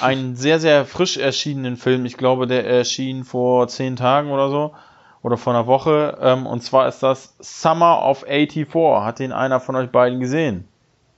einen 0.00 0.36
sehr, 0.36 0.60
sehr 0.60 0.84
frisch 0.84 1.16
erschienenen 1.16 1.76
Film. 1.76 2.06
Ich 2.06 2.16
glaube, 2.16 2.46
der 2.46 2.66
erschien 2.66 3.24
vor 3.24 3.68
zehn 3.68 3.96
Tagen 3.96 4.30
oder 4.30 4.50
so. 4.50 4.74
Oder 5.22 5.36
vor 5.36 5.54
einer 5.54 5.66
Woche. 5.66 6.18
Ähm, 6.20 6.46
und 6.46 6.62
zwar 6.62 6.86
ist 6.86 7.02
das 7.02 7.34
Summer 7.40 8.04
of 8.04 8.24
84. 8.28 9.04
Hat 9.04 9.18
den 9.18 9.32
einer 9.32 9.58
von 9.58 9.74
euch 9.74 9.90
beiden 9.90 10.20
gesehen? 10.20 10.68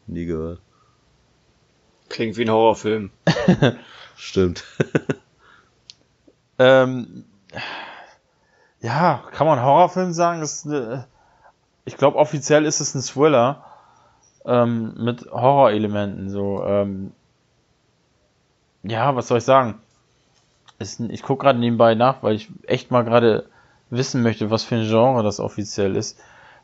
Nie 0.07 0.25
gehört. 0.25 0.61
Klingt 2.09 2.39
wie 2.39 2.43
ein 2.45 2.51
Horrorfilm. 2.51 3.11
Stimmt. 4.17 4.65
ähm, 6.59 7.25
ja, 8.81 9.23
kann 9.33 9.47
man 9.47 9.63
Horrorfilm 9.63 10.15
sagen? 10.15 10.43
Eine, 10.65 11.07
ich 11.85 11.99
glaube, 11.99 12.17
offiziell 12.17 12.65
ist 12.65 12.81
es 12.81 12.95
ein 12.95 13.03
Thriller 13.03 13.68
ähm, 14.49 14.95
mit 14.97 15.31
Horrorelementen. 15.31 16.31
So, 16.31 16.65
ähm, 16.65 17.13
ja, 18.83 19.15
was 19.15 19.29
soll 19.29 19.39
ich 19.39 19.45
sagen? 19.45 19.75
Ist, 20.79 21.01
ich 21.01 21.23
gucke 21.23 21.45
gerade 21.45 21.59
nebenbei 21.59 21.95
nach, 21.95 22.23
weil 22.23 22.35
ich 22.35 22.49
echt 22.67 22.91
mal 22.91 23.03
gerade 23.03 23.47
wissen 23.91 24.23
möchte, 24.23 24.51
was 24.51 24.65
für 24.65 24.77
ein 24.77 24.89
Genre 24.89 25.23
das 25.23 25.41
offiziell 25.41 25.97
ist. 25.97 26.19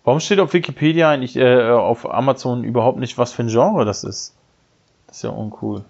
Warum 0.05 0.20
steht 0.20 0.40
auf 0.40 0.52
Wikipedia 0.52 1.11
eigentlich 1.11 1.36
äh, 1.36 1.70
auf 1.70 2.09
Amazon 2.09 2.62
überhaupt 2.62 2.98
nicht, 2.98 3.16
was 3.19 3.32
für 3.32 3.43
ein 3.43 3.48
Genre 3.48 3.85
das 3.85 4.05
ist? 4.05 4.35
Das 5.06 5.16
ist 5.16 5.23
ja 5.23 5.31
uncool. 5.31 5.85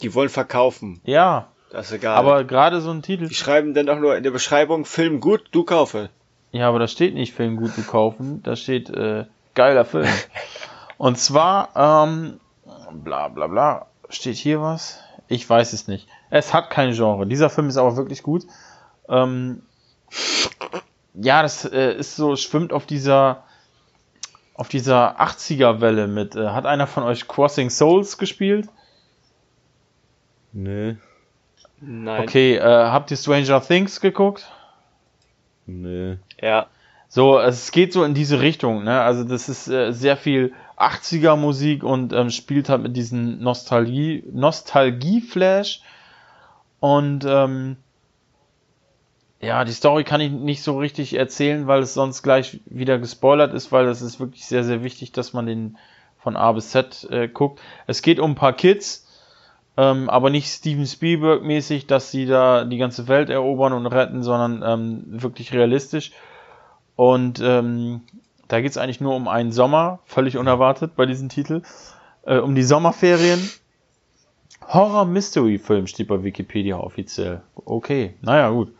Die 0.00 0.14
wollen 0.14 0.28
verkaufen. 0.28 1.00
Ja. 1.04 1.48
Das 1.70 1.86
ist 1.86 1.92
egal. 1.92 2.16
Aber 2.16 2.44
gerade 2.44 2.80
so 2.80 2.90
ein 2.90 3.02
Titel. 3.02 3.28
Die 3.28 3.34
schreiben 3.34 3.74
dann 3.74 3.88
auch 3.88 3.98
nur 3.98 4.16
in 4.16 4.22
der 4.22 4.30
Beschreibung 4.30 4.84
Film 4.84 5.20
gut, 5.20 5.48
du 5.52 5.64
kaufe. 5.64 6.10
Ja, 6.52 6.68
aber 6.68 6.78
da 6.78 6.88
steht 6.88 7.14
nicht 7.14 7.34
Film 7.34 7.56
gut, 7.56 7.76
du 7.76 7.82
kaufen. 7.82 8.42
Da 8.42 8.56
steht 8.56 8.90
äh, 8.90 9.26
geiler 9.54 9.84
Film. 9.84 10.08
Und 11.00 11.16
zwar, 11.16 11.70
ähm, 11.76 12.40
bla 12.92 13.28
bla 13.28 13.46
bla, 13.46 13.86
steht 14.10 14.36
hier 14.36 14.60
was? 14.60 15.02
Ich 15.28 15.48
weiß 15.48 15.72
es 15.72 15.88
nicht. 15.88 16.06
Es 16.28 16.52
hat 16.52 16.68
kein 16.68 16.92
Genre. 16.92 17.26
Dieser 17.26 17.48
Film 17.48 17.70
ist 17.70 17.78
aber 17.78 17.96
wirklich 17.96 18.22
gut. 18.22 18.44
Ähm, 19.08 19.62
ja, 21.14 21.40
das 21.40 21.64
äh, 21.64 21.94
ist 21.94 22.16
so, 22.16 22.36
schwimmt 22.36 22.74
auf 22.74 22.84
dieser 22.84 23.44
auf 24.52 24.68
dieser 24.68 25.18
80er 25.18 25.80
Welle 25.80 26.06
mit. 26.06 26.36
Äh, 26.36 26.48
hat 26.48 26.66
einer 26.66 26.86
von 26.86 27.04
euch 27.04 27.26
Crossing 27.26 27.70
Souls 27.70 28.18
gespielt? 28.18 28.68
Nee. 30.52 30.98
Nein. 31.80 32.22
Okay, 32.24 32.56
äh, 32.56 32.62
habt 32.62 33.10
ihr 33.10 33.16
Stranger 33.16 33.62
Things 33.62 34.02
geguckt? 34.02 34.52
Nee. 35.64 36.18
Ja. 36.42 36.66
So, 37.08 37.38
es 37.40 37.72
geht 37.72 37.94
so 37.94 38.04
in 38.04 38.12
diese 38.12 38.40
Richtung, 38.42 38.84
ne? 38.84 39.00
Also 39.00 39.24
das 39.24 39.48
ist 39.48 39.66
äh, 39.66 39.92
sehr 39.92 40.18
viel 40.18 40.52
80er 40.80 41.36
Musik 41.36 41.84
und 41.84 42.12
ähm, 42.12 42.30
spielt 42.30 42.68
halt 42.68 42.82
mit 42.82 42.96
diesem 42.96 43.40
Nostalgie, 43.40 44.24
Nostalgie-Flash. 44.32 45.80
Und 46.80 47.24
ähm, 47.26 47.76
ja, 49.40 49.64
die 49.64 49.72
Story 49.72 50.04
kann 50.04 50.20
ich 50.20 50.30
nicht 50.30 50.62
so 50.62 50.78
richtig 50.78 51.14
erzählen, 51.14 51.66
weil 51.66 51.82
es 51.82 51.94
sonst 51.94 52.22
gleich 52.22 52.60
wieder 52.66 52.98
gespoilert 52.98 53.54
ist, 53.54 53.72
weil 53.72 53.86
es 53.86 54.02
ist 54.02 54.20
wirklich 54.20 54.46
sehr, 54.46 54.64
sehr 54.64 54.82
wichtig, 54.82 55.12
dass 55.12 55.32
man 55.32 55.46
den 55.46 55.78
von 56.18 56.36
A 56.36 56.52
bis 56.52 56.70
Z 56.70 57.08
äh, 57.10 57.28
guckt. 57.28 57.60
Es 57.86 58.02
geht 58.02 58.20
um 58.20 58.32
ein 58.32 58.34
paar 58.34 58.52
Kids, 58.52 59.06
ähm, 59.76 60.10
aber 60.10 60.28
nicht 60.28 60.48
Steven 60.48 60.86
Spielberg 60.86 61.42
mäßig, 61.42 61.86
dass 61.86 62.10
sie 62.10 62.26
da 62.26 62.64
die 62.64 62.76
ganze 62.76 63.08
Welt 63.08 63.30
erobern 63.30 63.72
und 63.72 63.86
retten, 63.86 64.22
sondern 64.22 64.62
ähm, 64.62 65.04
wirklich 65.22 65.52
realistisch. 65.52 66.12
Und 66.96 67.40
ähm, 67.42 68.02
da 68.50 68.60
geht 68.60 68.72
es 68.72 68.78
eigentlich 68.78 69.00
nur 69.00 69.14
um 69.14 69.28
einen 69.28 69.52
Sommer, 69.52 70.00
völlig 70.04 70.36
unerwartet 70.36 70.96
bei 70.96 71.06
diesem 71.06 71.28
Titel, 71.28 71.62
äh, 72.24 72.38
um 72.38 72.54
die 72.54 72.64
Sommerferien. 72.64 73.48
Horror-Mystery-Film 74.66 75.86
steht 75.86 76.08
bei 76.08 76.22
Wikipedia 76.22 76.76
offiziell. 76.76 77.42
Okay, 77.54 78.14
naja, 78.22 78.50
gut. 78.50 78.74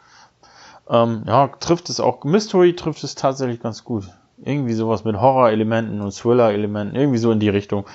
Ähm, 0.89 1.23
ja, 1.27 1.47
trifft 1.47 1.89
es 1.89 2.01
auch, 2.01 2.25
Mystery 2.25 2.75
trifft 2.75 3.05
es 3.05 3.15
tatsächlich 3.15 3.61
ganz 3.63 3.85
gut. 3.85 4.09
Irgendwie 4.43 4.75
sowas 4.75 5.05
mit 5.05 5.21
Horror-Elementen 5.21 6.01
und 6.01 6.13
Thriller-Elementen, 6.15 6.97
irgendwie 6.97 7.19
so 7.19 7.31
in 7.31 7.39
die 7.39 7.49
Richtung. 7.49 7.87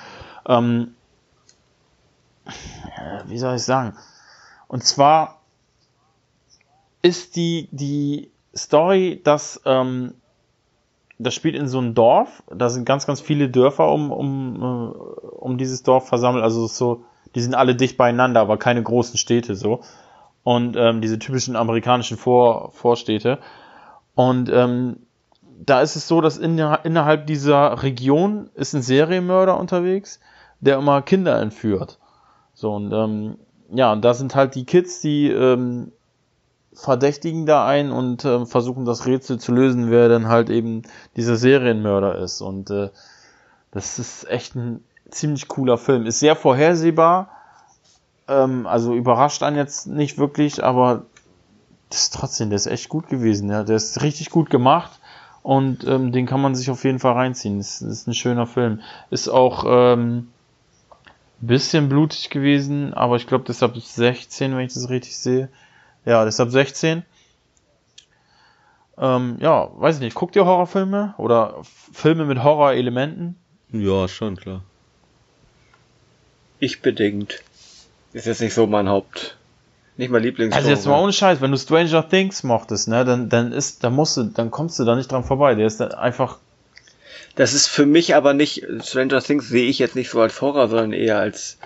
Ähm, 0.46 0.94
wie 3.26 3.38
soll 3.38 3.56
ich 3.56 3.62
sagen? 3.62 3.94
Und 4.66 4.82
zwar 4.82 5.40
ist 7.02 7.36
die, 7.36 7.68
die 7.70 8.30
Story, 8.54 9.20
dass 9.22 9.60
ähm, 9.66 10.14
das 11.18 11.34
spielt 11.34 11.54
in 11.54 11.68
so 11.68 11.78
einem 11.78 11.94
Dorf, 11.94 12.42
da 12.54 12.68
sind 12.68 12.84
ganz, 12.84 13.06
ganz 13.06 13.20
viele 13.20 13.48
Dörfer 13.48 13.90
um, 13.90 14.10
um, 14.12 14.56
äh, 14.56 15.26
um 15.38 15.58
dieses 15.58 15.82
Dorf 15.82 16.08
versammelt, 16.08 16.44
also 16.44 16.66
so, 16.66 17.04
die 17.34 17.40
sind 17.40 17.54
alle 17.54 17.74
dicht 17.74 17.96
beieinander, 17.96 18.40
aber 18.40 18.58
keine 18.58 18.82
großen 18.82 19.16
Städte 19.18 19.54
so. 19.54 19.80
Und 20.42 20.76
ähm, 20.76 21.00
diese 21.00 21.18
typischen 21.18 21.56
amerikanischen 21.56 22.16
Vor 22.16 22.70
Vorstädte. 22.70 23.38
Und 24.14 24.48
ähm, 24.48 24.98
da 25.42 25.80
ist 25.80 25.96
es 25.96 26.06
so, 26.06 26.20
dass 26.20 26.38
in, 26.38 26.58
innerhalb 26.58 27.26
dieser 27.26 27.82
Region 27.82 28.50
ist 28.54 28.74
ein 28.74 28.82
Serienmörder 28.82 29.58
unterwegs, 29.58 30.20
der 30.60 30.78
immer 30.78 31.02
Kinder 31.02 31.40
entführt. 31.40 31.98
So, 32.54 32.74
und 32.74 32.92
ähm, 32.92 33.38
ja, 33.72 33.92
und 33.92 34.04
da 34.04 34.14
sind 34.14 34.34
halt 34.34 34.54
die 34.54 34.64
Kids, 34.64 35.00
die 35.00 35.28
ähm, 35.28 35.92
verdächtigen 36.76 37.46
da 37.46 37.66
ein 37.66 37.90
und 37.90 38.24
äh, 38.24 38.44
versuchen 38.46 38.84
das 38.84 39.06
Rätsel 39.06 39.38
zu 39.38 39.52
lösen, 39.52 39.90
wer 39.90 40.08
denn 40.08 40.28
halt 40.28 40.50
eben 40.50 40.82
dieser 41.16 41.36
Serienmörder 41.36 42.16
ist. 42.18 42.40
Und 42.40 42.70
äh, 42.70 42.90
das 43.72 43.98
ist 43.98 44.28
echt 44.28 44.54
ein 44.54 44.84
ziemlich 45.10 45.48
cooler 45.48 45.78
Film. 45.78 46.06
Ist 46.06 46.20
sehr 46.20 46.36
vorhersehbar. 46.36 47.30
Ähm, 48.28 48.66
also 48.66 48.94
überrascht 48.94 49.42
einen 49.42 49.56
jetzt 49.56 49.86
nicht 49.86 50.18
wirklich, 50.18 50.62
aber 50.62 51.06
das 51.88 52.02
ist 52.04 52.14
trotzdem, 52.14 52.50
der 52.50 52.56
ist 52.56 52.66
echt 52.66 52.88
gut 52.88 53.08
gewesen. 53.08 53.50
Ja. 53.50 53.62
Der 53.62 53.76
ist 53.76 54.02
richtig 54.02 54.30
gut 54.30 54.50
gemacht 54.50 55.00
und 55.42 55.86
ähm, 55.86 56.12
den 56.12 56.26
kann 56.26 56.42
man 56.42 56.54
sich 56.54 56.70
auf 56.70 56.84
jeden 56.84 56.98
Fall 56.98 57.12
reinziehen. 57.12 57.58
Das, 57.58 57.80
ist 57.80 58.06
ein 58.06 58.14
schöner 58.14 58.46
Film. 58.46 58.80
Ist 59.10 59.28
auch 59.28 59.64
ähm, 59.66 60.28
bisschen 61.40 61.88
blutig 61.88 62.30
gewesen, 62.30 62.92
aber 62.92 63.16
ich 63.16 63.26
glaube 63.26 63.44
deshalb 63.46 63.76
16, 63.76 64.56
wenn 64.56 64.66
ich 64.66 64.74
das 64.74 64.90
richtig 64.90 65.16
sehe. 65.16 65.48
Ja, 66.06 66.24
deshalb 66.24 66.50
16. 66.50 67.04
Ähm, 68.98 69.36
ja, 69.40 69.68
weiß 69.74 69.96
ich 69.96 70.00
nicht. 70.00 70.14
Guckt 70.14 70.36
ihr 70.36 70.46
Horrorfilme 70.46 71.14
oder 71.18 71.62
Filme 71.92 72.24
mit 72.24 72.42
Horrorelementen? 72.42 73.36
Ja, 73.72 74.08
schon, 74.08 74.36
klar. 74.36 74.62
Ich 76.58 76.80
bedingt. 76.80 77.42
Ist 78.12 78.26
jetzt 78.26 78.40
nicht 78.40 78.54
so 78.54 78.66
mein 78.66 78.88
Haupt. 78.88 79.36
Nicht 79.98 80.10
mein 80.10 80.22
Lieblings. 80.22 80.54
Also 80.54 80.70
jetzt 80.70 80.86
mal 80.86 81.02
ohne 81.02 81.12
Scheiß, 81.12 81.40
wenn 81.40 81.50
du 81.50 81.58
Stranger 81.58 82.08
Things 82.08 82.42
mochtest, 82.42 82.88
ne, 82.88 83.04
dann, 83.04 83.28
dann 83.28 83.52
ist, 83.52 83.82
dann 83.82 83.94
musst 83.94 84.16
du, 84.16 84.24
dann 84.24 84.50
kommst 84.50 84.78
du 84.78 84.84
da 84.84 84.94
nicht 84.94 85.10
dran 85.10 85.24
vorbei. 85.24 85.54
Der 85.54 85.66
ist 85.66 85.80
dann 85.80 85.92
einfach. 85.92 86.38
Das 87.34 87.52
ist 87.52 87.66
für 87.66 87.84
mich 87.84 88.14
aber 88.14 88.32
nicht, 88.32 88.64
Stranger 88.82 89.20
Things 89.20 89.48
sehe 89.48 89.68
ich 89.68 89.78
jetzt 89.78 89.96
nicht 89.96 90.08
so 90.08 90.20
als 90.20 90.40
Horror, 90.40 90.68
sondern 90.68 90.92
eher 90.92 91.18
als 91.18 91.58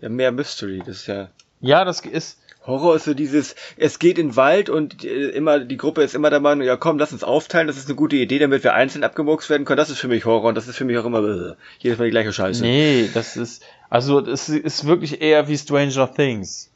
ja, 0.00 0.08
mehr 0.08 0.30
Mystery. 0.30 0.80
Das 0.84 0.98
ist 0.98 1.06
ja. 1.06 1.28
Ja, 1.60 1.84
das 1.84 2.00
ist, 2.00 2.38
Horror 2.68 2.94
ist 2.94 3.04
so 3.04 3.14
dieses, 3.14 3.56
es 3.76 3.98
geht 3.98 4.18
in 4.18 4.28
den 4.28 4.36
Wald 4.36 4.70
und 4.70 5.04
äh, 5.04 5.30
immer, 5.30 5.58
die 5.58 5.76
Gruppe 5.76 6.02
ist 6.02 6.14
immer 6.14 6.30
der 6.30 6.40
Meinung, 6.40 6.64
ja 6.66 6.76
komm, 6.76 6.98
lass 6.98 7.12
uns 7.12 7.24
aufteilen, 7.24 7.66
das 7.66 7.76
ist 7.76 7.88
eine 7.88 7.96
gute 7.96 8.16
Idee, 8.16 8.38
damit 8.38 8.62
wir 8.62 8.74
einzeln 8.74 9.02
abgemurkst 9.02 9.50
werden 9.50 9.64
können. 9.64 9.78
Das 9.78 9.90
ist 9.90 9.98
für 9.98 10.08
mich 10.08 10.24
Horror 10.24 10.50
und 10.50 10.54
das 10.54 10.68
ist 10.68 10.76
für 10.76 10.84
mich 10.84 10.96
auch 10.98 11.04
immer 11.04 11.24
äh, 11.24 11.54
jedes 11.80 11.98
Mal 11.98 12.04
die 12.04 12.10
gleiche 12.12 12.32
Scheiße. 12.32 12.62
Nee, 12.62 13.10
das 13.12 13.36
ist, 13.36 13.64
also 13.90 14.20
das 14.20 14.48
ist 14.48 14.86
wirklich 14.86 15.20
eher 15.20 15.48
wie 15.48 15.56
Stranger 15.58 16.12
Things. 16.14 16.70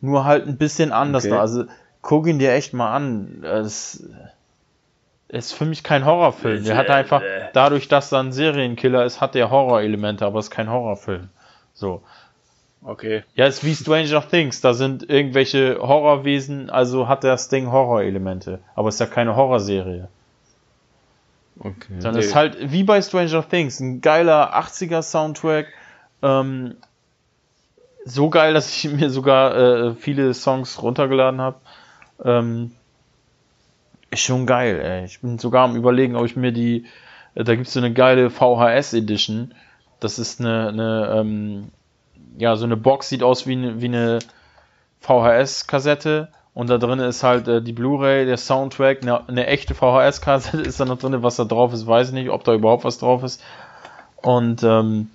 Nur 0.00 0.24
halt 0.24 0.46
ein 0.46 0.56
bisschen 0.56 0.92
anders. 0.92 1.24
Okay. 1.24 1.34
Also 1.34 1.64
guck 2.02 2.26
ihn 2.26 2.38
dir 2.38 2.52
echt 2.52 2.72
mal 2.72 2.92
an. 2.94 3.44
Es 3.44 4.04
ist 5.28 5.52
für 5.52 5.66
mich 5.66 5.82
kein 5.82 6.06
Horrorfilm. 6.06 6.64
Der 6.64 6.76
hat 6.76 6.88
einfach, 6.88 7.22
dadurch, 7.52 7.88
dass 7.88 8.12
er 8.12 8.20
ein 8.20 8.32
Serienkiller 8.32 9.04
ist, 9.04 9.20
hat 9.20 9.34
der 9.34 9.50
Horrorelemente, 9.50 10.24
aber 10.24 10.38
es 10.38 10.46
ist 10.46 10.50
kein 10.50 10.70
Horrorfilm. 10.70 11.28
So. 11.74 12.02
Okay. 12.82 13.24
Ja, 13.34 13.46
ist 13.46 13.64
wie 13.64 13.74
Stranger 13.74 14.26
Things. 14.28 14.60
Da 14.60 14.72
sind 14.72 15.08
irgendwelche 15.08 15.78
Horrorwesen, 15.80 16.70
also 16.70 17.08
hat 17.08 17.24
das 17.24 17.48
Ding 17.48 17.70
Horrorelemente. 17.70 18.60
Aber 18.74 18.88
es 18.88 18.94
ist 18.94 19.00
ja 19.00 19.06
keine 19.06 19.36
Horrorserie. 19.36 20.08
Okay. 21.58 21.98
Dann 22.00 22.14
nee. 22.14 22.20
ist 22.20 22.34
halt 22.34 22.56
wie 22.72 22.84
bei 22.84 23.02
Stranger 23.02 23.46
Things 23.48 23.80
ein 23.80 24.00
geiler 24.00 24.56
80er 24.56 25.02
Soundtrack. 25.02 25.66
Ähm, 26.22 26.76
so 28.04 28.30
geil, 28.30 28.54
dass 28.54 28.70
ich 28.72 28.90
mir 28.90 29.10
sogar 29.10 29.56
äh, 29.56 29.94
viele 29.94 30.32
Songs 30.34 30.80
runtergeladen 30.82 31.40
habe. 31.40 31.56
Ähm, 32.24 32.72
ist 34.10 34.22
schon 34.22 34.46
geil, 34.46 34.80
ey. 34.80 35.04
Ich 35.04 35.20
bin 35.20 35.38
sogar 35.38 35.64
am 35.64 35.76
überlegen, 35.76 36.16
ob 36.16 36.24
ich 36.24 36.36
mir 36.36 36.52
die. 36.52 36.86
Äh, 37.34 37.44
da 37.44 37.54
gibt's 37.54 37.72
so 37.72 37.80
eine 37.80 37.92
geile 37.92 38.30
VHS 38.30 38.94
Edition. 38.94 39.52
Das 40.00 40.18
ist 40.18 40.40
eine, 40.40 40.68
eine 40.68 41.14
ähm, 41.16 41.68
ja, 42.36 42.56
so 42.56 42.64
eine 42.64 42.76
Box 42.76 43.08
sieht 43.08 43.22
aus 43.22 43.46
wie 43.46 43.52
eine, 43.52 43.80
wie 43.80 43.86
eine 43.86 44.18
VHS-Kassette 45.00 46.28
und 46.54 46.68
da 46.70 46.78
drin 46.78 46.98
ist 46.98 47.22
halt 47.22 47.46
äh, 47.46 47.62
die 47.62 47.72
Blu-ray, 47.72 48.26
der 48.26 48.36
Soundtrack, 48.36 49.02
eine, 49.02 49.28
eine 49.28 49.46
echte 49.46 49.74
VHS-Kassette 49.74 50.60
ist 50.66 50.80
da 50.80 50.84
noch 50.84 50.98
drin, 50.98 51.22
was 51.22 51.36
da 51.36 51.44
drauf 51.44 51.72
ist, 51.72 51.86
weiß 51.86 52.08
ich 52.08 52.14
nicht, 52.14 52.30
ob 52.30 52.44
da 52.44 52.52
überhaupt 52.52 52.84
was 52.84 52.98
drauf 52.98 53.22
ist. 53.22 53.42
Und 54.16 54.62
ähm, 54.64 55.08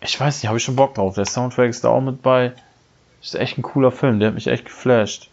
ich 0.00 0.18
weiß 0.18 0.42
nicht, 0.42 0.48
habe 0.48 0.58
ich 0.58 0.64
schon 0.64 0.76
Bock 0.76 0.94
drauf. 0.94 1.14
Der 1.14 1.26
Soundtrack 1.26 1.68
ist 1.68 1.84
da 1.84 1.90
auch 1.90 2.00
mit 2.00 2.22
bei. 2.22 2.52
Ist 3.20 3.34
echt 3.34 3.58
ein 3.58 3.62
cooler 3.62 3.92
Film, 3.92 4.18
der 4.18 4.28
hat 4.28 4.34
mich 4.34 4.48
echt 4.48 4.64
geflasht. 4.64 5.28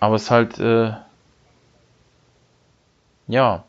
Aber 0.00 0.14
es 0.14 0.22
ist 0.22 0.30
halt, 0.30 0.58
äh, 0.58 0.92
ja, 3.26 3.64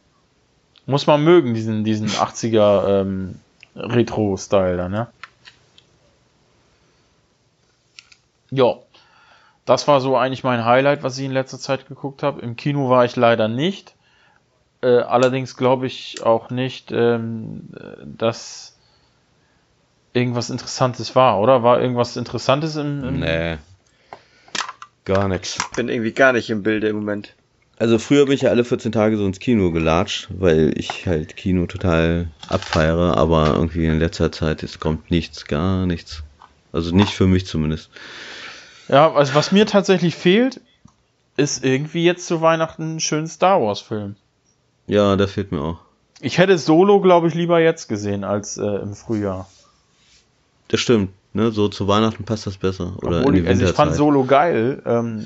muss 0.85 1.07
man 1.07 1.23
mögen, 1.23 1.53
diesen, 1.53 1.83
diesen 1.83 2.09
80er 2.09 3.01
ähm, 3.01 3.39
Retro-Style 3.75 4.77
da, 4.77 4.89
ne? 4.89 5.07
Ja, 8.51 8.75
das 9.65 9.87
war 9.87 10.01
so 10.01 10.17
eigentlich 10.17 10.43
mein 10.43 10.65
Highlight, 10.65 11.03
was 11.03 11.17
ich 11.17 11.25
in 11.25 11.31
letzter 11.31 11.59
Zeit 11.59 11.87
geguckt 11.87 12.23
habe. 12.23 12.41
Im 12.41 12.55
Kino 12.55 12.89
war 12.89 13.05
ich 13.05 13.15
leider 13.15 13.47
nicht. 13.47 13.93
Äh, 14.81 15.01
allerdings 15.01 15.57
glaube 15.57 15.85
ich 15.85 16.23
auch 16.23 16.49
nicht, 16.49 16.91
ähm, 16.91 17.69
dass 18.03 18.75
irgendwas 20.13 20.49
Interessantes 20.49 21.15
war, 21.15 21.39
oder? 21.39 21.63
War 21.63 21.81
irgendwas 21.81 22.17
Interessantes 22.17 22.75
im. 22.77 23.03
im 23.03 23.19
nee. 23.19 23.57
Gar 25.05 25.27
nichts. 25.27 25.57
Ich 25.57 25.75
bin 25.75 25.89
irgendwie 25.89 26.13
gar 26.13 26.33
nicht 26.33 26.49
im 26.49 26.63
Bilde 26.63 26.87
im 26.87 26.97
Moment. 26.97 27.35
Also 27.79 27.97
früher 27.97 28.25
bin 28.25 28.35
ich 28.35 28.41
ja 28.41 28.49
alle 28.49 28.65
14 28.65 28.91
Tage 28.91 29.15
so 29.15 29.25
ins 29.25 29.39
Kino 29.39 29.71
gelatscht, 29.71 30.27
weil 30.37 30.73
ich 30.77 31.07
halt 31.07 31.37
Kino 31.37 31.65
total 31.65 32.27
abfeiere, 32.49 33.15
aber 33.15 33.53
irgendwie 33.55 33.85
in 33.85 33.99
letzter 33.99 34.33
Zeit 34.33 34.63
es 34.63 34.81
kommt 34.81 35.09
nichts, 35.09 35.45
gar 35.45 35.85
nichts. 35.85 36.23
Also 36.73 36.93
nicht 36.93 37.13
für 37.13 37.25
mich 37.25 37.45
zumindest. 37.45 37.89
Ja, 38.89 39.13
also 39.13 39.33
was 39.33 39.53
mir 39.53 39.65
tatsächlich 39.65 40.13
fehlt, 40.15 40.59
ist 41.37 41.63
irgendwie 41.63 42.03
jetzt 42.03 42.27
zu 42.27 42.41
Weihnachten 42.41 42.83
einen 42.83 42.99
schönen 42.99 43.27
Star 43.27 43.61
Wars 43.61 43.79
Film. 43.79 44.17
Ja, 44.87 45.15
der 45.15 45.29
fehlt 45.29 45.53
mir 45.53 45.61
auch. 45.61 45.79
Ich 46.19 46.37
hätte 46.37 46.57
Solo, 46.57 46.99
glaube 46.99 47.29
ich, 47.29 47.33
lieber 47.33 47.61
jetzt 47.61 47.87
gesehen 47.87 48.25
als 48.25 48.57
äh, 48.57 48.65
im 48.65 48.93
Frühjahr. 48.93 49.49
Das 50.67 50.81
stimmt, 50.81 51.11
ne? 51.31 51.51
So 51.51 51.69
zu 51.69 51.87
Weihnachten 51.87 52.25
passt 52.25 52.45
das 52.45 52.57
besser. 52.57 52.97
Oder 52.97 53.19
Obwohl 53.19 53.37
in 53.37 53.43
die 53.45 53.47
ich, 53.47 53.47
also 53.47 53.65
ich 53.65 53.71
fand 53.71 53.95
Solo 53.95 54.25
geil. 54.25 54.81
Ähm, 54.85 55.25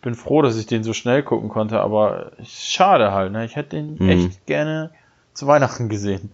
bin 0.00 0.14
froh, 0.14 0.42
dass 0.42 0.56
ich 0.56 0.66
den 0.66 0.84
so 0.84 0.92
schnell 0.92 1.22
gucken 1.22 1.48
konnte, 1.48 1.80
aber 1.80 2.32
schade 2.44 3.12
halt, 3.12 3.32
ne? 3.32 3.44
Ich 3.44 3.56
hätte 3.56 3.76
den 3.76 3.96
mhm. 3.98 4.08
echt 4.08 4.46
gerne 4.46 4.90
zu 5.34 5.46
Weihnachten 5.46 5.88
gesehen. 5.88 6.32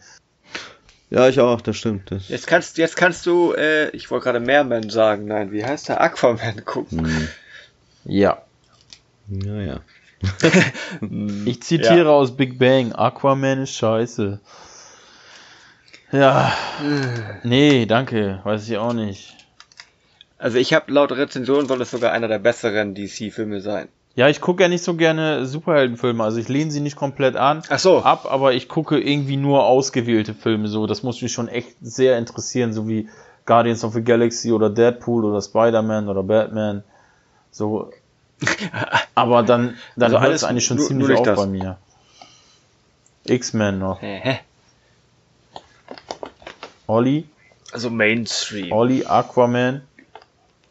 Ja, 1.10 1.28
ich 1.28 1.40
auch, 1.40 1.60
das 1.60 1.76
stimmt. 1.76 2.10
Das 2.10 2.28
jetzt 2.28 2.46
kannst, 2.46 2.76
jetzt 2.76 2.96
kannst 2.96 3.24
du, 3.24 3.52
äh, 3.54 3.88
ich 3.90 4.10
wollte 4.10 4.24
gerade 4.24 4.40
Meerman 4.40 4.90
sagen, 4.90 5.24
nein, 5.24 5.52
wie 5.52 5.64
heißt 5.64 5.88
der? 5.88 6.00
Aquaman 6.00 6.64
gucken. 6.64 7.06
Hm. 7.06 7.28
Ja. 8.04 8.42
Ja, 9.28 9.60
ja. 9.60 9.80
ich 11.44 11.62
zitiere 11.62 12.04
ja. 12.04 12.10
aus 12.10 12.36
Big 12.36 12.58
Bang, 12.58 12.92
Aquaman 12.92 13.62
ist 13.62 13.74
scheiße. 13.76 14.40
Ja. 16.12 16.52
Nee, 17.42 17.86
danke, 17.86 18.40
weiß 18.44 18.68
ich 18.68 18.76
auch 18.78 18.92
nicht. 18.92 19.37
Also 20.38 20.58
ich 20.58 20.72
habe 20.72 20.92
laut 20.92 21.12
Rezension 21.12 21.66
soll 21.66 21.82
es 21.82 21.90
sogar 21.90 22.12
einer 22.12 22.28
der 22.28 22.38
besseren 22.38 22.94
DC-Filme 22.94 23.60
sein. 23.60 23.88
Ja, 24.14 24.28
ich 24.28 24.40
gucke 24.40 24.62
ja 24.62 24.68
nicht 24.68 24.82
so 24.82 24.94
gerne 24.94 25.46
Superheldenfilme. 25.46 26.24
Also 26.24 26.38
ich 26.38 26.48
lehne 26.48 26.70
sie 26.70 26.80
nicht 26.80 26.96
komplett 26.96 27.36
an 27.36 27.62
Ach 27.68 27.78
so. 27.78 28.02
ab, 28.02 28.26
aber 28.28 28.52
ich 28.52 28.68
gucke 28.68 28.98
irgendwie 28.98 29.36
nur 29.36 29.64
ausgewählte 29.64 30.34
Filme. 30.34 30.68
So, 30.68 30.86
das 30.86 31.02
muss 31.02 31.22
mich 31.22 31.32
schon 31.32 31.48
echt 31.48 31.76
sehr 31.80 32.18
interessieren, 32.18 32.72
so 32.72 32.88
wie 32.88 33.08
Guardians 33.46 33.84
of 33.84 33.94
the 33.94 34.02
Galaxy 34.02 34.52
oder 34.52 34.70
Deadpool 34.70 35.24
oder 35.24 35.40
Spider-Man 35.40 36.08
oder 36.08 36.22
Batman. 36.22 36.82
So. 37.50 37.92
aber 39.14 39.42
dann, 39.42 39.76
dann 39.96 40.14
also 40.14 40.20
hört 40.24 40.34
es 40.34 40.44
eigentlich 40.44 40.66
schon 40.66 40.78
nur, 40.78 40.86
ziemlich 40.86 41.08
nur 41.08 41.18
auf 41.18 41.24
das. 41.24 41.36
bei 41.36 41.46
mir. 41.46 41.78
X-Men 43.24 43.78
noch. 43.78 44.00
Hä? 44.00 44.40
Olli? 46.86 47.24
Also 47.72 47.90
Mainstream. 47.90 48.72
Olli, 48.72 49.04
Aquaman. 49.04 49.82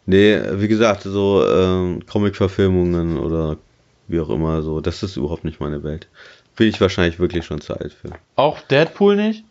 Nee, 0.09 0.39
wie 0.53 0.69
gesagt, 0.69 1.03
so 1.03 1.45
ähm, 1.45 1.99
Comic-Verfilmungen 2.07 3.17
oder 3.17 3.57
wie 4.07 4.21
auch 4.21 4.29
immer, 4.29 4.61
so, 4.61 4.79
das 4.79 5.03
ist 5.03 5.17
überhaupt 5.17 5.43
nicht 5.43 5.59
meine 5.59 5.83
Welt. 5.83 6.07
Bin 6.55 6.69
ich 6.69 6.79
wahrscheinlich 6.79 7.19
wirklich 7.19 7.45
schon 7.45 7.59
zu 7.59 7.73
alt 7.77 7.91
für. 7.91 8.11
Auch 8.37 8.61
Deadpool 8.61 9.17
nicht? 9.17 9.43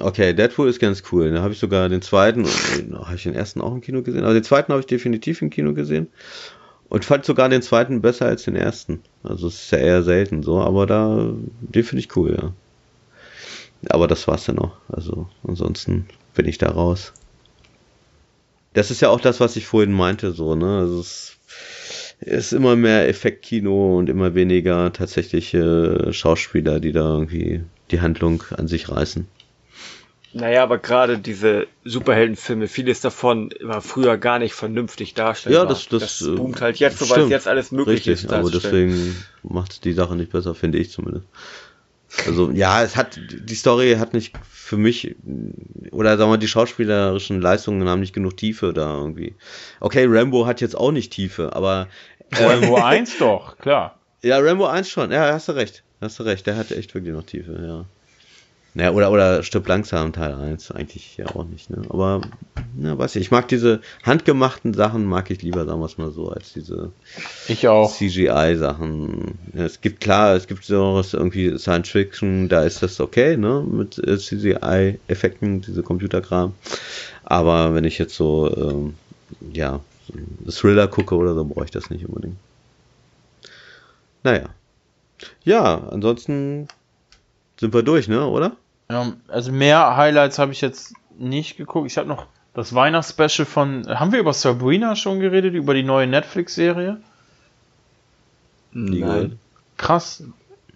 Okay, 0.00 0.34
Deadpool 0.34 0.68
ist 0.68 0.80
ganz 0.80 1.04
cool. 1.12 1.30
Da 1.30 1.40
habe 1.40 1.52
ich 1.52 1.60
sogar 1.60 1.88
den 1.88 2.02
zweiten, 2.02 2.46
habe 2.92 3.14
ich 3.14 3.22
den 3.22 3.34
ersten 3.34 3.60
auch 3.60 3.72
im 3.72 3.80
Kino 3.80 4.02
gesehen, 4.02 4.24
aber 4.24 4.34
den 4.34 4.42
zweiten 4.42 4.72
habe 4.72 4.80
ich 4.80 4.86
definitiv 4.86 5.40
im 5.40 5.50
Kino 5.50 5.72
gesehen. 5.72 6.08
Und 6.88 7.04
fand 7.04 7.24
sogar 7.24 7.48
den 7.48 7.62
zweiten 7.62 8.00
besser 8.00 8.26
als 8.26 8.42
den 8.42 8.56
ersten. 8.56 9.02
Also 9.22 9.46
es 9.46 9.62
ist 9.62 9.70
ja 9.70 9.78
eher 9.78 10.02
selten 10.02 10.42
so, 10.42 10.60
aber 10.60 10.86
da, 10.86 11.30
den 11.60 11.84
finde 11.84 12.00
ich 12.00 12.16
cool, 12.16 12.36
ja. 12.40 12.52
Aber 13.88 14.08
das 14.08 14.26
war's 14.26 14.46
dann 14.46 14.58
auch. 14.58 14.76
Also 14.88 15.28
ansonsten 15.46 16.06
bin 16.34 16.46
ich 16.46 16.58
da 16.58 16.70
raus 16.70 17.12
das 18.76 18.90
ist 18.90 19.00
ja 19.00 19.08
auch 19.08 19.20
das, 19.22 19.40
was 19.40 19.56
ich 19.56 19.66
vorhin 19.66 19.92
meinte, 19.92 20.32
so, 20.32 20.54
ne? 20.54 20.80
Also 20.80 21.00
es 21.00 21.38
ist 22.20 22.52
immer 22.52 22.76
mehr 22.76 23.08
Effektkino 23.08 23.96
und 23.96 24.10
immer 24.10 24.34
weniger 24.34 24.92
tatsächliche 24.92 26.12
Schauspieler, 26.12 26.78
die 26.78 26.92
da 26.92 27.00
irgendwie 27.00 27.62
die 27.90 28.02
Handlung 28.02 28.42
an 28.54 28.68
sich 28.68 28.90
reißen. 28.90 29.26
Naja, 30.34 30.62
aber 30.62 30.76
gerade 30.76 31.18
diese 31.18 31.66
Superheldenfilme, 31.84 32.68
vieles 32.68 33.00
davon 33.00 33.48
war 33.62 33.80
früher 33.80 34.18
gar 34.18 34.38
nicht 34.38 34.52
vernünftig 34.52 35.14
darstellbar. 35.14 35.62
Ja, 35.62 35.66
das, 35.66 35.88
das, 35.88 36.18
das 36.18 36.36
boomt 36.36 36.60
halt 36.60 36.76
jetzt, 36.76 36.98
so 36.98 37.08
weil 37.08 37.22
es 37.22 37.30
jetzt 37.30 37.48
alles 37.48 37.72
möglich 37.72 38.06
richtig, 38.06 38.24
ist. 38.24 38.30
Aber 38.30 38.50
deswegen 38.50 39.16
macht 39.42 39.86
die 39.86 39.94
Sache 39.94 40.16
nicht 40.16 40.32
besser, 40.32 40.54
finde 40.54 40.76
ich 40.76 40.90
zumindest. 40.90 41.24
Also 42.26 42.50
ja, 42.50 42.82
es 42.82 42.96
hat 42.96 43.18
die 43.18 43.54
Story 43.54 43.96
hat 43.98 44.14
nicht 44.14 44.36
für 44.50 44.76
mich 44.76 45.16
oder 45.92 46.16
sagen 46.16 46.30
wir 46.30 46.38
die 46.38 46.48
schauspielerischen 46.48 47.40
Leistungen 47.40 47.88
haben 47.88 48.00
nicht 48.00 48.14
genug 48.14 48.36
Tiefe 48.36 48.72
da 48.72 48.94
irgendwie. 48.94 49.34
Okay, 49.80 50.06
Rambo 50.08 50.46
hat 50.46 50.60
jetzt 50.60 50.76
auch 50.76 50.92
nicht 50.92 51.12
Tiefe, 51.12 51.54
aber 51.54 51.88
äh, 52.30 52.44
Rambo 52.44 52.76
1 52.76 53.18
doch, 53.18 53.58
klar. 53.58 53.98
Ja, 54.22 54.38
Rambo 54.38 54.66
1 54.66 54.88
schon. 54.88 55.12
Ja, 55.12 55.32
hast 55.32 55.48
du 55.48 55.52
recht. 55.52 55.82
Hast 56.00 56.18
du 56.18 56.24
recht, 56.24 56.46
der 56.46 56.56
hat 56.56 56.70
echt 56.70 56.94
wirklich 56.94 57.14
noch 57.14 57.24
Tiefe, 57.24 57.58
ja. 57.64 57.84
Naja, 58.76 58.90
oder, 58.90 59.10
oder 59.10 59.42
stirbt 59.42 59.68
langsam 59.68 60.12
Teil 60.12 60.34
1, 60.34 60.70
eigentlich 60.70 61.16
ja 61.16 61.24
auch 61.28 61.46
nicht, 61.46 61.70
ne? 61.70 61.80
Aber, 61.88 62.20
ja, 62.78 62.98
weiß 62.98 63.16
ich, 63.16 63.22
ich 63.22 63.30
mag 63.30 63.48
diese 63.48 63.80
handgemachten 64.02 64.74
Sachen, 64.74 65.06
mag 65.06 65.30
ich 65.30 65.40
lieber, 65.40 65.64
sagen 65.64 65.80
wir 65.80 65.86
es 65.86 65.96
mal 65.96 66.10
so, 66.10 66.28
als 66.28 66.52
diese. 66.52 66.92
CGI-Sachen. 67.88 69.38
Es 69.54 69.80
gibt, 69.80 70.02
klar, 70.02 70.36
es 70.36 70.46
gibt 70.46 70.62
so 70.62 70.96
was 70.96 71.14
irgendwie 71.14 71.56
Science 71.56 71.88
Fiction, 71.88 72.50
da 72.50 72.64
ist 72.64 72.82
das 72.82 73.00
okay, 73.00 73.38
ne? 73.38 73.64
Mit 73.66 73.96
äh, 73.96 74.18
CGI-Effekten, 74.18 75.62
diese 75.62 75.82
Computerkram. 75.82 76.52
Aber 77.24 77.74
wenn 77.74 77.84
ich 77.84 77.96
jetzt 77.96 78.14
so, 78.14 78.54
ähm, 78.54 78.94
ja, 79.54 79.80
Thriller 80.50 80.86
gucke 80.86 81.16
oder 81.16 81.32
so, 81.32 81.46
brauche 81.46 81.64
ich 81.64 81.70
das 81.70 81.88
nicht 81.88 82.06
unbedingt. 82.06 82.36
Naja. 84.22 84.50
Ja, 85.44 85.88
ansonsten 85.88 86.68
sind 87.58 87.72
wir 87.72 87.82
durch, 87.82 88.06
ne, 88.06 88.26
oder? 88.26 88.54
Ja, 88.90 89.12
also 89.28 89.52
mehr 89.52 89.96
Highlights 89.96 90.38
habe 90.38 90.52
ich 90.52 90.60
jetzt 90.60 90.94
nicht 91.18 91.56
geguckt. 91.56 91.90
Ich 91.90 91.98
habe 91.98 92.08
noch 92.08 92.26
das 92.54 92.74
Weihnachtsspecial 92.74 93.46
von. 93.46 93.86
Haben 93.88 94.12
wir 94.12 94.20
über 94.20 94.32
Sabrina 94.32 94.96
schon 94.96 95.20
geredet, 95.20 95.54
über 95.54 95.74
die 95.74 95.82
neue 95.82 96.06
Netflix-Serie? 96.06 96.98
Nein. 98.72 99.38
Krass. 99.76 100.22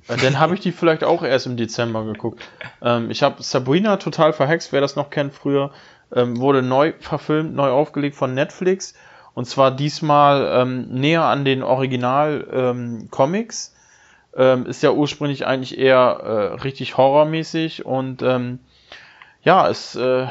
Dann 0.07 0.39
habe 0.41 0.55
ich 0.55 0.61
die 0.61 0.73
vielleicht 0.73 1.05
auch 1.05 1.23
erst 1.23 1.47
im 1.47 1.57
Dezember 1.57 2.05
geguckt. 2.05 2.43
Ähm, 2.83 3.11
ich 3.11 3.23
habe 3.23 3.43
Sabrina 3.43 3.97
total 3.99 4.33
verhext, 4.33 4.73
wer 4.73 4.81
das 4.81 4.97
noch 4.97 5.11
kennt 5.11 5.35
früher. 5.35 5.71
Ähm, 6.13 6.41
wurde 6.41 6.63
neu 6.63 6.95
verfilmt, 6.99 7.55
neu 7.55 7.71
aufgelegt 7.71 8.17
von 8.17 8.35
Netflix. 8.35 8.95
Und 9.35 9.45
zwar 9.47 9.71
diesmal 9.71 10.51
ähm, 10.53 10.89
näher 10.89 11.23
an 11.25 11.45
den 11.45 11.63
Original-Comics. 11.63 13.77
Ähm, 14.37 14.67
ist 14.67 14.83
ja 14.83 14.93
ursprünglich 14.93 15.47
eigentlich 15.47 15.77
eher 15.79 15.99
äh, 15.99 16.63
richtig 16.63 16.97
horrormäßig 16.97 17.85
und 17.85 18.23
ähm, 18.23 18.61
ja, 19.43 19.69
es 19.69 19.97
äh, 19.97 20.27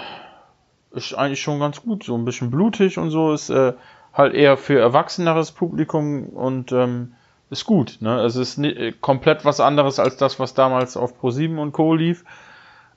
ist 0.91 1.13
eigentlich 1.13 1.41
schon 1.41 1.59
ganz 1.59 1.81
gut. 1.81 2.03
So 2.03 2.17
ein 2.17 2.25
bisschen 2.25 2.51
blutig 2.51 2.97
und 2.97 3.09
so 3.09 3.33
ist 3.33 3.49
äh, 3.49 3.73
halt 4.13 4.33
eher 4.33 4.57
für 4.57 4.79
erwachseneres 4.79 5.51
Publikum 5.51 6.29
und 6.29 6.71
ähm, 6.71 7.13
ist 7.49 7.65
gut. 7.65 7.97
Ne? 7.99 8.21
Es 8.21 8.35
ist 8.35 8.57
nie, 8.57 8.93
komplett 9.01 9.45
was 9.45 9.59
anderes 9.59 9.99
als 9.99 10.17
das, 10.17 10.39
was 10.39 10.53
damals 10.53 10.97
auf 10.97 11.21
Pro7 11.21 11.57
und 11.57 11.71
Co. 11.71 11.93
lief. 11.93 12.23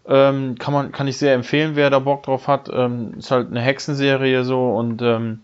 Ähm, 0.05 0.57
kann 0.59 0.75
man, 0.75 0.93
kann 0.93 1.07
ich 1.07 1.17
sehr 1.17 1.35
empfehlen, 1.35 1.77
wer 1.77 1.89
da 1.91 2.01
Bock 2.01 2.25
drauf 2.25 2.49
hat. 2.49 2.69
Ähm, 2.73 3.15
ist 3.19 3.31
halt 3.31 3.51
eine 3.51 3.61
Hexenserie 3.61 4.45
so 4.45 4.71
und 4.75 5.01
ähm, 5.01 5.41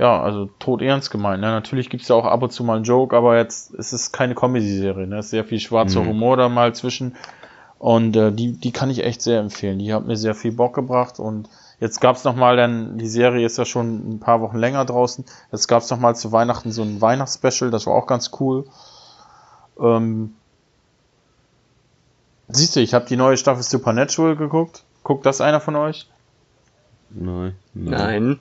ja, 0.00 0.18
also 0.22 0.48
tot 0.58 0.80
ernst 0.80 1.10
gemeint. 1.10 1.42
Ne? 1.42 1.48
Natürlich 1.48 1.90
gibt's 1.90 2.06
da 2.06 2.14
auch 2.14 2.24
ab 2.24 2.42
und 2.42 2.50
zu 2.50 2.64
mal 2.64 2.76
einen 2.76 2.84
Joke, 2.84 3.14
aber 3.14 3.36
jetzt 3.36 3.74
ist 3.74 3.92
es 3.92 4.12
keine 4.12 4.34
Comedy-Serie. 4.34 5.06
Ne? 5.06 5.18
Es 5.18 5.26
ist 5.26 5.30
sehr 5.32 5.44
viel 5.44 5.60
schwarzer 5.60 6.00
mhm. 6.00 6.08
Humor 6.08 6.38
da 6.38 6.48
mal 6.48 6.74
zwischen. 6.74 7.16
Und 7.78 8.16
äh, 8.16 8.32
die, 8.32 8.52
die 8.52 8.72
kann 8.72 8.88
ich 8.88 9.04
echt 9.04 9.20
sehr 9.20 9.40
empfehlen. 9.40 9.78
Die 9.78 9.92
hat 9.92 10.06
mir 10.06 10.16
sehr 10.16 10.34
viel 10.34 10.52
Bock 10.52 10.74
gebracht. 10.74 11.18
Und 11.18 11.50
jetzt 11.80 12.00
gab's 12.00 12.24
noch 12.24 12.34
mal, 12.34 12.56
denn 12.56 12.96
die 12.96 13.08
Serie 13.08 13.44
ist 13.44 13.58
ja 13.58 13.66
schon 13.66 14.14
ein 14.14 14.20
paar 14.20 14.40
Wochen 14.40 14.56
länger 14.56 14.86
draußen. 14.86 15.26
Jetzt 15.52 15.66
gab's 15.66 15.90
noch 15.90 16.00
mal 16.00 16.16
zu 16.16 16.32
Weihnachten 16.32 16.72
so 16.72 16.80
ein 16.80 17.02
Weihnachtsspecial. 17.02 17.70
Das 17.70 17.86
war 17.86 17.92
auch 17.92 18.06
ganz 18.06 18.30
cool. 18.40 18.64
Ähm, 19.78 20.32
siehst 22.48 22.74
du, 22.74 22.80
ich 22.80 22.94
habe 22.94 23.04
die 23.04 23.16
neue 23.16 23.36
Staffel 23.36 23.62
Supernatural 23.62 24.34
geguckt. 24.34 24.82
Guckt 25.02 25.26
das 25.26 25.42
einer 25.42 25.60
von 25.60 25.76
euch? 25.76 26.08
Nein. 27.10 27.54
Nein. 27.74 27.90
nein. 27.90 28.40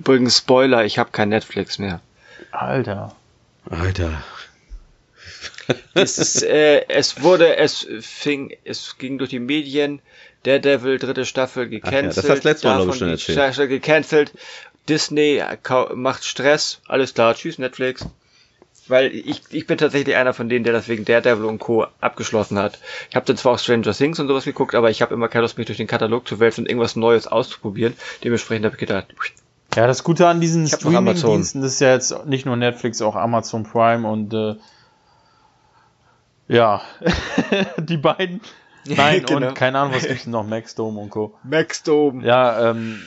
Übrigens 0.00 0.38
Spoiler, 0.38 0.84
ich 0.84 0.98
habe 0.98 1.10
kein 1.10 1.28
Netflix 1.28 1.78
mehr. 1.78 2.00
Alter. 2.52 3.14
Alter. 3.68 4.24
es, 5.94 6.16
ist, 6.16 6.42
äh, 6.42 6.88
es 6.88 7.22
wurde, 7.22 7.56
es 7.56 7.86
fing, 8.00 8.56
es 8.64 8.96
ging 8.96 9.18
durch 9.18 9.30
die 9.30 9.40
Medien. 9.40 10.00
Daredevil, 10.44 10.98
dritte 10.98 11.26
Staffel 11.26 11.68
gecancelt. 11.68 12.16
Ja, 12.16 12.22
das 12.22 12.30
hast 12.30 12.44
letztes 12.44 12.64
Mal, 12.64 12.76
glaube 12.76 12.92
ich, 12.92 12.98
schon 12.98 13.10
erzählt. 13.10 13.36
Staffel 13.36 13.68
gecancelt. 13.68 14.32
Disney 14.88 15.42
macht 15.94 16.24
Stress. 16.24 16.80
Alles 16.88 17.12
klar, 17.12 17.34
tschüss 17.34 17.58
Netflix. 17.58 18.06
Weil 18.88 19.14
ich, 19.14 19.42
ich 19.50 19.66
bin 19.66 19.76
tatsächlich 19.76 20.16
einer 20.16 20.32
von 20.32 20.48
denen, 20.48 20.64
der 20.64 20.72
deswegen 20.72 21.04
Daredevil 21.04 21.44
und 21.44 21.58
Co. 21.58 21.86
abgeschlossen 22.00 22.58
hat. 22.58 22.78
Ich 23.10 23.16
habe 23.16 23.26
dann 23.26 23.36
zwar 23.36 23.52
auch 23.52 23.58
Stranger 23.58 23.92
Things 23.92 24.18
und 24.18 24.28
sowas 24.28 24.46
geguckt, 24.46 24.74
aber 24.74 24.88
ich 24.88 25.02
habe 25.02 25.12
immer 25.12 25.28
keine 25.28 25.42
Lust, 25.42 25.58
mich 25.58 25.66
durch 25.66 25.76
den 25.76 25.86
Katalog 25.86 26.26
zu 26.26 26.40
wälzen 26.40 26.62
und 26.62 26.70
irgendwas 26.70 26.96
Neues 26.96 27.26
auszuprobieren. 27.26 27.94
Dementsprechend 28.24 28.64
habe 28.64 28.76
ich 28.76 28.80
gedacht, 28.80 29.14
ja, 29.74 29.86
das 29.86 30.04
Gute 30.04 30.26
an 30.26 30.40
diesen 30.40 30.66
Streaming-Diensten 30.66 31.62
ist 31.62 31.80
ja 31.80 31.92
jetzt 31.92 32.26
nicht 32.26 32.46
nur 32.46 32.56
Netflix, 32.56 33.00
auch 33.02 33.16
Amazon 33.16 33.64
Prime 33.64 34.08
und 34.08 34.34
äh, 34.34 34.56
ja, 36.48 36.82
die 37.78 37.96
beiden. 37.96 38.40
Nein, 38.84 39.24
genau. 39.24 39.48
und 39.48 39.54
keine 39.54 39.78
Ahnung, 39.78 39.94
was 39.94 40.06
gibt's 40.06 40.26
noch? 40.26 40.44
Maxdome 40.44 41.00
und 41.00 41.10
Co. 41.10 41.34
Maxdome. 41.44 42.24
Ja, 42.26 42.70
ähm, 42.70 43.00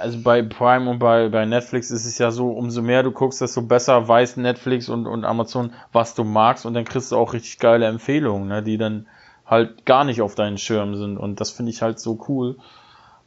also 0.00 0.18
bei 0.22 0.42
Prime 0.42 0.90
und 0.90 0.98
bei, 0.98 1.28
bei 1.28 1.44
Netflix 1.44 1.90
ist 1.90 2.06
es 2.06 2.18
ja 2.18 2.30
so, 2.30 2.50
umso 2.50 2.82
mehr 2.82 3.02
du 3.02 3.12
guckst, 3.12 3.40
desto 3.40 3.62
besser 3.62 4.08
weiß 4.08 4.38
Netflix 4.38 4.88
und, 4.88 5.06
und 5.06 5.24
Amazon, 5.24 5.72
was 5.92 6.14
du 6.14 6.24
magst 6.24 6.66
und 6.66 6.74
dann 6.74 6.84
kriegst 6.84 7.12
du 7.12 7.16
auch 7.16 7.32
richtig 7.32 7.58
geile 7.58 7.86
Empfehlungen, 7.86 8.48
ne, 8.48 8.62
die 8.62 8.78
dann 8.78 9.06
halt 9.46 9.84
gar 9.84 10.04
nicht 10.04 10.22
auf 10.22 10.34
deinen 10.34 10.58
Schirm 10.58 10.96
sind 10.96 11.18
und 11.18 11.40
das 11.40 11.50
finde 11.50 11.70
ich 11.70 11.82
halt 11.82 12.00
so 12.00 12.24
cool. 12.28 12.56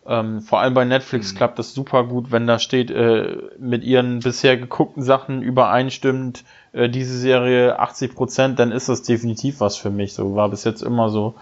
Ähm, 0.07 0.41
vor 0.41 0.61
allem 0.61 0.73
bei 0.73 0.85
Netflix 0.85 1.33
mhm. 1.33 1.37
klappt 1.37 1.59
das 1.59 1.73
super 1.73 2.05
gut, 2.05 2.31
wenn 2.31 2.47
da 2.47 2.59
steht, 2.59 2.89
äh, 2.91 3.37
mit 3.59 3.83
ihren 3.83 4.19
bisher 4.19 4.55
geguckten 4.55 5.03
Sachen 5.03 5.41
übereinstimmt 5.41 6.45
äh, 6.71 6.87
diese 6.87 7.17
Serie 7.17 7.77
80 7.77 8.15
Prozent, 8.15 8.59
dann 8.59 8.71
ist 8.71 8.87
das 8.87 9.03
definitiv 9.03 9.59
was 9.59 9.75
für 9.75 9.89
mich. 9.89 10.13
So 10.13 10.35
war 10.35 10.49
bis 10.49 10.63
jetzt 10.63 10.81
immer 10.81 11.09
so. 11.09 11.35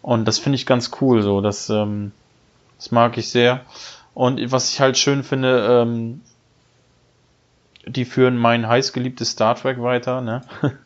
Und 0.00 0.26
das 0.26 0.38
finde 0.38 0.56
ich 0.56 0.64
ganz 0.64 0.92
cool, 1.00 1.20
so, 1.20 1.42
das, 1.42 1.68
ähm, 1.68 2.12
das 2.78 2.90
mag 2.90 3.18
ich 3.18 3.28
sehr. 3.28 3.60
Und 4.14 4.40
was 4.50 4.72
ich 4.72 4.80
halt 4.80 4.96
schön 4.96 5.22
finde, 5.22 5.82
ähm, 5.82 6.22
die 7.86 8.06
führen 8.06 8.36
mein 8.36 8.66
heißgeliebtes 8.66 9.32
Star 9.32 9.54
Trek 9.56 9.82
weiter, 9.82 10.20
ne? 10.22 10.42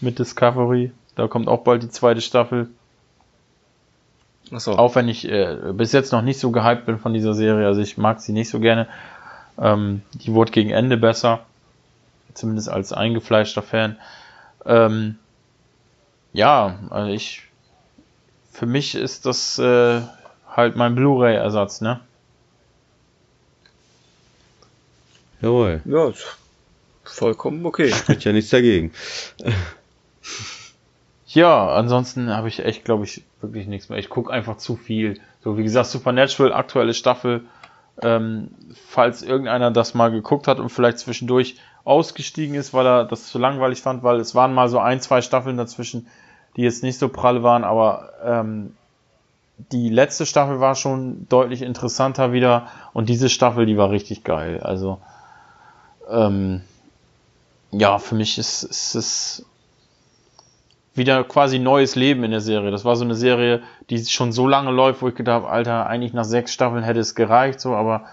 Mit 0.00 0.18
Discovery. 0.18 0.92
Da 1.14 1.26
kommt 1.26 1.48
auch 1.48 1.64
bald 1.64 1.82
die 1.82 1.90
zweite 1.90 2.20
Staffel. 2.20 2.68
Ach 4.52 4.60
so. 4.60 4.72
Auch 4.72 4.94
wenn 4.94 5.08
ich 5.08 5.28
äh, 5.28 5.56
bis 5.72 5.92
jetzt 5.92 6.12
noch 6.12 6.22
nicht 6.22 6.38
so 6.38 6.50
gehypt 6.50 6.86
bin 6.86 6.98
von 6.98 7.14
dieser 7.14 7.34
Serie, 7.34 7.66
also 7.66 7.80
ich 7.80 7.96
mag 7.96 8.20
sie 8.20 8.32
nicht 8.32 8.50
so 8.50 8.60
gerne. 8.60 8.86
Ähm, 9.58 10.02
die 10.12 10.32
wurde 10.32 10.52
gegen 10.52 10.70
Ende 10.70 10.96
besser. 10.96 11.40
Zumindest 12.34 12.68
als 12.68 12.92
eingefleischter 12.92 13.62
Fan. 13.62 13.96
Ähm, 14.66 15.18
ja, 16.32 16.78
also 16.90 17.12
ich. 17.12 17.42
Für 18.50 18.66
mich 18.66 18.94
ist 18.94 19.26
das 19.26 19.58
äh, 19.58 20.00
halt 20.48 20.76
mein 20.76 20.94
Blu-ray-Ersatz, 20.94 21.80
ne? 21.80 22.00
Jawohl. 25.40 25.80
Ja, 25.84 26.12
vollkommen 27.04 27.66
okay. 27.66 27.92
Spricht 27.92 28.24
ja 28.24 28.32
nichts 28.32 28.50
dagegen. 28.50 28.92
Ja, 31.26 31.68
ansonsten 31.74 32.30
habe 32.30 32.48
ich 32.48 32.64
echt, 32.64 32.84
glaube 32.84 33.04
ich, 33.04 33.24
wirklich 33.44 33.66
nichts 33.66 33.88
mehr. 33.88 33.98
Ich 33.98 34.08
gucke 34.08 34.32
einfach 34.32 34.56
zu 34.56 34.76
viel. 34.76 35.20
So, 35.42 35.56
wie 35.56 35.62
gesagt, 35.62 35.86
Supernatural, 35.86 36.52
aktuelle 36.52 36.94
Staffel. 36.94 37.44
Ähm, 38.02 38.50
falls 38.88 39.22
irgendeiner 39.22 39.70
das 39.70 39.94
mal 39.94 40.10
geguckt 40.10 40.48
hat 40.48 40.58
und 40.58 40.68
vielleicht 40.68 40.98
zwischendurch 40.98 41.56
ausgestiegen 41.84 42.56
ist, 42.56 42.74
weil 42.74 42.86
er 42.86 43.04
das 43.04 43.28
zu 43.28 43.38
langweilig 43.38 43.82
fand, 43.82 44.02
weil 44.02 44.18
es 44.18 44.34
waren 44.34 44.52
mal 44.52 44.68
so 44.68 44.80
ein, 44.80 45.00
zwei 45.00 45.20
Staffeln 45.20 45.56
dazwischen, 45.56 46.08
die 46.56 46.62
jetzt 46.62 46.82
nicht 46.82 46.98
so 46.98 47.08
prall 47.08 47.42
waren, 47.42 47.62
aber 47.62 48.10
ähm, 48.24 48.74
die 49.70 49.90
letzte 49.90 50.26
Staffel 50.26 50.60
war 50.60 50.74
schon 50.74 51.28
deutlich 51.28 51.62
interessanter 51.62 52.32
wieder 52.32 52.66
und 52.92 53.08
diese 53.08 53.28
Staffel, 53.28 53.66
die 53.66 53.76
war 53.76 53.90
richtig 53.90 54.24
geil. 54.24 54.60
Also 54.60 54.98
ähm, 56.10 56.62
ja, 57.70 57.98
für 57.98 58.14
mich 58.14 58.38
ist, 58.38 58.62
ist 58.62 58.94
es 58.94 59.46
wieder 60.94 61.24
quasi 61.24 61.58
neues 61.58 61.96
Leben 61.96 62.22
in 62.24 62.30
der 62.30 62.40
Serie. 62.40 62.70
Das 62.70 62.84
war 62.84 62.96
so 62.96 63.04
eine 63.04 63.14
Serie, 63.16 63.62
die 63.90 64.04
schon 64.04 64.32
so 64.32 64.46
lange 64.46 64.70
läuft, 64.70 65.02
wo 65.02 65.08
ich 65.08 65.14
gedacht 65.14 65.42
habe, 65.42 65.50
Alter, 65.52 65.86
eigentlich 65.86 66.12
nach 66.12 66.24
sechs 66.24 66.52
Staffeln 66.52 66.84
hätte 66.84 67.00
es 67.00 67.14
gereicht, 67.14 67.60
so, 67.60 67.74
aber 67.74 68.04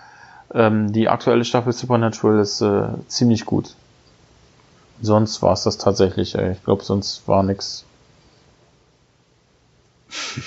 ähm, 0.53 0.92
die 0.92 1.08
aktuelle 1.08 1.45
Staffel 1.45 1.74
Supernatural 1.74 2.40
ist 2.40 2.61
äh, 2.61 2.88
ziemlich 3.08 3.45
gut. 3.45 3.76
Sonst 5.01 5.42
war 5.42 5.53
es 5.53 5.64
das 5.64 5.77
tatsächlich, 5.77 6.35
ey. 6.35 6.51
Ich 6.53 6.64
glaube, 6.64 6.84
sonst 6.84 7.27
war 7.27 7.43
nix. 7.43 7.85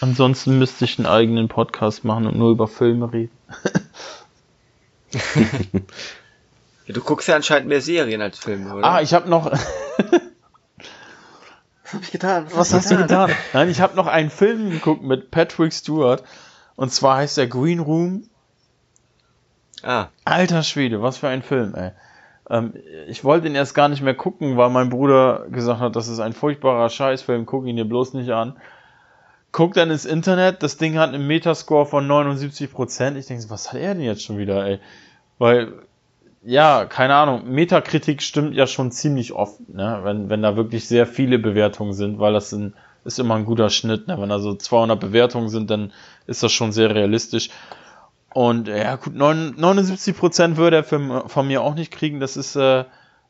Ansonsten 0.00 0.58
müsste 0.58 0.84
ich 0.84 0.98
einen 0.98 1.06
eigenen 1.06 1.48
Podcast 1.48 2.04
machen 2.04 2.26
und 2.26 2.36
nur 2.36 2.50
über 2.50 2.68
Filme 2.68 3.12
reden. 3.12 3.32
ja, 6.86 6.94
du 6.94 7.00
guckst 7.00 7.28
ja 7.28 7.36
anscheinend 7.36 7.68
mehr 7.68 7.80
Serien 7.80 8.22
als 8.22 8.38
Filme, 8.38 8.74
oder? 8.74 8.84
Ah, 8.84 9.00
ich 9.00 9.14
habe 9.14 9.28
noch. 9.28 9.50
Was 11.82 11.92
habe 11.92 12.02
ich 12.02 12.10
getan? 12.10 12.46
Was, 12.46 12.56
Was 12.56 12.74
hast 12.74 12.88
getan? 12.88 13.08
du 13.08 13.08
getan? 13.08 13.30
Nein, 13.52 13.70
ich 13.70 13.80
habe 13.80 13.94
noch 13.94 14.08
einen 14.08 14.30
Film 14.30 14.70
geguckt 14.70 15.02
mit 15.02 15.30
Patrick 15.30 15.72
Stewart. 15.72 16.24
Und 16.74 16.92
zwar 16.92 17.18
heißt 17.18 17.36
der 17.36 17.46
Green 17.46 17.78
Room. 17.78 18.28
Ah. 19.82 20.08
Alter 20.24 20.62
Schwede, 20.62 21.00
was 21.00 21.18
für 21.18 21.28
ein 21.28 21.42
Film, 21.42 21.74
ey. 21.74 21.92
Ähm, 22.50 22.74
ich 23.06 23.22
wollte 23.24 23.46
ihn 23.46 23.54
erst 23.54 23.74
gar 23.74 23.88
nicht 23.88 24.02
mehr 24.02 24.14
gucken, 24.14 24.56
weil 24.56 24.70
mein 24.70 24.90
Bruder 24.90 25.46
gesagt 25.50 25.80
hat, 25.80 25.94
das 25.96 26.08
ist 26.08 26.18
ein 26.18 26.32
furchtbarer 26.32 26.88
Scheißfilm, 26.88 27.46
guck 27.46 27.66
ihn 27.66 27.76
dir 27.76 27.84
bloß 27.84 28.14
nicht 28.14 28.30
an 28.30 28.56
guck 29.56 29.72
dann 29.72 29.90
ins 29.90 30.04
Internet, 30.04 30.62
das 30.62 30.76
Ding 30.76 30.98
hat 30.98 31.14
einen 31.14 31.26
Metascore 31.26 31.86
von 31.86 32.06
79%. 32.06 33.16
Ich 33.16 33.26
denke, 33.26 33.44
was 33.48 33.72
hat 33.72 33.80
er 33.80 33.94
denn 33.94 34.02
jetzt 34.02 34.22
schon 34.22 34.36
wieder, 34.36 34.66
ey? 34.66 34.80
Weil, 35.38 35.72
ja, 36.46 36.84
keine 36.84 37.16
Ahnung, 37.16 37.50
Metakritik 37.50 38.22
stimmt 38.22 38.54
ja 38.54 38.68
schon 38.68 38.92
ziemlich 38.92 39.32
oft, 39.32 39.68
ne? 39.68 40.00
wenn, 40.04 40.30
wenn 40.30 40.42
da 40.42 40.56
wirklich 40.56 40.86
sehr 40.86 41.04
viele 41.04 41.40
Bewertungen 41.40 41.92
sind, 41.92 42.20
weil 42.20 42.32
das 42.32 42.52
ein, 42.52 42.74
ist 43.04 43.18
immer 43.18 43.34
ein 43.34 43.44
guter 43.44 43.68
Schnitt. 43.68 44.06
Ne? 44.06 44.16
Wenn 44.20 44.28
da 44.28 44.38
so 44.38 44.54
200 44.54 44.98
Bewertungen 44.98 45.48
sind, 45.48 45.70
dann 45.70 45.92
ist 46.28 46.44
das 46.44 46.52
schon 46.52 46.70
sehr 46.70 46.94
realistisch. 46.94 47.50
Und 48.32 48.68
ja, 48.68 48.94
gut, 48.94 49.14
79% 49.14 50.56
würde 50.56 50.76
er 50.76 50.84
für, 50.84 51.28
von 51.28 51.48
mir 51.48 51.62
auch 51.62 51.74
nicht 51.74 51.90
kriegen. 51.90 52.20
Das 52.20 52.36
ist, 52.36 52.54
äh, 52.54 52.84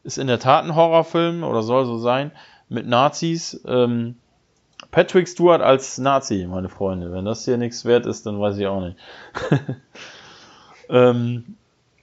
ist 0.05 0.19
in 0.19 0.27
der 0.27 0.39
Tat 0.39 0.65
ein 0.65 0.75
Horrorfilm 0.75 1.43
oder 1.43 1.63
soll 1.63 1.87
so 1.87 1.97
sein 1.97 2.33
mit 2.69 2.87
Nazis. 2.87 3.63
Ähm, 3.67 4.17
Patrick 4.91 5.27
Stewart 5.27 5.63
als 5.63 5.97
Nazi, 5.97 6.47
meine 6.47 6.69
Freunde. 6.69 7.13
Wenn 7.13 7.25
das 7.25 7.47
hier 7.47 7.57
nichts 7.57 7.87
wert 7.87 8.05
ist, 8.05 8.27
dann 8.27 8.39
weiß 8.39 8.59
ich 8.59 8.67
auch 8.67 8.83
nicht. 8.83 8.99
ähm, 10.91 11.57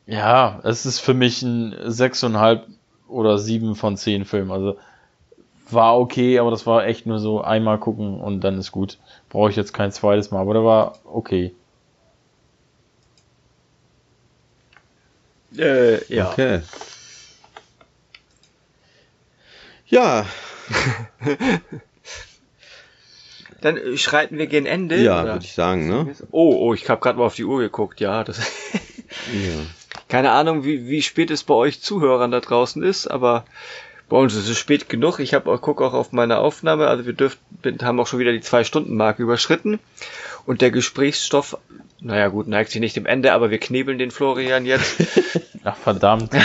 ja, 0.05 0.59
es 0.63 0.85
ist 0.85 0.99
für 0.99 1.13
mich 1.13 1.41
ein 1.41 1.73
6,5 1.73 2.61
oder 3.07 3.37
7 3.37 3.75
von 3.75 3.97
10 3.97 4.25
Film. 4.25 4.51
Also 4.51 4.77
war 5.69 5.99
okay, 5.99 6.39
aber 6.39 6.51
das 6.51 6.65
war 6.65 6.85
echt 6.85 7.05
nur 7.05 7.19
so 7.19 7.41
einmal 7.41 7.77
gucken 7.79 8.19
und 8.19 8.41
dann 8.41 8.57
ist 8.59 8.71
gut. 8.71 8.97
Brauche 9.29 9.49
ich 9.49 9.55
jetzt 9.55 9.73
kein 9.73 9.91
zweites 9.91 10.31
Mal, 10.31 10.41
aber 10.41 10.53
der 10.53 10.63
war 10.63 10.99
okay. 11.05 11.53
Äh, 15.57 16.03
ja. 16.13 16.31
Okay. 16.31 16.61
Ja. 19.87 20.25
Dann 23.61 23.97
schreiten 23.97 24.37
wir 24.37 24.47
gegen 24.47 24.65
Ende. 24.65 25.01
Ja, 25.01 25.23
würde 25.23 25.45
ich 25.45 25.53
sagen, 25.53 25.87
ne? 25.87 26.13
Oh, 26.31 26.55
oh, 26.59 26.73
ich 26.73 26.89
habe 26.89 26.99
gerade 26.99 27.17
mal 27.17 27.25
auf 27.25 27.35
die 27.35 27.45
Uhr 27.45 27.61
geguckt, 27.61 28.01
ja. 28.01 28.23
Das 28.23 28.39
ja. 28.39 29.59
Keine 30.07 30.31
Ahnung, 30.31 30.63
wie, 30.63 30.87
wie 30.87 31.01
spät 31.01 31.31
es 31.31 31.43
bei 31.43 31.53
euch 31.53 31.81
Zuhörern 31.81 32.31
da 32.31 32.39
draußen 32.39 32.83
ist, 32.83 33.07
aber 33.07 33.45
bei 34.09 34.17
uns 34.17 34.35
ist 34.35 34.49
es 34.49 34.57
spät 34.57 34.89
genug. 34.89 35.19
Ich 35.19 35.33
habe 35.33 35.57
gucke 35.57 35.83
auch 35.83 35.93
auf 35.93 36.11
meine 36.11 36.37
Aufnahme, 36.37 36.87
also 36.87 37.05
wir 37.05 37.13
dürften, 37.13 37.77
haben 37.81 37.99
auch 37.99 38.07
schon 38.07 38.19
wieder 38.19 38.31
die 38.31 38.41
Zwei-Stunden-Marke 38.41 39.23
überschritten. 39.23 39.79
Und 40.45 40.61
der 40.61 40.71
Gesprächsstoff, 40.71 41.57
naja 41.99 42.27
gut, 42.27 42.47
neigt 42.47 42.69
sich 42.69 42.81
nicht 42.81 42.95
dem 42.95 43.05
Ende, 43.05 43.33
aber 43.33 43.49
wir 43.49 43.59
knebeln 43.59 43.97
den 43.97 44.11
Florian 44.11 44.65
jetzt. 44.65 45.01
Ach 45.65 45.77
verdammt. 45.77 46.33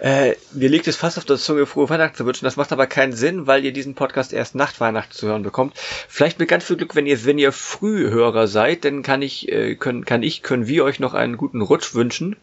äh, 0.00 0.34
mir 0.52 0.68
liegt 0.68 0.88
es 0.88 0.96
fast 0.96 1.16
auf 1.16 1.24
der 1.24 1.36
Zunge, 1.36 1.66
frohe 1.66 1.88
Weihnachten 1.88 2.16
zu 2.16 2.26
wünschen. 2.26 2.44
Das 2.44 2.56
macht 2.56 2.72
aber 2.72 2.88
keinen 2.88 3.12
Sinn, 3.12 3.46
weil 3.46 3.64
ihr 3.64 3.72
diesen 3.72 3.94
Podcast 3.94 4.32
erst 4.32 4.56
nach 4.56 4.78
Weihnachten 4.80 5.12
zu 5.12 5.28
hören 5.28 5.44
bekommt. 5.44 5.74
Vielleicht 5.76 6.40
mit 6.40 6.48
ganz 6.48 6.64
viel 6.64 6.76
Glück, 6.76 6.96
wenn 6.96 7.06
ihr, 7.06 7.24
wenn 7.24 7.38
ihr 7.38 7.52
Frühhörer 7.52 8.48
seid, 8.48 8.84
dann 8.84 9.02
kann 9.02 9.22
ich, 9.22 9.48
äh, 9.50 9.76
können, 9.76 10.04
kann 10.04 10.24
ich, 10.24 10.42
können 10.42 10.66
wir 10.66 10.84
euch 10.84 10.98
noch 10.98 11.14
einen 11.14 11.36
guten 11.36 11.60
Rutsch 11.60 11.94
wünschen. 11.94 12.36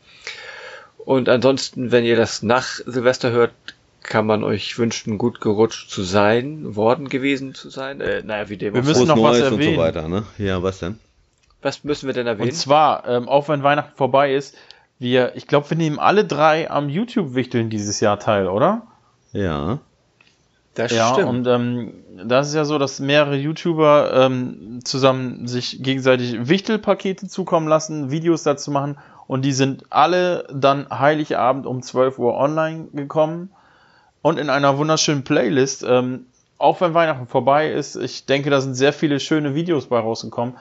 Und 0.98 1.28
ansonsten, 1.28 1.92
wenn 1.92 2.06
ihr 2.06 2.16
das 2.16 2.42
nach 2.42 2.80
Silvester 2.86 3.32
hört, 3.32 3.52
kann 4.04 4.26
man 4.26 4.44
euch 4.44 4.78
wünschen, 4.78 5.18
gut 5.18 5.42
gerutscht 5.42 5.90
zu 5.90 6.04
sein, 6.04 6.76
worden 6.76 7.10
gewesen 7.10 7.56
zu 7.56 7.70
sein. 7.70 8.02
Äh, 8.02 8.24
naja, 8.24 8.50
wie 8.50 8.58
dem 8.58 8.74
Wir 8.74 8.84
müssen 8.84 9.08
noch 9.08 9.22
was 9.22 9.40
erwähnen. 9.40 9.70
Und 9.70 9.76
so 9.76 9.82
weiter, 9.82 10.08
ne? 10.08 10.24
Ja, 10.38 10.64
was 10.64 10.80
denn? 10.80 11.00
Was 11.66 11.84
müssen 11.84 12.06
wir 12.06 12.14
denn 12.14 12.28
erwähnen? 12.28 12.50
Und 12.50 12.56
zwar, 12.56 13.08
ähm, 13.08 13.28
auch 13.28 13.50
wenn 13.50 13.64
Weihnachten 13.64 13.96
vorbei 13.96 14.36
ist, 14.36 14.56
wir, 15.00 15.36
ich 15.36 15.48
glaube, 15.48 15.68
wir 15.72 15.78
nehmen 15.78 15.98
alle 15.98 16.24
drei 16.24 16.70
am 16.70 16.90
YouTube-Wichteln 16.90 17.72
dieses 17.72 18.00
Jahr 18.02 18.20
teil, 18.20 18.48
oder? 18.48 18.84
Ja. 19.32 19.80
Das 20.76 20.92
ja, 20.92 21.12
stimmt. 21.12 21.28
Und 21.28 21.48
ähm, 21.48 21.94
das 22.24 22.50
ist 22.50 22.54
ja 22.54 22.66
so, 22.66 22.78
dass 22.78 23.00
mehrere 23.00 23.36
YouTuber 23.36 24.12
ähm, 24.14 24.82
zusammen 24.84 25.48
sich 25.48 25.82
gegenseitig 25.82 26.48
Wichtelpakete 26.48 27.28
zukommen 27.28 27.68
lassen, 27.68 28.12
Videos 28.12 28.44
dazu 28.44 28.70
machen 28.70 29.00
und 29.26 29.44
die 29.44 29.52
sind 29.52 29.86
alle 29.90 30.48
dann 30.54 30.88
Heiligabend 30.92 31.66
um 31.66 31.82
12 31.82 32.20
Uhr 32.20 32.36
online 32.36 32.90
gekommen 32.94 33.50
und 34.22 34.38
in 34.38 34.52
einer 34.52 34.78
wunderschönen 34.78 35.24
Playlist. 35.24 35.84
Ähm, 35.88 36.28
auch 36.60 36.80
wenn 36.80 36.94
Weihnachten 36.94 37.26
vorbei 37.26 37.72
ist, 37.72 37.96
ich 37.96 38.28
denke, 38.28 38.52
da 38.52 38.62
sind 38.62 38.76
sehr 38.76 38.94
viele 38.94 39.20
schöne 39.20 39.56
Videos 39.56 39.88
bei 39.88 39.98
rausgekommen. 39.98 40.54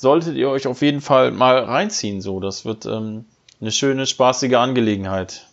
Solltet 0.00 0.36
ihr 0.36 0.48
euch 0.48 0.68
auf 0.68 0.80
jeden 0.80 1.00
Fall 1.00 1.32
mal 1.32 1.58
reinziehen, 1.58 2.20
so. 2.20 2.38
Das 2.38 2.64
wird 2.64 2.86
ähm, 2.86 3.24
eine 3.60 3.72
schöne, 3.72 4.06
spaßige 4.06 4.54
Angelegenheit. 4.54 5.48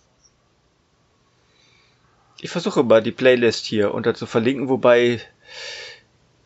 Ich 2.40 2.52
versuche 2.52 2.84
mal 2.84 3.02
die 3.02 3.12
Playlist 3.12 3.66
hier 3.66 3.92
unter 3.92 4.14
zu 4.14 4.28
verlinken, 4.28 4.70
wobei 4.70 5.20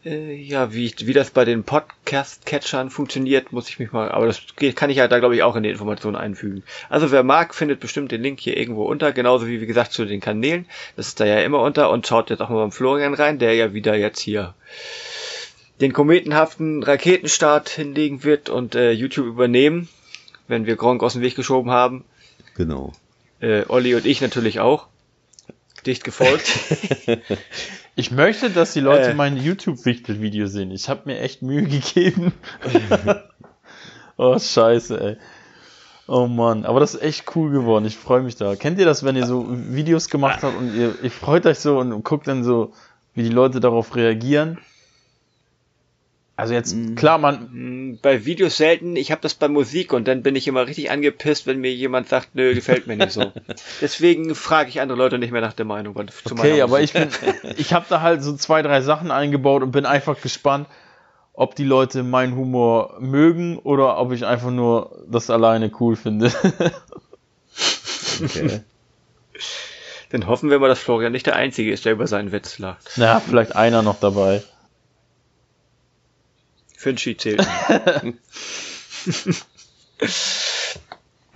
äh, 0.05 0.33
ja, 0.33 0.73
wie, 0.73 0.95
wie 0.99 1.11
das 1.11 1.31
bei 1.31 1.43
den 1.43 1.65
Podcast-Catchern 1.65 2.89
funktioniert, 2.89 3.51
muss 3.51 3.67
ich 3.67 3.79
mich 3.79 3.91
mal, 3.91 4.09
aber 4.09 4.27
das 4.27 4.43
kann 4.75 4.89
ich 4.89 4.95
ja 4.95 5.09
da 5.09 5.19
glaube 5.19 5.35
ich 5.35 5.43
auch 5.43 5.57
in 5.57 5.63
die 5.63 5.69
Informationen 5.69 6.15
einfügen. 6.15 6.63
Also 6.87 7.11
wer 7.11 7.23
mag, 7.23 7.53
findet 7.53 7.81
bestimmt 7.81 8.13
den 8.13 8.23
Link 8.23 8.39
hier 8.39 8.55
irgendwo 8.55 8.85
unter, 8.85 9.11
genauso 9.11 9.45
wie 9.45 9.59
wie 9.59 9.67
gesagt 9.67 9.91
zu 9.91 10.05
den 10.05 10.21
Kanälen. 10.21 10.67
Das 10.95 11.09
ist 11.09 11.19
da 11.19 11.25
ja 11.25 11.41
immer 11.41 11.61
unter 11.61 11.89
und 11.89 12.07
schaut 12.07 12.29
jetzt 12.29 12.39
auch 12.39 12.47
mal 12.47 12.61
beim 12.61 12.71
Florian 12.71 13.13
rein, 13.13 13.39
der 13.39 13.55
ja 13.55 13.73
wieder 13.73 13.97
jetzt 13.97 14.21
hier 14.21 14.53
den 15.81 15.93
kometenhaften 15.93 16.83
Raketenstart 16.83 17.69
hinlegen 17.69 18.23
wird 18.23 18.49
und 18.49 18.75
äh, 18.75 18.91
YouTube 18.91 19.27
übernehmen, 19.27 19.87
wenn 20.47 20.65
wir 20.65 20.75
Gronk 20.75 21.03
aus 21.03 21.13
dem 21.13 21.21
Weg 21.21 21.35
geschoben 21.35 21.71
haben. 21.71 22.05
Genau. 22.55 22.93
Äh, 23.39 23.63
Olli 23.67 23.95
und 23.95 24.05
ich 24.05 24.21
natürlich 24.21 24.59
auch. 24.59 24.87
Dicht 25.85 26.03
gefolgt. 26.03 26.59
ich 27.95 28.11
möchte, 28.11 28.49
dass 28.49 28.73
die 28.73 28.81
Leute 28.81 29.11
äh. 29.11 29.13
mein 29.13 29.37
YouTube-Wichtel-Video 29.37 30.47
sehen. 30.47 30.71
Ich 30.71 30.89
habe 30.89 31.03
mir 31.05 31.19
echt 31.21 31.41
Mühe 31.41 31.63
gegeben. 31.63 32.33
oh, 34.17 34.37
scheiße, 34.37 34.99
ey. 34.99 35.17
Oh 36.07 36.27
Mann, 36.27 36.65
aber 36.65 36.79
das 36.79 36.95
ist 36.95 37.03
echt 37.03 37.35
cool 37.35 37.51
geworden. 37.51 37.85
Ich 37.85 37.95
freue 37.95 38.23
mich 38.23 38.35
da. 38.35 38.55
Kennt 38.55 38.79
ihr 38.79 38.85
das, 38.85 39.03
wenn 39.03 39.15
ihr 39.15 39.27
so 39.27 39.45
Videos 39.47 40.09
gemacht 40.09 40.41
habt 40.41 40.57
und 40.57 40.75
ihr, 40.75 40.95
ihr 41.01 41.11
freut 41.11 41.45
euch 41.45 41.59
so 41.59 41.77
und 41.77 42.03
guckt 42.03 42.27
dann 42.27 42.43
so, 42.43 42.73
wie 43.13 43.21
die 43.21 43.29
Leute 43.29 43.59
darauf 43.59 43.95
reagieren? 43.95 44.57
Also 46.39 46.53
jetzt, 46.53 46.73
mhm. 46.73 46.95
klar, 46.95 47.17
man. 47.17 47.49
Mhm, 47.51 47.99
bei 48.01 48.23
Videos 48.23 48.55
selten, 48.55 48.95
ich 48.95 49.11
habe 49.11 49.19
das 49.19 49.33
bei 49.33 49.49
Musik 49.49 49.91
und 49.91 50.07
dann 50.07 50.23
bin 50.23 50.37
ich 50.37 50.47
immer 50.47 50.65
richtig 50.67 50.89
angepisst, 50.89 51.47
wenn 51.47 51.59
mir 51.59 51.73
jemand 51.73 52.07
sagt, 52.07 52.33
nö, 52.33 52.55
gefällt 52.55 52.87
mir 52.87 52.95
nicht 52.95 53.11
so. 53.11 53.33
Deswegen 53.81 54.33
frage 54.35 54.69
ich 54.69 54.79
andere 54.79 54.97
Leute 54.97 55.19
nicht 55.19 55.31
mehr 55.31 55.41
nach 55.41 55.51
der 55.51 55.65
Meinung. 55.65 55.97
okay, 56.31 56.61
aber 56.61 56.79
ich 56.79 56.93
bin, 56.93 57.09
ich 57.57 57.73
habe 57.73 57.87
da 57.89 57.99
halt 57.99 58.23
so 58.23 58.37
zwei, 58.37 58.61
drei 58.61 58.79
Sachen 58.79 59.11
eingebaut 59.11 59.63
und 59.63 59.71
bin 59.71 59.85
einfach 59.85 60.21
gespannt, 60.21 60.67
ob 61.33 61.55
die 61.55 61.65
Leute 61.65 62.03
meinen 62.03 62.37
Humor 62.37 62.95
mögen 63.01 63.57
oder 63.57 63.97
ob 63.97 64.13
ich 64.13 64.25
einfach 64.25 64.51
nur 64.51 65.03
das 65.09 65.29
alleine 65.29 65.69
cool 65.81 65.97
finde. 65.97 66.31
okay. 68.23 68.61
Dann 70.11 70.25
hoffen 70.25 70.49
wir 70.49 70.59
mal, 70.59 70.69
dass 70.69 70.79
Florian 70.79 71.11
nicht 71.11 71.25
der 71.25 71.35
Einzige 71.35 71.71
ist, 71.73 71.83
der 71.83 71.91
über 71.91 72.07
seinen 72.07 72.31
Witz 72.31 72.59
lacht. 72.59 72.95
Ja, 72.95 73.19
vielleicht 73.19 73.57
einer 73.57 73.81
noch 73.81 73.99
dabei. 73.99 74.41
Finchi 76.79 77.17
zählt. 77.17 77.45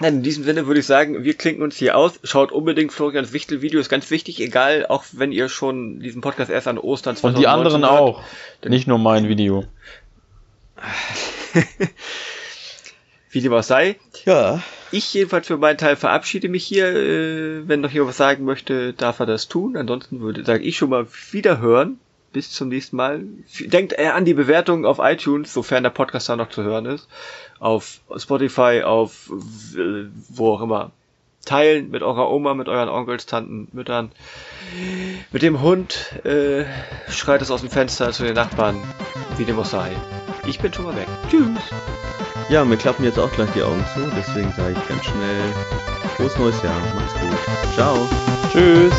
In 0.01 0.23
diesem 0.23 0.45
Sinne 0.45 0.67
würde 0.67 0.79
ich 0.79 0.85
sagen, 0.85 1.25
wir 1.25 1.33
klinken 1.33 1.61
uns 1.61 1.75
hier 1.75 1.97
aus. 1.97 2.17
Schaut 2.23 2.53
unbedingt 2.53 2.93
Florians 2.93 3.33
Wichtel-Video, 3.33 3.81
ist 3.81 3.89
ganz 3.89 4.09
wichtig, 4.09 4.39
egal, 4.39 4.85
auch 4.85 5.03
wenn 5.11 5.33
ihr 5.33 5.49
schon 5.49 5.99
diesen 5.99 6.21
Podcast 6.21 6.49
erst 6.49 6.69
an 6.69 6.77
Ostern 6.77 7.17
2019 7.17 7.35
Und 7.35 7.41
die 7.41 7.47
anderen 7.47 7.81
hört, 7.81 7.91
auch, 7.91 8.23
nicht 8.65 8.87
nur 8.87 8.99
mein 8.99 9.27
Video. 9.27 9.65
Wie 13.29 13.41
dem 13.41 13.53
auch 13.53 13.63
sei. 13.63 13.97
Ja. 14.23 14.63
Ich 14.91 15.13
jedenfalls 15.13 15.47
für 15.47 15.57
meinen 15.57 15.77
Teil 15.77 15.97
verabschiede 15.97 16.47
mich 16.47 16.63
hier. 16.63 16.87
Äh, 16.87 17.67
wenn 17.67 17.81
noch 17.81 17.91
jemand 17.91 18.11
was 18.11 18.17
sagen 18.17 18.45
möchte, 18.45 18.93
darf 18.93 19.19
er 19.19 19.25
das 19.25 19.49
tun. 19.49 19.75
Ansonsten 19.75 20.21
würde, 20.21 20.45
sage 20.45 20.63
ich 20.63 20.77
schon 20.77 20.89
mal 20.89 21.05
wiederhören 21.31 21.99
bis 22.33 22.51
zum 22.51 22.69
nächsten 22.69 22.97
Mal. 22.97 23.23
Denkt 23.61 23.93
äh, 23.97 24.07
an 24.07 24.25
die 24.25 24.33
Bewertung 24.33 24.85
auf 24.85 24.99
iTunes, 24.99 25.53
sofern 25.53 25.83
der 25.83 25.91
Podcast 25.91 26.27
da 26.27 26.35
noch 26.35 26.49
zu 26.49 26.63
hören 26.63 26.85
ist. 26.85 27.07
Auf 27.59 28.01
Spotify, 28.17 28.81
auf 28.83 29.31
wo 30.29 30.53
auch 30.53 30.61
immer. 30.61 30.91
Teilen 31.45 31.91
mit 31.91 32.03
eurer 32.03 32.31
Oma, 32.31 32.53
mit 32.53 32.69
euren 32.69 32.87
Onkels, 32.87 33.25
Tanten, 33.25 33.67
Müttern. 33.73 34.11
Mit 35.31 35.41
dem 35.41 35.61
Hund. 35.61 36.25
Äh, 36.25 36.65
schreit 37.09 37.41
es 37.41 37.51
aus 37.51 37.61
dem 37.61 37.69
Fenster 37.69 38.11
zu 38.11 38.23
den 38.23 38.35
Nachbarn. 38.35 38.77
Wie 39.37 39.43
dem 39.43 39.59
auch 39.59 39.65
sei. 39.65 39.91
Ich 40.45 40.59
bin 40.59 40.73
schon 40.73 40.85
mal 40.85 40.95
weg. 40.95 41.07
Tschüss. 41.29 41.59
Ja, 42.49 42.63
mir 42.63 42.77
klappen 42.77 43.03
jetzt 43.03 43.19
auch 43.19 43.31
gleich 43.31 43.49
die 43.51 43.63
Augen 43.63 43.83
zu. 43.93 43.99
Deswegen 44.17 44.51
sage 44.53 44.75
ich 44.77 44.87
ganz 44.87 45.03
schnell. 45.03 45.53
Frohes 46.15 46.37
neues 46.37 46.63
Jahr. 46.63 46.79
Macht's 46.95 47.13
gut. 47.13 47.75
Ciao. 47.75 47.97
Tschüss. 48.51 48.93